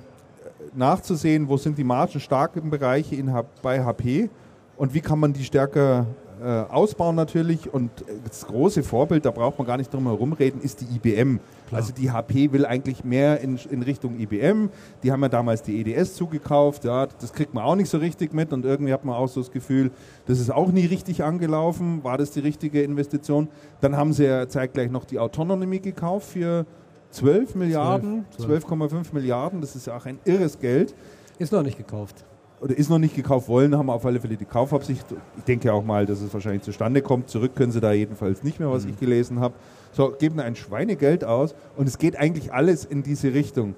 nachzusehen, 0.74 1.48
wo 1.48 1.56
sind 1.56 1.78
die 1.78 1.84
margenstarken 1.84 2.70
Bereiche 2.70 3.16
in, 3.16 3.34
bei 3.62 3.82
HP 3.82 4.28
und 4.76 4.94
wie 4.94 5.00
kann 5.00 5.18
man 5.18 5.32
die 5.32 5.44
stärker 5.44 6.06
ausbauen 6.44 7.16
natürlich 7.16 7.72
und 7.72 7.90
das 8.24 8.46
große 8.46 8.82
Vorbild, 8.82 9.24
da 9.24 9.30
braucht 9.30 9.58
man 9.58 9.66
gar 9.66 9.76
nicht 9.76 9.92
drum 9.92 10.06
herum 10.06 10.32
reden, 10.32 10.60
ist 10.60 10.80
die 10.80 10.96
IBM. 10.96 11.40
Klar. 11.68 11.80
Also 11.80 11.92
die 11.92 12.10
HP 12.10 12.52
will 12.52 12.66
eigentlich 12.66 13.04
mehr 13.04 13.40
in, 13.40 13.58
in 13.70 13.82
Richtung 13.82 14.18
IBM. 14.18 14.68
Die 15.02 15.10
haben 15.10 15.22
ja 15.22 15.28
damals 15.28 15.62
die 15.62 15.80
EDS 15.80 16.14
zugekauft, 16.14 16.84
ja, 16.84 17.06
das 17.06 17.32
kriegt 17.32 17.54
man 17.54 17.64
auch 17.64 17.76
nicht 17.76 17.88
so 17.88 17.98
richtig 17.98 18.34
mit 18.34 18.52
und 18.52 18.64
irgendwie 18.64 18.92
hat 18.92 19.04
man 19.04 19.14
auch 19.16 19.28
so 19.28 19.40
das 19.40 19.50
Gefühl, 19.50 19.90
das 20.26 20.38
ist 20.38 20.50
auch 20.50 20.70
nie 20.70 20.86
richtig 20.86 21.24
angelaufen. 21.24 22.04
War 22.04 22.18
das 22.18 22.30
die 22.32 22.40
richtige 22.40 22.82
Investition? 22.82 23.48
Dann 23.80 23.96
haben 23.96 24.12
sie 24.12 24.24
ja 24.24 24.48
zeitgleich 24.48 24.90
noch 24.90 25.04
die 25.04 25.18
Autonomy 25.18 25.78
gekauft 25.78 26.28
für 26.28 26.66
12 27.10 27.54
Milliarden, 27.54 28.26
12,5 28.38 28.88
12 28.88 29.12
Milliarden, 29.12 29.60
das 29.60 29.76
ist 29.76 29.86
ja 29.86 29.96
auch 29.96 30.04
ein 30.04 30.18
irres 30.24 30.58
Geld. 30.58 30.94
Ist 31.38 31.52
noch 31.52 31.62
nicht 31.62 31.78
gekauft 31.78 32.24
oder 32.64 32.78
ist 32.78 32.88
noch 32.88 32.98
nicht 32.98 33.14
gekauft 33.14 33.46
wollen, 33.46 33.76
haben 33.76 33.90
auf 33.90 34.06
alle 34.06 34.18
Fälle 34.18 34.38
die 34.38 34.46
Kaufabsicht. 34.46 35.04
Ich 35.36 35.44
denke 35.44 35.70
auch 35.70 35.84
mal, 35.84 36.06
dass 36.06 36.22
es 36.22 36.32
wahrscheinlich 36.32 36.62
zustande 36.62 37.02
kommt. 37.02 37.28
Zurück 37.28 37.54
können 37.54 37.72
sie 37.72 37.80
da 37.80 37.92
jedenfalls 37.92 38.42
nicht 38.42 38.58
mehr, 38.58 38.70
was 38.70 38.86
mhm. 38.86 38.92
ich 38.92 39.00
gelesen 39.00 39.38
habe. 39.38 39.52
So, 39.92 40.14
geben 40.18 40.40
ein 40.40 40.56
Schweinegeld 40.56 41.24
aus 41.24 41.54
und 41.76 41.86
es 41.86 41.98
geht 41.98 42.16
eigentlich 42.16 42.54
alles 42.54 42.86
in 42.86 43.02
diese 43.02 43.34
Richtung. 43.34 43.74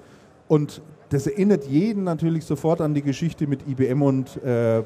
Und 0.47 0.83
das 1.09 1.27
erinnert 1.27 1.65
jeden 1.65 2.05
natürlich 2.05 2.45
sofort 2.45 2.81
an 2.81 2.95
die 2.95 3.03
Geschichte 3.03 3.49
mit 3.49 3.67
IBM 3.67 4.03
und 4.03 4.41
äh, 4.45 4.85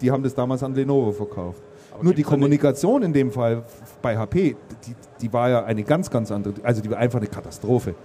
die 0.00 0.12
haben 0.12 0.22
das 0.22 0.36
damals 0.36 0.62
an 0.62 0.76
Lenovo 0.76 1.10
verkauft. 1.10 1.62
Aber 1.92 2.04
Nur 2.04 2.14
die 2.14 2.22
Kommunikation 2.22 3.02
in 3.02 3.12
dem 3.12 3.32
Fall 3.32 3.64
bei 4.00 4.16
HP, 4.16 4.54
die, 4.86 4.94
die 5.20 5.32
war 5.32 5.50
ja 5.50 5.64
eine 5.64 5.82
ganz, 5.82 6.08
ganz 6.08 6.30
andere, 6.30 6.54
also 6.62 6.80
die 6.80 6.88
war 6.88 6.98
einfach 6.98 7.18
eine 7.18 7.28
Katastrophe. 7.28 7.96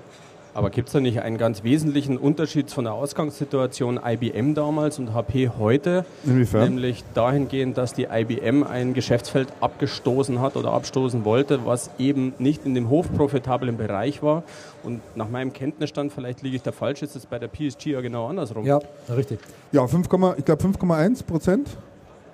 Aber 0.57 0.71
gibt 0.71 0.89
es 0.89 0.93
da 0.93 0.99
nicht 0.99 1.21
einen 1.21 1.37
ganz 1.37 1.63
wesentlichen 1.63 2.17
Unterschied 2.17 2.71
von 2.71 2.85
der 2.85 2.93
Ausgangssituation 2.93 3.99
IBM 4.03 4.55
damals 4.55 4.97
und 4.97 5.13
HP 5.13 5.51
heute? 5.59 6.03
Inwiefern? 6.25 6.73
Nämlich 6.73 7.03
dahingehend, 7.13 7.77
dass 7.77 7.93
die 7.93 8.07
IBM 8.11 8.63
ein 8.63 8.95
Geschäftsfeld 8.95 9.49
abgestoßen 9.61 10.41
hat 10.41 10.55
oder 10.55 10.73
abstoßen 10.73 11.25
wollte, 11.25 11.67
was 11.67 11.91
eben 11.99 12.33
nicht 12.39 12.65
in 12.65 12.73
dem 12.73 12.89
hochprofitablen 12.89 13.77
Bereich 13.77 14.23
war. 14.23 14.41
Und 14.81 15.01
nach 15.15 15.29
meinem 15.29 15.53
Kenntnisstand, 15.53 16.11
vielleicht 16.11 16.41
liege 16.41 16.55
ich 16.55 16.63
da 16.63 16.71
falsch, 16.71 17.03
ist 17.03 17.15
es 17.15 17.27
bei 17.27 17.37
der 17.37 17.49
PSG 17.49 17.91
ja 17.91 18.01
genau 18.01 18.25
andersrum. 18.25 18.65
Ja, 18.65 18.79
richtig. 19.15 19.37
Ja, 19.71 19.85
5, 19.85 20.09
ich 20.37 20.45
glaube 20.45 20.63
5,1 20.63 21.23
Prozent 21.23 21.69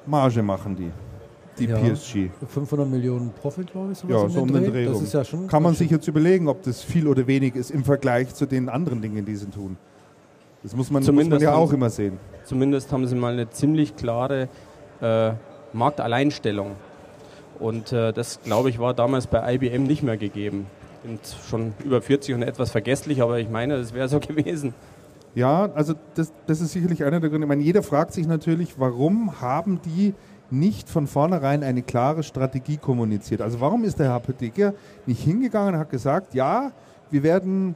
Marge 0.05 0.41
machen 0.41 0.77
die 0.77 0.91
die 1.59 1.65
ja, 1.65 1.77
PSG. 1.77 2.30
500 2.47 2.88
Millionen 2.88 3.31
Profit, 3.31 3.71
glaube 3.71 3.93
ich. 3.93 4.03
Ja, 4.09 4.27
so 4.27 4.41
um 4.41 4.51
den 4.51 4.71
Dreh. 4.71 4.85
Das 4.85 5.01
ist 5.01 5.13
ja 5.13 5.23
schon 5.23 5.47
Kann 5.47 5.63
man 5.63 5.75
sich 5.75 5.89
jetzt 5.91 6.07
überlegen, 6.07 6.47
ob 6.47 6.63
das 6.63 6.81
viel 6.81 7.07
oder 7.07 7.27
wenig 7.27 7.55
ist 7.55 7.71
im 7.71 7.84
Vergleich 7.84 8.34
zu 8.34 8.45
den 8.45 8.69
anderen 8.69 9.01
Dingen, 9.01 9.25
die 9.25 9.35
sie 9.35 9.47
tun. 9.47 9.77
Das 10.63 10.75
muss 10.75 10.89
man, 10.89 11.03
muss 11.03 11.30
man 11.30 11.41
ja 11.41 11.55
auch 11.55 11.73
immer 11.73 11.89
sehen. 11.89 12.17
Zumindest 12.45 12.91
haben 12.91 13.05
sie 13.05 13.15
mal 13.15 13.34
eine 13.34 13.49
ziemlich 13.49 13.95
klare 13.95 14.47
äh, 15.01 15.31
Marktalleinstellung. 15.73 16.71
Und 17.59 17.91
äh, 17.91 18.13
das, 18.13 18.41
glaube 18.43 18.69
ich, 18.69 18.80
war 18.80 18.93
damals 18.93 19.27
bei 19.27 19.55
IBM 19.55 19.84
nicht 19.84 20.03
mehr 20.03 20.17
gegeben. 20.17 20.67
Sind 21.03 21.19
schon 21.49 21.73
über 21.84 22.01
40 22.01 22.35
und 22.35 22.43
etwas 22.43 22.71
vergesslich, 22.71 23.21
aber 23.21 23.39
ich 23.39 23.49
meine, 23.49 23.77
das 23.77 23.93
wäre 23.93 24.07
so 24.07 24.19
gewesen. 24.21 24.73
Ja, 25.35 25.69
also 25.73 25.95
das, 26.15 26.31
das 26.45 26.61
ist 26.61 26.71
sicherlich 26.71 27.03
einer 27.03 27.19
der 27.19 27.30
Gründe. 27.30 27.45
Ich 27.45 27.49
meine, 27.49 27.63
jeder 27.63 27.84
fragt 27.84 28.13
sich 28.13 28.27
natürlich, 28.27 28.75
warum 28.77 29.41
haben 29.41 29.81
die 29.84 30.13
nicht 30.49 30.89
von 30.89 31.07
vornherein 31.07 31.63
eine 31.63 31.81
klare 31.81 32.23
Strategie 32.23 32.77
kommuniziert. 32.77 33.41
Also 33.41 33.59
warum 33.59 33.83
ist 33.83 33.99
der 33.99 34.07
Herr 34.07 34.15
Apotheker 34.15 34.73
nicht 35.05 35.23
hingegangen 35.23 35.75
und 35.75 35.79
hat 35.79 35.89
gesagt, 35.89 36.33
ja, 36.33 36.71
wir 37.09 37.23
werden 37.23 37.75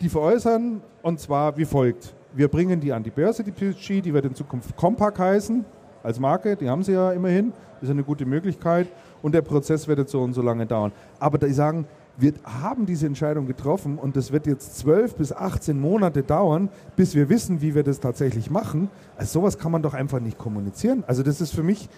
die 0.00 0.08
veräußern 0.08 0.82
und 1.02 1.20
zwar 1.20 1.56
wie 1.56 1.64
folgt. 1.64 2.14
Wir 2.32 2.48
bringen 2.48 2.80
die 2.80 2.92
an 2.92 3.02
die 3.02 3.10
Börse, 3.10 3.42
die 3.42 3.52
PSG, 3.52 4.00
die 4.00 4.14
wird 4.14 4.24
in 4.24 4.34
Zukunft 4.34 4.76
Compaq 4.76 5.18
heißen, 5.18 5.64
als 6.02 6.18
Marke, 6.18 6.56
die 6.56 6.68
haben 6.68 6.82
sie 6.82 6.92
ja 6.92 7.12
immerhin, 7.12 7.52
ist 7.82 7.90
eine 7.90 8.04
gute 8.04 8.24
Möglichkeit 8.24 8.88
und 9.22 9.34
der 9.34 9.42
Prozess 9.42 9.86
wird 9.88 9.98
jetzt 9.98 10.12
so 10.12 10.22
und 10.22 10.32
so 10.32 10.42
lange 10.42 10.66
dauern. 10.66 10.92
Aber 11.18 11.38
die 11.38 11.52
sagen, 11.52 11.86
wir 12.16 12.34
haben 12.44 12.86
diese 12.86 13.06
Entscheidung 13.06 13.46
getroffen 13.46 13.98
und 13.98 14.16
das 14.16 14.32
wird 14.32 14.46
jetzt 14.46 14.78
12 14.78 15.14
bis 15.14 15.32
18 15.32 15.80
Monate 15.80 16.22
dauern, 16.22 16.68
bis 16.96 17.14
wir 17.14 17.28
wissen, 17.28 17.62
wie 17.62 17.74
wir 17.74 17.82
das 17.82 18.00
tatsächlich 18.00 18.50
machen. 18.50 18.90
Also 19.16 19.40
sowas 19.40 19.58
kann 19.58 19.72
man 19.72 19.82
doch 19.82 19.94
einfach 19.94 20.20
nicht 20.20 20.36
kommunizieren. 20.36 21.04
Also 21.06 21.22
das 21.22 21.40
ist 21.40 21.54
für 21.54 21.62
mich 21.62 21.88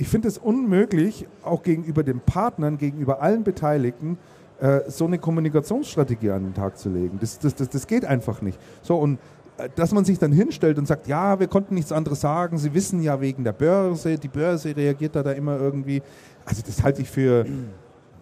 ich 0.00 0.08
finde 0.08 0.28
es 0.28 0.38
unmöglich, 0.38 1.26
auch 1.42 1.62
gegenüber 1.62 2.02
den 2.02 2.20
Partnern, 2.20 2.78
gegenüber 2.78 3.20
allen 3.20 3.44
Beteiligten, 3.44 4.16
äh, 4.58 4.80
so 4.88 5.04
eine 5.04 5.18
Kommunikationsstrategie 5.18 6.30
an 6.30 6.44
den 6.44 6.54
Tag 6.54 6.78
zu 6.78 6.88
legen. 6.88 7.18
Das, 7.20 7.38
das, 7.38 7.54
das, 7.54 7.68
das 7.68 7.86
geht 7.86 8.06
einfach 8.06 8.40
nicht. 8.40 8.58
So, 8.80 8.96
und 8.96 9.18
äh, 9.58 9.68
dass 9.76 9.92
man 9.92 10.06
sich 10.06 10.18
dann 10.18 10.32
hinstellt 10.32 10.78
und 10.78 10.86
sagt, 10.86 11.06
ja, 11.06 11.38
wir 11.38 11.48
konnten 11.48 11.74
nichts 11.74 11.92
anderes 11.92 12.22
sagen, 12.22 12.56
Sie 12.56 12.72
wissen 12.72 13.02
ja 13.02 13.20
wegen 13.20 13.44
der 13.44 13.52
Börse, 13.52 14.16
die 14.16 14.28
Börse 14.28 14.74
reagiert 14.74 15.14
da, 15.16 15.22
da 15.22 15.32
immer 15.32 15.60
irgendwie. 15.60 16.00
Also 16.46 16.62
das 16.64 16.82
halte 16.82 17.02
ich 17.02 17.10
für, 17.10 17.44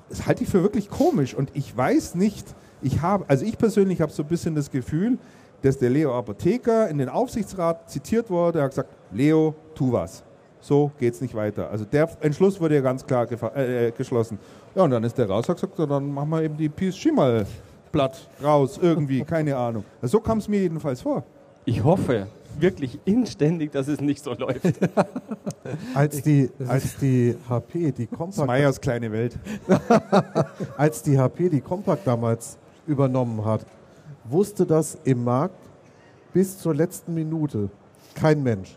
das 0.09 0.27
halte 0.27 0.45
ich 0.45 0.51
für 0.51 0.63
wirklich 0.63 0.91
komisch. 0.91 1.35
Und 1.35 1.51
ich 1.55 1.77
weiß 1.77 2.15
nicht, 2.15 2.47
ich 2.83 3.03
habe, 3.03 3.25
also 3.29 3.45
ich 3.45 3.59
persönlich 3.59 4.01
habe 4.01 4.13
so 4.13 4.23
ein 4.23 4.29
bisschen 4.29 4.55
das 4.55 4.71
Gefühl, 4.71 5.19
dass 5.63 5.79
der 5.79 5.91
Leo 5.91 6.17
Apotheker 6.17 6.89
in 6.89 6.99
den 6.99 7.09
Aufsichtsrat 7.09 7.91
zitiert 7.91 8.31
wurde, 8.31 8.61
er 8.61 8.65
hat 8.65 8.71
gesagt, 8.71 8.91
Leo, 9.11 9.55
tu 9.75 9.93
was 9.93 10.23
so 10.61 10.91
geht 10.99 11.15
es 11.15 11.21
nicht 11.21 11.35
weiter. 11.35 11.71
Also 11.71 11.85
der 11.85 12.09
Entschluss 12.21 12.61
wurde 12.61 12.77
ja 12.77 12.81
ganz 12.81 13.05
klar 13.05 13.27
äh, 13.57 13.93
geschlossen. 13.93 14.39
Ja, 14.75 14.83
und 14.83 14.91
dann 14.91 15.05
ist 15.05 15.17
der 15.17 15.29
raus, 15.29 15.49
hat 15.49 15.57
gesagt, 15.57 15.79
dann 15.91 16.13
machen 16.13 16.31
wir 16.31 16.43
eben 16.43 16.57
die 16.57 16.69
PSG 16.69 17.13
mal 17.13 17.47
platt 17.93 18.29
raus, 18.43 18.79
irgendwie, 18.81 19.23
keine 19.25 19.57
Ahnung. 19.57 19.85
Also 20.03 20.19
so 20.19 20.21
kam 20.21 20.39
es 20.39 20.49
mir 20.49 20.61
jedenfalls 20.61 21.01
vor. 21.01 21.25
Ich 21.65 21.83
hoffe 21.83 22.27
wirklich 22.61 22.99
inständig, 23.05 23.73
dass 23.73 23.89
es 23.89 24.01
nicht 24.01 24.23
so 24.23 24.35
läuft. 24.35 24.63
als, 25.95 26.23
die, 26.23 26.51
als 26.67 26.97
die 26.97 27.37
HP, 27.49 27.93
die 27.93 28.07
Compact... 28.07 28.47
Meyers 28.47 28.81
kleine 28.81 29.13
Welt. 29.13 29.39
als 30.77 31.03
die 31.03 31.19
HP 31.19 31.49
die 31.49 31.61
Compact 31.61 32.07
damals 32.07 32.59
übernommen 32.87 33.45
hat, 33.45 33.65
wusste 34.25 34.67
das 34.67 34.99
im 35.05 35.25
Markt 35.25 35.59
bis 36.33 36.59
zur 36.59 36.75
letzten 36.75 37.15
Minute 37.15 37.71
kein 38.15 38.43
Mensch. 38.43 38.77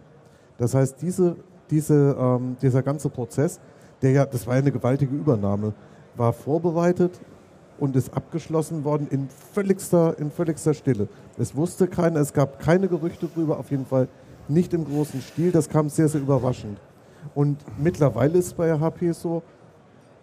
Das 0.58 0.74
heißt, 0.74 1.02
diese 1.02 1.36
diese, 1.72 2.16
ähm, 2.20 2.58
dieser 2.62 2.84
ganze 2.84 3.10
Prozess, 3.10 3.60
der 4.02 4.12
ja, 4.12 4.26
das 4.26 4.46
war 4.46 4.56
ja 4.56 4.62
eine 4.62 4.72
gewaltige 4.72 5.16
Übernahme, 5.16 5.74
war 6.16 6.34
vorbereitet 6.34 7.20
und 7.82 7.96
ist 7.96 8.14
abgeschlossen 8.14 8.84
worden 8.84 9.08
in 9.10 9.28
völligster, 9.54 10.16
in 10.20 10.30
völligster 10.30 10.76
Stille. 10.76 11.08
Es 11.40 11.56
wusste 11.56 11.88
keiner, 11.88 12.20
es 12.20 12.32
gab 12.32 12.60
keine 12.60 12.88
Gerüchte 12.88 13.26
drüber, 13.26 13.58
auf 13.58 13.72
jeden 13.72 13.88
Fall 13.88 14.08
nicht 14.48 14.76
im 14.76 14.86
großen 14.86 15.20
Stil. 15.20 15.52
Das 15.52 15.68
kam 15.68 15.90
sehr, 15.90 16.08
sehr 16.08 16.22
überraschend. 16.22 16.80
Und 17.34 17.58
mittlerweile 17.80 18.38
ist 18.38 18.46
es 18.46 18.54
bei 18.54 18.80
HP 18.80 19.14
so, 19.14 19.42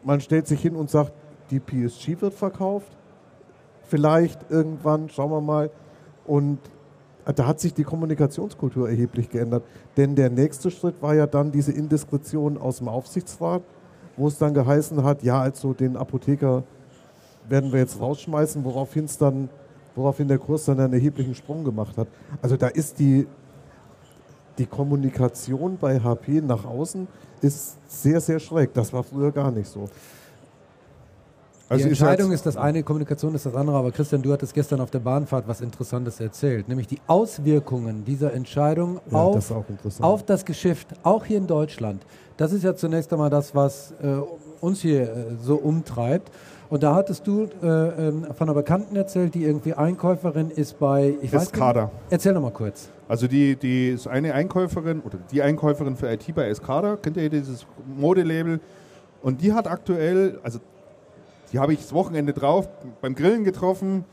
man 0.04 0.20
stellt 0.20 0.46
sich 0.46 0.62
hin 0.62 0.76
und 0.76 0.88
sagt, 0.88 1.12
die 1.50 1.58
PSG 1.58 2.20
wird 2.20 2.34
verkauft. 2.34 2.96
Vielleicht 3.88 4.38
irgendwann, 4.50 5.08
schauen 5.08 5.32
wir 5.32 5.40
mal. 5.40 5.70
Und 6.28 6.60
da 7.24 7.44
hat 7.44 7.58
sich 7.58 7.74
die 7.74 7.82
Kommunikationskultur 7.82 8.88
erheblich 8.88 9.30
geändert. 9.30 9.64
Denn 9.96 10.14
der 10.14 10.30
nächste 10.30 10.70
Schritt 10.70 11.02
war 11.02 11.16
ja 11.16 11.26
dann 11.26 11.50
diese 11.50 11.72
Indiskretion 11.72 12.56
aus 12.56 12.78
dem 12.78 12.86
Aufsichtsrat, 12.86 13.62
wo 14.16 14.28
es 14.28 14.38
dann 14.38 14.54
geheißen 14.54 15.02
hat, 15.02 15.24
ja, 15.24 15.40
also 15.40 15.72
den 15.74 15.96
Apotheker 15.96 16.62
werden 17.48 17.72
wir 17.72 17.80
jetzt 17.80 18.00
rausschmeißen, 18.00 18.64
woraufhin 18.64 19.04
es 19.04 19.18
dann, 19.18 19.48
woraufhin 19.94 20.28
der 20.28 20.38
Kurs 20.38 20.64
dann 20.64 20.80
einen 20.80 20.92
erheblichen 20.92 21.34
Sprung 21.34 21.64
gemacht 21.64 21.96
hat. 21.96 22.08
Also 22.42 22.56
da 22.56 22.68
ist 22.68 22.98
die, 22.98 23.26
die 24.58 24.66
Kommunikation 24.66 25.76
bei 25.78 26.00
HP 26.00 26.40
nach 26.40 26.64
außen 26.64 27.06
ist 27.40 27.76
sehr, 27.88 28.20
sehr 28.20 28.40
schräg. 28.40 28.74
Das 28.74 28.92
war 28.92 29.04
früher 29.04 29.30
gar 29.30 29.50
nicht 29.50 29.68
so. 29.68 29.88
Also 31.68 31.84
die 31.84 31.90
Entscheidung 31.90 32.32
ist 32.32 32.46
das 32.46 32.56
eine, 32.56 32.82
Kommunikation 32.82 33.34
ist 33.34 33.44
das 33.44 33.54
andere, 33.54 33.76
aber 33.76 33.92
Christian, 33.92 34.22
du 34.22 34.32
hattest 34.32 34.54
gestern 34.54 34.80
auf 34.80 34.90
der 34.90 35.00
Bahnfahrt 35.00 35.46
was 35.46 35.60
Interessantes 35.60 36.18
erzählt, 36.18 36.66
nämlich 36.66 36.86
die 36.86 36.98
Auswirkungen 37.06 38.06
dieser 38.06 38.32
Entscheidung 38.32 39.00
ja, 39.10 39.18
auf, 39.18 39.34
das 39.34 40.00
auf 40.00 40.24
das 40.24 40.46
Geschäft, 40.46 40.88
auch 41.02 41.26
hier 41.26 41.36
in 41.36 41.46
Deutschland. 41.46 42.02
Das 42.38 42.52
ist 42.52 42.64
ja 42.64 42.74
zunächst 42.74 43.12
einmal 43.12 43.28
das, 43.28 43.54
was 43.54 43.92
äh, 44.02 44.16
uns 44.60 44.80
hier 44.80 45.02
äh, 45.02 45.36
so 45.42 45.56
umtreibt. 45.56 46.30
Und 46.70 46.82
da 46.82 46.94
hattest 46.94 47.26
du 47.26 47.48
äh, 47.62 47.66
ähm, 47.66 48.26
von 48.34 48.48
einer 48.48 48.54
Bekannten 48.54 48.94
erzählt, 48.94 49.34
die 49.34 49.44
irgendwie 49.44 49.72
Einkäuferin 49.72 50.50
ist 50.50 50.78
bei 50.78 51.14
ich 51.22 51.32
weiß 51.32 51.44
Escada. 51.44 51.90
Erzähl 52.10 52.34
doch 52.34 52.42
mal 52.42 52.50
kurz. 52.50 52.90
Also 53.08 53.26
die, 53.26 53.56
die 53.56 53.88
ist 53.90 54.06
eine 54.06 54.34
Einkäuferin 54.34 55.00
oder 55.00 55.18
die 55.30 55.40
Einkäuferin 55.40 55.96
für 55.96 56.12
IT 56.12 56.34
bei 56.34 56.46
Escada, 56.48 56.96
kennt 56.96 57.16
ihr 57.16 57.30
dieses 57.30 57.66
Modelabel? 57.96 58.60
Und 59.22 59.40
die 59.40 59.52
hat 59.54 59.66
aktuell, 59.66 60.38
also 60.42 60.58
die 61.52 61.58
habe 61.58 61.72
ich 61.72 61.80
das 61.80 61.94
Wochenende 61.94 62.34
drauf 62.34 62.68
beim 63.00 63.14
Grillen 63.14 63.44
getroffen. 63.44 64.04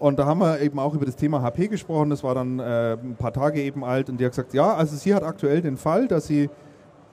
Und 0.00 0.18
da 0.18 0.26
haben 0.26 0.40
wir 0.40 0.60
eben 0.60 0.80
auch 0.80 0.94
über 0.94 1.06
das 1.06 1.14
Thema 1.14 1.40
HP 1.42 1.68
gesprochen. 1.68 2.10
Das 2.10 2.24
war 2.24 2.34
dann 2.34 2.58
äh, 2.58 2.94
ein 2.94 3.14
paar 3.16 3.32
Tage 3.32 3.62
eben 3.62 3.84
alt. 3.84 4.10
Und 4.10 4.18
die 4.18 4.24
hat 4.24 4.32
gesagt, 4.32 4.52
ja, 4.52 4.74
also 4.74 4.96
sie 4.96 5.14
hat 5.14 5.22
aktuell 5.22 5.62
den 5.62 5.76
Fall, 5.76 6.08
dass 6.08 6.26
sie 6.26 6.50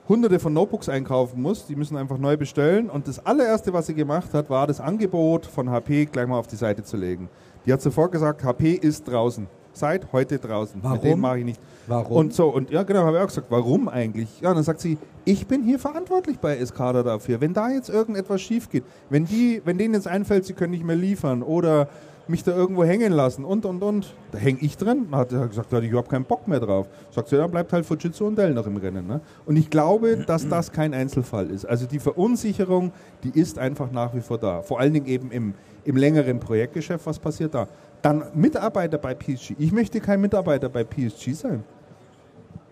hunderte 0.08 0.38
von 0.38 0.52
Notebooks 0.52 0.88
einkaufen 0.88 1.40
muss. 1.40 1.66
Die 1.66 1.76
müssen 1.76 1.96
einfach 1.96 2.18
neu 2.18 2.36
bestellen. 2.36 2.90
Und 2.90 3.08
das 3.08 3.24
allererste, 3.24 3.72
was 3.72 3.86
sie 3.86 3.94
gemacht 3.94 4.34
hat, 4.34 4.50
war 4.50 4.66
das 4.66 4.80
Angebot 4.80 5.46
von 5.46 5.70
HP 5.70 6.06
gleich 6.06 6.26
mal 6.26 6.38
auf 6.38 6.46
die 6.46 6.56
Seite 6.56 6.82
zu 6.82 6.96
legen. 6.96 7.28
Die 7.66 7.72
hat 7.72 7.80
sofort 7.80 8.12
gesagt, 8.12 8.42
HP 8.44 8.72
ist 8.72 9.06
draußen. 9.08 9.46
seit 9.72 10.12
heute 10.12 10.38
draußen. 10.38 10.82
Warum? 10.82 10.96
Mit 10.96 11.04
denen 11.04 11.20
mache 11.20 11.38
ich 11.38 11.44
nicht. 11.44 11.60
Warum? 11.86 12.16
Und 12.16 12.34
so, 12.34 12.48
und 12.48 12.70
ja, 12.70 12.82
genau, 12.82 13.04
habe 13.04 13.16
ich 13.16 13.22
auch 13.22 13.28
gesagt, 13.28 13.46
warum 13.50 13.88
eigentlich? 13.88 14.40
Ja, 14.40 14.50
und 14.50 14.56
dann 14.56 14.64
sagt 14.64 14.80
sie, 14.80 14.98
ich 15.24 15.46
bin 15.46 15.62
hier 15.62 15.78
verantwortlich 15.78 16.38
bei 16.38 16.56
Escada 16.56 17.02
dafür. 17.02 17.40
Wenn 17.40 17.54
da 17.54 17.70
jetzt 17.70 17.88
irgendetwas 17.88 18.42
schief 18.42 18.68
geht, 18.68 18.84
wenn, 19.08 19.24
die, 19.24 19.62
wenn 19.64 19.78
denen 19.78 19.94
jetzt 19.94 20.08
einfällt, 20.08 20.44
sie 20.44 20.52
können 20.52 20.72
nicht 20.72 20.84
mehr 20.84 20.96
liefern 20.96 21.42
oder 21.42 21.88
mich 22.28 22.44
da 22.44 22.52
irgendwo 22.54 22.84
hängen 22.84 23.12
lassen 23.12 23.44
und, 23.44 23.66
und, 23.66 23.82
und, 23.82 24.14
da 24.30 24.38
hänge 24.38 24.58
ich 24.60 24.76
drin. 24.76 25.08
Dann 25.10 25.20
hat 25.20 25.32
er 25.32 25.48
gesagt, 25.48 25.72
da 25.72 25.76
hatte 25.76 25.86
ich 25.86 25.90
überhaupt 25.90 26.08
keinen 26.10 26.24
Bock 26.24 26.46
mehr 26.48 26.60
drauf. 26.60 26.86
Sagt 27.10 27.28
sie, 27.28 27.36
ja, 27.36 27.46
bleibt 27.46 27.72
halt 27.72 27.84
Fujitsu 27.84 28.26
und 28.26 28.36
Dell 28.38 28.54
noch 28.54 28.66
im 28.66 28.76
Rennen. 28.76 29.06
Ne? 29.06 29.20
Und 29.44 29.56
ich 29.56 29.70
glaube, 29.70 30.18
dass 30.18 30.48
das 30.48 30.70
kein 30.72 30.94
Einzelfall 30.94 31.50
ist. 31.50 31.64
Also 31.64 31.86
die 31.86 31.98
Verunsicherung, 31.98 32.92
die 33.24 33.38
ist 33.38 33.58
einfach 33.58 33.90
nach 33.90 34.14
wie 34.14 34.20
vor 34.20 34.38
da. 34.38 34.62
Vor 34.62 34.78
allen 34.80 34.94
Dingen 34.94 35.06
eben 35.06 35.30
im, 35.30 35.54
im 35.84 35.96
längeren 35.96 36.38
Projektgeschäft, 36.40 37.04
was 37.06 37.18
passiert 37.18 37.54
da? 37.54 37.66
Dann 38.02 38.24
Mitarbeiter 38.34 38.98
bei 38.98 39.14
PSG. 39.14 39.54
Ich 39.58 39.72
möchte 39.72 40.00
kein 40.00 40.20
Mitarbeiter 40.20 40.68
bei 40.68 40.84
PSG 40.84 41.32
sein. 41.34 41.64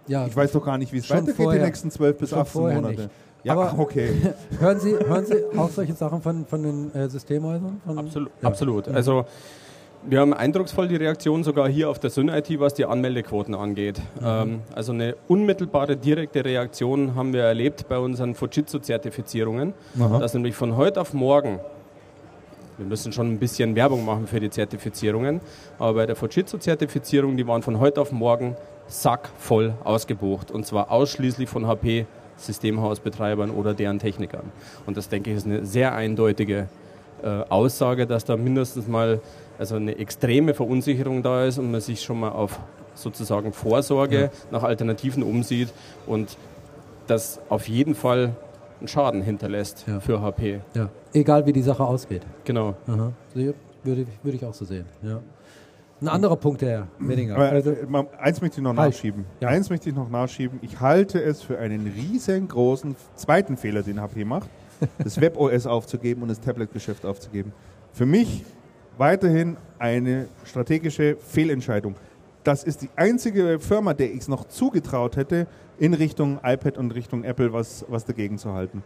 ja, 0.07 0.27
Ich 0.27 0.35
weiß 0.37 0.53
doch 0.53 0.65
gar 0.65 0.79
nicht, 0.79 0.93
wie 0.93 0.99
es 0.99 1.11
weitergeht 1.11 1.37
vorher. 1.37 1.61
die 1.61 1.67
nächsten 1.67 1.91
12 1.91 2.19
bis 2.19 2.31
Schon 2.31 2.39
18 2.41 2.53
vorher 2.53 2.81
Monate. 2.81 3.01
nicht. 3.03 3.11
Ja, 3.43 3.55
Aber- 3.55 3.73
ach, 3.75 3.79
okay. 3.79 4.11
hören, 4.59 4.81
Sie, 4.81 4.93
hören 4.93 5.27
Sie 5.27 5.37
auch 5.57 5.71
solche 5.71 5.95
Sachen 5.95 6.21
von, 6.21 6.47
von 6.47 6.63
den 6.63 6.95
äh, 6.95 7.09
Systemhäusern? 7.09 7.81
Von, 7.85 7.99
Absolut. 7.99 8.31
Ja. 8.43 8.49
absolut. 8.49 8.89
Also 8.89 9.25
wir 10.03 10.21
haben 10.21 10.33
eindrucksvoll 10.33 10.89
die 10.89 10.97
Reaktion 10.97 11.45
sogar 11.45 11.69
hier 11.69 11.91
auf 11.91 11.99
der 11.99 12.11
Syn-IT, 12.11 12.59
was 12.59 12.75
die 12.75 12.87
Anmeldequoten 12.87 13.55
angeht. 13.55 14.01
Ähm, 14.23 14.61
also 14.75 14.93
eine 14.93 15.17
unmittelbare, 15.29 15.97
direkte 15.97 16.45
Reaktion 16.45 17.15
haben 17.15 17.33
wir 17.33 17.43
erlebt 17.43 17.87
bei 17.89 17.99
unseren 17.99 18.35
Fujitsu-Zertifizierungen, 18.35 19.75
dass 19.95 20.33
nämlich 20.35 20.55
von 20.55 20.77
heute 20.77 21.01
auf 21.01 21.13
morgen 21.13 21.61
wir 22.79 22.87
müssen 22.87 23.13
schon 23.13 23.31
ein 23.31 23.39
bisschen 23.39 23.77
Werbung 23.77 24.07
machen 24.07 24.27
für 24.27 24.41
die 24.41 24.49
Zertifizierungen, 24.49 25.43
aber 25.79 25.93
bei 25.95 26.07
der 26.07 26.17
Fujitsu-Zertifizierung, 26.17 27.37
die 27.37 27.47
waren 27.47 27.61
von 27.61 27.79
heute 27.79 28.01
auf 28.01 28.11
morgen 28.11 28.57
sackvoll 28.87 29.75
ausgebucht 29.85 30.51
und 30.51 30.65
zwar 30.65 30.91
ausschließlich 30.91 31.47
von 31.47 31.67
HP 31.67 32.07
Systemhausbetreibern 32.47 33.51
oder 33.51 33.75
deren 33.75 33.99
Technikern. 33.99 34.53
Und 34.87 34.97
das 34.97 35.09
denke 35.09 35.31
ich 35.31 35.37
ist 35.37 35.47
eine 35.47 35.65
sehr 35.67 35.95
eindeutige 35.95 36.69
äh, 37.23 37.27
Aussage, 37.49 38.07
dass 38.07 38.25
da 38.25 38.37
mindestens 38.37 38.89
mal 38.89 39.21
also 39.59 39.77
eine 39.77 39.99
extreme 39.99 40.55
Verunsicherung 40.55 41.23
da 41.23 41.45
ist 41.45 41.59
und 41.59 41.71
man 41.71 41.81
sich 41.81 42.03
schon 42.03 42.21
mal 42.21 42.31
auf 42.31 42.59
sozusagen 42.95 43.53
Vorsorge 43.53 44.31
nach 44.51 44.63
Alternativen 44.63 45.23
umsieht 45.23 45.69
und 46.07 46.37
das 47.07 47.41
auf 47.49 47.69
jeden 47.69 47.95
Fall 47.95 48.35
einen 48.79 48.89
Schaden 48.89 49.23
hinterlässt 49.23 49.85
Ja. 49.87 50.01
für 50.01 50.21
HP. 50.23 50.61
Ja. 50.75 50.89
Egal 51.13 51.45
wie 51.47 51.53
die 51.53 51.63
Sache 51.63 51.85
ausgeht. 51.85 52.23
Genau. 52.45 52.75
Aha. 52.87 53.13
Würde, 53.35 53.55
würde 54.23 54.37
ich 54.37 54.45
auch 54.45 54.55
so 54.55 54.65
sehen. 54.65 54.87
Ja. 55.03 55.21
Ein 56.01 56.09
anderer 56.09 56.37
Punkt, 56.37 56.63
Herr 56.63 56.89
Wenninger. 56.99 57.35
Aber, 57.35 57.51
Also, 57.51 57.75
eins 58.19 58.41
möchte 58.41 58.59
ich 58.59 58.63
noch 58.65 58.77
Halt. 58.77 58.91
nachschieben. 58.95 59.25
Ja. 59.41 59.49
Eins 59.49 59.69
möchte 59.69 59.91
ich 59.91 59.95
noch 59.95 60.09
nachschieben. 60.09 60.59
Ich 60.63 60.81
halte 60.81 61.23
es 61.23 61.43
für 61.43 61.59
einen 61.59 61.87
riesengroßen 61.87 62.97
zweiten 63.17 63.57
Fehler, 63.57 63.83
den 63.83 64.01
HP 64.01 64.25
macht, 64.25 64.49
das 64.99 65.21
WebOS 65.21 65.67
aufzugeben 65.67 66.23
und 66.23 66.29
das 66.29 66.41
Tablet-Geschäft 66.41 67.05
aufzugeben. 67.05 67.53
Für 67.93 68.07
mich 68.07 68.45
weiterhin 68.97 69.57
eine 69.79 70.29
strategische 70.45 71.17
Fehlentscheidung. 71.17 71.97
Das 72.45 72.65
ist 72.65 72.81
die 72.81 72.89
einzige 72.97 73.59
Firma, 73.61 73.93
der 73.93 74.11
ich 74.13 74.21
es 74.21 74.29
noch 74.29 74.45
zugetraut 74.49 75.17
hätte, 75.17 75.47
in 75.79 75.93
Richtung 75.93 76.39
iPad 76.43 76.79
und 76.79 76.95
Richtung 76.95 77.25
Apple 77.25 77.53
was, 77.53 77.85
was 77.89 78.05
dagegen 78.07 78.39
zu 78.39 78.55
halten. 78.55 78.83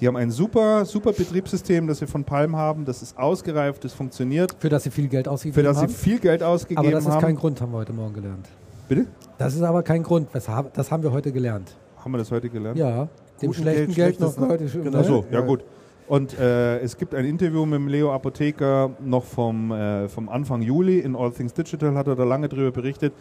Die 0.00 0.06
haben 0.06 0.16
ein 0.16 0.30
super, 0.30 0.84
super 0.84 1.12
Betriebssystem, 1.12 1.86
das 1.86 1.98
sie 2.00 2.06
von 2.06 2.22
Palm 2.22 2.54
haben. 2.56 2.84
Das 2.84 3.00
ist 3.02 3.16
ausgereift, 3.18 3.82
das 3.84 3.94
funktioniert, 3.94 4.54
für 4.58 4.68
das 4.68 4.82
Sie 4.84 4.90
viel 4.90 5.08
Geld 5.08 5.26
ausgegeben 5.26 5.54
für 5.54 5.62
das 5.62 5.76
sie 5.78 5.82
haben. 5.84 5.92
viel 5.92 6.18
Geld 6.18 6.42
ausgegeben 6.42 6.78
aber 6.80 6.90
das 6.90 7.04
ist 7.06 7.10
haben. 7.12 7.20
kein 7.22 7.36
Grund, 7.36 7.60
haben 7.60 7.72
wir 7.72 7.78
heute 7.78 7.92
Morgen 7.94 8.12
gelernt. 8.14 8.48
Bitte? 8.88 9.06
Das 9.38 9.54
ist 9.54 9.62
aber 9.62 9.82
kein 9.82 10.02
Grund. 10.02 10.28
Das 10.32 10.48
haben 10.48 11.02
wir 11.02 11.10
heute 11.12 11.32
gelernt. 11.32 11.74
Haben 11.98 12.12
wir 12.12 12.18
das 12.18 12.30
heute 12.30 12.48
gelernt? 12.50 12.78
Ja, 12.78 13.08
dem 13.40 13.48
Guten 13.48 13.62
schlechten 13.62 13.94
Geld, 13.94 14.18
Geld, 14.18 14.38
noch 14.38 14.48
heute. 14.48 14.64
Genau. 14.66 14.98
Ach 14.98 15.04
so, 15.04 15.24
ja, 15.30 15.40
Ja. 15.40 15.46
gut. 15.46 15.64
Und 16.08 16.38
äh, 16.38 16.78
es 16.80 16.96
gibt 16.96 17.14
ein 17.14 17.24
Interview 17.24 17.66
mit 17.66 17.80
dem 17.80 17.88
Leo 17.88 18.12
Apotheker 18.12 18.90
noch 19.00 19.24
vom, 19.24 19.72
äh, 19.72 20.08
vom 20.08 20.28
Anfang 20.28 20.62
Juli. 20.62 21.00
In 21.00 21.16
All 21.16 21.32
Things 21.32 21.52
Digital 21.52 21.96
hat 21.96 22.06
er 22.06 22.14
da 22.14 22.22
lange 22.22 22.48
drüber 22.48 22.70
berichtet, 22.70 23.12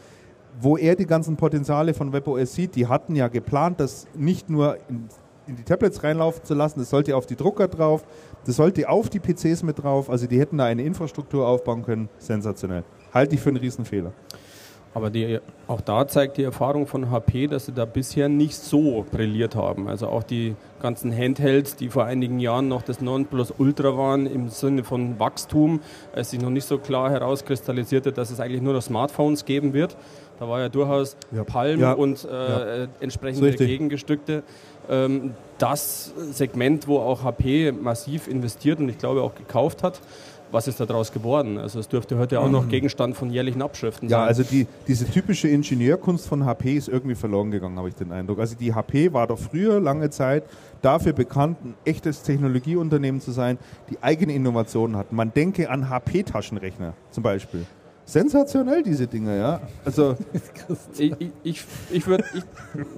wo 0.61 0.77
er 0.77 0.95
die 0.95 1.07
ganzen 1.07 1.35
Potenziale 1.35 1.95
von 1.95 2.13
WebOS 2.13 2.53
sieht. 2.53 2.75
Die 2.75 2.85
hatten 2.85 3.15
ja 3.15 3.27
geplant, 3.27 3.79
das 3.79 4.05
nicht 4.13 4.49
nur 4.51 4.77
in, 4.87 5.07
in 5.47 5.55
die 5.55 5.63
Tablets 5.63 6.03
reinlaufen 6.03 6.43
zu 6.43 6.53
lassen, 6.53 6.79
das 6.79 6.89
sollte 6.89 7.15
auf 7.15 7.25
die 7.25 7.35
Drucker 7.35 7.67
drauf, 7.67 8.03
das 8.45 8.55
sollte 8.55 8.89
auf 8.89 9.09
die 9.09 9.19
PCs 9.19 9.63
mit 9.63 9.81
drauf. 9.81 10.09
Also 10.09 10.27
die 10.27 10.39
hätten 10.39 10.57
da 10.57 10.65
eine 10.65 10.83
Infrastruktur 10.83 11.47
aufbauen 11.47 11.83
können. 11.83 12.09
Sensationell. 12.17 12.83
Halte 13.13 13.35
ich 13.35 13.41
für 13.41 13.49
einen 13.49 13.57
Riesenfehler. 13.57 14.11
Aber 14.95 15.09
die, 15.09 15.39
auch 15.67 15.81
da 15.81 16.07
zeigt 16.07 16.37
die 16.37 16.43
Erfahrung 16.43 16.87
von 16.87 17.11
HP, 17.11 17.47
dass 17.47 17.65
sie 17.65 17.73
da 17.73 17.83
bisher 17.85 18.29
nicht 18.29 18.55
so 18.55 19.05
brilliert 19.11 19.53
haben. 19.53 19.89
Also 19.89 20.07
auch 20.07 20.23
die 20.23 20.55
ganzen 20.81 21.15
Handhelds, 21.15 21.75
die 21.75 21.89
vor 21.89 22.05
einigen 22.05 22.39
Jahren 22.39 22.69
noch 22.69 22.81
das 22.81 23.01
Nonplusultra 23.01 23.97
waren 23.97 24.25
im 24.25 24.47
Sinne 24.49 24.85
von 24.85 25.19
Wachstum, 25.19 25.81
als 26.13 26.31
sich 26.31 26.39
noch 26.41 26.49
nicht 26.49 26.65
so 26.65 26.77
klar 26.77 27.11
herauskristallisierte, 27.11 28.13
dass 28.13 28.31
es 28.31 28.39
eigentlich 28.39 28.61
nur 28.61 28.73
noch 28.73 28.81
Smartphones 28.81 29.43
geben 29.43 29.73
wird. 29.73 29.97
Da 30.39 30.47
war 30.47 30.61
ja 30.61 30.69
durchaus 30.69 31.17
Ja. 31.35 31.43
Palm 31.43 31.79
Ja. 31.81 31.91
und 31.91 32.23
äh, 32.25 32.27
Ja. 32.83 32.87
entsprechende. 33.01 33.51
Gegengestückte. 33.51 34.43
Ähm, 34.89 35.33
das 35.57 36.13
Segment, 36.31 36.87
wo 36.87 36.99
auch 36.99 37.23
HP 37.23 37.71
massiv 37.73 38.27
investiert 38.29 38.79
und 38.79 38.87
ich 38.89 38.97
glaube 38.97 39.21
auch 39.23 39.35
gekauft 39.35 39.83
hat. 39.83 39.99
Was 40.55 40.69
ist 40.69 40.79
daraus 40.79 41.11
geworden? 41.11 41.57
Also 41.57 41.79
es 41.79 41.89
dürfte 41.89 42.17
heute 42.17 42.39
auch 42.39 42.49
noch 42.49 42.69
Gegenstand 42.69 43.17
von 43.17 43.29
jährlichen 43.29 43.61
Abschriften 43.61 44.07
Ja, 44.07 44.19
sein. 44.19 44.27
also 44.29 44.43
die, 44.43 44.67
diese 44.87 45.03
typische 45.05 45.49
Ingenieurkunst 45.49 46.25
von 46.25 46.45
HP 46.45 46.75
ist 46.77 46.87
irgendwie 46.87 47.15
verloren 47.15 47.51
gegangen, 47.51 47.77
habe 47.77 47.89
ich 47.89 47.95
den 47.95 48.13
Eindruck. 48.13 48.39
Also 48.39 48.55
die 48.55 48.73
HP 48.73 49.11
war 49.11 49.27
doch 49.27 49.37
früher 49.37 49.81
lange 49.81 50.09
Zeit 50.11 50.45
dafür 50.81 51.11
bekannt, 51.11 51.57
ein 51.65 51.73
echtes 51.83 52.23
Technologieunternehmen 52.23 53.19
zu 53.19 53.31
sein, 53.31 53.57
die 53.89 54.01
eigene 54.01 54.33
Innovationen 54.33 54.95
hatten. 54.95 55.13
Man 55.17 55.33
denke 55.33 55.69
an 55.69 55.89
HP-Taschenrechner 55.89 56.93
zum 57.11 57.21
Beispiel. 57.23 57.65
Sensationell, 58.07 58.83
diese 58.83 59.07
Dinge, 59.07 59.35
ja. 59.37 59.59
Also, 59.83 60.15
Ich, 60.97 61.11
ich, 61.19 61.31
ich, 61.43 61.63
ich, 61.91 62.03
würd- 62.05 62.23
ich, 62.35 62.43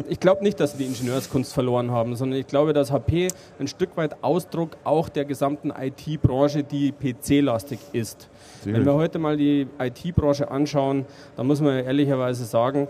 ich 0.09 0.19
glaube 0.19 0.43
nicht, 0.43 0.59
dass 0.59 0.73
sie 0.73 0.79
die 0.79 0.85
Ingenieurskunst 0.85 1.53
verloren 1.53 1.91
haben, 1.91 2.15
sondern 2.17 2.37
ich 2.39 2.47
glaube, 2.47 2.73
dass 2.73 2.91
HP 2.91 3.29
ein 3.57 3.67
Stück 3.67 3.95
weit 3.95 4.21
Ausdruck 4.21 4.71
auch 4.83 5.07
der 5.07 5.23
gesamten 5.23 5.71
IT-Branche, 5.71 6.63
die 6.63 6.91
PC-lastig 6.91 7.79
ist. 7.93 8.27
Wenn 8.65 8.85
wir 8.85 8.93
heute 8.95 9.17
mal 9.17 9.37
die 9.37 9.67
IT-Branche 9.79 10.51
anschauen, 10.51 11.05
dann 11.37 11.47
muss 11.47 11.61
man 11.61 11.85
ehrlicherweise 11.85 12.43
sagen, 12.43 12.89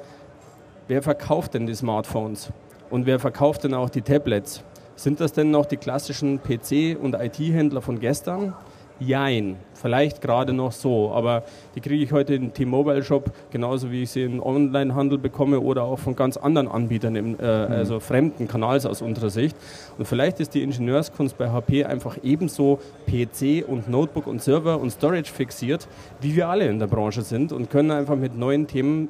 wer 0.87 1.03
verkauft 1.03 1.53
denn 1.53 1.67
die 1.67 1.75
Smartphones? 1.75 2.49
Und 2.89 3.05
wer 3.05 3.19
verkauft 3.19 3.63
denn 3.63 3.75
auch 3.75 3.89
die 3.91 4.01
Tablets? 4.01 4.63
Sind 4.95 5.19
das 5.19 5.33
denn 5.33 5.51
noch 5.51 5.67
die 5.67 5.77
klassischen 5.77 6.39
PC- 6.39 6.95
und 6.97 7.13
IT-Händler 7.13 7.81
von 7.81 7.99
gestern? 7.99 8.53
Jein, 8.99 9.57
vielleicht 9.75 10.21
gerade 10.21 10.53
noch 10.53 10.71
so, 10.71 11.11
aber 11.11 11.43
die 11.75 11.81
kriege 11.81 12.03
ich 12.03 12.11
heute 12.11 12.33
im 12.33 12.53
T-Mobile-Shop 12.53 13.31
genauso 13.51 13.91
wie 13.91 14.03
ich 14.03 14.11
sie 14.11 14.23
im 14.23 14.41
Online-Handel 14.41 15.19
bekomme 15.19 15.59
oder 15.59 15.83
auch 15.83 15.99
von 15.99 16.15
ganz 16.15 16.35
anderen 16.35 16.67
Anbietern, 16.67 17.15
im, 17.15 17.39
äh, 17.39 17.43
also 17.43 17.99
fremden 17.99 18.47
Kanals 18.47 18.87
aus 18.87 19.03
unserer 19.03 19.29
Sicht. 19.29 19.55
Und 19.99 20.07
vielleicht 20.07 20.39
ist 20.39 20.55
die 20.55 20.63
Ingenieurskunst 20.63 21.37
bei 21.37 21.51
HP 21.51 21.85
einfach 21.85 22.17
ebenso 22.23 22.79
PC 23.05 23.63
und 23.67 23.87
Notebook 23.87 24.25
und 24.25 24.41
Server 24.41 24.79
und 24.79 24.89
Storage 24.89 25.31
fixiert, 25.31 25.87
wie 26.21 26.35
wir 26.35 26.49
alle 26.49 26.67
in 26.67 26.79
der 26.79 26.87
Branche 26.87 27.21
sind 27.21 27.51
und 27.51 27.69
können 27.69 27.91
einfach 27.91 28.15
mit 28.15 28.35
neuen 28.35 28.65
Themen 28.65 29.09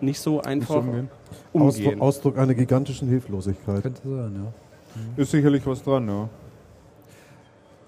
nicht 0.00 0.20
so 0.20 0.42
einfach 0.42 0.76
umgehen. 0.76 1.08
umgehen. 1.52 1.68
Ausdruck, 1.68 2.00
Ausdruck 2.00 2.38
einer 2.38 2.54
gigantischen 2.54 3.08
Hilflosigkeit. 3.08 3.82
Könnte 3.82 4.00
sein, 4.04 4.32
ja. 4.36 5.22
ist 5.22 5.32
sicherlich 5.32 5.66
was 5.66 5.82
dran, 5.82 6.06
ja. 6.06 6.28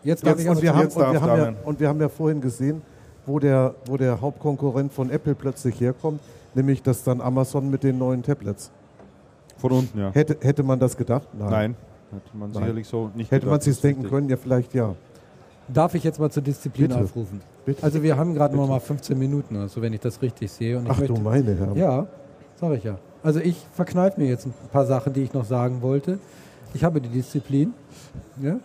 Jetzt 0.06 0.24
darf 0.24 0.38
Jetzt, 0.38 0.44
ich 0.44 0.50
und, 0.50 0.62
wir 0.62 0.72
haben, 0.72 0.82
jetzt 0.82 0.96
und, 0.96 1.12
wir 1.12 1.20
haben 1.20 1.38
ja, 1.40 1.54
und 1.64 1.80
wir 1.80 1.88
haben 1.88 2.00
ja 2.00 2.08
vorhin 2.08 2.40
gesehen, 2.40 2.80
wo 3.26 3.40
der, 3.40 3.74
wo 3.86 3.96
der 3.96 4.20
Hauptkonkurrent 4.20 4.92
von 4.92 5.10
Apple 5.10 5.34
plötzlich 5.34 5.80
herkommt, 5.80 6.20
nämlich 6.54 6.80
dass 6.80 7.02
dann 7.02 7.20
Amazon 7.20 7.68
mit 7.68 7.82
den 7.82 7.98
neuen 7.98 8.22
Tablets. 8.22 8.70
Von 9.58 9.72
unten, 9.72 9.98
ja. 9.98 10.12
Hätte, 10.12 10.36
hätte 10.42 10.62
man 10.62 10.78
das 10.78 10.96
gedacht? 10.96 11.26
Nein, 11.36 11.74
hätte 12.12 12.36
man 12.36 12.52
Nein. 12.52 12.62
sicherlich 12.62 12.86
so 12.86 13.10
nicht 13.16 13.32
Hätte 13.32 13.46
man 13.46 13.54
gedacht, 13.54 13.64
sich 13.64 13.72
das 13.72 13.78
ist 13.78 13.84
denken 13.84 14.02
richtig. 14.02 14.16
können? 14.16 14.28
Ja, 14.28 14.36
vielleicht 14.36 14.74
ja. 14.74 14.94
Darf 15.66 15.96
ich 15.96 16.04
jetzt 16.04 16.20
mal 16.20 16.30
zur 16.30 16.44
Disziplin 16.44 16.86
Bitte. 16.86 17.00
aufrufen? 17.00 17.40
Bitte. 17.64 17.82
Also 17.82 18.00
wir 18.00 18.16
haben 18.16 18.32
gerade 18.32 18.54
noch 18.54 18.68
mal 18.68 18.78
15 18.78 19.18
Minuten, 19.18 19.56
also 19.56 19.82
wenn 19.82 19.92
ich 19.92 20.00
das 20.00 20.22
richtig 20.22 20.52
sehe. 20.52 20.78
Und 20.78 20.84
ich 20.84 20.90
Ach 20.92 20.98
möchte, 20.98 21.14
du 21.14 21.20
meine 21.20 21.52
Herren. 21.56 21.74
Ja, 21.74 22.06
sage 22.60 22.76
ich 22.76 22.84
ja. 22.84 22.96
Also 23.24 23.40
ich 23.40 23.56
verkneife 23.72 24.20
mir 24.20 24.28
jetzt 24.28 24.46
ein 24.46 24.54
paar 24.70 24.86
Sachen, 24.86 25.12
die 25.14 25.24
ich 25.24 25.32
noch 25.32 25.44
sagen 25.44 25.82
wollte. 25.82 26.20
Ich 26.74 26.84
habe 26.84 27.00
die 27.00 27.08
Disziplin. 27.08 27.74
Ja? 28.40 28.58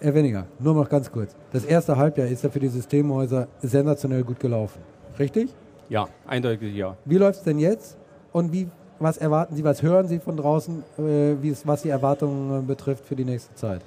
Herr 0.00 0.14
Weniger, 0.14 0.46
nur 0.60 0.74
noch 0.74 0.88
ganz 0.88 1.10
kurz. 1.10 1.34
Das 1.50 1.64
erste 1.64 1.96
Halbjahr 1.96 2.28
ist 2.28 2.44
ja 2.44 2.50
für 2.50 2.60
die 2.60 2.68
Systemhäuser 2.68 3.48
sensationell 3.60 4.22
gut 4.22 4.38
gelaufen. 4.38 4.80
Richtig? 5.18 5.52
Ja, 5.88 6.06
eindeutig 6.24 6.72
ja. 6.76 6.96
Wie 7.04 7.16
läuft 7.16 7.38
es 7.38 7.44
denn 7.44 7.58
jetzt? 7.58 7.98
Und 8.30 8.52
wie, 8.52 8.68
was 9.00 9.18
erwarten 9.18 9.56
Sie, 9.56 9.64
was 9.64 9.82
hören 9.82 10.06
Sie 10.06 10.20
von 10.20 10.36
draußen, 10.36 10.84
äh, 10.98 11.54
was 11.64 11.82
die 11.82 11.88
Erwartungen 11.88 12.60
äh, 12.60 12.62
betrifft 12.62 13.06
für 13.06 13.16
die 13.16 13.24
nächste 13.24 13.52
Zeit? 13.56 13.80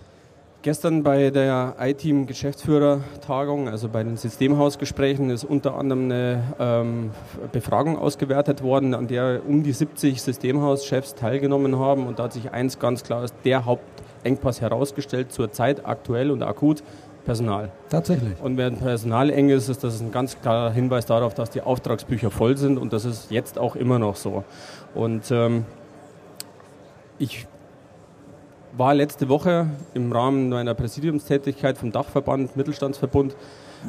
Gestern 0.63 1.01
bei 1.01 1.29
der 1.29 1.75
iTeam-Geschäftsführertagung, 1.79 3.69
also 3.69 3.87
bei 3.87 4.03
den 4.03 4.17
Systemhausgesprächen, 4.17 5.29
ist 5.29 5.45
unter 5.45 5.75
anderem 5.75 6.03
eine 6.03 6.43
ähm, 6.59 7.11
Befragung 7.53 7.97
ausgewertet 7.97 8.61
worden, 8.61 8.93
an 8.93 9.07
der 9.07 9.41
um 9.47 9.63
die 9.63 9.71
70 9.71 10.21
Systemhauschefs 10.21 11.15
teilgenommen 11.15 11.79
haben. 11.79 12.05
Und 12.05 12.19
da 12.19 12.23
hat 12.25 12.33
sich 12.33 12.51
eins 12.51 12.79
ganz 12.79 13.01
klar 13.01 13.21
als 13.21 13.33
der 13.45 13.65
Hauptengpass 14.21 14.61
herausgestellt, 14.61 15.31
zurzeit 15.31 15.85
aktuell 15.85 16.29
und 16.29 16.43
akut 16.43 16.83
Personal. 17.25 17.69
Tatsächlich. 17.89 18.33
Und 18.41 18.57
wenn 18.57 18.77
Personal 18.77 19.29
eng 19.29 19.49
ist, 19.49 19.69
ist 19.69 19.83
das 19.83 20.01
ein 20.01 20.11
ganz 20.11 20.39
klarer 20.41 20.71
Hinweis 20.71 21.05
darauf, 21.05 21.35
dass 21.35 21.51
die 21.51 21.61
Auftragsbücher 21.61 22.31
voll 22.31 22.57
sind 22.57 22.77
und 22.79 22.93
das 22.93 23.05
ist 23.05 23.29
jetzt 23.29 23.59
auch 23.59 23.75
immer 23.75 23.99
noch 23.99 24.15
so. 24.15 24.43
Und 24.95 25.29
ähm, 25.29 25.65
ich 27.19 27.47
war 28.75 28.95
letzte 28.95 29.29
Woche 29.29 29.67
im 29.93 30.11
Rahmen 30.11 30.49
meiner 30.49 30.73
Präsidiumstätigkeit 30.73 31.77
vom 31.77 31.91
Dachverband 31.91 32.55
Mittelstandsverbund 32.55 33.35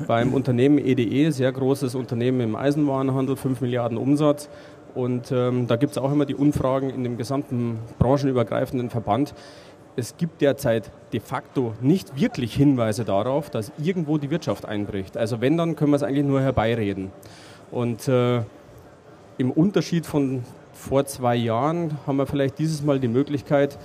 beim 0.06 0.34
Unternehmen 0.34 0.78
EDE, 0.78 1.32
sehr 1.32 1.52
großes 1.52 1.94
Unternehmen 1.94 2.40
im 2.40 2.56
Eisenwarenhandel, 2.56 3.36
5 3.36 3.60
Milliarden 3.62 3.96
Umsatz. 3.96 4.48
Und 4.94 5.32
ähm, 5.32 5.66
da 5.68 5.76
gibt 5.76 5.92
es 5.92 5.98
auch 5.98 6.12
immer 6.12 6.26
die 6.26 6.34
Umfragen 6.34 6.90
in 6.90 7.02
dem 7.02 7.16
gesamten 7.16 7.78
branchenübergreifenden 7.98 8.90
Verband. 8.90 9.34
Es 9.94 10.16
gibt 10.16 10.40
derzeit 10.40 10.90
de 11.12 11.20
facto 11.20 11.74
nicht 11.80 12.18
wirklich 12.18 12.54
Hinweise 12.54 13.04
darauf, 13.04 13.50
dass 13.50 13.72
irgendwo 13.78 14.18
die 14.18 14.30
Wirtschaft 14.30 14.64
einbricht. 14.64 15.16
Also 15.16 15.40
wenn, 15.40 15.56
dann 15.56 15.76
können 15.76 15.92
wir 15.92 15.96
es 15.96 16.02
eigentlich 16.02 16.24
nur 16.24 16.40
herbeireden. 16.40 17.10
Und 17.70 18.08
äh, 18.08 18.42
im 19.38 19.50
Unterschied 19.50 20.06
von 20.06 20.44
vor 20.72 21.04
zwei 21.04 21.36
Jahren 21.36 21.98
haben 22.06 22.16
wir 22.16 22.26
vielleicht 22.26 22.58
dieses 22.58 22.82
Mal 22.82 22.98
die 22.98 23.08
Möglichkeit, 23.08 23.78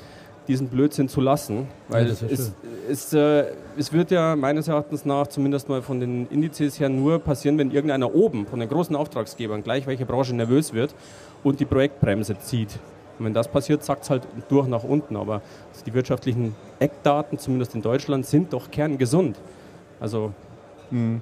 diesen 0.47 0.67
Blödsinn 0.67 1.09
zu 1.09 1.21
lassen. 1.21 1.67
Weil 1.89 2.07
ja, 2.07 2.11
es, 2.11 2.53
es, 2.89 3.13
äh, 3.13 3.51
es, 3.77 3.93
wird 3.93 4.11
ja 4.11 4.35
meines 4.35 4.67
Erachtens 4.67 5.05
nach, 5.05 5.27
zumindest 5.27 5.67
mal 5.67 5.81
von 5.81 5.99
den 5.99 6.27
Indizes 6.27 6.79
her, 6.79 6.89
nur 6.89 7.19
passieren, 7.19 7.57
wenn 7.57 7.71
irgendeiner 7.71 8.13
oben 8.15 8.45
von 8.47 8.59
den 8.59 8.69
großen 8.69 8.95
Auftragsgebern, 8.95 9.63
gleich 9.63 9.87
welche 9.87 10.05
Branche 10.05 10.33
nervös 10.35 10.73
wird 10.73 10.95
und 11.43 11.59
die 11.59 11.65
Projektbremse 11.65 12.39
zieht. 12.39 12.79
Und 13.17 13.25
wenn 13.25 13.33
das 13.33 13.47
passiert, 13.47 13.83
sagt 13.83 14.03
es 14.03 14.09
halt 14.09 14.23
durch 14.49 14.67
nach 14.67 14.83
unten. 14.83 15.15
Aber 15.15 15.41
also 15.71 15.85
die 15.85 15.93
wirtschaftlichen 15.93 16.55
Eckdaten, 16.79 17.37
zumindest 17.39 17.75
in 17.75 17.81
Deutschland, 17.81 18.25
sind 18.25 18.53
doch 18.53 18.69
kerngesund. 18.69 19.37
Also. 19.99 20.31
Mhm. 20.91 21.21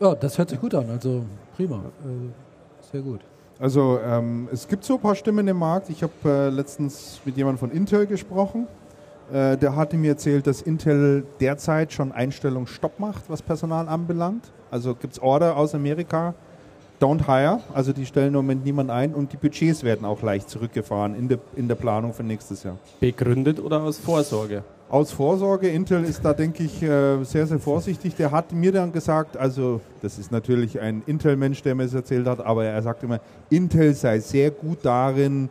Ja, 0.00 0.14
das 0.14 0.38
hört 0.38 0.50
sich 0.50 0.60
gut 0.60 0.74
an. 0.74 0.88
Also 0.90 1.24
prima. 1.56 1.76
Äh, 1.76 2.90
sehr 2.90 3.02
gut. 3.02 3.20
Also 3.58 4.00
ähm, 4.02 4.48
es 4.50 4.66
gibt 4.66 4.84
so 4.84 4.94
ein 4.94 5.00
paar 5.00 5.14
Stimmen 5.14 5.46
im 5.46 5.58
Markt. 5.58 5.90
Ich 5.90 6.02
habe 6.02 6.12
äh, 6.24 6.48
letztens 6.48 7.20
mit 7.26 7.36
jemandem 7.36 7.58
von 7.58 7.70
Intel 7.70 8.06
gesprochen. 8.06 8.66
Äh, 9.30 9.58
der 9.58 9.76
hatte 9.76 9.96
mir 9.98 10.12
erzählt, 10.12 10.46
dass 10.46 10.62
Intel 10.62 11.26
derzeit 11.38 11.92
schon 11.92 12.10
Einstellungsstopp 12.10 12.98
macht, 12.98 13.24
was 13.28 13.42
Personal 13.42 13.88
anbelangt. 13.88 14.50
Also 14.70 14.94
gibt 14.94 15.12
es 15.12 15.22
Order 15.22 15.56
aus 15.56 15.74
Amerika, 15.74 16.34
don't 17.00 17.26
hire, 17.26 17.60
also 17.74 17.92
die 17.92 18.06
stellen 18.06 18.28
im 18.28 18.34
Moment 18.34 18.64
niemand 18.64 18.90
ein 18.90 19.14
und 19.14 19.32
die 19.32 19.36
Budgets 19.36 19.82
werden 19.82 20.04
auch 20.04 20.22
leicht 20.22 20.50
zurückgefahren 20.50 21.14
in 21.14 21.28
der, 21.28 21.38
in 21.56 21.68
der 21.68 21.74
Planung 21.74 22.12
für 22.12 22.22
nächstes 22.22 22.62
Jahr. 22.62 22.76
Begründet 23.00 23.58
oder 23.58 23.82
aus 23.82 23.98
Vorsorge? 23.98 24.62
aus 24.90 25.12
Vorsorge. 25.12 25.68
Intel 25.68 26.04
ist 26.04 26.24
da, 26.24 26.34
denke 26.34 26.64
ich, 26.64 26.82
äh, 26.82 27.22
sehr, 27.22 27.46
sehr 27.46 27.60
vorsichtig. 27.60 28.16
Der 28.16 28.32
hat 28.32 28.52
mir 28.52 28.72
dann 28.72 28.92
gesagt, 28.92 29.36
also 29.36 29.80
das 30.02 30.18
ist 30.18 30.32
natürlich 30.32 30.80
ein 30.80 31.02
Intel-Mensch, 31.06 31.62
der 31.62 31.74
mir 31.74 31.84
das 31.84 31.94
erzählt 31.94 32.26
hat, 32.26 32.44
aber 32.44 32.64
er 32.64 32.82
sagt 32.82 33.04
immer, 33.04 33.20
Intel 33.48 33.94
sei 33.94 34.18
sehr 34.18 34.50
gut 34.50 34.78
darin, 34.82 35.48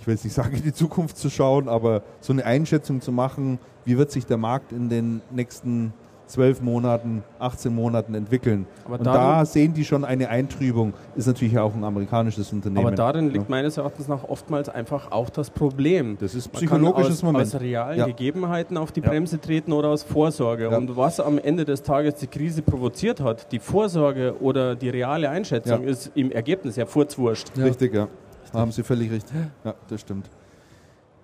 ich 0.00 0.06
will 0.06 0.14
jetzt 0.14 0.24
nicht 0.24 0.34
sagen, 0.34 0.56
in 0.56 0.62
die 0.62 0.72
Zukunft 0.72 1.16
zu 1.16 1.30
schauen, 1.30 1.68
aber 1.68 2.02
so 2.20 2.32
eine 2.32 2.44
Einschätzung 2.44 3.00
zu 3.00 3.12
machen, 3.12 3.58
wie 3.84 3.96
wird 3.96 4.10
sich 4.10 4.26
der 4.26 4.36
Markt 4.36 4.72
in 4.72 4.88
den 4.88 5.22
nächsten 5.30 5.92
zwölf 6.26 6.60
Monaten, 6.60 7.22
18 7.38 7.74
Monaten 7.74 8.14
entwickeln. 8.14 8.66
Aber 8.84 8.98
und 8.98 9.06
da 9.06 9.44
sehen 9.44 9.74
die 9.74 9.84
schon 9.84 10.04
eine 10.04 10.28
Eintrübung. 10.28 10.94
Ist 11.14 11.26
natürlich 11.26 11.58
auch 11.58 11.74
ein 11.74 11.84
amerikanisches 11.84 12.52
Unternehmen. 12.52 12.86
Aber 12.86 12.94
darin 12.94 13.30
liegt 13.30 13.48
meines 13.48 13.76
Erachtens 13.76 14.08
nach 14.08 14.24
oftmals 14.24 14.68
einfach 14.68 15.10
auch 15.12 15.30
das 15.30 15.50
Problem. 15.50 16.16
Das 16.18 16.34
ist 16.34 16.48
psychologisches 16.52 17.22
Man 17.22 17.34
kann 17.34 17.42
aus, 17.42 17.50
Moment. 17.50 17.54
Aus 17.54 17.60
realen 17.60 17.98
ja. 17.98 18.06
Gegebenheiten 18.06 18.76
auf 18.76 18.92
die 18.92 19.00
ja. 19.00 19.08
Bremse 19.08 19.40
treten 19.40 19.72
oder 19.72 19.88
aus 19.88 20.02
Vorsorge. 20.02 20.70
Ja. 20.70 20.76
Und 20.76 20.96
was 20.96 21.20
am 21.20 21.38
Ende 21.38 21.64
des 21.64 21.82
Tages 21.82 22.16
die 22.16 22.26
Krise 22.26 22.62
provoziert 22.62 23.20
hat, 23.20 23.52
die 23.52 23.58
Vorsorge 23.58 24.34
oder 24.40 24.74
die 24.74 24.88
reale 24.88 25.30
Einschätzung, 25.30 25.84
ist 25.84 26.10
im 26.14 26.32
Ergebnis 26.32 26.76
ja 26.76 26.86
furzwurscht. 26.86 27.50
Richtig, 27.56 27.94
ja. 27.94 28.08
Da 28.52 28.60
haben 28.60 28.72
Sie 28.72 28.82
völlig 28.82 29.10
recht. 29.10 29.26
Ja, 29.64 29.74
das 29.88 30.00
stimmt. 30.00 30.30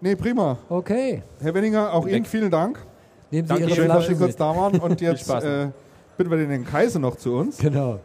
Nee, 0.01 0.16
prima. 0.16 0.59
Okay. 0.69 1.23
Herr 1.41 1.55
Wenninger, 1.55 1.93
auch 1.93 2.07
Ihnen 2.07 2.24
vielen 2.24 2.51
Dank. 2.51 2.79
Nehmen 3.33 3.49
Sie 3.49 3.55
Danke 3.55 3.65
Ihre 3.65 3.75
schön, 3.75 3.89
dass 3.89 4.07
Sie 4.07 4.15
kurz 4.15 4.37
da 4.37 4.55
waren. 4.55 4.79
Und 4.79 5.01
jetzt 5.01 5.29
äh, 5.31 5.69
bitten 6.19 6.31
wir 6.31 6.37
den 6.37 6.65
Kaiser 6.67 6.99
noch 6.99 7.17
zu 7.17 7.35
uns. 7.35 7.57
Genau. 7.59 7.99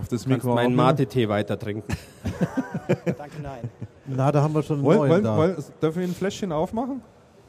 Auf 0.00 0.08
das 0.08 0.26
Mikro 0.26 0.54
meinen 0.54 0.74
Mate-Tee 0.74 1.28
weiter 1.28 1.58
trinken. 1.58 1.92
Danke, 2.88 3.42
nein. 3.42 3.70
Na, 4.06 4.32
da 4.32 4.42
haben 4.42 4.54
wir 4.54 4.62
schon 4.62 4.76
einen 4.76 4.84
wollen, 4.86 5.10
wollen, 5.10 5.24
da. 5.24 5.36
Wollen, 5.36 5.56
dürfen 5.82 6.00
wir 6.00 6.08
ein 6.08 6.14
Fläschchen 6.14 6.50
aufmachen? 6.50 7.02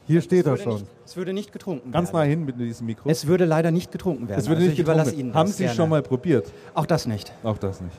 Hier 0.06 0.20
steht 0.20 0.46
er 0.46 0.56
schon. 0.56 0.74
Nicht, 0.74 0.86
es 1.04 1.16
würde 1.16 1.32
nicht 1.32 1.52
getrunken 1.52 1.90
Ganz 1.90 2.12
werden. 2.12 2.20
nah 2.20 2.30
hin 2.30 2.44
mit 2.44 2.58
diesem 2.58 2.86
Mikro. 2.86 3.08
Es 3.08 3.26
würde 3.26 3.44
leider 3.44 3.70
nicht 3.70 3.90
getrunken 3.90 4.28
werden. 4.28 4.40
Es 4.40 4.46
würde 4.46 4.60
also 4.60 4.70
nicht 4.70 4.86
getrunken 4.86 5.18
Ihnen 5.18 5.34
Haben 5.34 5.48
Sie 5.48 5.64
gerne. 5.64 5.76
schon 5.76 5.88
mal 5.88 6.02
probiert? 6.02 6.50
Auch 6.74 6.86
das 6.86 7.06
nicht. 7.06 7.32
Auch 7.42 7.58
das 7.58 7.80
nicht. 7.80 7.96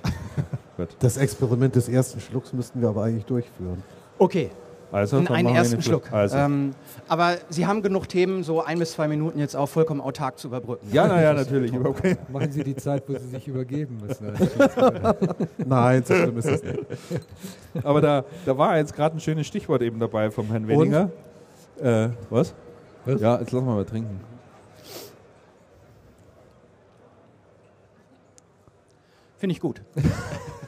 das 1.00 1.18
Experiment 1.18 1.76
des 1.76 1.88
ersten 1.90 2.20
Schlucks 2.20 2.54
müssten 2.54 2.82
wir 2.82 2.90
aber 2.90 3.04
eigentlich 3.04 3.26
durchführen. 3.26 3.84
Okay, 4.18 4.50
also, 4.92 5.18
in 5.18 5.28
einen 5.28 5.56
ersten 5.56 5.82
Schluck. 5.82 6.12
Also. 6.12 6.38
Ähm, 6.38 6.74
aber 7.08 7.38
Sie 7.50 7.68
haben 7.68 7.82
genug 7.82 8.10
Themen, 8.10 8.44
so 8.44 8.64
ein 8.64 8.80
bis 8.80 8.94
zwei 8.94 9.08
Minuten 9.08 9.40
jetzt 9.40 9.56
auch 9.56 9.68
vollkommen 9.68 10.02
autark 10.02 10.40
zu 10.40 10.48
überbrücken. 10.48 10.88
Ja, 10.92 11.08
naja, 11.08 11.34
natürlich. 11.34 11.74
Okay. 11.74 12.18
Machen 12.32 12.52
Sie 12.52 12.64
die 12.64 12.76
Zeit, 12.76 13.04
wo 13.08 13.14
Sie 13.14 13.28
sich 13.28 13.48
übergeben 13.48 14.00
müssen. 14.06 14.34
Nein, 15.66 16.04
so 16.04 16.16
schlimm 16.16 16.38
ist 16.38 16.48
das 16.50 16.64
nicht. 16.64 16.80
Aber 17.84 18.02
da, 18.02 18.26
da 18.46 18.58
war 18.58 18.78
jetzt 18.78 18.96
gerade 18.96 19.18
ein 19.18 19.20
schönes 19.20 19.46
Stichwort 19.48 19.82
eben 19.82 20.00
dabei 20.00 20.32
vom 20.32 20.48
Herrn 20.48 20.68
Wenninger. 20.68 21.12
Äh, 21.82 22.10
was? 22.30 22.54
was? 23.06 23.22
Ja, 23.22 23.40
jetzt 23.40 23.52
lassen 23.52 23.68
wir 23.68 23.76
mal 23.76 23.86
trinken. 23.86 24.20
Finde 29.38 29.54
ich 29.54 29.62
gut. 29.62 29.82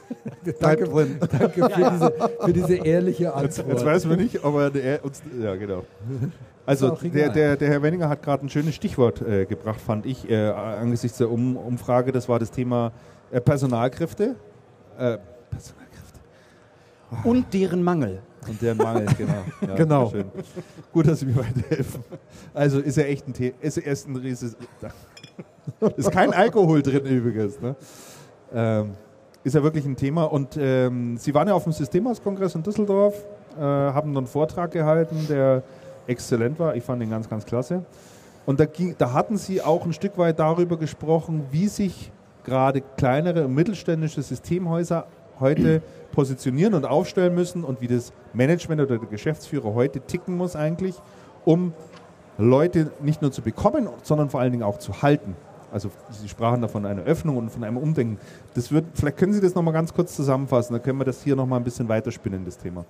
danke, 0.60 0.84
danke 1.20 1.70
für, 1.70 1.90
diese, 1.90 2.12
für, 2.40 2.52
diese, 2.52 2.74
ehrliche 2.76 3.32
Antwort. 3.32 3.56
Jetzt, 3.56 3.68
jetzt 3.68 3.84
weiß 3.84 4.06
man 4.06 4.18
nicht, 4.18 4.44
ob 4.44 4.54
er 4.56 4.70
der, 4.70 5.04
uns, 5.04 5.22
ja 5.40 5.54
genau. 5.56 5.84
Also 6.64 6.90
der, 6.90 7.30
der, 7.30 7.56
der, 7.56 7.68
Herr 7.68 7.82
Wenninger 7.82 8.08
hat 8.08 8.22
gerade 8.22 8.46
ein 8.46 8.48
schönes 8.48 8.74
Stichwort 8.74 9.20
äh, 9.20 9.46
gebracht, 9.46 9.80
fand 9.80 10.06
ich, 10.06 10.30
äh, 10.30 10.48
angesichts 10.48 11.18
der 11.18 11.30
um, 11.30 11.56
Umfrage. 11.56 12.12
Das 12.12 12.28
war 12.28 12.38
das 12.38 12.50
Thema 12.50 12.92
äh, 13.30 13.40
Personalkräfte. 13.40 14.36
Äh, 14.96 15.18
Personalkräfte. 15.50 16.20
Oh. 17.10 17.30
Und 17.30 17.52
deren 17.52 17.82
Mangel. 17.82 18.22
Und 18.48 18.62
deren 18.62 18.78
Mangel, 18.78 19.06
genau. 19.16 19.44
Ja, 19.66 19.74
genau. 19.74 20.12
Gut, 20.92 21.08
dass 21.08 21.20
Sie 21.20 21.26
mir 21.26 21.36
weiterhelfen. 21.36 22.04
Also 22.54 22.80
ist 22.80 22.96
er 22.96 23.08
echt 23.08 23.26
ein 23.26 23.32
Thema. 23.32 23.54
Ist, 23.60 23.78
ist 23.78 24.08
ein 24.08 24.16
Rieses. 24.16 24.56
ist 25.96 26.10
kein 26.10 26.32
Alkohol 26.32 26.82
drin 26.82 27.04
übrigens. 27.06 27.60
Ne? 27.60 27.76
Ähm, 28.52 28.90
ist 29.44 29.54
ja 29.54 29.62
wirklich 29.62 29.84
ein 29.84 29.96
Thema. 29.96 30.24
Und 30.24 30.56
ähm, 30.56 31.16
Sie 31.16 31.34
waren 31.34 31.48
ja 31.48 31.54
auf 31.54 31.64
dem 31.64 31.72
Systemhauskongress 31.72 32.54
in 32.54 32.62
Düsseldorf, 32.62 33.14
äh, 33.56 33.60
haben 33.60 34.16
einen 34.16 34.26
Vortrag 34.26 34.70
gehalten, 34.70 35.26
der 35.28 35.62
exzellent 36.06 36.58
war. 36.58 36.76
Ich 36.76 36.84
fand 36.84 37.02
ihn 37.02 37.10
ganz, 37.10 37.28
ganz 37.28 37.44
klasse. 37.44 37.84
Und 38.46 38.60
da, 38.60 38.64
ging, 38.64 38.94
da 38.98 39.12
hatten 39.12 39.36
Sie 39.36 39.62
auch 39.62 39.84
ein 39.84 39.92
Stück 39.92 40.18
weit 40.18 40.38
darüber 40.38 40.76
gesprochen, 40.76 41.44
wie 41.50 41.68
sich 41.68 42.10
gerade 42.44 42.82
kleinere 42.96 43.44
und 43.44 43.54
mittelständische 43.54 44.22
Systemhäuser 44.22 45.06
heute 45.38 45.82
positionieren 46.12 46.74
und 46.74 46.84
aufstellen 46.84 47.34
müssen 47.34 47.64
und 47.64 47.80
wie 47.80 47.88
das 47.88 48.12
Management 48.32 48.80
oder 48.82 48.98
der 48.98 49.08
Geschäftsführer 49.08 49.74
heute 49.74 50.00
ticken 50.00 50.36
muss 50.36 50.56
eigentlich, 50.56 50.96
um 51.44 51.72
Leute 52.38 52.90
nicht 53.00 53.22
nur 53.22 53.32
zu 53.32 53.42
bekommen, 53.42 53.88
sondern 54.02 54.28
vor 54.28 54.40
allen 54.40 54.52
Dingen 54.52 54.64
auch 54.64 54.78
zu 54.78 55.02
halten. 55.02 55.36
Also 55.72 55.90
Sie 56.10 56.28
sprachen 56.28 56.60
da 56.60 56.68
von 56.68 56.84
einer 56.84 57.02
Öffnung 57.02 57.38
und 57.38 57.50
von 57.50 57.64
einem 57.64 57.78
Umdenken. 57.78 58.18
Das 58.54 58.70
wird, 58.70 58.84
vielleicht 58.94 59.16
können 59.16 59.32
Sie 59.32 59.40
das 59.40 59.54
nochmal 59.54 59.74
ganz 59.74 59.92
kurz 59.94 60.14
zusammenfassen, 60.14 60.74
dann 60.74 60.82
können 60.82 60.98
wir 60.98 61.04
das 61.04 61.22
hier 61.22 61.34
nochmal 61.34 61.60
ein 61.60 61.64
bisschen 61.64 61.88
weiterspinnen, 61.88 62.44
das 62.44 62.58
Thema. 62.58 62.84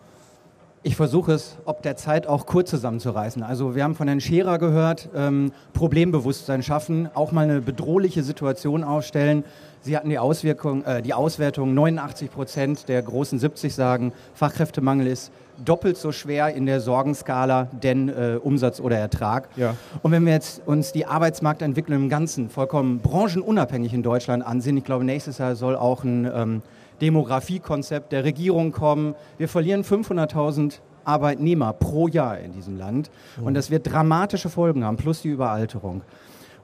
Ich 0.84 0.96
versuche 0.96 1.30
es, 1.32 1.58
ob 1.64 1.82
der 1.82 1.94
Zeit 1.94 2.26
auch 2.26 2.44
kurz 2.44 2.70
zusammenzureißen. 2.70 3.44
Also 3.44 3.76
wir 3.76 3.84
haben 3.84 3.94
von 3.94 4.08
Herrn 4.08 4.20
Scherer 4.20 4.58
gehört, 4.58 5.10
ähm, 5.14 5.52
Problembewusstsein 5.74 6.64
schaffen, 6.64 7.08
auch 7.14 7.30
mal 7.30 7.42
eine 7.42 7.60
bedrohliche 7.60 8.24
Situation 8.24 8.82
aufstellen. 8.82 9.44
Sie 9.80 9.96
hatten 9.96 10.10
die 10.10 10.18
Auswirkung, 10.18 10.84
äh, 10.84 11.00
die 11.00 11.14
Auswertung, 11.14 11.72
89 11.72 12.32
Prozent 12.32 12.88
der 12.88 13.00
großen 13.00 13.38
70 13.38 13.72
sagen, 13.72 14.12
Fachkräftemangel 14.34 15.06
ist 15.06 15.30
doppelt 15.64 15.96
so 15.96 16.12
schwer 16.12 16.54
in 16.54 16.66
der 16.66 16.80
Sorgenskala, 16.80 17.68
denn 17.82 18.08
äh, 18.08 18.38
Umsatz 18.42 18.80
oder 18.80 18.98
Ertrag. 18.98 19.48
Ja. 19.56 19.76
Und 20.02 20.12
wenn 20.12 20.24
wir 20.24 20.32
jetzt 20.32 20.62
uns 20.66 20.92
die 20.92 21.06
Arbeitsmarktentwicklung 21.06 22.02
im 22.02 22.08
Ganzen 22.08 22.48
vollkommen 22.48 22.98
branchenunabhängig 23.00 23.94
in 23.94 24.02
Deutschland 24.02 24.44
ansehen, 24.44 24.76
ich 24.76 24.84
glaube, 24.84 25.04
nächstes 25.04 25.38
Jahr 25.38 25.54
soll 25.56 25.76
auch 25.76 26.04
ein 26.04 26.30
ähm, 26.32 26.62
Demografiekonzept 27.00 28.12
der 28.12 28.24
Regierung 28.24 28.72
kommen. 28.72 29.14
Wir 29.38 29.48
verlieren 29.48 29.82
500.000 29.82 30.80
Arbeitnehmer 31.04 31.72
pro 31.72 32.08
Jahr 32.08 32.38
in 32.38 32.52
diesem 32.52 32.78
Land. 32.78 33.10
Und 33.40 33.54
das 33.54 33.70
wird 33.70 33.90
dramatische 33.90 34.48
Folgen 34.48 34.84
haben, 34.84 34.96
plus 34.96 35.22
die 35.22 35.28
Überalterung. 35.28 36.02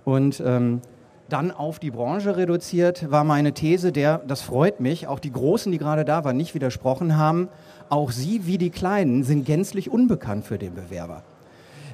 Und 0.04 0.40
ähm, 0.44 0.80
dann 1.28 1.50
auf 1.50 1.78
die 1.78 1.90
Branche 1.90 2.36
reduziert 2.36 3.10
war 3.10 3.24
meine 3.24 3.52
These, 3.52 3.92
der, 3.92 4.18
das 4.26 4.40
freut 4.40 4.80
mich, 4.80 5.06
auch 5.06 5.18
die 5.18 5.32
Großen, 5.32 5.70
die 5.70 5.78
gerade 5.78 6.04
da 6.04 6.24
waren, 6.24 6.36
nicht 6.36 6.54
widersprochen 6.54 7.16
haben, 7.16 7.48
auch 7.90 8.10
sie 8.10 8.46
wie 8.46 8.58
die 8.58 8.70
Kleinen 8.70 9.24
sind 9.24 9.44
gänzlich 9.44 9.90
unbekannt 9.90 10.44
für 10.44 10.58
den 10.58 10.74
Bewerber. 10.74 11.22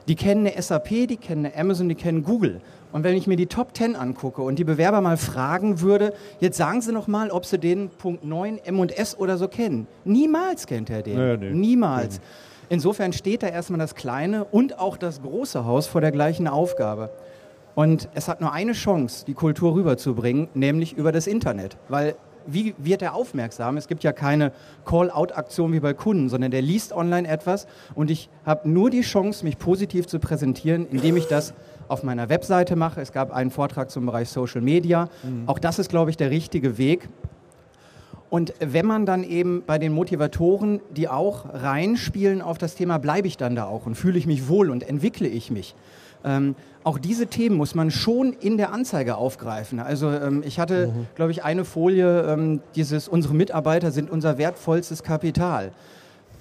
Die 0.07 0.17
kennen 0.17 0.47
eine 0.47 0.61
SAP, 0.61 0.89
die 1.09 1.17
kennen 1.17 1.47
eine 1.47 1.57
Amazon, 1.57 1.89
die 1.89 1.95
kennen 1.95 2.25
Google. 2.25 2.61
Und 2.93 3.05
wenn 3.05 3.17
ich 3.17 3.27
mir 3.27 3.37
die 3.37 3.47
Top 3.47 3.75
10 3.77 3.97
angucke 3.97 4.43
und 4.43 4.59
die 4.59 4.65
Bewerber 4.65 5.01
mal 5.01 5.17
fragen 5.17 5.81
würde, 5.81 6.13
jetzt 6.41 6.59
sagen 6.59 6.83
Sie 6.83 6.93
noch 6.93 7.09
mal, 7.09 7.31
ob 7.31 7.47
Sie 7.47 7.59
den 7.59 7.89
Punkt 7.89 8.25
9 8.25 8.59
M&S 8.59 9.19
oder 9.19 9.39
so 9.39 9.49
kennen. 9.49 9.87
Niemals 10.05 10.67
kennt 10.67 10.91
er 10.91 11.03
den. 11.03 11.19
Ja, 11.19 11.37
nee. 11.37 11.51
Niemals. 11.51 12.21
Insofern 12.69 13.13
steht 13.13 13.43
da 13.43 13.49
erstmal 13.49 13.79
das 13.79 13.95
kleine 13.95 14.45
und 14.45 14.79
auch 14.79 14.97
das 14.97 15.23
große 15.23 15.65
Haus 15.65 15.87
vor 15.87 16.01
der 16.01 16.13
gleichen 16.13 16.47
Aufgabe. 16.47 17.11
Und 17.75 18.09
es 18.15 18.29
hat 18.29 18.41
nur 18.41 18.53
eine 18.53 18.73
Chance, 18.73 19.25
die 19.27 19.35
Kultur 19.35 19.75
rüberzubringen, 19.75 20.49
nämlich 20.55 20.93
über 20.93 21.13
das 21.13 21.27
Internet. 21.27 21.77
Weil 21.89 22.15
wie 22.47 22.75
wird 22.79 23.03
er 23.03 23.15
aufmerksam? 23.15 23.77
Es 23.77 23.89
gibt 23.89 24.05
ja 24.05 24.13
keine 24.13 24.53
Call-out-Aktion 24.85 25.73
wie 25.73 25.81
bei 25.81 25.95
Kunden, 25.95 26.29
sondern 26.29 26.51
der 26.51 26.63
liest 26.63 26.93
online 26.93 27.29
etwas 27.29 27.67
und 27.95 28.11
ich 28.11 28.29
habe 28.45 28.69
nur 28.69 28.91
die 28.91 29.03
Chance, 29.03 29.45
mich 29.45 29.59
positiv 29.59 30.07
zu 30.07 30.19
präsentieren, 30.19 30.87
indem 30.91 31.17
ich 31.17 31.27
das 31.27 31.55
auf 31.89 32.03
meiner 32.03 32.29
Webseite 32.29 32.77
mache. 32.77 33.01
Es 33.01 33.13
gab 33.13 33.33
einen 33.33 33.51
Vortrag 33.51 33.91
zum 33.91 34.07
Bereich 34.07 34.29
Social 34.29 34.63
Media. 34.63 35.09
Auch 35.47 35.59
das 35.59 35.79
ist, 35.79 35.91
glaube 35.91 36.11
ich, 36.11 36.17
der 36.17 36.31
richtige 36.31 36.79
Weg. 36.79 37.09
Und 38.31 38.53
wenn 38.59 38.87
man 38.87 39.07
dann 39.07 39.23
eben 39.23 39.63
bei 39.65 39.79
den 39.79 39.93
Motivatoren, 39.93 40.81
die 40.91 41.09
auch 41.09 41.45
reinspielen 41.53 42.43
auf 42.43 42.59
das 42.59 42.75
Thema, 42.75 42.99
bleibe 42.99 43.29
ich 43.29 43.37
dann 43.37 43.55
da 43.55 43.67
auch 43.67 43.87
und 43.87 43.95
fühle 43.95 44.19
ich 44.19 44.27
mich 44.27 44.49
wohl 44.49 44.71
und 44.71 44.83
entwickle 44.83 45.29
ich 45.29 45.51
mich. 45.53 45.77
Ähm, 46.25 46.57
auch 46.85 46.99
diese 46.99 47.27
Themen 47.27 47.57
muss 47.57 47.75
man 47.75 47.91
schon 47.91 48.35
in 48.35 48.59
der 48.59 48.73
Anzeige 48.73 49.17
aufgreifen. 49.17 49.81
Also 49.81 50.11
ähm, 50.11 50.43
ich 50.47 50.61
hatte, 50.61 50.93
glaube 51.15 51.33
ich, 51.33 51.43
eine 51.43 51.65
Folie, 51.65 52.23
ähm, 52.23 52.61
dieses, 52.77 53.09
unsere 53.09 53.35
Mitarbeiter 53.35 53.91
sind 53.91 54.11
unser 54.11 54.37
wertvollstes 54.37 55.03
Kapital. 55.03 55.73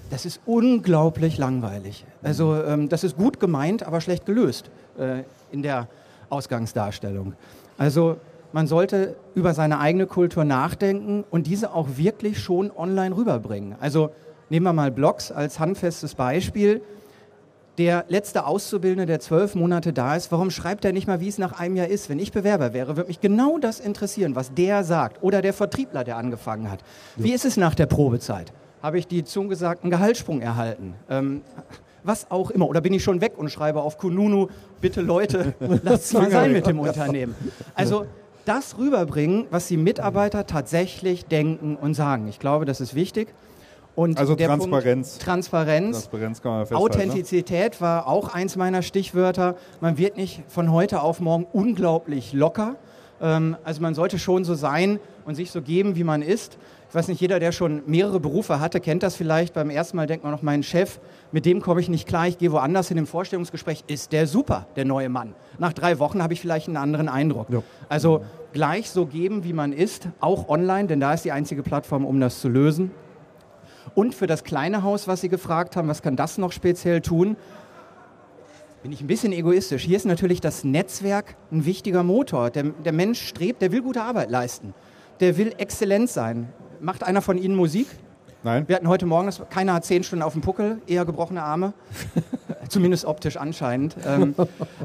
Das 0.09 0.25
ist 0.25 0.41
unglaublich 0.45 1.37
langweilig. 1.37 2.05
Also 2.21 2.61
ähm, 2.61 2.89
das 2.89 3.05
ist 3.05 3.17
gut 3.17 3.39
gemeint, 3.39 3.83
aber 3.83 4.01
schlecht 4.01 4.25
gelöst 4.25 4.69
äh, 4.99 5.23
in 5.51 5.63
der 5.63 5.87
Ausgangsdarstellung. 6.29 7.33
Also 7.77 8.17
man 8.51 8.67
sollte 8.67 9.15
über 9.35 9.53
seine 9.53 9.79
eigene 9.79 10.05
Kultur 10.05 10.43
nachdenken 10.43 11.23
und 11.31 11.47
diese 11.47 11.73
auch 11.73 11.87
wirklich 11.95 12.39
schon 12.39 12.69
online 12.69 13.15
rüberbringen. 13.15 13.75
Also 13.79 14.11
nehmen 14.49 14.65
wir 14.65 14.73
mal 14.73 14.91
Blogs 14.91 15.31
als 15.31 15.59
handfestes 15.59 16.15
Beispiel. 16.15 16.81
Der 17.79 18.05
letzte 18.07 18.45
Auszubildende, 18.45 19.07
der 19.07 19.19
zwölf 19.19 19.55
Monate 19.55 19.93
da 19.93 20.15
ist, 20.15 20.31
warum 20.31 20.51
schreibt 20.51 20.85
er 20.85 20.93
nicht 20.93 21.07
mal, 21.07 21.21
wie 21.21 21.27
es 21.27 21.39
nach 21.39 21.59
einem 21.59 21.75
Jahr 21.75 21.87
ist? 21.87 22.07
Wenn 22.07 22.19
ich 22.19 22.31
Bewerber 22.31 22.71
wäre, 22.71 22.97
würde 22.97 23.07
mich 23.07 23.19
genau 23.19 23.57
das 23.57 23.79
interessieren, 23.79 24.35
was 24.35 24.53
der 24.53 24.83
sagt. 24.83 25.23
Oder 25.23 25.41
der 25.41 25.53
Vertriebler, 25.53 26.03
der 26.03 26.17
angefangen 26.17 26.69
hat. 26.69 26.81
Wie 27.15 27.33
ist 27.33 27.45
es 27.45 27.57
nach 27.57 27.73
der 27.73 27.87
Probezeit? 27.87 28.53
Habe 28.83 28.99
ich 28.99 29.07
die 29.07 29.23
zugesagten 29.23 29.89
Gehaltssprung 29.89 30.41
erhalten? 30.41 30.93
Ähm, 31.09 31.41
was 32.03 32.29
auch 32.29 32.51
immer. 32.51 32.67
Oder 32.67 32.81
bin 32.81 32.93
ich 32.93 33.03
schon 33.03 33.21
weg 33.21 33.33
und 33.37 33.49
schreibe 33.49 33.81
auf 33.81 33.97
Kununu, 33.97 34.49
bitte 34.79 35.01
Leute, 35.01 35.55
lasst 35.83 36.13
mal 36.13 36.29
sein 36.29 36.51
mit 36.51 36.67
dem 36.67 36.79
Unternehmen. 36.79 37.33
Also 37.73 38.05
das 38.45 38.77
rüberbringen, 38.77 39.45
was 39.49 39.67
die 39.67 39.77
Mitarbeiter 39.77 40.45
tatsächlich 40.45 41.25
denken 41.25 41.75
und 41.75 41.95
sagen. 41.95 42.27
Ich 42.27 42.39
glaube, 42.39 42.65
das 42.65 42.81
ist 42.81 42.93
wichtig. 42.93 43.33
Und 43.95 44.17
Also 44.17 44.35
Transparenz. 44.35 45.09
Punkt, 45.11 45.23
Transparenz. 45.23 45.97
Transparenz 45.97 46.41
kann 46.41 46.51
man 46.51 46.65
festhalten. 46.65 46.83
Ne? 46.83 47.03
Authentizität 47.03 47.79
war 47.81 48.07
auch 48.07 48.33
eins 48.33 48.55
meiner 48.55 48.81
Stichwörter. 48.81 49.55
Man 49.81 49.97
wird 49.97 50.17
nicht 50.17 50.43
von 50.47 50.71
heute 50.71 51.01
auf 51.01 51.19
morgen 51.19 51.45
unglaublich 51.51 52.33
locker. 52.33 52.75
Ähm, 53.21 53.55
also 53.63 53.81
man 53.81 53.93
sollte 53.93 54.17
schon 54.17 54.45
so 54.45 54.55
sein 54.55 54.99
und 55.25 55.35
sich 55.35 55.51
so 55.51 55.61
geben, 55.61 55.95
wie 55.95 56.03
man 56.03 56.21
ist. 56.23 56.57
Ich 56.89 56.95
weiß 56.95 57.07
nicht, 57.07 57.21
jeder, 57.21 57.39
der 57.39 57.51
schon 57.51 57.81
mehrere 57.87 58.19
Berufe 58.19 58.59
hatte, 58.59 58.79
kennt 58.79 59.01
das 59.01 59.15
vielleicht. 59.15 59.55
Beim 59.55 59.71
ersten 59.71 59.97
Mal 59.97 60.05
denkt 60.05 60.23
man 60.23 60.31
noch, 60.31 60.43
mein 60.43 60.61
Chef, 60.61 60.99
mit 61.31 61.43
dem 61.45 61.59
komme 61.59 61.81
ich 61.81 61.89
nicht 61.89 62.07
klar, 62.07 62.27
ich 62.27 62.37
gehe 62.37 62.51
woanders 62.51 62.91
in 62.91 62.97
dem 62.97 63.07
Vorstellungsgespräch. 63.07 63.83
Ist 63.87 64.11
der 64.11 64.27
super, 64.27 64.67
der 64.75 64.85
neue 64.85 65.09
Mann? 65.09 65.33
Nach 65.57 65.73
drei 65.73 65.97
Wochen 65.97 66.21
habe 66.21 66.33
ich 66.33 66.41
vielleicht 66.41 66.67
einen 66.67 66.77
anderen 66.77 67.09
Eindruck. 67.09 67.47
Also 67.89 68.23
gleich 68.53 68.91
so 68.91 69.07
geben, 69.07 69.43
wie 69.43 69.53
man 69.53 69.73
ist, 69.73 70.07
auch 70.19 70.49
online, 70.49 70.87
denn 70.87 70.99
da 70.99 71.13
ist 71.13 71.25
die 71.25 71.31
einzige 71.31 71.63
Plattform, 71.63 72.05
um 72.05 72.19
das 72.19 72.39
zu 72.41 72.49
lösen. 72.49 72.91
Und 73.95 74.15
für 74.15 74.27
das 74.27 74.43
kleine 74.43 74.83
Haus, 74.83 75.07
was 75.07 75.21
Sie 75.21 75.29
gefragt 75.29 75.75
haben, 75.75 75.87
was 75.87 76.01
kann 76.01 76.15
das 76.15 76.37
noch 76.37 76.51
speziell 76.51 77.01
tun? 77.01 77.35
Bin 78.81 78.91
ich 78.91 79.01
ein 79.01 79.07
bisschen 79.07 79.31
egoistisch. 79.31 79.83
Hier 79.83 79.95
ist 79.95 80.05
natürlich 80.05 80.41
das 80.41 80.63
Netzwerk 80.63 81.35
ein 81.51 81.65
wichtiger 81.65 82.03
Motor. 82.03 82.49
Der, 82.49 82.63
der 82.63 82.91
Mensch 82.91 83.21
strebt, 83.25 83.61
der 83.61 83.71
will 83.71 83.81
gute 83.81 84.01
Arbeit 84.01 84.29
leisten. 84.29 84.73
Der 85.19 85.37
will 85.37 85.53
exzellent 85.57 86.09
sein. 86.09 86.49
Macht 86.81 87.03
einer 87.03 87.21
von 87.21 87.37
Ihnen 87.37 87.55
Musik? 87.55 87.87
Nein? 88.43 88.67
Wir 88.67 88.75
hatten 88.75 88.89
heute 88.89 89.05
Morgen, 89.05 89.27
das, 89.27 89.41
keiner 89.49 89.73
hat 89.75 89.85
zehn 89.85 90.03
Stunden 90.03 90.21
auf 90.21 90.33
dem 90.33 90.41
Puckel, 90.41 90.81
eher 90.85 91.05
gebrochene 91.05 91.41
Arme. 91.41 91.73
Zumindest 92.67 93.05
optisch 93.05 93.37
anscheinend. 93.37 93.95
Ähm, 94.05 94.35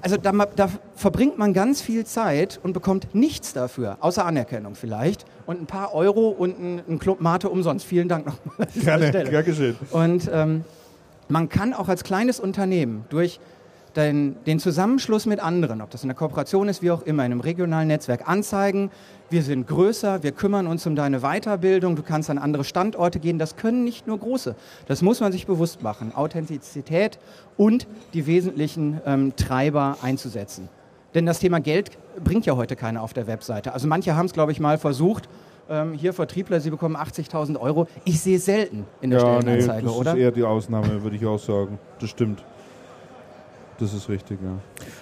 also 0.00 0.16
da, 0.16 0.30
da 0.30 0.68
verbringt 0.98 1.38
man 1.38 1.54
ganz 1.54 1.80
viel 1.80 2.04
Zeit 2.04 2.58
und 2.62 2.72
bekommt 2.72 3.14
nichts 3.14 3.52
dafür, 3.52 3.98
außer 4.00 4.26
Anerkennung 4.26 4.74
vielleicht. 4.74 5.24
Und 5.46 5.62
ein 5.62 5.66
paar 5.66 5.94
Euro 5.94 6.28
und 6.28 6.58
ein, 6.58 6.82
ein 6.88 6.98
Club 6.98 7.20
Mate 7.20 7.48
umsonst. 7.48 7.86
Vielen 7.86 8.08
Dank 8.08 8.26
nochmal. 8.26 8.66
Gerne, 8.74 9.24
gern 9.30 9.44
geschehen. 9.44 9.76
Und 9.92 10.28
ähm, 10.32 10.64
man 11.28 11.48
kann 11.48 11.72
auch 11.72 11.88
als 11.88 12.02
kleines 12.02 12.40
Unternehmen 12.40 13.04
durch 13.10 13.38
den, 13.94 14.36
den 14.44 14.58
Zusammenschluss 14.58 15.24
mit 15.24 15.40
anderen, 15.40 15.82
ob 15.82 15.90
das 15.90 16.02
in 16.02 16.08
der 16.08 16.16
Kooperation 16.16 16.68
ist, 16.68 16.82
wie 16.82 16.90
auch 16.90 17.02
immer, 17.02 17.24
in 17.24 17.32
einem 17.32 17.40
regionalen 17.40 17.88
Netzwerk 17.88 18.28
anzeigen, 18.28 18.90
wir 19.30 19.42
sind 19.42 19.66
größer, 19.66 20.22
wir 20.22 20.32
kümmern 20.32 20.66
uns 20.66 20.86
um 20.86 20.96
deine 20.96 21.20
Weiterbildung, 21.20 21.96
du 21.96 22.02
kannst 22.02 22.28
an 22.30 22.38
andere 22.38 22.64
Standorte 22.64 23.20
gehen. 23.20 23.38
Das 23.38 23.56
können 23.56 23.84
nicht 23.84 24.06
nur 24.06 24.18
große. 24.18 24.56
Das 24.86 25.02
muss 25.02 25.20
man 25.20 25.32
sich 25.32 25.46
bewusst 25.46 25.82
machen. 25.82 26.14
Authentizität 26.14 27.18
und 27.56 27.86
die 28.14 28.26
wesentlichen 28.26 29.00
ähm, 29.04 29.36
Treiber 29.36 29.98
einzusetzen. 30.00 30.68
Denn 31.14 31.26
das 31.26 31.38
Thema 31.38 31.60
Geld 31.60 31.90
bringt 32.22 32.46
ja 32.46 32.56
heute 32.56 32.76
keiner 32.76 33.02
auf 33.02 33.12
der 33.12 33.26
Webseite. 33.26 33.72
Also 33.72 33.88
manche 33.88 34.14
haben 34.14 34.26
es, 34.26 34.32
glaube 34.32 34.52
ich, 34.52 34.60
mal 34.60 34.78
versucht. 34.78 35.28
Ähm, 35.70 35.92
hier 35.92 36.12
Vertriebler, 36.12 36.60
sie 36.60 36.70
bekommen 36.70 36.96
80.000 36.96 37.58
Euro. 37.60 37.86
Ich 38.04 38.20
sehe 38.20 38.36
es 38.36 38.44
selten 38.46 38.86
in 39.00 39.10
der 39.10 39.20
Ja, 39.20 39.34
nee, 39.34 39.40
Stellenanzeige, 39.40 39.86
das 39.86 39.96
oder? 39.96 40.12
ist 40.12 40.18
eher 40.18 40.30
die 40.30 40.44
Ausnahme, 40.44 41.02
würde 41.02 41.16
ich 41.16 41.26
auch 41.26 41.38
sagen. 41.38 41.78
Das 42.00 42.10
stimmt. 42.10 42.42
Das 43.78 43.94
ist 43.94 44.08
richtig, 44.08 44.38
ja. 44.42 44.58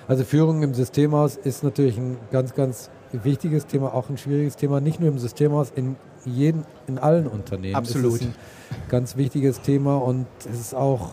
Also 0.06 0.24
Führung 0.24 0.62
im 0.62 0.74
Systemhaus 0.74 1.36
ist 1.36 1.64
natürlich 1.64 1.96
ein 1.96 2.18
ganz, 2.30 2.54
ganz 2.54 2.90
wichtiges 3.12 3.66
Thema, 3.66 3.94
auch 3.94 4.10
ein 4.10 4.18
schwieriges 4.18 4.56
Thema, 4.56 4.80
nicht 4.80 5.00
nur 5.00 5.08
im 5.08 5.18
Systemhaus, 5.18 5.72
in, 5.74 5.96
jeden, 6.24 6.64
in 6.86 6.98
allen 6.98 7.26
Unternehmen. 7.26 7.74
Absolut. 7.76 8.14
ist 8.14 8.22
ein 8.22 8.34
ganz 8.88 9.16
wichtiges 9.16 9.62
Thema 9.62 9.96
und 9.96 10.26
es 10.40 10.60
ist 10.60 10.74
auch 10.74 11.12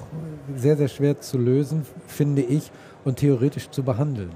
sehr, 0.55 0.75
sehr 0.75 0.89
schwer 0.89 1.21
zu 1.21 1.37
lösen, 1.37 1.85
finde 2.07 2.41
ich, 2.41 2.71
und 3.05 3.17
theoretisch 3.17 3.69
zu 3.69 3.83
behandeln. 3.83 4.31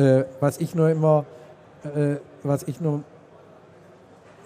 Äh, 0.00 0.24
was 0.40 0.58
ich 0.58 0.74
nur 0.74 0.88
immer, 0.88 1.26
äh, 1.84 2.16
was 2.42 2.62
ich 2.62 2.80
nur 2.80 3.02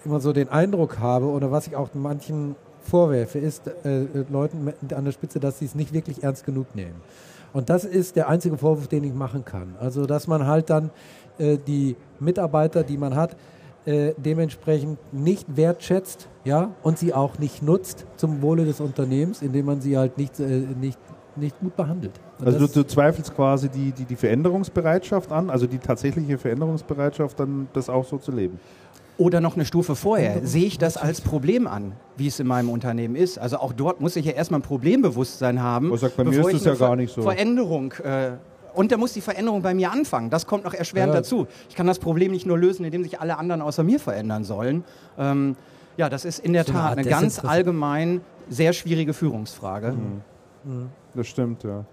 immer 0.03 0.19
so 0.19 0.33
den 0.33 0.49
Eindruck 0.49 0.99
habe 0.99 1.27
oder 1.27 1.49
was 1.49 1.65
ich 1.67 1.77
auch 1.77 1.89
manchen 1.93 2.57
vorwerfe, 2.81 3.39
ist 3.39 3.65
äh, 3.85 4.05
Leuten 4.29 4.73
an 4.93 5.05
der 5.05 5.13
Spitze, 5.13 5.39
dass 5.39 5.59
sie 5.59 5.65
es 5.65 5.73
nicht 5.73 5.93
wirklich 5.93 6.23
ernst 6.23 6.45
genug 6.45 6.75
nehmen. 6.75 7.01
Und 7.53 7.69
das 7.69 7.85
ist 7.85 8.17
der 8.17 8.27
einzige 8.27 8.57
Vorwurf, 8.57 8.89
den 8.89 9.05
ich 9.05 9.13
machen 9.13 9.45
kann. 9.45 9.75
Also, 9.79 10.05
dass 10.05 10.27
man 10.27 10.45
halt 10.45 10.69
dann 10.69 10.91
äh, 11.37 11.57
die 11.57 11.95
Mitarbeiter, 12.19 12.83
die 12.83 12.97
man 12.97 13.15
hat, 13.15 13.37
äh, 13.85 14.13
dementsprechend 14.17 14.99
nicht 15.13 15.55
wertschätzt, 15.55 16.27
ja, 16.43 16.71
und 16.83 16.99
sie 16.99 17.13
auch 17.13 17.39
nicht 17.39 17.63
nutzt 17.63 18.05
zum 18.17 18.41
Wohle 18.41 18.65
des 18.65 18.81
Unternehmens, 18.81 19.41
indem 19.41 19.67
man 19.67 19.79
sie 19.79 19.97
halt 19.97 20.17
nicht, 20.17 20.37
äh, 20.41 20.65
nicht, 20.81 20.99
nicht 21.37 21.59
gut 21.59 21.75
behandelt. 21.75 22.13
Und 22.39 22.47
Also 22.47 22.59
du, 22.59 22.67
du 22.67 22.83
zweifelst 22.87 23.35
quasi 23.35 23.69
die, 23.69 23.91
die, 23.91 24.05
die 24.05 24.15
Veränderungsbereitschaft 24.15 25.31
an, 25.31 25.49
also 25.49 25.67
die 25.67 25.77
tatsächliche 25.79 26.37
Veränderungsbereitschaft, 26.37 27.39
dann 27.39 27.67
das 27.73 27.89
auch 27.89 28.05
so 28.05 28.17
zu 28.17 28.31
leben. 28.31 28.59
Oder 29.17 29.39
noch 29.39 29.55
eine 29.55 29.63
Stufe 29.65 29.95
vorher. 29.95 30.45
Sehe 30.45 30.65
ich 30.65 30.77
das 30.77 30.97
als 30.97 31.21
Problem 31.21 31.67
an, 31.67 31.93
wie 32.17 32.27
es 32.27 32.39
in 32.41 32.47
meinem 32.47 32.69
Unternehmen 32.69 33.15
ist? 33.15 33.37
Also 33.37 33.57
auch 33.59 33.71
dort 33.71 34.01
muss 34.01 34.15
ich 34.17 34.25
ja 34.25 34.33
erstmal 34.33 34.59
ein 34.59 34.63
Problembewusstsein 34.63 35.61
haben. 35.61 35.87
Aber 35.87 35.97
sagt, 35.97 36.17
bei 36.17 36.25
mir 36.25 36.39
ist 36.41 36.53
das 36.53 36.65
ja 36.65 36.71
eine 36.71 36.77
Ver- 36.77 36.87
gar 36.87 36.95
nicht 36.97 37.13
so. 37.13 37.21
Veränderung. 37.21 37.93
Äh, 38.03 38.31
und 38.73 38.91
da 38.91 38.97
muss 38.97 39.13
die 39.13 39.21
Veränderung 39.21 39.61
bei 39.61 39.73
mir 39.73 39.89
anfangen. 39.89 40.29
Das 40.29 40.45
kommt 40.45 40.65
noch 40.65 40.73
erschwerend 40.73 41.13
Ja. 41.13 41.21
dazu. 41.21 41.47
Ich 41.69 41.75
kann 41.75 41.87
das 41.87 41.97
Problem 41.99 42.33
nicht 42.33 42.45
nur 42.45 42.57
lösen, 42.57 42.83
indem 42.83 43.03
sich 43.03 43.21
alle 43.21 43.37
anderen 43.37 43.61
außer 43.61 43.83
mir 43.83 44.01
verändern 44.01 44.43
sollen. 44.43 44.83
Ähm, 45.17 45.55
ja, 45.95 46.09
das 46.09 46.25
ist 46.25 46.39
in 46.39 46.51
der 46.51 46.65
So 46.65 46.71
eine 46.73 46.79
Tat 46.81 46.89
Art 46.89 46.97
eine 46.99 47.07
ganz 47.09 47.39
allgemein 47.45 48.19
sehr 48.49 48.73
schwierige 48.73 49.13
Führungsfrage. 49.13 49.95
Das 51.15 51.27
stimmt, 51.27 51.63
ja. 51.63 51.85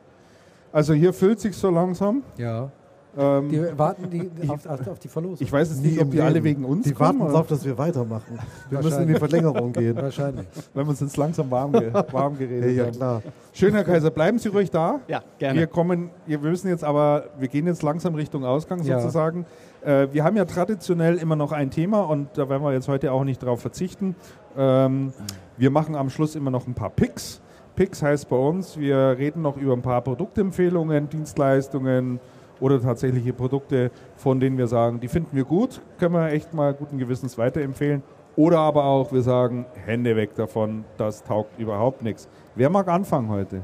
Also 0.73 0.95
hier 0.95 1.13
füllt 1.13 1.41
sich 1.41 1.57
so 1.57 1.71
langsam. 1.71 2.23
ja. 2.37 2.71
Ähm, 3.15 3.51
Die 3.51 3.79
warten 3.79 4.09
die 4.09 4.49
auf, 4.49 4.65
auf, 4.67 4.89
auf 4.89 4.99
die 4.99 5.07
Verlosung. 5.09 5.37
ich 5.47 5.53
weiß 5.53 5.69
jetzt 5.69 5.83
nicht, 5.85 6.01
ob 6.01 6.11
die 6.11 6.23
alle 6.23 6.43
wegen 6.43 6.65
uns 6.65 6.85
Die 6.87 6.95
kommen, 6.95 7.21
warten 7.21 7.31
darauf, 7.35 7.47
dass 7.47 7.63
wir 7.63 7.77
weitermachen. 7.77 8.39
Wir 8.71 8.81
müssen 8.83 9.03
in 9.03 9.09
die 9.09 9.17
Verlängerung 9.17 9.71
gehen. 9.75 9.95
Wahrscheinlich. 9.97 10.47
wenn 10.73 10.87
wir 10.87 10.91
uns 10.93 11.01
jetzt 11.01 11.19
langsam 11.19 11.51
warm, 11.51 11.73
ge 11.73 11.93
warm 11.93 12.33
Ja, 12.33 12.39
geredet 12.39 12.75
ja, 12.75 12.85
haben. 12.87 12.93
klar. 12.93 13.23
Schön, 13.53 13.75
Herr 13.75 13.85
Kaiser, 13.85 14.11
bleiben 14.11 14.39
Sie 14.39 14.49
ruhig 14.49 14.71
da. 14.71 15.01
Ja, 15.09 15.21
Wir 15.39 15.67
kommen, 15.67 16.09
wir 16.25 16.39
müssen 16.39 16.69
jetzt 16.69 16.85
aber, 16.85 17.25
wir 17.39 17.49
gehen 17.49 17.67
jetzt 17.67 17.83
langsam 17.83 18.15
Richtung 18.15 18.47
Ausgang 18.47 18.83
Ja. 18.83 18.99
sozusagen. 18.99 19.45
Äh, 19.85 20.09
wir 20.11 20.25
haben 20.25 20.39
ja 20.39 20.47
traditionell 20.47 21.17
immer 21.19 21.37
noch 21.37 21.53
ein 21.53 21.71
Thema 21.71 22.01
und 22.09 22.29
da 22.39 22.49
werden 22.49 22.63
wir 22.63 22.73
jetzt 22.73 22.89
heute 22.89 23.13
auch 23.13 23.25
nicht 23.25 23.43
darauf 23.43 23.61
verzichten. 23.61 24.17
Ähm, 24.57 25.13
wir 25.59 25.71
machen 25.71 25.97
am 25.97 26.09
Schluss 26.09 26.35
immer 26.35 26.51
noch 26.51 26.67
ein 26.67 26.73
paar 26.73 26.89
Picks. 26.89 27.43
Picks 27.75 28.03
heißt 28.03 28.29
bei 28.29 28.37
uns, 28.37 28.79
wir 28.79 29.17
reden 29.19 29.43
noch 29.43 29.57
über 29.57 29.73
ein 29.73 29.83
paar 29.83 30.03
Produktempfehlungen, 30.03 31.09
Dienstleistungen 31.09 32.21
oder 32.61 32.81
tatsächliche 32.81 33.33
Produkte, 33.33 33.91
von 34.17 34.39
denen 34.41 34.59
wir 34.59 34.67
sagen, 34.67 35.01
die 35.01 35.09
finden 35.09 35.35
wir 35.35 35.45
gut, 35.45 35.81
können 35.99 36.15
wir 36.15 36.31
echt 36.31 36.55
mal 36.55 36.75
guten 36.75 36.99
Gewissens 36.99 37.39
weiterempfehlen. 37.39 38.03
Oder 38.37 38.61
aber 38.61 38.85
auch, 38.85 39.13
wir 39.13 39.23
sagen, 39.23 39.67
Hände 39.85 40.17
weg 40.17 40.35
davon, 40.35 40.85
das 40.97 41.23
taugt 41.23 41.59
überhaupt 41.59 42.03
nichts. 42.03 42.29
Wer 42.55 42.71
mag 42.71 42.89
anfangen 42.89 43.29
heute? 43.29 43.63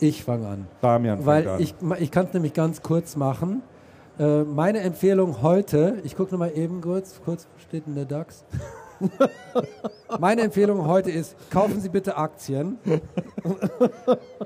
Ich 0.00 0.24
fange 0.24 0.46
an. 0.46 0.66
Damian 0.80 1.16
fängt 1.16 1.26
Weil 1.26 1.48
an. 1.48 1.60
ich, 1.60 1.74
ich 1.98 2.10
kann 2.10 2.26
es 2.26 2.32
nämlich 2.32 2.54
ganz 2.54 2.82
kurz 2.82 3.16
machen. 3.16 3.62
Äh, 4.18 4.44
meine 4.44 4.80
Empfehlung 4.80 5.42
heute, 5.42 5.98
ich 6.04 6.16
gucke 6.16 6.32
nochmal 6.32 6.52
eben 6.54 6.80
kurz, 6.80 7.20
kurz 7.24 7.46
steht 7.58 7.86
in 7.86 7.94
der 7.94 8.06
DAX. 8.06 8.44
meine 10.20 10.42
Empfehlung 10.42 10.86
heute 10.86 11.10
ist, 11.10 11.36
kaufen 11.50 11.80
Sie 11.80 11.88
bitte 11.88 12.16
Aktien. 12.16 12.78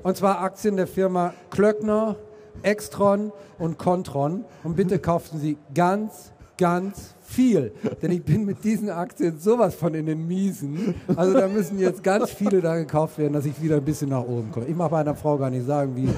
Und 0.03 0.17
zwar 0.17 0.41
Aktien 0.41 0.77
der 0.77 0.87
Firma 0.87 1.35
Klöckner, 1.51 2.17
Extron 2.63 3.33
und 3.59 3.79
Contron. 3.79 4.45
Und 4.65 4.77
bitte 4.77 4.99
kaufen 4.99 5.39
Sie 5.39 5.57
ganz, 5.75 6.33
ganz 6.59 7.15
viel. 7.23 7.73
Denn 8.03 8.11
ich 8.11 8.25
bin 8.25 8.45
mit 8.45 8.65
diesen 8.65 8.91
Aktien 8.91 9.39
sowas 9.39 9.75
von 9.75 9.95
in 9.95 10.07
den 10.07 10.27
Miesen. 10.27 10.95
Also 11.17 11.33
da 11.33 11.47
müssen 11.49 11.79
jetzt 11.79 12.03
ganz 12.03 12.31
viele 12.31 12.61
da 12.61 12.77
gekauft 12.77 13.19
werden, 13.19 13.33
dass 13.33 13.47
ich 13.47 13.61
wieder 13.63 13.77
ein 13.77 13.85
bisschen 13.85 14.11
nach 14.11 14.25
oben 14.25 14.51
komme. 14.51 14.67
Ich 14.67 14.75
mag 14.75 14.91
bei 14.91 15.01
einer 15.01 15.15
Frau 15.15 15.39
gar 15.39 15.51
nicht 15.51 15.67
sagen, 15.67 15.95
wie 15.97 16.09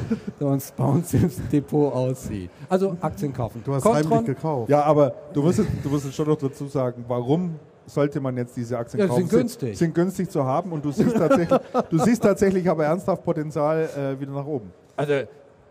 sonst 0.41 0.75
bei 0.77 0.85
uns 0.85 1.13
im 1.13 1.31
Depot 1.53 1.93
aussieht. 1.93 2.51
Also 2.69 2.97
Aktien 3.01 3.33
kaufen. 3.33 3.63
Du 3.65 3.75
hast 3.75 3.83
Contron, 3.83 4.11
heimlich 4.11 4.37
gekauft. 4.37 4.71
Ja, 4.71 4.83
aber 4.85 5.15
du 5.35 5.43
musst, 5.43 5.59
jetzt, 5.59 5.71
du 5.83 5.91
musst 5.91 6.07
jetzt 6.07 6.15
schon 6.15 6.29
noch 6.29 6.39
dazu 6.39 6.67
sagen, 6.67 7.05
warum 7.07 7.57
sollte 7.87 8.21
man 8.21 8.37
jetzt 8.37 8.57
diese 8.57 8.79
Aktien 8.79 9.01
Ja, 9.01 9.07
kaufen? 9.07 9.29
sind 9.29 9.31
günstig. 9.31 9.79
Sind 9.79 9.95
günstig 9.95 10.31
zu 10.31 10.45
haben 10.45 10.73
und 10.73 10.85
du 10.85 10.93
siehst 10.93 11.17
tatsächlich, 11.17 11.61
du 11.91 11.99
siehst 11.99 12.23
tatsächlich 12.23 12.69
aber 12.69 12.85
ernsthaft 12.85 13.25
Potenzial 13.25 13.89
äh, 13.97 14.21
wieder 14.21 14.33
nach 14.33 14.47
oben. 14.47 14.73
Also 14.97 15.15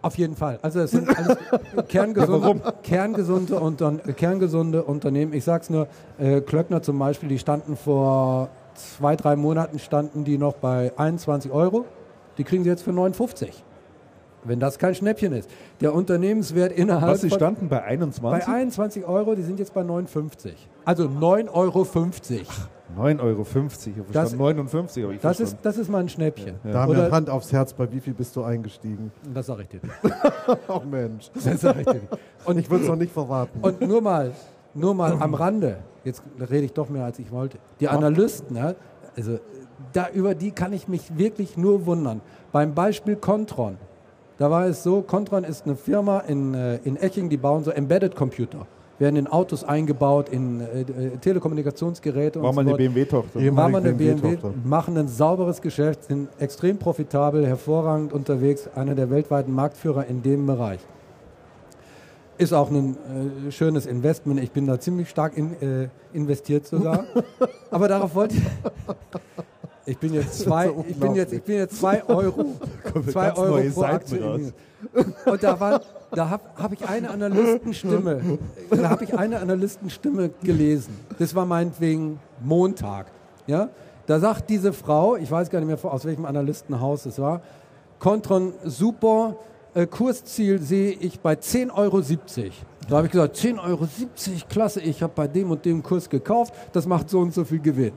auf 0.01 0.17
jeden 0.17 0.35
Fall. 0.35 0.57
Also 0.61 0.79
es 0.79 0.91
sind 0.91 1.15
alles 1.15 1.37
kerngesunde, 1.87 2.73
kerngesunde, 2.81 3.59
Unter 3.59 3.91
kerngesunde 4.13 4.83
Unternehmen. 4.83 5.33
Ich 5.33 5.43
sag's 5.43 5.69
nur, 5.69 5.87
äh, 6.17 6.41
Klöckner 6.41 6.81
zum 6.81 6.97
Beispiel, 6.97 7.29
die 7.29 7.37
standen 7.37 7.75
vor 7.77 8.49
zwei, 8.73 9.15
drei 9.15 9.35
Monaten 9.35 9.77
standen 9.79 10.23
die 10.23 10.37
noch 10.37 10.53
bei 10.53 10.91
21 10.97 11.51
Euro. 11.51 11.85
Die 12.37 12.43
kriegen 12.43 12.63
sie 12.63 12.69
jetzt 12.69 12.83
für 12.83 12.93
59. 12.93 13.63
Wenn 14.43 14.59
das 14.59 14.79
kein 14.79 14.95
Schnäppchen 14.95 15.33
ist. 15.33 15.49
Der 15.81 15.93
Unternehmenswert 15.93 16.71
innerhalb 16.71 17.13
Was, 17.13 17.21
sie 17.21 17.29
standen 17.29 17.69
bei 17.69 17.83
21? 17.83 18.21
bei 18.45 18.47
21 18.53 19.05
Euro, 19.05 19.35
die 19.35 19.43
sind 19.43 19.59
jetzt 19.59 19.73
bei 19.73 19.83
59. 19.83 20.67
Also 20.85 21.03
9,50 21.05 21.51
Euro. 21.53 21.85
9,50 22.97 23.19
Euro. 23.21 23.41
Ich 23.41 23.95
Das- 24.11 24.31
verstand 24.33 24.39
59, 24.41 25.03
aber 25.03 25.13
ich 25.13 25.21
Das 25.21 25.39
ist, 25.39 25.57
das 25.61 25.77
ist 25.77 25.89
mal 25.89 25.99
ein 25.99 26.09
Schnäppchen. 26.09 26.55
Da 26.63 26.81
haben 26.81 26.91
Oder- 26.91 27.05
wir 27.07 27.11
Hand 27.11 27.29
aufs 27.29 27.51
Herz, 27.53 27.73
bei 27.73 27.91
wie 27.91 27.99
viel 27.99 28.13
bist 28.13 28.35
du 28.35 28.43
eingestiegen? 28.43 29.11
Das 29.33 29.45
sage 29.45 29.63
ich 29.63 29.69
dir. 29.69 29.79
nicht. 29.83 30.15
Ach 30.67 30.83
Mensch. 30.83 31.29
Das 31.33 31.61
sag 31.61 31.77
ich 31.79 31.85
dir. 31.85 31.93
nicht. 31.93 32.07
Und 32.45 32.57
ich 32.57 32.69
würde 32.69 32.83
es 32.83 32.89
noch 32.89 32.95
nicht 32.97 33.13
verraten. 33.13 33.59
Und 33.61 33.81
nur 33.81 34.01
mal, 34.01 34.31
nur 34.73 34.93
mal 34.93 35.15
am 35.19 35.33
Rande, 35.35 35.77
jetzt 36.03 36.21
rede 36.39 36.65
ich 36.65 36.73
doch 36.73 36.89
mehr 36.89 37.05
als 37.05 37.19
ich 37.19 37.31
wollte. 37.31 37.59
Die 37.79 37.87
Analysten, 37.87 38.57
ja, 38.57 38.73
also 39.15 39.39
da 39.93 40.09
über 40.13 40.35
die 40.35 40.51
kann 40.51 40.73
ich 40.73 40.87
mich 40.87 41.17
wirklich 41.17 41.57
nur 41.57 41.85
wundern. 41.85 42.21
Beim 42.51 42.73
Beispiel 42.73 43.15
Contron, 43.15 43.77
da 44.41 44.49
war 44.49 44.65
es 44.65 44.81
so, 44.81 45.03
Contron 45.03 45.43
ist 45.43 45.65
eine 45.65 45.75
Firma 45.75 46.21
in, 46.21 46.55
äh, 46.55 46.77
in 46.77 46.97
Eching, 46.97 47.29
die 47.29 47.37
bauen 47.37 47.63
so 47.63 47.69
Embedded 47.69 48.15
Computer. 48.15 48.65
Werden 48.97 49.15
in 49.15 49.27
Autos 49.27 49.63
eingebaut, 49.63 50.29
in 50.29 50.61
äh, 50.61 50.81
äh, 50.81 51.17
Telekommunikationsgeräte 51.17 52.41
War 52.41 52.49
und 52.49 52.55
mal 52.55 52.65
so 52.65 52.69
eine. 52.69 52.77
BMW-Tochter. 52.77 53.55
War 53.55 53.69
mal 53.69 53.77
eine 53.77 53.93
BMW, 53.93 54.19
BMW-Tochter. 54.19 54.57
machen 54.63 54.97
ein 54.97 55.07
sauberes 55.07 55.61
Geschäft, 55.61 56.05
sind 56.05 56.27
extrem 56.39 56.79
profitabel, 56.79 57.45
hervorragend 57.45 58.13
unterwegs, 58.13 58.67
einer 58.73 58.95
der 58.95 59.11
weltweiten 59.11 59.53
Marktführer 59.53 60.07
in 60.07 60.23
dem 60.23 60.47
Bereich. 60.47 60.79
Ist 62.39 62.51
auch 62.51 62.71
ein 62.71 62.97
äh, 63.47 63.51
schönes 63.51 63.85
Investment. 63.85 64.41
Ich 64.41 64.49
bin 64.49 64.65
da 64.65 64.79
ziemlich 64.79 65.07
stark 65.07 65.37
in, 65.37 65.53
äh, 65.61 65.89
investiert 66.13 66.65
sogar. 66.65 67.05
Aber 67.69 67.87
darauf 67.87 68.15
wollte 68.15 68.37
ich. 68.37 68.43
Ich 69.85 69.97
bin 69.97 70.13
jetzt 70.13 70.39
zwei, 70.39 70.71
ich 70.87 70.95
bin 70.95 71.15
jetzt, 71.15 71.33
ich 71.33 71.43
bin 71.43 71.55
jetzt 71.57 71.79
zwei 71.79 72.03
Euro, 72.07 72.57
zwei 73.11 73.35
Euro 73.35 73.69
pro 73.73 73.83
Aktie. 73.83 74.23
raus. 74.23 74.53
Und 75.25 75.43
da 75.43 75.59
war, 75.59 75.81
da 76.11 76.29
habe 76.29 76.43
hab 76.55 76.73
ich 76.73 76.87
eine 76.87 77.09
Analystenstimme, 77.09 78.39
da 78.69 78.89
habe 78.89 79.03
ich 79.03 79.17
eine 79.17 79.39
Analystenstimme 79.39 80.31
gelesen. 80.43 80.97
Das 81.19 81.33
war 81.35 81.45
meinetwegen 81.45 82.19
Montag. 82.41 83.07
Ja, 83.47 83.69
da 84.07 84.19
sagt 84.19 84.49
diese 84.49 84.73
Frau, 84.73 85.15
ich 85.15 85.29
weiß 85.29 85.49
gar 85.49 85.59
nicht 85.59 85.67
mehr 85.67 85.93
aus 85.93 86.05
welchem 86.05 86.25
Analystenhaus 86.25 87.05
es 87.05 87.19
war, 87.19 87.41
Contron 87.99 88.53
super, 88.63 89.35
äh, 89.73 89.85
Kursziel 89.85 90.59
sehe 90.59 90.91
ich 90.91 91.19
bei 91.19 91.33
10,70 91.33 91.71
Euro. 91.75 92.01
Da 92.89 92.97
habe 92.97 93.07
ich 93.07 93.11
gesagt, 93.11 93.37
10,70 93.37 93.63
Euro, 93.63 93.87
klasse, 94.49 94.81
ich 94.81 95.01
habe 95.03 95.13
bei 95.15 95.27
dem 95.27 95.51
und 95.51 95.63
dem 95.63 95.83
Kurs 95.83 96.09
gekauft, 96.09 96.53
das 96.73 96.87
macht 96.87 97.09
so 97.09 97.19
und 97.19 97.33
so 97.33 97.45
viel 97.45 97.59
Gewinn. 97.59 97.93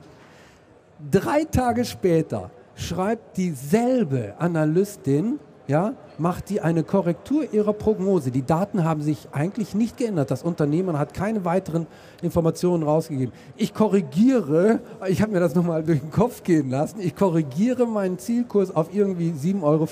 Drei 1.11 1.43
Tage 1.43 1.83
später 1.83 2.51
schreibt 2.75 3.37
dieselbe 3.37 4.33
Analystin, 4.39 5.39
ja, 5.67 5.93
macht 6.17 6.49
die 6.49 6.61
eine 6.61 6.83
Korrektur 6.83 7.51
ihrer 7.51 7.73
Prognose. 7.73 8.31
Die 8.31 8.45
Daten 8.45 8.83
haben 8.83 9.01
sich 9.01 9.27
eigentlich 9.31 9.75
nicht 9.75 9.97
geändert. 9.97 10.31
Das 10.31 10.43
Unternehmen 10.43 10.97
hat 10.97 11.13
keine 11.13 11.43
weiteren 11.43 11.87
Informationen 12.21 12.83
rausgegeben. 12.83 13.33
Ich 13.57 13.73
korrigiere, 13.73 14.79
ich 15.07 15.21
habe 15.21 15.33
mir 15.33 15.39
das 15.39 15.55
nochmal 15.55 15.83
durch 15.83 15.99
den 15.99 16.11
Kopf 16.11 16.43
gehen 16.43 16.69
lassen, 16.69 16.99
ich 17.01 17.15
korrigiere 17.15 17.87
meinen 17.87 18.19
Zielkurs 18.19 18.73
auf 18.73 18.93
irgendwie 18.93 19.31
7,40 19.31 19.63
Euro. 19.63 19.87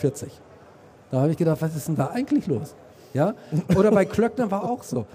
Da 1.12 1.22
habe 1.22 1.32
ich 1.32 1.38
gedacht, 1.38 1.62
was 1.62 1.76
ist 1.76 1.88
denn 1.88 1.96
da 1.96 2.08
eigentlich 2.08 2.48
los? 2.48 2.76
Ja? 3.14 3.34
Oder 3.76 3.92
bei 3.92 4.06
Klöckner 4.06 4.50
war 4.52 4.64
auch 4.64 4.84
so. 4.84 5.06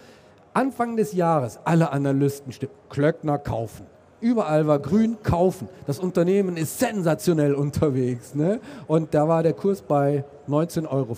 Anfang 0.53 0.97
des 0.97 1.13
Jahres, 1.13 1.59
alle 1.65 1.93
Analysten 1.93 2.53
stimmen, 2.53 2.73
Klöckner 2.89 3.39
kaufen. 3.39 3.87
Überall 4.21 4.67
war 4.67 4.81
grün, 4.81 5.17
kaufen. 5.23 5.69
Das 5.87 5.99
Unternehmen 5.99 6.57
ist 6.57 6.79
sensationell 6.79 7.55
unterwegs. 7.55 8.35
Ne? 8.35 8.61
Und 8.87 9.15
da 9.15 9.29
war 9.29 9.43
der 9.43 9.53
Kurs 9.53 9.83
bei 9.83 10.25
19,50 10.49 10.89
Euro, 10.91 11.17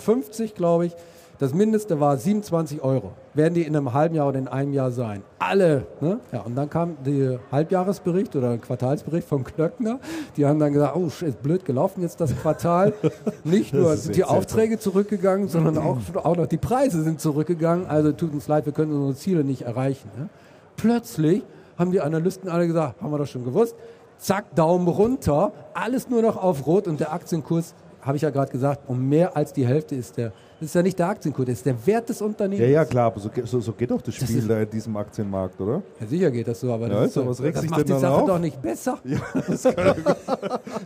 glaube 0.55 0.87
ich. 0.87 0.97
Das 1.41 1.55
Mindeste 1.55 1.99
war 1.99 2.19
27 2.19 2.83
Euro. 2.83 3.13
Werden 3.33 3.55
die 3.55 3.63
in 3.63 3.75
einem 3.75 3.95
halben 3.95 4.15
Jahr 4.15 4.29
oder 4.29 4.39
in 4.39 4.47
einem 4.47 4.75
Jahr 4.75 4.91
sein? 4.91 5.23
Alle. 5.39 5.87
Ne? 6.03 6.21
Ja, 6.33 6.41
und 6.43 6.55
dann 6.55 6.69
kam 6.69 6.99
der 7.03 7.41
Halbjahresbericht 7.51 8.37
oder 8.37 8.59
Quartalsbericht 8.59 9.27
von 9.27 9.43
Klöckner. 9.43 10.01
Die 10.37 10.45
haben 10.45 10.59
dann 10.59 10.75
gesagt, 10.75 10.95
oh, 10.97 11.07
ist 11.07 11.43
blöd 11.43 11.65
gelaufen 11.65 12.03
jetzt 12.03 12.21
das 12.21 12.37
Quartal. 12.37 12.93
Nicht 13.45 13.73
nur 13.73 13.97
sind 13.97 14.17
die. 14.17 14.25
Aufträge 14.25 14.79
zurückgegangen, 14.79 15.49
sondern 15.49 15.79
auch, 15.79 15.97
auch 16.17 16.37
noch 16.37 16.47
die 16.47 16.59
Preise 16.59 17.03
sind 17.03 17.23
zurückgegangen. 17.23 17.87
Also 17.87 18.13
tut 18.13 18.35
uns 18.35 18.47
leid, 18.47 18.67
wir 18.67 18.75
können 18.75 18.93
unsere 18.93 19.15
Ziele 19.15 19.43
nicht 19.43 19.63
erreichen. 19.63 20.11
Ne? 20.19 20.29
Plötzlich 20.77 21.43
haben 21.81 21.91
die 21.93 22.01
Analysten 22.01 22.49
alle 22.49 22.67
gesagt, 22.67 23.01
haben 23.01 23.11
wir 23.11 23.19
doch 23.19 23.27
schon 23.27 23.43
gewusst, 23.43 23.75
zack, 24.19 24.55
Daumen 24.55 24.87
runter, 24.87 25.53
alles 25.73 26.09
nur 26.09 26.21
noch 26.21 26.37
auf 26.37 26.67
Rot. 26.67 26.87
Und 26.87 27.01
der 27.01 27.13
Aktienkurs, 27.13 27.75
habe 28.03 28.17
ich 28.17 28.23
ja 28.23 28.31
gerade 28.31 28.53
gesagt, 28.53 28.83
um 28.87 29.09
mehr 29.09 29.37
als 29.37 29.53
die 29.53 29.67
Hälfte 29.67 29.95
ist 29.95 30.17
der, 30.17 30.33
das 30.61 30.67
ist 30.69 30.75
ja 30.75 30.83
nicht 30.83 30.99
der 30.99 31.09
Aktienkurs, 31.09 31.47
das 31.47 31.57
ist 31.57 31.67
der 31.67 31.87
Wert 31.87 32.09
des 32.09 32.21
Unternehmens. 32.23 32.61
Ja, 32.69 32.73
ja, 32.81 32.85
klar, 32.85 33.07
aber 33.07 33.19
so, 33.19 33.31
so, 33.45 33.61
so 33.61 33.73
geht 33.73 33.91
doch 33.91 34.03
das 34.03 34.15
Das 34.17 34.25
Spiel 34.29 34.39
ist- 34.39 34.51
da 34.51 34.61
in 34.61 34.69
diesem 34.71 34.97
Aktienmarkt, 34.97 35.59
oder? 35.61 35.83
Ja, 36.01 36.07
sicher 36.07 36.31
geht 36.31 36.47
das 36.49 36.61
so, 36.61 36.73
aber 36.73 36.87
Ja, 36.89 36.95
das, 36.95 37.07
ist 37.09 37.17
doch, 37.17 37.23
doch- 37.23 37.31
was 37.31 37.43
regt 37.43 37.57
das 37.57 37.63
sich 37.63 37.71
macht 37.71 37.81
denn 37.81 37.87
die 37.87 37.93
dann 37.93 38.01
Sache 38.01 38.13
auf? 38.23 38.27
doch 38.29 38.39
nicht 38.39 38.61
besser. 38.61 38.99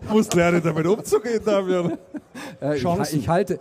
Du 0.09 0.15
musst 0.15 0.35
lernen, 0.35 0.61
damit 0.63 0.87
umzugehen, 0.87 1.41
Damian. 1.45 1.99
Äh, 2.61 2.77
ich, 2.77 2.83
Chancen. 2.83 3.19
ich 3.19 3.29
halte 3.29 3.59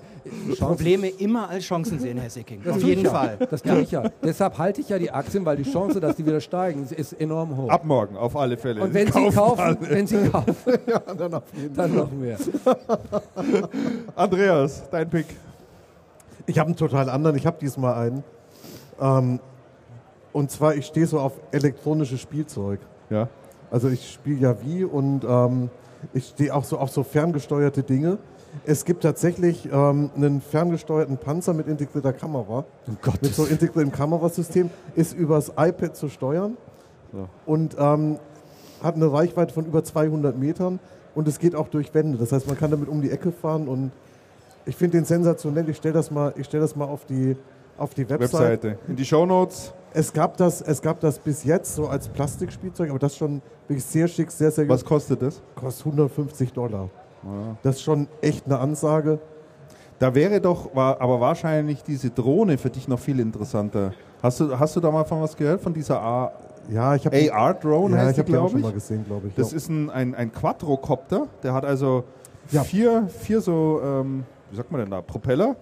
Probleme 0.59 1.07
immer 1.07 1.49
als 1.49 1.63
Chancen 1.63 1.99
sehen, 1.99 2.17
Herr 2.17 2.29
Sicking. 2.29 2.61
Das 2.63 2.75
Auf 2.75 2.83
jeden 2.83 3.01
ich 3.01 3.05
ja. 3.05 3.11
Fall. 3.11 3.37
Das 3.49 3.61
tue 3.61 3.79
ich 3.81 3.91
ja. 3.91 4.03
Deshalb 4.23 4.57
halte 4.57 4.81
ich 4.81 4.89
ja 4.89 4.97
die 4.99 5.11
Aktien, 5.11 5.45
weil 5.45 5.57
die 5.57 5.63
Chance, 5.69 5.99
dass 5.99 6.15
die 6.15 6.25
wieder 6.25 6.41
steigen, 6.41 6.85
ist 6.95 7.13
enorm 7.13 7.55
hoch. 7.57 7.69
Ab 7.69 7.83
morgen, 7.85 8.15
auf 8.17 8.35
alle 8.35 8.57
Fälle. 8.57 8.81
Und 8.83 8.93
wenn 8.93 9.11
Sie 9.11 9.29
kaufen, 9.29 9.59
alle. 9.59 9.77
wenn 9.81 10.07
Sie 10.07 10.17
kaufen, 10.29 10.55
dann 11.75 11.95
noch 11.95 12.11
mehr. 12.11 12.37
Andreas, 14.15 14.83
dein 14.91 15.09
Pick. 15.09 15.25
Ich 16.45 16.59
habe 16.59 16.67
einen 16.67 16.75
total 16.75 17.09
anderen, 17.09 17.35
ich 17.35 17.45
habe 17.45 17.57
diesmal 17.59 17.93
einen. 17.95 18.23
Ähm, 18.99 19.39
und 20.33 20.51
zwar, 20.51 20.75
ich 20.75 20.85
stehe 20.85 21.05
so 21.05 21.19
auf 21.19 21.33
elektronisches 21.51 22.19
Spielzeug. 22.19 22.79
Ja. 23.09 23.29
Also 23.71 23.89
ich 23.89 24.13
spiele 24.13 24.39
ja 24.39 24.55
wie 24.61 24.83
und 24.83 25.23
ähm, 25.23 25.69
ich 26.13 26.27
stehe 26.29 26.53
auch 26.53 26.63
so 26.63 26.77
auf 26.77 26.89
so 26.89 27.03
ferngesteuerte 27.03 27.83
Dinge. 27.83 28.17
Es 28.65 28.85
gibt 28.85 29.03
tatsächlich 29.03 29.67
ähm, 29.71 30.11
einen 30.15 30.41
ferngesteuerten 30.41 31.17
Panzer 31.17 31.53
mit 31.53 31.67
integrierter 31.67 32.13
Kamera. 32.13 32.65
Oh 32.87 32.91
Gott. 33.01 33.21
Mit 33.21 33.33
so 33.33 33.45
integriertem 33.45 33.91
Kamerasystem. 33.91 34.69
Ist 34.95 35.13
übers 35.13 35.53
iPad 35.57 35.95
zu 35.95 36.09
steuern. 36.09 36.57
So. 37.11 37.29
Und 37.45 37.75
ähm, 37.79 38.19
hat 38.83 38.95
eine 38.95 39.11
Reichweite 39.11 39.53
von 39.53 39.65
über 39.65 39.83
200 39.83 40.37
Metern. 40.37 40.79
Und 41.15 41.27
es 41.27 41.39
geht 41.39 41.55
auch 41.55 41.67
durch 41.67 41.93
Wände. 41.93 42.17
Das 42.17 42.31
heißt, 42.31 42.47
man 42.47 42.57
kann 42.57 42.69
damit 42.69 42.89
um 42.89 43.01
die 43.01 43.09
Ecke 43.09 43.31
fahren. 43.31 43.67
Und 43.67 43.91
ich 44.65 44.75
finde 44.75 44.97
den 44.97 45.05
sensationell. 45.05 45.67
Ich 45.69 45.77
stelle 45.77 45.93
das 45.93 46.11
mal, 46.11 46.33
ich 46.37 46.45
stell 46.45 46.59
das 46.61 46.75
mal 46.75 46.85
auf 46.85 47.05
die, 47.05 47.35
auf 47.77 47.93
die 47.93 48.07
Website. 48.09 48.63
Webseite. 48.63 48.77
In 48.87 48.95
die 48.95 49.05
Shownotes. 49.05 49.73
Es 49.95 50.11
gab, 50.11 50.37
das, 50.37 50.61
es 50.61 50.81
gab 50.81 50.99
das 51.01 51.19
bis 51.19 51.43
jetzt 51.43 51.75
so 51.75 51.87
als 51.87 52.09
Plastikspielzeug, 52.09 52.89
aber 52.89 52.97
das 52.99 53.15
schon 53.15 53.41
wirklich 53.67 53.85
sehr 53.85 54.07
schick, 54.07 54.31
sehr, 54.31 54.49
sehr 54.49 54.67
Was 54.67 54.83
kostet 54.83 55.21
das? 55.21 55.41
Kostet 55.55 55.85
150 55.85 56.51
Dollar. 56.53 56.89
Das 57.61 57.75
ist 57.75 57.83
schon 57.83 58.07
echt 58.21 58.45
eine 58.47 58.57
Ansage. 58.57 59.19
Da 59.99 60.13
wäre 60.15 60.41
doch, 60.41 60.75
war, 60.75 60.99
aber 60.99 61.21
wahrscheinlich 61.21 61.83
diese 61.83 62.09
Drohne 62.09 62.57
für 62.57 62.69
dich 62.69 62.87
noch 62.87 62.99
viel 62.99 63.19
interessanter. 63.19 63.93
Hast 64.21 64.39
du, 64.39 64.57
hast 64.57 64.75
du 64.75 64.79
da 64.79 64.89
mal 64.91 65.05
von 65.05 65.21
was 65.21 65.37
gehört? 65.37 65.61
Von 65.61 65.73
dieser 65.73 66.01
A 66.01 66.31
Ja, 66.69 66.95
ich 66.95 67.05
habe 67.05 67.31
AR-Drone 67.31 67.95
ja, 67.95 68.01
heißt 68.03 68.17
ich 68.17 68.25
die, 68.25 68.31
glaube 68.31 68.49
schon 68.49 68.59
ich. 68.59 68.65
mal 68.65 68.73
gesehen, 68.73 69.05
glaube 69.05 69.27
ich. 69.27 69.35
Das 69.35 69.51
ja. 69.51 69.57
ist 69.57 69.69
ein, 69.69 69.89
ein, 69.89 70.15
ein 70.15 70.31
Quadrocopter, 70.33 71.27
der 71.43 71.53
hat 71.53 71.63
also 71.65 72.03
Ja. 72.51 72.63
vier, 72.63 73.07
vier 73.07 73.39
so, 73.41 73.79
ähm, 73.83 74.23
wie 74.53 74.57
sagt 74.57 74.71
man 74.71 74.81
denn 74.81 74.91
da, 74.91 75.01
Propeller 75.01 75.55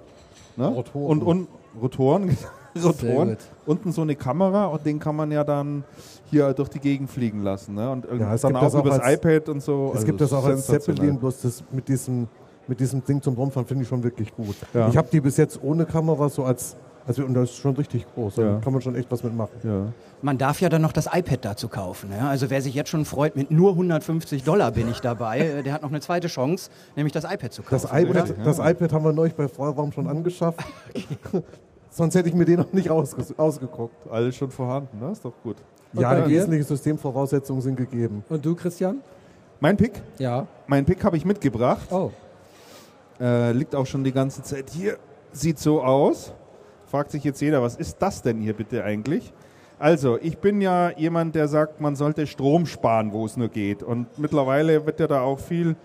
ne? 0.58 0.68
Rotoren. 0.68 1.06
und, 1.08 1.24
und 1.24 1.48
Rotoren, 1.82 2.38
Rotoren 2.84 3.30
gut. 3.30 3.38
unten 3.66 3.92
so 3.94 4.02
eine 4.02 4.16
Kamera 4.18 4.66
und 4.66 4.86
den 4.86 5.00
kann 5.00 5.16
man 5.16 5.32
ja 5.32 5.45
dann 5.45 5.86
hier 6.30 6.53
durch 6.53 6.68
die 6.68 6.80
Gegend 6.80 7.10
fliegen 7.10 7.42
lassen. 7.42 7.76
Ne? 7.76 7.90
Und 7.90 8.06
Ja, 8.20 8.34
es 8.34 8.42
dann 8.42 8.53
auch 8.58 8.61
das 8.61 8.76
auch 8.76 8.84
übers 8.86 9.00
als- 9.00 9.16
iPad 9.16 9.48
und 9.48 9.61
so. 9.64 9.88
es 9.92 9.95
Also 9.95 10.06
gibt 10.08 10.20
das 10.20 10.34
auch 10.34 10.44
als. 10.44 10.66
Zeppelin, 10.68 11.18
bloß 11.18 11.42
das 11.42 11.64
mit 11.72 11.88
diesem, 11.88 12.28
mit 12.68 12.82
diesem 12.82 13.02
Ding 13.06 13.22
zum 13.22 13.36
Rumfahren 13.36 13.66
finde 13.66 13.84
ich 13.84 13.90
schon 13.90 14.03
wirklich 14.03 14.36
gut. 14.36 14.56
Ja. 14.74 14.90
Ich 14.90 14.98
habe 14.98 15.08
die 15.10 15.22
bis 15.22 15.38
jetzt 15.38 15.58
ohne 15.64 15.86
Kamera 15.86 16.28
so 16.28 16.44
als, 16.44 16.76
also 17.07 17.23
und 17.25 17.33
das 17.33 17.49
ist 17.51 17.57
schon 17.57 17.75
richtig 17.75 18.05
groß. 18.13 18.35
Da 18.35 18.41
Ja. 18.41 18.59
kann 18.59 18.73
man 18.73 18.81
schon 18.81 18.95
echt 18.95 19.09
was 19.11 19.23
mitmachen. 19.23 19.55
Ja. 19.63 19.93
Man 20.21 20.38
darf 20.38 20.61
ja 20.61 20.69
dann 20.69 20.81
noch 20.81 20.91
das 20.91 21.07
iPad 21.11 21.43
dazu 21.43 21.67
kaufen. 21.67 22.09
Ja? 22.17 22.30
Also 22.30 22.49
wer 22.49 22.61
sich 22.61 22.73
jetzt 22.75 22.89
schon 22.89 23.05
freut, 23.05 23.35
mit 23.35 23.49
nur 23.51 23.71
150 23.71 24.43
Dollar 24.43 24.71
bin 24.71 24.89
ich 24.89 24.99
dabei, 25.01 25.39
äh, 25.59 25.63
der 25.63 25.73
hat 25.73 25.81
noch 25.81 25.89
eine 25.89 25.99
zweite 26.01 26.27
Chance, 26.27 26.69
nämlich 26.95 27.11
das 27.13 27.23
iPad 27.23 27.51
zu 27.51 27.63
kaufen. 27.63 27.73
Das 27.73 27.85
iPad, 27.85 28.33
das 28.45 28.59
iPad 28.59 28.93
haben 28.93 29.03
wir 29.05 29.13
neulich 29.13 29.33
bei 29.35 29.47
Feuerraum 29.47 29.91
schon 29.91 30.07
angeschafft. 30.07 30.59
Sonst 31.89 32.15
hätte 32.15 32.30
ich 32.30 32.35
mir 32.35 32.45
den 32.45 32.59
noch 32.59 32.71
nicht 32.71 32.89
ausges- 32.89 33.38
ausgeguckt. 33.38 33.95
Alles 34.09 34.35
schon 34.35 34.49
vorhanden, 34.51 34.99
ne? 34.99 35.11
Ist 35.11 35.25
doch 35.25 35.33
gut. 35.43 35.57
Ja, 35.93 36.21
die 36.21 36.31
wesentlichen 36.33 36.63
Systemvoraussetzungen 36.65 37.61
sind 37.61 37.75
gegeben. 37.75 38.23
Und 38.30 38.45
du, 38.45 38.55
Christian? 38.55 38.99
Mein 39.59 39.75
Pick? 39.75 40.01
Ja. 40.17 40.47
Mein 40.67 40.85
Pick 40.85 41.03
habe 41.03 41.17
ich 41.17 41.25
mitgebracht. 41.25 41.88
Oh. 41.91 42.11
Äh, 43.19 43.51
liegt 43.51 43.75
auch 43.75 43.85
schon 43.85 44.03
die 44.03 44.13
ganze 44.13 44.41
Zeit 44.41 44.69
hier. 44.69 44.97
Sieht 45.33 45.59
so 45.59 45.81
aus. 45.83 46.33
Fragt 46.92 47.11
sich 47.11 47.24
jetzt 47.24 47.42
jeder, 47.42 47.61
was 47.61 47.78
ist 47.78 47.98
das 48.00 48.22
denn 48.22 48.40
hier 48.40 48.53
bitte 48.53 48.84
eigentlich? 48.84 49.32
Also, 49.80 50.20
ich 50.22 50.38
bin 50.38 50.60
ja 50.60 50.92
jemand, 50.92 51.36
der 51.36 51.48
sagt, 51.48 51.80
man 51.80 51.95
sollte 51.95 52.28
Strom 52.28 52.66
sparen, 52.66 53.14
wo 53.14 53.26
es 53.26 53.38
nur 53.38 53.48
geht. 53.48 53.82
Und 53.82 54.20
mittlerweile 54.20 54.86
wird 54.86 55.00
ja 55.00 55.08
da 55.08 55.22
auch 55.22 55.40
viel, 55.40 55.78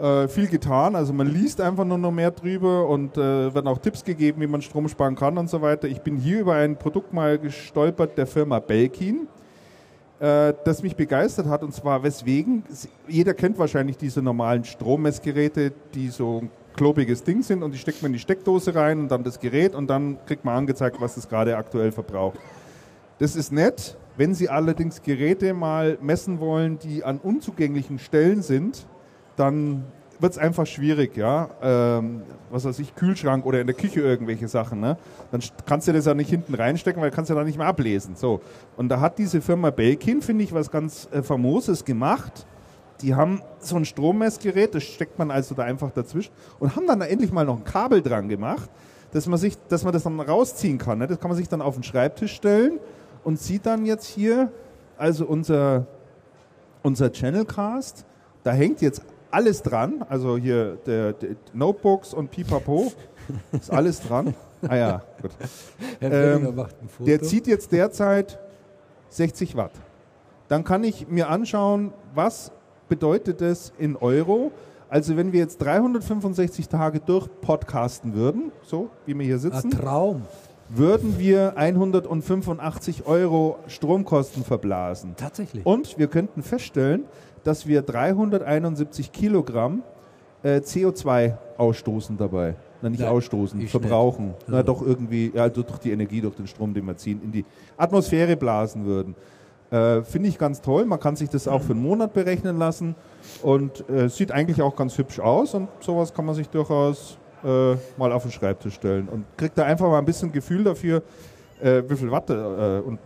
äh, 0.00 0.26
viel 0.28 0.46
getan. 0.46 0.96
Also 0.96 1.12
man 1.12 1.26
liest 1.28 1.60
einfach 1.60 1.84
nur 1.84 1.98
noch 1.98 2.10
mehr 2.10 2.30
drüber 2.30 2.88
und 2.88 3.16
äh, 3.18 3.54
werden 3.54 3.68
auch 3.68 3.78
Tipps 3.78 4.02
gegeben, 4.02 4.40
wie 4.40 4.46
man 4.46 4.62
Strom 4.62 4.88
sparen 4.88 5.14
kann 5.16 5.36
und 5.36 5.50
so 5.50 5.60
weiter. 5.60 5.86
Ich 5.86 6.00
bin 6.00 6.16
hier 6.16 6.40
über 6.40 6.54
ein 6.54 6.78
Produkt 6.78 7.12
mal 7.12 7.38
gestolpert 7.38 8.16
der 8.16 8.26
Firma 8.26 8.58
Belkin 8.58 9.28
äh, 10.22 10.54
das 10.64 10.82
mich 10.82 10.96
begeistert 10.96 11.46
hat. 11.46 11.62
Und 11.62 11.74
zwar 11.74 12.02
weswegen, 12.02 12.62
jeder 13.08 13.34
kennt 13.34 13.58
wahrscheinlich 13.58 13.96
diese 13.98 14.22
normalen 14.22 14.64
Strommessgeräte, 14.64 15.72
die 15.94 16.08
so 16.08 16.44
klobiges 16.74 17.22
Ding 17.22 17.42
sind 17.42 17.62
und 17.62 17.72
die 17.72 17.78
steckt 17.78 18.02
man 18.02 18.10
in 18.10 18.14
die 18.14 18.18
Steckdose 18.18 18.74
rein 18.74 19.00
und 19.00 19.08
dann 19.08 19.24
das 19.24 19.40
Gerät 19.40 19.74
und 19.74 19.88
dann 19.88 20.18
kriegt 20.26 20.44
man 20.44 20.56
angezeigt, 20.56 21.00
was 21.00 21.16
es 21.16 21.28
gerade 21.28 21.56
aktuell 21.56 21.92
verbraucht. 21.92 22.38
Das 23.18 23.36
ist 23.36 23.52
nett. 23.52 23.96
Wenn 24.16 24.34
Sie 24.34 24.48
allerdings 24.48 25.02
Geräte 25.02 25.54
mal 25.54 25.96
messen 26.02 26.38
wollen, 26.40 26.78
die 26.78 27.02
an 27.02 27.18
unzugänglichen 27.18 27.98
Stellen 27.98 28.42
sind, 28.42 28.86
dann 29.36 29.84
wird 30.20 30.32
es 30.32 30.38
einfach 30.38 30.66
schwierig, 30.66 31.16
ja. 31.16 31.48
Ähm, 31.62 32.22
was 32.50 32.64
weiß 32.64 32.78
ich, 32.78 32.94
Kühlschrank 32.94 33.44
oder 33.46 33.60
in 33.60 33.66
der 33.66 33.74
Küche 33.74 34.00
irgendwelche 34.00 34.46
Sachen, 34.48 34.80
ne? 34.80 34.96
Dann 35.30 35.40
st- 35.40 35.52
kannst 35.66 35.88
du 35.88 35.92
das 35.92 36.04
ja 36.04 36.14
nicht 36.14 36.30
hinten 36.30 36.54
reinstecken, 36.54 37.02
weil 37.02 37.10
kannst 37.10 37.30
du 37.30 37.34
ja 37.34 37.38
dann 37.40 37.46
nicht 37.46 37.58
mehr 37.58 37.66
ablesen. 37.66 38.14
So. 38.14 38.40
Und 38.76 38.88
da 38.88 39.00
hat 39.00 39.18
diese 39.18 39.40
Firma 39.40 39.70
Belkin, 39.70 40.22
finde 40.22 40.44
ich, 40.44 40.52
was 40.52 40.70
ganz 40.70 41.08
äh, 41.10 41.22
Famoses 41.22 41.84
gemacht. 41.84 42.46
Die 43.02 43.14
haben 43.14 43.42
so 43.58 43.76
ein 43.76 43.84
Strommessgerät, 43.84 44.74
das 44.74 44.84
steckt 44.84 45.18
man 45.18 45.30
also 45.30 45.54
da 45.54 45.64
einfach 45.64 45.90
dazwischen 45.90 46.32
und 46.60 46.76
haben 46.76 46.86
dann 46.86 47.00
da 47.00 47.06
endlich 47.06 47.32
mal 47.32 47.44
noch 47.44 47.58
ein 47.58 47.64
Kabel 47.64 48.00
dran 48.00 48.28
gemacht, 48.28 48.70
dass 49.12 49.26
man, 49.26 49.38
sich, 49.38 49.56
dass 49.68 49.84
man 49.84 49.92
das 49.92 50.04
dann 50.04 50.18
rausziehen 50.20 50.78
kann. 50.78 50.98
Ne? 50.98 51.06
Das 51.06 51.18
kann 51.18 51.28
man 51.28 51.36
sich 51.36 51.48
dann 51.48 51.60
auf 51.60 51.74
den 51.74 51.82
Schreibtisch 51.82 52.34
stellen 52.34 52.78
und 53.24 53.38
sieht 53.38 53.66
dann 53.66 53.84
jetzt 53.84 54.06
hier, 54.06 54.52
also 54.96 55.26
unser, 55.26 55.86
unser 56.82 57.12
Channelcast, 57.12 58.06
da 58.44 58.52
hängt 58.52 58.80
jetzt 58.80 59.02
alles 59.30 59.62
dran, 59.62 60.04
also 60.08 60.36
hier 60.36 60.76
der, 60.86 61.12
der 61.14 61.36
Notebooks 61.52 62.14
und 62.14 62.30
Pipapo, 62.30 62.92
ist 63.52 63.70
alles 63.70 64.00
dran. 64.00 64.34
Ah 64.68 64.76
ja, 64.76 65.02
gut. 65.20 65.30
Ähm. 66.00 66.66
Der 67.00 67.20
zieht 67.20 67.46
jetzt 67.46 67.72
derzeit 67.72 68.38
60 69.08 69.56
Watt. 69.56 69.72
Dann 70.48 70.64
kann 70.64 70.84
ich 70.84 71.08
mir 71.08 71.28
anschauen, 71.28 71.92
was 72.14 72.52
bedeutet 72.96 73.40
das 73.40 73.72
in 73.78 73.96
Euro. 73.96 74.52
Also 74.90 75.16
wenn 75.16 75.32
wir 75.32 75.40
jetzt 75.40 75.56
365 75.62 76.68
Tage 76.68 77.00
durch 77.00 77.26
podcasten 77.40 78.12
würden, 78.14 78.52
so 78.62 78.90
wie 79.06 79.18
wir 79.18 79.24
hier 79.24 79.36
Ein 79.36 79.40
sitzen, 79.40 79.70
Traum. 79.70 80.22
würden 80.68 81.18
wir 81.18 81.54
185 81.56 83.06
Euro 83.06 83.56
Stromkosten 83.66 84.44
verblasen. 84.44 85.14
Tatsächlich. 85.16 85.64
Und 85.64 85.98
wir 85.98 86.08
könnten 86.08 86.42
feststellen, 86.42 87.04
dass 87.44 87.66
wir 87.66 87.80
371 87.80 89.10
Kilogramm 89.10 89.82
äh, 90.42 90.58
CO2 90.58 91.36
ausstoßen 91.56 92.18
dabei. 92.18 92.56
Na, 92.82 92.90
nicht 92.90 93.00
Ja, 93.00 93.08
ausstoßen, 93.10 93.66
verbrauchen. 93.68 94.26
nicht. 94.28 94.44
Na, 94.48 94.56
Ja. 94.58 94.62
doch 94.62 94.82
irgendwie, 94.82 95.32
ja, 95.34 95.48
durch 95.48 95.66
durch 95.66 95.78
die 95.78 95.92
Energie, 95.92 96.20
durch 96.20 96.34
den 96.36 96.46
Strom, 96.46 96.74
den 96.74 96.84
wir 96.84 96.96
ziehen, 96.98 97.22
in 97.24 97.32
die 97.32 97.46
Atmosphäre 97.78 98.36
blasen 98.36 98.84
würden. 98.84 99.14
Äh, 99.72 100.02
Finde 100.02 100.28
ich 100.28 100.36
ganz 100.36 100.60
toll. 100.60 100.84
Man 100.84 101.00
kann 101.00 101.16
sich 101.16 101.30
das 101.30 101.48
auch 101.48 101.62
für 101.62 101.72
einen 101.72 101.82
Monat 101.82 102.12
berechnen 102.12 102.58
lassen 102.58 102.94
und 103.42 103.88
äh, 103.88 104.08
sieht 104.08 104.30
eigentlich 104.30 104.60
auch 104.60 104.76
ganz 104.76 104.98
hübsch 104.98 105.18
aus 105.18 105.54
und 105.54 105.68
sowas 105.80 106.12
kann 106.12 106.26
man 106.26 106.34
sich 106.34 106.48
durchaus 106.50 107.16
äh, 107.42 107.74
mal 107.96 108.12
auf 108.12 108.22
den 108.22 108.32
Schreibtisch 108.32 108.74
stellen 108.74 109.08
und 109.08 109.24
kriegt 109.36 109.56
da 109.56 109.64
einfach 109.64 109.88
mal 109.88 109.98
ein 109.98 110.04
bisschen 110.04 110.30
Gefühl 110.30 110.62
dafür, 110.64 111.02
äh, 111.60 111.82
wie 111.88 111.96
viel 111.96 112.10
Watt 112.10 112.28
äh, 112.28 112.80
und 112.80 112.98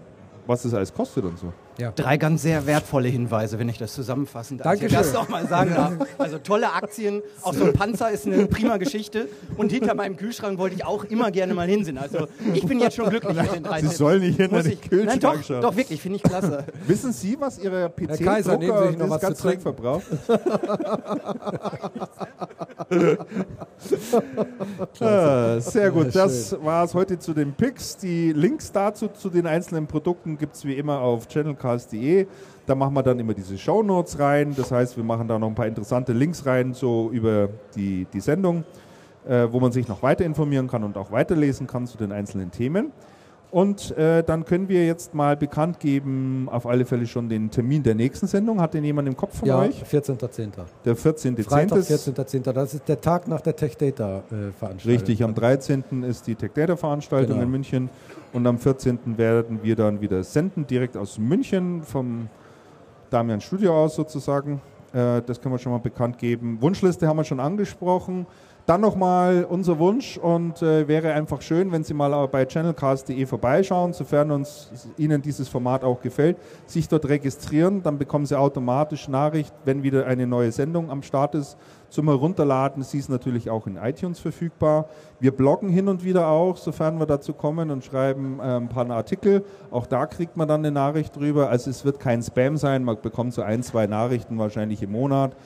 was 0.46 0.62
das 0.62 0.74
alles 0.74 0.92
kostet 0.92 1.24
und 1.24 1.38
so. 1.38 1.52
Drei 1.96 2.16
ganz 2.16 2.42
sehr 2.42 2.66
wertvolle 2.66 3.08
Hinweise, 3.08 3.58
wenn 3.58 3.68
ich 3.68 3.78
das 3.78 3.94
zusammenfassend 3.94 4.64
Dankeschön. 4.64 4.96
das 4.98 5.12
noch 5.12 5.28
mal 5.28 5.46
sagen 5.46 5.74
darf. 5.74 5.92
Also 6.18 6.38
tolle 6.38 6.72
Aktien, 6.72 7.22
auch 7.42 7.54
so 7.54 7.64
ein 7.64 7.72
Panzer 7.72 8.10
ist 8.10 8.26
eine 8.26 8.46
prima 8.46 8.76
Geschichte. 8.78 9.28
Und 9.56 9.70
hinter 9.72 9.94
meinem 9.94 10.16
Kühlschrank 10.16 10.58
wollte 10.58 10.76
ich 10.76 10.84
auch 10.84 11.04
immer 11.04 11.30
gerne 11.30 11.54
mal 11.54 11.68
hinsehen. 11.68 11.98
Also 11.98 12.26
ich 12.54 12.64
bin 12.66 12.80
jetzt 12.80 12.96
schon 12.96 13.08
glücklich 13.10 13.36
mit 13.40 13.54
den 13.54 13.62
drei 13.62 13.80
Sie 13.80 13.86
Tipps. 13.86 13.98
sollen 13.98 14.20
nicht 14.22 14.36
hinter 14.38 14.62
den 14.62 14.72
ich- 14.72 14.80
Kühlschrank 14.80 15.22
Nein, 15.22 15.34
doch, 15.36 15.42
schauen. 15.44 15.60
doch 15.62 15.76
wirklich, 15.76 16.00
finde 16.00 16.16
ich 16.16 16.22
klasse. 16.22 16.64
Wissen 16.86 17.12
Sie, 17.12 17.36
was 17.38 17.58
Ihre 17.58 17.90
Kaiser, 18.22 18.56
nehmen 18.56 18.78
Sie 18.82 18.88
sich 18.88 18.98
noch 18.98 19.10
was 19.10 19.20
das 19.20 19.34
zu 19.34 19.42
Zeug 19.42 19.60
trinken. 19.60 19.62
verbraucht? 19.62 20.04
Ah, 25.00 25.60
sehr 25.60 25.90
gut, 25.90 26.14
das 26.14 26.56
war 26.62 26.84
es 26.84 26.94
heute 26.94 27.18
zu 27.18 27.34
den 27.34 27.52
Picks. 27.52 27.96
Die 27.98 28.32
Links 28.32 28.72
dazu, 28.72 29.08
zu 29.08 29.28
den 29.30 29.46
einzelnen 29.46 29.86
Produkten, 29.86 30.38
gibt 30.38 30.56
es 30.56 30.64
wie 30.64 30.74
immer 30.74 31.00
auf 31.00 31.26
channelcast.de. 31.66 32.26
Da 32.66 32.74
machen 32.74 32.94
wir 32.94 33.02
dann 33.02 33.18
immer 33.18 33.34
diese 33.34 33.56
Shownotes 33.58 34.18
rein. 34.18 34.54
Das 34.56 34.72
heißt, 34.72 34.96
wir 34.96 35.04
machen 35.04 35.28
da 35.28 35.38
noch 35.38 35.48
ein 35.48 35.54
paar 35.54 35.66
interessante 35.66 36.12
Links 36.12 36.46
rein, 36.46 36.74
so 36.74 37.10
über 37.12 37.48
die, 37.74 38.06
die 38.12 38.20
Sendung, 38.20 38.64
äh, 39.28 39.46
wo 39.50 39.60
man 39.60 39.72
sich 39.72 39.86
noch 39.88 40.02
weiter 40.02 40.24
informieren 40.24 40.68
kann 40.68 40.82
und 40.82 40.96
auch 40.96 41.12
weiterlesen 41.12 41.66
kann 41.66 41.86
zu 41.86 41.96
den 41.96 42.12
einzelnen 42.12 42.50
Themen. 42.50 42.92
Und 43.56 43.96
äh, 43.96 44.22
dann 44.22 44.44
können 44.44 44.68
wir 44.68 44.84
jetzt 44.84 45.14
mal 45.14 45.34
bekannt 45.34 45.80
geben, 45.80 46.46
auf 46.52 46.66
alle 46.66 46.84
Fälle 46.84 47.06
schon 47.06 47.30
den 47.30 47.50
Termin 47.50 47.82
der 47.82 47.94
nächsten 47.94 48.26
Sendung. 48.26 48.60
Hat 48.60 48.74
den 48.74 48.84
jemand 48.84 49.08
im 49.08 49.16
Kopf 49.16 49.38
von 49.38 49.48
Ja, 49.48 49.60
euch? 49.60 49.82
14.10. 49.82 50.50
Der 50.84 50.94
14. 50.94 51.38
Freitag, 51.38 51.78
ist 51.78 51.90
14.10. 51.90 52.52
Das 52.52 52.74
ist 52.74 52.86
der 52.86 53.00
Tag 53.00 53.26
nach 53.28 53.40
der 53.40 53.56
Tech 53.56 53.74
Data 53.78 54.18
äh, 54.18 54.52
Veranstaltung. 54.52 54.90
Richtig, 54.92 55.24
am 55.24 55.34
13. 55.34 56.02
ist 56.02 56.26
die 56.26 56.34
Tech 56.34 56.50
Data 56.52 56.76
Veranstaltung 56.76 57.28
Genau. 57.36 57.44
in 57.44 57.50
München 57.50 57.88
und 58.34 58.46
am 58.46 58.58
14. 58.58 59.16
werden 59.16 59.60
wir 59.62 59.74
dann 59.74 60.02
wieder 60.02 60.22
senden, 60.22 60.66
direkt 60.66 60.98
aus 60.98 61.18
München 61.18 61.82
vom 61.82 62.28
Damian 63.08 63.40
Studio 63.40 63.74
aus 63.84 63.94
sozusagen. 63.94 64.60
Äh, 64.92 65.22
das 65.22 65.40
können 65.40 65.54
wir 65.54 65.58
schon 65.58 65.72
mal 65.72 65.78
bekannt 65.78 66.18
geben. 66.18 66.58
Wunschliste 66.60 67.08
haben 67.08 67.16
wir 67.16 67.24
schon 67.24 67.40
angesprochen. 67.40 68.26
Dann 68.66 68.80
nochmal 68.80 69.46
unser 69.48 69.78
Wunsch 69.78 70.18
und 70.18 70.60
äh, 70.60 70.88
wäre 70.88 71.12
einfach 71.12 71.40
schön, 71.40 71.70
wenn 71.70 71.84
Sie 71.84 71.94
mal 71.94 72.26
bei 72.26 72.44
channelcast.de 72.44 73.24
vorbeischauen, 73.24 73.92
sofern 73.92 74.32
uns 74.32 74.72
Ihnen 74.98 75.22
dieses 75.22 75.48
Format 75.48 75.84
auch 75.84 76.00
gefällt, 76.00 76.36
sich 76.66 76.88
dort 76.88 77.08
registrieren, 77.08 77.84
dann 77.84 77.96
bekommen 77.96 78.26
Sie 78.26 78.36
automatisch 78.36 79.06
Nachricht, 79.06 79.54
wenn 79.64 79.84
wieder 79.84 80.06
eine 80.06 80.26
neue 80.26 80.50
Sendung 80.50 80.90
am 80.90 81.04
Start 81.04 81.36
ist. 81.36 81.56
Zum 81.88 82.08
Herunterladen, 82.08 82.82
sie 82.82 82.98
ist 82.98 83.08
natürlich 83.08 83.48
auch 83.48 83.68
in 83.68 83.76
iTunes 83.76 84.18
verfügbar. 84.18 84.86
Wir 85.20 85.30
bloggen 85.30 85.68
hin 85.68 85.86
und 85.86 86.02
wieder 86.02 86.26
auch, 86.26 86.56
sofern 86.56 86.98
wir 86.98 87.06
dazu 87.06 87.32
kommen 87.32 87.70
und 87.70 87.84
schreiben 87.84 88.40
äh, 88.40 88.56
ein 88.56 88.68
paar 88.68 88.90
Artikel. 88.90 89.44
Auch 89.70 89.86
da 89.86 90.06
kriegt 90.06 90.36
man 90.36 90.48
dann 90.48 90.60
eine 90.60 90.72
Nachricht 90.72 91.14
drüber. 91.14 91.48
Also 91.48 91.70
es 91.70 91.84
wird 91.84 92.00
kein 92.00 92.20
Spam 92.20 92.56
sein, 92.56 92.82
man 92.82 93.00
bekommt 93.00 93.32
so 93.32 93.42
ein, 93.42 93.62
zwei 93.62 93.86
Nachrichten 93.86 94.36
wahrscheinlich 94.38 94.82
im 94.82 94.90
Monat. 94.90 95.36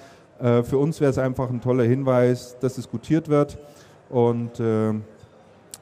Äh, 0.40 0.62
für 0.62 0.78
uns 0.78 1.00
wäre 1.00 1.10
es 1.10 1.18
einfach 1.18 1.50
ein 1.50 1.60
toller 1.60 1.84
Hinweis, 1.84 2.56
dass 2.60 2.78
es 2.78 2.90
gutiert 2.90 3.28
wird 3.28 3.58
und 4.08 4.58
äh, 4.58 4.92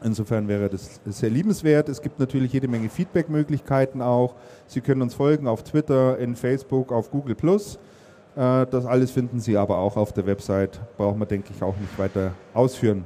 insofern 0.03 0.49
wäre 0.49 0.69
das 0.69 1.01
sehr 1.07 1.31
liebenswert. 1.31 1.89
Es 1.89 2.03
gibt 2.03 2.19
natürlich 2.19 2.53
jede 2.53 2.69
Menge 2.69 2.89
Feedback-Möglichkeiten 2.89 4.03
auch. 4.03 4.35
Sie 4.67 4.81
können 4.81 5.03
uns 5.03 5.15
folgen 5.15 5.47
auf 5.47 5.63
Twitter, 5.63 6.19
in 6.19 6.35
Facebook, 6.37 6.93
auf 6.93 7.11
Google+. 7.11 7.37
Äh, 7.37 8.67
das 8.67 8.85
alles 8.85 9.11
finden 9.11 9.41
Sie 9.41 9.57
aber 9.57 9.79
auch 9.79 9.97
auf 9.97 10.13
der 10.13 10.27
Website. 10.27 10.81
Brauchen 10.97 11.21
wir, 11.21 11.27
denke 11.27 11.53
ich, 11.55 11.63
auch 11.63 11.77
nicht 11.77 11.99
weiter 11.99 12.33
ausführen. 12.53 13.05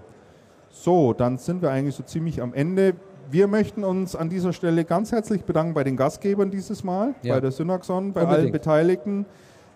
So, 0.71 1.13
dann 1.13 1.37
sind 1.37 1.61
wir 1.61 1.71
eigentlich 1.71 1.95
so 1.95 2.03
ziemlich 2.03 2.41
am 2.41 2.55
Ende. 2.55 2.95
Wir 3.31 3.47
möchten 3.47 3.85
uns 3.85 4.17
an 4.17 4.31
dieser 4.31 4.53
Stelle 4.53 4.85
ganz 4.85 5.13
herzlich 5.13 5.45
bedanken 5.45 5.75
bei 5.75 5.85
den 5.85 5.97
Gastgebern 5.97 6.51
dieses 6.51 6.83
Mal, 6.83 7.15
ja. 7.23 7.35
bei 7.35 7.41
der 7.41 7.51
Synaxon, 7.51 8.13
bei 8.13 8.23
Unbedingt. 8.23 8.43
allen 8.43 8.53
Beteiligten. 8.53 9.27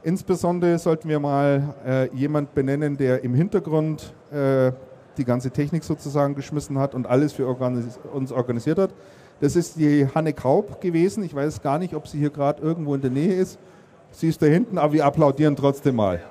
Insbesondere 0.06 0.78
sollten 0.78 1.08
wir 1.08 1.18
mal 1.18 1.74
äh, 1.84 2.08
jemand 2.14 2.54
benennen, 2.54 2.96
der 2.96 3.24
im 3.24 3.34
Hintergrund 3.34 4.14
äh, 4.30 4.70
die 5.16 5.24
ganze 5.24 5.50
Technik 5.50 5.82
sozusagen 5.82 6.36
geschmissen 6.36 6.78
hat 6.78 6.94
und 6.94 7.08
alles 7.08 7.32
für 7.32 7.44
organis 7.44 7.98
uns 8.12 8.30
organisiert 8.30 8.78
hat. 8.78 8.94
Das 9.40 9.56
ist 9.56 9.74
die 9.74 10.06
Hanne 10.14 10.32
Kaub 10.32 10.80
gewesen. 10.80 11.24
Ich 11.24 11.34
weiß 11.34 11.60
gar 11.60 11.80
nicht, 11.80 11.92
ob 11.92 12.06
sie 12.06 12.20
hier 12.20 12.30
gerade 12.30 12.62
irgendwo 12.62 12.94
in 12.94 13.00
der 13.00 13.10
Nähe 13.10 13.34
ist. 13.34 13.58
Sie 14.12 14.28
ist 14.28 14.40
da 14.40 14.46
hinten, 14.46 14.78
aber 14.78 14.92
wir 14.92 15.04
applaudieren 15.04 15.56
trotzdem 15.56 15.96
mal. 15.96 16.22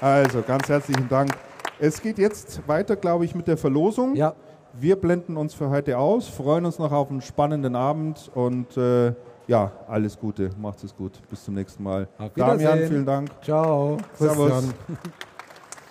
Also, 0.00 0.42
ganz 0.42 0.68
herzlichen 0.68 1.08
Dank. 1.08 1.32
Es 1.80 2.00
geht 2.00 2.18
jetzt 2.18 2.62
weiter, 2.68 2.94
glaube 2.94 3.24
ich, 3.24 3.34
mit 3.34 3.48
der 3.48 3.56
Verlosung. 3.56 4.14
Ja. 4.14 4.36
Wir 4.74 4.94
blenden 4.94 5.36
uns 5.36 5.54
für 5.54 5.70
heute 5.70 5.98
aus, 5.98 6.28
freuen 6.28 6.66
uns 6.66 6.78
noch 6.78 6.92
auf 6.92 7.10
einen 7.10 7.20
spannenden 7.20 7.74
Abend 7.74 8.30
und 8.32 8.76
äh, 8.76 9.12
ja, 9.46 9.72
alles 9.88 10.18
Gute. 10.18 10.50
Macht 10.60 10.82
es 10.84 10.94
gut. 10.94 11.12
Bis 11.28 11.44
zum 11.44 11.54
nächsten 11.54 11.82
Mal. 11.82 12.08
Auf 12.18 12.32
Damian, 12.34 12.78
vielen 12.78 13.06
Dank. 13.06 13.30
Ciao. 13.42 13.96
Servus. 14.18 14.64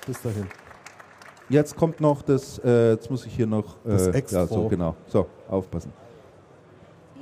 Bis 0.05 0.21
dahin. 0.21 0.47
Jetzt 1.49 1.75
kommt 1.75 2.01
noch 2.01 2.21
das, 2.21 2.59
äh, 2.63 2.91
jetzt 2.91 3.09
muss 3.11 3.25
ich 3.25 3.35
hier 3.35 3.47
noch. 3.47 3.75
Äh, 3.85 3.89
das 3.89 4.07
Extra. 4.07 4.39
Ja, 4.39 4.47
so, 4.47 4.67
genau. 4.67 4.95
So, 5.07 5.27
aufpassen. 5.47 5.93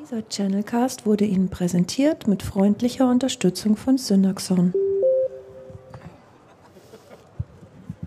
Dieser 0.01 0.27
Channelcast 0.27 1.05
wurde 1.05 1.25
Ihnen 1.25 1.49
präsentiert 1.49 2.27
mit 2.27 2.41
freundlicher 2.41 3.09
Unterstützung 3.09 3.75
von 3.75 3.97
Synaxon. 3.97 4.73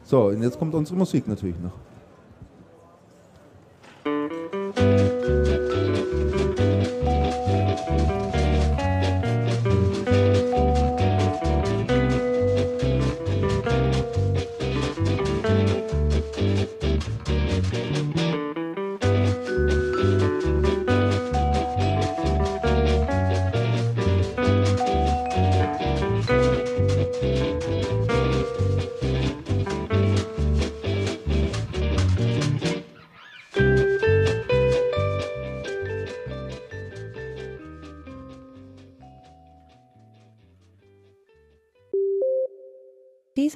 So, 0.04 0.26
und 0.26 0.42
jetzt 0.42 0.58
kommt 0.58 0.74
unsere 0.74 0.96
Musik 0.96 1.26
natürlich 1.26 1.56
noch. 1.58 1.72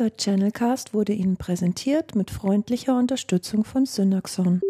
Dieser 0.01 0.17
Channelcast 0.17 0.95
wurde 0.95 1.13
Ihnen 1.13 1.37
präsentiert 1.37 2.15
mit 2.15 2.31
freundlicher 2.31 2.99
Unterstützung 2.99 3.65
von 3.65 3.85
Synaxon. 3.85 4.63